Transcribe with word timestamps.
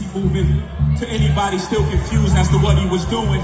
Nipsey 0.00 0.22
moving. 0.22 0.62
To 0.98 1.08
anybody 1.08 1.58
still 1.58 1.88
confused 1.88 2.36
as 2.36 2.48
to 2.50 2.58
what 2.58 2.78
he 2.78 2.88
was 2.88 3.04
doing. 3.06 3.40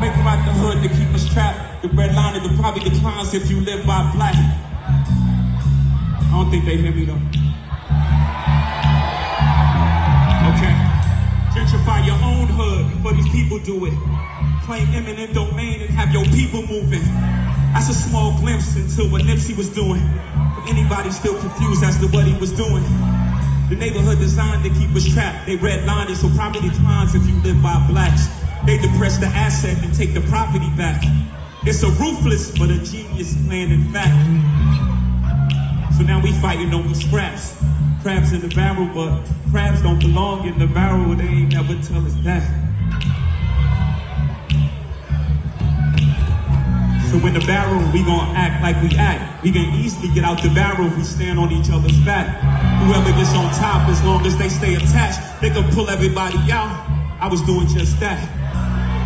Make 0.00 0.12
him 0.12 0.26
out 0.26 0.44
the 0.44 0.52
hood 0.52 0.82
to 0.82 0.88
keep 0.88 1.08
us 1.14 1.32
trapped. 1.32 1.82
The 1.82 1.88
red 1.88 2.14
line 2.14 2.36
it 2.36 2.58
probably 2.58 2.88
declines 2.88 3.34
if 3.34 3.50
you 3.50 3.60
live 3.60 3.86
by 3.86 4.10
black. 4.12 4.34
I 4.34 6.30
don't 6.30 6.50
think 6.50 6.64
they 6.64 6.76
hear 6.76 6.92
me 6.92 7.04
though. 7.04 7.20
Okay. 10.54 10.74
Gentrify 11.54 12.06
your 12.06 12.18
own 12.22 12.46
hood 12.48 12.90
before 12.96 13.12
these 13.12 13.28
people 13.28 13.58
do 13.58 13.86
it. 13.86 13.94
Claim 14.64 14.88
eminent 14.94 15.34
domain 15.34 15.80
and 15.80 15.90
have 15.90 16.12
your 16.12 16.24
people 16.26 16.62
moving. 16.66 17.02
That's 17.72 17.88
a 17.88 17.94
small 17.94 18.38
glimpse 18.38 18.76
into 18.76 19.10
what 19.10 19.22
Nipsey 19.22 19.56
was 19.56 19.68
doing. 19.68 20.02
For 20.54 20.68
anybody 20.68 21.10
still 21.10 21.38
confused 21.38 21.82
as 21.84 21.98
to 22.00 22.08
what 22.08 22.24
he 22.26 22.34
was 22.38 22.52
doing. 22.52 22.84
The 23.68 23.76
neighborhood 23.76 24.18
designed 24.18 24.64
to 24.64 24.70
keep 24.70 24.96
us 24.96 25.06
trapped. 25.06 25.46
They 25.46 25.56
redlined 25.58 26.08
it 26.08 26.16
so 26.16 26.30
property 26.30 26.70
declines 26.70 27.14
if 27.14 27.26
you 27.26 27.34
live 27.42 27.62
by 27.62 27.86
blacks. 27.86 28.26
They 28.64 28.78
depress 28.78 29.18
the 29.18 29.26
asset 29.26 29.76
and 29.84 29.94
take 29.94 30.14
the 30.14 30.22
property 30.22 30.70
back. 30.76 31.04
It's 31.64 31.82
a 31.82 31.90
ruthless 32.00 32.50
but 32.58 32.70
a 32.70 32.78
genius 32.78 33.34
plan 33.46 33.70
in 33.70 33.92
fact. 33.92 34.16
So 35.96 36.02
now 36.02 36.20
we 36.22 36.32
fighting 36.40 36.72
over 36.72 36.94
scraps. 36.94 37.56
Crabs 38.00 38.32
in 38.32 38.40
the 38.40 38.48
barrel, 38.54 38.86
but 38.94 39.28
crabs 39.50 39.82
don't 39.82 39.98
belong 39.98 40.46
in 40.46 40.58
the 40.58 40.66
barrel. 40.66 41.14
They 41.14 41.24
ain't 41.24 41.52
never 41.52 41.74
tell 41.82 42.06
us 42.06 42.14
that. 42.24 42.67
So 47.10 47.16
in 47.26 47.32
the 47.32 47.40
barrel, 47.46 47.80
we 47.90 48.04
gon' 48.04 48.36
act 48.36 48.62
like 48.62 48.76
we 48.82 48.94
act. 48.98 49.42
We 49.42 49.50
can 49.50 49.72
easily 49.74 50.12
get 50.12 50.24
out 50.24 50.42
the 50.42 50.50
barrel 50.50 50.88
if 50.88 50.96
we 50.96 51.02
stand 51.02 51.38
on 51.38 51.50
each 51.50 51.70
other's 51.70 51.98
back. 52.00 52.28
Whoever 52.84 53.10
gets 53.16 53.34
on 53.34 53.50
top, 53.54 53.88
as 53.88 54.04
long 54.04 54.26
as 54.26 54.36
they 54.36 54.50
stay 54.50 54.74
attached, 54.74 55.18
they 55.40 55.48
can 55.48 55.64
pull 55.72 55.88
everybody 55.88 56.36
out. 56.52 56.68
I 57.18 57.26
was 57.26 57.40
doing 57.42 57.66
just 57.66 57.98
that. 58.00 58.20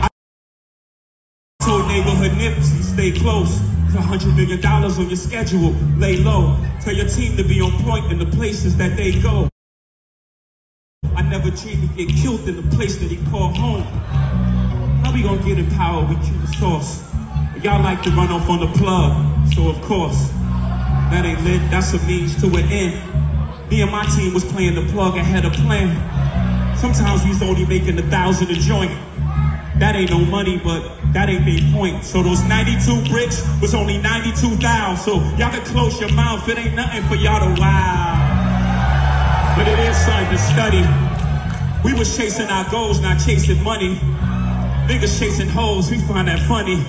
I 0.02 0.08
told 1.64 1.86
neighborhood 1.86 2.32
Nipsey, 2.32 2.82
stay 2.82 3.12
close. 3.12 3.60
A 3.94 4.00
hundred 4.00 4.34
million 4.34 4.60
dollars 4.60 4.98
on 4.98 5.06
your 5.06 5.16
schedule. 5.16 5.70
Lay 5.96 6.16
low. 6.16 6.58
Tell 6.80 6.94
your 6.94 7.06
team 7.06 7.36
to 7.36 7.44
be 7.44 7.60
on 7.60 7.70
point 7.84 8.10
in 8.10 8.18
the 8.18 8.26
places 8.26 8.76
that 8.78 8.96
they 8.96 9.20
go. 9.20 9.48
I 11.14 11.22
never 11.22 11.50
dreamed 11.50 11.88
to 11.88 11.94
get 12.04 12.08
killed 12.16 12.48
in 12.48 12.56
the 12.56 12.76
place 12.76 12.96
that 12.96 13.12
he 13.12 13.18
called 13.30 13.56
home. 13.56 13.82
How 15.04 15.12
we 15.12 15.22
gonna 15.22 15.40
get 15.44 15.58
in 15.60 15.70
power? 15.72 16.04
with 16.04 16.18
kill 16.26 16.38
the 16.40 16.52
source. 16.58 17.11
Y'all 17.62 17.80
like 17.80 18.02
to 18.02 18.10
run 18.10 18.26
off 18.32 18.48
on 18.50 18.58
the 18.58 18.66
plug, 18.76 19.14
so 19.54 19.68
of 19.68 19.80
course, 19.82 20.28
that 21.14 21.22
ain't 21.24 21.44
lit, 21.44 21.60
that's 21.70 21.92
a 21.92 22.06
means 22.06 22.34
to 22.40 22.48
an 22.48 22.66
end. 22.72 23.70
Me 23.70 23.82
and 23.82 23.90
my 23.92 24.02
team 24.16 24.34
was 24.34 24.44
playing 24.44 24.74
the 24.74 24.82
plug 24.92 25.16
ahead 25.16 25.44
of 25.44 25.52
plan. 25.52 25.94
Sometimes 26.76 27.22
we's 27.22 27.40
only 27.40 27.64
making 27.64 27.96
a 28.00 28.02
thousand 28.10 28.50
a 28.50 28.54
joint. 28.54 28.90
That 29.78 29.94
ain't 29.94 30.10
no 30.10 30.18
money, 30.18 30.58
but 30.58 30.82
that 31.12 31.28
ain't 31.28 31.44
the 31.44 31.72
point. 31.72 32.02
So 32.02 32.20
those 32.24 32.42
92 32.42 33.08
bricks 33.08 33.46
was 33.60 33.74
only 33.74 33.96
92,000. 33.98 34.96
So 34.96 35.22
y'all 35.38 35.52
can 35.52 35.64
close 35.64 36.00
your 36.00 36.12
mouth, 36.14 36.48
it 36.48 36.58
ain't 36.58 36.74
nothing 36.74 37.04
for 37.04 37.14
y'all 37.14 37.38
to 37.46 37.60
wow. 37.60 39.54
But 39.56 39.68
it 39.68 39.78
is 39.78 39.96
something 39.98 40.34
to 40.34 40.38
study. 40.50 40.82
We 41.84 41.94
was 41.96 42.16
chasing 42.16 42.48
our 42.48 42.68
goals, 42.72 43.00
not 43.00 43.24
chasing 43.24 43.62
money. 43.62 44.00
Niggas 44.90 45.16
chasing 45.16 45.48
hoes, 45.48 45.92
we 45.92 45.98
find 45.98 46.26
that 46.26 46.40
funny. 46.48 46.84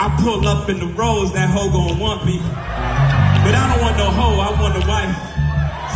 I 0.00 0.16
pull 0.22 0.46
up 0.46 0.68
in 0.68 0.78
the 0.78 0.86
rose, 0.86 1.32
that 1.32 1.50
hoe 1.50 1.70
gon' 1.70 1.98
want 1.98 2.24
me. 2.24 2.38
But 2.38 3.54
I 3.54 3.74
don't 3.74 3.82
want 3.82 3.96
no 3.98 4.10
hoe, 4.10 4.38
I 4.38 4.60
want 4.60 4.76
a 4.78 4.86
wife. 4.86 5.10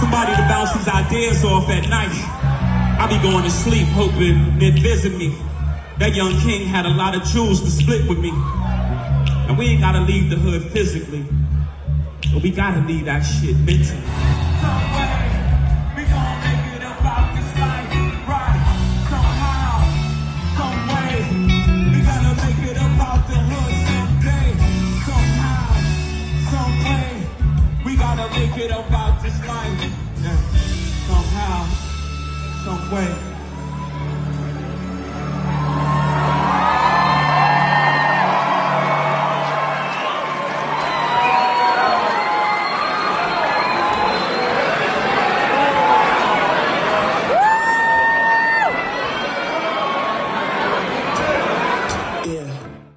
Somebody 0.00 0.34
to 0.34 0.42
bounce 0.48 0.72
these 0.74 0.88
ideas 0.88 1.44
off 1.44 1.68
at 1.70 1.88
night. 1.88 2.10
I 2.98 3.06
be 3.06 3.16
going 3.22 3.44
to 3.44 3.50
sleep 3.50 3.86
hoping 3.88 4.58
they'd 4.58 4.78
visit 4.78 5.16
me. 5.16 5.36
That 5.98 6.16
young 6.16 6.36
king 6.40 6.66
had 6.66 6.84
a 6.84 6.90
lot 6.90 7.14
of 7.14 7.22
jewels 7.22 7.60
to 7.60 7.70
split 7.70 8.08
with 8.08 8.18
me. 8.18 8.32
And 9.46 9.56
we 9.56 9.66
ain't 9.66 9.80
gotta 9.80 10.00
leave 10.00 10.30
the 10.30 10.36
hood 10.36 10.64
physically. 10.72 11.24
But 12.32 12.42
we 12.42 12.50
gotta 12.50 12.80
leave 12.80 13.04
that 13.04 13.20
shit 13.20 13.56
mentally. 13.58 15.01
About 28.32 29.22
this 29.22 29.38
life. 29.46 29.78
Yeah. 30.22 30.36
Somehow, 31.06 31.66
some 32.64 32.90
way. 32.90 33.14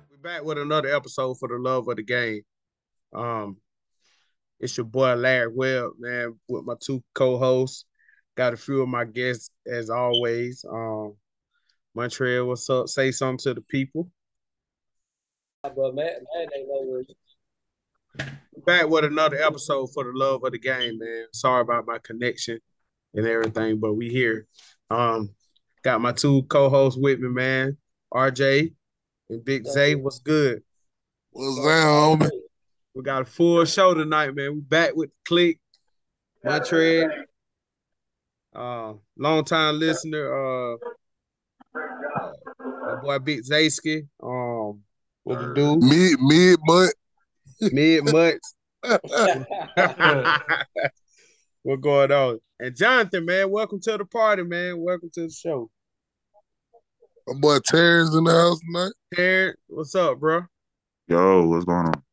We're 0.09 0.17
back 0.23 0.43
with 0.43 0.57
another 0.57 0.95
episode 0.95 1.37
for 1.37 1.49
the 1.49 1.57
love 1.57 1.87
of 1.89 1.97
the 1.97 2.03
game. 2.03 2.43
Um, 3.13 3.57
it's 4.59 4.77
your 4.77 4.85
boy 4.85 5.13
Larry 5.15 5.51
Webb, 5.53 5.91
man, 5.99 6.39
with 6.47 6.65
my 6.65 6.75
two 6.79 7.03
co-hosts. 7.13 7.85
Got 8.35 8.53
a 8.53 8.57
few 8.57 8.81
of 8.81 8.89
my 8.89 9.05
guests 9.05 9.49
as 9.65 9.89
always. 9.89 10.65
Um, 10.69 11.15
Montreal, 11.93 12.45
what's 12.45 12.69
up? 12.69 12.87
Say 12.87 13.11
something 13.11 13.37
to 13.39 13.53
the 13.53 13.61
people. 13.61 14.09
But 15.63 15.95
man, 15.95 15.95
man 15.95 16.47
ain't 16.55 16.67
nowhere. 16.67 17.03
Back 18.65 18.89
with 18.89 19.05
another 19.05 19.37
episode 19.37 19.87
for 19.93 20.03
the 20.03 20.11
love 20.13 20.43
of 20.43 20.51
the 20.51 20.59
game, 20.59 20.99
man. 20.99 21.25
Sorry 21.33 21.61
about 21.61 21.87
my 21.87 21.97
connection 21.99 22.59
and 23.13 23.27
everything, 23.27 23.79
but 23.79 23.93
we 23.93 24.09
here. 24.09 24.47
Um, 24.89 25.29
got 25.83 26.01
my 26.01 26.11
two 26.11 26.43
co-hosts 26.43 26.99
with 26.99 27.19
me, 27.19 27.29
man. 27.29 27.77
RJ 28.13 28.73
and 29.29 29.43
Big 29.43 29.65
Zay. 29.65 29.95
What's 29.95 30.19
good? 30.19 30.61
What's 31.31 31.65
down, 31.65 32.19
homie? 32.19 32.29
We 32.95 33.03
got 33.03 33.21
a 33.23 33.25
full 33.25 33.65
show 33.65 33.93
tonight, 33.93 34.33
man. 34.33 34.55
We 34.55 34.61
back 34.61 34.95
with 34.95 35.09
the 35.09 35.15
click. 35.27 35.59
Montreal. 36.45 37.09
Uh 38.55 38.93
long 39.17 39.43
time 39.43 39.79
listener, 39.79 40.33
uh, 40.33 40.75
uh 40.75 40.77
my 42.85 42.95
boy 43.01 43.19
Big 43.19 43.41
Zaysky. 43.43 44.07
Um 44.23 44.79
what 45.23 45.41
to 45.41 45.53
do? 45.53 45.75
Mid 45.75 46.21
mid 46.21 46.57
month. 46.63 46.93
Mid 47.59 48.13
months. 48.13 48.55
what 51.63 51.81
going 51.81 52.13
on? 52.13 52.39
And 52.61 52.77
Jonathan, 52.77 53.25
man, 53.25 53.51
welcome 53.51 53.81
to 53.81 53.97
the 53.97 54.05
party, 54.05 54.43
man. 54.43 54.79
Welcome 54.79 55.09
to 55.15 55.23
the 55.23 55.33
show. 55.33 55.69
My 57.27 57.37
boy 57.37 57.57
Terrence 57.65 58.15
in 58.15 58.23
the 58.23 58.31
house 58.31 58.61
tonight. 58.61 58.93
Terrence, 59.13 59.57
what's 59.67 59.93
up, 59.95 60.17
bro? 60.17 60.43
Yo, 61.09 61.45
what's 61.47 61.65
going 61.65 61.87
on? 61.87 62.04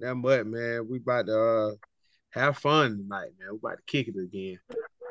That 0.00 0.14
much, 0.14 0.46
man. 0.46 0.88
We 0.88 0.98
about 0.98 1.26
to 1.26 1.38
uh 1.40 1.70
have 2.30 2.56
fun 2.58 2.96
tonight, 2.98 3.30
man. 3.38 3.50
We 3.52 3.58
about 3.58 3.76
to 3.76 3.82
kick 3.86 4.08
it 4.08 4.14
again. 4.18 4.58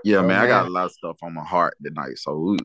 Yeah, 0.04 0.18
Oh, 0.20 0.24
man, 0.24 0.40
I 0.40 0.48
got 0.48 0.66
a 0.66 0.70
lot 0.70 0.86
of 0.86 0.92
stuff 0.92 1.18
on 1.22 1.34
my 1.34 1.44
heart 1.44 1.76
tonight, 1.84 2.18
so 2.18 2.38
we 2.38 2.58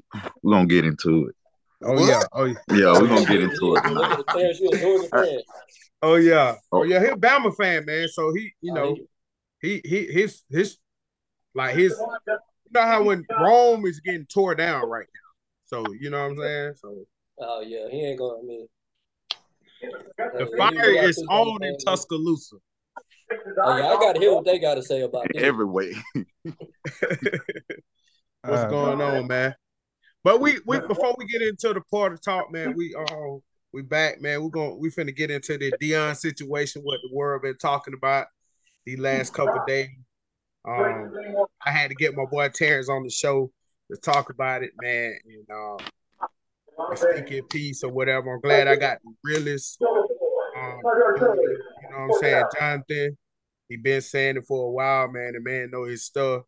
we 0.43 0.53
gonna 0.53 0.67
get 0.67 0.84
into 0.84 1.29
it. 1.29 1.34
Oh 1.83 1.95
What? 1.95 2.09
yeah, 2.09 2.27
oh 2.33 2.45
yeah. 2.45 2.55
Yeah, 2.69 2.93
we're 3.01 3.09
gonna 3.09 3.27
get 3.27 3.43
into 3.43 3.77
it 3.77 3.83
tonight. 3.84 4.13
at 4.13 4.17
the 4.19 4.25
Terrence, 4.33 4.61
you 4.61 4.71
a 4.71 4.79
Georgia 4.79 5.09
fan. 5.09 5.39
Oh 6.03 6.15
yeah. 6.17 6.55
Oh 6.73 6.79
Oh. 6.81 6.83
yeah, 6.84 7.01
he 7.01 7.07
a 7.07 7.17
Bama 7.17 7.55
fan, 7.55 7.84
man. 7.84 8.09
So 8.09 8.33
he, 8.33 8.55
you 8.61 8.73
know, 8.73 8.95
he- 8.95 9.07
he 9.61 9.81
he 9.84 10.13
his 10.13 10.43
his 10.51 10.79
like 11.55 11.75
his 11.75 11.93
you 12.27 12.37
know 12.73 12.83
how 12.83 13.03
when 13.03 13.25
Rome 13.41 13.84
is 13.87 14.01
getting 14.01 14.27
tore 14.27 14.55
down 14.55 14.89
right 14.89 15.07
now. 15.07 15.31
So 15.84 15.93
you 15.93 16.10
know 16.10 16.22
what 16.22 16.33
I'm 16.33 16.39
saying? 16.39 16.75
So 16.77 17.07
Oh 17.41 17.60
yeah, 17.60 17.89
he 17.91 18.04
ain't 18.07 18.19
gonna. 18.19 18.39
I 18.39 18.43
mean, 18.43 18.66
the 20.16 20.45
uh, 20.45 20.57
fire 20.57 20.91
is 20.91 21.16
two 21.16 21.27
on 21.28 21.65
in. 21.65 21.77
Tuscaloosa. 21.78 22.57
Oh 23.65 23.77
yeah, 23.77 23.89
I 23.89 23.95
gotta 23.95 24.21
hear 24.21 24.34
what 24.34 24.45
they 24.45 24.59
gotta 24.59 24.83
say 24.83 25.03
about 25.03 25.27
this. 25.33 25.42
Every 25.42 25.65
way. 25.65 25.95
What's 26.45 26.57
Uh, 28.65 28.69
going 28.69 29.01
on, 29.01 29.27
man? 29.27 29.54
But 30.22 30.41
we 30.41 30.59
we 30.66 30.81
before 30.89 31.15
we 31.19 31.27
get 31.27 31.42
into 31.42 31.72
the 31.72 31.81
part 31.91 32.13
of 32.13 32.22
talk, 32.22 32.53
man, 32.53 32.75
we 32.77 32.95
uh 32.95 33.36
we 33.72 33.83
back, 33.83 34.21
man. 34.21 34.42
We're 34.42 34.51
gonna 34.51 34.77
we 34.77 34.91
finna 34.91 35.15
get 35.15 35.31
into 35.31 35.59
the 35.59 35.72
Deion 35.81 36.16
situation, 36.16 36.83
what 36.83 37.01
the 37.03 37.15
world 37.15 37.42
been 37.42 37.59
talking 37.59 37.95
about 37.95 38.27
the 38.86 38.97
last 38.97 39.34
couple 39.34 39.59
of 39.59 39.66
days. 39.66 39.89
Um, 40.66 41.13
I 41.65 41.71
had 41.71 41.91
to 41.91 41.95
get 41.95 42.15
my 42.15 42.25
boy 42.25 42.48
Terrence 42.48 42.89
on 42.89 43.03
the 43.03 43.10
show 43.10 43.51
to 43.91 43.98
talk 43.98 44.31
about 44.31 44.63
it, 44.63 44.71
man. 44.81 45.19
And 45.27 45.51
um, 45.51 45.77
and 46.78 46.98
speak 46.98 47.30
in 47.30 47.47
peace 47.48 47.82
or 47.82 47.91
whatever. 47.91 48.34
I'm 48.34 48.41
glad 48.41 48.68
I 48.68 48.76
got 48.76 48.98
the 49.04 49.12
realest. 49.22 49.80
Um, 49.82 50.80
you 50.84 51.91
know 51.91 51.97
what 51.97 51.98
I'm 51.98 52.12
saying, 52.21 52.44
Jonathan. 52.59 53.18
He 53.68 53.76
been 53.76 54.00
saying 54.03 54.36
it 54.36 54.44
for 54.47 54.68
a 54.68 54.71
while, 54.71 55.09
man. 55.10 55.32
The 55.32 55.41
man 55.41 55.71
know 55.71 55.84
his 55.84 56.04
stuff, 56.04 56.42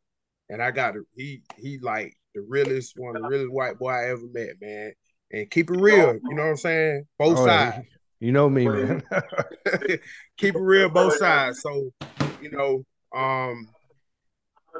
and 0.48 0.62
I 0.62 0.70
got 0.70 0.92
to, 0.92 1.06
he 1.16 1.42
he 1.56 1.78
like 1.78 2.14
the 2.34 2.42
realest, 2.42 2.94
one 2.96 3.14
the 3.14 3.22
realest 3.22 3.52
white 3.52 3.78
boy 3.78 3.90
I 3.90 4.10
ever 4.10 4.26
met, 4.32 4.60
man. 4.60 4.92
And 5.32 5.50
keep 5.50 5.70
it 5.70 5.76
real, 5.76 6.14
you 6.14 6.34
know 6.36 6.42
what 6.42 6.50
I'm 6.50 6.56
saying? 6.56 7.04
Both 7.18 7.38
Oh, 7.38 7.46
yeah. 7.46 7.70
sides. 7.72 7.86
You 8.20 8.32
know 8.32 8.48
me, 8.48 8.68
man. 8.68 9.02
keep 10.36 10.54
it 10.54 10.60
real 10.60 10.88
both 10.88 11.16
sides. 11.16 11.60
So, 11.60 11.90
you 12.40 12.50
know, 12.50 12.84
um, 13.14 13.68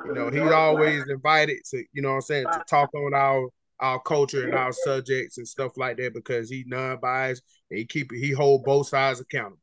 you 0.07 0.15
know, 0.15 0.31
he's 0.31 0.51
always 0.53 1.05
invited 1.09 1.59
to, 1.71 1.85
you 1.93 2.03
know 2.03 2.11
what 2.11 2.15
I'm 2.17 2.21
saying, 2.23 2.47
to 2.53 2.63
talk 2.69 2.95
on 2.95 3.13
our 3.13 3.49
our 3.81 4.01
culture 4.01 4.45
and 4.45 4.55
our 4.55 4.73
subjects 4.73 5.39
and 5.39 5.47
stuff 5.47 5.77
like 5.77 5.97
that 5.99 6.15
because 6.15 6.49
he 6.49 6.65
non-biased 6.67 7.43
and 7.71 7.79
he 7.79 7.85
keep 7.85 8.13
it, 8.13 8.19
he 8.19 8.33
hold 8.33 8.65
both 8.65 8.89
sides 8.89 9.21
accountable. 9.21 9.59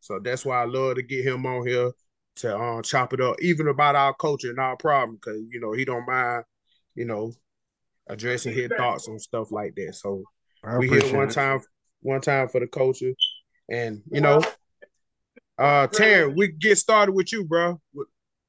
So 0.00 0.18
that's 0.18 0.44
why 0.44 0.62
I 0.62 0.66
love 0.66 0.96
to 0.96 1.02
get 1.02 1.24
him 1.24 1.46
on 1.46 1.66
here 1.66 1.90
to 2.36 2.56
um 2.56 2.82
chop 2.82 3.12
it 3.12 3.20
up, 3.20 3.36
even 3.40 3.68
about 3.68 3.94
our 3.94 4.12
culture 4.14 4.50
and 4.50 4.58
our 4.58 4.76
problem, 4.76 5.16
because 5.16 5.40
you 5.50 5.60
know 5.60 5.72
he 5.72 5.84
don't 5.84 6.06
mind, 6.06 6.44
you 6.94 7.04
know, 7.04 7.32
addressing 8.08 8.52
his 8.52 8.70
thoughts 8.76 9.08
and 9.08 9.20
stuff 9.20 9.50
like 9.50 9.74
that. 9.76 9.94
So 9.94 10.24
I 10.64 10.78
we 10.78 10.88
here 10.88 10.98
appreciate 10.98 11.16
one 11.16 11.28
it. 11.28 11.32
time, 11.32 11.60
one 12.02 12.20
time 12.20 12.48
for 12.48 12.60
the 12.60 12.66
culture, 12.66 13.12
and 13.70 14.02
you 14.10 14.20
know, 14.20 14.42
uh, 15.58 15.86
Taryn, 15.88 16.36
we 16.36 16.48
get 16.48 16.76
started 16.76 17.12
with 17.12 17.32
you, 17.32 17.44
bro. 17.44 17.80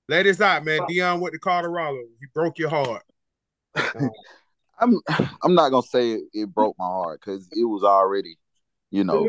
Let 0.07 0.27
us 0.27 0.41
out, 0.41 0.65
man. 0.65 0.81
Deion 0.81 1.19
went 1.19 1.33
to 1.33 1.39
Colorado. 1.39 1.97
He 2.19 2.27
broke 2.33 2.59
your 2.59 2.69
heart. 2.69 3.03
I'm 4.79 4.99
I'm 5.43 5.55
not 5.55 5.69
gonna 5.69 5.83
say 5.83 6.13
it, 6.13 6.23
it 6.33 6.53
broke 6.53 6.75
my 6.77 6.85
heart 6.85 7.21
because 7.21 7.47
it 7.51 7.63
was 7.63 7.83
already, 7.83 8.37
you 8.91 9.03
know, 9.03 9.27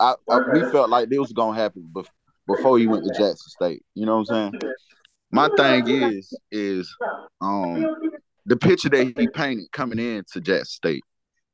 I, 0.00 0.14
I 0.30 0.40
we 0.52 0.62
felt 0.70 0.90
like 0.90 1.08
this 1.08 1.18
was 1.18 1.32
gonna 1.32 1.58
happen 1.58 1.88
bef- 1.92 2.06
before 2.46 2.78
he 2.78 2.86
went 2.86 3.04
to 3.04 3.10
Jackson 3.10 3.36
State. 3.36 3.82
You 3.94 4.06
know 4.06 4.18
what 4.18 4.30
I'm 4.30 4.52
saying? 4.52 4.72
My 5.30 5.48
thing 5.56 5.84
is 5.88 6.36
is 6.50 6.94
um 7.40 7.86
the 8.46 8.56
picture 8.56 8.88
that 8.88 9.12
he 9.16 9.28
painted 9.28 9.70
coming 9.72 9.98
into 9.98 10.40
Jackson 10.40 10.66
State. 10.66 11.04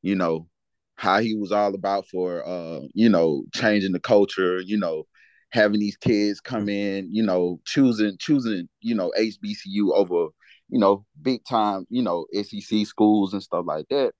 You 0.02 0.14
know 0.14 0.48
how 0.96 1.18
he 1.18 1.34
was 1.34 1.50
all 1.50 1.74
about 1.74 2.06
for 2.06 2.46
uh 2.46 2.80
you 2.92 3.08
know 3.08 3.44
changing 3.54 3.92
the 3.92 4.00
culture. 4.00 4.60
You 4.60 4.78
know 4.78 5.04
having 5.50 5.80
these 5.80 5.96
kids 5.96 6.40
come 6.40 6.68
in. 6.68 7.08
You 7.12 7.22
know 7.22 7.60
choosing 7.64 8.16
choosing 8.18 8.68
you 8.80 8.94
know 8.94 9.12
HBCU 9.18 9.92
over 9.94 10.28
you 10.68 10.78
know, 10.78 11.04
big 11.20 11.44
time, 11.44 11.86
you 11.90 12.02
know, 12.02 12.26
SEC 12.32 12.86
schools 12.86 13.32
and 13.32 13.42
stuff 13.42 13.64
like 13.66 13.86
that. 13.90 14.12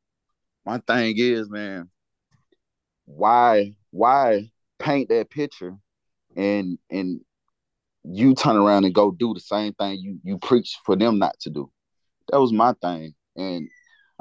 My 0.64 0.79
thing 0.79 1.14
is, 1.19 1.50
man, 1.50 1.91
why 3.06 3.75
why 3.91 4.50
paint 4.79 5.08
that 5.11 5.31
picture 5.31 5.76
and 6.37 6.79
and 6.91 7.20
you 8.05 8.35
turn 8.35 8.56
around 8.56 8.85
and 8.85 8.94
go 8.94 9.11
do 9.11 9.32
the 9.35 9.41
same 9.41 9.73
thing 9.75 9.99
you 9.99 10.19
you 10.23 10.38
preach 10.38 10.76
for 10.85 10.96
them 10.96 11.19
not 11.19 11.38
to 11.41 11.50
do. 11.50 11.70
That 12.31 12.41
was 12.41 12.52
my 12.52 12.75
thing. 12.82 13.14
And 13.37 13.69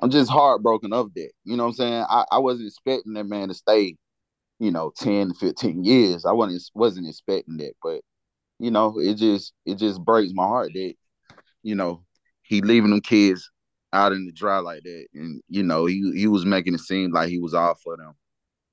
I'm 0.02 0.10
just 0.10 0.32
heartbroken 0.32 0.94
of 0.94 1.14
that. 1.14 1.32
You 1.44 1.58
know 1.58 1.64
what 1.64 1.70
I'm 1.70 1.76
saying? 1.76 2.06
I, 2.10 2.26
I 2.32 2.40
wasn't 2.40 2.68
expecting 2.68 3.14
that 3.14 3.26
man 3.26 3.50
to 3.50 3.54
stay, 3.54 3.98
you 4.60 4.72
know, 4.72 4.92
10 4.98 5.30
to 5.30 5.34
15 5.36 5.84
years. 5.84 6.26
I 6.26 6.32
wasn't 6.32 6.64
wasn't 6.74 7.08
expecting 7.08 7.58
that. 7.58 7.74
But, 7.82 8.02
you 8.60 8.72
know, 8.72 9.00
it 9.00 9.16
just 9.16 9.54
it 9.66 9.76
just 9.76 10.04
breaks 10.04 10.34
my 10.34 10.44
heart 10.46 10.72
that, 10.74 10.94
you 11.62 11.76
know, 11.76 12.04
he 12.54 12.62
leaving 12.62 12.92
them 12.92 13.02
kids 13.02 13.50
out 13.92 14.12
in 14.12 14.26
the 14.26 14.32
dry 14.32 14.60
like 14.60 14.84
that, 14.84 15.06
and 15.14 15.42
you 15.50 15.64
know 15.64 15.86
he 15.86 16.12
he 16.16 16.28
was 16.28 16.46
making 16.46 16.74
it 16.74 16.80
seem 16.80 17.12
like 17.12 17.30
he 17.30 17.40
was 17.40 17.54
all 17.54 17.76
for 17.84 17.98
them, 17.98 18.14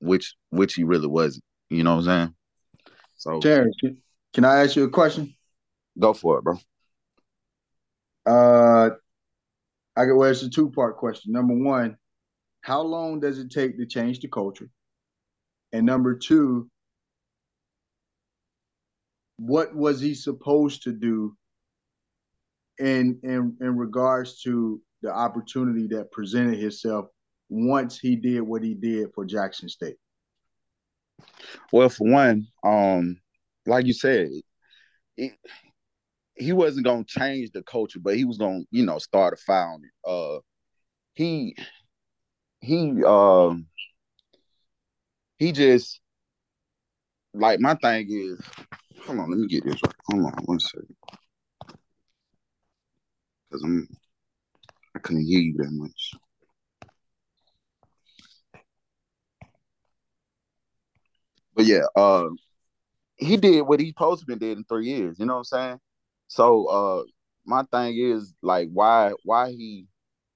which 0.01 0.35
which 0.51 0.75
he 0.75 0.85
really 0.85 1.07
wasn't. 1.07 1.45
You 1.71 1.83
know 1.83 1.97
what 1.97 2.01
I'm 2.01 2.05
saying? 2.05 2.35
So 3.17 3.41
Terrence, 3.41 3.77
can, 4.35 4.45
I 4.45 4.63
ask 4.63 4.77
you 4.77 4.85
a 4.85 4.91
question? 4.91 5.35
go 5.99 6.13
for 6.13 6.39
it, 6.39 6.45
bro. 6.45 6.57
Uh, 8.27 8.91
I 9.97 10.07
got 10.07 10.17
well, 10.17 10.31
it's 10.31 10.43
a 10.43 10.51
two 10.51 10.71
part 10.71 10.97
question. 10.97 11.33
Number 11.33 11.55
one, 11.55 11.97
how 12.61 12.83
long 12.83 13.21
does 13.21 13.39
it 13.39 13.51
take 13.51 13.79
to 13.79 13.87
change 13.87 14.21
the 14.21 14.29
culture? 14.29 14.69
And 15.73 15.87
number 15.87 16.15
two, 16.15 16.69
what 19.39 19.75
was 19.75 20.01
he 20.01 20.15
supposed 20.15 20.83
to 20.83 20.93
do 20.93 21.37
in 22.79 23.19
in 23.23 23.57
in 23.61 23.77
regards 23.77 24.41
to 24.43 24.81
the 25.03 25.13
opportunity 25.13 25.87
that 25.89 26.13
presented 26.13 26.63
itself 26.63 27.07
once 27.49 27.99
he 27.99 28.17
did 28.17 28.41
what 28.43 28.63
he 28.63 28.75
did 28.75 29.11
for 29.15 29.25
Jackson 29.25 29.69
State? 29.69 29.97
Well, 31.73 31.89
for 31.89 32.09
one, 32.09 32.47
um, 32.65 33.21
like 33.67 33.87
you 33.87 33.93
said, 33.93 34.29
it, 35.17 35.33
he 36.37 36.53
wasn't 36.53 36.87
gonna 36.87 37.05
change 37.05 37.51
the 37.53 37.63
culture, 37.63 37.99
but 38.01 38.17
he 38.17 38.25
was 38.25 38.39
gonna, 38.39 38.63
you 38.71 38.85
know, 38.85 38.99
start 38.99 39.35
a 39.35 39.37
fire 39.37 39.67
on 39.67 39.83
it. 39.85 40.09
Uh, 40.09 40.41
he 41.15 41.55
he 42.61 43.03
um 43.05 43.67
he 45.39 45.53
just 45.53 46.01
like 47.35 47.61
my 47.61 47.75
thing 47.75 48.07
is. 48.11 48.41
Hold 49.07 49.19
on, 49.19 49.31
let 49.31 49.39
me 49.39 49.49
get 49.49 49.65
this 49.65 49.81
right. 49.85 49.95
Hold 50.11 50.27
on, 50.27 50.45
one 50.45 50.61
second, 50.61 50.95
because 53.51 53.63
I'm 53.65 53.89
I 54.95 54.99
couldn't 54.99 55.25
hear 55.25 55.41
you 55.41 55.55
that 55.59 55.71
much. 55.71 56.13
But 61.55 61.65
yeah, 61.67 61.83
uh, 61.95 62.29
he 63.17 63.37
did 63.37 63.63
what 63.63 63.81
he 63.81 63.89
supposed 63.89 64.21
to 64.21 64.27
been 64.27 64.39
did 64.39 64.59
in 64.59 64.65
three 64.65 64.87
years. 64.87 65.19
You 65.19 65.27
know 65.27 65.35
what 65.35 65.39
I'm 65.39 65.45
saying? 65.45 65.81
So 66.29 66.67
uh, 66.67 67.03
my 67.45 67.65
thing 67.71 67.97
is 67.97 68.35
like, 68.43 68.69
why, 68.73 69.13
why 69.25 69.51
he, 69.51 69.87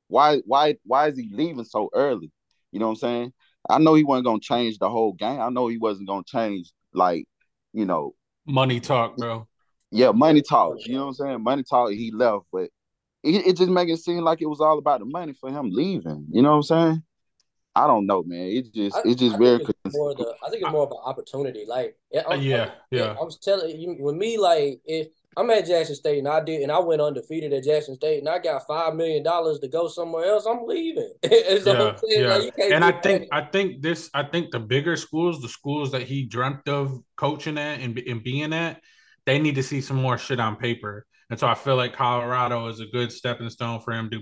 why, 0.08 0.38
why, 0.44 0.76
why 0.84 1.08
is 1.08 1.16
he 1.16 1.30
leaving 1.32 1.64
so 1.64 1.88
early? 1.94 2.30
You 2.72 2.80
know 2.80 2.86
what 2.86 2.92
I'm 2.92 2.96
saying? 2.96 3.32
I 3.68 3.78
know 3.78 3.94
he 3.94 4.04
wasn't 4.04 4.26
gonna 4.26 4.40
change 4.40 4.78
the 4.78 4.90
whole 4.90 5.14
game. 5.14 5.40
I 5.40 5.48
know 5.48 5.68
he 5.68 5.78
wasn't 5.78 6.08
gonna 6.08 6.24
change 6.26 6.72
like, 6.92 7.26
you 7.72 7.86
know, 7.86 8.14
Money 8.46 8.80
talk, 8.80 9.16
bro. 9.16 9.48
yeah, 9.90 10.10
money 10.10 10.42
talk. 10.42 10.76
You 10.84 10.94
know 10.94 11.06
what 11.06 11.08
I'm 11.08 11.14
saying? 11.14 11.42
Money 11.42 11.62
talk. 11.62 11.90
He 11.92 12.10
left, 12.10 12.44
but 12.52 12.68
it, 13.24 13.46
it 13.46 13.56
just 13.56 13.70
make 13.70 13.88
it 13.88 13.98
seem 13.98 14.18
like 14.18 14.42
it 14.42 14.46
was 14.46 14.60
all 14.60 14.78
about 14.78 15.00
the 15.00 15.06
money 15.06 15.32
for 15.32 15.50
him 15.50 15.70
leaving. 15.72 16.26
You 16.30 16.42
know 16.42 16.50
what 16.50 16.56
I'm 16.56 16.62
saying? 16.62 17.02
I 17.76 17.86
don't 17.88 18.06
know, 18.06 18.22
man. 18.22 18.46
It 18.46 18.72
just, 18.72 18.96
I, 18.96 19.00
it's 19.04 19.20
just 19.20 19.34
I 19.34 19.38
very. 19.38 19.58
think 19.58 19.70
it's 19.84 19.96
more 19.96 20.14
the. 20.14 20.32
I 20.46 20.50
think 20.50 20.62
it's 20.62 20.70
more 20.70 20.84
of 20.84 20.92
an 20.92 20.98
opportunity. 21.04 21.64
Like, 21.66 21.96
yeah, 22.12 22.20
uh, 22.20 22.34
I'm, 22.34 22.42
Yeah, 22.42 22.70
yeah. 22.90 23.16
I 23.18 23.24
was 23.24 23.38
telling 23.38 23.80
you, 23.80 23.96
with 23.98 24.14
me, 24.14 24.38
like, 24.38 24.80
if 24.84 25.08
I'm 25.36 25.50
at 25.50 25.66
Jackson 25.66 25.96
State 25.96 26.18
and 26.18 26.28
I 26.28 26.40
did, 26.40 26.62
and 26.62 26.70
I 26.70 26.78
went 26.78 27.00
undefeated 27.00 27.52
at 27.52 27.64
Jackson 27.64 27.96
State, 27.96 28.18
and 28.18 28.28
I 28.28 28.38
got 28.38 28.66
five 28.66 28.94
million 28.94 29.24
dollars 29.24 29.58
to 29.60 29.68
go 29.68 29.88
somewhere 29.88 30.26
else, 30.26 30.46
I'm 30.46 30.66
leaving. 30.66 31.12
so 31.24 31.96
Yeah, 32.04 32.18
I'm 32.18 32.22
yeah. 32.22 32.36
like, 32.36 32.54
And 32.58 32.84
I 32.84 32.92
think 32.92 33.30
back. 33.30 33.42
I 33.42 33.50
think 33.50 33.82
this 33.82 34.08
I 34.14 34.22
think 34.22 34.52
the 34.52 34.60
bigger 34.60 34.96
schools, 34.96 35.40
the 35.40 35.48
schools 35.48 35.90
that 35.92 36.02
he 36.02 36.24
dreamt 36.26 36.68
of 36.68 37.02
coaching 37.16 37.58
at 37.58 37.80
and, 37.80 37.98
and 37.98 38.22
being 38.22 38.52
at, 38.52 38.80
they 39.26 39.40
need 39.40 39.56
to 39.56 39.62
see 39.62 39.80
some 39.80 39.96
more 39.96 40.18
shit 40.18 40.38
on 40.38 40.56
paper. 40.56 41.06
And 41.30 41.38
so 41.38 41.46
I 41.46 41.54
feel 41.54 41.76
like 41.76 41.94
Colorado 41.94 42.68
is 42.68 42.80
a 42.80 42.86
good 42.86 43.10
stepping 43.10 43.50
stone 43.50 43.80
for 43.80 43.92
him 43.92 44.10
to 44.10 44.20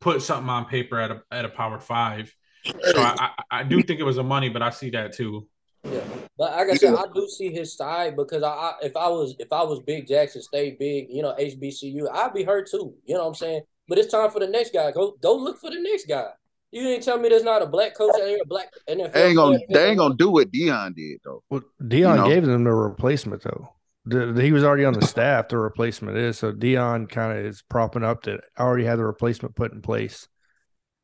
put 0.00 0.22
something 0.22 0.48
on 0.48 0.66
paper 0.66 0.98
at 0.98 1.10
a 1.10 1.22
at 1.30 1.44
a 1.44 1.48
power 1.48 1.78
five. 1.78 2.34
So 2.64 3.00
I, 3.00 3.30
I, 3.50 3.60
I 3.60 3.62
do 3.62 3.82
think 3.82 4.00
it 4.00 4.04
was 4.04 4.18
a 4.18 4.22
money, 4.22 4.48
but 4.48 4.62
I 4.62 4.70
see 4.70 4.90
that 4.90 5.14
too. 5.14 5.46
Yeah, 5.84 6.00
but 6.36 6.52
like 6.52 6.68
I 6.70 6.74
said, 6.74 6.94
I 6.94 7.04
do 7.14 7.28
see 7.28 7.52
his 7.52 7.76
side 7.76 8.16
because 8.16 8.42
I, 8.42 8.48
I 8.48 8.72
if 8.82 8.96
I 8.96 9.08
was 9.08 9.36
if 9.38 9.52
I 9.52 9.62
was 9.62 9.80
big 9.80 10.08
Jackson 10.08 10.42
State, 10.42 10.78
big 10.78 11.06
you 11.10 11.22
know 11.22 11.34
HBCU, 11.38 12.10
I'd 12.12 12.34
be 12.34 12.42
hurt 12.42 12.68
too. 12.70 12.94
You 13.04 13.14
know 13.14 13.22
what 13.22 13.28
I'm 13.28 13.34
saying? 13.34 13.62
But 13.88 13.98
it's 13.98 14.10
time 14.10 14.30
for 14.30 14.40
the 14.40 14.48
next 14.48 14.72
guy. 14.72 14.90
Go 14.90 15.16
go 15.20 15.36
look 15.36 15.60
for 15.60 15.70
the 15.70 15.80
next 15.80 16.08
guy. 16.08 16.26
You 16.72 16.82
didn't 16.82 17.04
tell 17.04 17.18
me 17.18 17.28
there's 17.28 17.44
not 17.44 17.62
a 17.62 17.66
black 17.66 17.94
coach 17.94 18.14
out 18.20 18.26
here, 18.26 18.38
a 18.42 18.46
black 18.46 18.68
NFL. 18.88 19.12
They 19.12 19.26
ain't 19.28 19.36
gonna, 19.36 19.58
they 19.70 19.88
ain't 19.88 19.98
gonna 19.98 20.16
do 20.16 20.30
what 20.30 20.50
Deion 20.50 20.94
did 20.96 21.20
though. 21.24 21.42
Well, 21.48 21.62
Deion 21.80 21.92
You 21.92 22.02
know? 22.16 22.28
gave 22.28 22.44
them 22.44 22.64
the 22.64 22.72
replacement 22.72 23.42
though. 23.42 23.72
The, 24.06 24.32
the- 24.32 24.42
he 24.42 24.52
was 24.52 24.64
already 24.64 24.84
on 24.84 24.94
the 24.94 25.04
staff. 25.06 25.48
The 25.48 25.58
replacement 25.58 26.16
is 26.16 26.38
so 26.38 26.52
Deion 26.52 27.08
kind 27.08 27.38
of 27.38 27.44
is 27.44 27.62
propping 27.68 28.04
up 28.04 28.22
that 28.24 28.40
already 28.58 28.84
had 28.84 28.98
the 28.98 29.04
replacement 29.04 29.56
put 29.56 29.72
in 29.72 29.82
place. 29.82 30.28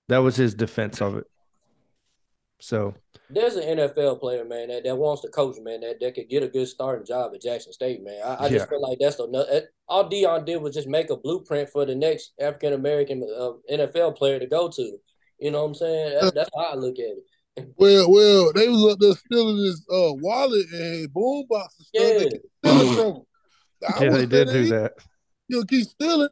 That 0.08 0.18
was 0.18 0.36
his 0.36 0.54
defense 0.54 1.00
of 1.00 1.16
it. 1.16 1.24
So 2.60 2.94
There's 3.28 3.56
an 3.56 3.76
NFL 3.76 4.20
player, 4.20 4.44
man, 4.44 4.68
that, 4.68 4.84
that 4.84 4.96
wants 4.96 5.22
to 5.22 5.28
coach, 5.28 5.56
man, 5.60 5.80
that, 5.80 5.98
that 6.00 6.14
could 6.14 6.28
get 6.28 6.44
a 6.44 6.48
good 6.48 6.68
starting 6.68 7.04
job 7.04 7.32
at 7.34 7.42
Jackson 7.42 7.72
State, 7.72 8.04
man. 8.04 8.20
I, 8.24 8.34
I 8.34 8.44
Yeah. 8.44 8.58
just 8.58 8.68
feel 8.68 8.80
like 8.80 8.98
that's 9.00 9.18
another. 9.18 9.62
All 9.88 10.08
Deion 10.08 10.44
did 10.46 10.58
was 10.58 10.74
just 10.74 10.86
make 10.86 11.10
a 11.10 11.16
blueprint 11.16 11.70
for 11.70 11.84
the 11.84 11.94
next 11.94 12.34
African 12.40 12.74
American 12.74 13.22
uh, 13.36 13.52
NFL 13.72 14.16
player 14.16 14.38
to 14.38 14.46
go 14.46 14.68
to. 14.68 14.96
You 15.40 15.50
know 15.50 15.62
what 15.62 15.68
I'm 15.70 15.74
saying? 15.74 16.14
That, 16.20 16.34
that's 16.36 16.50
how 16.54 16.62
I 16.66 16.74
look 16.76 17.00
at 17.00 17.04
it. 17.06 17.24
Well, 17.76 18.10
well, 18.10 18.52
they 18.52 18.68
was 18.68 18.92
up 18.92 18.98
there 18.98 19.12
stealing 19.12 19.58
his 19.58 19.84
uh 19.92 20.14
wallet 20.14 20.66
and 20.72 20.94
his 20.94 21.08
boom 21.08 21.44
box 21.48 21.76
and 21.78 21.86
stuff. 21.86 22.12
Yeah. 22.12 22.18
They 22.18 22.28
keep 22.30 22.42
stealing 22.64 22.94
from 22.96 23.06
him. 23.16 23.22
I 23.88 24.04
yeah, 24.04 24.10
they 24.10 24.26
did 24.26 24.48
saying, 24.48 24.62
do 24.64 24.68
that. 24.70 24.92
You'll 25.48 25.64
keep 25.66 25.86
stealing. 25.86 26.28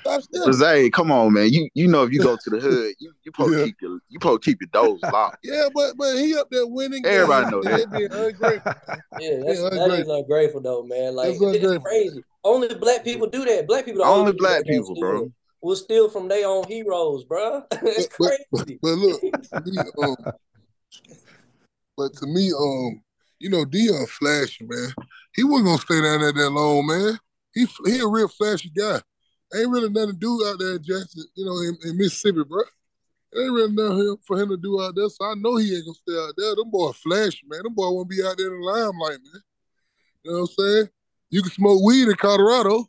Stop 0.00 0.22
stealing. 0.22 0.52
Zay, 0.52 0.90
come 0.90 1.10
on, 1.10 1.32
man. 1.32 1.48
You 1.50 1.68
you 1.74 1.88
know 1.88 2.02
if 2.04 2.12
you 2.12 2.20
go 2.20 2.36
to 2.36 2.50
the 2.50 2.60
hood, 2.60 2.94
you 3.00 3.12
you 3.24 3.32
supposed 3.32 3.58
Yeah. 3.58 3.64
keep 3.64 3.76
your 3.80 3.92
you 4.08 4.18
supposed 4.20 4.42
to 4.42 4.50
keep 4.50 4.58
your 4.60 4.68
doors 4.72 5.00
locked. 5.02 5.38
Yeah, 5.44 5.68
but 5.74 5.96
but 5.96 6.16
he 6.16 6.36
up 6.36 6.48
there 6.50 6.66
winning. 6.66 7.04
Everybody 7.04 7.44
games, 7.46 7.52
know 7.52 7.62
man. 7.62 7.78
that. 7.78 7.90
They 7.90 7.98
being 8.08 8.12
ungrateful. 8.26 8.72
Yeah, 9.20 9.36
that's, 9.46 9.60
Yeah, 9.60 9.68
that 9.70 9.80
ungrateful. 9.80 9.92
is 10.14 10.20
ungrateful 10.20 10.60
though, 10.60 10.82
man. 10.82 11.14
Like 11.14 11.36
it's 11.40 11.84
crazy. 11.84 12.24
Only 12.42 12.74
black 12.74 13.04
people 13.04 13.28
do 13.28 13.44
that. 13.44 13.66
Black 13.66 13.84
people, 13.86 14.02
the 14.02 14.08
Only 14.08 14.32
people 14.32 14.46
black 14.46 14.58
that 14.58 14.66
don't 14.66 14.76
people, 14.82 14.94
do 14.94 15.00
bro. 15.00 15.32
That. 15.64 15.68
will 15.68 15.76
steal 15.76 16.08
from 16.08 16.28
their 16.28 16.46
own 16.46 16.64
heroes, 16.68 17.24
bro. 17.24 17.62
it's 17.72 18.08
But, 18.18 18.38
but, 18.52 18.66
crazy. 18.66 18.78
but 18.82 18.90
look, 18.90 19.22
me, 19.66 19.78
um, 20.02 20.16
but 21.96 22.12
to 22.14 22.26
me, 22.26 22.52
um, 22.52 23.02
you 23.38 23.50
know, 23.50 23.64
Deion 23.64 24.08
flashy, 24.08 24.64
man. 24.64 24.94
He 25.34 25.44
wasn't 25.44 25.66
gonna 25.66 25.78
stay 25.78 26.00
down 26.00 26.20
there 26.20 26.32
that 26.32 26.50
long, 26.50 26.86
man. 26.86 27.18
He 27.54 27.66
he 27.86 28.00
a 28.00 28.06
real 28.06 28.28
flashy 28.28 28.70
guy. 28.76 29.00
Ain't 29.54 29.70
really 29.70 29.88
nothing 29.88 30.10
to 30.12 30.16
do 30.16 30.44
out 30.46 30.58
there 30.58 30.76
in 30.76 30.82
Jackson, 30.82 31.24
you 31.36 31.44
know, 31.44 31.56
in, 31.58 31.76
in 31.90 31.96
Mississippi, 31.98 32.42
bro. 32.48 32.62
It 33.32 33.40
ain't 33.40 33.52
really 33.52 33.72
nothing 33.72 34.16
for 34.26 34.40
him 34.40 34.48
to 34.48 34.56
do 34.56 34.80
out 34.80 34.94
there. 34.96 35.08
So 35.08 35.24
I 35.24 35.34
know 35.36 35.56
he 35.56 35.74
ain't 35.74 35.84
gonna 35.84 35.94
stay 35.94 36.16
out 36.16 36.34
there. 36.36 36.56
Them 36.56 36.70
boy 36.70 36.92
flashy, 36.92 37.42
man. 37.48 37.62
Them 37.64 37.74
boy 37.74 37.90
won't 37.90 38.08
be 38.08 38.22
out 38.24 38.36
there 38.36 38.52
in 38.52 38.60
the 38.60 38.66
limelight, 38.66 39.18
man. 39.22 39.42
You 40.22 40.32
know 40.32 40.40
what 40.40 40.50
I'm 40.58 40.64
saying? 40.66 40.88
You 41.30 41.42
can 41.42 41.50
smoke 41.52 41.82
weed 41.84 42.08
in 42.08 42.14
Colorado, 42.16 42.86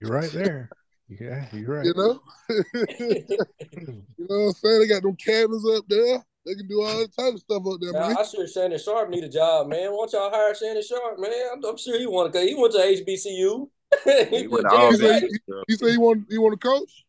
You're 0.00 0.10
right 0.10 0.30
there. 0.30 0.70
Yeah, 1.08 1.46
you're 1.52 1.76
right. 1.76 1.86
you 1.86 1.94
know. 1.94 2.20
you 2.48 4.04
know 4.18 4.26
what 4.26 4.36
I'm 4.48 4.52
saying? 4.52 4.80
They 4.80 4.86
got 4.88 5.02
them 5.02 5.16
cabins 5.16 5.64
up 5.68 5.84
there. 5.88 6.22
They 6.44 6.54
can 6.54 6.68
do 6.68 6.82
all 6.82 7.06
type 7.08 7.34
of 7.34 7.40
stuff 7.40 7.62
up 7.66 7.80
there, 7.80 7.92
Now, 7.92 8.08
man. 8.08 8.16
I 8.18 8.22
sure 8.24 8.46
Shannon 8.46 8.78
Sharpe 8.78 9.10
need 9.10 9.24
a 9.24 9.28
job, 9.28 9.68
man. 9.68 9.90
Why 9.90 10.06
don't 10.06 10.12
y'all 10.12 10.30
hire 10.30 10.54
Shannon 10.54 10.82
Sharpe, 10.82 11.18
man? 11.18 11.32
I'm, 11.52 11.64
I'm 11.64 11.76
sure 11.76 11.98
he 11.98 12.06
want 12.06 12.32
to. 12.32 12.40
He 12.40 12.54
went 12.54 12.72
to 12.74 12.78
HBCU. 12.78 13.68
he 14.04 14.24
He 14.40 14.46
went 14.46 14.64
just 14.64 14.74
all 14.74 14.90
He 14.90 14.96
said 14.96 15.22
he, 15.22 15.38
he 15.68 15.76
said 15.76 15.88
he 15.90 15.98
want 15.98 16.26
he 16.28 16.38
want 16.38 16.60
to 16.60 16.68
coach. 16.68 17.04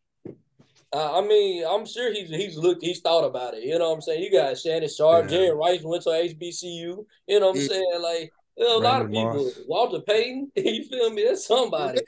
Uh, 0.92 1.18
I 1.18 1.26
mean, 1.26 1.64
I'm 1.68 1.86
sure 1.86 2.12
he's 2.12 2.30
he's 2.30 2.56
looked, 2.56 2.82
he's 2.82 3.00
thought 3.00 3.24
about 3.24 3.54
it. 3.54 3.62
You 3.62 3.78
know 3.78 3.90
what 3.90 3.96
I'm 3.96 4.00
saying? 4.00 4.22
You 4.22 4.32
got 4.32 4.58
Shannon 4.58 4.88
Sharpe, 4.88 5.26
Yeah. 5.26 5.30
Jerry 5.30 5.54
Rice 5.54 5.82
went 5.82 6.02
to 6.04 6.10
HBCU. 6.10 6.62
You 6.64 7.04
know 7.28 7.48
what 7.48 7.56
I'm 7.56 7.60
Yeah. 7.60 7.68
saying? 7.68 8.00
Like 8.00 8.32
you 8.56 8.64
know, 8.64 8.78
a 8.78 8.80
lot 8.80 9.02
of 9.02 9.10
people. 9.10 9.44
Moss. 9.44 9.54
Walter 9.66 10.00
Payton, 10.00 10.52
you 10.56 10.84
feel 10.84 11.10
me? 11.10 11.24
That's 11.24 11.46
somebody. 11.46 12.00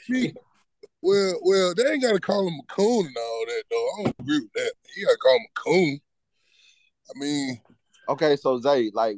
Me- 1.03 1.09
Well, 1.11 1.35
well, 1.43 1.75
they 1.75 1.93
ain't 1.93 2.03
got 2.03 2.13
to 2.13 2.21
call 2.21 2.47
him 2.47 2.61
a 2.61 2.73
coon 2.73 3.07
and 3.07 3.17
all 3.17 3.45
that 3.47 3.63
though. 3.71 3.89
I 3.99 4.03
don't 4.05 4.17
agree 4.21 4.41
with 4.41 4.53
that. 4.55 4.73
You 4.97 5.07
got 5.07 5.13
to 5.13 5.19
call 5.19 5.37
him 5.37 5.47
a 5.57 5.61
coon. 5.61 6.01
I 7.15 7.19
mean, 7.19 7.61
Okay, 8.09 8.37
so 8.37 8.59
Zay, 8.61 8.91
like 8.93 9.17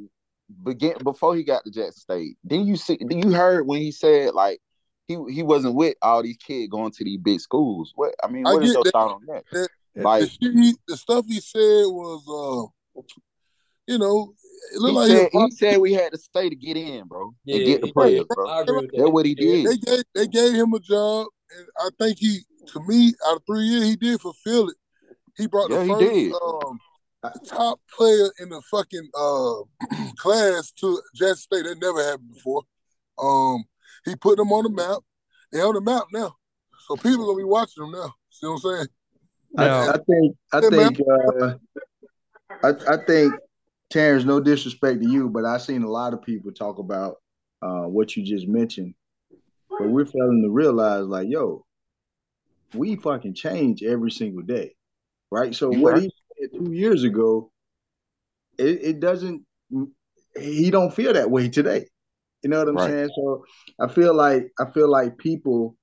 begin 0.63 0.95
before 1.03 1.35
he 1.37 1.43
got 1.43 1.65
to 1.65 1.71
Jackson 1.71 1.93
State, 2.01 2.37
didn't 2.47 2.67
you 2.67 2.77
see? 2.77 2.97
Did 2.97 3.25
you 3.25 3.33
heard 3.33 3.67
when 3.67 3.81
he 3.81 3.91
said 3.91 4.35
like 4.35 4.61
he 5.09 5.17
he 5.31 5.43
wasn't 5.43 5.75
with 5.75 5.97
all 6.03 6.23
these 6.23 6.37
kids 6.37 6.71
going 6.71 6.93
to 6.93 7.05
these 7.05 7.19
big 7.21 7.41
schools? 7.41 7.93
What 7.97 8.15
I 8.23 8.29
mean, 8.29 8.47
I 8.47 8.53
what 8.53 8.63
is 8.63 8.73
your 8.75 8.85
that. 8.85 8.93
thought 8.93 9.13
on 9.15 9.23
that? 9.27 9.45
That- 9.53 9.69
Like 9.97 10.23
the, 10.41 10.51
he, 10.51 10.75
the 10.89 10.97
stuff 10.97 11.25
he 11.27 11.41
said 11.41 11.85
was, 11.87 12.23
uh, 12.97 13.01
you 13.87 13.99
know, 13.99 14.35
it 14.73 14.77
he 14.77 14.79
looked 14.81 14.95
like 14.97 15.09
said, 15.09 15.29
he 15.33 15.39
he 15.39 15.51
said 15.53 15.79
we 15.79 15.93
had 15.93 16.13
to 16.13 16.19
stay 16.19 16.49
to 16.49 16.57
get 16.57 16.77
in, 16.77 17.07
bro, 17.07 17.35
Yeah, 17.45 17.57
and 17.57 17.67
get 17.67 17.81
the 17.81 17.87
he 17.87 17.93
players, 17.93 18.19
did. 18.21 18.29
bro. 18.29 18.49
I 18.49 18.65
that. 18.65 18.91
That's 18.93 19.11
what 19.11 19.25
he 19.27 19.35
did. 19.35 19.67
they 19.67 19.77
gave 19.77 20.05
they 20.15 20.27
gave 20.27 20.55
him 20.55 20.73
a 20.75 20.81
job, 20.81 21.29
and 21.59 21.69
I 21.79 21.89
think 21.99 22.19
he, 22.19 22.41
to 22.69 22.81
me, 22.87 23.13
out 23.27 23.37
of 23.37 23.43
three 23.47 23.65
years, 23.65 23.85
he 23.85 23.97
did 23.97 24.21
fulfill 24.21 24.69
it. 24.69 24.77
He 25.37 25.47
brought 25.47 25.71
Yeah, 25.71 25.79
the 25.79 25.85
he 25.85 25.91
first 25.91 26.01
did. 26.01 26.33
um, 26.33 26.79
top 27.47 27.81
player 27.97 28.31
in 28.41 28.49
the 28.51 28.63
fucking 28.71 29.09
uh, 29.17 30.07
class 30.17 30.71
to 30.73 31.01
Jackson 31.15 31.37
State. 31.37 31.65
That 31.65 31.81
never 31.81 32.03
happened 32.03 32.35
before. 32.35 32.63
Um, 33.19 33.65
he 34.05 34.17
put 34.17 34.37
them 34.37 34.53
on 34.53 34.65
the 34.65 34.71
map. 34.71 34.99
They're 35.53 35.67
on 35.67 35.75
the 35.75 35.81
map 35.81 36.05
now, 36.13 36.35
so 36.87 36.97
people 36.97 37.27
gonna 37.27 37.39
be 37.39 37.45
watching 37.45 37.83
them 37.83 37.93
now. 37.93 38.13
See 38.31 38.47
what 38.47 38.55
I'm 38.55 38.59
saying? 38.59 38.89
Now, 39.53 39.87
I, 39.87 39.93
I 39.93 39.99
think 39.99 40.37
I 40.53 40.61
think 40.61 41.01
uh, 41.01 41.55
I, 42.65 42.95
I 42.95 42.97
think 43.07 43.35
Terrence, 43.91 44.25
no 44.25 44.41
disrespect 44.41 45.01
to 45.01 45.09
you, 45.09 45.29
but 45.29 45.45
I've 45.45 45.63
seen 45.63 45.85
a 45.85 45.91
lot 45.91 46.13
of 46.13 46.23
people 46.23 46.51
talk 46.51 46.79
about 46.79 47.19
uh, 47.63 47.83
what 47.83 48.17
you 48.17 48.25
just 48.25 48.49
mentioned. 48.49 48.95
But 49.79 49.91
we're 49.91 50.07
failing 50.07 50.43
to 50.45 50.51
realize, 50.51 51.05
like, 51.05 51.29
yo, 51.29 51.65
we 52.75 52.97
fucking 52.97 53.35
change 53.35 53.83
every 53.83 54.11
single 54.11 54.43
day, 54.43 54.75
right? 55.31 55.55
So 55.55 55.71
You 55.71 55.79
what 55.81 56.01
he 56.01 56.11
said 56.41 56.51
two 56.59 56.73
years 56.73 57.05
ago, 57.05 57.51
it, 58.59 58.81
it 58.83 59.01
doesn't. 59.01 59.45
He 60.37 60.71
don't 60.71 60.95
feel 60.95 61.13
that 61.13 61.31
way 61.31 61.49
today. 61.49 61.87
You 62.43 62.51
know 62.51 62.59
what 62.59 62.69
I'm 62.69 62.77
Right. 62.77 62.91
saying? 62.91 63.11
So 63.17 63.45
I 63.81 63.89
feel 63.89 64.15
like 64.15 64.51
I 64.59 64.71
feel 64.71 64.91
like 64.91 65.19
people. 65.19 65.77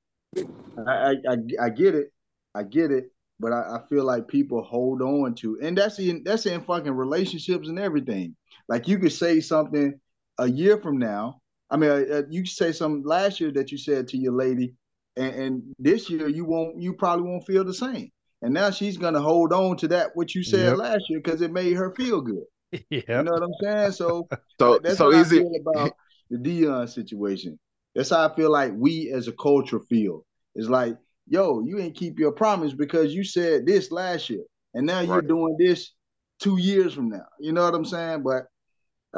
I 0.78 0.92
I, 0.92 1.12
I, 1.30 1.66
I 1.66 1.70
get 1.70 1.96
it. 1.96 2.12
I 2.54 2.64
get 2.64 2.92
it 2.92 3.12
but 3.42 3.52
I, 3.52 3.78
I, 3.78 3.80
feel 3.90 4.06
like 4.06 4.28
people 4.28 4.62
hold 4.62 5.02
on 5.02 5.34
to, 5.36 5.58
and 5.62 5.76
that's 5.76 5.98
in 5.98 6.24
that's 6.24 6.46
in 6.46 6.62
fucking 6.62 6.94
relationships 6.94 7.68
and 7.68 7.80
everything. 7.80 8.36
Like 8.70 8.88
you 8.88 9.00
could 9.00 9.12
say 9.12 9.40
something 9.40 10.00
a 10.38 10.48
year 10.50 10.78
from 10.78 11.00
now. 11.00 11.41
I 11.72 11.78
mean, 11.78 11.90
uh, 11.90 12.24
you 12.30 12.46
say 12.46 12.72
something 12.74 13.04
last 13.04 13.40
year 13.40 13.52
that 13.54 13.72
you 13.72 13.78
said 13.78 14.08
to 14.10 14.18
your 14.18 14.34
lady, 14.34 14.76
and, 15.16 15.36
and, 15.36 15.64
this 15.80 16.10
year 16.10 16.28
you 16.28 16.46
won't, 16.46 16.82
you 16.82 16.94
probably 16.94 17.28
won't 17.28 17.46
feel 17.48 17.64
the 17.64 17.74
same. 17.74 18.12
And 18.42 18.54
now 18.54 18.72
she's 18.72 18.98
gonna 18.98 19.22
hold 19.22 19.54
on 19.54 19.78
to 19.78 19.88
that 19.90 20.12
what 20.16 20.36
you 20.36 20.44
said 20.44 20.70
Yep. 20.70 20.78
last 20.78 21.04
year 21.10 21.22
because 21.24 21.42
it 21.42 21.52
made 21.52 21.74
her 21.74 21.94
feel 21.96 22.22
good. 22.22 22.44
You 22.92 23.24
know 23.24 23.32
what 23.32 23.44
I'm 23.44 23.54
saying? 23.62 23.92
So 23.94 24.30
So 24.60 24.80
that's 24.84 24.98
so 24.98 25.06
what 25.08 25.16
is 25.16 25.28
I 25.28 25.36
feel 25.36 25.52
about 25.60 25.92
the 26.30 26.38
Deion 26.38 26.88
situation. 26.88 27.60
That's 27.96 28.12
how 28.12 28.28
I 28.28 28.36
feel 28.36 28.52
like 28.52 28.74
we 28.76 29.12
as 29.12 29.28
a 29.28 29.34
culture 29.34 29.80
feel. 29.80 30.26
It's 30.56 30.70
like, 30.70 30.96
yo, 31.28 31.62
you 31.66 31.80
ain't 31.80 31.96
keep 31.96 32.20
your 32.20 32.32
promise 32.32 32.74
because 32.74 33.14
you 33.14 33.24
said 33.24 33.66
this 33.66 33.92
last 33.92 34.30
year, 34.30 34.44
and 34.74 34.86
now 34.86 35.02
you're 35.02 35.16
Right. 35.16 35.28
doing 35.28 35.58
this 35.60 35.94
two 36.40 36.58
years 36.58 36.94
from 36.94 37.10
now. 37.10 37.26
You 37.40 37.54
know 37.54 37.64
what 37.64 37.74
I'm 37.74 37.86
saying? 37.86 38.24
But 38.24 38.44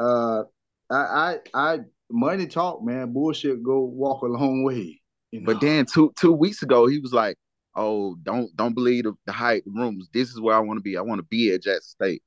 uh, 0.00 0.44
I, 0.90 0.96
I, 0.96 1.38
I, 1.54 1.78
money 2.14 2.46
talk, 2.46 2.82
man. 2.82 3.12
Bullshit 3.12 3.62
go 3.62 3.80
walk 3.80 4.22
a 4.22 4.26
long 4.26 4.62
way. 4.62 5.00
You 5.30 5.40
know? 5.40 5.46
But 5.46 5.60
then 5.60 5.84
two 5.84 6.12
two 6.16 6.32
weeks 6.32 6.62
ago, 6.62 6.86
he 6.86 6.98
was 6.98 7.12
like, 7.12 7.36
"Oh, 7.74 8.16
don't 8.22 8.54
don't 8.56 8.74
believe 8.74 9.04
the, 9.04 9.14
the 9.26 9.32
hype, 9.32 9.64
the 9.64 9.72
rumors. 9.72 10.08
This 10.12 10.30
is 10.30 10.40
where 10.40 10.54
I 10.54 10.60
want 10.60 10.78
to 10.78 10.82
be. 10.82 10.96
I 10.96 11.02
want 11.02 11.18
to 11.18 11.24
be 11.24 11.52
at 11.52 11.62
Jackson 11.62 11.82
State. 11.82 12.22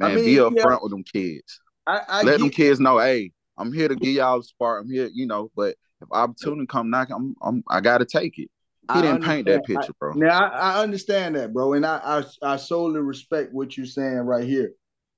I 0.00 0.08
Man, 0.08 0.16
mean, 0.16 0.24
be 0.24 0.32
yeah. 0.32 0.42
upfront 0.42 0.82
with 0.82 0.92
them 0.92 1.02
kids. 1.02 1.60
I, 1.86 2.00
I 2.08 2.22
Let 2.22 2.32
get, 2.32 2.40
them 2.40 2.50
kids 2.50 2.80
know, 2.80 2.98
hey, 2.98 3.32
I'm 3.56 3.72
here 3.72 3.88
to 3.88 3.96
give 3.96 4.14
y'all 4.14 4.38
a 4.38 4.44
spark. 4.44 4.84
I'm 4.84 4.90
here, 4.90 5.10
you 5.12 5.26
know. 5.26 5.50
But 5.56 5.74
if 6.00 6.08
opportunity 6.12 6.66
come 6.66 6.90
knocking, 6.90 7.16
I'm, 7.16 7.34
I'm 7.42 7.64
I 7.68 7.80
gotta 7.80 8.04
take 8.04 8.38
it. 8.38 8.50
He 8.92 9.00
I 9.00 9.02
didn't 9.02 9.24
paint 9.24 9.46
that 9.48 9.64
picture, 9.64 9.92
bro. 9.98 10.12
Now 10.14 10.48
I, 10.48 10.76
I 10.76 10.82
understand 10.82 11.34
that, 11.34 11.52
bro, 11.52 11.74
and 11.74 11.84
I, 11.84 12.22
I 12.42 12.52
I 12.52 12.56
solely 12.56 13.00
respect 13.00 13.52
what 13.52 13.76
you're 13.76 13.84
saying 13.84 14.20
right 14.20 14.44
here. 14.44 14.72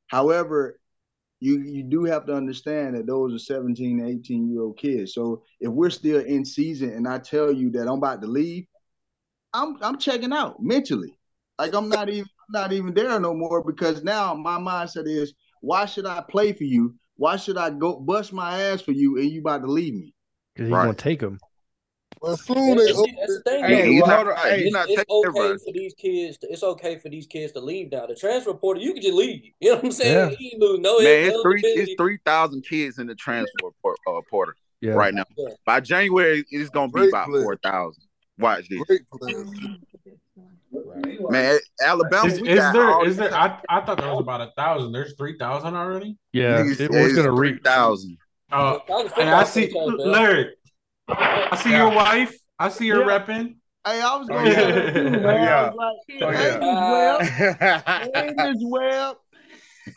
However, 0.06 0.79
you 1.40 1.60
you 1.60 1.82
do 1.82 2.04
have 2.04 2.26
to 2.26 2.34
understand 2.34 2.96
that 2.96 3.06
those 3.06 3.34
are 3.34 3.38
17 3.38 4.00
and 4.00 4.08
18 4.10 4.48
year 4.50 4.62
old 4.62 4.78
kids. 4.78 5.14
So 5.14 5.42
if 5.60 5.70
we're 5.70 5.90
still 5.90 6.20
in 6.20 6.44
season 6.44 6.90
and 6.90 7.08
I 7.08 7.18
tell 7.18 7.52
you 7.52 7.70
that 7.72 7.82
I'm 7.88 7.98
about 7.98 8.20
to 8.22 8.28
leave, 8.28 8.66
I'm 9.52 9.76
I'm 9.82 9.98
checking 9.98 10.32
out 10.32 10.62
mentally. 10.62 11.16
Like 11.58 11.74
I'm 11.74 11.88
not 11.88 12.08
even 12.08 12.28
not 12.50 12.72
even 12.72 12.94
there 12.94 13.18
no 13.20 13.34
more 13.34 13.62
because 13.64 14.02
now 14.02 14.34
my 14.34 14.58
mindset 14.58 15.06
is 15.06 15.34
why 15.60 15.84
should 15.86 16.06
I 16.06 16.22
play 16.22 16.52
for 16.52 16.64
you? 16.64 16.94
Why 17.16 17.36
should 17.36 17.58
I 17.58 17.70
go 17.70 18.00
bust 18.00 18.32
my 18.32 18.60
ass 18.62 18.80
for 18.82 18.92
you 18.92 19.18
and 19.18 19.30
you 19.30 19.40
about 19.40 19.62
to 19.62 19.70
leave 19.70 19.94
me? 19.94 20.14
Because 20.54 20.68
he's 20.68 20.78
Right. 20.78 20.80
gonna 20.80 20.94
take 20.94 21.20
him. 21.20 21.38
Well, 22.20 22.36
soon 22.36 22.56
they 22.56 22.70
And 22.70 22.78
that's 23.18 23.34
the 23.36 23.42
thing. 23.46 23.64
Hey, 23.64 23.90
you're 23.92 24.02
well, 24.06 24.24
not, 24.24 24.26
hold 24.26 24.38
on. 24.38 24.44
Hey, 24.44 24.68
you're 24.68 24.80
it's 24.88 25.04
okay 25.10 25.28
everybody. 25.28 25.58
for 25.64 25.72
these 25.72 25.94
kids. 25.94 26.36
To, 26.38 26.52
it's 26.52 26.62
okay 26.62 26.98
for 26.98 27.08
these 27.08 27.26
kids 27.26 27.52
to 27.52 27.60
leave 27.60 27.90
now. 27.92 28.04
The 28.06 28.14
transfer 28.14 28.52
portal, 28.52 28.82
you 28.82 28.92
can 28.92 29.02
just 29.02 29.14
leave. 29.14 29.42
You 29.60 29.70
know 29.70 29.76
what 29.76 29.84
I'm 29.86 29.92
saying? 29.92 30.30
Yeah. 30.30 30.36
You 30.38 30.50
ain't 30.52 30.60
lose 30.60 30.80
no 30.80 30.98
Man, 30.98 31.30
it's 31.30 31.40
three 31.42 31.60
it's 31.64 31.94
three 31.96 32.18
thousand 32.26 32.62
kids 32.68 32.98
in 32.98 33.06
the 33.06 33.14
transfer 33.14 33.70
por- 33.82 33.96
uh, 34.06 34.20
portal 34.28 34.52
Yeah. 34.82 34.92
right 34.92 35.14
now. 35.14 35.24
Yeah. 35.38 35.48
By 35.64 35.80
January, 35.80 36.44
it's 36.50 36.68
gonna 36.70 36.92
be 36.92 37.08
about 37.08 37.28
player. 37.28 37.42
four 37.42 37.56
thousand. 37.56 38.02
Watch 38.38 38.68
this, 38.68 38.82
great 38.84 39.02
players. 39.10 39.48
man. 41.30 41.58
Alabama, 41.82 42.26
Is, 42.28 42.40
we 42.40 42.48
is 42.50 42.58
got 42.58 42.72
there 42.72 42.90
all 42.90 43.02
is 43.04 43.16
these- 43.16 43.30
there? 43.30 43.34
I, 43.34 43.58
I 43.68 43.80
thought 43.80 43.98
there 43.98 44.10
was 44.10 44.20
about 44.20 44.40
a 44.42 44.52
thousand. 44.56 44.92
There's 44.92 45.14
three 45.16 45.36
thousand 45.38 45.74
already. 45.74 46.16
Yeah. 46.32 46.62
Niggas 46.62 46.80
It 46.80 46.90
was 46.90 47.14
gonna 47.14 47.32
reach. 47.32 47.54
three 47.54 47.62
thousand. 47.62 48.18
Uh, 48.52 48.78
I 49.16 49.44
see. 49.44 49.72
Larry. 49.74 50.54
I 51.12 51.60
see 51.62 51.74
your 51.74 51.90
wife. 51.90 52.36
I 52.58 52.68
see 52.68 52.88
her 52.90 52.98
Yeah. 53.00 53.18
repping. 53.18 53.56
Hey, 53.86 54.00
I 54.02 54.16
was 54.16 54.28
Oh, 54.30 54.34
gonna 54.34 54.50
yeah. 54.50 54.60
say 54.60 54.72
that 54.72 54.94
too. 54.94 55.26
I 55.26 55.42
Yeah. 55.42 55.70
was 55.70 55.76
like, 55.76 56.22
Oh, 56.22 56.30
hey, 56.30 56.44
yeah. 56.44 58.34
Miss 58.36 58.62
Webb. 58.62 59.16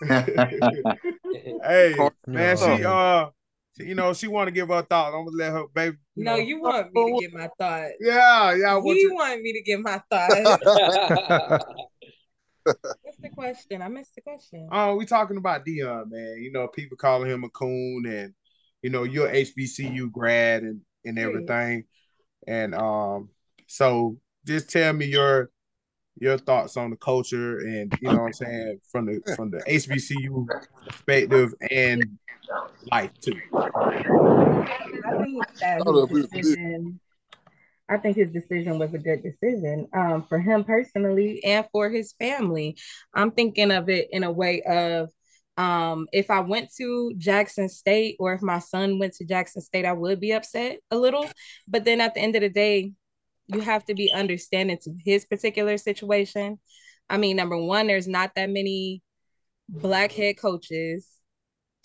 Hey, 0.01 0.93
hey, 1.63 1.95
Oh, 1.99 2.11
man, 2.27 2.57
she 2.57 2.83
uh, 2.85 3.29
she- 3.77 3.83
you 3.85 3.95
know, 3.95 4.13
she 4.13 4.27
want 4.27 4.47
to 4.47 4.51
give 4.51 4.69
her 4.69 4.81
thought. 4.83 5.13
I'm 5.13 5.25
gonna 5.25 5.37
let 5.37 5.51
her, 5.51 5.63
baby. 5.73 5.97
You 6.15 6.23
No, 6.25 6.35
know. 6.35 6.41
you 6.41 6.61
want 6.61 6.93
me 6.93 7.13
to 7.13 7.21
give 7.21 7.33
my 7.33 7.49
thought. 7.57 7.89
Yeah, 7.99 8.53
yeah. 8.55 8.73
I 8.73 8.77
want 8.77 8.97
He 8.97 9.03
you. 9.03 9.13
want 9.13 9.41
me 9.41 9.53
to 9.53 9.61
give 9.61 9.79
my 9.81 10.01
thought. 10.09 10.31
What's 13.01 13.17
the 13.21 13.29
question? 13.29 13.81
I 13.81 13.87
missed 13.87 14.15
the 14.15 14.21
question. 14.21 14.69
Oh, 14.71 14.95
we 14.95 15.05
talking 15.05 15.37
about 15.37 15.65
Deion, 15.65 16.09
man. 16.09 16.37
You 16.41 16.51
know, 16.51 16.67
people 16.67 16.97
calling 16.97 17.29
him 17.29 17.43
a 17.43 17.49
coon, 17.49 18.05
and 18.05 18.33
you 18.81 18.89
know, 18.89 19.03
you're 19.03 19.29
HBCU 19.29 20.11
grad 20.11 20.63
and 20.63 20.81
and 21.05 21.19
everything. 21.19 21.85
And 22.47 22.75
um, 22.75 23.29
so 23.67 24.17
just 24.45 24.69
tell 24.69 24.93
me 24.93 25.05
your 25.05 25.49
your 26.19 26.37
thoughts 26.37 26.77
on 26.77 26.89
the 26.91 26.95
culture, 26.95 27.59
and 27.59 27.93
you 28.01 28.09
know, 28.09 28.19
what 28.19 28.27
I'm 28.27 28.33
saying 28.33 28.79
from 28.91 29.05
the 29.07 29.21
from 29.35 29.49
the 29.49 29.59
HBCU 29.59 30.47
perspective 30.85 31.53
and 31.71 32.17
life 32.91 33.11
too. 33.21 33.39
I 33.55 35.23
think 35.23 35.45
that 35.59 35.81
his 36.09 36.29
decision. 36.29 36.99
I 37.89 37.97
think 37.97 38.15
his 38.15 38.31
decision 38.31 38.79
was 38.79 38.93
a 38.93 38.97
good 38.97 39.21
decision 39.23 39.87
um, 39.93 40.25
for 40.29 40.39
him 40.39 40.63
personally 40.63 41.43
and 41.43 41.65
for 41.71 41.89
his 41.89 42.13
family. 42.13 42.77
I'm 43.13 43.31
thinking 43.31 43.71
of 43.71 43.89
it 43.89 44.07
in 44.11 44.23
a 44.23 44.31
way 44.31 44.61
of 44.61 45.09
um, 45.57 46.07
if 46.11 46.31
I 46.31 46.39
went 46.39 46.73
to 46.77 47.13
Jackson 47.17 47.69
State 47.69 48.17
or 48.19 48.33
if 48.33 48.41
my 48.41 48.59
son 48.59 48.99
went 48.99 49.13
to 49.15 49.25
Jackson 49.25 49.61
State, 49.61 49.85
I 49.85 49.93
would 49.93 50.19
be 50.19 50.31
upset 50.31 50.79
a 50.91 50.97
little. 50.97 51.29
But 51.67 51.85
then 51.85 52.01
at 52.01 52.13
the 52.13 52.21
end 52.21 52.35
of 52.35 52.41
the 52.41 52.49
day, 52.49 52.91
you 53.47 53.61
have 53.61 53.85
to 53.85 53.93
be 53.93 54.11
understanding 54.11 54.77
to 54.83 54.95
his 55.03 55.25
particular 55.25 55.77
situation. 55.77 56.59
I 57.09 57.17
mean, 57.17 57.35
number 57.35 57.57
one, 57.57 57.87
there's 57.87 58.07
not 58.07 58.31
that 58.35 58.49
many 58.49 59.01
black 59.69 60.11
head 60.11 60.37
coaches 60.37 61.07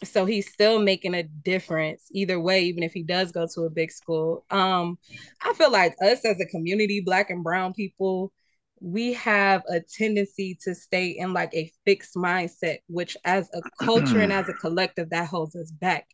so 0.04 0.24
he's 0.24 0.52
still 0.52 0.80
making 0.80 1.14
a 1.14 1.22
difference 1.22 2.08
either 2.12 2.38
way 2.38 2.64
even 2.64 2.82
if 2.82 2.92
he 2.92 3.02
does 3.02 3.32
go 3.32 3.46
to 3.52 3.62
a 3.62 3.70
big 3.70 3.90
school 3.90 4.44
um 4.50 4.98
i 5.42 5.52
feel 5.54 5.70
like 5.70 5.94
us 6.02 6.24
as 6.24 6.40
a 6.40 6.46
community 6.46 7.00
black 7.04 7.30
and 7.30 7.42
brown 7.42 7.72
people 7.72 8.32
we 8.80 9.12
have 9.14 9.62
a 9.68 9.80
tendency 9.80 10.58
to 10.62 10.74
stay 10.74 11.08
in 11.08 11.32
like 11.32 11.52
a 11.54 11.70
fixed 11.84 12.14
mindset 12.14 12.78
which 12.88 13.16
as 13.24 13.48
a 13.54 13.62
culture 13.84 14.20
and 14.20 14.32
mm. 14.32 14.36
as 14.36 14.48
a 14.48 14.52
collective 14.54 15.10
that 15.10 15.28
holds 15.28 15.56
us 15.56 15.70
back. 15.70 16.06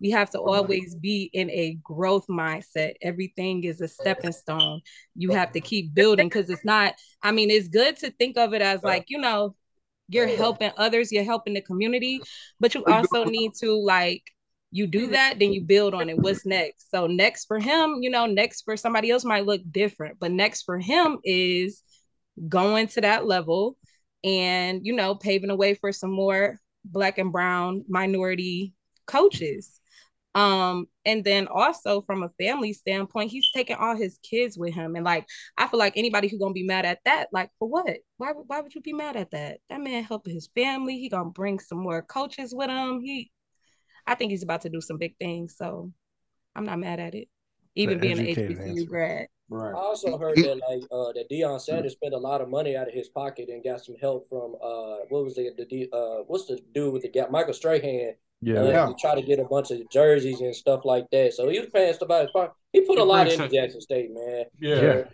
We 0.00 0.10
have 0.10 0.30
to 0.30 0.38
always 0.38 0.94
be 0.94 1.30
in 1.32 1.50
a 1.50 1.78
growth 1.82 2.26
mindset. 2.28 2.94
Everything 3.02 3.64
is 3.64 3.80
a 3.80 3.88
stepping 3.88 4.32
stone. 4.32 4.80
You 5.14 5.30
have 5.32 5.52
to 5.52 5.60
keep 5.60 5.94
building 5.94 6.28
because 6.28 6.50
it's 6.50 6.64
not 6.64 6.94
i 7.22 7.30
mean 7.30 7.50
it's 7.50 7.68
good 7.68 7.96
to 7.96 8.10
think 8.10 8.36
of 8.36 8.52
it 8.54 8.62
as 8.62 8.82
like 8.82 9.04
you 9.08 9.18
know 9.18 9.54
you're 10.12 10.28
helping 10.28 10.70
others, 10.76 11.10
you're 11.10 11.24
helping 11.24 11.54
the 11.54 11.60
community, 11.60 12.20
but 12.60 12.74
you 12.74 12.84
also 12.84 13.24
need 13.24 13.52
to 13.60 13.72
like 13.74 14.22
you 14.70 14.86
do 14.86 15.08
that, 15.08 15.38
then 15.38 15.52
you 15.52 15.60
build 15.60 15.92
on 15.92 16.08
it. 16.08 16.18
What's 16.18 16.46
next? 16.46 16.90
So 16.90 17.06
next 17.06 17.44
for 17.44 17.58
him, 17.58 17.98
you 18.00 18.08
know, 18.08 18.24
next 18.26 18.62
for 18.62 18.76
somebody 18.76 19.10
else 19.10 19.24
might 19.24 19.44
look 19.44 19.60
different, 19.70 20.18
but 20.18 20.32
next 20.32 20.62
for 20.62 20.78
him 20.78 21.18
is 21.24 21.82
going 22.48 22.86
to 22.88 23.00
that 23.00 23.26
level 23.26 23.76
and 24.24 24.84
you 24.84 24.94
know 24.94 25.14
paving 25.14 25.48
the 25.48 25.56
way 25.56 25.74
for 25.74 25.92
some 25.92 26.10
more 26.10 26.58
black 26.84 27.18
and 27.18 27.32
brown 27.32 27.84
minority 27.88 28.72
coaches 29.06 29.80
um, 30.34 30.86
and 31.04 31.24
then 31.24 31.46
also 31.46 32.00
from 32.02 32.22
a 32.22 32.30
family 32.42 32.72
standpoint, 32.72 33.30
he's 33.30 33.50
taking 33.54 33.76
all 33.76 33.94
his 33.94 34.18
kids 34.22 34.56
with 34.56 34.72
him. 34.72 34.96
And 34.96 35.04
like 35.04 35.26
I 35.58 35.66
feel 35.66 35.78
like 35.78 35.96
anybody 35.96 36.28
who's 36.28 36.40
gonna 36.40 36.54
be 36.54 36.64
mad 36.64 36.86
at 36.86 37.00
that, 37.04 37.28
like 37.32 37.50
for 37.58 37.68
what? 37.68 37.98
Why 38.16 38.30
why 38.30 38.60
would 38.60 38.74
you 38.74 38.80
be 38.80 38.94
mad 38.94 39.16
at 39.16 39.30
that? 39.32 39.58
That 39.68 39.80
man 39.80 40.04
helping 40.04 40.32
his 40.32 40.48
family, 40.54 40.98
he 40.98 41.08
gonna 41.10 41.30
bring 41.30 41.58
some 41.58 41.78
more 41.78 42.02
coaches 42.02 42.54
with 42.54 42.70
him. 42.70 43.02
He 43.02 43.30
I 44.06 44.14
think 44.14 44.30
he's 44.30 44.42
about 44.42 44.62
to 44.62 44.70
do 44.70 44.80
some 44.80 44.96
big 44.96 45.16
things. 45.18 45.56
So 45.56 45.92
I'm 46.56 46.64
not 46.64 46.78
mad 46.78 46.98
at 46.98 47.14
it. 47.14 47.28
Even 47.74 47.98
being 47.98 48.18
an 48.18 48.26
HBCU 48.26 48.70
answer. 48.70 48.86
grad. 48.86 49.26
Right. 49.52 49.74
I 49.74 49.78
also 49.78 50.16
heard 50.16 50.38
that 50.38 50.60
like 50.66 50.82
uh 50.90 51.12
that 51.12 51.26
Deion 51.30 51.60
Sanders 51.60 51.92
spent 51.92 52.14
a 52.14 52.18
lot 52.18 52.40
of 52.40 52.48
money 52.48 52.74
out 52.74 52.88
of 52.88 52.94
his 52.94 53.08
pocket 53.08 53.50
and 53.50 53.62
got 53.62 53.84
some 53.84 53.96
help 54.00 54.26
from 54.30 54.54
uh 54.62 55.04
what 55.10 55.24
was 55.24 55.34
the 55.34 55.50
the 55.56 55.90
uh 55.92 56.24
what's 56.26 56.46
the 56.46 56.58
dude 56.74 56.90
with 56.90 57.02
the 57.02 57.10
gap 57.10 57.30
Michael 57.30 57.52
Strahan 57.52 58.14
yeah, 58.40 58.60
uh, 58.60 58.64
yeah. 58.64 58.86
to 58.86 58.94
try 58.98 59.14
to 59.14 59.20
get 59.20 59.38
a 59.38 59.44
bunch 59.44 59.70
of 59.70 59.86
jerseys 59.90 60.40
and 60.40 60.56
stuff 60.56 60.86
like 60.86 61.04
that. 61.12 61.34
So 61.34 61.50
he 61.50 61.60
was 61.60 61.68
paying 61.68 61.92
stuff 61.92 62.10
out 62.10 62.22
his 62.22 62.30
pocket. 62.30 62.54
He 62.72 62.80
put 62.80 62.98
a 62.98 63.04
lot 63.04 63.30
into 63.30 63.46
Jackson 63.46 63.82
State, 63.82 64.10
man. 64.10 64.44
Yeah. 64.58 64.80
yeah. 64.80 65.04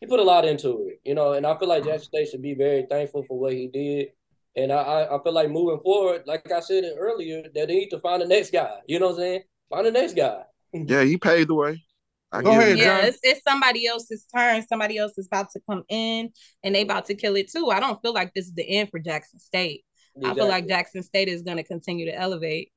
He 0.00 0.06
put 0.06 0.20
a 0.20 0.22
lot 0.22 0.44
into 0.44 0.86
it, 0.88 1.00
you 1.02 1.14
know, 1.14 1.32
and 1.32 1.46
I 1.46 1.58
feel 1.58 1.68
like 1.68 1.84
Jackson 1.84 2.08
State 2.08 2.28
should 2.28 2.42
be 2.42 2.54
very 2.54 2.86
thankful 2.90 3.22
for 3.22 3.38
what 3.38 3.54
he 3.54 3.68
did. 3.68 4.08
And 4.54 4.70
I, 4.70 5.08
I 5.10 5.18
feel 5.24 5.32
like 5.32 5.50
moving 5.50 5.80
forward, 5.80 6.24
like 6.26 6.52
I 6.52 6.60
said 6.60 6.84
earlier, 6.98 7.42
that 7.42 7.68
they 7.68 7.74
need 7.74 7.88
to 7.88 7.98
find 8.00 8.20
the 8.20 8.26
next 8.26 8.52
guy. 8.52 8.80
You 8.86 9.00
know 9.00 9.06
what 9.06 9.14
I'm 9.14 9.20
saying? 9.20 9.42
Find 9.70 9.86
the 9.86 9.92
next 9.92 10.14
guy. 10.14 10.42
Yeah, 10.74 11.04
he 11.04 11.16
paved 11.16 11.48
the 11.48 11.54
way. 11.54 11.82
I 12.30 12.42
Go 12.42 12.50
ahead, 12.50 12.76
yeah, 12.76 13.06
it's, 13.06 13.18
it's, 13.22 13.42
somebody 13.42 13.86
else's 13.86 14.26
turn. 14.34 14.62
Somebody 14.66 14.98
else 14.98 15.16
is 15.16 15.26
about 15.26 15.50
to 15.52 15.60
come 15.68 15.82
in 15.88 16.30
and 16.62 16.74
they 16.74 16.82
about 16.82 17.06
to 17.06 17.14
kill 17.14 17.36
it 17.36 17.50
too. 17.50 17.70
I 17.70 17.80
don't 17.80 18.00
feel 18.02 18.12
like 18.12 18.34
this 18.34 18.46
is 18.46 18.52
the 18.52 18.68
end 18.68 18.90
for 18.90 18.98
Jackson 18.98 19.38
State. 19.38 19.84
Exactly. 20.14 20.30
I 20.30 20.34
feel 20.34 20.48
like 20.48 20.68
Jackson 20.68 21.02
State 21.02 21.28
is 21.28 21.42
going 21.42 21.56
to 21.56 21.62
continue 21.62 22.04
to 22.06 22.14
elevate. 22.14 22.70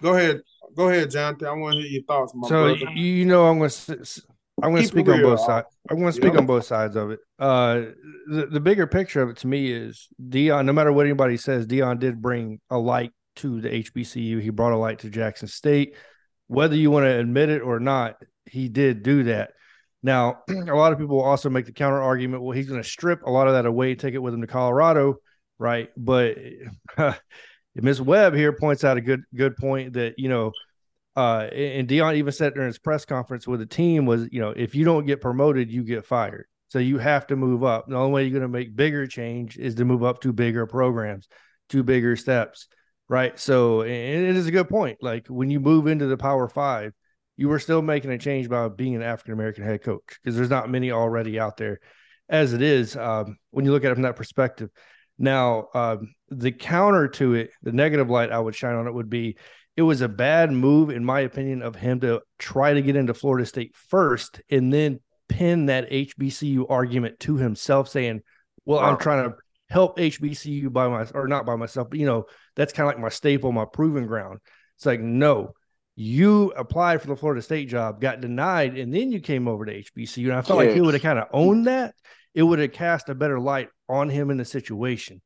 Go 0.00 0.16
ahead, 0.16 0.42
go 0.76 0.88
ahead, 0.88 1.10
Jonathan. 1.10 1.48
I 1.48 1.52
want 1.52 1.74
to 1.74 1.80
hear 1.80 1.90
your 1.90 2.02
thoughts. 2.04 2.32
so 2.48 2.76
brother. 2.76 2.92
you 2.94 3.24
know, 3.24 3.46
I'm 3.46 3.58
going 3.58 3.70
to 3.70 4.06
I'm 4.62 4.70
going 4.70 4.82
to 4.82 4.88
speak 4.88 5.08
on 5.08 5.20
both 5.20 5.40
sides. 5.40 5.66
I'm 5.90 5.98
going 5.98 6.12
to 6.12 6.16
speak 6.16 6.34
on 6.34 6.46
both 6.46 6.64
sides 6.64 6.96
of 6.96 7.10
it. 7.10 7.20
Uh, 7.38 7.82
the 8.28 8.46
the 8.50 8.60
bigger 8.60 8.86
picture 8.86 9.20
of 9.22 9.30
it 9.30 9.36
to 9.38 9.46
me 9.46 9.72
is 9.72 10.08
Deion. 10.22 10.64
No 10.64 10.72
matter 10.72 10.92
what 10.92 11.06
anybody 11.06 11.36
says, 11.36 11.66
Deion 11.66 11.98
did 11.98 12.22
bring 12.22 12.60
a 12.70 12.78
light 12.78 13.10
to 13.36 13.60
the 13.60 13.68
HBCU. 13.68 14.40
He 14.40 14.50
brought 14.50 14.72
a 14.72 14.76
light 14.76 15.00
to 15.00 15.10
Jackson 15.10 15.48
State. 15.48 15.96
Whether 16.46 16.76
you 16.76 16.90
want 16.90 17.04
to 17.04 17.18
admit 17.18 17.48
it 17.48 17.62
or 17.62 17.80
not, 17.80 18.16
he 18.46 18.68
did 18.68 19.02
do 19.02 19.24
that. 19.24 19.52
Now, 20.02 20.42
a 20.48 20.74
lot 20.74 20.92
of 20.92 20.98
people 20.98 21.20
also 21.20 21.50
make 21.50 21.66
the 21.66 21.72
counter 21.72 22.00
argument. 22.00 22.42
Well, 22.42 22.56
he's 22.56 22.68
going 22.68 22.82
to 22.82 22.88
strip 22.88 23.22
a 23.24 23.30
lot 23.30 23.48
of 23.48 23.54
that 23.54 23.66
away, 23.66 23.94
take 23.94 24.14
it 24.14 24.18
with 24.18 24.34
him 24.34 24.42
to 24.42 24.46
Colorado, 24.46 25.16
right? 25.58 25.88
But 25.96 26.36
Miss 27.74 28.00
Webb 28.00 28.34
here 28.34 28.52
points 28.52 28.84
out 28.84 28.96
a 28.96 29.00
good 29.00 29.22
good 29.34 29.56
point 29.56 29.94
that 29.94 30.14
you 30.18 30.28
know, 30.28 30.52
uh, 31.16 31.48
and 31.52 31.88
Deion 31.88 32.16
even 32.16 32.32
said 32.32 32.54
during 32.54 32.68
his 32.68 32.78
press 32.78 33.04
conference 33.04 33.48
with 33.48 33.60
the 33.60 33.66
team 33.66 34.06
was, 34.06 34.28
you 34.30 34.40
know, 34.40 34.50
if 34.50 34.74
you 34.74 34.84
don't 34.84 35.06
get 35.06 35.20
promoted, 35.20 35.70
you 35.70 35.82
get 35.82 36.06
fired. 36.06 36.46
So 36.68 36.78
you 36.80 36.98
have 36.98 37.26
to 37.28 37.36
move 37.36 37.62
up. 37.62 37.86
The 37.88 37.96
only 37.96 38.12
way 38.12 38.22
you're 38.24 38.38
going 38.38 38.42
to 38.42 38.48
make 38.48 38.74
bigger 38.74 39.06
change 39.06 39.58
is 39.58 39.76
to 39.76 39.84
move 39.84 40.02
up 40.02 40.20
to 40.22 40.32
bigger 40.32 40.66
programs, 40.66 41.28
to 41.68 41.82
bigger 41.82 42.16
steps, 42.16 42.66
right? 43.08 43.38
So 43.38 43.82
and 43.82 43.90
it 43.90 44.36
is 44.36 44.46
a 44.46 44.52
good 44.52 44.68
point. 44.68 44.98
Like 45.00 45.28
when 45.28 45.50
you 45.50 45.60
move 45.60 45.86
into 45.86 46.06
the 46.06 46.16
Power 46.16 46.48
Five, 46.48 46.92
you 47.36 47.48
were 47.48 47.58
still 47.58 47.82
making 47.82 48.12
a 48.12 48.18
change 48.18 48.48
by 48.48 48.68
being 48.68 48.94
an 48.94 49.02
African 49.02 49.34
American 49.34 49.64
head 49.64 49.82
coach 49.82 50.02
because 50.22 50.36
there's 50.36 50.50
not 50.50 50.70
many 50.70 50.90
already 50.90 51.38
out 51.38 51.56
there 51.56 51.80
as 52.28 52.52
it 52.52 52.62
is 52.62 52.96
um, 52.96 53.36
when 53.50 53.64
you 53.64 53.72
look 53.72 53.84
at 53.84 53.90
it 53.90 53.94
from 53.94 54.02
that 54.02 54.16
perspective. 54.16 54.70
Now, 55.18 55.68
um, 55.74 56.14
the 56.28 56.52
counter 56.52 57.08
to 57.08 57.34
it, 57.34 57.50
the 57.62 57.72
negative 57.72 58.10
light 58.10 58.32
I 58.32 58.40
would 58.40 58.54
shine 58.54 58.74
on 58.74 58.86
it 58.86 58.94
would 58.94 59.10
be 59.10 59.36
it 59.76 59.82
was 59.82 60.00
a 60.00 60.08
bad 60.08 60.52
move, 60.52 60.90
in 60.90 61.04
my 61.04 61.20
opinion, 61.20 61.62
of 61.62 61.74
him 61.74 62.00
to 62.00 62.22
try 62.38 62.74
to 62.74 62.82
get 62.82 62.96
into 62.96 63.14
Florida 63.14 63.44
State 63.44 63.74
first 63.74 64.40
and 64.48 64.72
then 64.72 65.00
pin 65.28 65.66
that 65.66 65.90
HBCU 65.90 66.66
argument 66.68 67.18
to 67.20 67.36
himself, 67.36 67.88
saying, 67.88 68.22
Well, 68.64 68.80
wow. 68.80 68.90
I'm 68.90 68.98
trying 68.98 69.30
to 69.30 69.36
help 69.68 69.98
HBCU 69.98 70.72
by 70.72 70.88
my 70.88 71.06
or 71.14 71.26
not 71.26 71.46
by 71.46 71.56
myself, 71.56 71.90
but 71.90 71.98
you 71.98 72.06
know, 72.06 72.26
that's 72.54 72.72
kind 72.72 72.88
of 72.88 72.94
like 72.94 73.02
my 73.02 73.08
staple, 73.08 73.50
my 73.50 73.64
proving 73.64 74.06
ground. 74.06 74.38
It's 74.76 74.86
like, 74.86 75.00
no, 75.00 75.54
you 75.96 76.52
applied 76.56 77.00
for 77.00 77.08
the 77.08 77.16
Florida 77.16 77.42
State 77.42 77.68
job, 77.68 78.00
got 78.00 78.20
denied, 78.20 78.76
and 78.76 78.92
then 78.92 79.12
you 79.12 79.20
came 79.20 79.46
over 79.46 79.64
to 79.64 79.82
HBCU. 79.82 80.24
And 80.24 80.34
I 80.34 80.42
felt 80.42 80.58
like 80.58 80.70
he 80.70 80.80
would 80.80 80.94
have 80.94 81.02
kind 81.02 81.18
of 81.18 81.28
owned 81.32 81.66
that. 81.66 81.94
It 82.34 82.42
would 82.42 82.58
have 82.58 82.72
cast 82.72 83.08
a 83.08 83.14
better 83.14 83.38
light 83.38 83.68
on 83.88 84.08
him 84.08 84.30
in 84.30 84.38
the 84.38 84.44
situation 84.44 85.20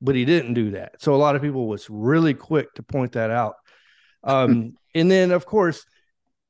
but 0.00 0.14
he 0.14 0.24
didn't 0.24 0.54
do 0.54 0.72
that. 0.72 1.00
So 1.00 1.14
a 1.14 1.16
lot 1.16 1.36
of 1.36 1.42
people 1.42 1.68
was 1.68 1.88
really 1.90 2.34
quick 2.34 2.72
to 2.74 2.82
point 2.82 3.12
that 3.12 3.30
out. 3.30 3.54
Um, 4.24 4.74
and 4.94 5.10
then 5.10 5.30
of 5.30 5.46
course, 5.46 5.84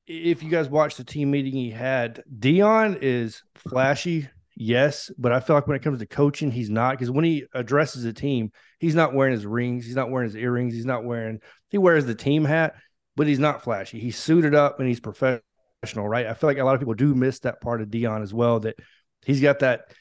if 0.07 0.43
you 0.43 0.51
guys 0.51 0.69
watch 0.69 0.97
the 0.97 1.05
team 1.05 1.31
meeting 1.31 1.53
he 1.53 1.71
had, 1.71 2.23
Deion 2.39 2.99
is 3.01 3.43
flashy, 3.55 4.29
yes, 4.57 5.11
but 5.19 5.33
I 5.33 5.41
feel 5.41 5.55
like 5.55 5.67
when 5.67 5.77
it 5.77 5.83
comes 5.83 6.01
to 6.01 6.07
coaching, 6.07 6.51
he's 6.51 6.71
not 6.71 6.93
because 6.93 7.11
when 7.11 7.25
he 7.25 7.45
addresses 7.55 8.05
a 8.05 8.13
team, 8.13 8.51
he's 8.79 8.95
not 8.95 9.15
wearing 9.15 9.33
his 9.33 9.47
rings, 9.47 9.87
he's 9.87 9.95
not 9.95 10.11
wearing 10.11 10.29
his 10.29 10.37
earrings, 10.37 10.75
he's 10.75 10.87
not 10.87 11.05
wearing 11.05 11.41
he 11.69 11.79
wears 11.79 12.07
the 12.07 12.15
team 12.15 12.45
hat, 12.45 12.75
but 13.21 13.27
he's 13.27 13.39
not 13.39 13.63
flashy. 13.63 14.01
He's 14.01 14.17
suited 14.17 14.55
up 14.55 14.81
and 14.81 14.89
he's 14.89 14.99
professional, 14.99 16.09
right? 16.09 16.27
I 16.27 16.33
feel 16.33 16.49
like 16.49 16.57
a 16.57 16.65
lot 16.65 16.75
of 16.75 16.81
people 16.81 16.95
do 16.95 17.15
miss 17.15 17.41
that 17.41 17.61
part 17.61 17.83
of 17.83 17.89
Deion 17.89 18.23
as 18.23 18.33
well. 18.33 18.61
That 18.61 18.77
he's 19.27 19.43
got 19.43 19.59
that 19.59 19.93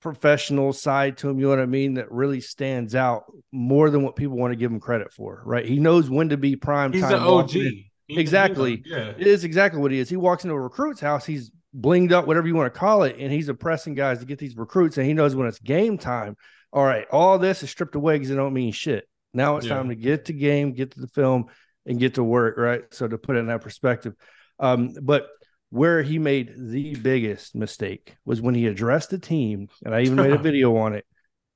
professional 0.00 0.72
side 0.72 1.16
to 1.16 1.28
him, 1.28 1.40
you 1.40 1.46
know 1.46 1.50
what 1.50 1.58
I 1.58 1.66
mean, 1.66 1.94
that 1.94 2.12
really 2.12 2.40
stands 2.40 2.94
out 2.94 3.24
more 3.50 3.90
than 3.90 4.04
what 4.04 4.14
people 4.14 4.36
want 4.36 4.52
to 4.52 4.56
give 4.56 4.70
him 4.70 4.78
credit 4.78 5.12
for, 5.12 5.42
right? 5.44 5.66
He 5.66 5.80
knows 5.80 6.08
when 6.08 6.28
to 6.28 6.36
be 6.36 6.54
prime 6.54 6.92
he's 6.92 7.02
time. 7.02 7.14
He's 7.14 7.20
an 7.20 7.26
OG. 7.26 7.50
He, 7.50 7.90
exactly. 8.10 8.84
yeah. 8.86 9.12
It 9.18 9.26
is 9.26 9.42
exactly 9.42 9.80
what 9.80 9.90
he 9.90 9.98
is. 9.98 10.08
He 10.08 10.14
walks 10.16 10.44
into 10.44 10.54
a 10.54 10.60
recruit's 10.60 11.00
house, 11.00 11.26
he's 11.26 11.50
blinged 11.76 12.12
up, 12.12 12.28
whatever 12.28 12.46
you 12.46 12.54
want 12.54 12.72
to 12.72 12.78
call 12.78 13.02
it, 13.02 13.16
and 13.18 13.32
he's 13.32 13.48
oppressing 13.48 13.94
guys 13.94 14.20
to 14.20 14.24
get 14.24 14.38
these 14.38 14.56
recruits, 14.56 14.98
and 14.98 15.04
he 15.04 15.14
knows 15.14 15.34
when 15.34 15.48
it's 15.48 15.58
game 15.58 15.98
time. 15.98 16.36
All 16.72 16.84
right, 16.84 17.08
all 17.10 17.40
this 17.40 17.64
is 17.64 17.70
stripped 17.70 17.96
away 17.96 18.14
because 18.14 18.30
it 18.30 18.36
don't 18.36 18.54
mean 18.54 18.70
shit. 18.70 19.08
Now 19.34 19.56
it's 19.56 19.66
yeah. 19.66 19.74
time 19.74 19.88
to 19.88 19.96
get 19.96 20.26
to 20.26 20.32
game, 20.32 20.74
get 20.74 20.92
to 20.92 21.00
the 21.00 21.08
film, 21.08 21.46
and 21.88 21.98
get 21.98 22.14
to 22.14 22.22
work, 22.22 22.56
right? 22.58 22.82
So 22.92 23.08
to 23.08 23.18
put 23.18 23.36
it 23.36 23.40
in 23.40 23.46
that 23.46 23.62
perspective. 23.62 24.14
Um, 24.60 24.94
but 25.02 25.26
where 25.70 26.02
he 26.02 26.18
made 26.18 26.52
the 26.56 26.94
biggest 26.96 27.54
mistake 27.54 28.14
was 28.24 28.40
when 28.40 28.54
he 28.54 28.66
addressed 28.66 29.10
the 29.10 29.18
team, 29.18 29.68
and 29.84 29.94
I 29.94 30.02
even 30.02 30.16
made 30.16 30.32
a 30.32 30.38
video 30.42 30.76
on 30.76 30.94
it. 30.94 31.06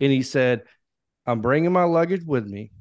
And 0.01 0.11
he 0.11 0.23
said, 0.23 0.63
I'm 1.27 1.41
bringing 1.41 1.73
my 1.73 1.85
luggage 1.85 2.25
with 2.25 2.47
me. 2.47 2.73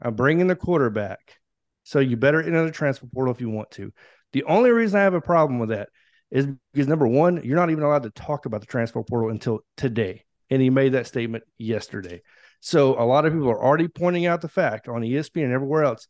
I'm 0.00 0.14
bringing 0.14 0.46
the 0.46 0.56
quarterback. 0.56 1.36
So 1.82 1.98
you 1.98 2.16
better 2.16 2.40
enter 2.40 2.64
the 2.64 2.70
transfer 2.70 3.06
portal 3.12 3.34
if 3.34 3.40
you 3.40 3.50
want 3.50 3.72
to. 3.72 3.92
The 4.32 4.44
only 4.44 4.70
reason 4.70 4.98
I 4.98 5.02
have 5.02 5.14
a 5.14 5.20
problem 5.20 5.58
with 5.58 5.70
that 5.70 5.88
is 6.30 6.46
because 6.72 6.86
number 6.86 7.06
one, 7.06 7.42
you're 7.42 7.56
not 7.56 7.70
even 7.70 7.82
allowed 7.82 8.04
to 8.04 8.10
talk 8.10 8.46
about 8.46 8.60
the 8.60 8.66
transfer 8.66 9.02
portal 9.02 9.30
until 9.30 9.60
today. 9.76 10.24
And 10.48 10.62
he 10.62 10.70
made 10.70 10.92
that 10.92 11.06
statement 11.06 11.44
yesterday. 11.58 12.22
So 12.60 13.00
a 13.00 13.04
lot 13.04 13.26
of 13.26 13.32
people 13.32 13.50
are 13.50 13.62
already 13.62 13.88
pointing 13.88 14.26
out 14.26 14.40
the 14.40 14.48
fact 14.48 14.88
on 14.88 15.02
ESPN 15.02 15.44
and 15.44 15.52
everywhere 15.52 15.84
else 15.84 16.06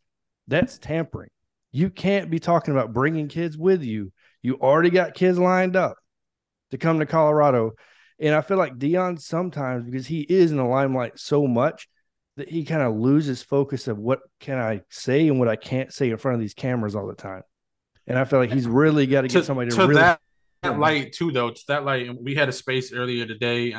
that's 0.47 0.79
tampering. 0.79 1.31
You 1.73 1.91
can't 1.91 2.31
be 2.31 2.39
talking 2.41 2.75
about 2.75 2.93
bringing 2.93 3.29
kids 3.29 3.57
with 3.57 3.83
you 3.83 4.13
you 4.43 4.55
already 4.57 4.91
got 4.91 5.15
kids 5.15 5.39
lined 5.39 5.77
up. 5.77 5.97
to 6.71 6.79
come 6.79 7.01
to 7.01 7.07
Colorado. 7.07 7.73
And 8.21 8.35
I 8.35 8.43
feel 8.43 8.57
like 8.57 8.79
Deion 8.79 9.21
sometimes, 9.21 9.85
because 9.85 10.07
he 10.07 10.21
is 10.21 10.51
in 10.51 10.57
the 10.57 10.65
limelight 10.65 11.19
so 11.19 11.47
much, 11.47 11.89
that 12.37 12.49
he 12.49 12.65
kind 12.65 12.83
of 12.83 12.95
loses 12.95 13.43
focus 13.43 13.89
of 13.89 13.99
what 13.99 14.21
can 14.39 14.57
I 14.59 14.83
say 14.89 15.27
and 15.27 15.39
what 15.39 15.49
I 15.49 15.57
can't 15.57 15.93
say 15.93 16.11
in 16.11 16.17
front 16.17 16.37
of 16.37 16.41
these 16.41 16.55
cameras 16.55 16.95
all 16.95 17.07
the 17.07 17.15
time. 17.15 17.43
And 18.07 18.19
I 18.19 18.25
feel 18.25 18.39
like 18.39 18.53
he's 18.53 18.67
really 18.67 19.07
got 19.07 19.23
to 19.23 19.29
get 19.29 19.45
somebody 19.45 19.71
to, 19.71 19.77
to 19.77 19.83
really 19.83 19.95
that, 20.01 20.21
that 20.63 20.79
light 20.79 21.13
too, 21.13 21.33
though. 21.33 21.51
To 21.51 21.63
that 21.69 21.85
light, 21.85 22.11
we 22.21 22.35
had 22.35 22.49
a 22.49 22.53
space 22.53 22.93
earlier 22.93 23.27
today, 23.27 23.75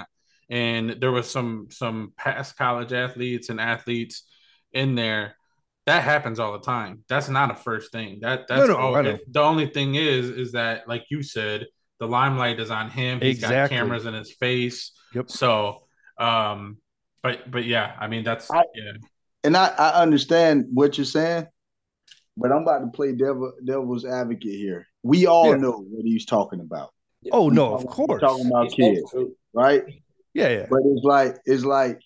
and 0.50 0.97
there 1.00 1.12
was 1.12 1.30
some 1.30 1.67
some 1.71 2.13
past 2.17 2.58
college 2.58 2.93
athletes 2.93 3.50
and 3.50 3.60
athletes 3.60 4.24
in 4.74 4.95
there. 4.95 5.36
That 5.87 6.03
happens 6.03 6.39
all 6.39 6.53
the 6.53 6.59
time. 6.59 7.03
That's 7.09 7.27
not 7.27 7.51
a 7.51 7.55
first 7.55 7.91
thing. 7.91 8.19
That 8.21 8.47
that's 8.47 8.67
no, 8.67 8.77
all. 8.77 8.95
I. 8.95 9.19
The 9.29 9.41
only 9.41 9.67
thing 9.67 9.95
is, 9.95 10.29
is 10.29 10.51
that 10.51 10.87
like 10.87 11.05
you 11.09 11.23
said, 11.23 11.65
the 11.99 12.07
limelight 12.07 12.59
is 12.59 12.69
on 12.71 12.89
him. 12.89 13.19
He's 13.19 13.41
got 13.41 13.69
cameras 13.69 14.05
in 14.05 14.13
his 14.13 14.31
face. 14.33 14.91
Yep. 15.13 15.29
So, 15.29 15.83
um, 16.17 16.77
but 17.23 17.49
but 17.49 17.65
yeah, 17.65 17.95
I 17.99 18.07
mean 18.07 18.23
that's 18.23 18.49
I- 18.51 18.63
yeah. 18.75 18.93
And 19.43 19.57
I, 19.57 19.67
I 19.69 20.01
understand 20.01 20.67
what 20.71 20.99
you're 20.99 21.05
saying, 21.05 21.47
but 22.37 22.51
I'm 22.51 22.61
about 22.61 22.79
to 22.79 22.87
play 22.91 23.13
devil 23.13 23.53
devil's 23.65 24.05
advocate 24.05 24.51
here. 24.51 24.87
We 25.01 25.25
all 25.25 25.49
Yeah. 25.49 25.55
know 25.57 25.83
what 25.89 26.05
he's 26.05 26.25
talking 26.25 26.59
about. 26.59 26.91
Oh 27.31 27.49
no, 27.49 27.73
of 27.75 27.85
course. 27.87 28.21
talking 28.21 28.47
about 28.47 28.71
He 28.71 28.95
spoke 28.95 29.11
kids, 29.11 29.33
right? 29.53 29.83
Yeah, 30.33 30.49
yeah. 30.49 30.65
But 30.69 30.81
it's 30.85 31.03
like 31.03 31.37
it's 31.45 31.65
like 31.65 31.99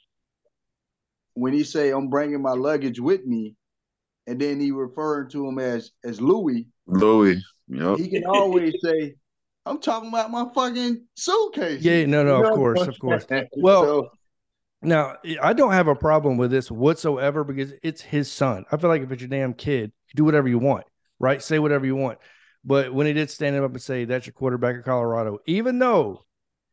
when 1.34 1.54
he 1.54 1.64
say 1.64 1.92
I'm 1.92 2.10
bringing 2.10 2.42
my 2.42 2.54
luggage 2.54 3.00
with 3.00 3.26
me, 3.26 3.56
and 4.28 4.40
then 4.40 4.60
he 4.60 4.72
referring 4.72 5.30
to 5.30 5.48
him 5.48 5.60
as 5.60 5.92
as 6.04 6.22
Louis. 6.22 6.68
Louis. 6.88 7.44
Yep. 7.68 7.98
He 7.98 8.10
can 8.10 8.26
always 8.26 8.76
say, 8.84 9.16
"I'm 9.66 9.80
talking 9.80 10.10
about 10.10 10.32
my 10.32 10.46
fucking 10.54 11.06
suitcase." 11.16 11.82
Yeah, 11.82 12.06
no, 12.06 12.24
no, 12.24 12.40
You 12.40 12.48
of 12.48 12.56
course, 12.56 12.82
of 12.82 13.00
course. 13.00 13.26
Well, 13.58 13.84
So, 13.84 14.10
Now, 14.82 15.18
I 15.42 15.54
don't 15.54 15.74
have 15.74 15.88
a 15.88 15.96
problem 15.96 16.38
with 16.38 16.52
this 16.52 16.70
whatsoever 16.70 17.44
because 17.44 17.74
it's 17.84 18.02
his 18.02 18.32
son. 18.32 18.66
I 18.72 18.78
feel 18.78 18.90
like 18.90 19.02
if 19.02 19.12
it's 19.12 19.22
your 19.22 19.30
damn 19.30 19.54
kid, 19.54 19.92
do 20.16 20.24
whatever 20.24 20.48
you 20.48 20.60
want, 20.60 20.86
right? 21.20 21.42
Say 21.42 21.60
whatever 21.60 21.86
you 21.86 21.96
want. 21.96 22.20
But 22.64 22.94
when 22.94 23.06
he 23.06 23.14
did 23.14 23.30
stand 23.30 23.56
up 23.56 23.72
and 23.72 23.82
say 23.82 24.06
that's 24.06 24.26
your 24.26 24.34
quarterback 24.34 24.78
of 24.78 24.86
Colorado, 24.86 25.40
even 25.46 25.78
though, 25.78 26.26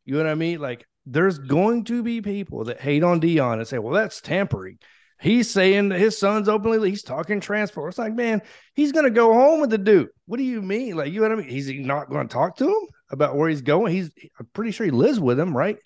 you 0.05 0.13
know 0.13 0.23
what 0.23 0.31
I 0.31 0.35
mean? 0.35 0.59
Like, 0.59 0.87
there's 1.05 1.37
going 1.37 1.83
to 1.85 2.01
be 2.01 2.21
people 2.21 2.63
that 2.65 2.81
hate 2.81 3.03
on 3.03 3.21
Deion 3.21 3.55
and 3.55 3.67
say, 3.67 3.77
well, 3.77 3.93
that's 3.93 4.21
tampering. 4.21 4.79
He's 5.19 5.49
saying 5.49 5.89
that 5.89 5.99
his 5.99 6.17
son's 6.17 6.49
openly, 6.49 6.89
he's 6.89 7.03
talking 7.03 7.39
transport. 7.39 7.89
It's 7.89 7.97
like, 7.97 8.13
man, 8.13 8.41
he's 8.75 8.91
going 8.91 9.05
to 9.05 9.11
go 9.11 9.33
home 9.33 9.61
with 9.61 9.69
the 9.69 9.77
dude. 9.77 10.09
What 10.25 10.37
do 10.37 10.43
you 10.43 10.61
mean? 10.61 10.97
Like, 10.97 11.13
you 11.13 11.21
know 11.21 11.29
what 11.29 11.39
I 11.39 11.41
mean? 11.41 11.49
He's 11.49 11.71
not 11.71 12.09
going 12.09 12.27
to 12.27 12.33
talk 12.33 12.57
to 12.57 12.67
him 12.67 12.87
about 13.09 13.35
where 13.35 13.49
he's 13.49 13.61
going. 13.61 13.93
He's, 13.93 14.11
I'm 14.39 14.47
pretty 14.53 14.71
sure 14.71 14.85
he 14.85 14.91
lives 14.91 15.19
with 15.19 15.39
him, 15.39 15.55
right? 15.55 15.77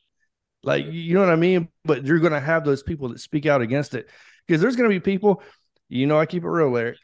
Like, 0.64 0.86
you 0.88 1.14
know 1.14 1.20
what 1.20 1.30
I 1.30 1.36
mean? 1.36 1.70
But 1.86 2.06
you're 2.06 2.20
going 2.20 2.34
to 2.34 2.40
have 2.40 2.66
those 2.66 2.84
people 2.84 3.10
that 3.10 3.20
speak 3.20 3.46
out 3.46 3.62
against 3.62 3.94
it 3.94 4.10
because 4.48 4.62
there's 4.62 4.76
going 4.76 4.90
to 4.90 4.96
be 4.96 5.00
people, 5.00 5.44
you 5.88 6.08
know, 6.08 6.20
I 6.20 6.26
keep 6.26 6.44
it 6.44 6.50
real, 6.50 6.72
Larry, 6.72 6.98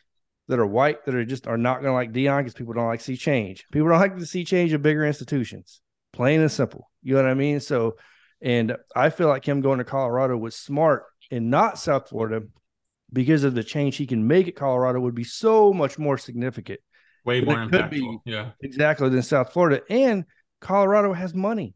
that 0.47 0.59
are 0.59 0.65
white 0.65 1.05
that 1.05 1.15
are 1.15 1.25
just 1.25 1.47
are 1.47 1.57
not 1.57 1.81
going 1.81 1.91
to 1.91 1.93
like 1.93 2.11
Deion 2.11 2.39
because 2.39 2.53
people 2.53 2.73
don't 2.73 2.87
like 2.87 3.01
see 3.01 3.15
change. 3.17 3.65
People 3.71 3.89
don't 3.89 3.99
like 3.99 4.17
to 4.17 4.25
see 4.25 4.43
change 4.43 4.73
in 4.73 4.81
bigger 4.81 5.05
institutions, 5.05 5.81
plain 6.11 6.41
and 6.41 6.51
simple. 6.51 6.89
You 7.01 7.15
know 7.15 7.23
what 7.23 7.31
I 7.31 7.35
mean? 7.35 7.59
So, 7.59 7.95
and 8.41 8.75
I 8.95 9.09
feel 9.09 9.27
like 9.27 9.47
him 9.47 9.61
going 9.61 9.77
to 9.77 9.85
Colorado 9.85 10.35
was 10.35 10.55
smart 10.55 11.03
and 11.33 11.49
not 11.49 11.77
South 11.79 12.09
Florida 12.09 12.43
because 13.11 13.43
of 13.43 13.53
the 13.55 13.63
change 13.63 13.95
he 13.97 14.05
can 14.07 14.27
make 14.27 14.47
at 14.47 14.55
Colorado 14.55 14.99
would 14.99 15.15
be 15.15 15.23
so 15.23 15.73
much 15.73 15.97
more 15.99 16.17
significant. 16.17 16.79
Way 17.25 17.41
more 17.41 17.61
it 17.63 17.71
could 17.71 17.81
impactful. 17.81 17.89
be- 17.91 18.31
yeah. 18.31 18.51
Exactly 18.61 19.09
than 19.09 19.21
South 19.23 19.53
Florida. 19.53 19.81
And 19.89 20.25
Colorado 20.61 21.13
has 21.13 21.33
money. 21.33 21.73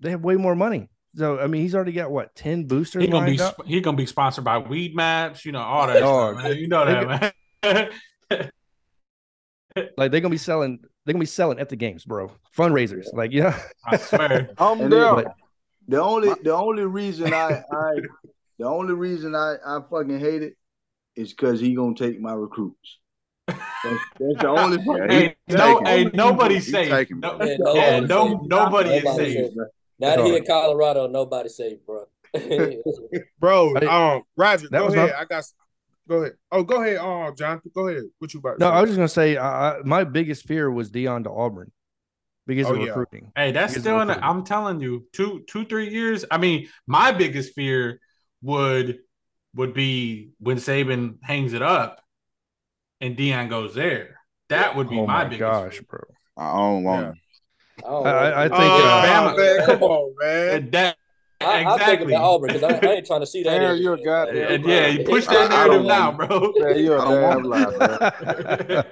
They 0.00 0.10
have 0.10 0.22
way 0.22 0.36
more 0.36 0.54
money. 0.56 0.88
So 1.14 1.38
I 1.38 1.46
mean, 1.46 1.62
he's 1.62 1.74
already 1.74 1.92
got 1.92 2.10
what 2.10 2.34
ten 2.34 2.64
boosters 2.66 3.02
He's 3.02 3.12
gonna 3.12 3.30
be 3.30 3.38
up. 3.40 3.54
sp- 3.60 3.66
he 3.66 3.80
gonna 3.80 3.96
be 3.96 4.06
sponsored 4.06 4.44
by 4.44 4.60
Weedmaps, 4.60 5.44
you 5.44 5.52
know, 5.52 5.60
all 5.60 5.86
that 5.86 6.00
Dog. 6.00 6.34
stuff, 6.40 6.48
man. 6.48 6.56
You 6.56 6.68
know 6.68 6.84
that, 6.86 7.34
man. 7.62 7.90
Like 9.96 10.10
they're 10.10 10.20
gonna 10.20 10.28
be 10.30 10.36
selling. 10.36 10.80
They're 11.04 11.14
gonna 11.14 11.22
be 11.22 11.26
selling 11.26 11.58
at 11.58 11.70
the 11.70 11.76
games, 11.76 12.04
bro. 12.04 12.30
Fundraisers, 12.56 13.06
like 13.14 13.32
yeah. 13.32 13.58
I 13.86 13.96
swear. 13.96 14.50
I'm 14.58 14.66
um, 14.72 14.80
And 14.82 14.90
down. 14.90 15.14
But 15.24 15.34
the 15.88 16.02
only 16.02 16.28
the 16.42 16.54
only 16.54 16.84
reason 16.84 17.32
I 17.32 17.62
I 17.72 17.92
the 18.62 18.68
only 18.68 18.94
reason 18.94 19.34
I 19.34 19.56
I 19.66 19.80
fucking 19.90 20.20
hate 20.20 20.42
it 20.42 20.56
is 21.16 21.32
because 21.32 21.60
he 21.60 21.74
gonna 21.74 21.94
take 21.94 22.20
my 22.20 22.32
recruits. 22.32 22.98
That's, 23.48 23.58
that's 23.84 24.40
the 24.40 24.48
only 24.48 24.76
fucking 24.86 25.08
Hey, 25.10 25.36
He's 25.46 25.56
no, 25.56 25.82
hey, 25.84 26.10
nobody's 26.14 26.70
safe. 26.70 27.10
No, 27.10 27.38
it. 27.40 27.60
Yeah, 27.64 27.74
yeah, 27.74 28.00
no, 28.00 28.28
safe. 28.28 28.38
nobody 28.46 28.90
is 28.90 29.04
Nobody's 29.04 29.34
safe. 29.34 29.46
safe. 29.46 29.56
Now 29.98 30.08
that 30.10 30.16
Dog. 30.16 30.28
in 30.34 30.44
Colorado, 30.46 31.06
nobody's 31.08 31.56
safe, 31.56 31.78
bro. 31.84 32.06
Bro, 33.40 33.76
um, 33.88 34.22
Roger, 34.36 34.68
that 34.70 34.78
go 34.78 34.84
was 34.86 34.94
ahead. 34.94 35.10
my- 35.12 35.20
I 35.20 35.24
got. 35.24 35.44
Go 36.08 36.16
ahead. 36.22 36.32
Oh, 36.50 36.62
go 36.62 36.82
ahead. 36.82 36.96
Um, 36.96 37.34
Jonathan, 37.36 37.70
go 37.74 37.88
ahead. 37.88 38.02
What 38.18 38.32
you 38.34 38.40
about? 38.40 38.58
No. 38.58 38.68
I 38.70 38.80
was 38.80 38.90
just 38.90 38.96
gonna 38.96 39.08
say, 39.08 39.36
I, 39.36 39.70
I, 39.78 39.82
my 39.84 40.02
biggest 40.04 40.46
fear 40.48 40.70
was 40.70 40.90
Deion 40.90 41.24
to 41.24 41.30
Auburn 41.30 41.70
because 42.46 42.66
Oh, 42.66 42.74
of 42.74 42.80
yeah. 42.80 42.86
recruiting. 42.86 43.32
Hey, 43.36 43.52
that's 43.52 43.72
Because 43.74 43.76
of 43.76 43.82
still 43.82 44.00
in. 44.00 44.08
The, 44.08 44.14
recruiting. 44.14 44.30
I'm 44.38 44.44
telling 44.44 44.80
you, 44.80 45.06
two, 45.12 45.44
two, 45.48 45.64
three 45.64 45.90
years. 45.90 46.24
I 46.30 46.38
mean, 46.38 46.68
my 46.86 47.12
biggest 47.12 47.54
fear 47.54 48.00
would 48.42 48.98
would 49.54 49.74
be 49.74 50.30
when 50.38 50.56
Saban 50.58 51.16
hangs 51.22 51.52
it 51.52 51.62
up, 51.62 52.02
and 53.00 53.16
Deion 53.16 53.48
goes 53.50 53.74
there. 53.74 54.18
That 54.48 54.76
would 54.76 54.88
be 54.90 54.98
oh 54.98 55.06
my, 55.06 55.24
my 55.24 55.24
biggest. 55.24 55.40
gosh, 55.40 55.72
fear. 55.74 55.82
bro. 55.88 56.00
I 56.36 56.56
don't 56.56 56.82
want 56.84 57.02
Yeah. 57.02 57.08
him. 57.08 57.18
I, 57.84 57.88
I, 57.88 58.30
I, 58.30 58.44
I 58.44 58.48
know. 58.48 58.56
think 58.56 58.72
Oh, 58.72 58.86
uh, 58.86 59.06
Bama- 59.06 59.36
man, 59.36 59.66
come 59.66 59.82
on, 59.82 60.14
man. 60.20 60.70
That 60.70 60.96
I, 61.40 61.64
I'll 61.64 61.76
take 61.78 61.86
him 62.00 62.08
exactly. 62.10 62.14
Auburn 62.14 62.46
because 62.52 62.62
I, 62.62 62.86
I 62.88 62.92
ain't 62.94 63.06
trying 63.06 63.20
to 63.20 63.26
see 63.26 63.42
that. 63.42 63.50
Aaron, 63.54 63.64
every 63.70 63.80
you're 63.82 63.94
a 63.94 63.96
day. 63.96 64.04
goddamn 64.04 64.52
And 64.52 64.64
yeah, 64.64 64.86
you 64.86 65.04
push 65.04 65.26
that 65.26 65.50
I- 65.50 65.62
I 65.64 65.66
narrative 65.66 65.86
now, 65.86 66.12
bro. 66.12 66.52
Man, 66.56 66.78
you're 66.78 66.96
a 66.96 67.00
damn 67.00 67.42
want 67.42 67.46
lie, 67.46 68.84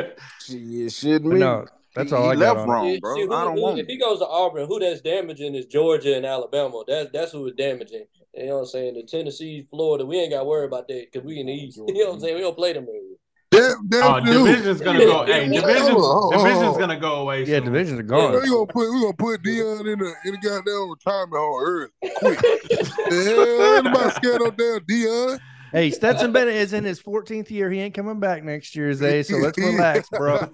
man. 0.00 0.12
Shit, 0.40 0.92
shit 0.92 1.24
me. 1.24 1.38
no, 1.40 1.66
that's 1.94 2.10
He- 2.10 2.16
all 2.16 2.24
he 2.24 2.30
I 2.30 2.34
left 2.34 2.58
on 2.60 2.68
it. 2.68 2.72
wrong. 2.72 2.86
See- 2.94 3.00
bro. 3.00 3.14
see, 3.16 3.22
who- 3.26 3.32
I 3.34 3.44
don't 3.44 3.56
who- 3.56 3.62
want 3.62 3.78
if 3.78 3.86
him. 3.86 3.90
he 3.90 3.98
goes 3.98 4.18
to 4.20 4.26
Auburn, 4.26 4.66
who 4.66 4.78
that's 4.80 5.00
damaging 5.02 5.54
is 5.54 5.66
Georgia 5.66 6.16
and 6.16 6.24
Alabama. 6.26 6.82
That's 6.86 7.10
that's 7.12 7.32
who 7.32 7.46
is 7.46 7.54
damaging. 7.54 8.06
You 8.36 8.46
know 8.46 8.54
what 8.54 8.60
I'm 8.60 8.66
saying? 8.66 8.94
The 8.94 9.02
Tennessee, 9.04 9.66
Florida, 9.70 10.04
we 10.04 10.18
ain't 10.18 10.32
got 10.32 10.40
to 10.40 10.44
worry 10.44 10.66
about 10.66 10.88
that 10.88 11.06
because 11.12 11.24
we 11.24 11.38
in 11.40 11.46
the 11.46 11.52
East. 11.52 11.78
You 11.86 11.94
know 11.94 12.06
what 12.10 12.14
I'm 12.14 12.20
saying? 12.20 12.34
We 12.34 12.40
don't 12.40 12.56
play 12.56 12.72
them 12.72 12.86
areas. 12.88 13.18
That, 13.52 13.76
that 13.90 14.02
Oh, 14.02 14.20
dude. 14.20 14.46
division's 14.46 14.80
gonna 14.80 14.98
go. 15.04 15.24
Hey, 15.26 15.46
Hold 15.46 15.54
on, 15.56 15.60
division's 15.62 15.88
hold 15.90 16.04
on, 16.04 16.32
hold 16.32 16.46
division's 16.46 16.76
gonna 16.78 16.98
go 16.98 17.14
away. 17.20 17.44
Yeah, 17.44 17.58
soon. 17.58 17.64
divisions 17.66 18.00
are 18.00 18.02
gone. 18.02 18.32
We 18.42 18.48
gonna 18.48 18.66
put 18.66 18.92
we 18.92 19.00
gonna 19.00 19.12
put 19.14 19.42
Deion 19.44 19.92
in 19.92 19.98
the 20.00 20.12
in 20.24 20.32
the 20.32 20.38
goddamn 20.38 20.90
retirement 20.90 21.36
home 21.36 21.62
early, 21.64 21.88
quick. 22.16 22.40
the 22.40 23.82
hell, 23.84 24.02
ain't 24.04 24.12
scared 24.14 24.42
of 24.42 24.56
damn 24.56 24.80
Deion. 24.80 25.38
Hey, 25.70 25.90
Stetson 25.92 26.32
Bennett 26.32 26.54
is 26.54 26.72
in 26.72 26.82
his 26.84 27.00
14th 27.00 27.50
year. 27.50 27.70
He 27.70 27.80
ain't 27.80 27.94
coming 27.94 28.18
back 28.18 28.42
next 28.42 28.74
year, 28.74 28.92
Zay. 28.92 29.22
So 29.22 29.36
let's 29.36 29.58
relax, 29.62 30.08
bro. 30.08 30.48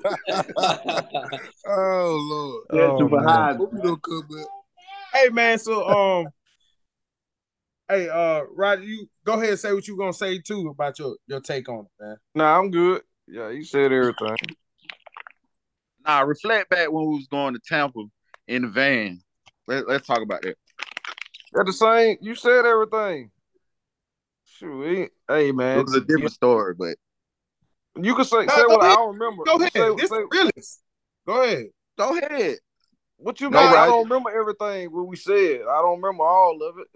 oh 1.67 2.19
lord, 2.31 2.65
Oh, 2.71 2.99
man. 3.09 3.09
behind. 3.09 3.57
hope 3.59 3.73
you 3.75 3.81
don't 3.83 4.03
come 4.03 4.27
back. 4.29 4.47
Hey, 5.15 5.29
man. 5.31 5.59
So, 5.59 5.87
um, 5.89 6.29
hey, 7.91 8.09
uh, 8.09 8.43
Roger, 8.55 8.83
you 8.83 9.07
go 9.25 9.35
ahead 9.35 9.51
and 9.51 9.59
say 9.59 9.73
what 9.73 9.87
you 9.87 9.97
gonna 9.97 10.13
say 10.13 10.39
too 10.39 10.69
about 10.69 10.99
your 10.99 11.17
your 11.27 11.41
take 11.41 11.69
on 11.69 11.87
it, 11.87 12.03
man. 12.03 12.17
Nah, 12.35 12.59
I'm 12.59 12.71
good. 12.71 13.03
Yeah, 13.27 13.51
you 13.51 13.65
said 13.65 13.93
everything. 13.93 14.37
Nah, 16.07 16.21
reflect 16.21 16.71
back 16.71 16.91
when 16.91 17.07
we 17.07 17.17
was 17.17 17.27
going 17.27 17.55
to 17.55 17.61
Tampa 17.61 18.01
in 18.49 18.63
the 18.63 18.69
van. 18.69 19.21
Let, 19.67 19.87
let's 19.89 20.07
talk 20.07 20.23
about 20.23 20.43
that. 20.43 20.57
At 21.59 21.67
the 21.67 21.73
same, 21.73 22.17
you 22.21 22.35
said 22.35 22.65
everything. 22.65 23.31
Shoot, 24.45 25.11
hey 25.29 25.53
man, 25.53 25.79
It 25.79 25.85
was 25.85 25.95
a 25.95 26.01
different 26.01 26.33
story, 26.33 26.75
but 26.75 26.97
you 27.97 28.15
can 28.15 28.25
say 28.25 28.47
No, 28.47 28.57
say 28.57 28.63
go 28.63 28.69
what 28.69 28.83
I 28.83 28.87
ahead. 28.87 28.97
don't 28.97 29.19
remember. 29.19 29.45
Go 29.45 29.57
ahead. 29.57 29.73
Say, 29.73 29.95
this 29.97 30.11
say, 30.11 30.17
is 30.17 30.27
realist. 30.31 30.83
Go 31.27 31.43
ahead. 31.43 31.67
go 31.99 32.19
ahead. 32.19 32.59
what 33.17 33.41
you 33.41 33.51
No, 33.51 33.61
mean? 33.61 33.69
I 33.69 33.87
don't 33.87 34.09
remember 34.09 34.31
everything 34.31 34.93
what 34.93 35.07
we 35.07 35.17
said. 35.17 35.61
I 35.63 35.83
don't 35.83 36.01
remember 36.01 36.25
all 36.25 36.59
of 36.63 36.79
it. 36.79 36.89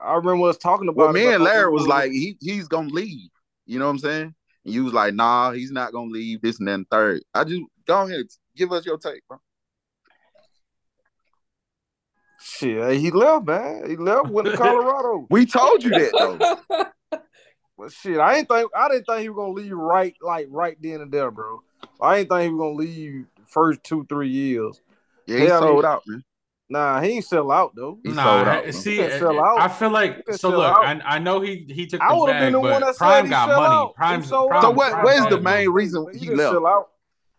I, 0.00 0.12
I 0.12 0.14
remember 0.16 0.48
us 0.48 0.56
talking 0.58 0.88
about. 0.88 0.96
Well, 0.96 1.10
it, 1.10 1.12
me 1.14 1.32
and 1.32 1.42
Larry 1.44 1.70
was 1.70 1.86
like, 1.86 2.10
he 2.10 2.36
he's 2.40 2.68
gonna 2.68 2.88
leave. 2.90 3.30
You 3.66 3.78
know 3.78 3.84
what 3.86 3.92
I'm 3.92 3.98
saying? 3.98 4.34
And 4.64 4.74
you 4.74 4.84
was 4.84 4.92
like, 4.92 5.14
nah, 5.14 5.52
he's 5.52 5.70
not 5.70 5.92
gonna 5.92 6.10
leave. 6.10 6.40
This 6.42 6.58
and 6.58 6.66
then 6.68 6.84
third. 6.90 7.22
I 7.34 7.44
just 7.44 7.62
go 7.86 8.02
ahead, 8.06 8.26
give 8.56 8.72
us 8.72 8.84
your 8.86 8.98
take, 8.98 9.22
bro. 9.28 9.38
shit. 12.40 12.98
He 12.98 13.10
left, 13.10 13.46
man. 13.46 13.88
He 13.88 13.96
left, 13.96 14.28
went 14.28 14.48
to 14.48 14.56
Colorado. 14.56 15.26
We 15.30 15.46
told 15.46 15.82
you 15.82 15.90
that 15.90 16.12
though. 16.70 16.84
But 17.80 17.92
shit, 17.92 18.18
I 18.18 18.38
ain't 18.38 18.48
think 18.48 18.68
I 18.76 18.88
didn't 18.88 19.04
think 19.04 19.20
he 19.20 19.28
was 19.28 19.36
gonna 19.36 19.52
leave 19.52 19.70
right 19.70 20.12
like 20.20 20.48
right 20.50 20.76
then 20.80 21.00
and 21.00 21.12
there, 21.12 21.30
bro. 21.30 21.62
I 22.00 22.16
ain't 22.16 22.28
think 22.28 22.42
he 22.42 22.48
was 22.48 22.58
gonna 22.58 22.74
leave 22.74 23.26
the 23.36 23.42
first 23.46 23.84
two 23.84 24.04
three 24.08 24.30
years. 24.30 24.80
Yeah, 25.28 25.38
he 25.38 25.44
Yeah, 25.46 25.58
I 25.58 25.60
sold 25.60 25.76
mean- 25.76 25.84
out, 25.84 26.02
man. 26.08 26.24
Nah, 26.70 27.00
he 27.00 27.10
ain't 27.12 27.24
sell 27.24 27.50
out 27.50 27.74
though. 27.74 27.98
He 28.02 28.10
nah, 28.12 28.24
sold 28.24 28.48
out. 28.48 28.74
see, 28.74 28.90
He 28.92 28.96
can 28.98 29.18
sell 29.18 29.40
out. 29.40 29.58
I 29.60 29.68
feel 29.68 29.90
like 29.90 30.22
He 30.26 30.32
so. 30.34 30.50
Look, 30.50 30.66
out. 30.66 30.84
I, 30.84 31.00
I 31.04 31.18
know 31.18 31.40
he 31.40 31.64
he 31.68 31.86
took 31.86 32.00
I 32.02 32.12
the 32.12 32.14
would've 32.20 32.34
bag, 32.34 32.42
been 32.44 32.52
the 32.52 32.60
but 32.60 32.70
one 32.72 32.80
that 32.82 32.94
said 32.96 32.98
Prime 33.06 33.24
he 33.24 33.30
got 33.30 33.48
sell 33.48 33.60
money. 33.62 33.74
out. 33.74 33.88
He 33.88 33.94
Prime, 33.94 34.22
sold 34.22 34.50
Prime, 34.50 34.62
So 34.62 34.70
what? 34.70 34.92
Prime 34.92 35.04
Where's 35.04 35.26
the 35.26 35.40
main 35.40 35.44
money. 35.44 35.68
reason 35.68 36.06
He 36.12 36.18
he 36.20 36.30
left? 36.30 36.52
sell 36.52 36.66
out. 36.66 36.88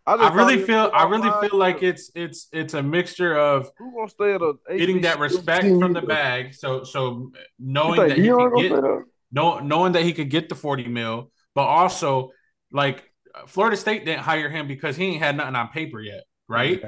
I, 0.08 0.18
just 0.18 0.34
really 0.34 0.58
feel 0.64 0.90
I 0.94 1.04
really 1.04 1.30
five 1.30 1.50
feel 1.50 1.60
like 1.60 1.84
it's 1.84 2.12
it's 2.16 2.48
it's 2.52 2.74
a 2.74 2.82
mixture 2.82 3.38
of 3.38 3.70
Who 3.78 3.94
gonna 3.96 4.10
stay 4.10 4.34
at 4.34 4.42
a 4.42 4.54
getting 4.76 5.02
that 5.02 5.20
respect 5.20 5.64
team? 5.64 5.80
from 5.80 5.94
the 5.94 6.02
bag. 6.02 6.56
So 6.56 6.84
so 6.84 7.32
knowing 7.60 8.08
that 8.08 8.18
he 8.18 8.30
could 8.30 8.56
get 8.56 8.72
stay 8.72 8.82
there? 8.82 9.02
Uh, 9.02 9.04
know, 9.32 9.60
knowing 9.60 9.94
that 9.94 10.04
he 10.04 10.14
could 10.14 10.30
get 10.30 10.50
the 10.50 10.56
40 10.56 10.88
mil, 10.88 11.32
but 11.54 11.62
also 11.64 12.32
like 12.72 13.04
Florida 13.48 13.78
State 13.78 14.06
didn't 14.06 14.22
hire 14.22 14.50
him 14.50 14.68
because 14.68 14.96
he 14.98 15.06
ain't 15.06 15.22
had 15.22 15.38
nothing 15.38 15.56
on 15.56 15.68
paper 15.70 16.00
yet, 16.02 16.24
right? 16.48 16.84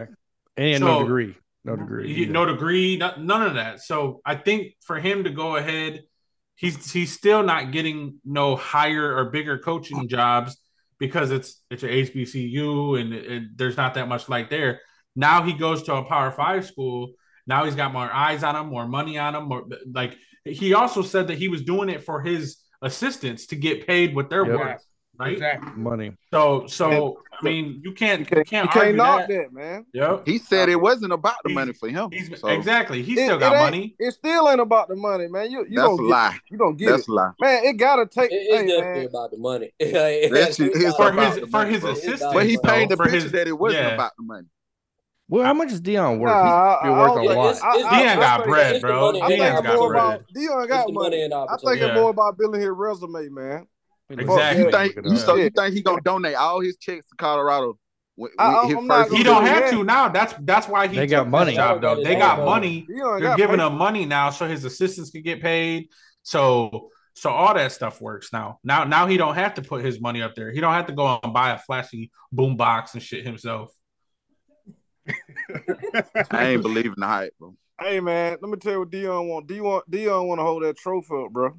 And 0.58 0.84
no 0.84 1.02
degree. 1.04 1.36
No 1.64 1.76
degree. 1.76 2.14
He- 2.14 2.22
either. 2.24 2.32
no 2.32 2.46
degree, 2.46 2.98
not, 2.98 3.22
none 3.24 3.44
of 3.44 3.54
that. 3.56 3.82
So 3.82 4.22
I 4.26 4.36
think 4.36 4.74
for 4.86 5.00
him 5.00 5.24
to 5.26 5.30
go 5.30 5.56
ahead, 5.58 6.04
he's 6.56 6.92
he's 6.92 7.12
still 7.12 7.44
not 7.44 7.72
getting 7.72 8.16
no 8.26 8.56
higher 8.56 9.16
or 9.18 9.26
bigger 9.26 9.58
coaching 9.60 10.08
jobs 10.08 10.58
because 11.00 11.32
it's 11.32 11.62
it's 11.70 11.84
an 11.84 11.90
HBCU 11.90 13.00
and 13.00 13.14
it, 13.14 13.32
it- 13.32 13.58
there's 13.58 13.78
not 13.78 13.94
that 13.96 14.08
much 14.08 14.28
light 14.30 14.50
there. 14.50 14.82
Now 15.16 15.44
he 15.44 15.54
goes 15.54 15.84
to 15.84 15.96
a 15.96 16.04
Power 16.04 16.32
Five 16.32 16.66
school. 16.66 17.14
Now 17.48 17.66
he's 17.66 17.76
got 17.76 17.92
more 17.94 18.12
eyes 18.12 18.44
on 18.44 18.56
him, 18.56 18.68
more 18.68 18.88
money 18.88 19.18
on 19.18 19.36
him. 19.36 19.46
More 19.50 19.66
like 19.94 20.16
he 20.46 20.74
also 20.74 21.02
said 21.02 21.28
that 21.28 21.38
he 21.38 21.48
was 21.48 21.64
doing 21.64 21.90
it 21.90 22.04
for 22.04 22.22
his 22.22 22.58
assistants 22.82 23.48
to 23.48 23.56
get 23.56 23.86
paid 23.86 24.16
what 24.16 24.30
they're 24.30 24.46
Yep. 24.46 24.60
worth, 24.60 24.86
right? 25.20 25.34
Exactly. 25.34 25.72
Money. 25.76 26.14
So 26.34 26.66
so 26.68 27.22
I 27.40 27.44
mean 27.44 27.82
you 27.84 27.94
can't 27.94 28.20
you 28.22 28.26
You 28.38 28.44
can't, 28.44 28.48
can't, 28.48 28.66
you 28.76 28.82
can't 28.82 28.96
knock 28.96 29.28
that. 29.28 29.30
that, 29.30 29.54
man. 29.54 29.86
Yep. 29.94 30.24
He 30.28 30.38
said 30.38 30.70
it 30.70 30.76
wasn't 30.80 31.14
about 31.14 31.36
the 31.44 31.50
He's- 31.50 31.56
money 31.56 31.74
for 31.74 31.90
him. 31.90 32.10
He's 32.12 32.40
So, 32.40 32.48
exactly. 32.48 33.02
He 33.02 33.14
still 33.16 33.38
it 33.38 33.40
got 33.40 33.54
ain't- 33.54 33.62
money. 33.64 33.96
It 34.00 34.12
still 34.14 34.50
ain't 34.50 34.60
about 34.62 34.88
the 34.88 34.96
money, 34.96 35.28
man. 35.28 35.52
You 35.52 35.60
you 35.70 35.76
That's 35.76 35.88
don't 35.88 36.00
a 36.00 36.04
get 36.04 36.10
lie. 36.10 36.38
you 36.50 36.58
don't 36.58 36.78
get 36.78 36.90
That's 36.90 37.04
it, 37.04 37.10
a 37.10 37.14
lie. 37.14 37.32
man. 37.40 37.64
It 37.66 37.74
gotta 37.74 38.06
take. 38.06 38.32
It- 38.32 38.36
it's 38.36 38.62
hey, 38.62 38.68
definitely 38.68 39.00
man. 39.02 39.08
about 39.10 39.32
the 39.32 39.38
money. 39.38 39.72
That's 39.80 40.60
It's 40.60 40.96
For 40.96 41.12
his 41.12 41.16
money. 41.16 41.42
for 41.42 41.48
money, 41.50 41.72
his 41.72 41.82
bro. 41.82 41.92
assistant, 41.92 42.34
But 42.34 42.46
he 42.46 42.58
paid 42.58 42.64
painted 42.70 42.90
the 42.90 42.98
for 42.98 43.04
picture 43.06 43.20
his- 43.22 43.32
that 43.32 43.48
it 43.48 43.58
wasn't 43.58 43.84
yeah. 43.84 43.94
about 43.94 44.12
the 44.18 44.24
money. 44.24 44.48
Well, 45.30 45.46
how 45.46 45.54
much 45.54 45.72
is 45.72 45.80
Deion 45.80 46.20
worth? 46.20 46.30
Nah, 46.34 46.44
He's 46.44 46.52
I- 46.52 46.80
still 46.82 46.94
worth 46.94 47.12
a 47.12 47.16
think- 47.22 47.36
lot. 47.38 47.50
It's- 47.56 47.76
it's 47.78 47.88
Deion 47.88 48.16
got 48.20 48.44
bread, 48.44 48.82
bro. 48.82 49.00
money 49.02 49.22
I 49.22 49.28
think 49.28 49.40
got 49.40 49.64
more 49.78 49.90
bread. 49.90 50.04
about 50.04 50.24
Deion 50.36 50.68
got 50.68 50.78
money. 50.80 50.94
money 50.94 51.22
and 51.22 51.34
I 51.34 51.38
think 51.38 51.52
opportunity. 51.52 51.86
it's 51.86 51.96
more 51.96 52.10
about 52.10 52.38
building 52.38 52.60
his 52.62 52.70
resume, 52.70 53.30
man. 53.30 53.68
Exactly. 54.20 54.64
You 54.66 54.72
think 54.72 54.96
Look 54.98 55.06
you 55.06 55.18
so 55.18 55.36
you 55.36 55.50
think 55.50 55.74
he 55.76 55.82
gonna 55.82 56.02
donate 56.02 56.36
all 56.36 56.60
his 56.60 56.78
checks 56.78 57.08
to 57.10 57.16
Colorado? 57.18 57.78
With, 58.18 58.32
I- 58.38 58.62
with 58.62 58.70
his 58.70 58.78
I'm 58.78 58.88
not 58.88 59.08
first 59.08 59.18
He 59.18 59.24
don't 59.24 59.46
have 59.46 59.64
that. 59.64 59.72
to 59.72 59.84
now. 59.84 60.10
That's 60.10 60.34
that's 60.42 60.68
why 60.68 60.88
he 60.88 60.96
They 60.98 61.08
got 61.08 61.28
money. 61.30 61.56
job 61.56 61.82
though. 61.82 61.96
They 62.04 62.16
got 62.16 62.38
got 62.38 62.46
money. 62.46 62.86
They're 62.88 63.20
got 63.20 63.38
giving 63.38 63.58
paper. 63.58 63.68
him 63.68 63.78
money 63.78 64.06
now, 64.06 64.30
so 64.30 64.48
his 64.48 64.66
assistants 64.66 65.10
can 65.12 65.22
get 65.22 65.42
paid. 65.42 65.90
So 66.24 66.90
so 67.14 67.30
all 67.30 67.54
that 67.54 67.72
stuff 67.72 68.02
works 68.02 68.32
now. 68.34 68.60
Now 68.64 68.84
now 68.84 69.08
he 69.08 69.18
don't 69.18 69.36
have 69.36 69.54
to 69.56 69.62
put 69.62 69.84
his 69.84 70.00
money 70.02 70.22
up 70.22 70.36
there. 70.36 70.52
He 70.52 70.60
don't 70.60 70.74
have 70.74 70.88
to 70.88 70.94
go 70.94 71.20
and 71.24 71.34
buy 71.34 71.52
a 71.52 71.58
flashy 71.58 72.12
boom 72.32 72.56
box 72.58 72.94
and 72.94 73.02
shit 73.04 73.26
himself. 73.26 73.72
I 76.32 76.48
ain't 76.50 76.62
believing 76.62 76.94
the 76.98 77.06
hype, 77.08 77.34
bro. 77.40 77.56
Hey 77.80 78.00
man, 78.00 78.38
let 78.42 78.50
me 78.52 78.58
tell 78.58 78.74
you 78.74 78.80
what 78.82 78.92
Deion 78.92 79.28
want. 79.28 79.48
Deion 79.48 79.82
Deion 79.90 80.28
want 80.28 80.40
to 80.40 80.44
hold 80.44 80.64
that 80.64 80.78
trophy 80.78 81.08
up, 81.26 81.32
bro. 81.32 81.56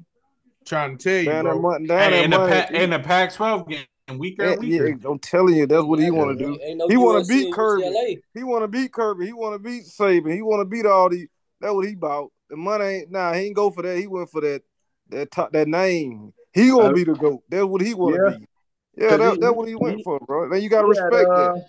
Trying 0.65 0.97
to 0.97 1.03
tell 1.03 1.19
you, 1.23 1.29
Down 1.29 1.45
that 1.45 1.51
bro. 1.51 1.59
money, 1.61 1.87
down 1.87 2.11
Hey, 2.11 2.17
that 2.17 2.23
in 2.25 2.31
the 2.31 2.37
money. 2.39 2.61
pa- 2.61 2.73
in 2.73 2.89
the 2.89 2.99
Pac-12 2.99 3.69
game, 3.69 4.17
weaker 4.17 4.43
and 4.43 4.51
Yeah, 4.51 4.57
weaker. 4.59 4.87
yeah, 4.89 5.09
I'm 5.09 5.19
telling 5.19 5.55
you, 5.55 5.65
that's 5.67 5.83
what 5.83 5.99
he 5.99 6.11
want 6.11 6.37
to 6.37 6.45
do. 6.45 6.59
No 6.75 6.87
He 6.87 6.97
want 6.97 7.23
to 7.23 7.27
beat 7.27 7.53
Kirby. 7.53 7.83
UCLA. 7.83 8.21
He 8.33 8.43
want 8.43 8.63
to 8.63 8.67
beat 8.67 8.91
Kirby. 8.93 9.25
He 9.25 9.33
want 9.33 9.55
to 9.55 9.59
beat 9.59 9.83
Saban. 9.83 10.33
He 10.33 10.41
want 10.41 10.61
to 10.61 10.65
beat 10.65 10.85
all 10.85 11.09
these. 11.09 11.27
That's 11.59 11.73
what 11.73 11.87
he 11.87 11.95
bought. 11.95 12.31
The 12.49 12.57
money 12.57 12.85
ain't. 12.85 13.11
Nah, 13.11 13.33
he 13.33 13.47
ain't 13.47 13.55
go 13.55 13.69
for 13.71 13.83
that. 13.83 13.97
He 13.97 14.07
went 14.07 14.29
for 14.29 14.41
that. 14.41 14.61
That 15.09 15.31
top, 15.31 15.51
that 15.51 15.67
name. 15.67 16.33
He 16.53 16.69
gonna 16.69 16.89
Uh, 16.89 16.93
be 16.93 17.03
the 17.03 17.13
goat. 17.13 17.43
That's 17.49 17.65
what 17.65 17.81
he 17.81 17.93
want 17.93 18.15
to 18.15 18.21
Yeah. 18.31 18.37
be. 18.37 18.47
Yeah, 18.95 19.09
'Cause 19.09 19.19
that, 19.19 19.33
he- 19.33 19.39
that's 19.39 19.55
what 19.55 19.67
he 19.67 19.75
went 19.75 19.97
he- 19.97 20.03
for, 20.03 20.19
bro. 20.19 20.49
Then 20.49 20.61
you 20.61 20.69
gotta 20.69 20.87
He 20.87 20.97
had, 20.97 21.05
respect 21.05 21.29
uh, 21.29 21.53
that. 21.53 21.65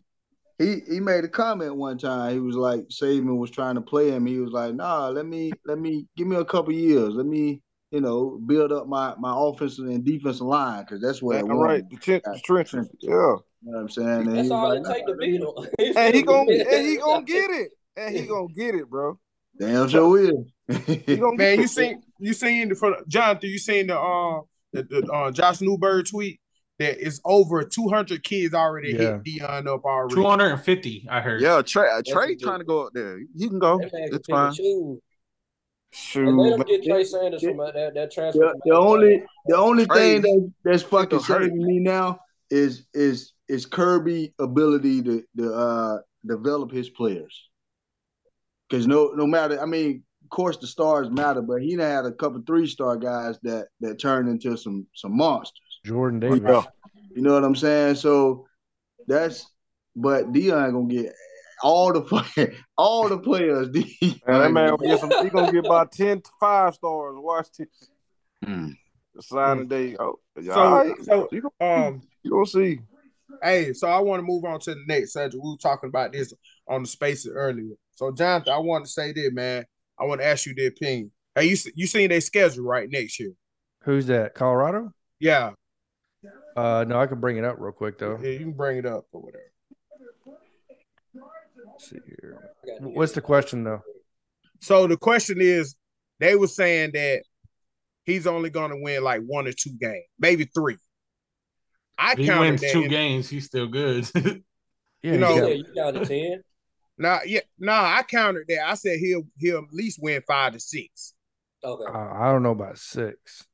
He 0.59 0.95
he 0.95 1.01
made 1.01 1.25
a 1.25 1.29
comment 1.29 1.75
one 1.75 1.99
time. 1.99 2.33
He 2.33 2.39
was 2.39 2.55
like, 2.55 2.81
Saban 2.89 3.39
was 3.39 3.51
trying 3.51 3.75
to 3.75 3.81
play 3.81 4.11
him. 4.11 4.25
He 4.27 4.39
was 4.39 4.53
like, 4.53 4.75
Nah, 4.75 5.09
let 5.09 5.27
me 5.27 5.53
let 5.67 5.79
me 5.79 6.07
give 6.17 6.27
me 6.29 6.37
a 6.37 6.45
couple 6.45 6.73
years. 6.73 7.15
Let 7.15 7.27
me 7.27 7.61
you 7.95 8.01
know 8.01 8.41
build 8.47 8.73
up 8.73 8.87
my 8.89 9.15
my 9.19 9.33
offensive 9.37 9.87
and 9.87 10.05
defensive 10.05 10.47
line 10.47 10.83
because 10.85 11.01
that's 11.01 11.23
where 11.23 11.39
I 11.39 11.43
That's 11.43 11.49
want. 11.49 11.61
right. 11.61 11.91
The, 11.91 11.97
chen- 11.99 12.21
the 12.25 12.41
trenches. 12.45 12.89
Yeah. 13.01 13.11
You 13.13 13.17
know 13.17 13.39
what 13.63 13.81
I'm 13.81 13.89
saying? 13.89 14.09
And 14.09 14.37
That's 14.37 14.49
he 14.49 14.53
all 14.53 14.69
was 14.79 14.89
it 14.89 14.93
take 14.93 15.07
nah, 15.07 15.13
to 15.13 15.19
beat 15.19 15.41
me- 15.41 15.87
him. 15.87 15.93
And 15.97 16.15
he 16.15 16.23
gonna 16.31 16.53
and 16.53 16.87
he 16.87 16.97
gonna 16.97 17.25
get 17.25 17.51
it. 17.51 17.69
And 17.97 18.15
he 18.17 18.27
gonna 18.27 18.49
get 18.55 18.75
it, 18.75 18.91
bro. 18.91 19.19
Damn 19.59 19.89
sure 19.89 20.09
will. 20.09 20.45
He 20.87 21.17
gonna 21.17 21.37
Man, 21.37 21.61
you 21.61 21.69
seen 21.69 22.03
you 22.19 22.33
seen 22.35 22.69
the 22.71 22.75
for 22.75 22.97
Jonathan, 23.09 23.49
you 23.51 23.59
seen 23.59 23.87
the 23.87 23.99
uh 23.99 24.41
the, 24.73 24.83
the 24.83 25.13
uh 25.13 25.31
Josh 25.31 25.61
Newberg 25.61 26.07
tweet 26.11 26.41
that 26.81 26.99
is 26.99 27.21
over 27.25 27.63
200 27.63 28.25
kids 28.25 28.53
already 28.53 28.91
Yeah. 28.93 28.99
hit 28.99 29.23
Deion 29.23 29.69
up 29.69 29.85
already. 29.85 30.17
250, 30.17 31.07
I 31.09 31.21
heard. 31.21 31.41
Yeah, 31.41 31.63
Trey, 31.63 31.89
uh, 31.89 32.03
Trey 32.05 32.35
trying 32.35 32.59
to 32.59 32.65
go 32.65 32.87
up 32.87 32.93
there. 32.93 33.21
He 33.39 33.49
can 33.49 33.61
go. 33.61 33.79
That 33.79 33.93
man 33.93 34.09
can 34.09 34.17
It's 34.17 34.27
pick 34.27 34.35
and 34.35 34.57
fine. 34.57 34.99
Choose. 35.95 36.29
Shoot, 36.29 36.37
let 36.37 36.53
him 36.53 36.67
get 36.67 36.85
Trey 36.85 37.05
Sanders 37.05 37.43
from 37.43 37.61
uh, 37.61 37.71
that, 37.71 37.95
that 37.95 38.11
transfer. 38.11 38.41
The, 38.41 38.61
the 38.65 38.75
only 38.75 39.23
the 39.47 39.57
only 39.57 39.87
Trey, 39.87 40.21
thing 40.21 40.23
that, 40.23 40.53
that's 40.65 40.83
fucking 40.83 41.19
gonna 41.19 41.23
hurt. 41.23 41.43
saving 41.45 41.65
me 41.65 41.79
now 41.79 42.19
is 42.51 42.87
is 42.93 43.33
is 43.49 43.65
Kirby 43.65 44.35
ability 44.41 45.03
to 45.03 45.25
to 45.37 45.55
uh 45.55 45.99
develop 46.27 46.73
his 46.73 46.91
players. 46.91 47.49
Cause 48.71 48.89
no 48.89 49.13
no 49.15 49.27
matter 49.27 49.61
I 49.61 49.67
mean, 49.67 50.03
of 50.25 50.31
course 50.31 50.57
the 50.57 50.67
stars 50.67 51.11
matter, 51.11 51.43
but 51.43 51.63
he 51.63 51.77
done 51.77 51.89
had 51.89 52.07
a 52.07 52.13
couple 52.13 52.43
three 52.45 52.67
star 52.67 52.97
guys 52.97 53.39
that 53.45 53.69
that 53.81 54.01
turned 54.01 54.29
into 54.29 54.57
some 54.57 54.87
some 54.95 55.17
monsters. 55.17 55.81
Jordan 55.85 56.19
Davis. 56.19 56.41
Yeah. 56.45 56.63
You 57.15 57.23
know 57.23 57.35
what 57.35 57.45
I'm 57.45 57.55
saying? 57.55 57.97
So 57.97 58.47
that's 59.07 59.47
but 59.95 60.33
Deion 60.33 60.65
ain't 60.65 60.73
gonna 60.73 60.87
get 60.87 61.13
all 61.65 61.93
the 61.93 62.03
play, 62.03 62.55
all 62.79 63.09
the 63.09 63.19
players. 63.19 63.69
Deion 63.71 64.21
Man, 64.27 64.41
that 64.43 64.53
man 64.53 64.55
gonna 64.55 64.77
gonna 64.77 64.89
get 64.91 65.01
some. 65.01 65.13
He 65.23 65.31
gonna 65.31 65.51
get 65.51 65.65
about 65.65 65.91
10 65.93 66.23
five 66.39 66.75
stars. 66.75 67.15
Watch 67.17 67.49
this. 67.59 67.69
Mm. 68.45 68.77
The 69.15 69.23
signing 69.23 69.69
day. 69.69 69.97
Oh, 69.99 70.19
So 70.43 70.53
all 70.53 70.75
right. 70.77 71.05
so 71.05 71.29
you 71.33 71.51
gonna, 71.59 71.73
um 71.87 72.03
you 72.23 72.31
gonna 72.31 72.47
see. 72.47 72.81
Hey, 73.43 73.73
so 73.73 73.89
I 73.89 73.99
want 73.99 74.21
to 74.21 74.25
move 74.27 74.45
on 74.45 74.61
to 74.61 74.75
the 74.75 74.83
next 74.87 75.13
subject. 75.15 75.43
We 75.43 75.51
were 75.51 75.57
talking 75.57 75.89
about 75.89 76.13
this 76.13 76.33
on 76.69 76.83
the 76.83 76.89
spaces 76.89 77.33
earlier. 77.35 77.75
So, 77.97 78.13
Jonathan, 78.13 78.53
I 78.53 78.59
want 78.59 78.85
to 78.85 78.91
say 78.91 79.13
this, 79.13 79.33
man. 79.33 79.65
I 79.99 80.05
want 80.05 80.21
to 80.21 80.27
ask 80.27 80.47
you 80.47 80.55
the 80.55 80.67
opinion. 80.67 81.11
Hey, 81.35 81.47
you 81.47 81.57
you 81.75 81.87
seen 81.87 82.11
their 82.11 82.21
schedule 82.21 82.65
right 82.65 82.89
next 82.89 83.19
year? 83.19 83.33
Who's 83.83 84.07
that? 84.07 84.35
Colorado? 84.35 84.93
Yeah, 85.19 85.53
Uh, 86.57 86.85
no, 86.87 86.99
I 87.01 87.07
can 87.07 87.21
bring 87.21 87.37
it 87.39 87.45
up 87.45 87.57
real 87.59 87.73
quick 87.73 87.99
though. 87.99 88.19
yeah, 88.23 88.31
you 88.31 88.39
can 88.41 88.53
bring 88.53 88.79
it 88.79 88.87
up 88.87 89.07
or 89.13 89.23
whatever. 89.23 89.45
Let's 91.75 91.91
see 91.91 91.99
here. 92.07 92.39
What's 92.81 93.13
the 93.13 93.21
question 93.21 93.65
though? 93.65 93.83
So 94.61 94.87
the 94.87 94.97
question 94.97 95.39
is, 95.41 95.77
they 96.21 96.37
were 96.37 96.47
saying 96.47 96.93
that 96.95 97.23
he's 98.05 98.27
only 98.27 98.51
going 98.51 98.71
to 98.71 98.79
win 98.81 99.03
like 99.03 99.21
one 99.27 99.47
or 99.47 99.53
two 99.53 99.73
games, 99.81 100.05
maybe 100.19 100.45
three. 100.55 100.77
I 101.99 102.13
If 102.13 102.19
he 102.19 102.27
counted 102.27 102.41
wins 102.51 102.61
that 102.63 102.73
two 102.73 102.83
in- 102.85 102.91
games, 102.91 103.29
he's 103.29 103.47
still 103.47 103.67
good. 103.67 104.09
Yeah, 105.03 105.13
You 105.13 105.19
know- 105.19 105.35
he's 105.35 105.37
Yeah, 105.37 105.43
got- 105.43 105.57
you 105.57 105.75
down 105.75 105.95
to 105.95 106.07
ten. 106.07 106.43
Nah, 106.97 107.19
yeah, 107.27 107.41
nah, 107.59 107.97
I 107.99 108.03
counted 108.09 108.45
that. 108.49 108.67
I 108.71 108.75
said 108.75 108.99
he'll 109.01 109.25
he'll 109.37 109.59
at 109.59 109.73
least 109.73 109.99
win 110.01 110.23
five 110.27 110.53
to 110.55 110.61
six. 110.61 111.13
Okay. 111.63 111.85
uh, 111.85 112.15
I 112.15 112.33
don't 112.33 112.43
know 112.43 112.53
about 112.53 112.79
six. 112.79 113.45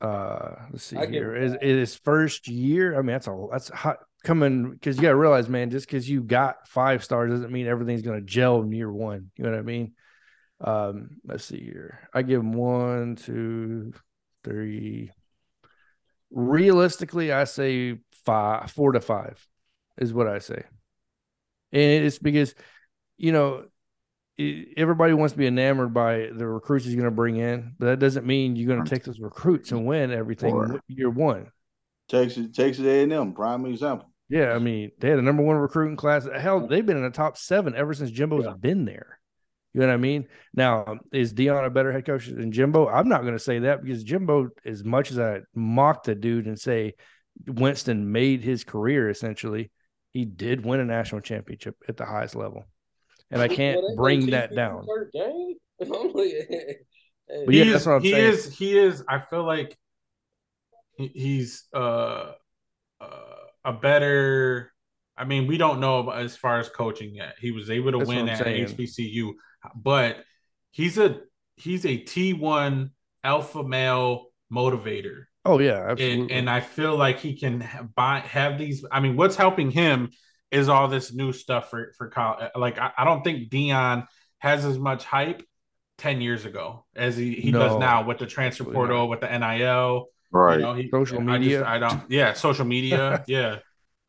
Uh, 0.00 0.54
let's 0.70 0.84
see 0.84 0.96
I 0.96 1.06
give 1.06 1.14
here. 1.14 1.34
him 1.34 1.42
Is 1.44 1.52
it 1.54 1.62
his 1.62 1.96
first 1.96 2.46
year? 2.46 2.94
I 2.94 2.98
mean, 2.98 3.06
that's 3.06 3.26
a 3.26 3.46
that's 3.50 3.70
hot 3.70 3.98
coming 4.28 4.70
because 4.72 4.96
you 4.96 5.02
got 5.02 5.08
to 5.08 5.16
realize, 5.16 5.48
man, 5.48 5.70
just 5.70 5.86
because 5.86 6.08
you 6.08 6.22
got 6.22 6.68
five 6.68 7.02
stars 7.02 7.30
doesn't 7.30 7.50
mean 7.50 7.66
everything's 7.66 8.02
going 8.02 8.20
to 8.20 8.26
gel 8.26 8.60
in 8.60 8.70
year 8.70 8.92
one. 8.92 9.30
You 9.36 9.44
know 9.44 9.50
what 9.50 9.58
I 9.58 9.62
mean? 9.62 9.92
Um, 10.60 11.10
let's 11.24 11.46
see 11.46 11.60
here. 11.60 12.06
I 12.12 12.20
give 12.20 12.40
him 12.40 12.52
one, 12.52 13.16
two, 13.16 13.94
three. 14.44 15.10
Realistically, 16.30 17.32
I 17.32 17.44
say 17.44 18.00
five, 18.26 18.70
four 18.70 18.92
to 18.92 19.00
five 19.00 19.42
is 19.96 20.12
what 20.12 20.28
I 20.28 20.40
say. 20.40 20.62
And 21.72 22.04
it's 22.04 22.18
because, 22.18 22.54
you 23.16 23.32
know, 23.32 23.64
everybody 24.76 25.14
wants 25.14 25.32
to 25.32 25.38
be 25.38 25.46
enamored 25.46 25.94
by 25.94 26.28
the 26.34 26.46
recruits 26.46 26.84
he's 26.84 26.96
going 26.96 27.06
to 27.06 27.10
bring 27.10 27.36
in, 27.36 27.72
but 27.78 27.86
that 27.86 27.98
doesn't 27.98 28.26
mean 28.26 28.56
you're 28.56 28.68
going 28.68 28.84
to 28.84 28.90
take 28.90 29.04
those 29.04 29.20
recruits 29.20 29.72
and 29.72 29.86
win 29.86 30.12
everything 30.12 30.50
Sure. 30.50 30.80
year 30.86 31.08
one. 31.08 31.50
Texas 32.10 32.48
Texas 32.54 32.84
A&M 32.84 33.32
prime 33.32 33.64
example. 33.64 34.10
Yeah, 34.28 34.52
I 34.52 34.58
mean, 34.58 34.90
they 34.98 35.08
had 35.08 35.18
a 35.18 35.22
number 35.22 35.42
one 35.42 35.56
recruiting 35.56 35.96
class. 35.96 36.26
Hell, 36.34 36.66
they've 36.66 36.84
been 36.84 36.96
in 36.98 37.02
the 37.02 37.10
top 37.10 37.36
seven 37.38 37.74
ever 37.74 37.94
since 37.94 38.10
Jimbo's 38.10 38.44
Yeah. 38.44 38.54
been 38.58 38.84
there. 38.84 39.18
You 39.74 39.80
know 39.82 39.86
what 39.88 39.94
I 39.94 39.98
mean? 39.98 40.26
Now, 40.54 40.96
is 41.12 41.32
Deion 41.34 41.64
a 41.64 41.70
better 41.70 41.92
head 41.92 42.04
coach 42.04 42.26
than 42.26 42.52
Jimbo? 42.52 42.88
I'm 42.88 43.08
not 43.08 43.22
going 43.22 43.34
to 43.34 43.38
say 43.38 43.60
that 43.60 43.82
because 43.82 44.02
Jimbo, 44.02 44.48
as 44.64 44.82
much 44.84 45.10
as 45.10 45.18
I 45.18 45.40
mock 45.54 46.04
the 46.04 46.14
dude 46.14 46.46
and 46.46 46.58
say 46.58 46.94
Winston 47.46 48.10
made 48.10 48.42
his 48.42 48.64
career 48.64 49.08
essentially, 49.08 49.70
he 50.12 50.24
did 50.24 50.64
win 50.64 50.80
a 50.80 50.84
national 50.84 51.20
championship 51.20 51.76
at 51.88 51.96
the 51.96 52.06
highest 52.06 52.34
level. 52.34 52.64
And 53.30 53.40
I 53.42 53.48
can't 53.48 53.76
Well, 53.78 53.88
they- 53.88 53.92
they 53.92 53.96
bring 53.96 54.26
that 54.30 54.54
down. 54.54 54.84
first 54.86 55.12
game. 55.12 55.54
I'm 55.80 56.12
like, 56.12 56.28
hey. 56.48 56.76
But 57.44 57.54
yeah, 57.54 57.64
He 57.64 57.70
that's 57.70 57.82
is- 57.82 57.86
what 57.86 57.92
I'm 57.96 58.02
he 58.02 58.10
saying. 58.12 58.32
is 58.32 58.58
he 58.58 58.78
is 58.78 59.04
I 59.06 59.20
feel 59.20 59.44
like 59.44 59.78
he's 60.96 61.64
uh, 61.74 62.32
uh 63.00 63.37
a 63.64 63.72
better 63.72 64.72
I 65.18 65.24
mean, 65.24 65.48
we 65.48 65.58
don't 65.58 65.80
know 65.80 66.08
as 66.10 66.36
far 66.36 66.60
as 66.60 66.68
coaching 66.68 67.14
yet. 67.14 67.34
He 67.40 67.50
was 67.50 67.70
able 67.70 67.90
to 67.92 67.98
That's 67.98 68.08
win 68.08 68.28
at 68.28 68.38
saying. 68.38 68.66
HBCU, 68.66 69.32
but 69.74 70.18
he's 70.70 70.96
a 70.96 71.20
he's 71.56 71.84
a 71.84 71.98
T1 71.98 72.90
alpha 73.24 73.64
male 73.64 74.26
motivator. 74.52 75.24
Oh 75.44 75.58
yeah, 75.58 75.90
absolutely. 75.90 76.22
And, 76.22 76.30
and 76.30 76.50
I 76.50 76.60
feel 76.60 76.96
like 76.96 77.18
he 77.18 77.36
can 77.36 77.68
buy, 77.96 78.20
have 78.20 78.58
these. 78.58 78.84
I 78.92 79.00
mean, 79.00 79.16
what's 79.16 79.34
helping 79.34 79.70
him 79.70 80.10
is 80.50 80.68
all 80.68 80.88
this 80.88 81.12
new 81.12 81.32
stuff 81.32 81.68
for 81.68 81.92
for 81.98 82.08
college. 82.08 82.50
Uh, 82.54 82.58
like 82.58 82.78
I, 82.78 82.92
I 82.96 83.04
don't 83.04 83.24
think 83.24 83.50
Deion 83.50 84.06
has 84.38 84.64
as 84.64 84.78
much 84.78 85.04
hype 85.04 85.42
ten 85.96 86.20
years 86.20 86.44
ago 86.44 86.86
as 86.94 87.16
he, 87.16 87.34
he 87.34 87.50
does 87.50 87.78
now 87.78 88.04
with 88.04 88.18
the 88.18 88.26
transfer 88.26 88.64
portal, 88.64 89.08
with 89.08 89.20
the 89.20 89.38
NIL. 89.38 90.06
Right. 90.30 90.56
You 90.60 90.62
know, 90.66 90.74
he, 90.74 90.88
Social 90.90 91.18
I 91.20 91.22
media. 91.38 91.58
just- 91.60 91.68
I 91.70 91.78
don't. 91.78 92.10
Yeah, 92.10 92.32
social 92.34 92.64
media. 92.66 93.24
yeah. 93.28 93.58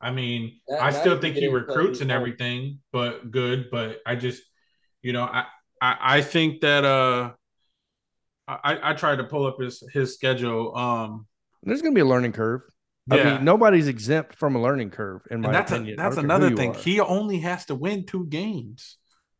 I 0.02 0.12
mean, 0.12 0.60
Now- 0.68 0.80
I 0.80 0.92
still 0.92 1.20
think 1.20 1.36
he 1.36 1.48
recruits 1.48 2.00
these 2.00 2.02
and 2.02 2.12
everything, 2.12 2.80
but 2.92 3.32
good. 3.32 3.68
But 3.72 4.00
I 4.06 4.16
just, 4.16 4.42
you 5.02 5.14
know, 5.14 5.24
I 5.24 5.46
I, 5.82 5.98
I 6.18 6.22
think 6.22 6.62
that 6.62 6.84
uh, 6.86 7.32
I 8.48 8.92
I 8.92 8.94
tried 8.94 9.18
to 9.18 9.24
pull 9.26 9.46
up 9.46 9.60
his 9.60 9.84
his 9.94 10.14
schedule. 10.14 10.76
Um, 10.76 11.28
There's 11.64 11.82
going 11.82 11.94
to 11.94 11.96
be 11.96 12.02
a 12.02 12.06
learning 12.06 12.32
curve. 12.34 12.62
yeah. 13.08 13.16
I 13.18 13.24
mean, 13.36 13.46
nobody's 13.46 13.88
exempt 13.88 14.36
from 14.36 14.56
a 14.56 14.62
learning 14.62 14.92
curve, 14.92 15.22
in 15.32 15.42
my 15.42 15.48
and 15.48 15.56
that's 15.56 15.72
opinion. 15.72 16.00
I 16.00 16.04
that's 16.04 16.16
don't 16.16 16.28
care 16.28 16.38
who 16.38 16.46
another 16.46 16.56
thing. 16.56 16.72
are. 16.76 16.80
He 16.80 17.00
only 17.00 17.40
has 17.40 17.66
to 17.66 17.76
win 17.76 18.06
two 18.06 18.26
games. 18.28 18.98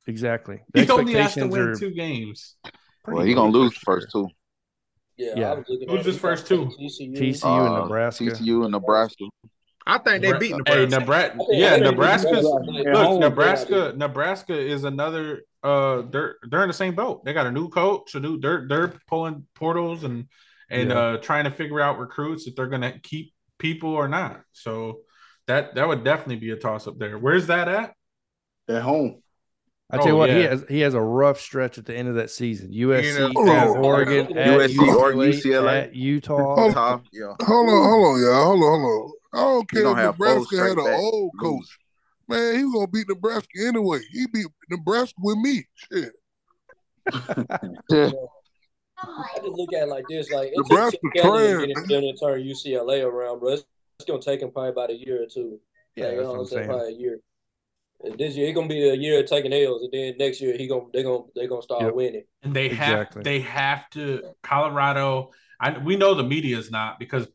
exactly. 0.08 0.60
The 0.74 0.84
He 0.84 0.90
only 0.92 1.14
has 1.14 1.34
to 1.36 1.48
win 1.48 1.62
are 1.62 1.76
two 1.76 1.92
games. 1.92 2.56
Well, 2.64 2.72
pretty 3.18 3.30
he 3.30 3.36
gonna 3.36 3.52
lose 3.52 3.74
for 3.78 4.00
first 4.02 4.08
two. 4.12 4.28
Yeah, 5.20 5.34
Yeah. 5.36 5.52
I 5.52 5.56
was 5.56 5.66
looking 5.68 5.90
Who's 5.90 6.00
at 6.00 6.06
his 6.06 6.18
first 6.18 6.48
two? 6.48 6.66
TCU. 6.80 7.14
TCU 7.18 7.66
and 7.66 7.76
Uh, 7.76 7.82
Nebraska. 7.84 8.24
TCU 8.24 8.64
and 8.64 8.72
Nebraska. 8.72 9.26
I 9.86 9.98
think 9.98 10.22
they 10.24 10.32
beat 10.38 10.56
Hey, 10.68 10.86
Nebraska. 10.86 11.00
Nebraska. 11.00 11.38
Yeah, 11.50 11.76
Nebraska's 11.78 12.44
Nebraska- 12.44 12.96
look. 12.96 13.20
Nebraska. 13.20 13.94
Nebraska 13.98 14.58
is 14.58 14.84
another. 14.86 15.44
Uh, 15.62 16.04
they're 16.10 16.36
they're 16.50 16.62
in 16.64 16.70
the 16.70 16.74
same 16.74 16.96
boat. 16.96 17.26
They 17.26 17.34
got 17.34 17.48
a 17.48 17.52
new 17.52 17.68
coach. 17.70 18.16
A 18.16 18.20
new. 18.20 18.40
They're 18.40 18.66
they're 18.68 18.94
pulling 19.08 19.46
portals 19.56 20.04
and 20.06 20.28
and 20.70 20.90
Yeah. 20.90 20.98
uh 21.00 21.18
trying 21.18 21.44
to 21.46 21.52
figure 21.52 21.82
out 21.82 22.00
recruits 22.00 22.48
if 22.48 22.56
they're 22.56 22.68
gonna 22.68 22.98
keep 23.04 23.34
people 23.58 23.90
or 23.90 24.08
not. 24.08 24.42
So 24.54 25.02
that 25.48 25.76
that 25.76 25.88
would 25.88 26.04
definitely 26.06 26.38
be 26.38 26.52
a 26.52 26.56
toss 26.56 26.88
up 26.88 26.98
there. 26.98 27.18
Where's 27.18 27.48
that 27.48 27.68
at? 27.68 27.94
At 28.70 28.84
home. 28.84 29.22
I 29.92 29.98
tell 29.98 30.08
you 30.08 30.14
Oh, 30.14 30.18
what, 30.18 30.30
he 30.30 30.42
has 30.42 30.64
he 30.70 30.80
has 30.82 30.94
a 30.94 31.02
rough 31.02 31.40
stretch 31.40 31.78
at 31.80 31.86
the 31.86 31.96
end 31.96 32.08
of 32.10 32.16
that 32.16 32.30
season. 32.30 32.72
USC, 32.72 33.34
know, 33.34 33.52
at 33.52 33.68
oh, 33.70 33.84
Oregon, 33.84 34.38
at 34.38 34.60
USC, 34.60 34.76
UCLA, 34.76 34.96
Oregon, 34.96 35.22
UCLA. 35.32 35.82
at 35.84 35.96
Utah. 35.96 36.56
Oh, 36.58 36.72
Top, 36.74 37.06
yeah. 37.12 37.34
Hold 37.42 37.70
on, 37.70 37.90
hold 37.90 38.06
on, 38.16 38.22
y'all. 38.22 38.46
Hold 38.46 38.64
on, 38.64 38.82
hold 38.82 39.12
on. 39.12 39.12
I 39.34 39.38
don't 39.44 39.70
care 39.72 39.80
if 39.82 39.86
gonna 39.86 40.02
have 40.02 40.16
four 40.18 40.28
Nebraska 40.28 40.58
had 40.58 40.78
an 40.78 40.86
back 40.86 41.00
old 41.00 41.32
lose. 41.34 41.42
coach. 41.42 41.80
Man, 42.28 42.56
he 42.58 42.64
was 42.66 42.74
gonna 42.74 42.88
beat 42.88 43.10
Nebraska 43.10 43.50
anyway. 43.66 44.00
He 44.12 44.28
beat 44.32 44.46
Nebraska 44.70 45.16
with 45.24 45.38
me. 45.40 45.66
Shit. 45.74 46.12
I 49.02 49.40
just 49.42 49.54
look 49.54 49.74
at 49.74 49.84
it 49.84 49.90
like 49.90 50.08
this, 50.08 50.30
like 50.32 50.50
it 50.50 50.58
took 50.58 50.70
Nebraska 50.70 50.98
Chip 51.02 51.24
Kelly 51.24 51.48
to 51.48 51.74
trash, 51.74 51.88
get 51.88 52.04
him 52.04 52.16
to 52.16 52.20
turn 52.20 52.42
UCLA 52.44 53.04
around, 53.04 53.40
bro. 53.40 53.54
It's, 53.54 53.64
it's 54.00 54.08
gonna 54.08 54.22
take 54.22 54.42
him 54.42 54.52
probably 54.52 54.70
about 54.70 54.90
a 54.92 54.96
year 54.96 55.24
or 55.24 55.26
two. 55.26 55.60
Yeah, 55.96 56.06
Like, 56.06 56.12
you 56.14 56.18
that's 56.20 56.28
know 56.28 56.34
what 56.34 56.40
I'm 56.42 56.46
saying? 56.46 56.60
saying. 56.60 56.70
Probably 56.70 56.94
a 56.94 56.98
year. 56.98 57.20
And 58.02 58.18
This 58.18 58.36
year, 58.36 58.48
it's 58.48 58.56
gonna 58.56 58.68
be 58.68 58.88
a 58.90 58.94
year 58.94 59.20
of 59.20 59.26
taking 59.26 59.54
L's, 59.54 59.84
and 59.84 59.92
then 59.92 60.16
next 60.18 60.42
year 60.42 60.58
he 60.58 60.68
gonna 60.68 60.86
they 60.94 61.04
gonna 61.04 61.24
they 61.36 61.48
gonna 61.48 61.62
start 61.62 61.84
Yep. 61.86 61.96
winning. 61.96 62.24
And 62.44 62.56
they 62.56 62.70
Exactly. 62.70 63.22
have 63.22 63.24
they 63.24 63.40
have 63.42 63.90
to 63.92 64.24
Colorado. 64.44 65.32
I 65.60 65.78
we 65.78 65.98
know 65.98 66.14
the 66.14 66.24
media 66.24 66.58
is 66.58 66.72
not 66.72 67.00
because 67.00 67.28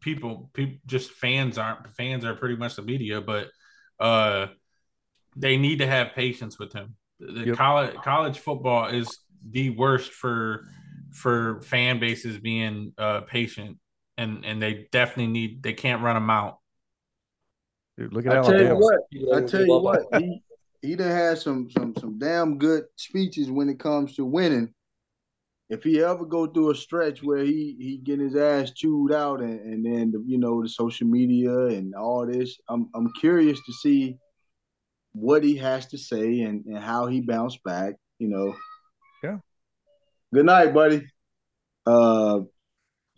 people 0.00 0.50
people 0.54 0.78
just 0.86 1.10
fans 1.12 1.58
aren't 1.58 1.94
fans 1.96 2.24
are 2.24 2.34
pretty 2.36 2.56
much 2.56 2.76
the 2.76 2.82
media, 2.82 3.20
but 3.20 3.48
uh 3.98 4.46
they 5.36 5.56
need 5.56 5.78
to 5.78 5.86
have 5.86 6.14
patience 6.14 6.58
with 6.58 6.72
him. 6.72 6.96
The 7.18 7.46
Yep. 7.46 7.56
college 7.56 8.00
college 8.02 8.38
football 8.38 8.88
is 8.88 9.18
the 9.50 9.70
worst 9.70 10.12
for 10.12 10.66
for 11.12 11.60
fan 11.62 12.00
bases 12.00 12.38
being 12.38 12.92
uh 12.98 13.22
patient 13.22 13.78
and 14.18 14.44
and 14.44 14.62
they 14.62 14.88
definitely 14.92 15.32
need 15.32 15.62
they 15.62 15.72
can't 15.72 16.02
run 16.02 16.14
them 16.14 16.30
out. 16.30 16.58
Dude, 17.98 18.12
look 18.12 18.26
at 18.26 18.38
I 18.38 18.42
tell 18.42 18.62
you 18.62 18.74
what. 18.74 19.00
I 19.34 19.40
tell 19.42 19.66
you 19.66 19.80
what. 19.80 20.02
He 20.18 20.42
he 20.80 20.96
done 20.96 21.10
had 21.10 21.38
some 21.38 21.70
some 21.70 21.94
some 21.98 22.18
damn 22.18 22.58
good 22.58 22.84
speeches 22.96 23.50
when 23.50 23.68
it 23.68 23.78
comes 23.78 24.16
to 24.16 24.24
winning. 24.24 24.72
If 25.68 25.84
he 25.84 26.02
ever 26.02 26.24
go 26.24 26.46
through 26.46 26.70
a 26.70 26.74
stretch 26.74 27.22
where 27.22 27.44
he 27.44 27.76
he 27.78 28.00
getting 28.02 28.26
his 28.26 28.36
ass 28.36 28.72
chewed 28.72 29.12
out 29.12 29.40
and, 29.40 29.60
and 29.60 29.84
then 29.84 30.10
the, 30.10 30.22
you 30.26 30.38
know 30.38 30.62
the 30.62 30.68
social 30.68 31.06
media 31.06 31.54
and 31.66 31.94
all 31.94 32.26
this, 32.26 32.58
I'm 32.68 32.88
I'm 32.94 33.12
curious 33.20 33.58
to 33.64 33.72
see 33.72 34.18
what 35.12 35.44
he 35.44 35.56
has 35.56 35.86
to 35.88 35.98
say 35.98 36.40
and, 36.40 36.64
and 36.64 36.78
how 36.78 37.06
he 37.06 37.20
bounced 37.20 37.62
back. 37.62 37.94
You 38.18 38.28
know. 38.28 38.56
Yeah. 39.22 39.38
Good 40.34 40.46
night, 40.46 40.74
buddy. 40.74 41.06
Uh, 41.86 42.40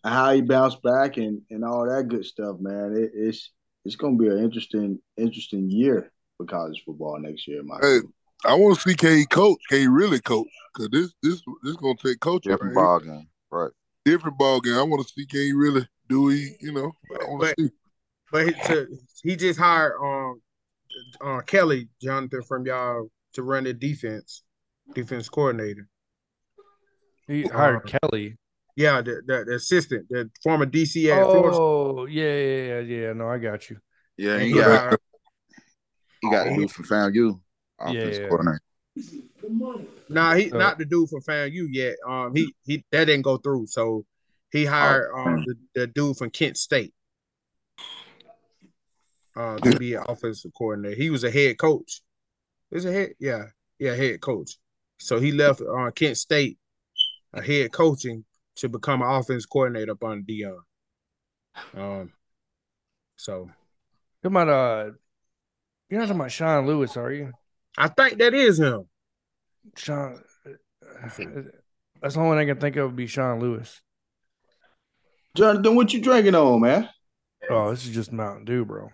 how 0.05 0.33
he 0.33 0.43
bounced 0.43 0.83
back 0.83 1.17
and 1.17 1.43
and 1.51 1.65
all 1.65 1.89
that 1.89 2.09
good 2.09 2.25
stuff, 2.25 2.57
man. 2.61 2.95
It, 2.95 3.13
it's 3.15 3.51
it's 3.85 3.97
gonna 3.97 4.17
be 4.17 4.29
an 4.29 4.39
interesting 4.39 4.99
interesting 5.17 5.71
year 5.71 6.11
for 6.37 6.47
college 6.47 6.83
football 6.85 7.19
next 7.21 7.47
year, 7.47 7.63
my 7.63 7.79
Hey, 7.81 7.99
I 8.45 8.55
want 8.55 8.79
to 8.79 8.89
see 8.89 8.95
K 8.97 9.25
coach. 9.27 9.59
K 9.71 9.87
really 9.87 10.21
coach 10.21 10.49
because 10.75 10.89
this 10.91 11.15
this 11.23 11.43
this 11.63 11.77
gonna 11.77 11.95
take 11.97 12.21
coaching. 12.21 12.53
Different 12.53 12.75
right 12.77 12.81
here. 12.81 12.87
ball 12.87 13.01
game. 13.01 13.29
Right. 13.51 13.71
Different 14.05 14.39
ball 14.39 14.61
game. 14.61 14.75
I 14.75 14.83
want 14.83 15.07
to 15.07 15.13
see 15.13 15.27
K 15.27 15.53
really 15.53 15.87
do 16.09 16.29
he. 16.29 16.57
You 16.61 16.73
know, 16.73 16.93
I 17.21 17.25
want 17.25 17.41
But- 17.41 17.55
see. 17.59 17.71
But 18.33 18.47
he, 18.47 18.53
to, 18.53 18.99
he 19.23 19.37
just 19.37 19.59
hired 19.61 19.95
um 20.03 20.41
uh, 21.25 21.41
Kelly 21.43 21.89
Jonathan 22.03 22.43
from 22.43 22.67
y'all 22.67 23.09
to 23.35 23.43
run 23.43 23.65
the 23.65 23.73
defense, 23.73 24.43
defense 24.95 25.29
coordinator. 25.29 25.89
He 27.29 27.43
hired 27.45 27.83
Uh, 27.89 27.99
Kelly. 27.99 28.37
Yeah, 28.77 29.03
the, 29.03 29.23
the, 29.25 29.45
the 29.47 29.55
assistant, 29.55 30.09
the 30.09 30.31
former 30.43 30.67
DC 30.67 31.07
at 31.13 31.23
Oh, 31.23 32.07
yeah, 32.07 32.25
yeah, 32.25 32.63
yeah, 32.67 32.81
yeah. 32.81 33.13
No, 33.13 33.29
I 33.29 33.39
got 33.39 33.71
you. 33.71 33.79
Yeah, 34.17 34.33
And 34.35 34.43
he 34.43 34.49
he 34.49 34.55
got 34.55 34.81
hired- 34.81 35.01
he 36.21 36.31
got 36.31 36.45
to 36.45 36.57
do 36.57 36.69
from 36.69 36.85
FAMU. 36.87 37.41
Offense 37.79 38.19
Yeah. 38.19 38.29
coordinator. 38.29 38.61
Nah, 40.09 40.35
he 40.35 40.49
So- 40.49 40.59
not 40.59 40.79
the 40.79 40.85
dude 40.85 41.09
from 41.09 41.21
Found 41.23 41.53
You 41.53 41.67
yet. 41.71 41.97
Um, 42.07 42.35
he 42.35 42.55
he 42.65 42.85
that 42.93 43.05
didn't 43.07 43.23
go 43.23 43.37
through. 43.37 43.67
So 43.67 44.07
he 44.51 44.65
hired 44.65 45.11
um 45.15 45.45
the, 45.45 45.55
the 45.75 45.87
dude 45.89 46.17
from 46.17 46.31
Kent 46.31 46.57
State. 46.57 46.95
Uh, 49.37 49.59
to 49.59 49.77
be 49.79 49.95
an 49.95 50.05
offensive 50.09 50.53
coordinator. 50.57 50.95
He 50.95 51.11
was 51.11 51.25
a 51.25 51.31
head 51.31 51.59
coach. 51.59 52.03
Is 52.71 52.85
a 52.85 52.93
head, 52.93 53.15
yeah, 53.19 53.47
yeah, 53.81 53.95
head 53.95 54.21
coach. 54.21 54.59
So 55.01 55.19
he 55.19 55.33
left 55.33 55.61
uh, 55.61 55.91
Kent 55.91 56.17
State, 56.17 56.57
a 57.33 57.43
head 57.43 57.73
coaching 57.73 58.25
to 58.57 58.69
become 58.69 59.03
an 59.03 59.09
offense 59.09 59.47
coordinator 59.47 59.93
up 59.93 60.05
on 60.05 60.25
Deion. 60.25 60.59
Um, 61.77 62.13
so 63.17 63.51
Come 64.25 64.39
on, 64.39 64.49
uh, 64.49 64.91
you're 65.91 66.01
not 66.01 66.07
talking 66.07 66.19
about 66.19 66.33
Sean 66.33 66.67
Lewis, 66.67 66.97
are 66.97 67.13
you? 67.13 67.33
I 67.77 67.89
think 67.89 68.19
that 68.19 68.33
is 68.33 68.59
him. 68.59 68.89
Sean. 69.77 70.19
That's 71.03 71.19
the 71.19 72.21
only 72.21 72.29
one 72.29 72.39
I 72.39 72.47
can 72.47 72.59
think 72.59 72.77
of 72.77 72.87
would 72.87 72.97
be 72.97 73.07
Sean 73.07 73.39
Lewis. 73.39 73.83
Jonathan, 75.37 75.77
what 75.77 75.93
you 75.93 76.01
drinking 76.01 76.35
on, 76.35 76.63
man? 76.63 76.89
Oh, 77.51 77.71
this 77.71 77.85
is 77.85 77.95
just 77.95 78.13
Mountain 78.13 78.47
Dew, 78.47 78.65
bro. 78.65 78.89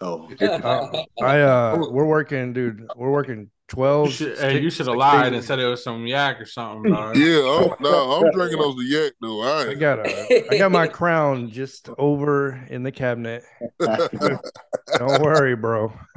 Oh, 0.00 0.30
Uh, 0.40 1.04
I 1.22 1.40
uh, 1.40 1.76
we're 1.90 2.06
working, 2.06 2.54
dude. 2.54 2.88
We're 2.96 3.12
working 3.12 3.50
twelve. 3.68 4.08
You 4.08 4.12
should, 4.12 4.38
hey, 4.38 4.60
you 4.60 4.70
should 4.70 4.86
have 4.86 4.96
lied 4.96 5.32
days 5.32 5.38
and 5.38 5.44
said 5.44 5.58
it 5.58 5.66
was 5.66 5.82
some 5.82 6.06
yak 6.06 6.40
or 6.40 6.46
something, 6.46 6.92
dog. 6.92 7.16
Yeah, 7.22 7.38
I'm, 7.38 7.70
no, 7.80 8.12
I'm 8.12 8.30
drinking 8.32 8.58
those 8.60 8.76
the 8.76 8.84
yak 8.84 9.12
though. 9.20 9.42
All 9.42 9.68
I 9.70 9.74
got 9.74 10.06
a, 10.06 10.54
I 10.54 10.58
got 10.58 10.72
my 10.72 10.86
crown 10.88 11.50
just 11.50 11.88
over 11.98 12.64
in 12.68 12.82
the 12.82 12.92
cabinet. 12.92 13.44
Don't 13.80 15.22
worry, 15.22 15.56
bro. 15.56 15.92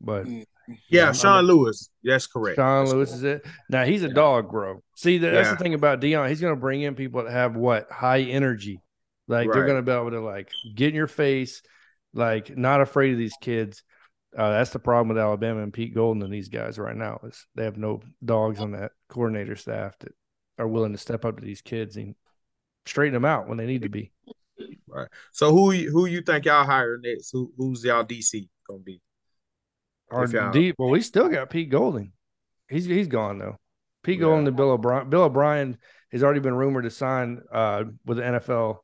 but 0.00 0.26
mm. 0.26 0.44
Yeah, 0.88 1.04
I'm- 1.06 1.14
Sean 1.14 1.44
Lewis. 1.44 1.90
That's 2.02 2.26
correct. 2.26 2.56
Sean 2.56 2.84
That's 2.84 2.94
Lewis 2.94 3.10
correct. 3.10 3.46
is 3.46 3.50
it. 3.50 3.52
Now 3.68 3.84
he's 3.84 4.02
a 4.02 4.08
dog, 4.08 4.50
bro. 4.50 4.82
See, 4.96 5.18
that, 5.18 5.30
that's 5.30 5.48
Yeah. 5.48 5.52
the 5.54 5.58
thing 5.62 5.74
about 5.74 6.00
Deion. 6.00 6.28
He's 6.28 6.40
going 6.40 6.54
to 6.54 6.60
bring 6.60 6.80
in 6.82 6.94
people 6.94 7.22
that 7.24 7.32
have 7.32 7.54
what 7.54 7.90
high 7.90 8.20
energy. 8.22 8.80
Like 9.28 9.50
they're 9.52 9.66
going 9.66 9.76
to 9.78 9.82
be 9.82 9.92
able 9.92 10.10
to 10.10 10.20
like 10.20 10.50
get 10.74 10.88
in 10.88 10.94
your 10.94 11.06
face, 11.06 11.62
like 12.12 12.56
not 12.56 12.80
afraid 12.80 13.12
of 13.12 13.18
these 13.18 13.36
kids. 13.40 13.82
Uh, 14.36 14.50
that's 14.50 14.70
the 14.70 14.78
problem 14.78 15.08
with 15.08 15.18
Alabama 15.22 15.62
and 15.62 15.72
Pete 15.72 15.94
Golding 15.94 16.22
and 16.22 16.32
these 16.32 16.48
guys 16.48 16.78
right 16.78 16.96
now 16.96 17.20
is 17.24 17.46
they 17.54 17.64
have 17.64 17.76
no 17.76 18.00
dogs 18.24 18.58
on 18.60 18.72
that 18.72 18.92
coordinator 19.08 19.54
staff 19.56 19.96
that 20.00 20.12
are 20.58 20.66
willing 20.66 20.92
to 20.92 20.98
step 20.98 21.24
up 21.24 21.38
to 21.38 21.44
these 21.44 21.60
kids 21.62 21.96
and 21.96 22.14
straighten 22.86 23.14
them 23.14 23.24
out 23.24 23.48
when 23.48 23.58
they 23.58 23.66
need 23.66 23.82
to 23.82 23.88
be. 23.88 24.12
Right. 24.88 25.08
So 25.32 25.52
who 25.52 25.72
you- 25.72 25.90
who 25.90 26.06
you 26.06 26.20
think 26.20 26.44
y'all 26.44 26.64
hire 26.64 26.98
next? 26.98 27.30
Who 27.32 27.52
who's 27.56 27.84
y'all 27.84 28.04
DC 28.04 28.48
gonna 28.68 28.80
be? 28.80 29.00
Our 30.10 30.24
If 30.24 30.52
deep, 30.52 30.76
well, 30.78 30.90
we 30.90 31.00
still 31.00 31.28
got 31.28 31.50
Pete 31.50 31.70
Golding. 31.70 32.12
He's 32.68 32.84
he's 32.84 33.08
gone 33.08 33.38
though. 33.38 33.58
Pete 34.02 34.18
Yeah. 34.18 34.26
Golding 34.26 34.46
and 34.48 34.56
Bill 34.56 34.70
O'Brien. 34.70 35.10
Bill 35.10 35.22
O'Brien 35.22 35.78
has 36.12 36.22
already 36.22 36.40
been 36.40 36.54
rumored 36.54 36.84
to 36.84 36.90
sign 36.90 37.40
uh, 37.52 37.84
with 38.04 38.18
the 38.18 38.22
NFL 38.24 38.78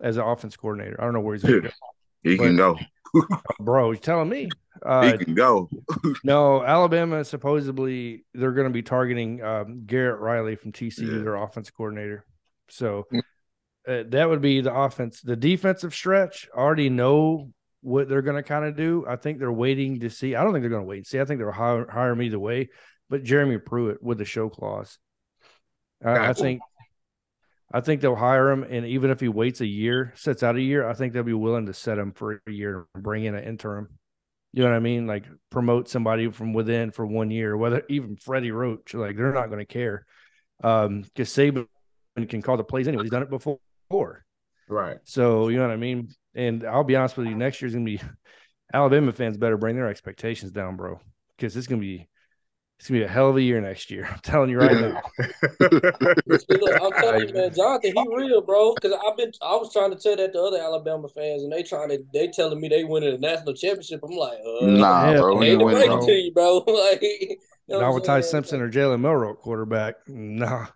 as 0.00 0.16
an 0.16 0.24
offense 0.24 0.56
coordinator. 0.56 0.96
I 1.00 1.04
don't 1.04 1.12
know 1.12 1.20
where 1.20 1.34
he's 1.34 1.44
going 1.44 1.62
to 1.62 1.68
go. 1.68 1.74
He 2.24 2.36
can 2.38 2.56
go. 2.56 2.78
bro. 3.60 3.90
You're 3.92 4.00
telling 4.00 4.28
me. 4.28 4.48
He 4.84 4.88
Uh, 4.88 5.16
can 5.16 5.34
go. 5.34 5.70
no, 6.24 6.62
Alabama 6.64 7.24
supposedly 7.24 8.24
they're 8.34 8.52
going 8.52 8.66
to 8.66 8.72
be 8.72 8.82
targeting 8.82 9.42
um, 9.42 9.84
Garrett 9.86 10.20
Riley 10.20 10.56
from 10.56 10.72
TCU, 10.72 11.02
Yeah. 11.18 11.22
their 11.22 11.36
offense 11.36 11.70
coordinator. 11.70 12.24
So 12.68 13.06
uh, 13.88 14.02
that 14.08 14.28
would 14.28 14.40
be 14.40 14.60
the 14.60 14.74
offense. 14.74 15.20
The 15.20 15.36
defensive 15.36 15.94
stretch 15.94 16.48
already 16.54 16.88
know 16.90 17.52
what 17.80 18.08
they're 18.08 18.22
going 18.22 18.36
to 18.36 18.42
kind 18.42 18.64
of 18.64 18.76
do. 18.76 19.04
I 19.08 19.16
think 19.16 19.38
they're 19.38 19.52
waiting 19.52 20.00
to 20.00 20.10
see. 20.10 20.34
I 20.34 20.42
don't 20.42 20.52
think 20.52 20.62
they're 20.62 20.70
going 20.70 20.82
to 20.82 20.88
wait 20.88 20.98
and 20.98 21.06
see. 21.06 21.20
I 21.20 21.24
think 21.24 21.38
they're 21.38 21.52
hire, 21.52 21.86
hire 21.90 22.10
him 22.12 22.22
either 22.22 22.38
way. 22.38 22.70
But 23.10 23.22
Jeremy 23.24 23.58
Pruitt 23.58 24.02
with 24.02 24.18
the 24.18 24.24
show-cause, 24.24 24.98
I, 26.04 26.30
I 26.30 26.32
think. 26.32 26.60
I 27.74 27.80
think 27.80 28.02
they'll 28.02 28.14
hire 28.14 28.50
him, 28.50 28.64
and 28.64 28.84
even 28.84 29.10
if 29.10 29.20
he 29.20 29.28
waits 29.28 29.62
a 29.62 29.66
year, 29.66 30.12
sets 30.14 30.42
out 30.42 30.56
a 30.56 30.60
year, 30.60 30.86
I 30.86 30.92
think 30.92 31.14
they'll 31.14 31.22
be 31.22 31.32
willing 31.32 31.64
to 31.66 31.72
set 31.72 31.98
him 31.98 32.12
for 32.12 32.42
a 32.46 32.50
year 32.50 32.86
and 32.94 33.02
bring 33.02 33.24
in 33.24 33.34
an 33.34 33.44
interim. 33.44 33.88
You 34.52 34.62
know 34.62 34.70
what 34.70 34.76
I 34.76 34.80
mean? 34.80 35.06
Like 35.06 35.24
promote 35.50 35.88
somebody 35.88 36.30
from 36.30 36.52
within 36.52 36.90
for 36.90 37.06
one 37.06 37.30
year, 37.30 37.56
whether 37.56 37.82
even 37.88 38.16
Freddie 38.16 38.50
Roach, 38.50 38.94
like 38.94 39.16
they're 39.16 39.32
not 39.32 39.46
going 39.46 39.60
to 39.60 39.64
care. 39.64 40.06
Um, 40.62 41.02
because 41.02 41.30
Saban 41.30 41.66
can 42.28 42.42
call 42.42 42.56
the 42.56 42.64
plays 42.64 42.86
anyway. 42.86 43.04
He's 43.04 43.10
done 43.10 43.22
it 43.22 43.30
before. 43.30 43.58
Right. 44.68 44.98
So 45.04 45.48
you 45.48 45.56
know 45.56 45.66
what 45.66 45.72
I 45.72 45.76
mean? 45.76 46.08
And 46.34 46.64
I'll 46.64 46.84
be 46.84 46.96
honest 46.96 47.16
with 47.16 47.26
you, 47.26 47.34
next 47.34 47.60
year's 47.60 47.74
gonna 47.74 47.84
be 47.84 48.00
Alabama 48.74 49.12
fans 49.12 49.36
better 49.36 49.56
bring 49.56 49.76
their 49.76 49.88
expectations 49.88 50.52
down, 50.52 50.76
bro. 50.76 51.00
Because 51.36 51.56
it's 51.56 51.66
gonna 51.66 51.80
be 51.80 52.08
it's 52.82 52.88
gonna 52.88 52.98
be 52.98 53.04
a 53.04 53.08
hell 53.08 53.28
of 53.30 53.36
a 53.36 53.40
year 53.42 53.60
next 53.60 53.92
year. 53.92 54.08
I'm 54.10 54.18
telling 54.24 54.50
you 54.50 54.58
right 54.58 54.76
now. 54.76 55.00
Look, 56.50 56.76
I'm 56.82 56.92
telling 56.96 57.28
you, 57.28 57.32
man, 57.32 57.52
Jonathan, 57.56 57.92
he 57.94 58.08
real, 58.08 58.40
bro. 58.40 58.74
Because 58.74 58.92
I've 59.06 59.16
been, 59.16 59.30
I 59.40 59.54
was 59.54 59.72
trying 59.72 59.90
to 59.92 59.96
tell 59.96 60.16
that 60.16 60.32
to 60.32 60.40
other 60.42 60.58
Alabama 60.60 61.06
fans, 61.08 61.44
and 61.44 61.52
they 61.52 61.62
trying 61.62 61.90
to, 61.90 62.02
they 62.12 62.26
telling 62.26 62.60
me 62.60 62.68
they 62.68 62.82
winning 62.82 63.14
a 63.14 63.18
national 63.18 63.54
championship. 63.54 64.00
I'm 64.02 64.10
like, 64.10 64.38
uh, 64.44 64.66
Nah, 64.66 65.12
Yeah, 65.12 65.18
bro. 65.20 65.38
I 65.38 65.44
He 65.44 65.46
hate 65.46 65.52
ain't 65.52 65.60
to 65.60 65.64
winning, 65.66 65.86
bro. 65.86 66.06
to 66.06 66.12
you, 66.12 66.32
bro. 66.32 66.58
like, 66.66 67.02
you 67.02 67.36
know 67.68 67.80
Not 67.82 67.94
with 67.94 68.02
I'm 68.02 68.06
Ty? 68.06 68.20
Simpson 68.22 68.60
or 68.60 68.68
Jalen 68.68 69.00
Milroe 69.00 69.34
quarterback. 69.34 69.94
Nah. 70.08 70.66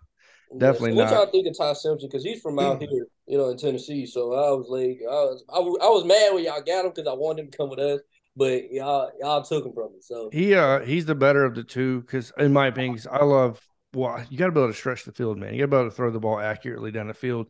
Yeah, 0.51 0.59
Definitely 0.59 0.91
so 0.91 0.95
what 0.95 1.03
not. 1.05 1.11
y'all 1.11 1.31
think 1.31 1.47
of 1.47 1.57
Ty 1.57 1.73
Simpson? 1.73 2.07
Because 2.09 2.23
he's 2.23 2.41
from 2.41 2.57
out 2.59 2.79
here, 2.81 3.07
you 3.27 3.37
know, 3.37 3.49
in 3.49 3.57
Tennessee. 3.57 4.05
So 4.05 4.33
I 4.33 4.51
was 4.51 4.67
like, 4.69 4.99
I 5.03 5.13
was, 5.27 5.43
I 5.53 5.59
was, 5.59 5.77
I 5.81 5.89
was 5.89 6.05
mad 6.05 6.33
when 6.33 6.45
y'all 6.45 6.61
got 6.61 6.85
him 6.85 6.91
because 6.95 7.07
I 7.07 7.13
wanted 7.13 7.43
him 7.45 7.51
to 7.51 7.57
come 7.57 7.69
with 7.69 7.79
us, 7.79 7.99
but 8.37 8.71
y'all, 8.71 9.11
y'all 9.19 9.43
took 9.43 9.65
him 9.65 9.73
from 9.73 9.93
me. 9.93 9.99
So 10.01 10.29
He 10.31 10.55
uh 10.55 10.79
he's 10.81 11.05
the 11.05 11.15
better 11.15 11.43
of 11.43 11.55
the 11.55 11.63
two 11.63 12.01
because 12.01 12.31
in 12.37 12.53
my 12.53 12.67
opinion, 12.67 12.95
'cause 12.95 13.07
I 13.07 13.23
love 13.23 13.61
well, 13.93 14.23
you 14.29 14.37
gotta 14.37 14.51
be 14.51 14.59
able 14.59 14.69
to 14.71 14.77
stretch 14.77 15.05
the 15.05 15.11
field, 15.11 15.37
man. 15.37 15.53
You 15.53 15.59
gotta 15.61 15.71
be 15.71 15.77
able 15.77 15.89
to 15.89 15.95
throw 15.95 16.11
the 16.11 16.19
ball 16.19 16.39
accurately 16.39 16.91
down 16.91 17.07
the 17.07 17.13
field. 17.13 17.47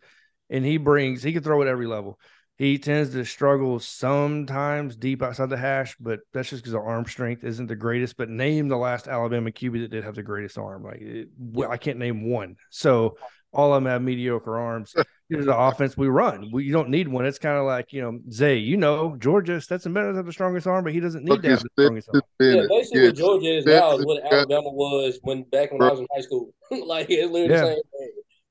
And 0.49 0.63
he 0.63 0.77
brings 0.77 1.21
he 1.23 1.33
can 1.33 1.43
throw 1.43 1.61
at 1.61 1.67
every 1.67 1.87
level. 1.87 2.19
He 2.57 2.79
tends 2.79 3.11
to 3.11 3.23
struggle 3.23 3.79
sometimes 3.79 4.95
deep 4.95 5.21
outside 5.21 5.49
the 5.49 5.57
hash, 5.57 5.95
but 5.99 6.21
that's 6.33 6.49
just 6.49 6.63
because 6.63 6.73
the 6.73 6.79
arm 6.79 7.05
strength 7.05 7.43
isn't 7.43 7.67
the 7.67 7.75
greatest. 7.75 8.17
But 8.17 8.29
name 8.29 8.67
the 8.67 8.77
last 8.77 9.07
Alabama 9.07 9.51
QB 9.51 9.81
that 9.81 9.91
did 9.91 10.03
have 10.03 10.15
the 10.15 10.23
greatest 10.23 10.57
arm. 10.57 10.83
Like 10.83 11.01
it, 11.01 11.29
well, 11.37 11.71
I 11.71 11.77
can't 11.77 11.99
name 11.99 12.27
one. 12.29 12.55
So 12.69 13.17
all 13.53 13.73
of 13.73 13.83
them 13.83 13.91
have 13.91 14.01
mediocre 14.01 14.57
arms. 14.57 14.95
Here's 15.29 15.45
the 15.45 15.57
offense 15.57 15.97
we 15.97 16.07
run. 16.07 16.51
We, 16.53 16.63
you 16.63 16.71
don't 16.71 16.89
need 16.89 17.09
one. 17.09 17.25
It's 17.25 17.37
kind 17.37 17.57
of 17.57 17.65
like 17.65 17.91
you 17.91 18.01
know 18.01 18.19
Zay. 18.31 18.57
You 18.57 18.77
know 18.77 19.17
Georgia 19.17 19.59
Stetson 19.59 19.93
Bennett 19.93 20.15
has 20.15 20.25
the 20.25 20.31
strongest 20.31 20.67
arm, 20.67 20.85
but 20.85 20.93
he 20.93 21.01
doesn't 21.01 21.25
need 21.25 21.41
to 21.41 21.49
have 21.49 21.63
the 21.63 21.69
strongest 21.81 22.09
arm. 22.13 22.21
yeah, 22.39 22.63
basically 22.69 23.07
what 23.07 23.15
Georgia 23.15 23.57
is 23.57 23.65
now 23.65 23.97
is 23.97 24.05
what 24.05 24.23
Alabama 24.23 24.69
was 24.69 25.19
when 25.23 25.43
back 25.43 25.73
when 25.73 25.81
I 25.81 25.91
was 25.91 25.99
in 25.99 26.07
high 26.15 26.21
school. 26.21 26.53
like 26.71 27.07
it's 27.09 27.29
literally 27.29 27.53
Yeah. 27.53 27.61
the 27.61 27.81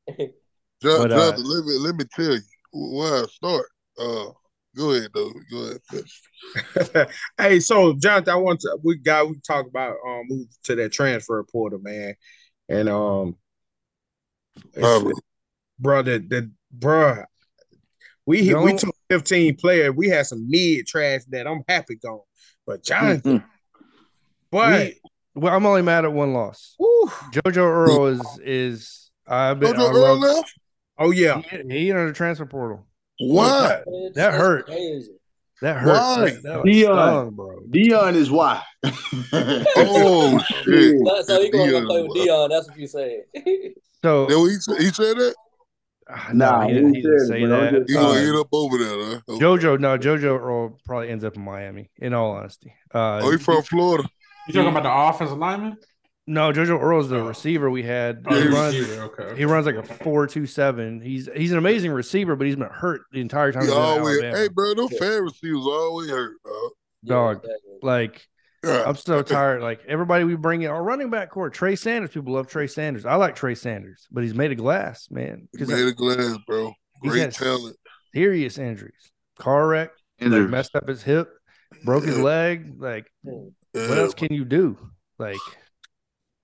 same 0.09 0.18
thing. 0.18 0.33
John, 0.83 1.09
But, 1.09 1.12
uh, 1.12 1.37
let 1.39 1.64
me 1.64 1.72
let 1.79 1.95
me 1.95 2.05
tell 2.14 2.35
you 2.35 2.41
where 2.72 3.22
I 3.22 3.27
start. 3.29 3.66
Uh, 3.99 4.33
go 4.77 4.91
ahead, 4.91 5.11
though. 5.14 5.33
Go 5.51 5.59
ahead. 5.59 5.81
finish. 5.89 7.09
hey, 7.39 7.61
so 7.61 7.95
Jonathan, 7.95 8.35
I 8.35 8.37
want 8.37 8.61
to 8.61 8.79
we 8.83 8.97
got 8.97 9.31
we 9.31 9.41
talk 9.41 9.66
about 9.66 9.97
um 10.07 10.24
move 10.29 10.47
to 10.64 10.74
that 10.74 10.93
transfer 10.93 11.43
portal, 11.45 11.79
man. 11.79 12.14
And 12.68 12.91
um 12.91 13.37
Probably. 14.74 15.14
bro, 15.79 16.03
that 16.03 16.51
that 16.73 16.79
bro, 16.81 17.25
we 18.27 18.51
No. 18.51 18.62
we 18.62 18.75
took 18.75 18.95
15 19.11 19.57
players. 19.57 19.95
We 19.95 20.09
had 20.09 20.27
some 20.27 20.49
mid 20.51 20.87
trash 20.87 21.23
that 21.31 21.47
I'm 21.47 21.62
happy 21.69 21.97
gone. 21.97 22.21
But 22.67 22.83
Jonathan, 22.83 23.45
but 24.51 24.81
We- 24.87 25.01
Well, 25.35 25.55
I'm 25.55 25.67
only 25.67 25.83
mad 25.83 26.05
at 26.05 26.12
one 26.12 26.33
loss. 26.33 26.75
whew, 26.79 27.11
JoJo 27.33 27.57
Earle 27.59 28.07
is 28.07 28.21
is 28.43 29.11
I've 29.27 29.61
been 29.61 29.77
I 29.77 29.79
Jojo 29.79 29.95
Earle 29.95 30.19
left? 30.19 30.55
oh 30.99 31.11
yeah. 31.11 31.41
he, 31.43 31.57
he 31.69 31.91
entered 31.91 32.09
the 32.09 32.12
transfer 32.14 32.47
portal. 32.47 32.87
Why? 33.21 33.83
It's- 33.87 34.12
That 34.14 34.35
hurt. 34.35 34.67
That 35.62 35.77
hurt. 35.79 35.87
Why? 35.93 36.31
That, 36.31 36.43
that 36.43 36.59
Deion. 36.64 36.85
stung, 36.85 37.31
bro. 37.31 37.61
Deion 37.71 38.14
is 38.14 38.31
why. 38.31 38.62
Oh 39.33 40.39
shit! 40.64 40.97
So, 41.07 41.23
so 41.23 41.43
he 41.43 41.51
gonna 41.51 41.73
Deion. 41.73 41.87
play 41.87 42.03
with 42.03 42.12
Deion. 42.12 42.49
That's 42.51 42.69
what 42.69 42.79
you 42.79 42.87
saying. 42.87 43.23
So 44.03 44.27
he 44.29 44.51
he 44.53 44.91
said 44.91 45.17
that 45.17 45.35
ah, 46.11 46.30
Nah, 46.32 46.62
he, 46.62 46.68
he 46.68 46.74
didn't- 46.74 46.94
he 46.94 47.02
didn't 47.02 47.26
say 47.26 47.40
but 47.42 47.48
that. 47.48 47.72
just 47.72 47.88
he 47.90 47.94
gonna 47.94 48.20
end 48.20 48.36
up 48.36 48.48
over 48.52 48.78
there, 48.78 48.88
huh? 48.88 49.20
Okay. 49.28 49.44
JoJo, 49.44 49.80
no, 49.80 49.98
JoJo 49.98 50.40
Earle 50.40 50.78
probably 50.84 51.09
ends 51.11 51.24
up 51.24 51.36
in 51.36 51.42
Miami. 51.42 51.90
In 51.98 52.12
all 52.14 52.32
honesty, 52.32 52.72
uh, 52.94 53.20
Oh, 53.22 53.30
he 53.30 53.38
from 53.38 53.62
Florida. 53.62 54.09
You 54.48 54.54
talking 54.54 54.70
about 54.70 54.82
the 54.84 54.92
offensive 54.92 55.38
lineman? 55.38 55.76
no, 56.28 56.52
JoJo 56.52 56.80
Earle 56.80 57.00
is 57.00 57.09
the 57.09 57.22
receiver 57.22 57.70
we 57.70 57.82
had. 57.82 58.24
Oh, 58.26 58.34
He 58.36 58.44
the 58.44 58.50
runs. 58.50 58.78
receiver, 58.78 59.02
okay. 59.02 59.36
He 59.36 59.44
runs 59.44 59.66
like 59.66 59.74
a 59.76 59.82
four 59.82 60.26
two 60.26 60.46
seven. 60.46 61.00
He's 61.00 61.28
he's 61.34 61.50
an 61.52 61.59
amazing 61.59 61.90
receiver, 61.92 62.36
but 62.36 62.46
he's 62.46 62.57
been 62.57 62.68
hurt 62.68 63.02
the 63.12 63.20
entire 63.20 63.50
time. 63.52 63.62
He 63.62 63.68
he's 63.68 63.74
been 63.74 63.82
at 63.84 63.98
always, 63.98 64.20
hey, 64.20 64.48
bro, 64.48 64.74
them 64.74 64.88
fan 64.88 65.22
receivers 65.22 65.64
always 65.66 66.11
hurt, 66.11 66.32
dog. 66.44 66.70
Dog. 67.04 67.36
exactly. 67.38 67.78
Like 67.82 68.28
Yeah. 68.64 68.84
I'm 68.86 68.96
so 68.96 69.22
tired. 69.22 69.62
Like 69.62 69.80
everybody 69.86 70.24
we 70.24 70.34
bring 70.36 70.62
in, 70.62 70.70
our 70.70 70.82
running 70.82 71.11
back 71.11 71.30
core, 71.30 71.50
Trey 71.50 71.76
Sanders. 71.76 72.11
People 72.11 72.34
love 72.34 72.46
Trey 72.48 72.66
Sanders. 72.66 73.04
I 73.07 73.14
like 73.16 73.36
Trey 73.36 73.54
Sanders, 73.54 74.07
but 74.11 74.24
he's 74.24 74.34
made 74.34 74.50
of 74.52 74.59
glass, 74.59 75.09
man. 75.11 75.48
He 75.52 75.59
Because 75.59 75.68
made 75.68 75.86
a 75.86 75.92
glass, 75.92 76.36
bro. 76.46 76.72
Great 77.02 77.32
talent. 77.32 77.76
serious 78.14 78.59
injuries, 78.59 79.12
car 79.38 79.68
wreck, 79.68 79.90
like, 80.20 80.26
Injuries. 80.26 80.50
messed 80.50 80.74
up 80.74 80.88
his 80.88 81.02
hip, 81.02 81.28
broke 81.84 82.04
his 82.04 82.18
leg. 82.18 82.74
Like, 82.80 83.07
Hmm. 83.24 83.48
what 83.72 83.98
else 83.98 84.14
can 84.14 84.32
you 84.32 84.44
do? 84.44 84.76
Like, 85.18 85.36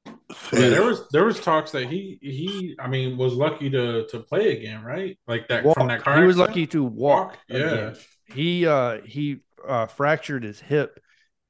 Yeah, 0.07 0.69
there 0.69 0.83
was 0.85 1.09
there 1.11 1.25
was 1.25 1.41
talks 1.41 1.73
that 1.73 1.87
he 1.89 2.19
he 2.21 2.75
I 2.79 2.89
mean 2.89 3.17
was 3.17 3.35
lucky 3.35 3.71
to 3.71 4.07
to 4.09 4.21
play 4.21 4.57
again, 4.59 4.83
right? 4.83 5.19
Like 5.27 5.49
that 5.49 5.63
from 5.75 5.89
that 5.89 6.03
car. 6.03 6.19
He 6.21 6.27
was 6.27 6.37
lucky 6.37 6.67
to 6.69 6.85
walk. 6.85 7.39
Yeah. 7.49 7.59
again. 7.59 7.97
He 8.35 8.67
uh 8.67 9.01
he 9.03 9.41
uh 9.67 9.87
fractured 9.87 10.43
his 10.45 10.59
hip 10.61 10.99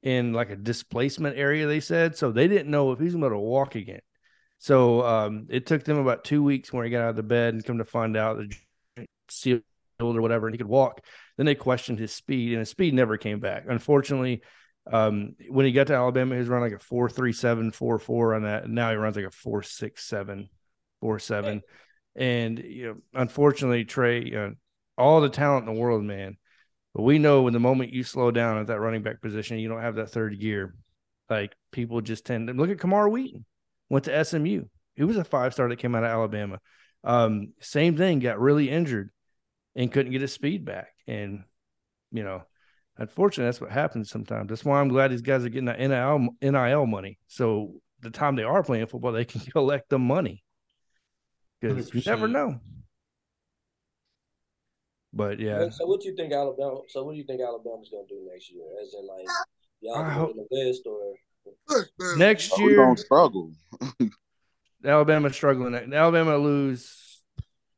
in 0.03 0.33
like 0.33 0.51
a 0.51 0.55
displacement 0.55 1.37
area. 1.37 1.65
They 1.65 1.79
said 1.79 2.15
so 2.15 2.31
they 2.31 2.47
didn't 2.47 2.69
know 2.69 2.91
if 2.91 2.99
he's 2.99 3.15
going 3.15 3.31
to 3.31 3.37
walk 3.37 3.75
again. 3.75 4.01
So 4.59 5.03
um 5.03 5.47
it 5.49 5.65
took 5.65 5.83
them 5.83 5.97
about 5.97 6.23
two 6.23 6.43
weeks 6.43 6.71
when 6.71 6.85
he 6.85 6.91
got 6.91 7.01
out 7.01 7.09
of 7.09 7.15
the 7.15 7.23
bed 7.23 7.55
and 7.55 7.65
come 7.65 7.79
to 7.79 7.85
find 7.85 8.15
out 8.15 8.37
the 8.37 9.07
sealed 9.29 9.63
or 9.99 10.21
whatever, 10.21 10.47
and 10.47 10.53
he 10.53 10.57
could 10.57 10.67
walk. 10.67 11.01
Then 11.37 11.45
they 11.45 11.55
questioned 11.55 11.99
his 11.99 12.13
speed, 12.13 12.51
and 12.51 12.59
his 12.59 12.69
speed 12.69 12.93
never 12.93 13.17
came 13.17 13.39
back. 13.39 13.65
Unfortunately, 13.67 14.41
um, 14.91 15.35
when 15.49 15.65
he 15.65 15.71
got 15.71 15.87
to 15.87 15.95
Alabama, 15.95 16.35
he 16.35 16.39
was 16.39 16.49
running 16.49 16.71
like 16.71 16.79
a 16.79 16.83
four 16.83 17.09
three 17.09 17.33
seven 17.33 17.71
four 17.71 17.99
four 17.99 18.35
on 18.35 18.43
that. 18.43 18.65
And 18.65 18.75
now 18.75 18.89
he 18.89 18.95
runs 18.97 19.15
like 19.15 19.25
a 19.25 19.31
four 19.31 19.63
six 19.63 20.05
seven 20.05 20.49
four 20.99 21.19
seven. 21.19 21.61
And 22.15 22.59
you 22.59 22.87
know, 22.87 22.95
unfortunately, 23.13 23.85
Trey, 23.85 24.23
you 24.23 24.31
know, 24.31 24.53
all 24.97 25.21
the 25.21 25.29
talent 25.29 25.67
in 25.67 25.73
the 25.73 25.79
world, 25.79 26.03
man. 26.03 26.37
But 26.93 27.03
we 27.03 27.17
know 27.17 27.41
when 27.41 27.53
the 27.53 27.59
moment 27.59 27.93
you 27.93 28.03
slow 28.03 28.31
down 28.31 28.59
at 28.59 28.67
that 28.67 28.79
running 28.79 29.01
back 29.01 29.21
position, 29.21 29.57
you 29.59 29.67
don't 29.67 29.81
have 29.81 29.95
that 29.95 30.11
third 30.11 30.39
gear. 30.39 30.75
Like 31.29 31.53
people 31.71 32.01
just 32.01 32.25
tend 32.25 32.47
to 32.47 32.53
look 32.53 32.69
at 32.69 32.79
Camar 32.79 33.09
Wheaton, 33.09 33.45
went 33.89 34.05
to 34.05 34.23
SMU. 34.23 34.65
He 34.95 35.03
was 35.03 35.17
a 35.17 35.23
five 35.23 35.53
star 35.53 35.67
that 35.69 35.79
came 35.79 35.95
out 35.95 36.03
of 36.03 36.11
Alabama. 36.11 36.59
Um, 37.03 37.53
same 37.59 37.97
thing, 37.97 38.19
got 38.19 38.39
really 38.39 38.69
injured 38.69 39.09
and 39.75 39.91
couldn't 39.91 40.11
get 40.11 40.21
his 40.21 40.33
speed 40.33 40.65
back. 40.65 40.89
And 41.07 41.43
you 42.11 42.23
know, 42.23 42.43
unfortunately, 42.97 43.47
that's 43.47 43.61
what 43.61 43.71
happens 43.71 44.09
sometimes. 44.09 44.49
That's 44.49 44.63
why 44.63 44.79
I'm 44.79 44.89
glad 44.89 45.11
these 45.11 45.21
guys 45.21 45.43
are 45.43 45.49
getting 45.49 45.65
that 45.65 45.79
NIL 45.79 46.29
NIL 46.41 46.85
money. 46.85 47.17
So 47.27 47.75
the 48.01 48.11
time 48.11 48.35
they 48.35 48.43
are 48.43 48.63
playing 48.63 48.85
football, 48.85 49.11
they 49.11 49.25
can 49.25 49.41
collect 49.51 49.89
the 49.89 49.99
money. 49.99 50.43
Because 51.59 51.93
you 51.93 52.01
never 52.05 52.27
know. 52.27 52.59
But 55.13 55.39
yeah, 55.39 55.69
So 55.69 55.85
what 55.85 56.01
do 56.01 56.07
you 56.09 56.15
think 56.15 56.33
Alabama? 56.33 56.79
So 56.89 57.03
what 57.03 57.11
do 57.13 57.17
you 57.19 57.23
think 57.23 57.39
Alabama's 57.41 57.89
gonna 57.91 58.07
do 58.09 58.27
next 58.31 58.51
year? 58.51 58.65
As 58.81 58.93
in, 58.95 59.07
like, 59.07 59.27
y'all 59.81 59.95
I 59.95 60.01
gonna 60.01 60.13
hope- 60.13 60.31
in 60.31 60.37
the 60.37 60.47
West 60.49 60.81
or 60.87 62.17
next 62.17 62.51
Oh, 62.53 62.63
we 62.63 62.71
year 62.71 62.77
gonna 62.83 62.97
struggle. 62.97 63.51
Alabama 64.85 65.31
struggling. 65.31 65.93
Alabama 65.93 66.37
lose 66.37 67.21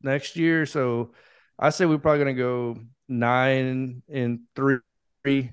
next 0.01 0.35
year, 0.37 0.65
so 0.65 1.11
I 1.59 1.69
say 1.69 1.85
we're 1.85 1.99
probably 1.99 2.23
going 2.23 2.35
to 2.35 2.41
go 2.41 2.77
nine 3.07 4.01
and 4.11 4.39
three, 4.55 5.51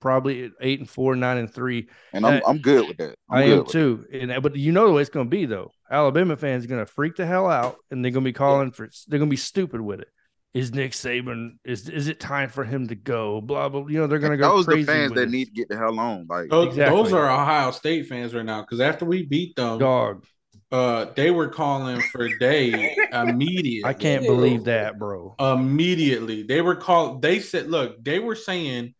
probably 0.00 0.50
eight 0.62 0.78
and 0.80 0.88
four, 0.88 1.14
nine 1.14 1.36
and 1.36 1.52
three. 1.52 1.88
And 2.14 2.24
I'm 2.24 2.38
Uh, 2.38 2.40
I'm 2.46 2.58
good 2.58 2.88
with 2.88 2.96
that. 2.98 3.16
I'm 3.28 3.38
I 3.38 3.42
am 3.44 3.58
with 3.58 3.68
too. 3.68 4.06
And 4.12 4.42
but 4.42 4.56
you 4.56 4.72
know 4.72 4.86
the 4.86 4.94
way 4.94 5.02
it's 5.02 5.10
going 5.10 5.26
to 5.26 5.30
be 5.30 5.44
though. 5.44 5.72
Alabama 5.90 6.36
fans 6.38 6.64
are 6.64 6.68
going 6.68 6.84
to 6.84 6.90
freak 6.90 7.16
the 7.16 7.26
hell 7.26 7.50
out, 7.50 7.76
and 7.90 8.02
they're 8.02 8.10
going 8.12 8.24
to 8.24 8.28
be 8.28 8.32
calling 8.32 8.70
for. 8.70 8.88
They're 9.06 9.18
going 9.18 9.28
to 9.28 9.32
be 9.32 9.36
stupid 9.36 9.82
with 9.82 10.00
it 10.00 10.08
is 10.54 10.72
Nick 10.72 10.92
Saban 10.92 11.56
is 11.64 11.88
is 11.88 12.06
it 12.08 12.20
time 12.20 12.48
for 12.48 12.64
him 12.64 12.86
to 12.88 12.94
go? 12.94 13.40
Blah 13.40 13.68
blah. 13.68 13.86
You 13.88 13.98
know 13.98 14.06
they're 14.06 14.20
gonna 14.20 14.36
go 14.36 14.56
Those 14.56 14.66
crazy 14.66 14.82
the 14.84 14.86
fans 14.92 15.12
that 15.14 15.22
it. 15.24 15.30
need 15.30 15.46
to 15.46 15.50
get 15.50 15.68
the 15.68 15.76
hell 15.76 15.98
on. 15.98 16.26
Like 16.28 16.48
Those, 16.48 16.68
Exactly. 16.68 16.96
those 17.02 17.12
are 17.12 17.28
Ohio 17.30 17.70
State 17.72 18.06
fans 18.06 18.34
right 18.34 18.44
now 18.44 18.60
because 18.62 18.80
after 18.80 19.04
we 19.04 19.24
beat 19.26 19.56
them, 19.56 19.78
dog. 19.80 20.24
uh, 20.70 21.06
they 21.16 21.32
were 21.32 21.48
calling 21.48 22.00
for 22.00 22.28
Day 22.38 22.94
immediately. 23.12 23.82
I 23.84 23.92
can't 23.94 24.24
believe 24.24 24.64
that, 24.64 24.96
bro. 24.98 25.34
immediately. 25.40 26.44
They 26.44 26.60
were 26.60 26.76
called. 26.76 27.20
They 27.20 27.40
said, 27.40 27.68
"Look, 27.68 28.02
they 28.04 28.20
were 28.20 28.36
saying 28.36 28.94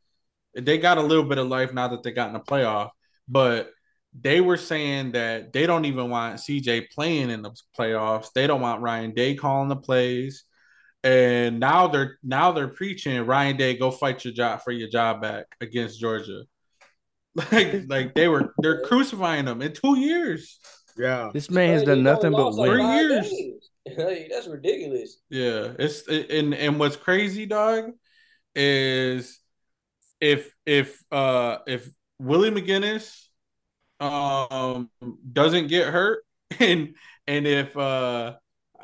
they 0.57 0.79
got 0.79 0.99
a 0.99 1.03
little 1.03 1.25
bit 1.25 1.39
of 1.39 1.47
life 1.49 1.73
now 1.73 1.89
that 1.89 2.03
they 2.03 2.11
got 2.13 2.29
in 2.29 2.35
the 2.35 2.41
playoff, 2.41 2.91
but 3.29 3.71
they 4.21 4.41
were 4.41 4.57
saying 4.57 5.13
that 5.13 5.53
they 5.53 5.67
don't 5.67 5.85
even 5.85 6.11
want 6.11 6.37
CJ 6.41 6.91
playing 6.93 7.31
in 7.31 7.43
the 7.43 7.51
playoffs. 7.79 8.29
They 8.35 8.47
don't 8.49 8.61
want 8.61 8.83
Ryan 8.83 9.13
Day 9.15 9.37
calling 9.37 9.69
the 9.69 9.77
plays." 9.77 10.45
And 11.05 11.61
now 11.61 11.87
they're 11.87 12.19
now 12.23 12.51
they're 12.53 12.67
preaching 12.67 13.27
Ryan 13.27 13.59
Day 13.59 13.77
go 13.77 13.91
fight 13.91 14.25
your 14.25 14.33
job 14.33 14.63
for 14.63 14.73
your 14.73 14.89
job 14.89 15.21
back 15.23 15.47
against 15.61 16.01
Georgia. 16.01 16.45
Like 17.51 17.87
like 17.89 18.15
they 18.15 18.29
were 18.29 18.55
they're 18.59 18.83
crucifying 18.83 19.47
them 19.47 19.61
in 19.61 19.73
two 19.73 19.99
years. 19.99 20.61
Yeah. 20.97 21.31
This 21.35 21.51
man 21.51 21.71
has 21.71 21.83
done 21.83 22.05
nothing 22.05 22.31
but 22.31 22.57
win. 22.57 22.71
Three 22.71 22.85
years. 22.85 23.29
games. 23.29 23.71
Hey, 23.87 24.29
that's 24.31 24.47
ridiculous. 24.47 25.19
Yeah, 25.29 25.73
it's 25.79 26.09
and 26.09 26.55
and 26.55 26.79
what's 26.79 26.97
crazy, 26.97 27.45
dog, 27.45 27.91
is 28.55 29.41
if 30.21 30.55
if 30.65 31.03
uh 31.13 31.59
if 31.67 31.91
Willie 32.19 32.51
McGinnis 32.51 33.27
um 34.01 34.89
doesn't 35.31 35.67
get 35.67 35.89
hurt 35.89 36.25
and 36.61 36.95
and 37.27 37.47
if 37.47 37.77
uh 37.77 38.37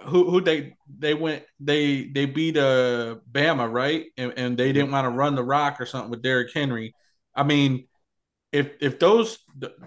who 0.07 0.31
who 0.31 0.41
they 0.41 0.75
they 0.99 1.15
went 1.15 1.45
they 1.59 2.05
they 2.05 2.27
beat 2.27 2.57
uh 2.57 3.17
Bama 3.31 3.71
right 3.71 4.07
and, 4.17 4.33
and 4.37 4.59
they 4.59 4.73
didn't 4.73 4.91
want 4.91 5.05
to 5.05 5.11
run 5.11 5.35
the 5.35 5.45
rock 5.45 5.81
or 5.81 5.87
something 5.87 6.11
with 6.11 6.23
Derrick 6.23 6.53
Henry. 6.55 6.95
I 7.35 7.43
mean, 7.43 7.87
if 8.53 8.71
if 8.81 8.99
those 8.99 9.39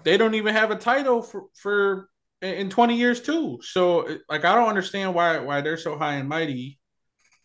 they 0.04 0.16
don't 0.16 0.34
even 0.34 0.54
have 0.54 0.70
a 0.70 0.76
title 0.76 1.22
for 1.22 1.44
for 1.54 2.08
in 2.42 2.70
20 2.70 2.96
years 2.96 3.20
too. 3.20 3.58
So 3.62 4.08
like 4.28 4.44
I 4.44 4.54
don't 4.54 4.68
understand 4.68 5.14
why 5.14 5.38
why 5.38 5.60
they're 5.60 5.76
so 5.76 5.98
high 5.98 6.14
and 6.14 6.28
mighty 6.28 6.78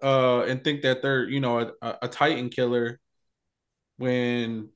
uh 0.04 0.42
and 0.42 0.64
think 0.64 0.82
that 0.84 1.02
they're, 1.02 1.28
you 1.28 1.40
know, 1.40 1.72
a, 1.82 1.96
a 2.04 2.08
titan 2.08 2.50
killer 2.50 3.00
when 3.98 4.70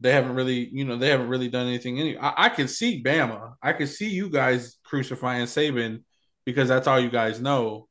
they 0.00 0.12
haven't 0.12 0.34
really, 0.34 0.68
you 0.72 0.84
know, 0.84 0.96
they 0.96 1.08
haven't 1.10 1.28
really 1.28 1.48
done 1.48 1.66
anything 1.66 1.98
any 1.98 2.16
I, 2.16 2.44
I 2.46 2.48
can 2.50 2.68
see 2.68 3.02
Bama. 3.02 3.54
I 3.62 3.72
can 3.72 3.86
see 3.86 4.08
you 4.08 4.30
guys 4.30 4.76
crucifying 4.84 5.46
Saban 5.46 6.02
because 6.50 6.68
that's 6.68 6.86
all 6.86 7.00
you 7.00 7.10
guys 7.10 7.40
know. 7.40 7.88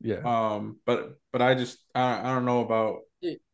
Yeah. 0.00 0.20
Um 0.24 0.78
but 0.86 1.18
but 1.32 1.42
I 1.42 1.54
just 1.54 1.78
I, 1.94 2.20
I 2.20 2.34
don't 2.34 2.44
know 2.44 2.60
about 2.60 3.00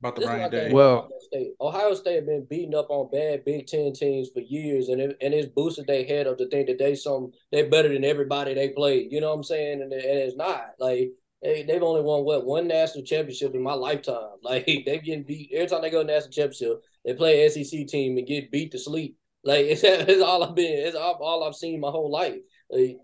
about 0.01 0.17
the 0.17 0.21
This 0.23 0.31
is 0.31 0.37
Ryan 0.37 0.51
Day. 0.51 0.73
Well- 0.73 0.99
Ohio 0.99 1.11
State. 1.21 1.53
Ohio 1.61 1.95
State 1.95 2.17
have 2.17 2.27
been 2.27 2.47
beating 2.49 2.75
up 2.75 2.91
on 2.91 3.11
bad 3.11 3.45
Big 3.45 3.67
Ten 3.67 3.93
teams 3.93 4.31
for 4.35 4.41
years, 4.41 4.89
and 4.89 5.01
it, 5.01 5.17
and 5.21 5.33
it's 5.33 5.49
boosted 5.49 5.87
their 5.87 6.05
head 6.05 6.27
up 6.27 6.39
to 6.39 6.49
think 6.49 6.67
that 6.67 6.79
they 6.79 6.95
some 6.95 7.31
they're 7.53 7.71
better 7.71 7.89
than 7.93 8.05
everybody 8.05 8.55
they 8.55 8.71
played. 8.71 9.13
You 9.13 9.21
know 9.21 9.29
what 9.29 9.37
I'm 9.37 9.45
saying? 9.45 9.83
And, 9.83 9.93
and 9.93 10.03
it's 10.03 10.37
not 10.37 10.73
like 10.79 11.11
they 11.43 11.63
they've 11.63 11.83
only 11.83 12.03
won 12.03 12.25
what 12.25 12.45
one 12.45 12.67
national 12.67 13.05
championship 13.05 13.55
in 13.55 13.63
my 13.63 13.75
lifetime. 13.75 14.17
Like 14.43 14.67
they 14.67 15.01
getting 15.05 15.23
beat 15.25 15.51
every 15.53 15.69
time 15.69 15.83
they 15.83 15.91
go 15.91 16.03
to 16.03 16.07
national 16.13 16.33
championship. 16.33 16.83
They 17.05 17.15
play 17.15 17.45
an 17.45 17.51
SEC 17.51 17.87
team 17.87 18.19
and 18.19 18.27
get 18.27 18.51
beat 18.51 18.73
to 18.73 18.79
sleep. 18.79 19.17
Like 19.45 19.67
it's, 19.67 19.85
it's 19.85 20.23
all 20.23 20.43
I've 20.43 20.55
been. 20.55 20.87
It's 20.87 20.97
all, 20.97 21.19
all 21.21 21.45
I've 21.45 21.55
seen 21.55 21.81
my 21.81 21.91
whole 21.91 22.11
life. 22.11 22.39
Like, 22.71 22.97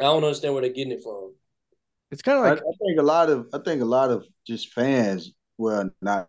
I 0.00 0.04
don't 0.04 0.24
understand 0.24 0.54
where 0.54 0.62
they're 0.62 0.72
getting 0.72 0.92
it 0.92 1.02
from. 1.02 1.34
It's 2.10 2.22
kind 2.22 2.38
of 2.38 2.44
like 2.44 2.58
I 2.58 2.84
think 2.84 3.00
a 3.00 3.02
lot 3.02 3.30
of 3.30 3.48
I 3.52 3.58
think 3.58 3.82
a 3.82 3.86
lot 3.86 4.10
of 4.10 4.24
just 4.46 4.72
fans, 4.72 5.32
well, 5.58 5.90
not 6.00 6.28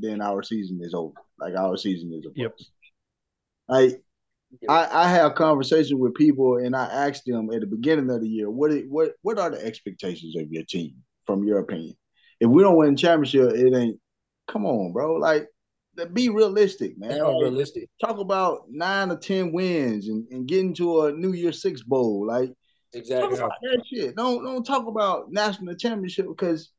then 0.00 0.20
our 0.20 0.42
season 0.42 0.80
is 0.82 0.94
over. 0.94 1.14
Like 1.38 1.54
our 1.54 1.76
season 1.76 2.12
is 2.12 2.26
over. 2.26 2.34
Yep. 2.36 2.58
Like 3.68 4.02
I, 4.68 5.04
I 5.04 5.08
have 5.08 5.34
conversations 5.34 5.94
with 5.94 6.14
people 6.14 6.56
and 6.56 6.74
I 6.74 6.86
ask 6.86 7.22
them 7.24 7.50
at 7.52 7.60
the 7.60 7.66
beginning 7.66 8.10
of 8.10 8.20
the 8.20 8.28
year, 8.28 8.50
what 8.50 8.72
what 8.88 9.12
what 9.22 9.38
are 9.38 9.50
the 9.50 9.64
expectations 9.64 10.36
of 10.36 10.50
your 10.50 10.64
team 10.64 10.94
from 11.24 11.44
your 11.44 11.60
opinion? 11.60 11.96
If 12.40 12.48
we 12.48 12.62
don't 12.62 12.76
win 12.76 12.96
championship, 12.96 13.52
it 13.54 13.74
ain't 13.74 13.98
come 14.48 14.64
on, 14.66 14.92
bro. 14.92 15.14
Like 15.16 15.46
be 16.14 16.28
realistic, 16.30 16.96
man. 16.98 17.10
That's 17.10 17.20
Like, 17.22 17.30
unrealistic. 17.34 17.88
talk 18.00 18.18
about 18.18 18.62
nine 18.70 19.10
or 19.10 19.16
ten 19.18 19.52
wins 19.52 20.08
and, 20.08 20.26
and 20.30 20.46
getting 20.48 20.72
to 20.74 21.02
a 21.06 21.12
New 21.12 21.32
Year 21.32 21.52
Six 21.52 21.82
bowl. 21.82 22.26
Like 22.26 22.48
talk 22.48 22.54
Exactly. 22.94 23.36
about 23.38 23.52
that 23.62 23.82
shit. 23.86 24.16
Don't 24.16 24.42
don't 24.42 24.64
talk 24.64 24.86
about 24.86 25.30
national 25.30 25.74
championship 25.74 26.26
because 26.26 26.70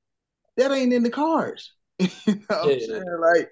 that 0.58 0.72
ain't 0.72 0.92
in 0.94 1.04
the 1.04 1.10
cards. 1.12 1.74
you 2.00 2.10
know 2.28 2.40
what 2.48 2.64
I'm 2.74 2.80
saying? 2.80 3.04
Like 3.36 3.50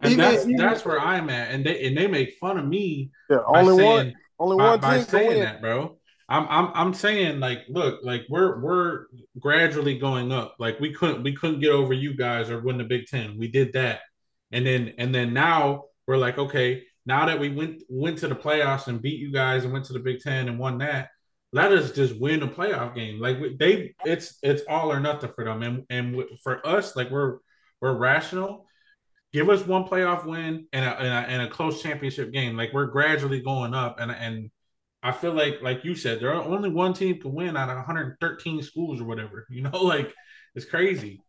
And 0.00 0.12
even- 0.12 0.18
that's 0.18 0.44
even- 0.44 0.56
that's 0.56 0.84
where 0.84 1.00
I'm 1.00 1.28
at. 1.30 1.50
And 1.50 1.66
they 1.66 1.86
and 1.88 1.96
they 1.98 2.06
make 2.06 2.36
fun 2.40 2.58
of 2.58 2.66
me 2.66 3.10
Yeah, 3.28 3.38
by 3.52 3.60
only 3.60 3.72
one, 3.72 4.04
saying 4.04 4.14
only 4.38 4.56
by, 4.56 4.70
one 4.70 4.80
by 4.80 4.94
team 4.98 5.04
can 5.04 5.10
saying 5.10 5.28
win. 5.30 5.40
that, 5.40 5.60
bro. 5.60 5.97
I'm 6.28 6.46
I'm 6.48 6.70
I'm 6.74 6.94
saying 6.94 7.40
like, 7.40 7.60
look, 7.68 8.00
like 8.02 8.26
we're 8.28 8.60
we're 8.60 9.06
gradually 9.38 9.98
going 9.98 10.30
up. 10.30 10.56
Like 10.58 10.78
we 10.78 10.92
couldn't 10.92 11.22
we 11.22 11.34
couldn't 11.34 11.60
get 11.60 11.70
over 11.70 11.94
you 11.94 12.14
guys 12.14 12.50
or 12.50 12.60
win 12.60 12.78
the 12.78 12.84
Big 12.84 13.06
Ten. 13.06 13.38
We 13.38 13.48
did 13.48 13.72
that, 13.72 14.00
and 14.52 14.66
then 14.66 14.94
and 14.98 15.14
then 15.14 15.32
now 15.32 15.84
we're 16.06 16.18
like, 16.18 16.38
okay, 16.38 16.82
now 17.06 17.24
that 17.26 17.40
we 17.40 17.48
went 17.48 17.82
went 17.88 18.18
to 18.18 18.28
the 18.28 18.34
playoffs 18.34 18.88
and 18.88 19.00
beat 19.00 19.20
you 19.20 19.32
guys 19.32 19.64
and 19.64 19.72
went 19.72 19.86
to 19.86 19.94
the 19.94 20.00
Big 20.00 20.20
Ten 20.20 20.48
and 20.48 20.58
won 20.58 20.78
that, 20.78 21.08
let 21.52 21.72
us 21.72 21.92
just 21.92 22.18
win 22.20 22.42
a 22.42 22.48
playoff 22.48 22.94
game. 22.94 23.20
Like 23.20 23.38
they, 23.58 23.94
it's 24.04 24.38
it's 24.42 24.62
all 24.68 24.92
or 24.92 25.00
nothing 25.00 25.30
for 25.34 25.44
them, 25.44 25.62
and 25.62 25.84
and 25.88 26.22
for 26.42 26.66
us, 26.66 26.94
like 26.94 27.10
we're 27.10 27.38
we're 27.80 27.96
rational. 27.96 28.66
Give 29.32 29.48
us 29.48 29.66
one 29.66 29.84
playoff 29.84 30.26
win 30.26 30.66
and 30.72 30.84
a, 30.84 30.98
and 30.98 31.06
a 31.06 31.30
and 31.30 31.42
a 31.42 31.48
close 31.48 31.82
championship 31.82 32.32
game. 32.32 32.56
Like 32.56 32.72
we're 32.74 32.86
gradually 32.86 33.40
going 33.40 33.72
up, 33.72 33.98
and 33.98 34.10
and 34.10 34.50
I 35.02 35.12
feel 35.12 35.32
like, 35.32 35.62
like 35.62 35.84
you 35.84 35.94
said, 35.94 36.20
there 36.20 36.34
are 36.34 36.42
only 36.42 36.70
one 36.70 36.92
team 36.92 37.20
can 37.20 37.32
win 37.32 37.56
out 37.56 37.70
of 37.70 37.76
113 37.76 38.62
schools 38.62 39.00
or 39.00 39.04
whatever. 39.04 39.46
You 39.50 39.62
know, 39.62 39.82
like 39.82 40.12
it's 40.54 40.66
crazy. 40.66 41.22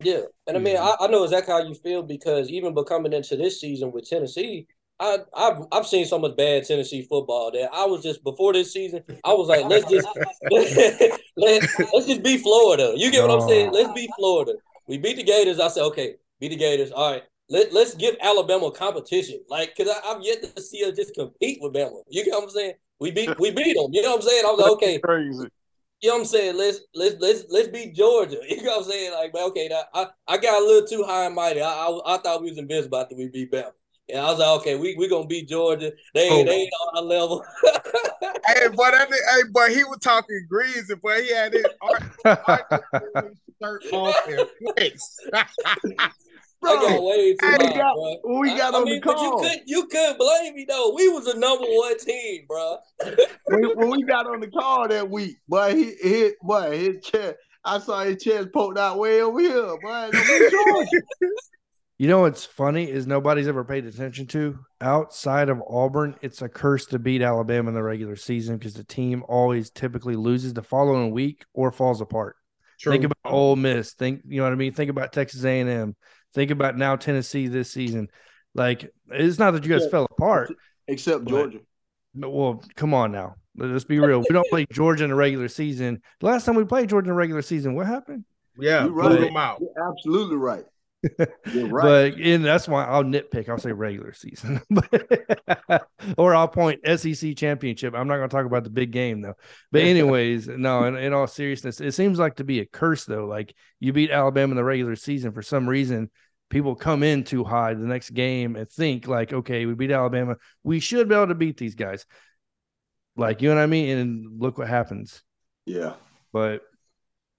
Yeah, 0.00 0.20
and 0.46 0.56
I 0.56 0.60
mean, 0.60 0.76
I, 0.76 0.94
I 1.00 1.06
know 1.08 1.24
exactly 1.24 1.52
how 1.52 1.66
you 1.66 1.74
feel 1.74 2.02
because 2.04 2.50
even 2.50 2.72
becoming 2.72 3.12
into 3.12 3.36
this 3.36 3.60
season 3.60 3.90
with 3.90 4.08
Tennessee, 4.08 4.68
I 5.00 5.18
I've 5.34 5.64
I've 5.72 5.86
seen 5.86 6.04
so 6.04 6.18
much 6.18 6.36
bad 6.36 6.64
Tennessee 6.64 7.02
football 7.02 7.50
that 7.52 7.70
I 7.72 7.84
was 7.86 8.02
just 8.02 8.22
before 8.22 8.52
this 8.52 8.72
season, 8.72 9.02
I 9.24 9.32
was 9.32 9.48
like, 9.48 9.64
let's 9.64 9.90
just 9.90 10.06
let's, 11.36 11.78
let's 11.92 12.06
just 12.06 12.22
beat 12.22 12.42
Florida. 12.42 12.92
You 12.96 13.10
get 13.10 13.26
what 13.26 13.42
I'm 13.42 13.48
saying? 13.48 13.72
Let's 13.72 13.92
beat 13.92 14.10
Florida. 14.16 14.52
We 14.86 14.98
beat 14.98 15.16
the 15.16 15.24
Gators. 15.24 15.58
I 15.60 15.68
said, 15.68 15.82
okay, 15.84 16.14
beat 16.40 16.48
the 16.48 16.56
Gators. 16.56 16.92
All 16.92 17.12
right. 17.12 17.22
Let, 17.50 17.72
let's 17.72 17.94
give 17.94 18.16
Alabama 18.20 18.70
competition. 18.70 19.40
Like, 19.48 19.74
cause 19.76 19.88
I, 19.88 20.10
I've 20.10 20.22
yet 20.22 20.42
to 20.54 20.62
see 20.62 20.84
us 20.84 20.96
just 20.96 21.14
compete 21.14 21.58
with 21.62 21.72
Bama. 21.72 22.02
You 22.08 22.24
get 22.24 22.34
what 22.34 22.44
I'm 22.44 22.50
saying? 22.50 22.74
We 23.00 23.10
beat 23.10 23.38
we 23.38 23.50
beat 23.50 23.74
them. 23.74 23.90
You 23.92 24.02
know 24.02 24.10
what 24.10 24.22
I'm 24.22 24.28
saying? 24.28 24.44
I 24.46 24.50
was 24.50 24.60
like, 24.60 24.70
okay, 24.72 24.98
Crazy. 24.98 25.48
you 26.02 26.08
know 26.08 26.16
what 26.16 26.20
I'm 26.20 26.26
saying? 26.26 26.56
Let's 26.56 26.80
let's 26.94 27.16
let's 27.20 27.44
let's 27.48 27.68
beat 27.68 27.94
Georgia. 27.94 28.38
You 28.48 28.62
know 28.62 28.78
what 28.78 28.84
I'm 28.84 28.90
saying? 28.90 29.12
Like, 29.12 29.32
but 29.32 29.42
okay, 29.48 29.68
now, 29.68 29.82
I, 29.94 30.06
I 30.26 30.36
got 30.36 30.60
a 30.60 30.64
little 30.64 30.86
too 30.86 31.04
high 31.04 31.26
and 31.26 31.34
mighty. 31.34 31.62
I, 31.62 31.68
I 31.68 32.14
I 32.14 32.18
thought 32.18 32.42
we 32.42 32.50
was 32.50 32.58
invincible 32.58 32.98
after 32.98 33.16
we 33.16 33.28
beat 33.28 33.52
Bama. 33.52 33.72
And 34.10 34.20
I 34.20 34.30
was 34.30 34.38
like, 34.38 34.60
okay, 34.60 34.76
we 34.76 34.94
we 34.96 35.08
gonna 35.08 35.26
beat 35.26 35.48
Georgia. 35.48 35.92
They 36.14 36.28
ain't 36.28 36.46
they 36.46 36.54
ain't 36.54 36.72
on 36.82 36.98
our 36.98 37.04
level. 37.04 37.44
hey, 37.64 38.68
but 38.74 38.90
that, 38.90 39.08
nigga- 39.08 39.36
hey, 39.36 39.42
but 39.52 39.70
he 39.70 39.84
was 39.84 39.98
talking 40.02 40.46
greasy, 40.48 40.94
but 41.02 41.22
he 41.22 41.32
had 41.32 41.52
his 41.52 41.66
art, 41.82 42.02
art 42.46 42.82
shirt 43.62 43.84
off 43.92 44.16
in 44.28 44.46
place. 46.60 46.76
I 46.78 46.88
got 46.92 47.02
way 47.02 47.32
too 47.34 47.46
high, 47.46 47.56
we 47.58 47.74
got- 47.74 47.94
bro. 47.94 48.38
we 48.40 48.48
got 48.56 48.74
I, 48.74 48.76
I 48.78 48.80
on 48.80 48.84
mean, 48.84 49.00
the 49.00 49.06
but 49.06 49.20
you 49.20 49.38
could 49.40 49.60
you 49.66 49.86
could 49.86 50.18
blame 50.18 50.54
me 50.54 50.66
though. 50.68 50.92
We 50.94 51.08
was 51.08 51.24
the 51.26 51.34
number 51.34 51.64
one 51.66 51.98
team, 51.98 52.44
bro. 52.48 52.78
when, 53.46 53.62
when 53.76 53.90
we 53.90 54.02
got 54.08 54.26
on 54.26 54.40
the 54.40 54.48
call 54.48 54.88
that 54.88 55.08
week, 55.10 55.36
boy, 55.48 55.74
he 55.74 55.94
hit, 56.00 56.34
boy, 56.42 56.78
his 56.78 57.04
chest. 57.04 57.36
I 57.64 57.78
saw 57.80 58.04
his 58.04 58.22
chest 58.22 58.48
poked 58.54 58.78
out 58.78 58.98
way 58.98 59.20
over 59.20 59.40
here, 59.40 59.76
boy. 59.82 60.10
You 62.00 62.06
know 62.06 62.20
what's 62.20 62.44
funny 62.44 62.88
is 62.88 63.08
nobody's 63.08 63.48
ever 63.48 63.64
paid 63.64 63.84
attention 63.84 64.28
to 64.28 64.56
outside 64.80 65.48
of 65.48 65.60
Auburn. 65.68 66.14
It's 66.22 66.42
a 66.42 66.48
curse 66.48 66.86
to 66.86 66.98
beat 67.00 67.22
Alabama 67.22 67.70
in 67.70 67.74
the 67.74 67.82
regular 67.82 68.14
season 68.14 68.56
because 68.56 68.74
the 68.74 68.84
team 68.84 69.24
always 69.28 69.70
typically 69.70 70.14
loses 70.14 70.54
the 70.54 70.62
following 70.62 71.10
week 71.10 71.44
or 71.54 71.72
falls 71.72 72.00
apart. 72.00 72.36
Think 72.80 73.02
about 73.02 73.16
Ole 73.24 73.56
Miss. 73.56 73.94
Think 73.94 74.22
you 74.28 74.36
know 74.36 74.44
what 74.44 74.52
I 74.52 74.56
mean. 74.56 74.72
Think 74.72 74.90
about 74.90 75.12
Texas 75.12 75.42
A 75.44 75.58
and 75.60 75.68
M. 75.68 75.96
Think 76.34 76.50
about 76.50 76.76
now 76.76 76.96
Tennessee 76.96 77.48
this 77.48 77.70
season. 77.70 78.08
Like 78.54 78.90
it's 79.10 79.38
not 79.38 79.52
that 79.52 79.64
you 79.64 79.70
guys 79.70 79.84
Yeah. 79.84 79.90
fell 79.90 80.04
apart. 80.10 80.52
Except 80.86 81.24
But- 81.24 81.30
Georgia. 81.30 81.58
No, 82.14 82.30
Well, 82.30 82.64
come 82.74 82.94
on 82.94 83.12
now. 83.12 83.36
Let's 83.56 83.84
be 83.84 83.98
real. 84.00 84.20
We 84.20 84.26
don't 84.32 84.48
play 84.48 84.66
Georgia 84.72 85.04
in 85.04 85.10
the 85.10 85.16
regular 85.16 85.48
season. 85.48 86.00
The 86.20 86.26
last 86.26 86.44
time 86.46 86.54
we 86.54 86.64
played 86.64 86.88
Georgia 86.88 87.06
in 87.06 87.14
the 87.14 87.18
regular 87.18 87.42
season, 87.42 87.74
what 87.74 87.86
happened? 87.86 88.24
yeah, 88.58 88.84
You 88.84 88.90
blew 88.92 89.00
right. 89.02 89.20
them 89.20 89.36
out. 89.36 89.60
You're 89.60 89.88
absolutely 89.90 90.36
right. 90.36 90.64
You're 91.02 91.68
right. 91.68 92.14
But 92.14 92.20
and 92.20 92.44
that's 92.44 92.66
why 92.66 92.84
I'll 92.84 93.04
nitpick. 93.04 93.48
I'll 93.48 93.58
say 93.58 93.72
regular 93.72 94.12
season, 94.12 94.60
or 96.18 96.34
I'll 96.34 96.48
point 96.48 96.80
SEC 96.98 97.36
championship. 97.36 97.94
I'm 97.94 98.08
not 98.08 98.16
going 98.16 98.28
to 98.28 98.34
talk 98.34 98.46
about 98.46 98.64
the 98.64 98.70
big 98.70 98.90
game 98.90 99.20
though. 99.20 99.34
But 99.70 99.82
anyways, 99.82 100.48
no. 100.48 100.84
In, 100.84 100.96
in 100.96 101.12
all 101.12 101.26
seriousness, 101.26 101.80
it 101.80 101.92
seems 101.92 102.18
like 102.18 102.36
to 102.36 102.44
be 102.44 102.60
a 102.60 102.66
curse 102.66 103.04
though. 103.04 103.26
Like 103.26 103.54
you 103.80 103.92
beat 103.92 104.10
Alabama 104.10 104.52
in 104.52 104.56
the 104.56 104.64
regular 104.64 104.96
season 104.96 105.32
for 105.32 105.42
some 105.42 105.68
reason. 105.68 106.10
People 106.50 106.74
come 106.74 107.02
in 107.02 107.24
too 107.24 107.44
high 107.44 107.74
the 107.74 107.86
next 107.86 108.10
game 108.10 108.56
and 108.56 108.68
think 108.68 109.06
like, 109.06 109.32
okay, 109.32 109.66
we 109.66 109.74
beat 109.74 109.90
Alabama, 109.90 110.36
we 110.62 110.80
should 110.80 111.06
be 111.08 111.14
able 111.14 111.28
to 111.28 111.34
beat 111.34 111.58
these 111.58 111.74
guys. 111.74 112.06
Like 113.16 113.42
you 113.42 113.48
know 113.50 113.56
what 113.56 113.62
I 113.62 113.66
mean? 113.66 113.98
And 113.98 114.40
look 114.40 114.58
what 114.58 114.68
happens. 114.68 115.22
yeah. 115.66 115.94
But 116.32 116.62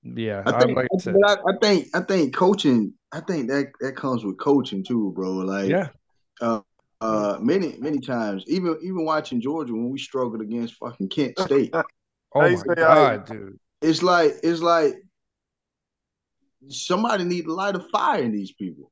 yeah, 0.03 0.43
I 0.45 0.59
think, 0.63 0.75
like 0.75 0.87
I 0.95 0.97
said, 0.99 1.15
I, 1.25 1.33
I 1.33 1.53
think, 1.61 1.87
I 1.93 2.01
think 2.01 2.33
coaching. 2.35 2.93
I 3.11 3.21
think 3.21 3.49
that 3.49 3.71
that 3.79 3.95
comes 3.95 4.23
with 4.23 4.37
coaching 4.37 4.83
too, 4.83 5.11
bro. 5.15 5.31
Like, 5.31 5.69
yeah, 5.69 5.89
uh, 6.41 6.61
uh, 7.01 7.37
many 7.39 7.75
many 7.79 7.99
times, 7.99 8.43
even 8.47 8.77
even 8.81 9.05
watching 9.05 9.41
Georgia 9.41 9.73
when 9.73 9.89
we 9.89 9.97
struggled 9.97 10.41
against 10.41 10.75
fucking 10.75 11.09
Kent 11.09 11.39
State, 11.39 11.73
oh 12.35 12.49
my 12.49 12.55
say, 12.55 12.75
god, 12.75 13.25
dude. 13.25 13.59
it's 13.81 14.03
like 14.03 14.33
it's 14.43 14.61
like 14.61 14.95
somebody 16.67 17.23
need 17.23 17.45
to 17.45 17.53
light 17.53 17.75
a 17.75 17.79
fire 17.79 18.21
in 18.21 18.31
these 18.31 18.51
people, 18.51 18.91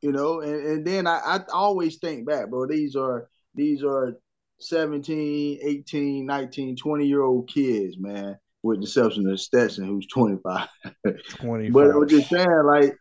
you 0.00 0.12
know. 0.12 0.40
And 0.40 0.66
and 0.66 0.86
then 0.86 1.06
I, 1.06 1.20
I 1.24 1.40
always 1.52 1.96
think 1.98 2.26
back, 2.26 2.48
bro. 2.48 2.66
These 2.66 2.96
are 2.96 3.28
these 3.54 3.84
are 3.84 4.16
17, 4.60 5.58
18, 5.62 6.24
19, 6.26 6.76
20 6.76 7.06
year 7.06 7.22
old 7.22 7.48
kids, 7.48 7.98
man, 7.98 8.38
with 8.62 8.78
the 8.78 8.84
exception 8.84 9.28
of 9.28 9.40
Stetson, 9.40 9.86
who's 9.86 10.06
25. 10.06 10.68
Twenty. 11.28 11.70
But 11.72 11.90
I 11.90 11.96
was 11.96 12.10
just 12.10 12.30
saying, 12.30 12.62
like 12.64 12.96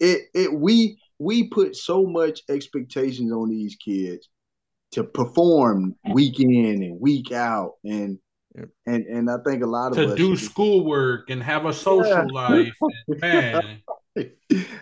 it, 0.00 0.22
it 0.34 0.52
we 0.52 0.98
we 1.18 1.48
put 1.48 1.76
so 1.76 2.04
much 2.04 2.40
expectations 2.48 3.32
on 3.32 3.48
these 3.50 3.76
kids 3.76 4.28
to 4.92 5.04
perform 5.04 5.94
week 6.12 6.40
in 6.40 6.82
and 6.82 7.00
week 7.00 7.32
out, 7.32 7.72
and 7.84 8.18
Yep. 8.56 8.68
and 8.86 9.04
and 9.04 9.30
I 9.30 9.36
think 9.46 9.62
a 9.62 9.66
lot 9.66 9.88
of 9.92 9.98
to 9.98 10.12
us 10.12 10.16
do 10.16 10.34
schoolwork 10.34 11.28
and 11.28 11.42
have 11.42 11.66
a 11.66 11.74
social 11.74 12.08
Yeah. 12.08 12.32
life. 12.32 12.72
And, 13.08 13.20
man, 13.20 13.82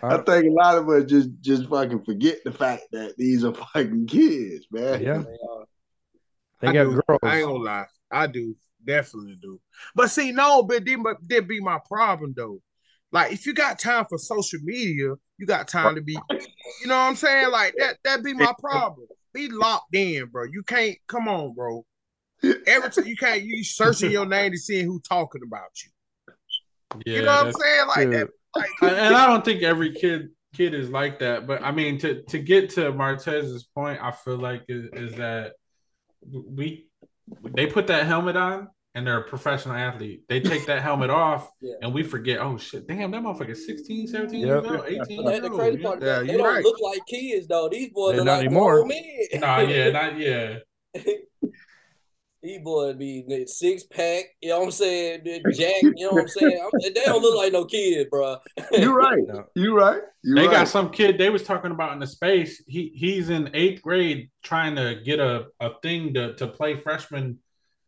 I 0.01 0.17
think 0.17 0.45
a 0.45 0.49
lot 0.51 0.77
of 0.77 0.87
us 0.87 1.03
just 1.05 1.29
just 1.41 1.67
fucking 1.67 2.05
forget 2.05 2.37
the 2.45 2.53
fact 2.53 2.83
that 2.93 3.15
these 3.17 3.43
are 3.43 3.53
fucking 3.53 4.07
kids, 4.07 4.65
man. 4.71 5.01
Yeah, 5.01 5.23
They 5.23 5.37
are. 5.49 5.65
they 6.61 6.67
I 6.69 6.73
got 6.73 6.83
do. 6.85 7.01
girls. 7.05 7.19
I 7.23 7.37
ain't 7.39 7.47
gonna 7.47 7.63
lie. 7.63 7.85
I 8.11 8.27
do. 8.27 8.55
Definitely 8.85 9.35
do. 9.41 9.59
But 9.93 10.09
see, 10.09 10.31
no, 10.31 10.63
but 10.63 10.85
then 10.85 11.03
but 11.03 11.17
that 11.27 11.47
be 11.47 11.59
my 11.59 11.79
problem 11.85 12.33
though. 12.37 12.61
Like 13.15 13.31
if 13.31 13.45
you 13.45 13.53
got 13.53 13.79
time 13.79 14.03
for 14.09 14.17
social 14.17 14.59
media, 14.61 15.13
you 15.37 15.45
got 15.45 15.69
time 15.69 15.95
to 15.95 16.01
be, 16.01 16.19
you 16.81 16.87
know 16.87 16.97
what 16.97 17.03
I'm 17.03 17.15
saying? 17.15 17.49
Like 17.49 17.73
that 17.77 17.95
that 18.03 18.21
be 18.25 18.33
my 18.33 18.51
problem. 18.59 19.07
Be 19.33 19.47
locked 19.47 19.95
in, 19.95 20.25
bro. 20.25 20.43
You 20.43 20.63
can't 20.63 20.97
come 21.07 21.29
on, 21.29 21.53
bro. 21.53 21.85
Every 22.67 22.89
time 22.89 23.05
you 23.05 23.15
can't 23.15 23.41
you 23.41 23.63
searching 23.63 24.11
your 24.11 24.25
name 24.25 24.51
to 24.51 24.57
see 24.57 24.83
who 24.83 24.99
talking 24.99 25.43
about 25.47 25.69
you. 25.81 26.33
yeah, 27.05 27.19
you 27.19 27.21
know 27.21 27.35
what 27.35 27.45
I'm 27.45 27.53
saying? 27.53 27.87
Like 27.87 27.97
Dude. 27.99 28.13
that. 28.15 28.27
Like 28.53 28.69
and 28.81 28.91
and 28.91 29.15
I 29.15 29.27
don't 29.27 29.45
think 29.45 29.63
every 29.63 29.93
kid 29.93 30.31
kid 30.53 30.73
is 30.73 30.89
like 30.89 31.19
that. 31.19 31.47
But 31.47 31.63
I 31.63 31.71
mean, 31.71 31.97
to 31.99 32.21
to 32.23 32.37
get 32.37 32.71
to 32.71 32.91
Martez's 32.91 33.63
point, 33.63 33.97
I 34.03 34.11
feel 34.11 34.37
like 34.37 34.65
is, 34.67 34.89
is 34.91 35.15
that 35.15 35.53
we 36.29 36.89
they 37.41 37.65
put 37.65 37.87
that 37.87 38.07
helmet 38.07 38.35
on 38.35 38.67
and 38.95 39.05
they're 39.05 39.19
a 39.19 39.23
professional 39.23 39.75
athlete. 39.75 40.23
They 40.29 40.39
take 40.39 40.65
that 40.67 40.81
helmet 40.81 41.09
off 41.25 41.51
Yeah. 41.61 41.73
and 41.81 41.93
we 41.93 42.01
forget, 42.01 42.39
oh 42.39 42.57
shit, 42.57 42.87
damn, 42.87 43.11
that 43.11 43.21
motherfucker 43.21 43.55
16, 43.55 44.07
17 44.07 44.39
Yep. 44.39 44.47
years 44.63 44.65
old, 44.65 44.85
18 44.87 45.23
But 45.23 45.31
years 45.31 45.41
the 45.43 45.49
crazy 45.49 45.77
you 45.77 45.83
part 45.83 45.99
know? 45.99 46.07
Yeah, 46.07 46.19
they 46.21 46.37
don't 46.37 46.45
right. 46.55 46.63
look 46.63 46.79
like 46.81 47.05
kids 47.05 47.47
though. 47.47 47.69
These 47.69 47.89
boys 47.91 48.13
They're 48.13 48.21
are 48.21 48.25
not 48.25 48.37
like 48.37 48.45
anymore. 48.45 48.75
grown 48.77 48.87
men. 48.87 49.01
Nah, 49.41 49.59
yeah, 49.59 49.89
not 49.91 50.17
yeah. 50.17 50.57
These 52.41 52.61
boys 52.63 52.95
be 52.95 53.43
six 53.47 53.83
pack, 53.85 54.25
you 54.39 54.49
know 54.49 54.59
what 54.59 54.65
I'm 54.65 54.71
saying? 54.71 55.21
Jack, 55.51 55.81
you 55.81 55.93
know 55.97 56.11
what 56.11 56.21
I'm 56.21 56.27
saying? 56.27 56.59
I'm- 56.61 56.69
they 56.93 57.01
don't 57.03 57.21
look 57.23 57.35
like 57.35 57.51
no 57.51 57.65
kid, 57.65 58.07
bro. 58.11 58.37
You're 58.71 58.93
right. 58.93 59.17
No. 59.27 59.45
You're 59.55 59.73
right. 59.73 60.01
You're 60.21 60.35
They 60.35 60.45
right. 60.47 60.51
got 60.57 60.67
some 60.67 60.91
kid 60.91 61.17
they 61.17 61.31
was 61.31 61.41
talking 61.41 61.71
about 61.71 61.93
in 61.93 61.99
the 61.99 62.05
space. 62.05 62.61
He 62.67 62.91
he's 62.95 63.31
in 63.31 63.49
eighth 63.55 63.81
grade 63.81 64.29
trying 64.43 64.75
to 64.75 65.01
get 65.03 65.19
a, 65.19 65.47
a 65.59 65.71
thing 65.81 66.13
to, 66.13 66.35
to 66.35 66.45
play 66.47 66.79
freshman 66.79 67.39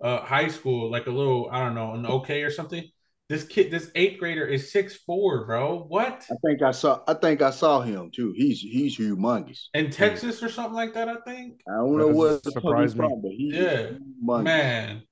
uh 0.02 0.22
high 0.22 0.48
school, 0.48 0.92
like 0.92 1.08
a 1.08 1.12
little, 1.12 1.50
I 1.52 1.64
don't 1.64 1.76
know, 1.76 1.94
an 1.94 2.06
okay 2.06 2.44
or 2.44 2.52
something. 2.52 2.84
This 3.30 3.44
kid, 3.44 3.72
this 3.72 3.92
eighth 3.96 4.20
grader 4.20 4.46
is 4.46 4.72
six 4.72 4.96
four, 4.96 5.46
bro. 5.46 5.84
What? 5.88 6.26
I 6.32 6.36
think 6.46 6.62
I 6.62 6.72
saw. 6.72 7.02
I 7.08 7.14
think 7.14 7.42
I 7.42 7.52
saw 7.52 7.82
him 7.82 8.10
too. 8.12 8.34
He's 8.36 8.62
he's 8.62 8.98
humongous. 8.98 9.68
In 9.74 9.90
Texas 9.90 10.42
or 10.42 10.50
something 10.50 10.76
like 10.76 10.94
that, 10.94 11.10
I 11.10 11.18
think. 11.26 11.62
I 11.68 11.76
don't 11.76 11.98
know 11.98 12.08
That 12.08 12.14
what 12.14 12.28
doesn't 12.28 12.44
the 12.46 12.52
surprise 12.52 12.92
he's 12.92 13.02
me. 13.02 13.08
from, 13.08 13.22
but 13.22 13.32
he's 13.32 13.54
Yeah. 13.56 13.88
humongous. 14.24 14.44
Man. 14.44 15.04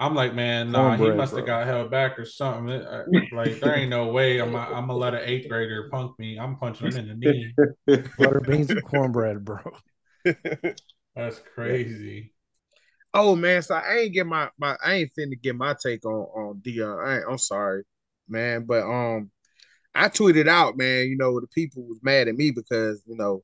I'm 0.00 0.14
like, 0.14 0.32
man, 0.32 0.70
nah, 0.70 0.96
he 0.96 1.10
must 1.10 1.34
have 1.34 1.44
got 1.44 1.66
held 1.66 1.90
back 1.90 2.20
or 2.20 2.24
something. 2.24 2.68
It- 2.68 2.86
uh, 2.86 3.02
Like, 3.32 3.58
there 3.60 3.74
ain't 3.74 3.90
no 3.90 4.06
way 4.12 4.38
I'm 4.38 4.54
I'm 4.54 4.86
gonna 4.86 4.94
let 4.94 5.14
an 5.14 5.22
eighth 5.24 5.48
grader 5.48 5.88
punk 5.90 6.16
me. 6.20 6.38
I'm 6.38 6.56
punching 6.56 6.86
him 6.86 6.96
in 6.96 7.08
the 7.08 7.14
knee. 7.16 7.52
Butter 8.16 8.40
beans 8.40 8.70
and 8.70 8.82
cornbread, 8.84 9.44
bro. 9.44 9.58
That's 11.16 11.40
crazy. 11.54 12.32
Oh 13.20 13.34
man, 13.34 13.62
so 13.62 13.74
I 13.74 13.96
ain't 13.96 14.14
get 14.14 14.28
my 14.28 14.48
my 14.60 14.76
I 14.84 14.94
ain't 14.94 15.10
finna 15.18 15.42
get 15.42 15.56
my 15.56 15.74
take 15.74 16.04
on 16.04 16.12
on 16.12 16.62
Deion. 16.64 17.04
I 17.04 17.16
ain't, 17.16 17.24
I'm 17.28 17.38
sorry, 17.38 17.82
man, 18.28 18.64
but 18.64 18.84
um, 18.84 19.32
I 19.92 20.08
tweeted 20.08 20.46
out, 20.46 20.76
man. 20.76 21.08
You 21.08 21.16
know 21.16 21.40
the 21.40 21.48
people 21.48 21.82
was 21.82 21.98
mad 22.00 22.28
at 22.28 22.36
me 22.36 22.52
because 22.52 23.02
you 23.08 23.16
know, 23.16 23.42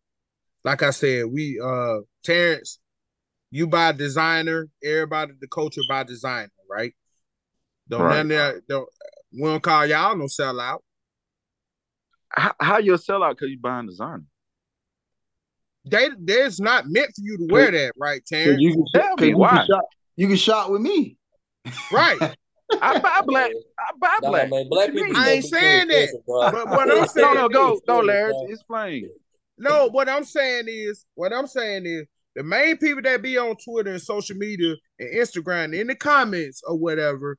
like 0.63 0.85
I 0.85 0.91
said, 0.91 1.27
we 1.27 1.61
uh 1.61 2.03
Terrence, 2.23 2.79
you 3.51 3.67
buy 3.67 3.91
designer, 3.91 4.69
everybody 4.81 5.33
the 5.41 5.49
culture 5.49 5.83
buy 5.89 6.05
designer, 6.05 6.53
right? 6.71 6.95
Don't 7.89 8.03
Right. 8.03 8.19
none 8.19 8.31
of 8.31 8.55
that 8.55 8.69
don't 8.69 8.89
we 9.33 9.43
don't 9.43 9.61
call 9.61 9.87
y'all 9.87 10.17
no 10.17 10.27
sellout. 10.27 10.79
How, 12.29 12.55
how 12.61 12.79
you 12.79 12.95
a 12.95 12.97
sellout 12.97 13.31
because 13.31 13.51
you 13.51 13.59
buying 13.59 13.89
designer? 13.89 14.23
They 15.87 16.09
there's 16.19 16.61
not 16.61 16.85
meant 16.89 17.09
for 17.15 17.23
you 17.23 17.37
to 17.39 17.47
wear 17.53 17.71
that, 17.71 17.93
right, 17.99 18.21
'Cause 18.21 18.29
Terrence? 18.29 18.61
you 18.61 18.73
can, 18.73 18.85
Tell 18.95 19.17
'cause 19.17 19.21
me 19.23 19.29
you 19.29 19.37
why. 19.39 19.51
can 19.51 19.67
shop. 19.67 19.85
You 20.17 20.29
can 20.29 20.37
shop 20.37 20.71
with 20.71 20.81
me. 20.81 21.17
Right. 21.93 22.19
I 22.81 22.99
buy 22.99 23.21
black. 23.27 23.51
I 23.79 23.91
buy 24.01 24.19
Nah, 24.23 24.31
black. 24.31 24.51
man, 24.51 24.69
black 24.71 24.91
people. 24.93 25.17
I 25.17 25.33
ain't 25.33 25.45
stuff 25.45 25.61
be 25.61 25.67
too 25.67 25.67
saying 25.67 25.89
that. 25.89 26.23
But 26.27 26.69
what 26.71 26.91
I'm 26.91 27.07
saying 27.09 27.35
no, 27.35 27.43
no, 27.43 27.49
go, 27.49 27.75
is- 27.75 27.81
go, 27.87 28.01
Larry. 28.01 28.33
bro. 28.33 28.47
Explain. 28.49 29.11
No, 29.59 29.89
what 29.91 30.09
I'm 30.09 30.25
saying 30.25 30.65
is, 30.69 31.05
what 31.15 31.33
I'm 31.33 31.47
saying 31.47 31.85
is, 31.87 32.07
the 32.35 32.43
main 32.43 32.77
people 32.79 33.03
that 33.03 33.23
be 33.23 33.39
on 33.39 33.55
Twitter 33.65 33.93
and 33.93 34.03
social 34.03 34.37
media 34.37 34.75
and 34.99 35.15
Instagram 35.15 35.79
in 35.79 35.87
the 35.87 35.95
comments 35.95 36.63
or 36.67 36.77
whatever, 36.77 37.37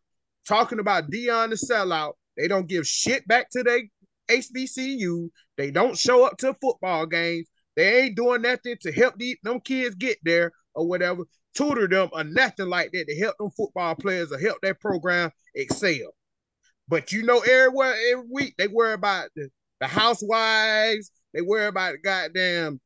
talking 0.47 0.79
about 0.79 1.09
Deion 1.11 1.49
the 1.49 1.55
sellout, 1.55 2.13
they 2.37 2.47
don't 2.47 2.67
give 2.67 2.87
shit 2.87 3.27
back 3.27 3.49
to 3.51 3.63
their 3.63 3.81
HBCU. 4.29 5.29
They 5.57 5.71
don't 5.71 5.97
show 5.97 6.25
up 6.25 6.37
to 6.37 6.53
football 6.61 7.05
games. 7.05 7.47
They 7.75 8.03
ain't 8.03 8.15
doing 8.15 8.41
nothing 8.41 8.77
to 8.81 8.91
help 8.91 9.17
these 9.17 9.37
them 9.43 9.59
kids 9.59 9.95
get 9.95 10.17
there 10.23 10.51
or 10.73 10.87
whatever, 10.87 11.23
tutor 11.55 11.87
them 11.87 12.09
or 12.13 12.23
nothing 12.23 12.67
like 12.67 12.91
that 12.93 13.07
to 13.07 13.19
help 13.19 13.35
them 13.37 13.49
football 13.51 13.95
players 13.95 14.31
or 14.31 14.39
help 14.39 14.57
their 14.61 14.75
program 14.75 15.31
excel. 15.53 16.13
But 16.87 17.11
you 17.11 17.23
know, 17.23 17.39
everywhere 17.39 17.95
every 18.11 18.25
week 18.31 18.55
they 18.57 18.67
worry 18.67 18.93
about 18.93 19.29
the, 19.35 19.49
the 19.81 19.87
housewives, 19.87 21.11
they 21.33 21.41
worry 21.41 21.67
about 21.67 21.93
the 21.93 21.97
goddamn 21.99 22.79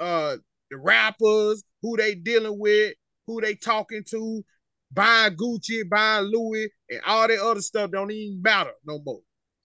uh 0.00 0.36
the 0.70 0.78
rappers, 0.78 1.62
who 1.82 1.96
they 1.96 2.14
dealing 2.14 2.58
with, 2.58 2.94
who 3.26 3.40
they 3.40 3.54
talking 3.54 4.02
to, 4.10 4.44
buying 4.92 5.36
Gucci, 5.36 5.88
buying 5.88 6.24
Louis, 6.24 6.70
and 6.90 7.00
all 7.06 7.28
that 7.28 7.38
other 7.38 7.60
stuff 7.60 7.90
don't 7.90 8.10
even 8.10 8.42
matter 8.42 8.72
no 8.86 9.00
more. 9.04 9.20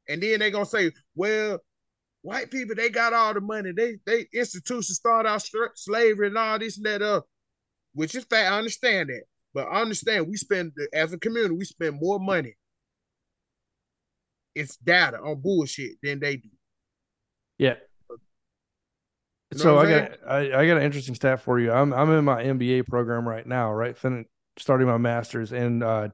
And 0.07 0.21
then 0.21 0.39
they 0.39 0.51
gonna 0.51 0.65
say, 0.65 0.91
well, 1.15 1.59
white 2.21 2.51
people 2.51 2.75
they 2.75 2.89
got 2.89 3.13
all 3.13 3.33
the 3.33 3.41
money. 3.41 3.71
They 3.71 3.97
they 4.05 4.27
institutions 4.33 4.95
start 4.97 5.25
out 5.25 5.47
slavery 5.75 6.27
and 6.27 6.37
all 6.37 6.59
this 6.59 6.77
and 6.77 6.85
that 6.85 7.01
up, 7.01 7.25
which 7.93 8.15
is 8.15 8.23
fact. 8.25 8.51
I 8.51 8.57
understand 8.57 9.09
that, 9.09 9.23
but 9.53 9.67
I 9.67 9.81
understand 9.81 10.27
we 10.27 10.37
spend 10.37 10.73
as 10.93 11.13
a 11.13 11.17
community 11.17 11.55
we 11.55 11.65
spend 11.65 11.99
more 11.99 12.19
money. 12.19 12.55
It's 14.55 14.77
data 14.77 15.19
on 15.19 15.41
bullshit 15.41 15.93
than 16.01 16.19
they 16.19 16.37
do. 16.37 16.49
Yeah. 17.57 17.75
You 19.51 19.57
know 19.57 19.63
So 19.63 19.77
I 19.79 19.89
got 19.89 20.11
I, 20.27 20.37
I 20.61 20.67
got 20.67 20.77
an 20.77 20.83
interesting 20.83 21.15
stat 21.15 21.41
for 21.41 21.59
you. 21.59 21.71
I'm 21.71 21.93
I'm 21.93 22.11
in 22.11 22.25
my 22.25 22.43
MBA 22.43 22.87
program 22.87 23.27
right 23.27 23.45
now, 23.45 23.73
right? 23.73 23.97
Fin- 23.97 24.25
starting 24.57 24.87
my 24.87 24.97
master's, 24.97 25.51
and 25.53 25.83
uh, 25.83 26.09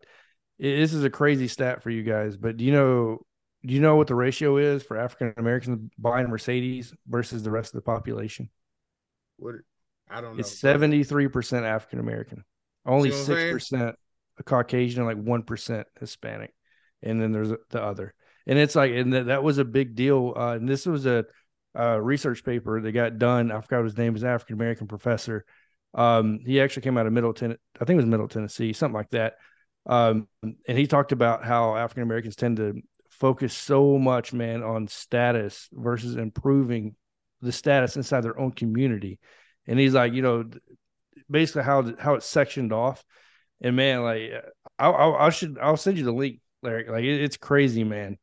it- 0.60 0.78
this 0.78 0.94
is 0.94 1.04
a 1.04 1.10
crazy 1.10 1.48
stat 1.48 1.82
for 1.84 1.90
you 1.90 2.04
guys. 2.04 2.38
But 2.38 2.58
do 2.58 2.64
you 2.64 2.72
know 2.72 3.26
do 3.66 3.74
you 3.74 3.80
know 3.80 3.96
what 3.96 4.08
the 4.08 4.16
ratio 4.16 4.58
is 4.58 4.84
for 4.84 4.98
African 4.98 5.34
Americans 5.38 5.90
buying 5.98 6.28
Mercedes 6.28 6.94
versus 7.08 7.44
the 7.44 7.52
rest 7.52 7.74
of 7.74 7.80
the 7.80 7.86
population? 7.86 8.50
What 9.38 9.56
I 10.10 10.22
don't 10.22 10.36
know. 10.36 10.40
It's 10.40 10.60
seventy 10.60 11.04
three 11.04 11.28
percent 11.28 11.66
African 11.66 12.00
American, 12.00 12.44
only 12.86 13.12
See 13.12 13.16
what 13.16 13.22
I'm 13.22 13.26
six 13.26 13.52
percent 13.52 13.96
Caucasian, 14.46 15.02
and 15.02 15.08
like 15.08 15.26
one 15.26 15.44
percent 15.44 15.88
Hispanic, 16.00 16.54
and 17.02 17.20
then 17.22 17.32
there's 17.32 17.52
the 17.70 17.82
other. 17.82 18.14
and 18.48 18.60
it's 18.60 18.76
like, 18.76 18.92
and 18.92 19.14
that, 19.14 19.28
that 19.28 19.44
was 19.44 19.58
a 19.58 19.66
big 19.66 19.96
deal. 19.96 20.34
Uh, 20.36 20.56
and 20.56 20.70
this 20.70 20.86
was 20.86 21.06
a, 21.06 21.26
a 21.74 22.02
research 22.02 22.44
paper 22.44 22.80
that 22.82 22.92
got 22.92 23.18
done. 23.18 23.52
I 23.52 23.60
forgot 23.62 23.84
his 23.84 23.98
name. 23.98 24.14
Was 24.14 24.24
African 24.24 24.56
American 24.56 24.88
professor. 24.88 25.46
Um, 25.94 26.40
he 26.46 26.62
actually 26.62 26.84
came 26.84 26.98
out 26.98 27.08
of 27.08 27.14
Middle 27.14 27.34
Tennessee. 27.34 27.60
I 27.80 27.86
think 27.86 27.96
it 27.96 28.04
was 28.04 28.06
Middle 28.06 28.28
Tennessee, 28.28 28.74
something 28.74 28.96
like 28.96 29.12
that. 29.12 29.36
Um, 29.88 30.28
and 30.42 30.78
he 30.78 30.88
talked 30.88 31.12
about 31.12 31.46
how 31.46 31.76
African 31.76 32.04
Americans 32.04 32.36
tend 32.36 32.58
to 32.58 32.82
focus 33.20 33.54
so 33.54 33.98
much, 33.98 34.34
man, 34.34 34.64
on 34.64 34.88
status 34.88 35.70
versus 35.72 36.16
improving 36.16 36.96
the 37.42 37.52
status 37.52 37.96
inside 37.96 38.22
their 38.22 38.40
own 38.40 38.52
community. 38.52 39.20
And 39.68 39.80
he's 39.80 39.94
like, 39.94 40.14
you 40.14 40.22
know, 40.22 40.46
basically 41.30 41.64
how 41.64 41.94
how 41.98 42.16
it's 42.16 42.26
sectioned 42.26 42.74
off. 42.74 43.04
And 43.62 43.76
man, 43.76 44.04
like 44.04 44.32
uh, 44.32 44.50
I, 44.78 44.90
I, 44.90 45.28
I 45.28 45.30
should 45.30 45.58
I'll 45.62 45.78
send 45.78 45.98
you 45.98 46.04
the 46.04 46.12
link, 46.12 46.40
Larry. 46.62 46.88
Like 46.90 47.04
it, 47.04 47.22
it's 47.22 47.38
crazy, 47.38 47.84
man, 47.84 48.18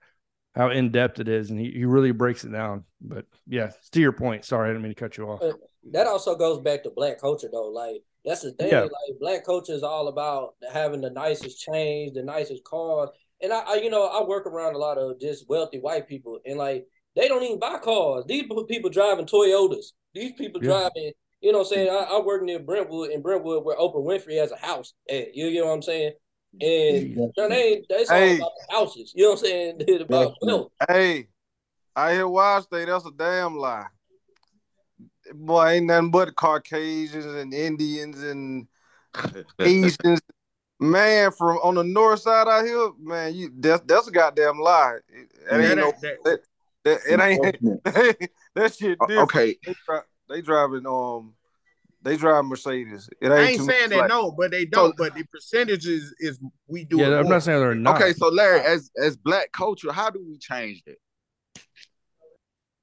how 0.55 0.71
in 0.71 0.91
depth 0.91 1.21
it 1.21 1.29
is, 1.29 1.51
and 1.51 1.59
he, 1.59 1.71
he 1.71 1.85
really 1.85 2.13
breaks 2.13 2.45
it 2.45 2.53
down. 2.53 2.85
But 3.01 3.25
yeah, 3.47 3.71
to 3.93 4.01
your 4.01 4.13
point. 4.13 4.45
Sorry, 4.45 4.69
I 4.69 4.73
didn't 4.73 4.83
mean 4.83 4.95
to 4.95 5.01
cut 5.01 5.17
you 5.17 5.25
off. 5.25 5.43
That 5.91 6.07
also 6.07 6.37
goes 6.37 6.61
back 6.61 6.83
to 6.85 6.91
black 6.91 7.21
culture, 7.21 7.49
though. 7.51 7.69
Like 7.69 8.03
that's 8.25 8.43
the 8.43 8.53
thing. 8.53 8.71
Yeah. 8.71 8.83
Like 8.83 9.19
black 9.21 9.45
culture 9.45 9.73
is 9.73 9.83
all 9.83 10.09
about 10.09 10.55
having 10.73 11.01
the 11.01 11.11
nicest 11.11 11.61
chains, 11.61 12.15
the 12.15 12.23
nicest 12.23 12.63
cars. 12.65 13.09
And 13.43 13.53
I, 13.53 13.59
I, 13.61 13.75
you 13.75 13.91
know, 13.91 14.07
I 14.07 14.25
work 14.25 14.47
around 14.47 14.75
a 14.75 14.79
lot 14.79 14.99
of 14.99 15.21
just 15.21 15.49
wealthy 15.49 15.79
white 15.81 16.09
people, 16.09 16.39
and 16.47 16.57
like 16.59 16.87
they 17.17 17.29
don't 17.29 17.43
even 17.43 17.59
buy 17.59 17.79
cars. 17.79 18.25
These 18.27 18.45
people 18.69 18.89
driving 18.89 19.27
Toyotas. 19.27 19.93
These 20.15 20.33
people 20.33 20.61
Yeah. 20.63 20.69
driving. 20.69 21.13
You 21.41 21.51
know 21.51 21.59
what 21.59 21.67
I'm 21.67 21.71
saying? 21.75 21.91
I, 21.91 22.17
I 22.17 22.21
work 22.21 22.45
near 22.45 22.61
Brentwood 22.61 23.11
in 23.11 23.21
Brentwood 23.21 23.65
where 23.65 23.77
Oprah 23.77 23.97
Winfrey 23.97 24.39
has 24.39 24.53
a 24.53 24.57
house. 24.57 24.95
At, 25.11 25.35
you 25.35 25.61
know 25.61 25.67
what 25.67 25.73
I'm 25.73 25.83
saying? 25.83 26.13
And 26.61 27.17
no, 27.17 27.49
they 27.49 27.63
ain't, 27.63 27.87
that's 27.89 28.11
all 28.11 28.17
Hey. 28.17 28.37
about 28.37 28.53
the 28.69 28.75
houses. 28.77 29.13
You 29.17 29.25
know 29.25 29.31
what 29.31 29.39
I'm 29.41 29.45
saying? 29.45 29.77
It's 29.89 30.03
about 30.05 30.35
wealth. 30.41 30.71
Hey, 30.89 31.29
I 31.97 32.13
hear 32.13 32.29
Wild 32.29 32.65
State. 32.65 32.87
That's 32.87 33.07
a 33.07 33.11
damn 33.11 33.57
lie. 33.57 33.87
Boy, 35.35 35.67
ain't 35.69 35.87
nothing 35.87 36.11
but 36.11 36.37
Caucasians 36.37 37.25
and 37.27 37.53
Indians 37.53 38.23
and 38.23 38.69
Asians. 39.61 40.21
Man, 40.83 41.31
from 41.33 41.59
on 41.59 41.75
the 41.77 41.85
north 41.85 42.21
side 42.21 42.49
out 42.49 42.65
here, 42.65 42.91
man, 43.01 43.35
you 43.35 43.53
that's 43.59 43.83
that's 43.87 44.09
a 44.09 44.11
goddamn 44.11 44.59
lie. 44.59 44.97
It, 45.09 45.31
it 45.33 45.51
That 45.51 45.61
ain't 45.61 45.77
no 45.79 45.93
that- 46.03 46.19
that, 46.25 46.41
that, 46.85 47.01
it 47.09 47.21
ain't 47.21 48.31
that 48.55 48.75
shit 48.75 48.99
different. 49.07 49.21
okay. 49.23 49.57
They, 49.65 49.75
they 50.29 50.41
driving 50.43 50.85
um 50.87 51.35
they 52.03 52.17
drive 52.17 52.45
Mercedes. 52.47 53.09
It 53.21 53.27
ain't 53.27 53.33
I 53.33 53.43
ain't 53.43 53.59
too 53.59 53.65
saying 53.67 53.81
much 53.83 53.91
they 53.91 53.97
like- 53.99 54.09
don't, 54.09 54.37
but 54.37 54.51
they 54.51 54.65
don't. 54.65 54.97
but 54.97 55.15
the 55.15 55.23
percentages 55.25 56.13
is 56.19 56.41
we 56.67 56.85
do. 56.85 56.99
Yeah, 56.99 57.19
I'm 57.21 57.29
not 57.29 57.45
saying 57.45 57.61
they're 57.61 57.75
not. 57.77 58.01
Okay, 58.03 58.13
so 58.13 58.29
Larry, 58.29 58.61
as 58.61 58.91
as 59.01 59.17
black 59.17 59.53
culture, 59.53 59.93
how 59.93 60.11
do 60.11 60.25
we 60.29 60.37
change 60.39 60.83
that? 60.87 60.97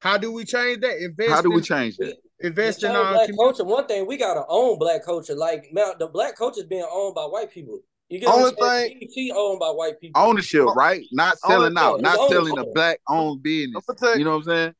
How 0.01 0.17
do 0.17 0.31
we 0.31 0.45
change 0.45 0.79
that? 0.81 0.97
Invest. 1.03 1.29
How 1.31 1.41
do 1.41 1.51
we 1.51 1.61
change 1.61 1.97
that? 1.97 2.15
invest 2.41 2.83
in 2.85 2.91
our 2.91 3.11
black 3.11 3.27
community. 3.27 3.35
culture. 3.37 3.65
One 3.65 3.85
thing 3.85 4.07
we 4.07 4.15
gotta 4.15 4.45
own 4.47 4.79
black 4.79 5.03
culture. 5.03 5.35
Like 5.35 5.65
now, 5.73 5.91
the 5.99 6.07
black 6.07 6.37
culture 6.37 6.61
is 6.61 6.67
being 6.67 6.87
owned 6.89 7.13
by 7.15 7.23
white 7.23 7.51
people. 7.51 7.81
You 8.09 8.19
get 8.19 8.27
Only 8.29 8.51
thing 8.51 8.63
I'm 8.63 8.69
saying? 8.69 8.99
BET 9.15 9.37
owned 9.37 9.59
by 9.59 9.69
white 9.69 10.01
people. 10.01 10.21
Ownership, 10.21 10.65
right? 10.75 11.05
Not 11.11 11.37
selling 11.37 11.77
Ownership. 11.77 11.77
out, 11.77 11.93
It's 11.95 12.03
not 12.03 12.29
selling 12.29 12.57
a 12.57 12.65
black 12.65 12.99
owned 13.07 13.43
business. 13.43 13.83
I'm 13.87 13.95
gonna 13.95 14.17
You 14.17 14.25
know 14.25 14.31
what 14.31 14.37
I'm 14.37 14.43
saying? 14.43 14.73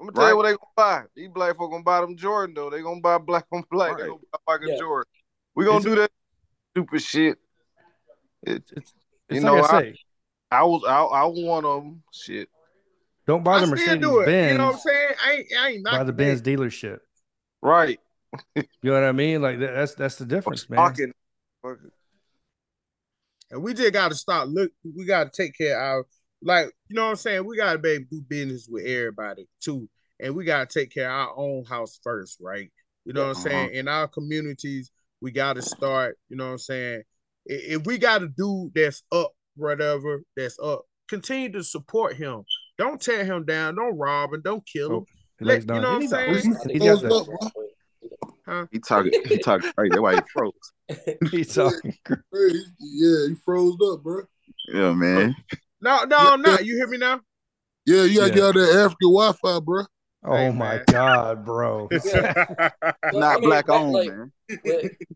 I'm 0.00 0.06
gonna 0.06 0.12
tell 0.12 0.24
Right. 0.24 0.30
you 0.30 0.36
what 0.36 0.42
they 0.42 0.50
gonna 0.50 0.58
buy. 0.76 1.02
These 1.14 1.28
black 1.28 1.56
folk 1.56 1.70
gonna 1.70 1.84
buy 1.84 2.00
them 2.00 2.16
Jordan 2.16 2.54
though. 2.54 2.70
They 2.70 2.82
gonna 2.82 3.00
buy 3.00 3.18
black 3.18 3.46
on 3.52 3.64
black. 3.70 3.96
They 3.96 4.08
gonna 4.08 4.18
buy 4.32 4.38
Michael 4.54 4.68
Yeah. 4.70 4.78
Jordan. 4.78 5.10
We 5.54 5.64
gonna 5.64 5.78
Is 5.78 5.84
do 5.84 5.94
that 5.94 6.10
stupid 6.72 7.02
shit. 7.02 7.38
It, 8.42 8.64
It's 8.76 8.92
you 9.30 9.40
like 9.40 9.44
know, 9.44 9.58
I 9.58 9.60
I, 9.60 9.80
say, 9.80 9.96
I 10.50 10.64
was 10.64 10.84
I, 10.86 11.00
I 11.00 11.24
was 11.24 11.40
one 11.40 11.64
of 11.64 11.82
them. 11.84 12.02
Shit. 12.12 12.48
don't 13.26 13.44
buy 13.44 13.58
I 13.58 13.60
the 13.60 13.66
Mercedes 13.68 14.00
do 14.00 14.18
it. 14.20 14.26
Benz. 14.26 14.52
You 14.52 14.58
know 14.58 14.66
what 14.66 14.74
I'm 14.74 14.80
saying? 14.80 15.08
I 15.24 15.32
ain't. 15.32 15.46
I 15.58 15.68
ain't 15.68 15.84
buy 15.84 15.90
knocking 15.92 16.06
the 16.06 16.12
that. 16.12 16.18
Benz 16.18 16.42
dealership. 16.42 16.98
Right. 17.62 18.00
You 18.56 18.64
know 18.82 18.94
what 18.94 19.04
I 19.04 19.12
mean? 19.12 19.40
Like 19.40 19.60
that, 19.60 19.74
that's 19.74 19.94
that's 19.94 20.16
the 20.16 20.26
difference, 20.26 20.68
man. 20.68 20.80
Fucking. 20.84 21.12
Fucking- 23.54 23.56
And 23.56 23.62
we 23.64 23.74
just 23.74 23.92
got 23.92 24.10
to 24.10 24.14
start 24.16 24.48
look. 24.48 24.70
We 24.96 25.04
got 25.04 25.32
to 25.32 25.42
take 25.42 25.56
care 25.56 25.78
of 25.80 25.82
our 25.82 26.06
like. 26.42 26.70
You 26.88 26.96
know 26.96 27.04
what 27.04 27.10
I'm 27.10 27.16
saying? 27.16 27.46
We 27.46 27.56
got 27.56 27.72
to 27.72 27.78
be 27.78 27.90
able 27.90 28.04
to 28.04 28.10
do 28.10 28.20
business 28.28 28.68
with 28.68 28.84
everybody 28.84 29.46
too, 29.62 29.88
and 30.20 30.34
we 30.34 30.44
got 30.44 30.68
to 30.68 30.78
take 30.80 30.92
care 30.92 31.10
of 31.10 31.28
our 31.28 31.38
own 31.38 31.64
house 31.64 31.98
first, 32.02 32.38
right? 32.40 32.70
You 33.04 33.12
know 33.12 33.28
what 33.28 33.36
I'm 33.36 33.42
saying? 33.42 33.70
In 33.74 33.88
our 33.88 34.08
communities, 34.08 34.90
we 35.20 35.30
got 35.30 35.54
to 35.54 35.62
start. 35.62 36.18
You 36.28 36.36
know 36.36 36.46
what 36.46 36.52
I'm 36.52 36.58
saying? 36.58 37.02
If 37.46 37.84
we 37.86 37.98
got 37.98 38.22
a 38.22 38.28
dude 38.28 38.72
that's 38.74 39.02
up, 39.12 39.32
whatever 39.56 40.22
that's 40.36 40.58
up, 40.58 40.82
continue 41.08 41.52
to 41.52 41.62
support 41.62 42.16
him. 42.16 42.44
Don't 42.78 43.00
tear 43.00 43.24
him 43.24 43.44
down. 43.44 43.76
Don't 43.76 43.96
rob 43.98 44.32
him. 44.32 44.40
Don't 44.42 44.64
kill 44.66 44.88
him. 44.88 44.94
Oh, 44.94 45.06
Let- 45.40 45.60
you 45.60 45.66
know 45.66 45.74
what 45.74 45.84
I'm 45.86 46.00
He's- 46.00 46.10
saying? 46.10 46.34
He's 48.70 48.80
got 48.80 49.02
Closed 49.02 49.12
the, 49.12 49.18
up, 49.18 49.24
bro. 49.24 49.30
He 49.30 49.30
talking, 49.30 49.30
he 49.30 49.38
talking 49.38 49.72
right. 49.76 49.90
That's 49.90 50.00
why 50.00 50.14
he 50.14 50.20
froze. 50.32 50.72
he's 51.30 51.54
talking. 51.54 51.96
Hey, 52.32 52.48
yeah, 52.80 53.26
you 53.28 53.36
froze 53.44 53.76
up, 53.90 54.02
bro. 54.02 54.22
Yeah, 54.72 54.92
man. 54.92 55.34
No, 55.80 56.04
no, 56.04 56.36
no. 56.36 56.58
You 56.58 56.76
hear 56.76 56.88
me 56.88 56.98
now? 56.98 57.20
Yeah, 57.86 58.04
you 58.04 58.16
gotta 58.20 58.28
Yeah. 58.28 58.34
get 58.34 58.44
out 58.44 58.54
that 58.54 58.70
African 58.84 59.12
Wi-Fi, 59.12 59.60
bro. 59.60 59.84
Oh 60.26 60.36
Hey, 60.36 60.50
my 60.50 60.76
man. 60.76 60.84
God, 60.90 61.44
bro. 61.44 61.88
Well, 62.02 62.70
Not 63.12 63.36
I 63.36 63.40
mean, 63.40 63.42
black 63.50 63.66
back- 63.66 63.76
owned, 63.76 63.92
like, 63.92 64.08
man. 64.08 64.32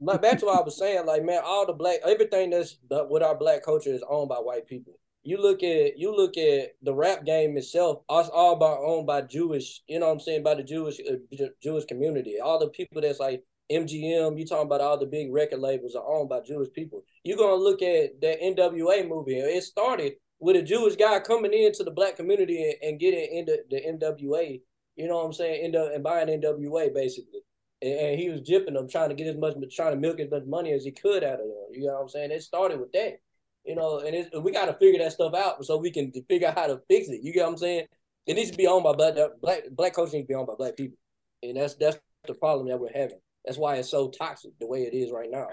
But 0.01 0.21
back 0.23 0.39
to 0.41 0.47
what 0.47 0.59
I 0.59 0.63
was 0.63 0.77
saying, 0.79 1.07
like 1.07 1.25
man, 1.25 1.41
all 1.45 1.67
the 1.67 1.73
black 1.73 2.01
everything 2.07 2.51
that's 2.51 2.77
the- 2.91 3.05
with 3.05 3.23
our 3.23 3.35
black 3.37 3.63
culture 3.63 3.91
is 3.93 4.05
owned 4.09 4.29
by 4.29 4.37
white 4.37 4.67
people. 4.67 4.99
You 5.29 5.37
look 5.37 5.63
at 5.63 5.99
you 5.99 6.17
look 6.17 6.39
at 6.39 6.71
the 6.81 6.95
rap 6.95 7.27
game 7.27 7.55
itself, 7.59 7.99
us 8.09 8.31
all 8.31 8.57
by 8.57 8.71
owned 8.71 9.07
by 9.07 9.21
Jewish, 9.21 9.83
you 9.87 9.99
know 9.99 10.07
what 10.07 10.13
I'm 10.13 10.21
saying, 10.21 10.43
by 10.43 10.55
the 10.55 10.63
Jewish 10.63 10.99
uh, 11.01 11.45
Jewish 11.63 11.85
community. 11.85 12.41
All 12.43 12.59
the 12.59 12.69
people 12.69 13.03
that's 13.03 13.21
like 13.21 13.45
MGM, 13.71 14.39
you 14.39 14.47
talking 14.47 14.65
about 14.65 14.81
all 14.81 14.97
the 14.97 15.05
big 15.05 15.31
record 15.31 15.59
labels 15.59 15.95
are 15.95 16.17
owned 16.17 16.31
by 16.31 16.41
Jewish 16.41 16.73
people. 16.73 17.05
You're 17.25 17.37
gonna 17.37 17.63
look 17.63 17.83
at 17.83 18.19
that 18.23 18.41
NWA 18.41 19.07
movie. 19.07 19.37
It 19.37 19.63
started 19.65 20.15
with 20.41 20.57
a 20.57 20.63
Jewish 20.63 20.97
guy 20.97 21.21
coming 21.21 21.53
into 21.53 21.85
the 21.85 21.91
black 21.91 22.17
community 22.17 22.65
and, 22.65 22.93
and 22.93 22.99
getting 22.99 23.31
into 23.31 23.59
the 23.69 23.83
NWA. 23.83 24.63
You 24.97 25.09
know 25.09 25.17
what 25.17 25.27
I'm 25.27 25.35
saying? 25.35 25.63
End 25.63 25.77
up 25.77 25.93
and 25.93 26.03
buying 26.03 26.29
NWA 26.29 26.95
basically 26.95 27.43
and, 27.83 27.93
and 27.93 28.21
he 28.21 28.29
was 28.31 28.41
jipping 28.41 28.75
them, 28.75 28.89
trying 28.89 29.11
to 29.11 29.15
get 29.15 29.27
as 29.27 29.37
much, 29.37 29.55
trying 29.75 29.93
to 29.93 30.01
milk 30.01 30.21
as 30.21 30.31
much 30.31 30.45
money 30.47 30.73
as 30.73 30.85
he 30.85 30.91
could 30.91 31.25
out 31.25 31.35
of 31.35 31.39
them. 31.41 31.69
You 31.73 31.87
know 31.87 31.95
what 31.95 32.03
I'm 32.03 32.09
saying? 32.09 32.31
It 32.31 32.43
started 32.43 32.81
with 32.81 32.93
that, 32.93 33.21
you 33.69 33.75
know, 33.75 33.99
and 33.99 34.17
it's, 34.17 34.31
we 34.41 34.51
got 34.51 34.65
to 34.65 34.73
figure 34.73 34.99
that 35.05 35.13
stuff 35.13 35.35
out 35.35 35.63
so 35.63 35.77
we 35.77 35.91
can 35.91 36.11
figure 36.27 36.49
out 36.49 36.57
how 36.57 36.67
to 36.67 36.81
fix 36.89 37.09
it. 37.09 37.21
You 37.23 37.35
get 37.35 37.45
what 37.45 37.53
I'm 37.53 37.59
saying? 37.59 37.87
It 38.27 38.35
needs 38.35 38.51
to 38.51 38.57
be 38.57 38.67
owned 38.67 38.83
by 38.83 38.95
black 38.95 39.15
black 39.43 39.63
black 39.71 39.93
culture 39.95 40.15
needs 40.15 40.25
to 40.25 40.29
be 40.29 40.35
owned 40.35 40.47
by 40.47 40.55
black 40.55 40.77
people, 40.77 40.97
and 41.43 41.57
that's 41.57 41.75
that's 41.75 41.99
the 42.27 42.35
problem 42.35 42.69
that 42.69 42.81
we're 42.81 42.93
having. 42.93 43.19
That's 43.45 43.59
why 43.59 43.77
it's 43.77 43.91
so 43.91 44.09
toxic 44.09 44.53
the 44.59 44.67
way 44.67 44.83
it 44.83 44.95
is 44.95 45.13
right 45.13 45.31
now. 45.31 45.49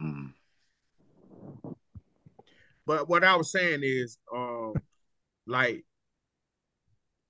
Mm. 0.00 0.32
But 2.86 3.08
what 3.08 3.24
I 3.24 3.36
was 3.36 3.50
saying 3.52 3.80
is, 3.82 4.18
um, 4.34 4.74
like 5.46 5.84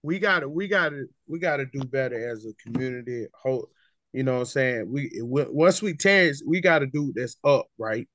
we 0.03 0.19
gotta, 0.19 0.49
we 0.49 0.69
gotta, 0.69 1.07
we 1.29 1.39
gotta 1.39 1.67
do 1.67 1.81
better 1.81 2.31
as 2.31 2.47
a 2.47 2.55
community. 2.63 3.27
Whole, 3.35 3.69
you 4.13 4.23
know 4.23 4.35
what 4.35 4.39
I'm 4.41 4.47
saying? 4.47 4.93
We 4.93 5.11
once 5.21 5.83
we 5.83 5.95
tense, 5.95 6.43
we 6.47 6.61
gotta 6.61 6.87
do 6.87 7.13
this 7.15 7.37
up, 7.45 7.67
right? 7.79 8.09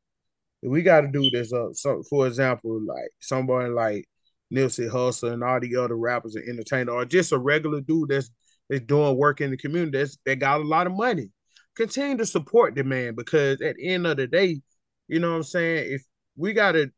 We 0.65 0.81
gotta 0.81 1.07
do 1.07 1.29
this 1.29 1.53
up. 1.53 1.75
So, 1.75 2.03
for 2.09 2.27
example, 2.27 2.81
like 2.85 3.11
somebody 3.19 3.69
like 3.69 4.05
Nipsey 4.53 4.89
Hussle 4.89 5.31
and 5.33 5.43
all 5.43 5.59
the 5.59 5.75
other 5.75 5.95
rappers 5.95 6.35
and 6.35 6.47
entertainers, 6.47 6.93
or 6.93 7.05
just 7.05 7.31
a 7.31 7.37
regular 7.37 7.81
dude 7.81 8.09
that's 8.09 8.29
that's 8.69 8.85
doing 8.85 9.17
work 9.17 9.41
in 9.41 9.51
the 9.51 9.57
community 9.57 9.97
that's 9.97 10.17
that 10.25 10.37
got 10.39 10.61
a 10.61 10.63
lot 10.63 10.87
of 10.87 10.93
money. 10.93 11.29
Continue 11.75 12.17
to 12.17 12.25
support 12.25 12.75
the 12.75 12.83
man 12.83 13.15
because 13.15 13.61
at 13.61 13.75
the 13.75 13.87
end 13.87 14.07
of 14.07 14.17
the 14.17 14.27
day, 14.27 14.61
you 15.07 15.19
know 15.19 15.31
what 15.31 15.37
I'm 15.37 15.43
saying? 15.43 15.93
If 15.93 16.03
we 16.35 16.53
gotta 16.53 16.91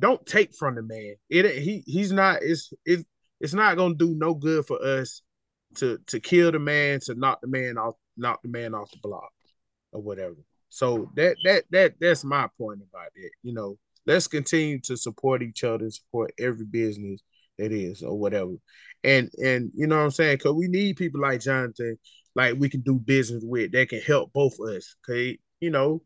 don't 0.00 0.24
take 0.26 0.54
from 0.54 0.74
the 0.74 0.82
man. 0.82 1.14
It 1.28 1.62
he 1.62 1.84
he's 1.86 2.12
not 2.12 2.42
it's 2.42 2.72
it, 2.84 3.06
it's 3.40 3.54
not 3.54 3.76
gonna 3.76 3.94
do 3.94 4.14
no 4.16 4.34
good 4.34 4.66
for 4.66 4.82
us 4.82 5.22
to 5.76 5.98
to 6.06 6.18
kill 6.20 6.50
the 6.50 6.58
man, 6.58 7.00
to 7.00 7.14
knock 7.14 7.40
the 7.42 7.48
man 7.48 7.78
off, 7.78 7.94
knock 8.16 8.40
the 8.42 8.48
man 8.48 8.74
off 8.74 8.90
the 8.90 8.98
block 9.02 9.30
or 9.92 10.02
whatever. 10.02 10.36
So 10.70 11.10
that 11.16 11.36
that 11.44 11.64
that 11.70 11.94
that's 12.00 12.24
my 12.24 12.48
point 12.56 12.80
about 12.90 13.08
it. 13.14 13.32
You 13.42 13.52
know, 13.52 13.76
let's 14.06 14.26
continue 14.28 14.80
to 14.82 14.96
support 14.96 15.42
each 15.42 15.64
other 15.64 15.84
and 15.84 15.92
support 15.92 16.32
every 16.38 16.64
business 16.64 17.20
that 17.58 17.72
is 17.72 18.02
or 18.02 18.18
whatever. 18.18 18.52
And 19.04 19.30
and 19.42 19.70
you 19.74 19.86
know 19.86 19.98
what 19.98 20.04
I'm 20.04 20.10
saying? 20.10 20.38
Cause 20.38 20.54
we 20.54 20.68
need 20.68 20.96
people 20.96 21.20
like 21.20 21.40
Jonathan, 21.40 21.98
like 22.34 22.54
we 22.58 22.68
can 22.68 22.80
do 22.80 22.94
business 22.94 23.42
with 23.44 23.72
that 23.72 23.88
can 23.88 24.00
help 24.00 24.32
both 24.32 24.54
of 24.60 24.68
us. 24.76 24.94
Cause 25.04 25.34
you 25.60 25.70
know, 25.70 26.02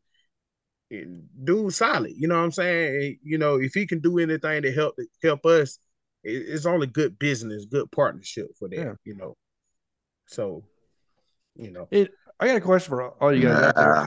dude 0.91 1.75
solid. 1.75 2.12
You 2.17 2.29
know 2.29 2.37
what 2.39 2.45
I'm 2.45 2.53
saying? 2.53 3.19
You 3.23 3.39
know, 3.39 3.57
if 3.61 3.75
he 3.75 3.87
can 3.87 4.01
do 4.01 4.19
anything 4.19 4.62
to 4.62 4.73
help 4.73 4.97
help 5.23 5.45
us, 5.47 5.79
it- 6.23 6.49
it's 6.49 6.67
only 6.67 6.87
good 6.87 7.19
business, 7.19 7.67
good 7.67 7.91
partnership 7.93 8.49
for 8.59 8.69
that. 8.69 8.77
Yeah. 8.77 8.95
You 9.05 9.15
know, 9.17 9.37
so 10.27 10.65
you 11.57 11.71
know, 11.71 11.87
It. 11.91 12.11
I 12.41 12.49
got 12.49 12.57
a 12.57 12.61
question 12.61 12.91
for 12.91 13.11
all 13.23 13.33
you 13.33 13.43
guys 13.43 13.62
out 13.62 13.75
there. 13.77 13.95
Nah. 13.95 14.07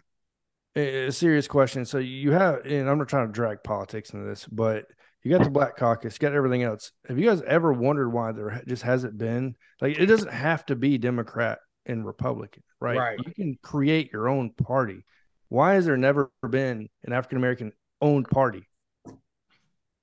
A 0.77 1.07
a 1.07 1.11
serious 1.11 1.47
question. 1.47 1.83
So 1.85 1.97
you 1.97 2.31
have, 2.31 2.65
and 2.65 2.89
I'm 2.89 2.97
not 2.97 3.07
trying 3.09 3.27
to 3.27 3.33
drag 3.33 3.63
politics 3.63 4.11
into 4.11 4.25
this, 4.25 4.45
but 4.45 4.85
You 5.23 5.31
got 5.35 5.43
the 5.43 5.49
Black 5.49 5.75
Caucus, 5.75 6.13
you 6.15 6.19
got 6.19 6.33
everything 6.35 6.63
else. 6.63 6.91
Have 7.09 7.17
you 7.19 7.27
guys 7.27 7.41
ever 7.41 7.73
wondered 7.73 8.09
why 8.09 8.31
there 8.31 8.61
just 8.67 8.83
hasn't 8.83 9.17
been 9.17 9.55
like 9.81 9.97
it 9.99 10.05
doesn't 10.05 10.31
have 10.31 10.65
to 10.67 10.75
be 10.75 10.97
Democrat 10.97 11.59
and 11.85 12.05
Republican, 12.05 12.63
right? 12.79 12.97
Right. 12.97 13.19
You 13.25 13.33
can 13.33 13.57
create 13.61 14.11
your 14.13 14.29
own 14.29 14.51
party. 14.51 15.03
Why 15.49 15.73
has 15.73 15.85
there 15.85 15.97
never 15.97 16.29
been 16.47 16.87
an 17.03 17.13
African 17.13 17.37
American 17.39 17.71
owned 18.01 18.27
party? 18.29 18.67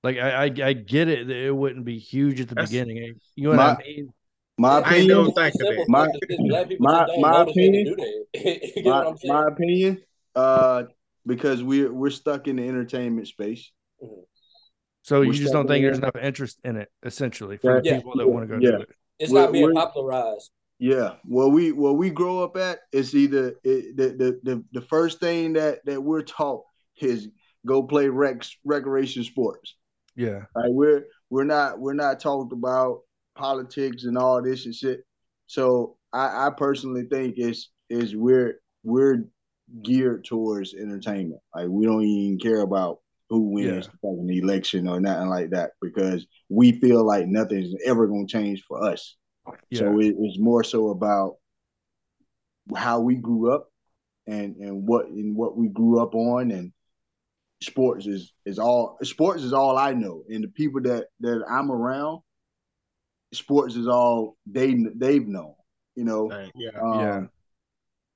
Like 0.03 0.19
I, 0.19 0.45
I, 0.47 0.53
I 0.63 0.73
get 0.75 1.09
it 1.09 1.29
that 1.29 1.37
it 1.37 1.55
wouldn't 1.57 1.85
be 1.87 1.99
huge 1.99 2.41
at 2.41 2.49
the 2.49 2.55
That's- 2.57 2.71
beginning. 2.71 3.15
You 3.37 3.45
know 3.45 3.51
what 3.51 3.57
My- 3.57 3.71
I 3.75 3.79
mean? 3.79 4.09
My 4.57 4.79
I 4.81 4.95
ain't 4.97 5.09
never 5.09 5.21
opinion, 5.23 5.35
think 5.35 5.55
of 5.55 5.61
Simple 5.61 5.85
that. 5.85 5.89
My- 5.89 6.05
fact 6.07 6.17
is 6.23 6.29
this, 6.39 6.49
black 6.49 6.69
people 6.69 6.85
my- 6.87 7.07
my 7.19 7.31
know 7.31 7.39
that 7.39 7.45
they 7.47 7.51
opinion- 7.53 7.87
can 7.87 7.97
do 7.97 8.27
that. 8.35 8.63
you 8.77 8.83
get 8.83 8.85
what 8.85 9.19
my, 9.25 9.35
my 9.41 9.47
opinion, 9.49 10.03
uh, 10.35 10.85
because 11.27 11.63
we're 11.63 11.93
we're 11.93 12.11
stuck 12.11 12.49
in 12.49 12.57
the 12.57 12.69
entertainment 12.69 13.29
space. 13.29 13.71
So 15.03 15.19
We're 15.21 15.25
you 15.27 15.33
just 15.35 15.53
don't 15.53 15.67
think 15.69 15.83
there's 15.85 15.99
enough 15.99 16.17
interest 16.21 16.59
in 16.65 16.77
it, 16.77 16.91
essentially, 17.03 17.59
for 17.59 17.81
the 17.83 17.89
Yeah. 17.89 17.97
people 17.99 18.15
that 18.17 18.27
want 18.29 18.49
to 18.49 18.59
go 18.59 18.61
Yeah. 18.63 18.77
do 18.79 18.83
it. 18.83 18.89
it's 19.19 19.31
we're- 19.31 19.45
not 19.45 19.53
being 19.53 19.73
popularized. 19.73 20.51
Yeah, 20.81 21.17
where 21.25 21.47
we 21.49 21.71
where 21.73 21.93
we 21.93 22.11
grow 22.11 22.43
up 22.43 22.57
at, 22.57 22.81
it's 22.93 23.15
either 23.15 23.55
it, 23.63 23.97
the, 23.97 24.09
the 24.09 24.41
the 24.43 24.65
the 24.73 24.81
first 24.81 25.21
thing 25.21 25.53
that 25.53 25.85
that 25.85 26.03
we're 26.03 26.23
taught 26.23 26.65
is 27.01 27.29
go 27.65 27.83
play 27.85 28.09
rec 28.09 28.43
recreation 28.65 29.23
sports. 29.23 29.77
Yeah. 30.17 30.47
Like 30.55 30.71
we're 30.71 31.05
we're 31.31 31.45
not 31.45 31.79
we're 31.79 31.95
not 31.95 32.19
talked 32.19 32.53
about 32.53 33.03
politics 33.37 34.05
and 34.05 34.19
all 34.19 34.43
this 34.43 34.67
and 34.67 34.75
shit. 34.75 35.05
So 35.47 35.97
I, 36.13 36.49
I 36.49 36.51
personally 36.51 37.05
think 37.11 37.35
it's 37.39 37.71
is 37.89 38.17
we're 38.17 38.61
we're 38.83 39.29
geared 39.83 40.25
towards 40.25 40.75
entertainment. 40.75 41.41
Like 41.55 41.69
we 41.69 41.87
don't 41.87 42.03
even 42.05 42.39
care 42.39 42.61
about 42.61 42.99
who 43.31 43.53
wins 43.53 43.89
Yeah. 44.03 44.11
the 44.27 44.39
election 44.39 44.87
or 44.87 45.01
nothing 45.01 45.29
like 45.29 45.51
that 45.51 45.73
because 45.81 46.27
we 46.49 46.73
feel 46.81 47.05
like 47.05 47.27
nothing's 47.27 47.75
ever 47.85 48.07
gonna 48.07 48.27
change 48.27 48.63
for 48.69 48.83
us. 48.85 49.17
Yeah. 49.71 49.81
So 49.81 50.01
it, 50.01 50.15
it's 50.19 50.39
more 50.39 50.63
so 50.65 50.91
about 50.91 51.37
how 52.77 53.01
we 53.01 53.17
grew 53.17 53.53
up 53.53 53.69
and 54.27 54.57
and 54.57 54.87
what 54.87 55.07
and 55.09 55.37
what 55.37 55.57
we 55.57 55.69
grew 55.69 56.01
up 56.01 56.15
on 56.15 56.51
and 56.51 56.73
sports 57.63 58.07
is 58.07 58.33
is 58.47 58.59
all 58.59 58.99
sports 59.03 59.43
is 59.43 59.53
all 59.53 59.77
I 59.79 59.93
know 59.93 60.23
and 60.29 60.45
the 60.45 60.49
people 60.49 60.81
that 60.83 61.07
that 61.21 61.45
I'm 61.49 61.71
around 61.71 62.21
sports 63.33 63.75
is 63.75 63.87
all 63.89 64.37
they 64.47 64.75
they've 64.97 65.27
known 65.27 65.55
you 65.95 66.05
know 66.05 66.25
Like, 66.27 66.53
yeah. 66.55 66.71
um, 66.81 67.01
Yeah. 67.01 67.25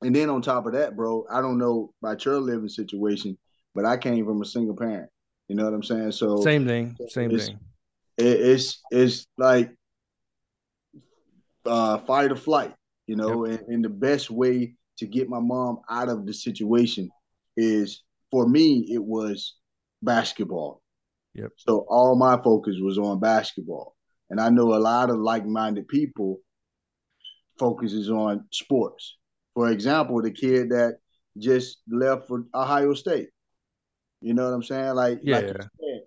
And 0.03 0.15
then 0.15 0.31
on 0.31 0.43
top 0.43 0.67
of 0.67 0.73
that 0.73 0.97
bro 0.97 1.25
I 1.31 1.41
don't 1.41 1.59
know 1.59 1.93
about 2.03 2.25
your 2.25 2.39
living 2.41 2.69
situation 2.69 3.37
but 3.75 3.85
I 3.85 3.97
came 3.97 4.25
from 4.25 4.41
a 4.43 4.45
single 4.47 4.77
parent 4.77 5.11
you 5.49 5.57
know 5.57 5.65
what 5.65 5.75
I'm 5.75 5.83
saying 5.83 6.13
so 6.13 6.37
Same 6.43 6.67
thing. 6.67 6.97
Same 7.09 7.31
it's- 7.31 7.49
thing. 7.49 7.59
it, 8.19 8.41
it's 8.41 8.83
it's 8.91 9.27
like 9.37 9.71
uh 11.67 11.99
fight 11.99 12.33
or 12.33 12.37
flight 12.37 12.75
you 13.07 13.17
know 13.17 13.45
and, 13.45 13.61
and 13.69 13.85
the 13.85 13.89
best 13.89 14.31
way 14.31 14.75
to 14.99 15.07
get 15.07 15.29
my 15.29 15.41
mom 15.41 15.79
out 15.91 16.09
of 16.09 16.27
the 16.27 16.33
situation 16.33 17.11
is 17.57 18.03
for 18.31 18.49
me 18.49 18.87
it 18.91 19.03
was 19.03 19.55
basketball 20.03 20.81
Yep. 21.35 21.53
so 21.57 21.85
all 21.89 22.17
my 22.17 22.41
focus 22.43 22.77
was 22.81 22.99
on 22.99 23.21
basketball 23.21 23.95
and 24.31 24.41
i 24.41 24.49
know 24.49 24.75
a 24.75 24.79
lot 24.79 25.11
of 25.11 25.19
like-minded 25.19 25.87
people 25.89 26.39
focuses 27.59 28.11
on 28.11 28.45
sports 28.53 29.18
for 29.59 29.73
example 29.73 30.23
the 30.23 30.31
kid 30.31 30.69
that 30.69 30.99
just 31.37 31.79
left 31.91 32.29
for 32.29 32.45
ohio 32.55 32.95
state 32.95 33.31
you 34.21 34.33
know 34.33 34.45
what 34.45 34.55
i'm 34.55 34.63
saying 34.63 34.95
like 34.95 35.19
like 35.25 35.49
you 35.49 35.57
Yeah. 35.57 35.67
said, 35.81 36.03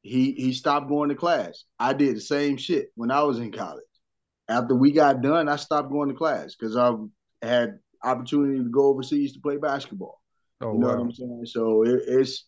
he 0.00 0.32
he 0.32 0.54
stopped 0.54 0.88
going 0.88 1.10
to 1.10 1.14
class. 1.14 1.64
I 1.78 1.92
did 1.92 2.16
the 2.16 2.20
same 2.20 2.56
shit 2.56 2.88
when 2.94 3.10
I 3.10 3.22
was 3.22 3.38
in 3.38 3.52
college. 3.52 3.82
After 4.48 4.74
we 4.74 4.92
got 4.92 5.22
done, 5.22 5.48
I 5.48 5.56
stopped 5.56 5.90
going 5.90 6.08
to 6.10 6.14
class 6.14 6.54
because 6.54 6.76
I 6.76 6.92
had 7.40 7.78
opportunity 8.02 8.58
to 8.58 8.70
go 8.70 8.86
overseas 8.88 9.32
to 9.34 9.40
play 9.40 9.56
basketball. 9.58 10.20
Oh 10.62 10.72
you 10.72 10.78
know 10.78 10.88
wow. 10.88 10.94
what 10.96 11.02
I'm 11.02 11.12
saying? 11.12 11.46
So 11.46 11.82
it, 11.84 12.02
it's 12.06 12.46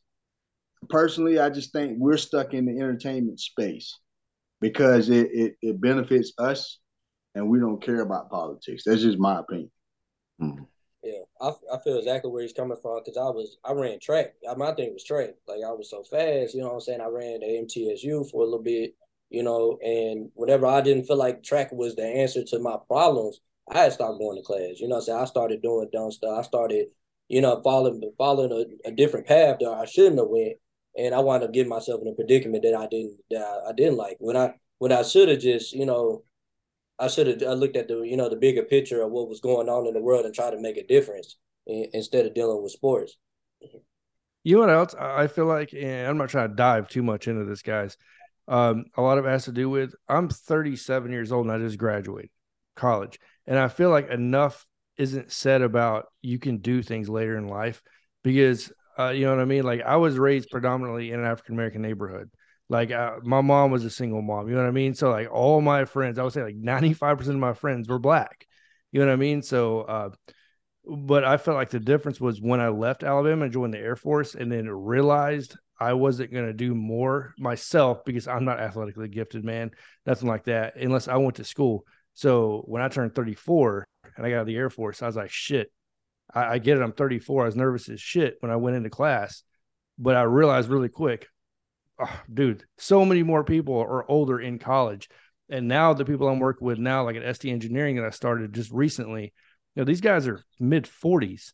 personally, 0.88 1.38
I 1.38 1.50
just 1.50 1.72
think 1.72 1.96
we're 1.98 2.16
stuck 2.18 2.54
in 2.54 2.64
the 2.64 2.78
entertainment 2.78 3.40
space 3.40 3.98
because 4.60 5.10
it, 5.10 5.28
it 5.32 5.56
it 5.60 5.80
benefits 5.80 6.32
us, 6.38 6.78
and 7.34 7.48
we 7.50 7.58
don't 7.58 7.82
care 7.82 8.00
about 8.00 8.30
politics. 8.30 8.84
That's 8.86 9.02
just 9.02 9.18
my 9.18 9.40
opinion. 9.40 9.70
Mm-hmm. 10.40 10.64
Yeah, 11.02 11.20
I, 11.40 11.52
I 11.72 11.78
feel 11.84 11.98
exactly 11.98 12.30
where 12.30 12.42
he's 12.42 12.52
coming 12.52 12.76
from 12.82 13.00
because 13.04 13.16
I 13.16 13.30
was 13.30 13.58
I 13.64 13.72
ran 13.72 14.00
track. 14.00 14.34
My 14.56 14.72
thing 14.72 14.92
was 14.92 15.04
track. 15.04 15.30
Like 15.46 15.60
I 15.66 15.70
was 15.72 15.90
so 15.90 16.02
fast, 16.02 16.54
you 16.54 16.60
know 16.60 16.68
what 16.68 16.74
I'm 16.74 16.80
saying. 16.80 17.00
I 17.00 17.06
ran 17.06 17.40
the 17.40 17.46
MTSU 17.46 18.28
for 18.30 18.42
a 18.42 18.44
little 18.44 18.62
bit, 18.62 18.94
you 19.30 19.42
know, 19.42 19.78
and 19.84 20.30
whenever 20.34 20.66
I 20.66 20.80
didn't 20.80 21.06
feel 21.06 21.16
like 21.16 21.42
track 21.42 21.70
was 21.72 21.94
the 21.94 22.04
answer 22.04 22.42
to 22.44 22.58
my 22.58 22.76
problems, 22.88 23.40
I 23.70 23.78
had 23.84 23.92
stopped 23.92 24.18
going 24.18 24.36
to 24.36 24.42
class. 24.42 24.80
You 24.80 24.88
know 24.88 24.96
what 24.96 25.02
I'm 25.02 25.06
saying. 25.06 25.18
I 25.20 25.24
started 25.26 25.62
doing 25.62 25.88
dumb 25.92 26.10
stuff. 26.10 26.38
I 26.38 26.42
started, 26.42 26.86
you 27.28 27.40
know, 27.40 27.60
following 27.62 28.02
following 28.18 28.52
a, 28.84 28.88
a 28.88 28.92
different 28.92 29.26
path 29.26 29.58
that 29.60 29.68
I 29.70 29.84
shouldn't 29.84 30.18
have 30.18 30.28
went, 30.28 30.54
and 30.96 31.14
I 31.14 31.20
wound 31.20 31.44
up 31.44 31.52
getting 31.52 31.70
myself 31.70 32.00
in 32.02 32.08
a 32.08 32.12
predicament 32.12 32.62
that 32.64 32.74
I 32.74 32.86
didn't 32.86 33.18
that 33.30 33.42
I, 33.42 33.70
I 33.70 33.72
didn't 33.72 33.96
like 33.96 34.16
when 34.18 34.36
I 34.36 34.54
when 34.78 34.92
I 34.92 35.02
should 35.02 35.28
have 35.28 35.40
just 35.40 35.72
you 35.72 35.86
know 35.86 36.24
I 36.98 37.08
should 37.08 37.26
have 37.26 37.42
I 37.42 37.52
looked 37.52 37.76
at 37.76 37.88
the 37.88 38.00
you 38.02 38.16
know 38.16 38.28
the 38.28 38.36
bigger 38.36 38.62
picture 38.62 39.02
of 39.02 39.10
what 39.10 39.28
was 39.28 39.40
going 39.40 39.68
on 39.68 39.86
in 39.86 39.94
the 39.94 40.00
world 40.00 40.24
and 40.24 40.34
tried 40.34 40.52
to 40.52 40.60
make 40.60 40.76
a 40.76 40.86
difference 40.86 41.36
in, 41.66 41.88
instead 41.92 42.26
of 42.26 42.34
dealing 42.34 42.62
with 42.62 42.72
sports. 42.72 43.16
You 44.44 44.54
know 44.54 44.60
what 44.60 44.70
else? 44.70 44.94
I 44.94 45.24
I 45.24 45.26
feel 45.26 45.46
like, 45.46 45.72
and 45.74 46.08
I'm 46.08 46.18
not 46.18 46.28
trying 46.28 46.50
to 46.50 46.54
dive 46.54 46.88
too 46.88 47.02
much 47.02 47.28
into 47.28 47.44
this, 47.44 47.62
guys. 47.62 47.96
Um, 48.48 48.84
a 48.96 49.02
lot 49.02 49.18
of 49.18 49.26
it 49.26 49.30
has 49.30 49.44
to 49.46 49.52
do 49.52 49.68
with 49.68 49.94
I'm 50.08 50.28
37 50.28 51.10
years 51.10 51.32
old 51.32 51.46
and 51.46 51.54
I 51.54 51.58
just 51.58 51.78
graduated 51.78 52.30
college, 52.76 53.18
and 53.46 53.58
I 53.58 53.68
feel 53.68 53.90
like 53.90 54.08
enough 54.08 54.64
isn't 54.96 55.30
said 55.30 55.62
about 55.62 56.06
you 56.22 56.38
can 56.38 56.58
do 56.58 56.82
things 56.82 57.08
later 57.08 57.36
in 57.36 57.48
life 57.48 57.82
because 58.24 58.72
uh, 58.98 59.10
you 59.10 59.26
know 59.26 59.32
what 59.32 59.42
I 59.42 59.46
mean. 59.46 59.64
Like 59.64 59.82
I 59.82 59.96
was 59.96 60.18
raised 60.18 60.50
predominantly 60.50 61.10
in 61.10 61.20
an 61.20 61.26
African 61.26 61.54
American 61.54 61.82
neighborhood. 61.82 62.30
Like 62.68 62.90
uh, 62.90 63.16
my 63.22 63.40
mom 63.40 63.70
was 63.70 63.84
a 63.84 63.90
single 63.90 64.22
mom. 64.22 64.48
You 64.48 64.54
know 64.54 64.62
what 64.62 64.68
I 64.68 64.72
mean. 64.72 64.94
So 64.94 65.10
like 65.10 65.30
all 65.30 65.60
my 65.60 65.84
friends, 65.84 66.18
I 66.18 66.22
would 66.22 66.32
say 66.32 66.42
like 66.42 66.56
95 66.56 67.18
percent 67.18 67.36
of 67.36 67.40
my 67.40 67.54
friends 67.54 67.88
were 67.88 67.98
black. 67.98 68.46
You 68.92 69.00
know 69.00 69.06
what 69.06 69.12
I 69.12 69.16
mean. 69.16 69.42
So 69.42 69.82
uh, 69.82 70.10
but 70.86 71.24
I 71.24 71.36
felt 71.36 71.56
like 71.56 71.70
the 71.70 71.80
difference 71.80 72.20
was 72.20 72.40
when 72.40 72.60
I 72.60 72.68
left 72.68 73.02
Alabama 73.02 73.44
and 73.44 73.52
joined 73.52 73.74
the 73.74 73.78
Air 73.78 73.96
Force 73.96 74.34
and 74.34 74.50
then 74.50 74.70
realized 74.70 75.56
I 75.78 75.92
wasn't 75.94 76.32
going 76.32 76.46
to 76.46 76.52
do 76.52 76.74
more 76.74 77.34
myself 77.38 78.04
because 78.04 78.28
I'm 78.28 78.44
not 78.44 78.60
athletically 78.60 79.08
gifted, 79.08 79.44
man. 79.44 79.72
Nothing 80.06 80.28
like 80.28 80.44
that, 80.44 80.76
unless 80.76 81.08
I 81.08 81.16
went 81.16 81.36
to 81.36 81.44
school. 81.44 81.84
So 82.14 82.62
when 82.66 82.82
I 82.82 82.88
turned 82.88 83.14
34 83.14 83.86
and 84.16 84.24
I 84.24 84.30
got 84.30 84.36
out 84.36 84.40
of 84.42 84.46
the 84.46 84.56
Air 84.56 84.70
Force, 84.70 85.02
I 85.02 85.06
was 85.06 85.16
like, 85.16 85.30
shit, 85.30 85.70
I, 86.32 86.54
I 86.54 86.58
get 86.58 86.78
it. 86.78 86.82
I'm 86.82 86.92
34. 86.92 87.42
I 87.42 87.46
was 87.46 87.56
nervous 87.56 87.88
as 87.88 88.00
shit 88.00 88.36
when 88.40 88.50
I 88.50 88.56
went 88.56 88.76
into 88.76 88.88
class, 88.88 89.42
but 89.98 90.16
I 90.16 90.22
realized 90.22 90.70
really 90.70 90.88
quick, 90.88 91.28
oh, 91.98 92.20
dude, 92.32 92.64
so 92.78 93.04
many 93.04 93.22
more 93.22 93.44
people 93.44 93.78
are 93.78 94.08
older 94.10 94.40
in 94.40 94.58
college. 94.58 95.08
And 95.48 95.68
now 95.68 95.92
the 95.94 96.04
people 96.04 96.28
I'm 96.28 96.40
working 96.40 96.66
with 96.66 96.78
now, 96.78 97.04
like 97.04 97.16
at 97.16 97.36
ST 97.36 97.52
Engineering 97.52 97.96
that 97.96 98.04
I 98.04 98.10
started 98.10 98.52
just 98.52 98.70
recently, 98.72 99.32
you 99.74 99.80
know, 99.80 99.84
these 99.84 100.00
guys 100.00 100.26
are 100.26 100.42
mid 100.58 100.84
40s 100.84 101.52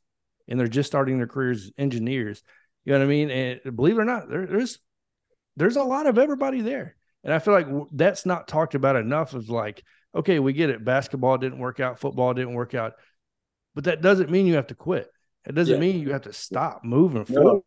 and 0.49 0.59
they're 0.59 0.69
just 0.69 0.87
starting 0.87 1.19
their 1.19 1.27
careers 1.27 1.65
as 1.65 1.73
engineers. 1.77 2.43
You 2.85 2.93
know 2.93 3.01
what 3.01 3.05
I 3.05 3.09
mean? 3.09 3.31
And 3.31 3.77
believe 3.77 3.99
it 3.99 4.01
or 4.01 4.05
not, 4.05 4.29
there, 4.29 4.47
there's 4.47 4.79
there's 5.57 5.77
a 5.77 5.83
lot 5.85 6.07
of 6.07 6.19
everybody 6.19 6.63
there. 6.63 6.97
And 7.23 7.33
I 7.33 7.39
feel 7.39 7.55
like 7.55 7.69
that's 7.93 8.25
not 8.27 8.49
talked 8.49 8.75
about 8.75 8.97
enough 8.97 9.35
of 9.35 9.49
like, 9.51 9.85
okay, 10.15 10.39
we 10.39 10.53
get 10.55 10.71
it. 10.71 10.85
Basketball 10.85 11.37
didn't 11.39 11.59
work 11.59 11.79
out, 11.79 12.01
football 12.01 12.33
didn't 12.35 12.55
work 12.55 12.75
out. 12.75 12.95
But 13.75 13.85
that 13.85 14.01
doesn't 14.03 14.31
mean 14.31 14.47
you 14.47 14.55
have 14.55 14.67
to 14.69 14.75
quit. 14.75 15.09
It 15.47 15.55
doesn't 15.55 15.75
Yeah. 15.75 15.81
mean 15.81 16.01
you 16.01 16.13
have 16.13 16.23
to 16.23 16.33
stop 16.33 16.83
moving 16.85 17.25
No. 17.29 17.43
forward. 17.43 17.63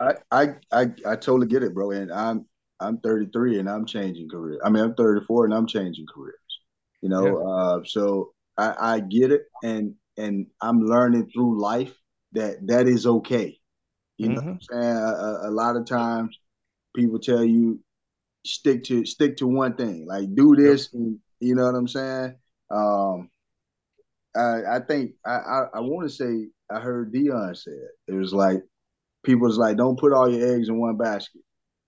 I, 0.00 0.14
I, 0.30 0.48
I, 0.72 0.80
I, 1.06 1.16
totally 1.16 1.46
get 1.46 1.62
it, 1.62 1.74
bro. 1.74 1.90
And 1.90 2.12
I'm 2.12 2.46
I'm 2.80 2.98
33 2.98 3.58
and 3.58 3.68
I'm 3.68 3.86
changing 3.86 4.28
career. 4.28 4.60
I 4.64 4.70
mean, 4.70 4.82
I'm 4.82 4.94
34 4.94 5.46
and 5.46 5.54
I'm 5.54 5.66
changing 5.66 6.06
careers. 6.12 6.36
You 7.02 7.08
know, 7.08 7.48
uh, 7.48 7.80
so 7.84 8.32
I, 8.58 8.74
I 8.78 9.00
get 9.00 9.32
it, 9.32 9.44
and 9.62 9.94
and 10.18 10.46
I'm 10.60 10.80
learning 10.80 11.30
through 11.32 11.60
life 11.60 11.94
that 12.32 12.66
that 12.66 12.86
is 12.86 13.06
okay. 13.06 13.58
You 14.18 14.28
know, 14.28 14.42
what 14.42 14.44
I'm 14.44 14.60
saying 14.60 14.96
a, 14.96 15.48
a, 15.48 15.50
lot 15.50 15.76
of 15.76 15.86
times 15.86 16.38
people 16.94 17.18
tell 17.18 17.42
you 17.42 17.80
stick 18.44 18.84
to 18.84 19.06
stick 19.06 19.38
to 19.38 19.46
one 19.46 19.76
thing, 19.76 20.06
like 20.06 20.34
do 20.34 20.54
this, 20.54 20.92
and, 20.92 21.18
you 21.40 21.54
know 21.54 21.64
what 21.64 21.74
I'm 21.74 21.88
saying. 21.88 22.34
Um, 22.70 23.30
I 24.36 24.76
I 24.76 24.80
think 24.86 25.12
I 25.24 25.30
I, 25.30 25.64
I 25.76 25.80
want 25.80 26.06
to 26.08 26.14
say 26.14 26.48
I 26.70 26.80
heard 26.80 27.14
Deion 27.14 27.56
say 27.56 27.72
it. 27.72 28.12
It 28.12 28.14
was 28.14 28.34
like 28.34 28.62
people's 29.22 29.58
like, 29.58 29.76
don't 29.76 29.98
put 29.98 30.12
all 30.12 30.32
your 30.32 30.54
eggs 30.54 30.68
in 30.68 30.80
one 30.80 30.96
basket. 30.96 31.42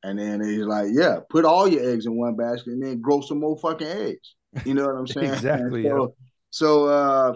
And 0.04 0.18
then 0.18 0.42
he's 0.42 0.64
like, 0.64 0.88
yeah, 0.90 1.18
put 1.30 1.44
all 1.44 1.68
your 1.68 1.88
eggs 1.88 2.06
in 2.06 2.16
one 2.16 2.36
basket 2.36 2.72
and 2.72 2.82
then 2.82 3.00
grow 3.00 3.20
some 3.20 3.40
more 3.40 3.56
fucking 3.58 3.86
eggs. 3.86 4.34
You 4.64 4.74
know 4.74 4.86
what 4.86 4.96
I'm 4.96 5.06
saying? 5.06 5.32
Exactly, 5.32 5.82
So, 5.88 6.14
so 6.50 6.86
uh, 6.86 7.32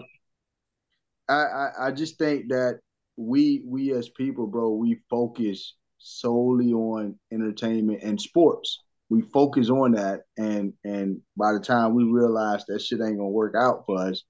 I, 1.29 1.33
I 1.33 1.69
I 1.87 1.91
just 1.91 2.17
think 2.17 2.49
that 2.49 2.79
we 3.15 3.63
we 3.65 3.93
as 3.93 4.09
people, 4.09 4.47
bro, 4.47 4.71
we 4.71 4.99
focus 5.09 5.75
solely 5.97 6.73
on 6.73 7.17
entertainment 7.31 8.03
and 8.03 8.19
sports. 8.19 8.83
We 9.09 9.21
focus 9.21 9.69
on 9.69 9.93
that, 9.93 10.21
and 10.37 10.73
and 10.83 11.21
by 11.35 11.53
the 11.53 11.59
time 11.59 11.95
we 11.95 12.03
realize 12.03 12.65
that 12.65 12.81
shit 12.81 12.99
ain't 13.01 13.17
gonna 13.17 13.29
work 13.29 13.55
out 13.57 13.83
for 13.85 13.99
us, 13.99 14.23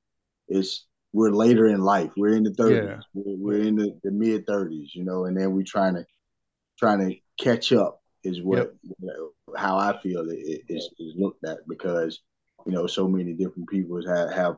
it's 0.47 0.86
we're 1.13 1.31
later 1.31 1.67
in 1.67 1.81
life. 1.81 2.11
We're 2.17 2.35
in 2.35 2.43
the 2.43 2.53
thirties. 2.53 2.89
Yeah. 2.89 2.99
We're, 3.13 3.37
we're 3.37 3.67
in 3.67 3.75
the, 3.75 3.99
the 4.03 4.11
mid 4.11 4.45
thirties, 4.45 4.91
you 4.93 5.03
know, 5.03 5.25
and 5.25 5.37
then 5.37 5.53
we're 5.53 5.63
trying 5.63 5.95
to 5.95 6.05
trying 6.77 7.07
to 7.09 7.15
catch 7.43 7.71
up 7.71 8.01
is 8.23 8.41
what 8.41 8.73
how 9.55 9.77
I 9.77 9.99
feel 10.01 10.29
it 10.29 10.61
is 10.67 10.89
is 10.99 11.13
looked 11.17 11.45
at 11.45 11.67
because 11.67 12.19
you 12.65 12.73
know 12.73 12.87
so 12.87 13.07
many 13.07 13.33
different 13.33 13.69
people 13.69 14.01
have 14.07 14.33
have 14.33 14.57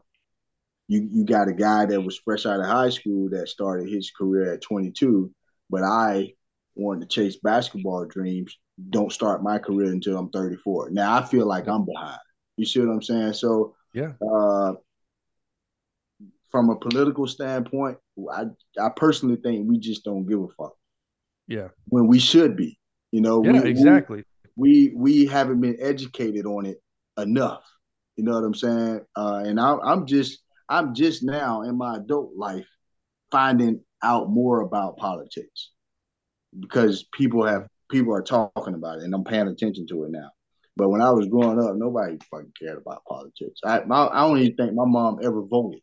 you 0.88 1.08
you 1.12 1.26
got 1.26 1.48
a 1.48 1.54
guy 1.54 1.86
that 1.86 2.02
was 2.02 2.20
fresh 2.20 2.46
out 2.46 2.60
of 2.60 2.66
high 2.66 2.90
school 2.90 3.30
that 3.30 3.48
started 3.48 3.90
his 3.90 4.12
career 4.12 4.54
at 4.54 4.62
22, 4.62 5.32
but 5.70 5.84
I 5.84 6.34
wanted 6.76 7.02
to 7.10 7.14
chase 7.16 7.38
basketball 7.44 8.06
dreams. 8.06 8.58
Don't 8.90 9.12
start 9.12 9.44
my 9.44 9.60
career 9.60 9.92
until 9.92 10.18
I'm 10.18 10.30
34. 10.30 10.90
Now 10.92 11.16
I 11.16 11.26
feel 11.26 11.46
like 11.46 11.68
I'm 11.68 11.86
behind. 11.86 12.20
You 12.58 12.66
see 12.66 12.80
what 12.80 12.92
I'm 12.92 13.02
saying? 13.04 13.34
So 13.34 13.76
Yeah. 13.94 14.14
uh, 14.22 14.74
from 16.52 16.70
a 16.70 16.76
political 16.76 17.28
standpoint, 17.28 17.98
I 18.32 18.46
I 18.80 18.90
personally 18.96 19.38
think 19.38 19.68
we 19.70 19.78
just 19.80 20.04
don't 20.04 20.26
give 20.26 20.40
a 20.42 20.48
fuck 20.58 20.74
Yeah. 21.48 21.70
when 21.88 22.08
we 22.08 22.20
should 22.20 22.56
be. 22.58 22.78
You 23.12 23.22
know, 23.22 23.44
Yeah, 23.44 23.54
we, 23.54 23.60
we- 23.62 23.70
exactly. 23.70 24.24
we 24.56 24.94
we 24.96 25.26
haven't 25.26 25.62
been 25.62 25.78
educated 25.80 26.46
on 26.46 26.66
it 26.66 26.82
enough. 27.18 27.64
You 28.18 28.24
know 28.26 28.34
what 28.34 28.44
I'm 28.44 28.54
saying? 28.56 29.02
Uh, 29.16 29.44
and 29.46 29.60
I, 29.60 29.78
I'm 29.84 30.06
just 30.06 30.40
I'm 30.68 30.94
just 30.94 31.24
now 31.24 31.62
in 31.64 31.78
my 31.78 31.96
adult 31.98 32.36
life 32.36 32.68
finding 33.32 33.82
out 34.04 34.30
more 34.30 34.62
about 34.62 34.98
politics 34.98 35.72
because 36.60 37.06
people 37.14 37.46
have 37.46 37.68
people 37.90 38.14
are 38.14 38.22
talking 38.24 38.74
about 38.76 39.00
it, 39.00 39.04
and 39.04 39.14
I'm 39.14 39.24
paying 39.24 39.48
attention 39.48 39.88
to 39.88 40.04
it 40.06 40.12
now. 40.12 40.30
But 40.76 40.90
when 40.90 41.02
I 41.02 41.10
was 41.12 41.28
growing 41.28 41.60
up, 41.60 41.76
nobody 41.76 42.18
fucking 42.32 42.54
cared 42.60 42.78
about 42.78 43.04
politics. 43.06 43.60
I 43.66 43.82
my, 43.86 44.08
I 44.08 44.22
don't 44.28 44.38
even 44.40 44.56
think 44.56 44.74
my 44.74 44.86
mom 44.86 45.20
ever 45.24 45.42
voted. 45.42 45.82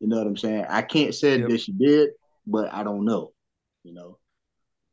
You 0.00 0.08
know 0.08 0.18
what 0.18 0.26
I'm 0.26 0.36
saying? 0.36 0.66
I 0.68 0.82
can't 0.82 1.14
say 1.14 1.38
Yep. 1.38 1.48
that 1.48 1.60
she 1.60 1.72
did, 1.72 2.10
but 2.46 2.72
I 2.72 2.82
don't 2.82 3.04
know. 3.04 3.32
You 3.84 3.94
know, 3.94 4.18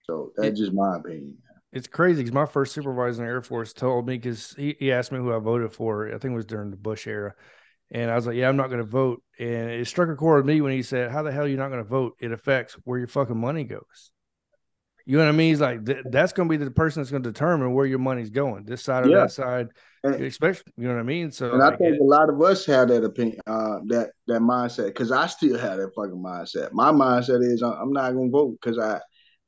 so 0.04 0.32
It- 0.38 0.42
that's 0.42 0.60
just 0.60 0.74
my 0.74 0.98
opinion. 0.98 1.38
It's 1.72 1.88
crazy 1.88 2.22
because 2.22 2.34
my 2.34 2.46
first 2.46 2.74
supervisor 2.74 3.24
in 3.24 3.26
the 3.28 3.34
Air 3.34 3.42
Force 3.42 3.74
told 3.74 4.06
me 4.06 4.16
because 4.16 4.54
he, 4.54 4.76
he 4.80 4.92
asked 4.92 5.12
me 5.12 5.18
who 5.18 5.34
I 5.34 5.40
voted 5.40 5.74
for. 5.74 6.08
I 6.08 6.20
think 6.20 6.34
it 6.34 6.36
was 6.36 6.46
during 6.46 6.70
the 6.70 6.78
Bush 6.78 7.08
era. 7.08 7.34
And 7.90 8.12
I 8.12 8.16
was 8.16 8.28
like, 8.28 8.36
yeah, 8.36 8.48
I'm 8.48 8.58
not 8.58 8.68
going 8.68 8.80
to 8.80 8.88
vote. 8.88 9.24
And 9.40 9.72
it 9.72 9.88
struck 9.88 10.08
a 10.10 10.16
chord 10.16 10.46
with 10.46 10.54
me 10.54 10.62
when 10.62 10.72
he 10.72 10.84
said, 10.84 11.12
how 11.12 11.24
the 11.24 11.32
hell 11.32 11.46
are 11.46 11.48
you 11.48 11.58
not 11.58 11.70
going 11.70 11.84
to 11.84 11.90
vote? 11.90 12.16
It 12.20 12.32
affects 12.32 12.76
where 12.84 13.00
your 13.00 13.08
fucking 13.08 13.38
money 13.38 13.64
goes. 13.64 14.12
You 15.06 15.18
know 15.18 15.26
what 15.26 15.30
I 15.30 15.34
mean? 15.34 15.50
He's 15.50 15.60
like, 15.60 15.86
"Th- 15.86 16.04
that's 16.10 16.32
going 16.32 16.48
to 16.48 16.58
be 16.58 16.64
the 16.64 16.72
person 16.72 17.02
that's 17.02 17.12
going 17.12 17.24
to 17.24 17.32
determine 17.32 17.74
where 17.74 17.86
your 17.86 18.00
money's 18.00 18.30
going, 18.30 18.64
this 18.64 18.84
side 18.84 19.06
or 19.06 19.10
Yeah. 19.10 19.18
that 19.22 19.32
side, 19.32 19.68
And- 20.04 20.16
especially, 20.16 20.72
you 20.78 20.88
know 20.88 20.94
what 20.94 21.02
I 21.02 21.04
mean? 21.04 21.30
So, 21.32 21.52
And 21.54 21.62
I 21.62 21.70
like, 21.70 21.78
think 21.80 21.96
it- 21.96 22.02
a 22.02 22.06
lot 22.06 22.30
of 22.30 22.42
us 22.42 22.66
have 22.68 22.88
that 22.88 23.04
opinion, 23.04 23.40
uh, 23.46 23.80
that 23.88 24.12
that 24.28 24.42
mindset, 24.42 24.88
because 24.88 25.12
I 25.12 25.28
still 25.28 25.58
have 25.58 25.78
that 25.80 25.94
fucking 25.94 26.16
mindset. 26.24 26.72
My 26.72 26.92
mindset 26.92 27.44
is 27.44 27.62
I- 27.62 27.74
I'm 27.82 27.92
not 27.92 28.14
gonna 28.14 28.30
vote 28.30 28.58
because 28.62 28.80
I 28.80 29.02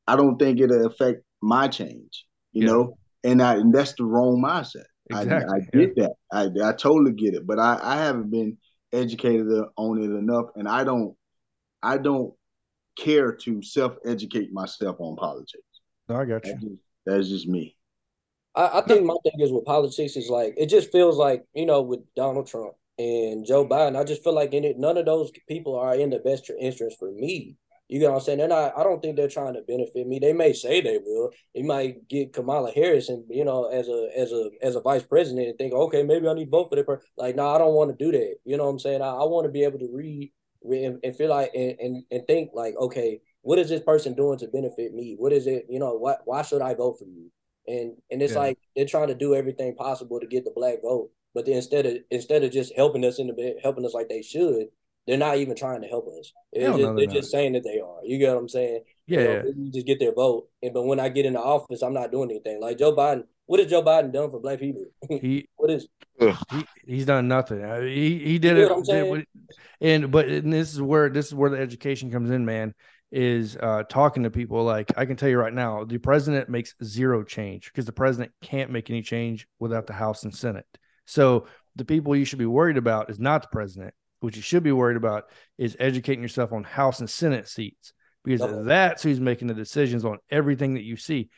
I 0.08 0.16
don't 0.16 0.38
think 0.38 0.60
it'll 0.60 0.86
affect 0.86 1.24
my 1.42 1.68
change, 1.68 2.26
you 2.52 2.66
Yeah. 2.66 2.74
know. 2.74 2.98
And 3.24 3.42
I 3.42 3.56
and 3.56 3.74
that's 3.74 3.94
the 3.96 4.04
wrong 4.06 4.42
mindset. 4.42 4.86
I, 5.14 5.22
Exactly, 5.24 5.56
I 5.74 5.78
get 5.78 5.96
that. 5.96 6.14
I 6.32 6.44
I 6.70 6.74
totally 6.74 7.14
get 7.14 7.34
it, 7.34 7.48
but 7.48 7.60
I 7.60 7.80
I 7.82 7.96
haven't 7.98 8.30
been 8.30 8.58
educated 8.92 9.48
on 9.78 10.02
it 10.02 10.12
enough, 10.12 10.48
and 10.56 10.68
I 10.68 10.84
don't 10.84 11.16
I 11.82 11.98
don't 11.98 12.34
care 12.96 13.32
to 13.32 13.62
self 13.62 13.98
educate 14.06 14.52
myself 14.52 14.98
on 15.00 15.16
politics. 15.16 15.64
no, 16.10 16.16
I 16.16 16.26
got 16.26 16.46
you. 16.46 16.54
That's 16.54 16.64
just, 16.64 16.82
that's 17.06 17.30
just 17.30 17.48
me. 17.48 17.76
I, 18.56 18.80
I 18.80 18.82
think 18.82 19.06
my 19.06 19.16
thing 19.24 19.40
is 19.40 19.52
with 19.52 19.66
politics 19.66 20.16
is 20.16 20.30
like 20.30 20.54
it 20.58 20.68
just 20.68 20.92
feels 20.92 21.18
like 21.18 21.44
you 21.54 21.66
know 21.66 21.82
with 21.82 22.02
Donald 22.16 22.48
Trump 22.48 22.74
and 22.98 23.46
Joe 23.46 23.68
Biden. 23.68 24.00
I 24.00 24.04
just 24.04 24.24
feel 24.24 24.34
like 24.34 24.54
in 24.54 24.64
it, 24.64 24.80
none 24.80 24.98
of 24.98 25.06
those 25.06 25.32
people 25.48 25.78
are 25.78 25.96
in 25.96 26.10
the 26.10 26.20
best 26.20 26.50
interest 26.60 26.98
for 26.98 27.12
me. 27.12 27.58
You 27.88 28.00
know 28.00 28.12
what 28.12 28.16
I'm 28.18 28.22
saying? 28.22 28.38
They're 28.40 28.48
not. 28.48 28.74
I 28.76 28.84
don't 28.84 29.00
think 29.00 29.16
they're 29.16 29.28
trying 29.28 29.54
to 29.54 29.62
benefit 29.62 30.08
me. 30.08 30.18
They 30.18 30.34
may 30.34 30.54
say 30.54 30.82
they 30.82 30.98
will. 30.98 31.30
They 31.54 31.62
might 31.62 32.08
get 32.08 32.34
Kamala 32.34 32.72
Harris 32.72 33.10
and 33.10 33.24
you 33.30 33.46
know 33.46 33.66
as 33.66 33.88
a 33.88 34.10
as 34.18 34.32
a 34.32 34.50
as 34.64 34.76
a 34.76 34.82
vice 34.82 35.04
president 35.04 35.50
and 35.50 35.58
think, 35.58 35.74
okay, 35.74 36.02
maybe 36.02 36.28
I 36.28 36.34
need 36.34 36.46
to 36.46 36.52
vote 36.52 36.70
for 36.70 36.78
that 36.78 36.88
person. 36.88 37.06
Like, 37.16 37.36
no, 37.36 37.48
I 37.48 37.60
don't 37.60 37.76
want 37.76 37.96
to 37.96 38.04
do 38.04 38.12
that. 38.12 38.38
You 38.44 38.58
know 38.58 38.66
what 38.66 38.72
I'm 38.72 38.80
saying? 38.80 39.04
I, 39.04 39.10
I 39.10 39.24
want 39.26 39.46
to 39.46 39.52
be 39.52 39.64
able 39.64 39.78
to 39.80 39.90
read, 39.94 40.32
read 40.32 40.32
and, 40.70 41.00
and 41.04 41.16
feel 41.16 41.30
like 41.30 41.52
and, 41.56 41.76
and 41.80 42.04
and 42.12 42.28
think 42.28 42.52
like, 42.54 42.76
okay, 42.78 43.22
what 43.42 43.60
is 43.60 43.70
this 43.70 43.82
person 43.82 44.14
doing 44.16 44.38
to 44.40 44.48
benefit 44.48 44.94
me? 44.94 45.16
What 45.18 45.34
is 45.34 45.48
it? 45.48 45.66
You 45.70 45.80
know, 45.80 45.94
why 45.98 46.16
why 46.26 46.42
should 46.42 46.62
I 46.62 46.74
vote 46.74 47.00
for 47.00 47.06
you? 47.06 47.32
And 47.68 47.94
and 48.12 48.22
it's 48.22 48.34
Yeah. 48.34 48.40
like 48.40 48.58
they're 48.76 48.86
trying 48.86 49.08
to 49.10 49.16
do 49.16 49.36
everything 49.36 49.76
possible 49.76 50.20
to 50.20 50.28
get 50.28 50.46
the 50.46 50.52
black 50.56 50.82
vote, 50.82 51.12
but 51.34 51.46
then 51.46 51.56
instead 51.56 51.86
of 51.86 51.98
instead 52.12 52.44
of 52.44 52.52
just 52.52 52.74
helping 52.76 53.06
us 53.06 53.20
in 53.20 53.28
the 53.28 53.56
helping 53.64 53.86
us 53.86 53.94
like 53.94 54.10
they 54.10 54.22
should, 54.22 54.68
they're 55.08 55.18
not 55.18 55.38
even 55.38 55.56
trying 55.56 55.82
to 55.82 55.88
help 55.88 56.08
us. 56.20 56.32
They're, 56.54 56.68
just, 56.72 56.78
they're 56.78 56.96
they're 56.96 57.08
just 57.08 57.32
saying 57.32 57.54
that 57.54 57.64
they 57.64 57.80
are. 57.80 58.00
You 58.04 58.18
get 58.18 58.34
what 58.34 58.40
I'm 58.42 58.50
saying? 58.50 58.84
Yeah. 59.08 59.20
You 59.20 59.26
know, 59.26 59.42
maybe 59.44 59.72
just 59.72 59.88
get 59.88 60.00
their 60.00 60.14
vote. 60.14 60.48
And 60.64 60.74
but 60.74 60.84
when 60.84 61.00
I 61.00 61.10
get 61.10 61.26
in 61.26 61.34
the 61.34 61.40
office, 61.42 61.82
I'm 61.82 61.94
not 61.94 62.12
doing 62.12 62.30
anything. 62.32 62.60
Like 62.62 62.78
Joe 62.80 62.96
Biden, 62.96 63.24
what 63.46 63.60
has 63.60 63.70
Joe 63.70 63.84
Biden 63.84 64.12
done 64.12 64.32
for 64.32 64.40
black 64.40 64.60
people? 64.60 64.86
he 65.10 65.48
what 65.58 65.72
is 65.72 65.88
he 66.50 66.66
he's 66.88 67.06
done 67.06 67.28
nothing. 67.28 67.64
I 67.64 67.80
mean, 67.80 67.96
he 67.96 68.20
he 68.20 68.40
did 68.40 68.58
You 68.58 68.64
it, 68.64 68.70
know 68.70 68.76
what 68.78 68.90
I'm 68.90 69.06
did 69.16 69.26
and 69.82 70.12
but 70.12 70.28
and 70.30 70.52
this 70.54 70.74
is 70.74 70.82
where 70.82 71.10
this 71.10 71.28
is 71.28 71.36
where 71.36 71.50
the 71.50 71.58
education 71.58 72.12
comes 72.12 72.30
in, 72.30 72.46
man. 72.46 72.74
Is 73.12 73.56
uh 73.56 73.84
talking 73.88 74.24
to 74.24 74.32
people 74.32 74.64
like 74.64 74.92
I 74.98 75.06
can 75.06 75.16
tell 75.16 75.30
you 75.30 75.38
right 75.38 75.54
now, 75.54 75.84
the 75.86 75.98
president 76.00 76.50
makes 76.50 76.74
zero 76.84 77.24
change 77.24 77.66
because 77.72 77.86
the 77.86 77.92
president 77.94 78.32
can't 78.42 78.72
make 78.72 78.90
any 78.90 79.02
change 79.02 79.48
without 79.60 79.88
the 79.88 79.94
House 79.94 80.24
and 80.24 80.36
Senate. 80.36 80.66
So 81.06 81.48
the 81.76 81.86
people 81.86 82.16
you 82.16 82.26
should 82.26 82.40
be 82.40 82.46
worried 82.46 82.78
about 82.78 83.10
is 83.10 83.20
not 83.20 83.44
the 83.44 83.48
president. 83.52 83.94
What 84.22 84.36
you 84.36 84.42
should 84.42 84.64
be 84.64 84.72
worried 84.72 84.98
about 84.98 85.26
is 85.58 85.78
educating 85.80 86.24
yourself 86.24 86.52
on 86.52 86.64
House 86.64 87.00
and 87.00 87.10
Senate 87.10 87.48
seats 87.48 87.94
because 88.24 88.42
Okay. 88.42 88.64
that's 88.66 89.04
who's 89.04 89.20
making 89.20 89.48
the 89.50 89.54
decisions 89.54 90.04
on 90.04 90.18
everything 90.32 90.74
that 90.74 90.84
you 90.84 90.98
see. 90.98 91.30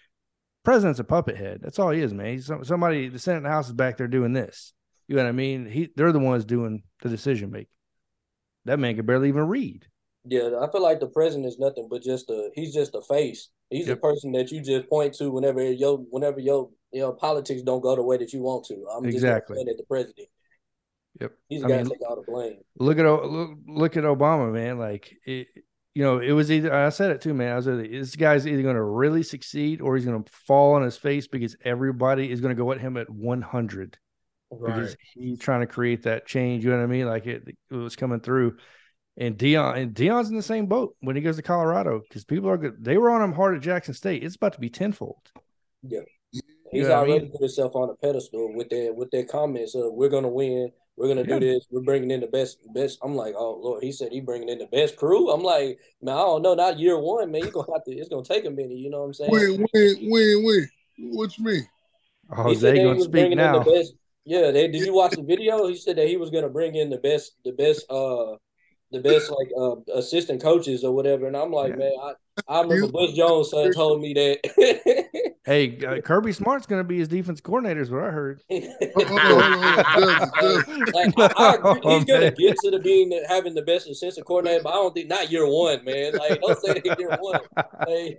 President's 0.67 0.99
a 0.99 1.05
puppet 1.05 1.37
head. 1.37 1.61
That's 1.61 1.79
all 1.79 1.91
he 1.91 2.01
is, 2.01 2.13
man. 2.13 2.33
He's 2.33 2.47
some, 2.47 2.65
somebody. 2.65 3.07
The 3.07 3.19
Senate 3.19 3.37
and 3.37 3.45
the 3.45 3.49
House 3.51 3.67
is 3.67 3.73
back 3.73 3.95
there 3.95 4.09
doing 4.09 4.33
this. 4.33 4.73
You 5.07 5.15
know 5.15 5.23
what 5.23 5.29
I 5.29 5.31
mean? 5.31 5.65
He 5.65 5.87
they're 5.95 6.11
the 6.11 6.19
ones 6.19 6.43
doing 6.43 6.83
the 7.01 7.07
decision 7.07 7.51
making. 7.51 7.69
That 8.65 8.77
man 8.77 8.97
could 8.97 9.05
barely 9.05 9.29
even 9.29 9.47
read. 9.47 9.87
Yeah, 10.25 10.59
I 10.61 10.69
feel 10.69 10.83
like 10.83 10.99
the 10.99 11.07
president 11.07 11.45
is 11.45 11.57
nothing 11.57 11.87
but 11.89 12.01
just 12.03 12.29
a 12.29 12.49
he's 12.53 12.73
just 12.73 12.95
a 12.95 13.01
face. 13.01 13.47
He's 13.69 13.87
Yep. 13.87 13.97
a 13.97 14.01
person 14.01 14.33
that 14.33 14.51
you 14.51 14.61
just 14.61 14.89
point 14.89 15.13
to 15.19 15.31
whenever 15.31 15.63
your 15.63 15.99
whenever 16.09 16.41
your 16.41 16.69
you 16.91 16.99
know 16.99 17.13
politics 17.13 17.61
don't 17.61 17.79
go 17.79 17.95
the 17.95 18.03
way 18.03 18.17
that 18.17 18.33
you 18.33 18.41
want 18.41 18.65
to. 18.65 18.85
I'm 18.93 19.05
just 19.05 19.15
Exactly. 19.15 19.55
saying 19.55 19.67
that 19.67 19.77
the 19.77 19.85
president. 19.85 20.27
Yep. 21.21 21.31
He's 21.47 21.61
guy 21.61 21.81
to 21.81 21.89
take 21.89 22.09
all 22.09 22.17
the 22.17 22.29
blame. 22.29 22.57
look 22.77 22.99
at 22.99 23.05
look, 23.05 23.51
look 23.67 23.95
at 23.95 24.03
Obama, 24.03 24.51
man. 24.51 24.77
Like 24.79 25.15
it, 25.25 25.47
you 25.97 26.03
know, 26.03 26.19
it 26.19 26.31
was 26.31 26.51
either 26.51 26.71
I 26.71 26.89
said 26.89 27.09
it 27.09 27.21
too, 27.21 27.33
man. 27.33 27.53
I 27.53 27.55
was 27.55 27.67
either, 27.67 27.81
this 27.87 28.15
guy's 28.15 28.45
either 28.45 28.61
going 28.61 28.75
to 28.75 28.83
really 28.83 29.23
succeed 29.23 29.81
or 29.81 29.95
he's 29.95 30.05
going 30.05 30.23
to 30.23 30.31
fall 30.31 30.75
on 30.75 30.83
his 30.83 30.95
face 30.95 31.25
because 31.27 31.55
everybody 31.65 32.29
is 32.29 32.39
going 32.39 32.55
to 32.55 32.63
go 32.63 32.71
at 32.71 32.79
him 32.79 32.97
at 32.97 33.09
100 33.09 33.97
because 34.51 34.95
he's 35.15 35.39
trying 35.39 35.61
to 35.61 35.65
create 35.65 36.03
that 36.03 36.27
change. 36.27 36.63
You 36.63 36.69
know 36.69 36.77
what 36.77 36.83
I 36.83 36.85
mean? 36.85 37.07
Like 37.07 37.25
it, 37.25 37.47
it 37.47 37.75
was 37.75 37.95
coming 37.95 38.19
through. 38.19 38.57
And 39.17 39.39
Deion 39.39 39.75
and 39.75 39.95
Deion's 39.95 40.29
in 40.29 40.35
the 40.35 40.43
same 40.43 40.67
boat 40.67 40.95
when 40.99 41.15
he 41.15 41.23
goes 41.23 41.37
to 41.37 41.41
Colorado 41.41 42.01
because 42.07 42.23
people 42.25 42.47
are 42.51 42.57
good. 42.57 42.75
They 42.79 42.99
were 42.99 43.09
on 43.09 43.23
him 43.23 43.33
hard 43.33 43.55
at 43.55 43.63
Jackson 43.63 43.95
State. 43.95 44.23
It's 44.23 44.35
about 44.35 44.53
to 44.53 44.59
be 44.59 44.69
tenfold. 44.69 45.31
Yeah. 45.81 46.01
You 46.31 46.41
He's 46.69 46.83
know 46.83 46.89
what 46.89 47.07
I 47.07 47.07
already 47.07 47.23
mean? 47.23 47.31
put 47.31 47.41
himself 47.41 47.75
on 47.75 47.89
a 47.89 47.95
pedestal 47.95 48.53
with 48.53 48.69
their 48.69 48.93
with 48.93 49.09
their 49.09 49.25
comments 49.25 49.73
of 49.73 49.93
we're 49.93 50.09
gonna 50.09 50.27
win, 50.27 50.71
we're 50.97 51.07
gonna 51.07 51.21
Yeah. 51.21 51.39
do 51.39 51.39
this, 51.39 51.65
we're 51.69 51.81
bringing 51.81 52.11
in 52.11 52.19
the 52.19 52.27
best 52.27 52.57
best. 52.73 52.99
I'm 53.03 53.15
like, 53.15 53.35
oh 53.37 53.59
Lord, 53.61 53.83
he 53.83 53.91
said 53.91 54.11
he 54.11 54.19
bringing 54.19 54.49
in 54.49 54.57
the 54.57 54.65
best 54.67 54.97
crew. 54.97 55.29
I'm 55.29 55.43
like, 55.43 55.79
man, 56.01 56.15
I 56.15 56.19
don't 56.19 56.41
know, 56.41 56.55
not 56.55 56.79
year 56.79 56.99
one, 56.99 57.31
man. 57.31 57.43
You 57.43 57.51
gonna 57.51 57.67
have 57.73 57.83
to. 57.85 57.91
It's 57.91 58.09
gonna 58.09 58.23
take 58.23 58.45
a 58.45 58.49
minute. 58.49 58.77
You 58.77 58.89
know 58.89 58.99
what 59.01 59.05
I'm 59.07 59.13
saying? 59.13 59.31
Win, 59.31 59.67
win, 59.73 59.97
win, 60.11 60.43
win. 60.43 60.69
What 61.13 61.37
you 61.37 61.45
mean? 61.45 61.67
Oh, 62.31 62.35
He 62.35 62.55
Jose 62.55 62.59
said 62.61 62.75
going 62.75 62.87
to 62.89 62.95
was 62.95 63.05
speak 63.05 63.31
in 63.31 63.37
now. 63.37 63.63
the 63.63 63.71
best. 63.71 63.93
Yeah, 64.25 64.51
they, 64.51 64.67
did 64.67 64.81
you 64.83 64.93
watch 64.93 65.15
the 65.15 65.21
video? 65.23 65.67
He 65.67 65.75
said 65.75 65.95
that 65.97 66.07
he 66.07 66.17
was 66.17 66.29
gonna 66.29 66.49
bring 66.49 66.75
in 66.75 66.89
the 66.89 66.97
best, 66.97 67.35
the 67.45 67.53
best, 67.53 67.89
uh, 67.89 68.35
the 68.91 68.99
best 68.99 69.29
like 69.29 69.47
uh 69.57 69.75
assistant 69.93 70.41
coaches 70.41 70.83
or 70.83 70.93
whatever. 70.93 71.27
And 71.27 71.37
I'm 71.37 71.51
like, 71.51 71.71
Yeah. 71.71 71.77
man, 71.77 71.91
I, 72.03 72.13
I 72.47 72.61
remember 72.61 72.87
Bush 72.87 73.13
Jones 73.13 73.49
son 73.49 73.71
told 73.73 74.01
me 74.01 74.13
that. 74.13 75.27
Hey, 75.47 75.79
uh, 75.85 76.01
Kirby 76.01 76.33
Smart's 76.33 76.65
going 76.65 76.81
to 76.81 76.83
be 76.83 76.97
his 76.97 77.07
defense 77.07 77.39
coordinator, 77.39 77.79
is 77.79 77.89
what 77.89 78.03
I 78.03 78.11
heard. 78.11 78.41
like, 78.49 78.67
I, 81.17 81.31
I 81.37 81.55
agree. 81.55 81.93
He's 81.93 82.03
gonna 82.03 82.31
get 82.31 82.57
to 82.57 82.71
the 82.71 82.79
being 82.83 83.07
the, 83.07 83.25
having 83.29 83.55
the 83.55 83.61
best 83.61 83.87
assistant 83.87 84.27
coordinator, 84.27 84.61
but 84.61 84.71
I 84.71 84.73
don't 84.73 84.93
think 84.93 85.07
not 85.07 85.31
year 85.31 85.47
one, 85.47 85.85
man. 85.85 86.17
Like, 86.17 86.41
don't 86.41 86.59
say 86.59 86.73
that 86.73 86.99
year 86.99 87.17
one. 87.21 87.39
Hey, 87.87 88.17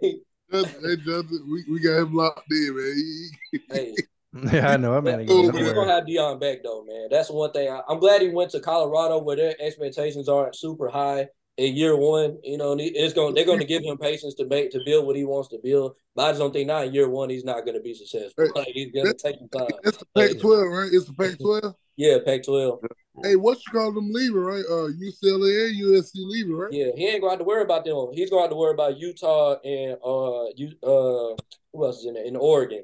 Justin, 0.51 0.83
hey, 0.83 0.97
Justin, 0.97 1.47
we, 1.53 1.65
we 1.71 1.81
got 1.81 1.99
him 1.99 2.15
locked 2.15 2.51
in, 2.51 2.75
man. 2.75 3.61
Hey. 3.71 3.95
Yeah, 4.53 4.73
I 4.73 4.77
know. 4.77 4.93
That 4.93 5.05
man 5.05 5.21
ain't 5.21 5.31
We're 5.31 5.51
going 5.51 5.75
gonna 5.75 5.91
have 5.91 6.05
Deion 6.05 6.39
back 6.39 6.59
though, 6.63 6.85
man. 6.85 7.09
That's 7.11 7.31
one 7.31 7.51
thing. 7.51 7.71
I, 7.71 7.81
I'm 7.89 7.99
glad 7.99 8.21
he 8.21 8.29
went 8.29 8.51
to 8.51 8.61
Colorado 8.61 9.19
where 9.19 9.37
their 9.37 9.55
expectations 9.59 10.29
aren't 10.29 10.55
super 10.55 10.91
high 10.91 11.29
in 11.59 11.77
year 11.77 11.97
one. 11.97 12.39
You 12.43 12.57
know, 12.57 12.77
it's 12.79 13.13
going 13.13 13.35
they're 13.35 13.45
going 13.45 13.59
to 13.59 13.67
give 13.67 13.83
him 13.83 13.99
patience 13.99 14.35
to 14.37 14.47
make 14.47 14.71
to 14.71 14.81
build 14.87 15.07
what 15.07 15.17
he 15.17 15.25
wants 15.25 15.49
to 15.51 15.59
build. 15.63 15.97
But 16.15 16.23
I 16.23 16.31
just 16.31 16.41
don't 16.41 16.53
think 16.53 16.69
now 16.69 16.83
in 16.83 16.95
year 16.95 17.09
one 17.09 17.29
he's 17.29 17.45
not 17.45 17.65
going 17.65 17.77
to 17.77 17.83
be 17.83 17.95
successful. 17.95 18.45
Hey, 18.45 18.51
Like 18.55 18.69
he's 18.69 18.93
going 18.93 19.07
to 19.07 19.15
take 19.15 19.37
some 19.39 19.49
time. 19.49 19.69
It's 19.85 19.99
the 19.99 20.07
Pac-12, 20.17 20.71
right? 20.71 20.91
It's 20.93 21.07
the 21.07 21.15
Pac-12. 21.15 21.75
Yeah, 21.99 22.19
Pac-12. 22.25 22.79
Hey, 23.25 23.35
what 23.35 23.59
you 23.67 23.73
call 23.73 23.91
them 23.91 24.13
leaving, 24.13 24.37
right? 24.37 24.63
Uh, 24.71 24.87
UCLA 24.87 25.67
and 25.67 25.83
USC 25.83 26.13
leaving, 26.15 26.55
right? 26.55 26.73
Yeah, 26.73 26.93
he 26.95 27.09
ain't 27.09 27.21
going 27.21 27.31
to 27.31 27.31
have 27.31 27.39
to 27.41 27.45
worry 27.45 27.65
about 27.65 27.85
them. 27.85 28.11
He's 28.13 28.31
going 28.31 28.39
to 28.39 28.45
have 28.45 28.51
to 28.51 28.57
worry 28.57 28.73
about 28.73 28.97
Utah 28.99 29.57
and 29.65 29.95
uh, 29.95 30.45
you 30.55 30.69
uh, 30.85 31.35
who 31.73 31.85
else 31.85 31.99
is 31.99 32.07
in 32.07 32.15
there? 32.15 32.25
In 32.25 32.37
Oregon. 32.37 32.83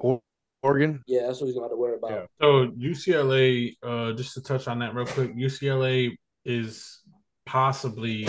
Oregon. 0.61 1.01
Yeah, 1.07 1.27
that's 1.27 1.39
what 1.39 1.45
he's 1.45 1.55
going 1.55 1.69
to 1.69 1.69
have 1.69 1.71
to 1.71 1.77
worry 1.77 1.95
about. 1.95 2.29
So 2.41 2.67
UCLA, 2.77 3.77
uh, 3.81 4.11
just 4.17 4.33
to 4.33 4.41
touch 4.41 4.67
on 4.67 4.79
that 4.79 4.93
real 4.93 5.05
quick, 5.05 5.33
UCLA 5.33 6.17
is 6.43 6.99
possibly 7.45 8.27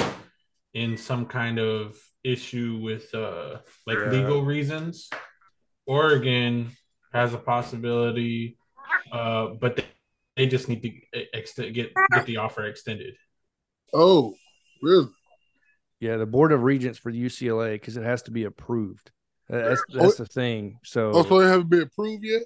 in 0.76 0.94
some 0.94 1.24
kind 1.24 1.58
of 1.58 1.96
issue 2.22 2.78
with 2.82 3.12
uh, 3.14 3.56
like 3.86 3.98
Yeah. 3.98 4.10
legal 4.10 4.44
reasons. 4.44 5.08
Oregon 5.86 6.70
has 7.14 7.32
a 7.32 7.38
possibility, 7.38 8.58
uh, 9.10 9.54
but 9.58 9.76
they, 9.76 9.86
they 10.36 10.46
just 10.46 10.68
need 10.68 10.82
to 10.82 11.24
ex- 11.32 11.54
get 11.54 11.94
get 12.12 12.26
the 12.26 12.36
offer 12.36 12.66
extended. 12.66 13.14
Oh, 13.94 14.34
really? 14.82 15.08
Yeah, 15.98 16.18
the 16.18 16.26
board 16.26 16.52
of 16.52 16.62
regents 16.62 16.98
for 16.98 17.10
UCLA 17.10 17.74
because 17.74 17.96
it 17.96 18.04
has 18.04 18.22
to 18.24 18.30
be 18.30 18.44
approved. 18.44 19.10
That's 19.48 19.82
that's 19.88 20.16
the 20.16 20.26
thing. 20.26 20.78
So 20.84 21.12
Oh, 21.14 21.22
so 21.22 21.40
they 21.40 21.46
haven't 21.46 21.70
been 21.70 21.82
approved 21.82 22.22
yet? 22.24 22.42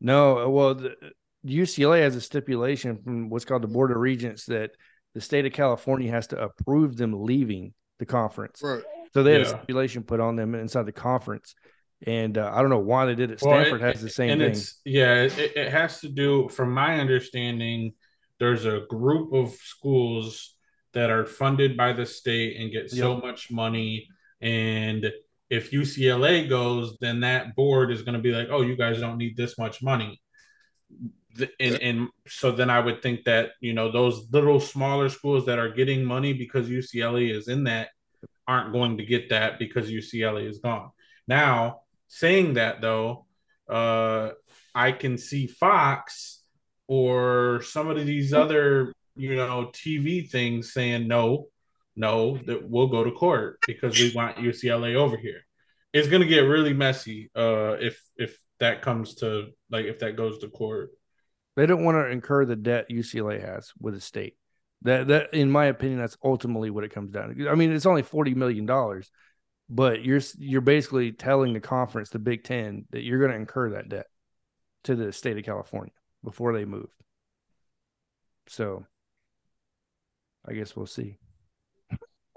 No, 0.00 0.48
well, 0.50 0.74
the, 0.74 0.96
UCLA 1.46 2.00
has 2.00 2.16
a 2.16 2.20
stipulation 2.20 2.96
from 2.96 3.30
what's 3.30 3.44
called 3.44 3.62
the 3.62 3.68
Board 3.68 3.92
of 3.92 3.98
Regents 3.98 4.46
that 4.46 4.72
the 5.14 5.20
state 5.20 5.46
of 5.46 5.52
California 5.52 6.10
has 6.10 6.26
to 6.28 6.40
approve 6.42 6.96
them 6.96 7.24
leaving 7.24 7.74
the 7.98 8.06
conference. 8.06 8.60
Right. 8.62 8.82
So 9.12 9.22
they 9.22 9.32
had 9.32 9.42
a 9.42 9.46
stipulation 9.48 10.02
put 10.04 10.20
on 10.20 10.36
them 10.36 10.54
inside 10.54 10.86
the 10.86 10.92
conference, 10.92 11.54
and 12.06 12.38
uh, 12.38 12.50
I 12.54 12.60
don't 12.60 12.70
know 12.70 12.78
why 12.78 13.06
they 13.06 13.14
did 13.16 13.30
it. 13.32 13.42
Well, 13.42 13.60
Stanford 13.60 13.80
it- 13.82 13.84
has 13.94 14.00
the 14.02 14.08
same 14.08 14.30
and 14.30 14.40
thing. 14.40 14.50
it's 14.52 14.80
yeah, 14.84 15.22
it, 15.22 15.38
it 15.56 15.70
has 15.72 16.00
to 16.02 16.08
do. 16.08 16.48
From 16.48 16.72
my 16.72 17.00
understanding, 17.00 17.94
there's 18.38 18.66
a 18.66 18.82
group 18.88 19.32
of 19.32 19.52
schools 19.54 20.54
that 20.92 21.10
are 21.10 21.26
funded 21.26 21.76
by 21.76 21.92
the 21.92 22.06
state 22.06 22.56
and 22.60 22.70
get 22.70 22.90
so 22.90 23.14
Yep. 23.14 23.24
much 23.24 23.50
money, 23.50 24.06
and 24.40 25.12
if 25.50 25.72
UCLA 25.72 26.48
goes, 26.48 26.96
then 27.00 27.20
that 27.20 27.56
board 27.56 27.90
is 27.90 28.02
going 28.02 28.14
to 28.14 28.22
be 28.22 28.30
like, 28.30 28.46
"Oh, 28.50 28.62
you 28.62 28.76
guys 28.76 29.00
don't 29.00 29.18
need 29.18 29.36
this 29.36 29.58
much 29.58 29.82
money." 29.82 30.20
The- 31.36 31.50
And, 31.60 31.74
and 31.80 32.08
so 32.26 32.52
then 32.52 32.70
I 32.70 32.80
would 32.80 33.02
think 33.02 33.24
that 33.24 33.50
you 33.60 33.72
know 33.72 33.90
those 33.90 34.26
little 34.32 34.60
smaller 34.60 35.08
schools 35.08 35.46
that 35.46 35.58
are 35.58 35.70
getting 35.70 36.04
money 36.04 36.32
because 36.32 36.68
UCLA 36.68 37.34
is 37.34 37.48
in 37.48 37.64
that 37.64 37.88
aren't 38.46 38.72
going 38.72 38.98
to 38.98 39.04
get 39.04 39.30
that 39.30 39.58
because 39.58 39.90
UCLA 39.90 40.48
is 40.48 40.58
gone. 40.58 40.90
Now, 41.28 41.82
saying 42.08 42.54
that 42.54 42.80
though, 42.80 43.26
uh, 43.68 44.30
I 44.74 44.92
can 44.92 45.16
see 45.18 45.46
Fox 45.46 46.42
or 46.88 47.62
some 47.62 47.88
of 47.88 48.04
these 48.04 48.32
other, 48.32 48.92
you 49.14 49.36
know, 49.36 49.70
TV 49.72 50.28
things 50.28 50.72
saying 50.72 51.06
no, 51.06 51.46
no, 51.94 52.38
that 52.46 52.68
we'll 52.68 52.88
go 52.88 53.04
to 53.04 53.12
court 53.12 53.58
because 53.66 53.98
we 53.98 54.12
want 54.14 54.36
UCLA 54.38 54.96
over 54.96 55.16
here. 55.16 55.42
It's 55.92 56.08
gonna 56.08 56.26
get 56.26 56.40
really 56.40 56.72
messy 56.74 57.30
uh, 57.36 57.76
if 57.80 58.02
if 58.16 58.36
that 58.58 58.82
comes 58.82 59.14
to 59.16 59.48
like 59.70 59.86
if 59.86 60.00
that 60.00 60.16
goes 60.16 60.38
to 60.38 60.48
court. 60.48 60.90
They 61.60 61.66
don't 61.66 61.84
want 61.84 61.96
to 61.96 62.08
incur 62.08 62.46
the 62.46 62.56
debt 62.56 62.88
UCLA 62.90 63.38
has 63.38 63.74
with 63.78 63.92
the 63.92 64.00
state. 64.00 64.34
That 64.80 65.08
that, 65.08 65.34
in 65.34 65.50
my 65.50 65.66
opinion, 65.66 65.98
that's 65.98 66.16
ultimately 66.24 66.70
what 66.70 66.84
it 66.84 66.94
comes 66.94 67.10
down 67.10 67.34
to. 67.34 67.50
I 67.50 67.54
mean, 67.54 67.70
it's 67.70 67.84
only 67.84 68.00
forty 68.00 68.32
million 68.32 68.64
dollars, 68.64 69.10
but 69.68 70.02
you're 70.02 70.22
you're 70.38 70.62
basically 70.62 71.12
telling 71.12 71.52
the 71.52 71.60
conference, 71.60 72.08
the 72.08 72.18
Big 72.18 72.44
Ten, 72.44 72.86
that 72.92 73.02
you're 73.02 73.18
going 73.18 73.32
to 73.32 73.36
incur 73.36 73.72
that 73.72 73.90
debt 73.90 74.06
to 74.84 74.96
the 74.96 75.12
state 75.12 75.36
of 75.36 75.44
California 75.44 75.92
before 76.24 76.54
they 76.54 76.64
move. 76.64 76.88
So, 78.46 78.86
I 80.48 80.54
guess 80.54 80.74
we'll 80.74 80.86
see. 80.86 81.18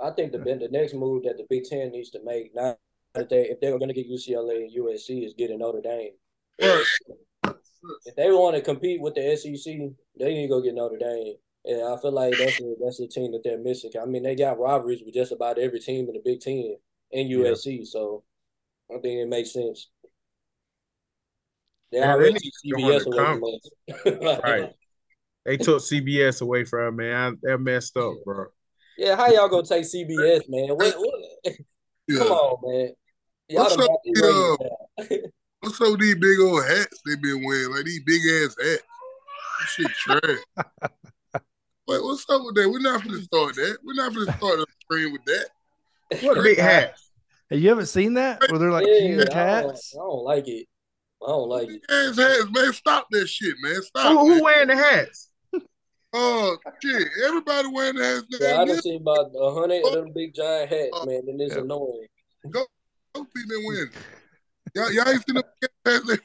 I 0.01 0.11
think 0.11 0.33
the 0.33 0.39
the 0.39 0.67
next 0.69 0.95
move 0.95 1.23
that 1.23 1.37
the 1.37 1.47
Big 1.49 1.63
Ten 1.63 1.91
needs 1.91 2.09
to 2.09 2.19
make 2.25 2.53
now 2.53 2.75
that 3.13 3.29
they 3.29 3.43
if 3.43 3.61
they're 3.61 3.79
going 3.79 3.87
to 3.87 3.93
get 3.93 4.11
UCLA 4.11 4.65
and 4.65 4.75
USC 4.75 5.25
is 5.25 5.33
getting 5.33 5.59
Notre 5.59 5.79
Dame. 5.79 6.11
If 8.05 8.15
they 8.15 8.31
want 8.31 8.55
to 8.55 8.61
compete 8.61 9.01
with 9.01 9.15
the 9.15 9.35
SEC, 9.35 9.73
they 10.19 10.33
need 10.33 10.43
to 10.43 10.47
go 10.47 10.61
get 10.61 10.75
Notre 10.75 10.97
Dame. 10.97 11.35
And 11.65 11.81
I 11.87 11.97
feel 12.01 12.11
like 12.11 12.37
that's 12.37 12.59
a, 12.59 12.73
that's 12.83 12.99
a 12.99 13.07
team 13.07 13.31
that 13.31 13.41
they're 13.43 13.57
missing. 13.57 13.91
I 14.01 14.05
mean, 14.05 14.23
they 14.23 14.35
got 14.35 14.59
rivalries 14.59 15.01
with 15.03 15.13
just 15.13 15.31
about 15.31 15.57
every 15.57 15.79
team 15.79 16.07
in 16.07 16.13
the 16.13 16.21
Big 16.23 16.41
Ten 16.41 16.75
and 17.13 17.29
USC, 17.29 17.87
so 17.87 18.23
I 18.91 18.95
think 18.99 19.19
it 19.19 19.29
makes 19.29 19.53
sense. 19.53 19.89
They 21.91 21.99
Yeah, 21.99 22.07
they 22.07 22.13
already 22.13 22.39
took 22.39 22.79
CBS 22.79 23.05
away 23.05 23.25
from 23.25 23.43
us. 23.43 24.41
Right. 24.43 24.69
They 25.45 25.57
took 25.57 25.79
CBS 25.79 26.41
away 26.41 26.63
from 26.63 26.95
me. 26.95 27.11
I, 27.11 27.31
they're 27.41 27.57
messed 27.57 27.97
up, 27.97 28.13
bro. 28.25 28.45
Yeah, 28.97 29.15
how 29.15 29.27
y'all 29.27 29.49
gonna 29.49 29.63
take 29.63 29.83
CBS, 29.83 30.43
man? 30.47 30.69
What, 30.69 30.95
what? 30.97 31.55
Come 32.17 32.31
on, 32.31 32.71
man. 32.71 32.93
Y'all 33.49 33.63
What's 33.63 33.75
done 33.75 33.89
up, 34.99 35.09
got 35.63 35.71
these 35.71 35.79
ratings 35.79 35.79
yeah. 35.79 35.79
down. 35.79 35.79
What's 35.79 35.81
up 35.81 35.91
with 35.91 35.99
these 36.01 36.15
big 36.15 36.39
old 36.39 36.65
hats 36.65 37.01
they 37.05 37.15
been 37.15 37.45
wearing? 37.45 37.71
Like 37.71 37.85
these 37.85 38.03
big 38.03 38.21
ass 38.21 38.55
hats. 38.61 38.83
This 39.59 39.69
shit 39.69 39.91
trash. 39.91 40.89
Like, 41.85 42.01
what's 42.01 42.29
up 42.29 42.41
with 42.45 42.55
that? 42.55 42.69
We're 42.69 42.79
not 42.79 43.03
gonna 43.03 43.21
start 43.21 43.55
that. 43.55 43.77
We're 43.83 43.93
not 43.95 44.13
gonna 44.13 44.31
start 44.37 44.59
a 44.59 44.65
stream 44.81 45.11
with 45.11 45.25
that. 45.25 45.47
What 46.21 46.41
big 46.41 46.57
hat? 46.57 46.95
Hey, 47.49 47.57
you 47.57 47.69
haven't 47.69 47.87
seen 47.87 48.13
that 48.13 48.41
where 48.49 48.57
they're 48.57 48.71
like 48.71 48.87
Yeah, 48.87 48.99
huge 49.07 49.19
I 49.21 49.25
don't, 49.25 49.35
hats? 49.35 49.93
I 49.93 49.99
don't 49.99 50.23
like 50.23 50.47
it. 50.47 50.67
I 51.21 51.27
don't 51.27 51.49
like 51.49 51.69
it. 51.69 51.81
Ass 51.89 52.17
hats, 52.17 52.45
man. 52.51 52.71
Stop 52.73 53.07
that 53.11 53.27
shit, 53.27 53.55
man. 53.61 53.81
Stop. 53.81 54.07
Who, 54.07 54.29
man. 54.29 54.37
who 54.37 54.43
wearing 54.43 54.67
the 54.69 54.77
hats? 54.77 55.29
Oh 56.13 56.57
shit! 56.81 57.07
Everybody 57.25 57.67
wearing 57.69 57.95
the 57.95 58.05
hats. 58.05 58.25
Yeah, 58.39 58.53
I 58.53 58.57
now. 58.57 58.65
done 58.65 58.81
seen 58.81 59.01
about 59.01 59.31
a 59.35 59.53
hundred 59.53 59.83
of 59.85 59.93
them 59.93 60.11
big 60.13 60.33
giant 60.35 60.69
hats, 60.69 61.05
man, 61.05 61.23
and 61.27 61.41
it's 61.41 61.55
Yeah. 61.55 61.61
annoying. 61.61 62.07
Go, 62.49 62.65
go 63.13 63.25
people 63.25 63.63
wearing. 63.65 63.89
Y'all, 64.75 64.91
y'all 64.91 65.09
ain't 65.09 65.23
seen 65.27 65.35
them 65.35 65.43
hats. 65.85 66.19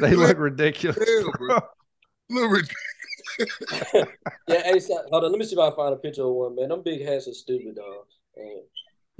They 0.00 0.14
look 0.14 0.38
ridiculous. 0.38 0.98
Hell, 0.98 1.32
bro. 1.38 1.58
Look 2.30 2.50
ridiculous. 2.50 4.08
Yeah, 4.48 4.62
hey, 4.62 4.80
so, 4.80 4.96
hold 5.10 5.24
on, 5.24 5.30
let 5.30 5.38
me 5.38 5.44
see 5.44 5.54
if 5.54 5.58
I 5.58 5.68
can 5.68 5.76
find 5.76 5.92
a 5.94 5.96
picture 5.96 6.22
of 6.22 6.32
one, 6.32 6.56
man. 6.56 6.68
Them 6.70 6.82
big 6.82 7.04
hats 7.04 7.28
are 7.28 7.34
stupid, 7.34 7.76
dog. 7.76 8.04
Man. 8.36 8.62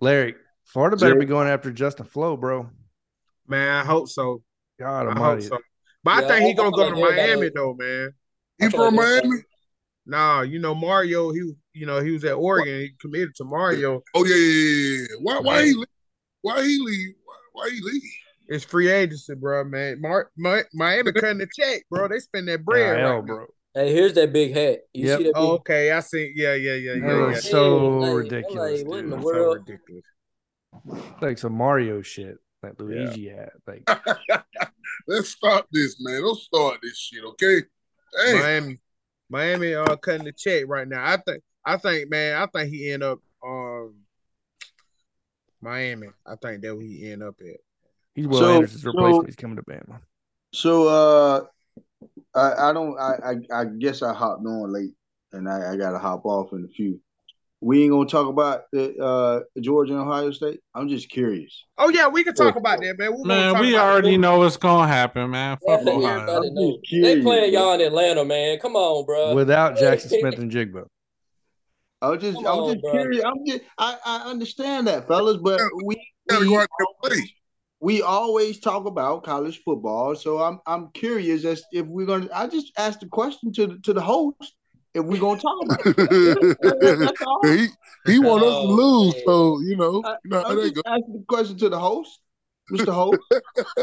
Larry, 0.01 0.35
Florida 0.65 0.97
better 0.97 1.15
Jay- 1.15 1.21
be 1.21 1.27
going 1.27 1.49
after 1.49 1.71
Justin 1.71 2.07
Flowe, 2.07 2.37
bro. 2.37 2.69
Man, 3.47 3.69
I 3.69 3.85
hope 3.85 4.09
so. 4.09 4.43
God 4.79 5.09
I 5.09 5.19
hope 5.19 5.43
so. 5.43 5.59
But 6.05 6.25
I 6.25 6.29
think 6.29 6.33
I- 6.33 6.47
he 6.49 6.55
gonna 6.55 6.71
go 6.71 6.91
to 6.91 6.97
like 6.97 7.13
everybody- 7.19 7.27
Miami 7.37 7.51
though, 7.55 7.75
man. 7.75 8.13
He 8.59 8.69
feel 8.69 8.81
like 8.81 8.89
from 8.89 8.97
Miami? 8.97 9.43
Nah, 10.07 10.41
you 10.43 10.59
know 10.59 10.75
Mario. 10.75 11.33
He, 11.33 11.53
you 11.75 11.87
know, 11.87 12.01
he 12.01 12.11
was 12.13 12.25
at 12.25 12.33
Oregon. 12.33 12.81
He 12.81 12.91
committed 13.01 13.35
to 13.37 13.45
Mario. 13.45 14.03
Oh 14.15 14.25
yeah, 14.25 14.35
yeah, 14.35 14.63
yeah, 14.63 15.07
yeah. 15.11 15.17
Why? 15.21 15.39
Why 15.41 15.65
he? 15.65 15.75
leave? 15.75 15.87
Why 16.43 16.63
he 16.63 16.79
leave? 16.81 17.15
Why, 17.25 17.35
why 17.53 17.71
he 17.71 17.81
leave? 17.83 18.03
It's 18.49 18.65
free 18.65 18.89
agency, 18.91 19.35
bro, 19.35 19.65
man. 19.65 20.01
Mar- 20.01 20.31
Mi- 20.37 20.63
Miami 20.73 21.13
cutting 21.15 21.39
the 21.39 21.47
check, 21.55 21.83
bro. 21.91 22.09
They 22.09 22.19
spend 22.19 22.49
that 22.49 22.65
bread, 22.65 22.97
NIL, 22.97 23.05
right 23.05 23.15
now. 23.17 23.21
bro. 23.23 23.47
Hey, 23.75 23.93
here's 23.93 24.15
that 24.15 24.33
big 24.33 24.55
hat. 24.55 24.81
You 24.95 25.07
Yep. 25.09 25.19
see 25.19 25.25
that 25.25 25.35
big 25.35 25.37
Oh, 25.37 25.53
okay, 25.57 25.93
I 25.93 26.01
see. 26.01 26.33
Yeah, 26.35 26.55
yeah, 26.55 26.73
yeah, 26.75 26.95
That 26.95 27.01
yeah, 27.01 27.07
yeah. 27.07 27.27
was 27.27 27.45
so 27.51 28.01
Yeah, 28.01 28.07
like- 28.09 28.17
ridiculous, 28.25 28.81
like, 28.81 28.89
what 28.89 28.99
in 29.01 29.11
dude. 29.11 29.19
the 29.19 29.23
So 29.23 29.55
ridiculous. 29.55 30.05
Like 31.21 31.39
some 31.39 31.53
Mario 31.55 32.03
shit, 32.03 32.39
like 32.63 32.81
Luigi 32.81 33.29
had. 33.37 33.51
Like 33.67 33.89
Let's 35.07 35.29
stop 35.31 35.67
this, 35.71 35.97
man. 36.01 36.23
Don't 36.23 36.39
start 36.39 36.79
this 36.83 36.99
shit, 36.99 37.25
okay? 37.25 37.63
Hey, 38.25 38.35
Miami, 38.35 38.81
Miami, 39.29 39.75
uh, 39.75 39.97
cutting 39.97 40.25
the 40.25 40.33
check 40.33 40.65
right 40.67 40.89
now. 40.89 41.05
I 41.05 41.19
think, 41.19 41.43
I 41.65 41.77
think, 41.77 42.11
man, 42.11 42.37
I 42.41 42.47
think 42.47 42.73
he 42.73 42.91
end 42.91 43.03
up, 43.03 43.19
um, 43.47 43.95
Miami. 45.61 46.09
I 46.27 46.37
think 46.37 46.63
that 46.63 46.75
where 46.75 46.85
he 46.87 47.11
end 47.13 47.23
up 47.23 47.37
at. 47.41 47.57
He's 48.19 48.27
Will 48.29 48.39
So- 48.39 48.55
Anderson's 48.55 48.83
so- 48.83 49.23
He's 49.25 49.37
coming 49.37 49.57
to 49.57 49.63
Bama. 49.63 50.01
So 50.53 50.89
uh 50.89 51.45
I, 52.35 52.71
I 52.71 52.73
don't 52.73 52.99
I, 52.99 53.15
I 53.53 53.61
I 53.61 53.65
guess 53.65 54.03
I 54.03 54.13
hopped 54.15 54.45
on 54.47 54.73
late 54.73 54.93
and 55.33 55.49
I, 55.49 55.73
I 55.73 55.77
gotta 55.77 55.99
hop 55.99 56.25
off 56.25 56.53
in 56.53 56.65
a 56.65 56.69
few. 56.69 57.01
We 57.61 57.83
ain't 57.83 57.91
gonna 57.91 58.09
talk 58.09 58.29
about 58.29 58.63
the 58.73 58.97
uh 59.03 59.41
Georgia 59.61 59.93
and 59.95 60.03
Ohio 60.03 60.31
State. 60.31 60.61
I'm 60.75 60.89
just 60.89 61.09
curious. 61.11 61.65
Oh 61.77 61.89
yeah, 61.91 62.07
we 62.07 62.23
can 62.23 62.35
talk 62.35 62.55
about 62.57 62.81
that, 62.81 62.97
man. 62.99 63.13
We're 63.19 63.25
Man, 63.27 63.53
talk 63.55 63.63
we 63.63 63.75
about 63.75 63.89
already 63.93 64.15
it. 64.15 64.19
know 64.19 64.39
what's 64.39 64.57
gonna 64.57 64.87
happen, 64.87 65.31
man. 65.31 65.59
Fuck 65.67 65.81
I 65.81 65.85
think 65.85 66.05
Ohio. 66.05 66.17
everybody 66.21 66.49
I'm 66.49 66.55
know. 66.55 66.71
just 66.71 66.81
They 66.83 66.89
curious, 67.01 67.25
playing 67.25 67.53
bro. 67.53 67.61
y'all 67.61 67.73
in 67.75 67.81
Atlanta, 67.81 68.25
man. 68.25 68.59
Come 68.61 68.77
on, 68.77 69.05
bro. 69.07 69.35
Without 69.35 69.77
Jackson 69.79 70.11
Smith 70.21 70.39
and 70.39 70.51
Jigbo. 70.53 70.87
I 72.01 72.11
was 72.11 72.21
just 72.23 72.37
Come 72.37 72.47
I'm 72.47 72.59
on, 72.61 72.73
just 72.75 72.83
bro. 72.85 72.93
curious. 72.93 73.25
I'm 73.25 73.45
just 73.47 73.61
I, 73.77 73.99
I 74.07 74.31
understand 74.31 74.87
that, 74.87 75.09
fellas, 75.09 75.39
but 75.39 75.61
we 75.85 75.97
gotta 76.29 76.45
go 76.45 76.65
we, 77.11 77.35
out 77.83 77.87
there 77.87 77.97
and 77.97 77.97
play. 77.97 77.97
we 77.97 78.03
always 78.03 78.61
talk 78.61 78.87
about 78.87 79.25
college 79.25 79.63
football. 79.65 80.15
So 80.15 80.39
I'm 80.39 80.61
I'm 80.67 80.91
curious 80.93 81.45
as 81.45 81.63
if 81.73 81.87
we're 81.87 82.07
gonna 82.07 82.29
I 82.35 82.47
just 82.47 82.73
asked 82.79 83.01
the 83.01 83.07
question 83.09 83.53
to 83.55 83.67
the 83.67 83.79
to 83.81 83.93
the 83.93 84.01
host. 84.03 84.55
if 84.95 85.05
we're 85.05 85.21
gonna 85.21 85.41
talk 85.41 85.59
about 85.65 85.81
it. 85.87 86.99
That's 87.01 87.23
all. 87.27 87.41
he 87.45 87.69
he 88.07 88.19
want 88.19 88.45
us 88.45 88.55
to 88.55 88.67
Oh, 88.69 88.75
lose, 88.75 89.15
man. 89.15 89.23
so 89.27 89.61
you 89.61 89.77
know, 89.77 90.03
I, 90.05 90.17
you 90.25 90.31
know 90.31 90.43
how 90.43 90.51
I'm 90.51 90.57
that 90.57 90.63
just 90.63 90.75
go. 90.75 90.83
asking 90.87 91.13
the 91.13 91.25
question 91.29 91.59
to 91.59 91.69
the 91.69 91.79
host, 91.79 92.21
Mr. 92.73 92.93
Host. 92.93 93.19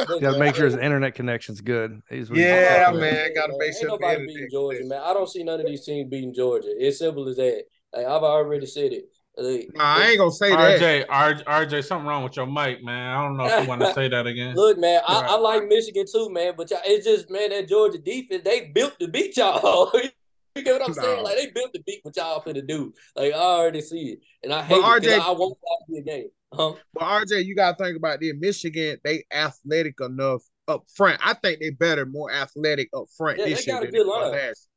Look, 0.07 0.21
Got 0.21 0.33
to 0.33 0.39
make 0.39 0.55
sure 0.55 0.65
his 0.65 0.75
internet 0.75 1.15
connection's 1.15 1.61
good. 1.61 2.01
Is 2.11 2.29
what 2.29 2.39
he's 2.39 2.47
Yeah, 2.47 2.85
talking 2.85 2.97
about. 2.97 3.11
man. 3.11 3.33
Gotta 3.35 3.53
make 3.57 3.67
Ain't 3.67 3.75
sure 3.77 3.89
the 3.91 3.97
nobody 3.97 4.25
beating 4.25 4.49
Georgia, 4.51 4.85
man. 4.85 5.01
I 5.03 5.13
don't 5.13 5.29
see 5.29 5.43
none 5.43 5.59
of 5.59 5.65
these 5.65 5.85
teams 5.85 6.09
beating 6.09 6.33
Georgia. 6.33 6.69
It's 6.77 6.99
simple 6.99 7.27
as 7.27 7.37
that. 7.37 7.63
Like, 7.93 8.05
I've 8.05 8.23
already 8.23 8.65
said 8.65 8.93
it. 8.93 9.05
Like, 9.37 9.69
Nah, 9.75 9.83
I 9.95 10.07
ain't 10.09 10.17
gonna 10.17 10.31
say 10.31 10.49
that. 10.51 10.79
RJ, 10.79 11.07
RJ, 11.07 11.43
RJ, 11.43 11.83
something 11.83 12.07
wrong 12.07 12.23
with 12.23 12.37
your 12.37 12.45
mic, 12.45 12.83
man. 12.83 13.15
I 13.15 13.21
don't 13.21 13.35
know 13.37 13.45
if 13.45 13.61
you 13.61 13.67
want 13.67 13.81
to 13.81 13.93
say 13.93 14.07
that 14.07 14.25
again. 14.25 14.53
Look, 14.55 14.77
man, 14.77 15.01
I, 15.05 15.25
I 15.29 15.35
like 15.37 15.67
Michigan 15.67 16.05
too, 16.11 16.29
man. 16.29 16.53
But 16.55 16.71
y'all, 16.71 16.79
it's 16.85 17.05
just, 17.05 17.29
man, 17.29 17.49
that 17.49 17.67
Georgia 17.67 17.97
defense, 17.97 18.43
they 18.45 18.67
built 18.73 18.97
to 18.99 19.07
beat 19.09 19.35
y'all. 19.35 19.91
you 20.55 20.63
get 20.63 20.79
what 20.79 20.87
I'm 20.87 20.93
saying? 20.93 21.23
Like 21.23 21.35
they 21.35 21.51
built 21.51 21.73
to 21.73 21.83
beat 21.85 21.99
what 22.03 22.15
y'all 22.15 22.41
finna 22.41 22.65
do. 22.65 22.93
Like 23.15 23.33
I 23.33 23.37
already 23.37 23.81
see 23.81 24.13
it, 24.13 24.19
and 24.43 24.53
I 24.53 24.61
hate 24.61 24.81
But 24.81 25.03
it 25.03 25.03
'cause 25.03 25.19
RJ 25.19 25.19
I, 25.19 25.27
I 25.27 25.31
want 25.31 25.57
that 25.61 25.85
to 25.85 25.91
be 25.91 25.97
a 25.99 26.01
game. 26.01 26.29
Huh? 26.53 26.73
But 26.93 27.03
RJ, 27.03 27.43
you 27.45 27.55
gotta 27.55 27.75
think 27.83 27.97
about 27.97 28.21
this. 28.21 28.33
Michigan, 28.39 28.97
they 29.03 29.25
athletic 29.33 29.99
enough 29.99 30.43
up 30.69 30.83
front. 30.95 31.19
I 31.23 31.33
think 31.33 31.59
they 31.59 31.71
better, 31.71 32.05
more 32.05 32.31
athletic 32.31 32.89
up 32.95 33.07
front 33.17 33.39
Yeah, 33.39 33.45
this 33.47 33.65
they 33.65 33.71
year 33.73 33.81
got 33.81 33.83
a 33.83 33.91
than 33.91 33.95
good 33.95 34.05
they 34.05 34.09
were 34.09 34.21
line. 34.21 34.31
last. 34.31 34.67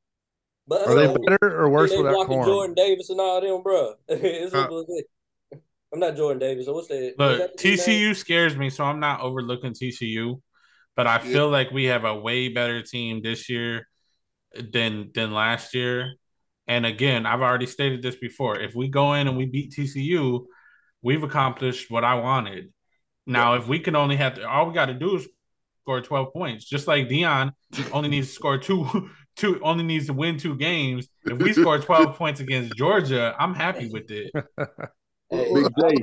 But 0.68 0.86
Are 0.86 0.94
they 0.94 1.06
uh, 1.06 1.14
better 1.18 1.60
or 1.60 1.70
worse 1.70 1.90
they 1.90 1.96
without 1.96 2.14
blocking 2.14 2.34
Corn? 2.36 2.46
Jordan 2.46 2.74
Davis 2.74 3.10
and 3.10 3.20
all 3.20 3.40
them, 3.40 3.62
bro. 3.62 3.94
it's 4.08 4.52
Huh. 4.52 4.60
simple 4.60 4.80
as 4.80 4.86
that. 4.86 5.04
I'm 5.92 6.00
not 6.00 6.16
Jordan 6.16 6.38
Davis. 6.38 6.66
So 6.66 6.74
what's 6.74 6.88
that? 6.88 7.02
Is 7.02 7.14
Look, 7.18 7.38
that 7.38 7.56
the 7.56 7.62
dude's 7.62 7.86
name? 7.86 8.00
TCU 8.00 8.14
scares 8.14 8.56
me, 8.56 8.68
so 8.68 8.84
I'm 8.84 9.00
not 9.00 9.20
overlooking 9.22 9.72
TCU, 9.72 10.40
but 10.94 11.06
I 11.06 11.16
Yeah. 11.16 11.32
feel 11.32 11.48
like 11.48 11.70
we 11.70 11.84
have 11.84 12.04
a 12.04 12.14
way 12.14 12.48
better 12.48 12.82
team 12.82 13.22
this 13.22 13.48
year 13.48 13.88
than 14.72 15.10
than 15.14 15.32
last 15.32 15.74
year. 15.74 16.14
And 16.66 16.84
again, 16.84 17.24
I've 17.24 17.40
already 17.40 17.64
stated 17.64 18.02
this 18.02 18.16
before. 18.16 18.60
If 18.60 18.74
we 18.74 18.88
go 18.88 19.14
in 19.14 19.26
and 19.26 19.38
we 19.38 19.46
beat 19.46 19.72
TCU, 19.72 20.44
we've 21.00 21.22
accomplished 21.22 21.90
what 21.90 22.04
I 22.04 22.16
wanted. 22.16 22.70
Now, 23.26 23.54
if 23.54 23.66
we 23.66 23.78
can 23.78 23.96
only 23.96 24.16
have 24.16 24.34
to, 24.34 24.46
all 24.46 24.66
we 24.66 24.74
got 24.74 24.86
to 24.86 24.94
do 24.94 25.16
is 25.16 25.26
score 25.80 26.02
12 26.02 26.32
points, 26.34 26.66
just 26.66 26.86
like 26.86 27.08
Deion 27.08 27.52
only 27.92 28.10
needs 28.10 28.28
to 28.28 28.34
score 28.34 28.58
two, 28.58 29.10
two, 29.38 29.60
only 29.62 29.84
needs 29.84 30.06
to 30.06 30.12
win 30.12 30.36
two 30.36 30.56
games. 30.56 31.08
If 31.24 31.38
we 31.38 31.52
score 31.54 31.78
12 31.78 32.14
points 32.18 32.40
against 32.40 32.74
Georgia, 32.76 33.34
I'm 33.38 33.54
happy 33.54 33.88
with 33.88 34.10
it. 34.10 34.30
Hey, 35.30 35.52
Big 35.54 35.66
J, 35.80 35.94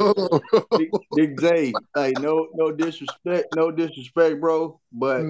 Big, 0.78 0.90
Big 1.16 1.40
J. 1.40 1.74
Hey, 1.96 2.14
no, 2.20 2.48
no 2.56 2.72
disrespect, 2.72 3.56
no 3.56 3.70
disrespect, 3.72 4.40
bro. 4.40 4.80
But 4.92 5.24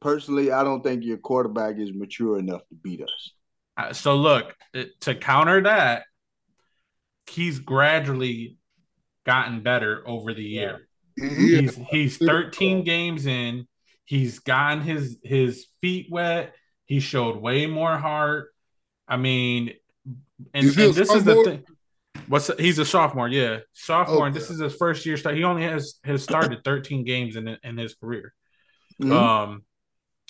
personally, 0.00 0.52
I 0.52 0.62
don't 0.62 0.82
think 0.82 1.04
your 1.04 1.18
quarterback 1.18 1.78
is 1.78 1.92
mature 1.92 2.38
enough 2.38 2.62
to 2.68 2.74
beat 2.82 3.02
us. 3.02 3.32
Uh, 3.76 3.92
So 3.92 4.16
look, 4.16 4.54
to 5.00 5.14
counter 5.14 5.62
that, 5.62 6.04
he's 7.28 7.58
gradually 7.58 8.56
gotten 9.26 9.62
better 9.62 10.02
over 10.06 10.32
the 10.32 10.42
year. 10.42 10.88
yeah. 11.16 11.60
He's 11.60 11.76
he's 11.90 12.16
13 12.16 12.84
games 12.84 13.26
in. 13.26 13.66
He's 14.04 14.38
gotten 14.38 14.82
his 14.82 15.18
his 15.22 15.66
feet 15.80 16.06
wet. 16.10 16.54
He 16.88 17.00
showed 17.00 17.36
way 17.36 17.66
more 17.66 17.98
heart. 17.98 18.48
I 19.06 19.18
mean, 19.18 19.74
and, 20.54 20.64
Is 20.64 20.74
he 20.74 20.84
a 20.84 20.86
and 20.86 20.94
this 20.94 21.12
is 21.12 21.22
the 21.22 21.44
thing. 21.44 21.64
What's 22.28 22.50
he's 22.58 22.78
a 22.78 22.84
sophomore, 22.86 23.28
yeah, 23.28 23.58
sophomore. 23.74 24.26
And 24.26 24.34
this 24.34 24.50
is 24.50 24.58
his 24.58 24.74
first 24.74 25.04
year 25.04 25.18
start. 25.18 25.36
He 25.36 25.44
only 25.44 25.62
has 25.64 26.00
has 26.04 26.22
started 26.22 26.64
13 26.64 27.04
games 27.04 27.36
in 27.36 27.56
in 27.62 27.76
his 27.76 27.94
career. 27.94 28.32
Mhm. 29.02 29.12
Um, 29.12 29.62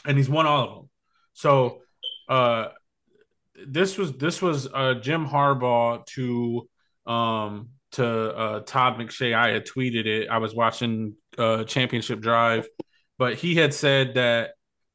and 0.04 0.16
he's 0.16 0.28
won 0.28 0.46
all 0.46 0.64
of 0.64 0.74
them. 0.74 0.90
So, 1.34 1.82
uh, 2.28 2.68
this 3.66 3.96
was 3.96 4.12
this 4.14 4.42
was 4.42 4.66
uh 4.66 4.94
Jim 4.94 5.26
Harbaugh 5.26 6.04
to 6.06 6.68
um 7.06 7.68
to 7.92 8.04
uh 8.04 8.60
Todd 8.60 8.98
McShay. 8.98 9.32
I 9.32 9.50
had 9.50 9.64
tweeted 9.64 10.06
it. 10.06 10.28
I 10.28 10.38
was 10.38 10.56
watching 10.56 11.14
uh 11.38 11.62
Championship 11.64 12.20
Drive, 12.20 12.66
but 13.16 13.34
he 13.34 13.54
had 13.54 13.72
said 13.72 14.14
that 14.14 14.50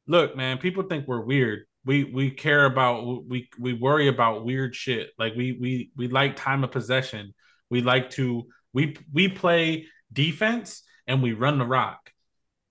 look, 0.07 0.35
man, 0.35 0.57
people 0.57 0.83
think 0.83 1.07
we're 1.07 1.21
weird. 1.21 1.65
We 1.85 2.05
we 2.05 2.31
care 2.31 2.65
about 2.65 3.25
we 3.25 3.49
we 3.59 3.73
worry 3.73 4.07
about 4.07 4.45
weird 4.45 4.75
shit. 4.75 5.09
Like 5.17 5.33
we 5.35 5.51
we 5.53 5.91
we 5.95 6.07
like 6.07 6.35
time 6.35 6.63
of 6.63 6.71
possession. 6.71 7.33
We 7.69 7.81
like 7.81 8.09
to 8.11 8.47
we 8.73 8.95
we 9.11 9.27
play 9.27 9.87
defense 10.11 10.83
and 11.07 11.21
we 11.21 11.33
run 11.33 11.59
the 11.59 11.65
rock. 11.65 12.11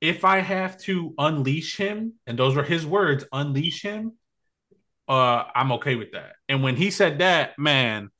If 0.00 0.24
I 0.24 0.40
have 0.40 0.78
to 0.82 1.14
unleash 1.18 1.76
him, 1.76 2.14
and 2.26 2.38
those 2.38 2.56
were 2.56 2.64
his 2.64 2.84
words, 2.84 3.24
unleash 3.32 3.82
him, 3.82 4.12
uh, 5.08 5.44
I'm 5.54 5.72
okay 5.72 5.94
with 5.94 6.12
that. 6.12 6.32
And 6.48 6.62
when 6.62 6.74
he 6.74 6.90
said 6.90 7.18
that, 7.20 7.56
man, 7.58 8.10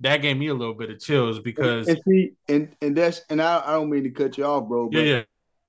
that 0.00 0.18
gave 0.18 0.36
me 0.36 0.48
a 0.48 0.54
little 0.54 0.74
bit 0.74 0.90
of 0.90 0.98
chills 0.98 1.38
because 1.38 1.88
and 1.88 2.00
see, 2.06 2.32
and 2.48 2.74
and 2.82 2.96
that's 2.96 3.22
and 3.30 3.40
I, 3.40 3.62
I 3.64 3.72
don't 3.72 3.90
mean 3.90 4.04
to 4.04 4.10
cut 4.10 4.36
you 4.36 4.44
off, 4.44 4.68
bro. 4.68 4.88
But 4.90 4.98
yeah, 4.98 5.22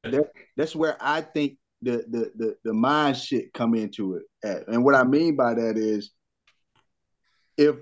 yeah, 0.03 0.11
that, 0.11 0.31
that's 0.57 0.75
where 0.75 0.97
I 0.99 1.21
think 1.21 1.57
the 1.81 2.03
the 2.09 2.31
the 2.35 2.55
the 2.63 2.73
mind 2.73 3.17
shit 3.17 3.53
come 3.53 3.75
into 3.75 4.15
it. 4.15 4.23
At. 4.43 4.67
And 4.67 4.83
what 4.83 4.95
I 4.95 5.03
mean 5.03 5.35
by 5.35 5.53
that 5.53 5.77
is, 5.77 6.11
if 7.57 7.75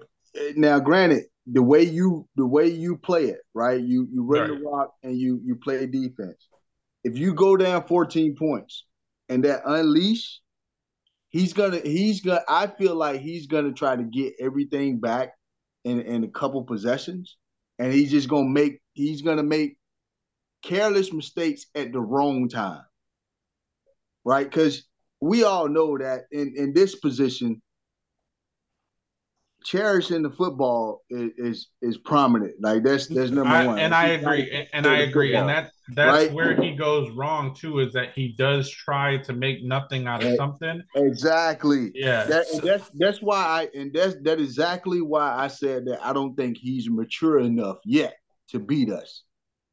now, 0.56 0.80
granted, 0.80 1.26
the 1.48 1.64
way 1.64 1.84
you 1.84 2.28
the 2.36 2.46
way 2.46 2.68
you 2.68 2.98
play 2.98 3.26
it, 3.26 3.40
right? 3.54 3.82
You 3.82 4.08
you 4.12 4.24
run 4.24 4.50
Right. 4.50 4.60
the 4.60 4.66
rock 4.66 4.94
and 5.04 5.18
you 5.18 5.42
you 5.44 5.56
play 5.56 5.86
defense. 5.86 6.48
If 7.04 7.18
you 7.18 7.34
go 7.34 7.56
down 7.58 7.88
14 7.88 8.36
points 8.36 8.86
and 9.30 9.44
that 9.46 9.62
unleash, 9.66 10.42
he's 11.30 11.54
gonna 11.54 11.80
he's 11.80 12.22
gonna. 12.22 12.44
I 12.48 12.68
feel 12.68 12.96
like 12.96 13.22
he's 13.22 13.48
gonna 13.48 13.72
try 13.74 13.96
to 13.96 14.04
get 14.04 14.34
everything 14.40 15.00
back 15.00 15.34
in 15.86 16.02
in 16.02 16.24
a 16.24 16.28
couple 16.28 16.64
possessions, 16.64 17.38
and 17.80 17.92
he's 17.94 18.12
just 18.12 18.30
gonna 18.30 18.50
make 18.50 18.82
he's 18.94 19.22
gonna 19.22 19.44
make 19.44 19.78
careless 20.62 21.14
mistakes 21.14 21.66
at 21.74 21.94
the 21.94 22.02
wrong 22.02 22.50
time, 22.50 22.82
right? 24.30 24.46
Because 24.46 24.84
we 25.22 25.44
all 25.44 25.68
know 25.68 25.98
that 25.98 26.26
in 26.32 26.54
in 26.56 26.72
this 26.72 26.94
position, 26.96 27.62
cherishing 29.66 30.22
the 30.22 30.30
football 30.30 31.02
is 31.10 31.32
is, 31.38 31.68
is 31.82 31.98
prominent. 31.98 32.54
Like 32.62 32.84
that's 32.84 33.08
that's 33.08 33.32
number 33.32 33.56
I, 33.56 33.66
one, 33.66 33.80
and 33.80 33.94
I 33.94 34.10
agree, 34.10 34.68
and, 34.72 34.86
I 34.86 34.98
agree, 34.98 35.36
and 35.36 35.50
that 35.50 35.72
that's 35.96 36.28
Right. 36.28 36.34
where 36.34 36.62
he 36.62 36.76
goes 36.76 37.10
wrong 37.10 37.56
too. 37.56 37.80
Is 37.80 37.92
that 37.94 38.14
he 38.14 38.36
does 38.38 38.70
try 38.70 39.18
to 39.18 39.34
make 39.34 39.64
nothing 39.64 40.06
out 40.06 40.22
of 40.22 40.28
Right. 40.28 40.38
something. 40.38 40.84
exactly. 40.96 41.92
Yeah, 41.96 42.26
That, 42.28 42.46
that's 42.64 42.92
that's 43.00 43.22
why 43.24 43.42
I 43.44 43.70
and 43.76 43.92
that's 43.92 44.16
that 44.22 44.40
exactly 44.40 45.02
why 45.02 45.36
I 45.36 45.48
said 45.48 45.86
that 45.88 46.06
I 46.06 46.14
don't 46.14 46.36
think 46.36 46.58
he's 46.58 46.88
mature 46.88 47.40
enough 47.40 47.78
yet 47.84 48.14
to 48.50 48.60
beat 48.60 48.92
us. 48.92 49.24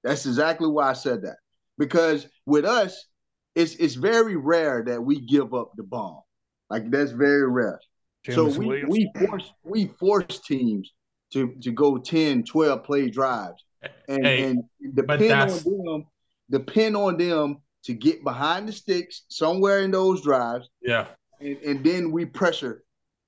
That's 0.02 0.24
exactly 0.24 0.68
why 0.68 0.88
I 0.88 0.94
said 0.94 1.22
that. 1.24 1.36
Because 1.76 2.26
with 2.46 2.64
us, 2.64 3.04
it's 3.56 3.74
it's 3.76 3.94
very 3.94 4.36
rare 4.36 4.84
that 4.84 5.02
we 5.02 5.20
give 5.20 5.54
up 5.54 5.72
the 5.76 5.82
ball. 5.82 6.26
Like 6.70 6.90
that's 6.90 7.10
very 7.10 7.50
rare. 7.50 7.80
so 8.30 8.44
we 8.44 8.66
Williams. 8.66 8.90
we 8.90 9.12
force 9.26 9.52
we 9.64 9.86
force 9.98 10.40
teams 10.40 10.92
to 11.32 11.54
to 11.62 11.72
go 11.72 11.98
10, 11.98 12.44
12 12.44 12.84
play 12.84 13.10
drives. 13.10 13.64
And 14.08 14.24
Hey, 14.24 14.44
and 14.44 14.64
depend 14.94 15.32
on 15.32 15.48
them, 15.48 16.06
depend 16.50 16.96
on 16.96 17.16
them 17.16 17.58
to 17.84 17.94
get 17.94 18.24
behind 18.24 18.68
the 18.68 18.72
sticks 18.72 19.22
somewhere 19.28 19.80
in 19.80 19.92
those 19.92 20.20
drives 20.22 20.68
yeah. 20.82 21.06
and, 21.40 21.56
and 21.58 21.84
then 21.84 22.10
we 22.10 22.24
pressure 22.24 22.82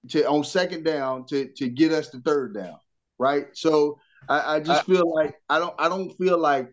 to 0.08 0.28
on 0.28 0.42
second 0.42 0.84
down 0.84 1.26
to 1.26 1.48
to 1.56 1.68
get 1.68 1.92
us 1.92 2.08
to 2.08 2.20
third 2.20 2.54
down, 2.54 2.76
right? 3.18 3.46
So 3.52 3.98
I, 4.28 4.56
I 4.56 4.60
just 4.60 4.84
feel 4.84 5.14
like 5.14 5.34
I 5.48 5.58
don't 5.58 5.74
I 5.78 5.88
don't 5.88 6.10
feel 6.18 6.38
like 6.38 6.72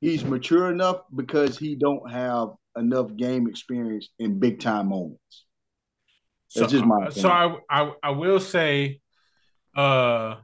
he's 0.00 0.24
mature 0.24 0.70
enough 0.70 1.02
because 1.14 1.58
he 1.58 1.74
don't 1.74 2.10
have 2.10 2.50
enough 2.76 3.14
game 3.16 3.48
experience 3.48 4.08
in 4.18 4.38
big 4.38 4.60
time 4.60 4.88
moments. 4.88 5.44
That's 6.54 6.72
just 6.72 6.84
my 6.84 7.08
so 7.10 7.28
I, 7.28 7.56
I 7.68 7.92
I 8.02 8.10
will 8.10 8.38
say, 8.38 9.00
uh, 9.76 10.36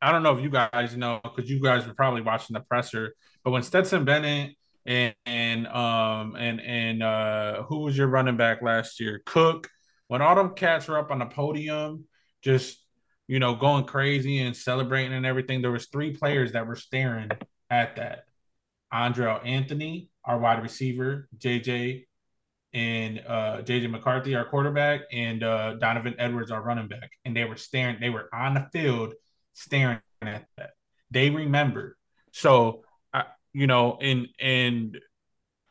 I 0.00 0.12
don't 0.12 0.22
know 0.22 0.36
if 0.36 0.42
you 0.42 0.50
guys 0.50 0.96
know 0.96 1.20
because 1.22 1.50
you 1.50 1.60
guys 1.60 1.86
were 1.86 1.94
probably 1.94 2.20
watching 2.20 2.54
the 2.54 2.60
presser, 2.60 3.14
but 3.42 3.50
when 3.50 3.62
Stetson 3.62 4.04
Bennett 4.04 4.54
and 4.84 5.14
and 5.24 5.66
um 5.68 6.36
and 6.36 6.60
and 6.60 7.02
uh 7.02 7.62
who 7.62 7.78
was 7.80 7.96
your 7.96 8.08
running 8.08 8.36
back 8.36 8.60
last 8.60 9.00
year, 9.00 9.22
Cook, 9.24 9.70
when 10.08 10.20
all 10.20 10.34
them 10.34 10.54
cats 10.54 10.86
were 10.86 10.98
up 10.98 11.10
on 11.10 11.18
the 11.18 11.26
podium, 11.26 12.04
just 12.42 12.78
you 13.26 13.38
know 13.38 13.54
going 13.54 13.84
crazy 13.84 14.38
and 14.40 14.54
celebrating 14.54 15.14
and 15.14 15.24
everything, 15.24 15.62
there 15.62 15.70
was 15.70 15.86
three 15.86 16.14
players 16.14 16.52
that 16.52 16.66
were 16.66 16.76
staring 16.76 17.30
at 17.70 17.96
that. 17.96 18.24
Andrel 18.92 19.44
Anthony, 19.44 20.10
our 20.26 20.38
wide 20.38 20.62
receiver, 20.62 21.28
JJ 21.38 22.04
and 22.76 23.22
uh, 23.26 23.62
JJ 23.62 23.90
McCarthy, 23.90 24.34
our 24.34 24.44
quarterback, 24.44 25.02
and 25.10 25.42
uh, 25.42 25.74
Donovan 25.74 26.14
Edwards, 26.18 26.50
our 26.50 26.60
running 26.60 26.88
back. 26.88 27.10
And 27.24 27.34
they 27.34 27.44
were 27.44 27.56
staring, 27.56 27.96
they 28.00 28.10
were 28.10 28.28
on 28.34 28.54
the 28.54 28.68
field 28.72 29.14
staring 29.54 30.00
at 30.20 30.46
that. 30.58 30.70
They 31.10 31.30
remember. 31.30 31.96
So, 32.32 32.82
I, 33.14 33.24
you 33.54 33.66
know, 33.66 33.98
and 34.02 34.28
and 34.38 34.98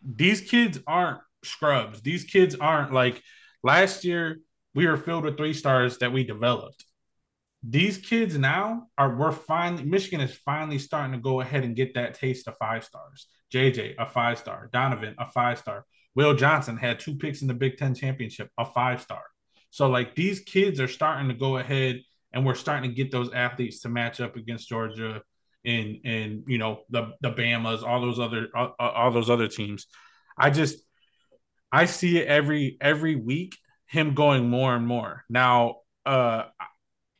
these 0.01 0.41
kids 0.41 0.79
aren't 0.87 1.19
scrubs. 1.43 2.01
These 2.01 2.23
kids 2.23 2.55
aren't 2.55 2.91
like 2.91 3.21
last 3.63 4.03
year. 4.03 4.39
we 4.73 4.87
were 4.87 4.97
filled 4.97 5.25
with 5.25 5.37
three 5.37 5.53
stars 5.53 5.99
that 5.99 6.11
we 6.11 6.23
developed. 6.23 6.85
These 7.61 7.97
kids 7.97 8.37
now 8.37 8.87
are 8.97 9.15
we're 9.15 9.31
finally 9.31 9.83
Michigan 9.83 10.21
is 10.21 10.35
finally 10.35 10.79
starting 10.79 11.13
to 11.13 11.19
go 11.19 11.41
ahead 11.41 11.63
and 11.63 11.75
get 11.75 11.93
that 11.93 12.15
taste 12.15 12.47
of 12.47 12.55
five 12.57 12.83
stars. 12.83 13.27
JJ, 13.53 13.95
a 13.97 14.05
five 14.05 14.37
star, 14.37 14.69
Donovan, 14.71 15.15
a 15.17 15.29
five 15.29 15.59
star. 15.59 15.85
Will 16.15 16.33
Johnson 16.33 16.77
had 16.77 16.99
two 16.99 17.15
picks 17.15 17.41
in 17.41 17.47
the 17.47 17.53
Big 17.53 17.77
Ten 17.77 17.93
championship, 17.93 18.49
a 18.57 18.65
five 18.65 19.01
star. 19.01 19.23
So 19.69 19.89
like 19.89 20.15
these 20.15 20.39
kids 20.39 20.79
are 20.79 20.87
starting 20.87 21.27
to 21.27 21.33
go 21.33 21.57
ahead 21.57 22.01
and 22.31 22.45
we're 22.45 22.55
starting 22.55 22.89
to 22.89 22.95
get 22.95 23.11
those 23.11 23.33
athletes 23.33 23.81
to 23.81 23.89
match 23.89 24.21
up 24.21 24.35
against 24.35 24.69
Georgia 24.69 25.21
and 25.65 25.97
and 26.05 26.43
you 26.47 26.57
know 26.57 26.81
the 26.89 27.11
the 27.21 27.31
Bamas, 27.31 27.83
all 27.83 28.01
those 28.01 28.19
other 28.19 28.47
all, 28.55 28.75
all 28.79 29.11
those 29.11 29.29
other 29.29 29.47
teams. 29.47 29.87
I 30.37 30.49
just 30.49 30.77
I 31.71 31.85
see 31.85 32.19
it 32.19 32.27
every 32.27 32.77
every 32.79 33.15
week 33.15 33.57
him 33.87 34.13
going 34.13 34.49
more 34.49 34.75
and 34.75 34.87
more. 34.87 35.23
Now 35.29 35.77
uh 36.05 36.45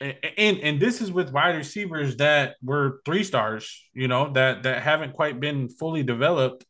and 0.02 0.60
and 0.60 0.80
this 0.80 1.02
is 1.02 1.12
with 1.12 1.32
wide 1.32 1.56
receivers 1.56 2.18
that 2.18 2.56
were 2.62 3.02
three 3.06 3.24
stars, 3.24 3.88
you 3.94 4.08
know, 4.08 4.32
that 4.34 4.64
that 4.64 4.84
haven't 4.84 5.14
quite 5.14 5.40
been 5.40 5.70
fully 5.70 6.04
developed 6.04 6.66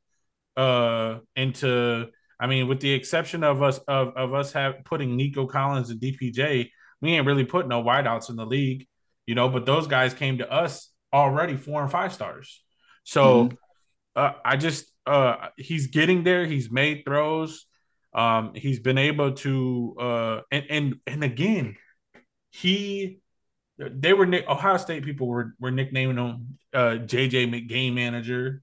uh 0.55 1.19
into 1.35 2.07
I 2.39 2.47
mean, 2.47 2.67
with 2.67 2.81
the 2.81 2.91
exception 2.91 3.43
of 3.43 3.63
us 3.63 3.79
of, 3.87 4.09
of 4.15 4.33
us 4.33 4.53
have 4.53 4.83
putting 4.85 5.15
Nico 5.15 5.47
Collins 5.47 5.89
and 5.89 5.99
DPJ, 5.99 6.69
we 7.01 7.13
ain't 7.13 7.25
really 7.25 7.45
put 7.45 7.67
no 7.67 7.83
wideouts 7.83 8.29
in 8.29 8.35
the 8.35 8.45
league, 8.45 8.87
you 9.25 9.35
know, 9.35 9.49
but 9.49 9.65
those 9.65 9.87
guys 9.87 10.13
came 10.13 10.37
to 10.37 10.51
us 10.51 10.91
already 11.11 11.55
four 11.55 11.81
and 11.81 11.91
five 11.91 12.13
stars. 12.13 12.61
So 13.03 13.45
mm-hmm. 13.45 13.55
uh, 14.15 14.33
I 14.43 14.57
just 14.57 14.85
uh 15.07 15.47
he's 15.57 15.87
getting 15.87 16.23
there, 16.23 16.45
he's 16.45 16.69
made 16.69 17.03
throws, 17.05 17.65
um, 18.13 18.51
he's 18.53 18.79
been 18.79 18.99
able 18.99 19.31
to 19.31 19.95
uh 19.99 20.41
and 20.51 20.65
and 20.69 20.95
and 21.07 21.23
again 21.23 21.75
he 22.55 23.19
they 23.77 24.13
were 24.13 24.25
Ohio 24.47 24.77
State 24.77 25.03
people 25.03 25.27
were 25.27 25.53
were 25.59 25.71
nicknaming 25.71 26.17
him 26.17 26.57
uh, 26.73 26.97
JJ 27.05 27.49
McGame 27.49 27.93
manager. 27.93 28.61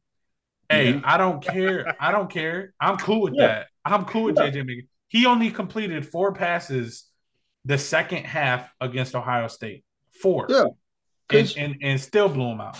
Hey, 0.70 0.98
I 1.04 1.18
don't 1.18 1.44
care. 1.44 1.94
I 2.00 2.12
don't 2.12 2.30
care. 2.30 2.72
I'm 2.80 2.96
cool 2.96 3.20
with 3.22 3.34
yeah. 3.36 3.46
that. 3.46 3.66
I'm 3.84 4.06
cool 4.06 4.24
with 4.24 4.36
yeah. 4.36 4.48
JJ 4.48 4.62
McGame. 4.62 4.86
He 5.08 5.26
only 5.26 5.50
completed 5.50 6.06
four 6.06 6.32
passes 6.32 7.04
the 7.66 7.76
second 7.76 8.24
half 8.24 8.70
against 8.80 9.14
Ohio 9.14 9.48
State. 9.48 9.84
Four. 10.22 10.46
Yeah. 10.48 10.64
And, 11.30 11.54
and, 11.58 11.76
and 11.82 12.00
still 12.00 12.28
blew 12.28 12.46
him 12.46 12.60
out. 12.60 12.78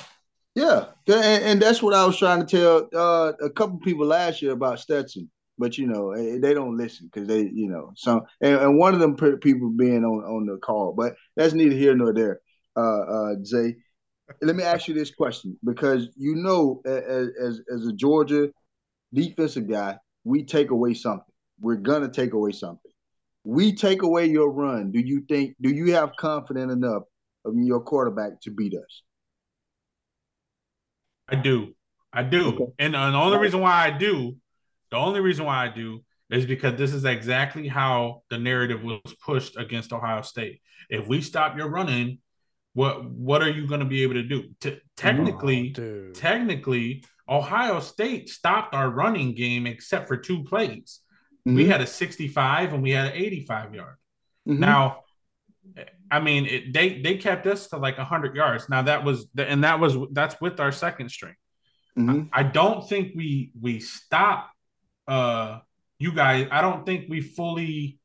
Yeah, 0.54 0.86
and, 1.06 1.44
and, 1.44 1.62
that's 1.62 1.82
what 1.82 1.94
I 1.94 2.04
was 2.04 2.18
trying 2.18 2.44
to 2.44 2.46
tell 2.46 2.88
uh, 2.94 3.32
a 3.40 3.48
couple 3.48 3.78
people 3.78 4.04
last 4.04 4.42
year 4.42 4.52
about 4.52 4.80
Stetson 4.80 5.30
but 5.62 5.78
you 5.78 5.86
know 5.86 6.10
eh, 6.10 6.38
they 6.40 6.52
don't 6.52 6.76
listen 6.76 7.08
because 7.12 7.28
they 7.28 7.42
you 7.42 7.68
know 7.68 7.92
so 7.94 8.26
and, 8.40 8.56
and, 8.56 8.78
one 8.78 8.94
of 8.94 9.00
them 9.00 9.14
people 9.38 9.70
being 9.70 10.04
on 10.04 10.24
on 10.24 10.46
the 10.46 10.56
call 10.58 10.92
but 10.92 11.14
that's 11.36 11.54
neither 11.54 11.76
here 11.76 11.94
nor 11.94 12.12
there 12.12 12.40
uh 12.76 13.00
uh 13.00 13.34
zay. 13.44 13.76
Let 14.40 14.56
me 14.56 14.64
ask 14.64 14.88
you 14.88 14.94
this 14.94 15.14
question 15.14 15.56
because 15.64 16.08
you 16.16 16.34
know 16.34 16.82
as 16.84 17.28
as, 17.40 17.60
as 17.72 17.86
a 17.86 17.92
georgia 17.92 18.48
defensive 19.14 19.70
guy 19.70 19.98
we 20.24 20.44
take 20.44 20.70
away 20.70 20.94
something. 20.94 21.34
We're 21.60 21.76
gonna 21.76 22.10
take 22.10 22.32
away 22.32 22.52
something. 22.52 22.90
We 23.44 23.74
take 23.74 24.02
away 24.02 24.26
your 24.26 24.50
run. 24.50 24.90
Do 24.90 25.00
you 25.00 25.22
think 25.28 25.54
do 25.60 25.70
you 25.70 25.94
have 25.94 26.16
confidence 26.16 26.72
enough 26.72 27.04
of 27.44 27.54
your 27.56 27.80
quarterback 27.80 28.40
to 28.42 28.50
beat 28.50 28.74
us? 28.74 29.02
I 31.28 31.36
do. 31.36 31.74
I 32.12 32.22
do. 32.22 32.48
Okay. 32.48 32.64
and, 32.78 32.96
and 32.96 33.14
the 33.14 33.18
only 33.18 33.38
reason 33.38 33.60
why 33.60 33.86
i 33.86 33.90
do 33.90 34.36
the 34.92 34.98
only 34.98 35.20
reason 35.20 35.46
why 35.46 35.64
I 35.64 35.68
do 35.68 36.04
is 36.30 36.44
because 36.44 36.78
this 36.78 36.92
is 36.92 37.06
exactly 37.06 37.66
how 37.66 38.22
the 38.28 38.38
narrative 38.38 38.84
was 38.84 39.00
pushed 39.24 39.56
against 39.56 39.92
Ohio 39.92 40.20
State. 40.20 40.60
If 40.90 41.08
we 41.08 41.22
stop 41.22 41.56
your 41.56 41.68
running, 41.68 42.18
what 42.74 43.10
what 43.10 43.42
are 43.42 43.50
you 43.50 43.66
going 43.66 43.80
to 43.80 43.86
be 43.86 44.02
able 44.02 44.14
to 44.14 44.22
do? 44.22 44.50
T- 44.60 44.80
technically, 44.96 45.74
oh, 45.78 46.12
technically, 46.12 47.04
Ohio 47.26 47.80
State 47.80 48.28
stopped 48.28 48.74
our 48.74 48.90
running 48.90 49.34
game 49.34 49.66
except 49.66 50.08
for 50.08 50.18
two 50.18 50.44
plays. 50.44 51.00
Mm-hmm. 51.48 51.56
We 51.56 51.68
had 51.68 51.80
a 51.80 51.86
65 51.86 52.74
and 52.74 52.82
we 52.82 52.90
had 52.90 53.06
an 53.06 53.14
85 53.14 53.74
yard. 53.74 53.96
Mm-hmm. 54.46 54.60
Now, 54.60 55.00
I 56.10 56.20
mean, 56.20 56.44
it, 56.44 56.74
they 56.74 57.00
they 57.00 57.16
kept 57.16 57.46
us 57.46 57.68
to 57.68 57.78
like 57.78 57.96
100 57.96 58.36
yards. 58.36 58.68
Now 58.68 58.82
that 58.82 59.04
was 59.04 59.26
and 59.38 59.64
that 59.64 59.80
was 59.80 59.96
that's 60.12 60.38
with 60.38 60.60
our 60.60 60.72
second 60.72 61.08
string. 61.08 61.34
Mm-hmm. 61.98 62.28
I, 62.32 62.40
I 62.40 62.42
don't 62.42 62.86
think 62.86 63.12
we 63.16 63.52
we 63.58 63.80
stopped 63.80 64.50
uh 65.08 65.60
you 65.98 66.12
guys, 66.12 66.48
I 66.50 66.60
don't 66.62 66.84
think 66.84 67.06
we 67.08 67.20
fully 67.20 67.98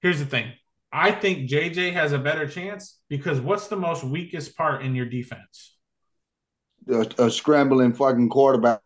here's 0.00 0.18
the 0.18 0.26
thing. 0.26 0.52
I 0.92 1.10
think 1.10 1.50
JJ 1.50 1.92
has 1.94 2.12
a 2.12 2.18
better 2.18 2.46
chance 2.46 3.00
because 3.08 3.40
what's 3.40 3.66
the 3.68 3.76
most 3.76 4.04
weakest 4.04 4.56
part 4.56 4.82
in 4.82 4.94
your 4.94 5.06
defense? 5.06 5.76
A, 6.88 7.06
a 7.18 7.30
scrambling 7.30 7.94
fucking 7.94 8.28
quarterback. 8.28 8.80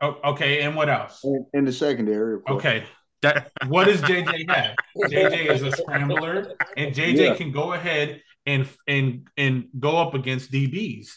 Oh, 0.00 0.18
okay, 0.24 0.62
and 0.62 0.76
what 0.76 0.88
else? 0.88 1.20
In, 1.24 1.46
in 1.54 1.64
the 1.64 1.72
secondary. 1.72 2.40
Okay. 2.48 2.84
That 3.22 3.50
what 3.66 3.86
does 3.86 4.00
JJ 4.02 4.50
have? 4.50 4.76
JJ 5.10 5.50
is 5.50 5.62
a 5.62 5.72
scrambler, 5.72 6.54
and 6.76 6.94
JJ 6.94 7.18
yeah. 7.18 7.34
can 7.34 7.50
go 7.50 7.72
ahead 7.72 8.22
and 8.44 8.68
and 8.86 9.26
and 9.36 9.68
go 9.78 9.96
up 9.96 10.14
against 10.14 10.52
DBs. 10.52 11.08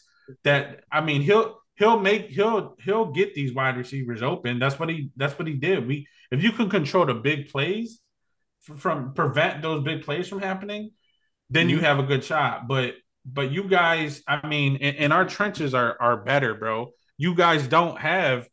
That 0.43 0.83
I 0.91 1.01
mean, 1.01 1.21
he'll 1.21 1.59
he'll 1.79 1.99
make 1.99 2.27
he'll 2.27 2.75
he'll 2.83 3.11
get 3.11 3.33
these 3.33 3.53
wide 3.53 3.77
receivers 3.77 4.21
open. 4.21 4.59
That's 4.59 4.77
what 4.77 4.89
he 4.89 5.09
that's 5.15 5.39
what 5.39 5.47
he 5.47 5.55
did. 5.55 5.87
We 5.87 6.07
if 6.29 6.43
you 6.43 6.51
can 6.51 6.69
control 6.69 7.05
the 7.05 7.15
big 7.15 7.49
plays 7.49 7.99
from 8.59 9.13
prevent 9.13 9.63
those 9.63 9.83
big 9.83 10.03
plays 10.03 10.27
from 10.27 10.41
happening, 10.41 10.91
then 11.49 11.67
mm-hmm. 11.67 11.77
you 11.77 11.81
have 11.81 11.97
a 11.97 12.03
good 12.03 12.23
shot. 12.23 12.67
But 12.67 12.95
but 13.25 13.51
you 13.51 13.63
guys, 13.63 14.21
I 14.27 14.45
mean, 14.45 14.77
and, 14.81 14.97
and 14.97 15.13
our 15.13 15.25
trenches 15.25 15.73
are 15.73 15.97
are 15.99 16.17
better, 16.17 16.53
bro. 16.53 16.91
You 17.17 17.33
guys 17.33 17.67
don't 17.67 17.97
have 17.97 18.47